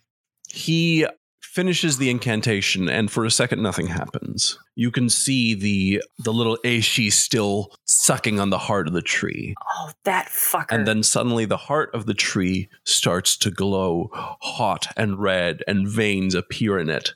He 0.51 1.07
finishes 1.55 1.99
the 1.99 2.11
incantation 2.11 2.89
and 2.89 3.13
for 3.13 3.25
a 3.25 3.31
second 3.31 3.63
nothing 3.63 3.87
happens. 3.87 4.59
You 4.75 4.91
can 4.91 5.09
see 5.09 5.55
the 5.55 6.03
the 6.19 6.33
little 6.33 6.59
Aishi 6.65 7.13
still 7.13 7.71
sucking 7.85 8.41
on 8.41 8.51
the 8.51 8.59
heart 8.59 8.89
of 8.89 8.93
the 8.93 9.03
tree. 9.03 9.55
Oh, 9.65 9.93
that 10.03 10.27
fucker. 10.27 10.73
And 10.75 10.85
then 10.85 11.05
suddenly 11.05 11.45
the 11.45 11.57
heart 11.57 11.95
of 11.95 12.07
the 12.07 12.15
tree 12.15 12.69
starts 12.83 13.37
to 13.37 13.53
glow 13.53 14.11
hot 14.13 14.89
and 14.97 15.21
red, 15.21 15.63
and 15.69 15.89
veins 15.89 16.35
appear 16.35 16.77
in 16.77 16.91
it. 16.91 17.15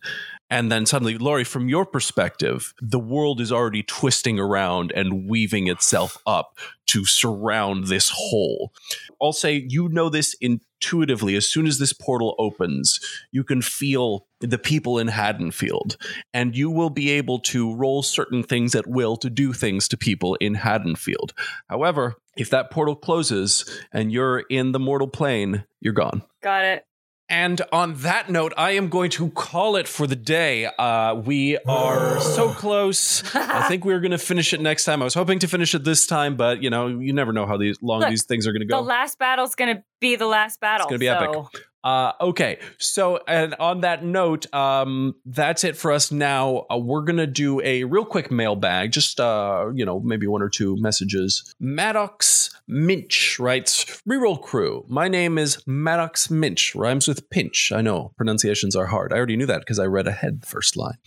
And 0.51 0.73
then 0.73 0.87
suddenly, 0.87 1.19
Laurie, 1.19 1.45
from 1.45 1.69
your 1.69 1.85
perspective, 1.85 2.73
the 2.81 2.99
world 2.99 3.41
is 3.41 3.53
already 3.53 3.83
twisting 3.83 4.39
around 4.39 4.93
and 4.95 5.29
weaving 5.29 5.67
itself 5.67 6.17
up 6.27 6.57
to 6.87 7.05
surround 7.05 7.89
this 7.89 8.11
hole. 8.15 8.73
I'll 9.21 9.35
say 9.35 9.67
you 9.69 9.89
know 9.91 10.09
this 10.09 10.35
intuitively. 10.81 11.37
As 11.37 11.49
soon 11.49 11.67
as 11.67 11.79
this 11.79 11.93
portal 11.93 12.35
opens, 12.39 13.01
you 13.33 13.45
can 13.45 13.63
feel 13.63 14.27
the 14.41 14.59
people 14.59 14.99
in 14.99 15.09
Haddonfield, 15.09 15.97
and 16.33 16.57
you 16.57 16.71
will 16.71 16.91
be 16.91 17.11
able 17.11 17.41
to 17.41 17.75
roll 17.75 18.03
certain 18.03 18.43
things 18.43 18.75
at 18.75 18.87
will 18.87 19.17
to 19.17 19.31
do 19.31 19.53
things 19.53 19.89
to 19.89 19.97
people 19.97 20.37
in 20.37 20.55
Haddonfield. 20.55 21.33
However, 21.69 22.17
if 22.37 22.51
that 22.51 22.71
portal 22.71 22.95
closes 22.95 23.65
and 23.93 24.13
you're 24.13 24.41
in 24.51 24.73
the 24.73 24.79
mortal 24.79 25.09
plane, 25.09 25.65
you're 25.81 25.93
gone. 25.93 26.23
Got 26.43 26.65
it. 26.65 26.85
And 27.31 27.61
on 27.73 27.95
that 27.97 28.31
note, 28.31 28.55
I 28.57 28.71
am 28.73 28.89
going 28.89 29.11
to 29.11 29.31
call 29.31 29.77
it 29.77 29.87
for 29.87 30.07
the 30.07 30.17
day. 30.17 30.65
Uh, 30.65 31.15
we 31.15 31.59
are 31.59 32.21
so 32.21 32.49
close. 32.55 33.23
I 33.35 33.69
think 33.69 33.85
we 33.85 33.93
are 33.93 34.01
going 34.01 34.13
to 34.13 34.19
finish 34.19 34.55
it 34.55 34.63
next 34.63 34.87
time. 34.87 35.03
I 35.03 35.05
was 35.05 35.13
hoping 35.13 35.39
to 35.41 35.49
finish 35.49 35.75
it 35.75 35.85
this 35.85 36.07
time, 36.07 36.37
but 36.37 36.63
you 36.63 36.71
know, 36.71 36.87
you 36.87 37.13
never 37.13 37.35
know 37.35 37.45
how 37.45 37.59
these 37.59 37.77
long 37.83 38.01
Look, 38.01 38.11
these 38.11 38.25
things 38.25 38.47
are 38.47 38.53
going 38.53 38.61
to 38.61 38.67
go. 38.67 38.77
The 38.77 38.83
last 38.83 39.19
battle's 39.19 39.55
gonna 39.55 39.85
be 40.01 40.17
the 40.17 40.27
last 40.27 40.61
battle. 40.61 40.87
It's 40.87 40.91
gonna 40.91 40.99
be 40.99 41.07
so. 41.07 41.43
epic. 41.53 41.65
Uh, 41.89 42.13
okay, 42.21 42.59
so 42.77 43.19
and 43.27 43.55
on 43.55 43.81
that 43.81 44.05
note, 44.05 44.53
um, 44.53 45.15
that's 45.25 45.65
it 45.65 45.75
for 45.75 45.91
us 45.91 46.13
now. 46.13 46.67
Uh, 46.71 46.77
we're 46.77 47.01
gonna 47.01 47.27
do 47.27 47.63
a 47.63 47.85
real 47.85 48.05
quick 48.05 48.31
mailbag, 48.31 48.93
just 48.93 49.19
uh, 49.19 49.65
you 49.75 49.87
know, 49.87 49.99
maybe 50.01 50.27
one 50.27 50.43
or 50.43 50.51
two 50.51 50.77
messages. 50.81 51.55
Maddox 51.59 52.51
Minch 52.69 53.39
writes, 53.39 54.03
"Reroll 54.07 54.43
crew. 54.43 54.85
My 54.87 55.09
name 55.09 55.39
is 55.39 55.63
Maddox 55.67 56.31
Minch. 56.31 56.75
Rhymes 56.75 57.09
with 57.09 57.31
pinch. 57.31 57.73
I 57.73 57.81
know 57.81 58.13
pronunciations 58.19 58.77
are 58.77 58.87
hard. 58.87 59.15
I 59.15 59.17
already 59.17 59.37
knew 59.37 59.47
that 59.47 59.61
because 59.61 59.79
I 59.79 59.87
read 59.87 60.07
ahead 60.07 60.43
the 60.43 60.47
first 60.47 60.77
line. 60.77 60.99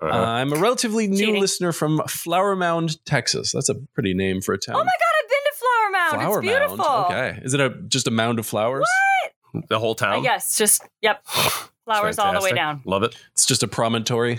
Uh-huh. 0.00 0.10
I'm 0.10 0.54
a 0.54 0.56
relatively 0.56 1.06
new 1.06 1.18
Cheating. 1.18 1.40
listener 1.42 1.72
from 1.72 2.00
Flower 2.08 2.56
Mound, 2.56 3.04
Texas. 3.04 3.52
That's 3.52 3.68
a 3.68 3.74
pretty 3.74 4.14
name 4.14 4.40
for 4.40 4.54
a 4.54 4.58
town. 4.58 4.76
Oh 4.76 4.78
my 4.78 4.84
god, 4.84 5.14
I've 5.22 5.28
been 5.28 5.38
to 5.44 5.58
Flower 5.58 5.90
Mound. 5.92 6.22
Flower 6.22 6.38
it's 6.38 6.48
beautiful. 6.48 6.76
Mound. 6.78 7.12
Okay, 7.12 7.40
is 7.44 7.52
it 7.52 7.60
a 7.60 7.74
just 7.88 8.06
a 8.08 8.10
mound 8.10 8.38
of 8.38 8.46
flowers? 8.46 8.86
The 9.68 9.78
whole 9.78 9.92
Uh, 9.92 9.94
town? 10.06 10.24
yes, 10.24 10.56
just 10.58 10.82
yep. 11.02 11.24
Flowers 11.86 12.18
all 12.20 12.32
the 12.32 12.40
way 12.40 12.52
down. 12.52 12.82
Love 12.84 13.02
it. 13.02 13.16
It's 13.32 13.46
just 13.46 13.62
a 13.64 13.66
promontory. 13.68 14.38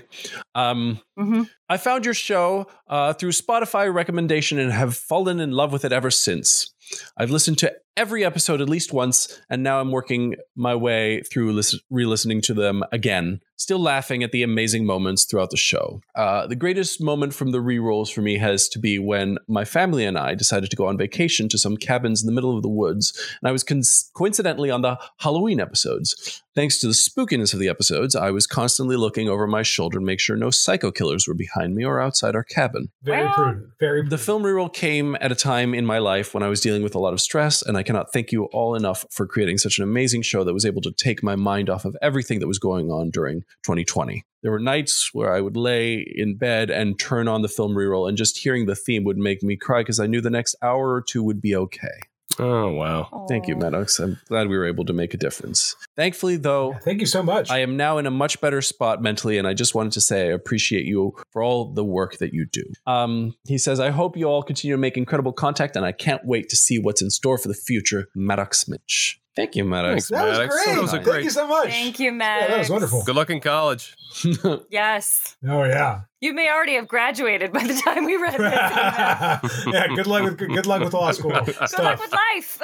Um, 0.55 0.99
hmm 1.17 1.43
I 1.67 1.77
found 1.77 2.05
your 2.05 2.13
show 2.13 2.67
uh, 2.87 3.13
through 3.13 3.31
Spotify 3.31 3.93
recommendation 3.93 4.57
and 4.59 4.71
have 4.71 4.95
fallen 4.95 5.39
in 5.39 5.51
love 5.51 5.71
with 5.73 5.83
it 5.85 5.91
ever 5.91 6.11
since. 6.11 6.73
I've 7.17 7.31
listened 7.31 7.57
to 7.59 7.73
every 7.97 8.23
episode 8.23 8.61
at 8.61 8.69
least 8.69 8.93
once, 8.93 9.39
and 9.49 9.63
now 9.63 9.79
I'm 9.79 9.91
working 9.91 10.35
my 10.55 10.75
way 10.75 11.21
through 11.21 11.53
lis- 11.53 11.79
re-listening 11.89 12.41
to 12.41 12.53
them 12.53 12.83
again. 12.91 13.41
Still 13.57 13.79
laughing 13.79 14.23
at 14.23 14.31
the 14.31 14.41
amazing 14.41 14.87
moments 14.87 15.25
throughout 15.25 15.51
the 15.51 15.57
show. 15.57 16.01
Uh, 16.15 16.47
the 16.47 16.55
greatest 16.55 16.99
moment 16.99 17.33
from 17.35 17.51
the 17.51 17.61
re-rolls 17.61 18.09
for 18.09 18.21
me 18.21 18.39
has 18.39 18.67
to 18.69 18.79
be 18.79 18.97
when 18.97 19.37
my 19.47 19.65
family 19.65 20.03
and 20.03 20.17
I 20.17 20.33
decided 20.33 20.71
to 20.71 20.75
go 20.75 20.87
on 20.87 20.97
vacation 20.97 21.47
to 21.49 21.59
some 21.59 21.77
cabins 21.77 22.23
in 22.23 22.25
the 22.25 22.33
middle 22.33 22.55
of 22.55 22.63
the 22.63 22.69
woods, 22.69 23.13
and 23.41 23.47
I 23.47 23.51
was 23.51 23.63
con- 23.63 23.83
coincidentally 24.15 24.71
on 24.71 24.81
the 24.81 24.97
Halloween 25.19 25.59
episodes. 25.59 26.41
Thanks 26.53 26.79
to 26.79 26.87
the 26.87 26.93
spookiness 26.93 27.53
of 27.53 27.59
the 27.59 27.69
episodes, 27.69 28.13
I 28.13 28.31
was 28.31 28.45
constantly 28.45 28.97
looking 28.97 29.29
over 29.29 29.47
my 29.47 29.61
shoulder 29.61 29.99
to 29.99 30.05
make 30.05 30.19
sure 30.19 30.35
no 30.35 30.49
psycho 30.49 30.91
killers 30.91 31.25
were 31.25 31.33
behind 31.33 31.75
me 31.75 31.85
or 31.85 32.01
outside 32.01 32.35
our 32.35 32.43
cabin. 32.43 32.89
Very 33.03 33.23
Well, 33.23 33.33
prudent. 33.33 33.67
Very 33.79 34.09
The 34.09 34.17
film 34.17 34.43
reroll 34.43 34.73
came 34.73 35.15
at 35.21 35.31
a 35.31 35.35
time 35.35 35.73
in 35.73 35.85
my 35.85 35.99
life 35.99 36.33
when 36.33 36.43
I 36.43 36.49
was 36.49 36.59
dealing 36.59 36.83
with 36.83 36.93
a 36.93 36.99
lot 36.99 37.13
of 37.13 37.21
stress, 37.21 37.61
and 37.61 37.77
I 37.77 37.80
cannot 37.83 38.11
thank 38.13 38.31
you 38.31 38.45
all 38.45 38.75
enough 38.75 39.05
for 39.11 39.25
creating 39.25 39.57
such 39.57 39.77
an 39.77 39.83
amazing 39.83 40.21
show 40.21 40.43
that 40.43 40.53
was 40.53 40.65
able 40.65 40.81
to 40.81 40.91
take 40.91 41.23
my 41.23 41.35
mind 41.35 41.69
off 41.69 41.85
of 41.85 41.95
everything 42.01 42.39
that 42.39 42.47
was 42.47 42.59
going 42.59 42.89
on 42.89 43.09
during 43.09 43.41
2020. 43.63 44.23
There 44.43 44.51
were 44.51 44.59
nights 44.59 45.09
where 45.13 45.33
I 45.33 45.41
would 45.41 45.55
lay 45.55 46.05
in 46.15 46.37
bed 46.37 46.69
and 46.69 46.99
turn 46.99 47.27
on 47.27 47.41
the 47.41 47.47
film 47.47 47.73
reroll, 47.73 48.09
and 48.09 48.17
just 48.17 48.39
hearing 48.39 48.65
the 48.65 48.75
theme 48.75 49.03
would 49.03 49.17
make 49.17 49.43
me 49.43 49.55
cry 49.55 49.81
because 49.81 49.99
I 49.99 50.07
knew 50.07 50.21
the 50.21 50.29
next 50.29 50.55
hour 50.61 50.93
or 50.93 51.01
two 51.01 51.23
would 51.23 51.41
be 51.41 51.55
okay. 51.55 52.10
Oh, 52.39 52.69
wow. 52.69 53.25
Thank 53.27 53.47
you, 53.47 53.55
Maddox. 53.55 53.99
I'm 53.99 54.19
glad 54.27 54.47
we 54.47 54.57
were 54.57 54.65
able 54.65 54.85
to 54.85 54.93
make 54.93 55.13
a 55.13 55.17
difference. 55.17 55.75
Thankfully, 55.95 56.37
though, 56.37 56.77
Thank 56.83 56.99
you 56.99 57.05
so 57.05 57.23
much. 57.23 57.49
I 57.49 57.59
am 57.59 57.77
now 57.77 57.97
in 57.97 58.05
a 58.05 58.11
much 58.11 58.41
better 58.41 58.61
spot 58.61 59.01
mentally, 59.01 59.37
and 59.37 59.47
I 59.47 59.53
just 59.53 59.75
wanted 59.75 59.93
to 59.93 60.01
say 60.01 60.29
I 60.29 60.31
appreciate 60.31 60.85
you 60.85 61.15
for 61.31 61.43
all 61.43 61.73
the 61.73 61.85
work 61.85 62.17
that 62.17 62.33
you 62.33 62.45
do. 62.45 62.63
Um, 62.87 63.35
he 63.45 63.57
says, 63.57 63.79
I 63.79 63.91
hope 63.91 64.17
you 64.17 64.25
all 64.25 64.43
continue 64.43 64.75
to 64.75 64.79
make 64.79 64.97
incredible 64.97 65.33
contact, 65.33 65.75
and 65.75 65.85
I 65.85 65.91
can't 65.91 66.25
wait 66.25 66.49
to 66.49 66.55
see 66.55 66.79
what's 66.79 67.01
in 67.01 67.09
store 67.09 67.37
for 67.37 67.47
the 67.47 67.53
future. 67.53 68.07
Maddox 68.15 68.67
Minch. 68.67 69.20
Thank 69.41 69.55
you, 69.55 69.65
Maddox. 69.65 70.07
that 70.09 70.27
was 70.27 70.37
great. 70.37 70.49
That 70.75 70.81
was 70.81 70.89
a 70.93 70.97
Thank 70.97 71.03
great- 71.05 71.23
you 71.23 71.29
so 71.31 71.47
much. 71.47 71.69
Thank 71.69 71.99
you, 71.99 72.05
Yeah, 72.05 72.11
Matt. 72.11 72.49
that 72.49 72.59
was 72.59 72.69
wonderful. 72.69 73.03
Good 73.03 73.15
luck 73.15 73.29
in 73.31 73.39
college. 73.39 73.95
Yes. 74.69 75.35
Oh 75.47 75.63
yeah. 75.63 76.01
You 76.19 76.33
may 76.33 76.49
already 76.51 76.75
have 76.75 76.87
graduated 76.87 77.51
by 77.51 77.63
the 77.65 77.73
time 77.73 78.05
we 78.05 78.17
read 78.17 78.33
this. 78.33 79.65
yeah. 79.73 79.87
Good 79.95 80.05
luck 80.05 80.23
with 80.23 80.37
good 80.37 80.65
luck 80.67 80.81
with 80.83 80.93
law 80.93 81.11
school 81.11 81.31
Good 81.45 81.57
luck 81.79 81.99
with 81.99 82.11
life. 82.13 82.59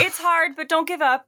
it's 0.00 0.18
hard, 0.18 0.52
but 0.56 0.68
don't 0.68 0.86
give 0.88 1.02
up. 1.02 1.26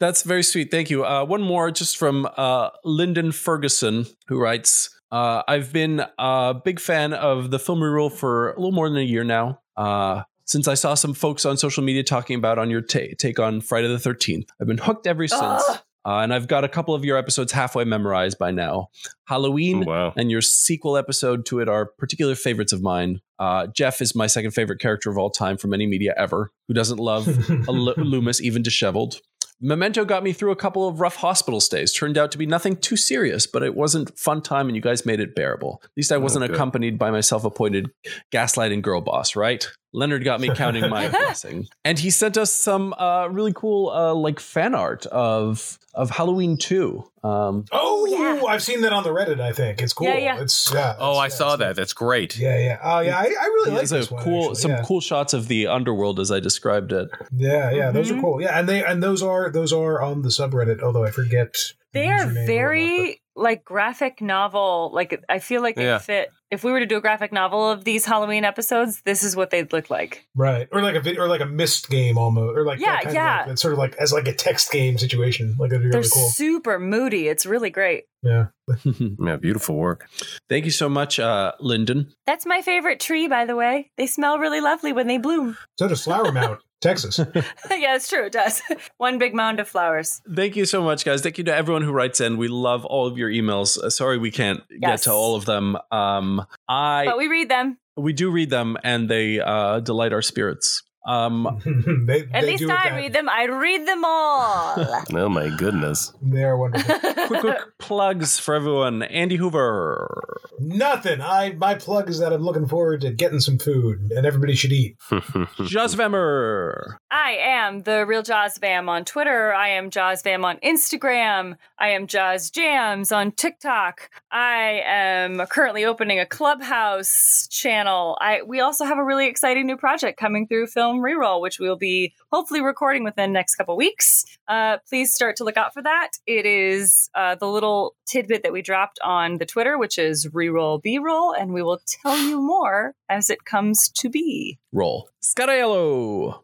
That's 0.00 0.22
very 0.22 0.42
sweet. 0.42 0.70
Thank 0.70 0.88
you. 0.90 1.04
Uh, 1.04 1.24
one 1.24 1.42
more 1.42 1.70
just 1.70 1.96
from 1.98 2.26
uh, 2.36 2.70
Lyndon 2.84 3.32
Ferguson, 3.32 4.06
who 4.28 4.38
writes 4.40 4.88
uh, 5.10 5.42
I've 5.46 5.72
been 5.72 6.02
a 6.18 6.54
big 6.64 6.80
fan 6.80 7.12
of 7.12 7.50
the 7.50 7.58
film 7.58 7.82
rule 7.82 8.08
for 8.08 8.52
a 8.52 8.56
little 8.56 8.72
more 8.72 8.88
than 8.88 8.98
a 8.98 9.02
year 9.04 9.24
now. 9.24 9.60
Uh, 9.76 10.22
since 10.52 10.68
I 10.68 10.74
saw 10.74 10.92
some 10.92 11.14
folks 11.14 11.46
on 11.46 11.56
social 11.56 11.82
media 11.82 12.02
talking 12.02 12.36
about 12.36 12.58
on 12.58 12.68
your 12.68 12.82
ta- 12.82 13.14
take 13.18 13.38
on 13.40 13.62
Friday 13.62 13.88
the 13.88 13.96
13th, 13.96 14.48
I've 14.60 14.66
been 14.66 14.76
hooked 14.76 15.06
ever 15.06 15.26
since. 15.26 15.62
Uh, 16.04 16.18
and 16.18 16.34
I've 16.34 16.46
got 16.46 16.62
a 16.62 16.68
couple 16.68 16.94
of 16.94 17.04
your 17.06 17.16
episodes 17.16 17.52
halfway 17.52 17.84
memorized 17.84 18.36
by 18.38 18.50
now. 18.50 18.88
Halloween 19.28 19.86
Wow. 19.86 20.12
and 20.14 20.30
your 20.30 20.42
sequel 20.42 20.98
episode 20.98 21.46
to 21.46 21.60
it 21.60 21.68
are 21.70 21.86
particular 21.86 22.34
favorites 22.34 22.72
of 22.74 22.82
mine. 22.82 23.20
Uh, 23.38 23.68
Jeff 23.68 24.02
is 24.02 24.14
my 24.14 24.26
second 24.26 24.50
favorite 24.50 24.78
character 24.80 25.08
of 25.10 25.16
all 25.16 25.30
time 25.30 25.56
from 25.56 25.72
any 25.72 25.86
media 25.86 26.12
ever. 26.18 26.50
Who 26.68 26.74
doesn't 26.74 26.98
love 26.98 27.26
a 27.68 27.72
Lu- 27.72 27.94
Loomis, 27.96 28.42
even 28.42 28.62
disheveled? 28.62 29.20
Memento 29.60 30.04
got 30.04 30.24
me 30.24 30.32
through 30.32 30.50
a 30.50 30.56
couple 30.56 30.86
of 30.88 30.98
rough 31.00 31.16
hospital 31.16 31.60
stays. 31.60 31.92
Turned 31.92 32.18
out 32.18 32.32
to 32.32 32.38
be 32.38 32.46
nothing 32.46 32.76
too 32.76 32.96
serious, 32.96 33.46
but 33.46 33.62
it 33.62 33.76
wasn't 33.76 34.18
fun 34.18 34.42
time, 34.42 34.66
and 34.66 34.74
you 34.74 34.82
guys 34.82 35.06
made 35.06 35.20
it 35.20 35.36
bearable. 35.36 35.80
At 35.84 35.90
least 35.96 36.10
I 36.12 36.16
wasn't 36.16 36.44
good. 36.44 36.54
accompanied 36.56 36.98
by 36.98 37.12
my 37.12 37.20
self-appointed 37.20 37.88
gaslighting 38.32 38.82
girl 38.82 39.00
boss, 39.00 39.36
right? 39.36 39.68
Leonard 39.92 40.24
got 40.24 40.40
me 40.40 40.50
counting 40.54 40.88
my 40.88 41.08
blessing, 41.10 41.68
and 41.84 41.98
he 41.98 42.10
sent 42.10 42.36
us 42.38 42.50
some 42.52 42.94
uh, 42.94 43.28
really 43.28 43.52
cool, 43.54 43.90
uh, 43.90 44.14
like 44.14 44.40
fan 44.40 44.74
art 44.74 45.06
of 45.06 45.78
of 45.94 46.10
Halloween 46.10 46.56
two. 46.56 47.04
Um, 47.22 47.66
oh, 47.70 48.06
yeah. 48.06 48.42
I've 48.46 48.62
seen 48.62 48.80
that 48.80 48.92
on 48.92 49.02
the 49.04 49.10
Reddit. 49.10 49.40
I 49.40 49.52
think 49.52 49.82
it's 49.82 49.92
cool. 49.92 50.08
Yeah, 50.08 50.16
yeah. 50.16 50.40
It's 50.40 50.72
yeah. 50.72 50.96
Oh, 50.98 51.16
I 51.18 51.26
it's- 51.26 51.36
saw 51.38 51.50
yeah, 51.50 51.56
that. 51.56 51.76
That's 51.76 51.92
great. 51.92 52.36
Yeah, 52.38 52.58
yeah. 52.58 52.78
Oh, 52.82 53.00
yeah. 53.00 53.16
I, 53.18 53.24
I 53.24 53.44
really 53.44 53.70
he 53.70 53.76
like 53.76 53.80
has 53.82 53.90
this 53.90 54.10
a 54.10 54.14
one. 54.14 54.24
cool, 54.24 54.40
actually, 54.44 54.54
some 54.56 54.70
yeah. 54.72 54.82
cool 54.86 55.00
shots 55.00 55.34
of 55.34 55.48
the 55.48 55.66
underworld 55.68 56.18
as 56.18 56.30
I 56.32 56.40
described 56.40 56.92
it. 56.92 57.10
Yeah, 57.36 57.70
yeah. 57.70 57.90
Those 57.90 58.10
are 58.10 58.14
Mhm. 58.14 58.20
cool. 58.22 58.40
Yeah, 58.42 58.58
and 58.58 58.68
they 58.68 58.82
and 58.82 59.02
those 59.02 59.22
are 59.22 59.50
those 59.50 59.72
are 59.72 60.00
on 60.02 60.22
the 60.22 60.30
subreddit. 60.30 60.82
Although 60.82 61.04
I 61.04 61.10
forget. 61.10 61.56
They 61.92 62.08
are 62.08 62.26
very 62.26 63.20
like 63.34 63.64
graphic 63.64 64.20
novel. 64.20 64.90
Like 64.92 65.22
I 65.28 65.38
feel 65.38 65.62
like 65.62 65.76
they 65.76 65.84
Yeah. 65.84 65.98
fit. 65.98 66.30
If 66.50 66.62
we 66.64 66.70
were 66.70 66.80
to 66.80 66.86
do 66.86 66.98
a 66.98 67.00
graphic 67.00 67.32
novel 67.32 67.70
of 67.70 67.84
these 67.84 68.04
Halloween 68.04 68.44
episodes, 68.44 69.00
this 69.06 69.22
is 69.22 69.34
what 69.34 69.48
they'd 69.50 69.72
look 69.72 69.88
like. 69.88 70.26
Right, 70.34 70.68
or 70.70 70.82
like 70.82 70.94
a 70.94 71.00
vid- 71.00 71.16
or 71.18 71.26
like 71.26 71.40
a 71.40 71.46
Myst 71.46 71.88
game 71.88 72.18
almost, 72.18 72.54
or 72.58 72.64
like 72.66 72.78
Yeah, 72.78 72.92
that 72.96 73.02
kind 73.04 73.14
yeah. 73.14 73.40
Of 73.40 73.46
like, 73.46 73.52
it's 73.54 73.62
sort 73.62 73.72
of 73.72 73.78
like 73.78 73.94
as 73.96 74.12
like 74.12 74.28
a 74.28 74.34
text 74.34 74.70
game 74.70 74.98
situation. 74.98 75.56
Like 75.58 75.70
it'd 75.70 75.82
be 75.82 75.88
They're 75.90 76.00
really 76.00 76.10
cool. 76.12 76.28
super 76.28 76.78
moody. 76.78 77.28
It's 77.28 77.46
really 77.46 77.70
great. 77.70 78.04
Yeah, 78.22 78.46
Yeah, 79.18 79.36
beautiful 79.36 79.76
work. 79.76 80.08
Thank 80.50 80.66
you 80.66 80.70
so 80.70 80.88
much, 80.90 81.18
uh, 81.18 81.52
Lyndon. 81.58 82.12
That's 82.26 82.44
my 82.46 82.60
favorite 82.60 83.00
tree, 83.00 83.28
by 83.28 83.46
the 83.46 83.56
way. 83.56 83.90
They 83.96 84.06
smell 84.06 84.38
really 84.38 84.60
lovely 84.60 84.92
when 84.92 85.06
they 85.06 85.16
bloom. 85.18 85.56
so 85.78 85.88
does 85.88 86.04
Flower 86.04 86.30
Mound, 86.32 86.58
Texas. 86.82 87.18
yeah, 87.70 87.94
it's 87.96 88.08
true. 88.08 88.26
It 88.26 88.32
does. 88.32 88.60
One 88.98 89.18
big 89.18 89.34
mound 89.34 89.60
of 89.60 89.68
flowers. 89.68 90.20
Thank 90.34 90.56
you 90.56 90.66
so 90.66 90.82
much, 90.82 91.04
guys. 91.04 91.22
Thank 91.22 91.38
you 91.38 91.44
to 91.44 91.54
everyone 91.54 91.82
who 91.82 91.92
writes 91.92 92.20
in. 92.20 92.36
We 92.36 92.48
love 92.48 92.84
all 92.84 93.06
of 93.06 93.16
your 93.16 93.30
emails. 93.30 93.78
Uh, 93.78 93.88
sorry 93.88 94.18
we 94.18 94.30
can't 94.30 94.62
get 94.80 95.02
to 95.02 95.12
all 95.12 95.36
of 95.36 95.44
them. 95.46 95.78
Um, 95.90 96.44
I 96.68 97.04
But 97.06 97.16
we 97.16 97.28
read 97.28 97.48
them. 97.48 97.78
we 97.96 98.12
do 98.12 98.30
read 98.30 98.50
them, 98.50 98.76
and 98.84 99.08
they 99.08 99.40
uh, 99.40 99.80
delight 99.80 100.12
our 100.12 100.22
spirits. 100.22 100.82
Um, 101.04 101.60
they, 102.06 102.20
At 102.20 102.32
they 102.32 102.42
least 102.42 102.62
do 102.62 102.70
I 102.70 102.94
read 102.94 103.12
them. 103.12 103.28
I 103.28 103.44
read 103.46 103.86
them 103.86 104.04
all. 104.04 105.02
Oh 105.14 105.28
my 105.28 105.48
goodness. 105.56 106.12
They 106.22 106.42
are 106.42 106.56
wonderful. 106.56 106.98
quick, 107.26 107.40
quick 107.40 107.58
plugs 107.78 108.38
for 108.38 108.54
everyone. 108.54 109.02
Andy 109.02 109.36
Hoover. 109.36 110.40
Nothing. 110.58 111.20
I 111.20 111.52
my 111.52 111.74
plug 111.74 112.08
is 112.08 112.18
that 112.20 112.32
I'm 112.32 112.42
looking 112.42 112.66
forward 112.66 113.00
to 113.02 113.10
getting 113.12 113.40
some 113.40 113.58
food, 113.58 114.10
and 114.12 114.26
everybody 114.26 114.54
should 114.54 114.72
eat. 114.72 114.96
Joz 115.10 115.94
Vammer. 115.94 116.98
I 117.10 117.32
am 117.40 117.82
the 117.82 118.06
real 118.06 118.22
Joz 118.22 118.58
Vam 118.58 118.88
on 118.88 119.04
Twitter. 119.04 119.52
I 119.52 119.68
am 119.70 119.90
Joz 119.90 120.22
Vam 120.22 120.44
on 120.44 120.58
Instagram. 120.58 121.56
I 121.78 121.88
am 121.88 122.06
Jaws 122.06 122.50
Jams 122.50 123.12
on 123.12 123.32
TikTok. 123.32 124.10
I 124.30 124.82
am 124.84 125.44
currently 125.46 125.84
opening 125.84 126.20
a 126.20 126.26
Clubhouse 126.26 127.48
channel. 127.50 128.16
I 128.20 128.42
we 128.42 128.60
also 128.60 128.84
have 128.84 128.98
a 128.98 129.04
really 129.04 129.26
exciting 129.28 129.66
new 129.66 129.76
project 129.76 130.18
coming 130.18 130.46
through 130.46 130.68
Film 130.68 130.91
Reroll, 130.98 131.40
which 131.40 131.58
we'll 131.58 131.76
be 131.76 132.14
hopefully 132.30 132.60
recording 132.60 133.04
within 133.04 133.30
the 133.30 133.34
next 133.34 133.56
couple 133.56 133.76
weeks. 133.76 134.24
Uh, 134.48 134.78
please 134.88 135.14
start 135.14 135.36
to 135.36 135.44
look 135.44 135.56
out 135.56 135.72
for 135.72 135.82
that. 135.82 136.10
It 136.26 136.46
is 136.46 137.10
uh, 137.14 137.34
the 137.36 137.48
little 137.48 137.94
tidbit 138.06 138.42
that 138.42 138.52
we 138.52 138.62
dropped 138.62 138.98
on 139.02 139.38
the 139.38 139.46
Twitter, 139.46 139.78
which 139.78 139.98
is 139.98 140.26
Reroll 140.26 140.82
B 140.82 140.98
Roll, 140.98 141.32
and 141.32 141.52
we 141.52 141.62
will 141.62 141.80
tell 141.86 142.18
you 142.18 142.40
more 142.40 142.94
as 143.08 143.30
it 143.30 143.44
comes 143.44 143.88
to 143.90 144.08
be. 144.08 144.58
Roll. 144.72 145.08
Scott 145.20 145.48
Aiello. 145.48 146.42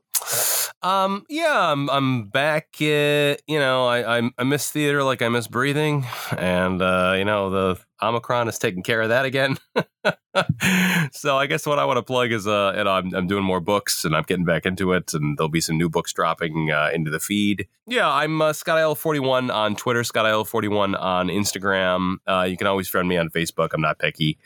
Um, 0.82 1.26
yeah, 1.28 1.72
I'm 1.72 1.90
I'm 1.90 2.28
back. 2.28 2.68
Uh, 2.80 3.34
you 3.46 3.58
know, 3.58 3.86
I, 3.86 4.18
I 4.18 4.30
I 4.38 4.44
miss 4.44 4.70
theater 4.70 5.02
like 5.02 5.22
I 5.22 5.28
miss 5.28 5.48
breathing, 5.48 6.06
and 6.36 6.80
uh, 6.80 7.14
you 7.16 7.24
know 7.24 7.50
the 7.50 7.80
Omicron 8.02 8.48
is 8.48 8.58
taking 8.58 8.82
care 8.82 9.00
of 9.02 9.08
that 9.08 9.24
again. 9.24 9.58
so 11.12 11.36
I 11.36 11.46
guess 11.46 11.66
what 11.66 11.78
I 11.78 11.84
want 11.84 11.98
to 11.98 12.02
plug 12.02 12.32
is 12.32 12.46
uh, 12.46 12.74
you 12.76 12.84
know, 12.84 12.90
I'm 12.90 13.14
I'm 13.14 13.26
doing 13.26 13.44
more 13.44 13.60
books 13.60 14.04
and 14.04 14.14
I'm 14.14 14.22
getting 14.24 14.44
back 14.44 14.66
into 14.66 14.92
it, 14.92 15.12
and 15.14 15.36
there'll 15.36 15.48
be 15.48 15.60
some 15.60 15.76
new 15.76 15.88
books 15.88 16.12
dropping 16.12 16.70
uh, 16.70 16.90
into 16.92 17.10
the 17.10 17.20
feed. 17.20 17.66
Yeah, 17.86 18.08
I'm 18.08 18.40
uh, 18.42 18.52
Scott 18.52 18.78
L41 18.78 19.52
on 19.52 19.74
Twitter, 19.74 20.04
Scott 20.04 20.26
L41 20.26 21.00
on 21.00 21.28
Instagram. 21.28 22.16
Uh, 22.26 22.46
you 22.48 22.56
can 22.56 22.66
always 22.66 22.88
friend 22.88 23.08
me 23.08 23.16
on 23.16 23.30
Facebook. 23.30 23.70
I'm 23.72 23.80
not 23.80 23.98
picky. 23.98 24.38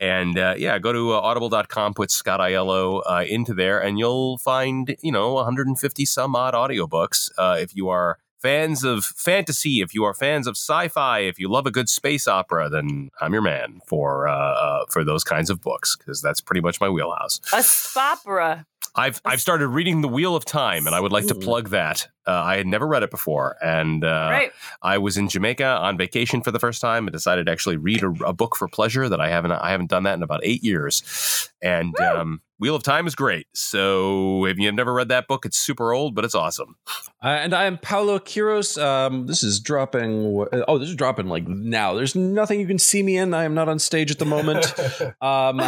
And 0.00 0.38
uh, 0.38 0.54
yeah, 0.58 0.78
go 0.78 0.92
to 0.92 1.14
uh, 1.14 1.20
audible.com, 1.20 1.94
put 1.94 2.10
Scott 2.10 2.40
Aiello 2.40 3.02
uh, 3.06 3.24
into 3.28 3.54
there, 3.54 3.80
and 3.80 3.98
you'll 3.98 4.38
find, 4.38 4.96
you 5.00 5.12
know, 5.12 5.34
150 5.34 6.04
some 6.04 6.34
odd 6.34 6.54
audiobooks. 6.54 7.30
Uh, 7.38 7.56
if 7.60 7.74
you 7.74 7.88
are 7.88 8.18
fans 8.40 8.84
of 8.84 9.04
fantasy, 9.04 9.80
if 9.80 9.94
you 9.94 10.04
are 10.04 10.14
fans 10.14 10.46
of 10.46 10.52
sci-fi, 10.52 11.20
if 11.20 11.38
you 11.38 11.48
love 11.48 11.66
a 11.66 11.70
good 11.70 11.88
space 11.88 12.26
opera, 12.28 12.68
then 12.68 13.10
I'm 13.20 13.32
your 13.32 13.42
man 13.42 13.80
for 13.86 14.28
uh, 14.28 14.34
uh, 14.34 14.84
for 14.88 15.04
those 15.04 15.24
kinds 15.24 15.50
of 15.50 15.60
books 15.60 15.96
because 15.96 16.22
that's 16.22 16.40
pretty 16.40 16.60
much 16.60 16.80
my 16.80 16.88
wheelhouse. 16.88 17.40
A 17.52 17.58
spopera. 17.58 18.64
I've 18.98 19.20
I've 19.24 19.40
started 19.40 19.68
reading 19.68 20.00
The 20.00 20.08
Wheel 20.08 20.34
of 20.34 20.44
Time, 20.44 20.86
and 20.86 20.96
I 20.96 20.98
would 20.98 21.12
like 21.12 21.26
to 21.28 21.34
plug 21.34 21.68
that. 21.68 22.08
Uh, 22.26 22.32
I 22.32 22.56
had 22.56 22.66
never 22.66 22.86
read 22.86 23.04
it 23.04 23.12
before, 23.12 23.56
and 23.62 24.04
uh, 24.04 24.28
right. 24.30 24.52
I 24.82 24.98
was 24.98 25.16
in 25.16 25.28
Jamaica 25.28 25.64
on 25.64 25.96
vacation 25.96 26.42
for 26.42 26.50
the 26.50 26.58
first 26.58 26.80
time 26.80 27.06
and 27.06 27.12
decided 27.12 27.46
to 27.46 27.52
actually 27.52 27.76
read 27.76 28.02
a, 28.02 28.12
a 28.26 28.32
book 28.32 28.56
for 28.56 28.66
pleasure 28.66 29.08
that 29.08 29.20
I 29.20 29.28
haven't 29.28 29.52
I 29.52 29.70
haven't 29.70 29.88
done 29.88 30.02
that 30.02 30.14
in 30.14 30.24
about 30.24 30.40
eight 30.42 30.64
years. 30.64 31.48
And 31.62 31.98
um, 32.00 32.42
Wheel 32.58 32.74
of 32.74 32.82
Time 32.82 33.06
is 33.06 33.14
great. 33.14 33.46
So 33.54 34.44
if 34.46 34.58
you've 34.58 34.74
never 34.74 34.92
read 34.92 35.08
that 35.08 35.28
book, 35.28 35.46
it's 35.46 35.58
super 35.58 35.92
old, 35.92 36.16
but 36.16 36.24
it's 36.24 36.34
awesome. 36.34 36.76
Uh, 37.22 37.28
and 37.28 37.54
I 37.54 37.64
am 37.64 37.78
Paulo 37.78 38.18
Quiros. 38.18 38.82
Um, 38.82 39.26
this 39.26 39.44
is 39.44 39.60
dropping. 39.60 40.44
Oh, 40.66 40.78
this 40.78 40.88
is 40.88 40.96
dropping 40.96 41.28
like 41.28 41.46
now. 41.46 41.94
There's 41.94 42.16
nothing 42.16 42.58
you 42.58 42.66
can 42.66 42.78
see 42.80 43.04
me 43.04 43.16
in. 43.16 43.32
I 43.32 43.44
am 43.44 43.54
not 43.54 43.68
on 43.68 43.78
stage 43.78 44.10
at 44.10 44.18
the 44.18 44.26
moment. 44.26 44.74
Um, 45.20 45.60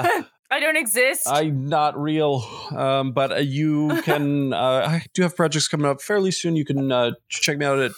I 0.53 0.59
don't 0.59 0.77
exist. 0.77 1.29
I'm 1.29 1.69
not 1.69 1.97
real, 1.97 2.45
um, 2.77 3.13
but 3.13 3.31
uh, 3.33 3.37
you 3.37 3.89
can. 4.05 4.53
Uh, 4.53 4.85
I 4.87 5.03
do 5.15 5.23
have 5.23 5.37
projects 5.37 5.69
coming 5.69 5.87
up 5.87 6.03
fairly 6.03 6.33
soon. 6.33 6.57
You 6.57 6.65
can 6.65 6.91
uh, 6.91 7.13
check 7.29 7.57
me 7.57 7.65
out 7.65 7.79
at 7.79 7.93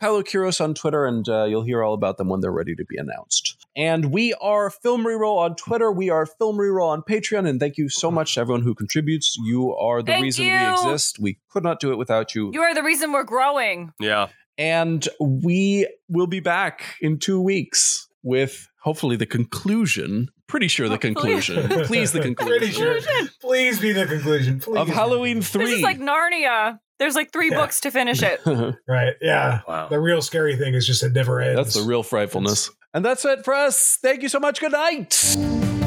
Paulo 0.00 0.22
Quiros 0.22 0.60
on 0.60 0.72
Twitter, 0.74 1.04
and 1.04 1.28
uh, 1.28 1.44
you'll 1.44 1.64
hear 1.64 1.82
all 1.82 1.92
about 1.92 2.16
them 2.16 2.28
when 2.28 2.40
they're 2.40 2.50
ready 2.50 2.74
to 2.76 2.84
be 2.84 2.96
announced. 2.96 3.66
And 3.76 4.06
we 4.06 4.32
are 4.34 4.70
Film 4.70 5.04
Reroll 5.04 5.36
on 5.38 5.54
Twitter. 5.56 5.92
We 5.92 6.08
are 6.08 6.24
Film 6.24 6.56
Reroll 6.56 6.88
on 6.88 7.02
Patreon, 7.02 7.46
and 7.46 7.60
thank 7.60 7.76
you 7.76 7.88
so 7.90 8.10
much 8.10 8.34
to 8.34 8.40
everyone 8.40 8.62
who 8.62 8.74
contributes. 8.74 9.36
You 9.44 9.74
are 9.76 10.02
the 10.02 10.12
Thank 10.12 10.22
reason 10.22 10.46
we 10.46 10.70
exist. 10.70 11.18
We 11.20 11.38
could 11.50 11.62
not 11.62 11.78
do 11.78 11.92
it 11.92 11.96
without 11.96 12.34
you. 12.34 12.50
you 12.54 12.62
are 12.62 12.74
the 12.74 12.82
reason 12.82 13.12
we're 13.12 13.24
growing. 13.24 13.92
Yeah. 14.00 14.28
And 14.56 15.06
we 15.20 15.86
will 16.08 16.26
be 16.26 16.40
back 16.40 16.96
in 17.00 17.18
two 17.18 17.40
weeks 17.40 18.08
with 18.22 18.68
hopefully 18.80 19.16
the 19.16 19.26
conclusion. 19.26 20.30
Pretty 20.48 20.68
sure 20.68 20.88
the 20.88 20.94
oh, 20.94 20.98
conclusion. 20.98 21.68
Please, 21.84 22.12
the 22.12 22.20
conclusion. 22.20 22.58
Pretty 22.58 22.72
sure. 22.72 23.28
Please 23.40 23.78
be 23.78 23.92
the 23.92 24.06
conclusion. 24.06 24.60
Please. 24.60 24.78
Of 24.78 24.88
Halloween 24.88 25.42
three. 25.42 25.64
This 25.64 25.70
3. 25.72 25.76
is 25.78 25.82
like 25.82 25.98
Narnia. 25.98 26.80
There's 26.98 27.14
like 27.14 27.32
three 27.32 27.50
Yeah. 27.50 27.58
books 27.58 27.80
to 27.82 27.90
finish 27.90 28.22
it. 28.22 28.40
Right. 28.88 29.14
Yeah. 29.20 29.60
Wow. 29.68 29.88
The 29.88 30.00
real 30.00 30.22
scary 30.22 30.56
thing 30.56 30.74
is 30.74 30.86
just 30.86 31.02
it 31.02 31.12
never 31.12 31.40
ends. 31.40 31.56
That's 31.56 31.74
the 31.74 31.82
real 31.88 32.02
frightfulness. 32.02 32.70
And 32.94 33.04
that's 33.04 33.24
it 33.24 33.44
for 33.44 33.52
us. 33.54 33.98
Thank 34.00 34.22
you 34.22 34.28
so 34.28 34.40
much. 34.40 34.60
Good 34.60 34.72
night. 34.72 35.77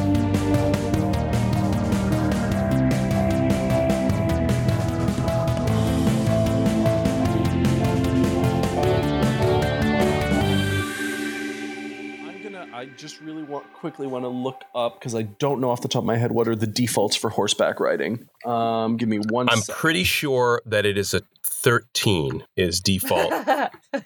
Just 12.97 13.21
really 13.21 13.43
want 13.43 13.71
quickly 13.73 14.07
want 14.07 14.23
to 14.23 14.29
look 14.29 14.61
up 14.75 14.99
because 14.99 15.15
I 15.15 15.23
don't 15.23 15.59
know 15.61 15.69
off 15.69 15.81
the 15.81 15.87
top 15.87 16.01
of 16.01 16.05
my 16.05 16.17
head 16.17 16.31
what 16.31 16.47
are 16.47 16.55
the 16.55 16.67
defaults 16.67 17.15
for 17.15 17.29
horseback 17.29 17.79
riding. 17.79 18.27
Um, 18.45 18.97
give 18.97 19.09
me 19.09 19.19
one. 19.19 19.49
I'm 19.49 19.59
sec. 19.59 19.75
pretty 19.75 20.03
sure 20.03 20.61
that 20.65 20.85
it 20.85 20.97
is 20.97 21.13
a 21.13 21.21
13 21.43 22.43
is 22.55 22.79
default 22.79 23.31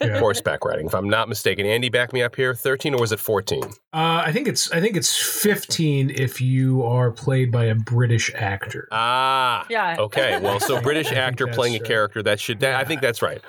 Yeah. 0.02 0.20
horseback 0.20 0.66
riding. 0.66 0.88
If 0.88 0.94
I'm 0.96 1.10
not 1.10 1.30
mistaken, 1.30 1.66
Andy, 1.66 1.90
back 1.90 2.12
me 2.14 2.22
up 2.22 2.36
here. 2.36 2.54
13 2.54 2.96
or 2.96 3.00
was 3.00 3.12
it 3.12 3.20
14? 3.20 3.64
Uh, 3.64 3.70
I 3.94 4.32
think 4.32 4.48
it's 4.48 4.72
I 4.72 4.82
think 4.82 4.96
it's 4.96 5.16
15 5.18 6.10
if 6.10 6.42
you 6.42 6.84
are 6.84 7.12
played 7.12 7.52
by 7.52 7.66
a 7.66 7.76
British 7.76 8.32
actor. 8.36 8.88
Ah. 8.92 9.66
yeah. 9.70 9.96
Okay. 10.00 10.40
Well, 10.40 10.60
so 10.60 10.82
British 10.90 11.12
actor 11.12 11.46
that's 11.46 11.56
playing 11.58 11.76
a 11.76 11.80
right. 11.80 11.88
character 11.88 12.24
that 12.24 12.40
should. 12.40 12.60
That, 12.60 12.76
I 12.76 12.84
think 12.84 13.02
that's 13.02 13.22
right. 13.22 13.42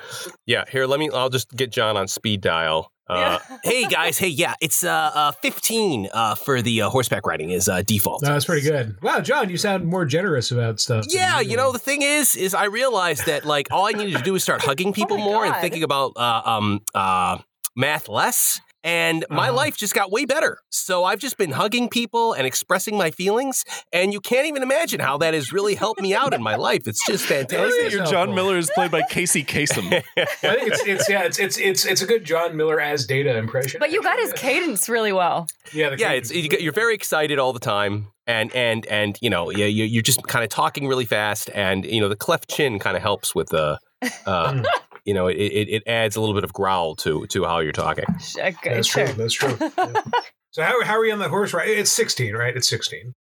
Yeah. 0.47 0.65
Here, 0.71 0.87
let 0.87 0.99
me. 1.01 1.11
I'll 1.11 1.31
just 1.31 1.51
get 1.55 1.71
John 1.71 1.97
on 1.97 2.09
speed 2.09 2.41
dial. 2.41 2.93
Uh, 3.09 3.39
hey 3.63 3.87
guys, 3.87 4.19
hey 4.19 4.27
yeah, 4.29 4.55
it's 4.61 4.83
uh, 4.83 4.91
uh 4.91 5.33
15 5.33 6.09
uh 6.13 6.35
for 6.35 6.61
the 6.61 6.83
uh, 6.83 6.91
horseback 6.91 7.25
riding 7.25 7.51
is 7.51 7.69
uh 7.69 7.83
default. 7.83 8.23
No, 8.23 8.31
that's 8.33 8.45
pretty 8.45 8.63
good. 8.63 9.01
Wow, 9.01 9.21
John, 9.21 9.49
you 9.49 9.57
sound 9.57 9.85
more 9.85 10.05
generous 10.05 10.51
about 10.51 10.81
stuff. 10.81 11.05
Yeah, 11.09 11.41
you 11.41 11.57
know 11.57 11.71
the 11.71 11.79
thing 11.79 12.03
is, 12.03 12.35
is 12.35 12.53
I 12.53 12.65
realized 12.65 13.27
that 13.27 13.45
like 13.45 13.69
all 13.71 13.87
I 13.87 13.93
needed 13.93 14.17
to 14.17 14.23
do 14.23 14.35
is 14.35 14.43
start 14.43 14.63
hugging 14.63 14.93
people 14.93 15.19
my 15.19 15.25
more 15.25 15.45
and 15.45 15.55
thinking 15.57 15.85
about 15.85 16.15
uh, 16.17 16.43
um 16.45 16.83
uh 16.95 17.39
math 17.77 18.09
less, 18.09 18.61
and 18.87 19.25
my 19.29 19.49
Uh-huh. 19.49 19.57
life 19.57 19.77
just 19.77 19.93
got 19.95 20.11
way 20.11 20.25
better. 20.25 20.59
So 20.71 21.03
I've 21.05 21.19
just 21.19 21.37
been 21.37 21.51
hugging 21.51 21.89
people 21.89 22.33
and 22.33 22.47
expressing 22.47 22.97
my 22.97 23.11
feelings, 23.11 23.65
and 23.93 24.13
you 24.13 24.21
can't 24.21 24.47
even 24.47 24.63
imagine 24.63 25.01
how 25.01 25.19
that 25.19 25.35
has 25.35 25.53
really 25.53 25.75
helped 25.75 26.01
me 26.01 26.15
out 26.15 26.33
in 26.33 26.43
my 26.43 26.55
life. 26.57 26.87
It's 26.87 27.05
just 27.07 27.31
I 27.31 27.39
like 27.41 27.51
fantastic. 27.51 27.93
your 27.93 28.07
John. 28.07 28.35
Miller 28.35 28.57
is 28.57 28.71
played 28.75 28.91
by 28.93 29.03
Casey 29.11 29.43
Kasem. 29.45 29.93
I 30.17 30.25
think 30.25 30.69
it's 30.73 30.83
it's 30.87 31.09
yeah, 31.09 31.25
it's 31.25 31.39
it's 31.39 31.59
it's 31.59 31.85
it's 31.85 32.03
a 32.03 32.07
good 32.07 32.25
John 32.25 32.57
Miller 32.57 32.81
as 32.81 33.05
data 33.07 33.37
impression. 33.37 33.81
But 33.81 33.91
you 33.91 34.03
got 34.03 34.19
his 34.21 34.33
cadence 34.35 34.89
really 34.89 35.13
well. 35.13 35.49
Yeah, 35.73 35.91
the 35.91 35.99
yeah, 35.99 36.13
it's 36.13 36.31
is 36.31 36.37
you 36.37 36.43
good. 36.43 36.51
get- 36.51 36.63
you're 36.63 36.73
very 36.73 36.95
excited 36.95 37.39
all 37.41 37.53
the 37.53 37.59
time, 37.61 38.13
and 38.27 38.55
and 38.55 38.87
and 38.87 39.19
you 39.21 39.31
know, 39.31 39.51
yeah, 39.51 39.67
you, 39.67 39.85
you're 39.85 40.03
just 40.03 40.23
kind 40.29 40.45
of 40.45 40.49
talking 40.51 40.87
really 40.87 41.05
fast, 41.07 41.51
and 41.55 41.85
you 41.85 42.01
know, 42.01 42.09
the 42.09 42.17
cleft 42.17 42.49
chin 42.49 42.79
kind 42.79 42.97
of 42.97 43.03
helps 43.03 43.35
with 43.35 43.49
the, 43.49 43.79
uh, 44.27 44.63
you 45.07 45.15
know, 45.15 45.29
it, 45.29 45.37
it 45.37 45.69
it 45.69 45.83
adds 45.87 46.17
a 46.17 46.21
little 46.21 46.35
bit 46.35 46.45
of 46.45 46.53
growl 46.53 46.97
to 46.97 47.27
to 47.29 47.45
how 47.45 47.61
you're 47.61 47.73
talking. 47.73 48.05
Okay, 48.37 48.71
uh, 48.71 48.75
That's 48.75 48.89
sure. 48.89 49.07
true. 49.07 49.15
That's 49.15 49.33
true. 49.33 49.57
Yeah. 49.61 50.03
So 50.53 50.63
how 50.63 50.83
how 50.85 50.97
are 50.97 51.05
you 51.05 51.13
on 51.13 51.19
the 51.19 51.29
horse 51.29 51.53
ride? 51.53 51.69
It's 51.69 51.93
16, 51.93 52.35
right? 52.35 52.57
It's 52.57 52.67
16. 52.71 53.13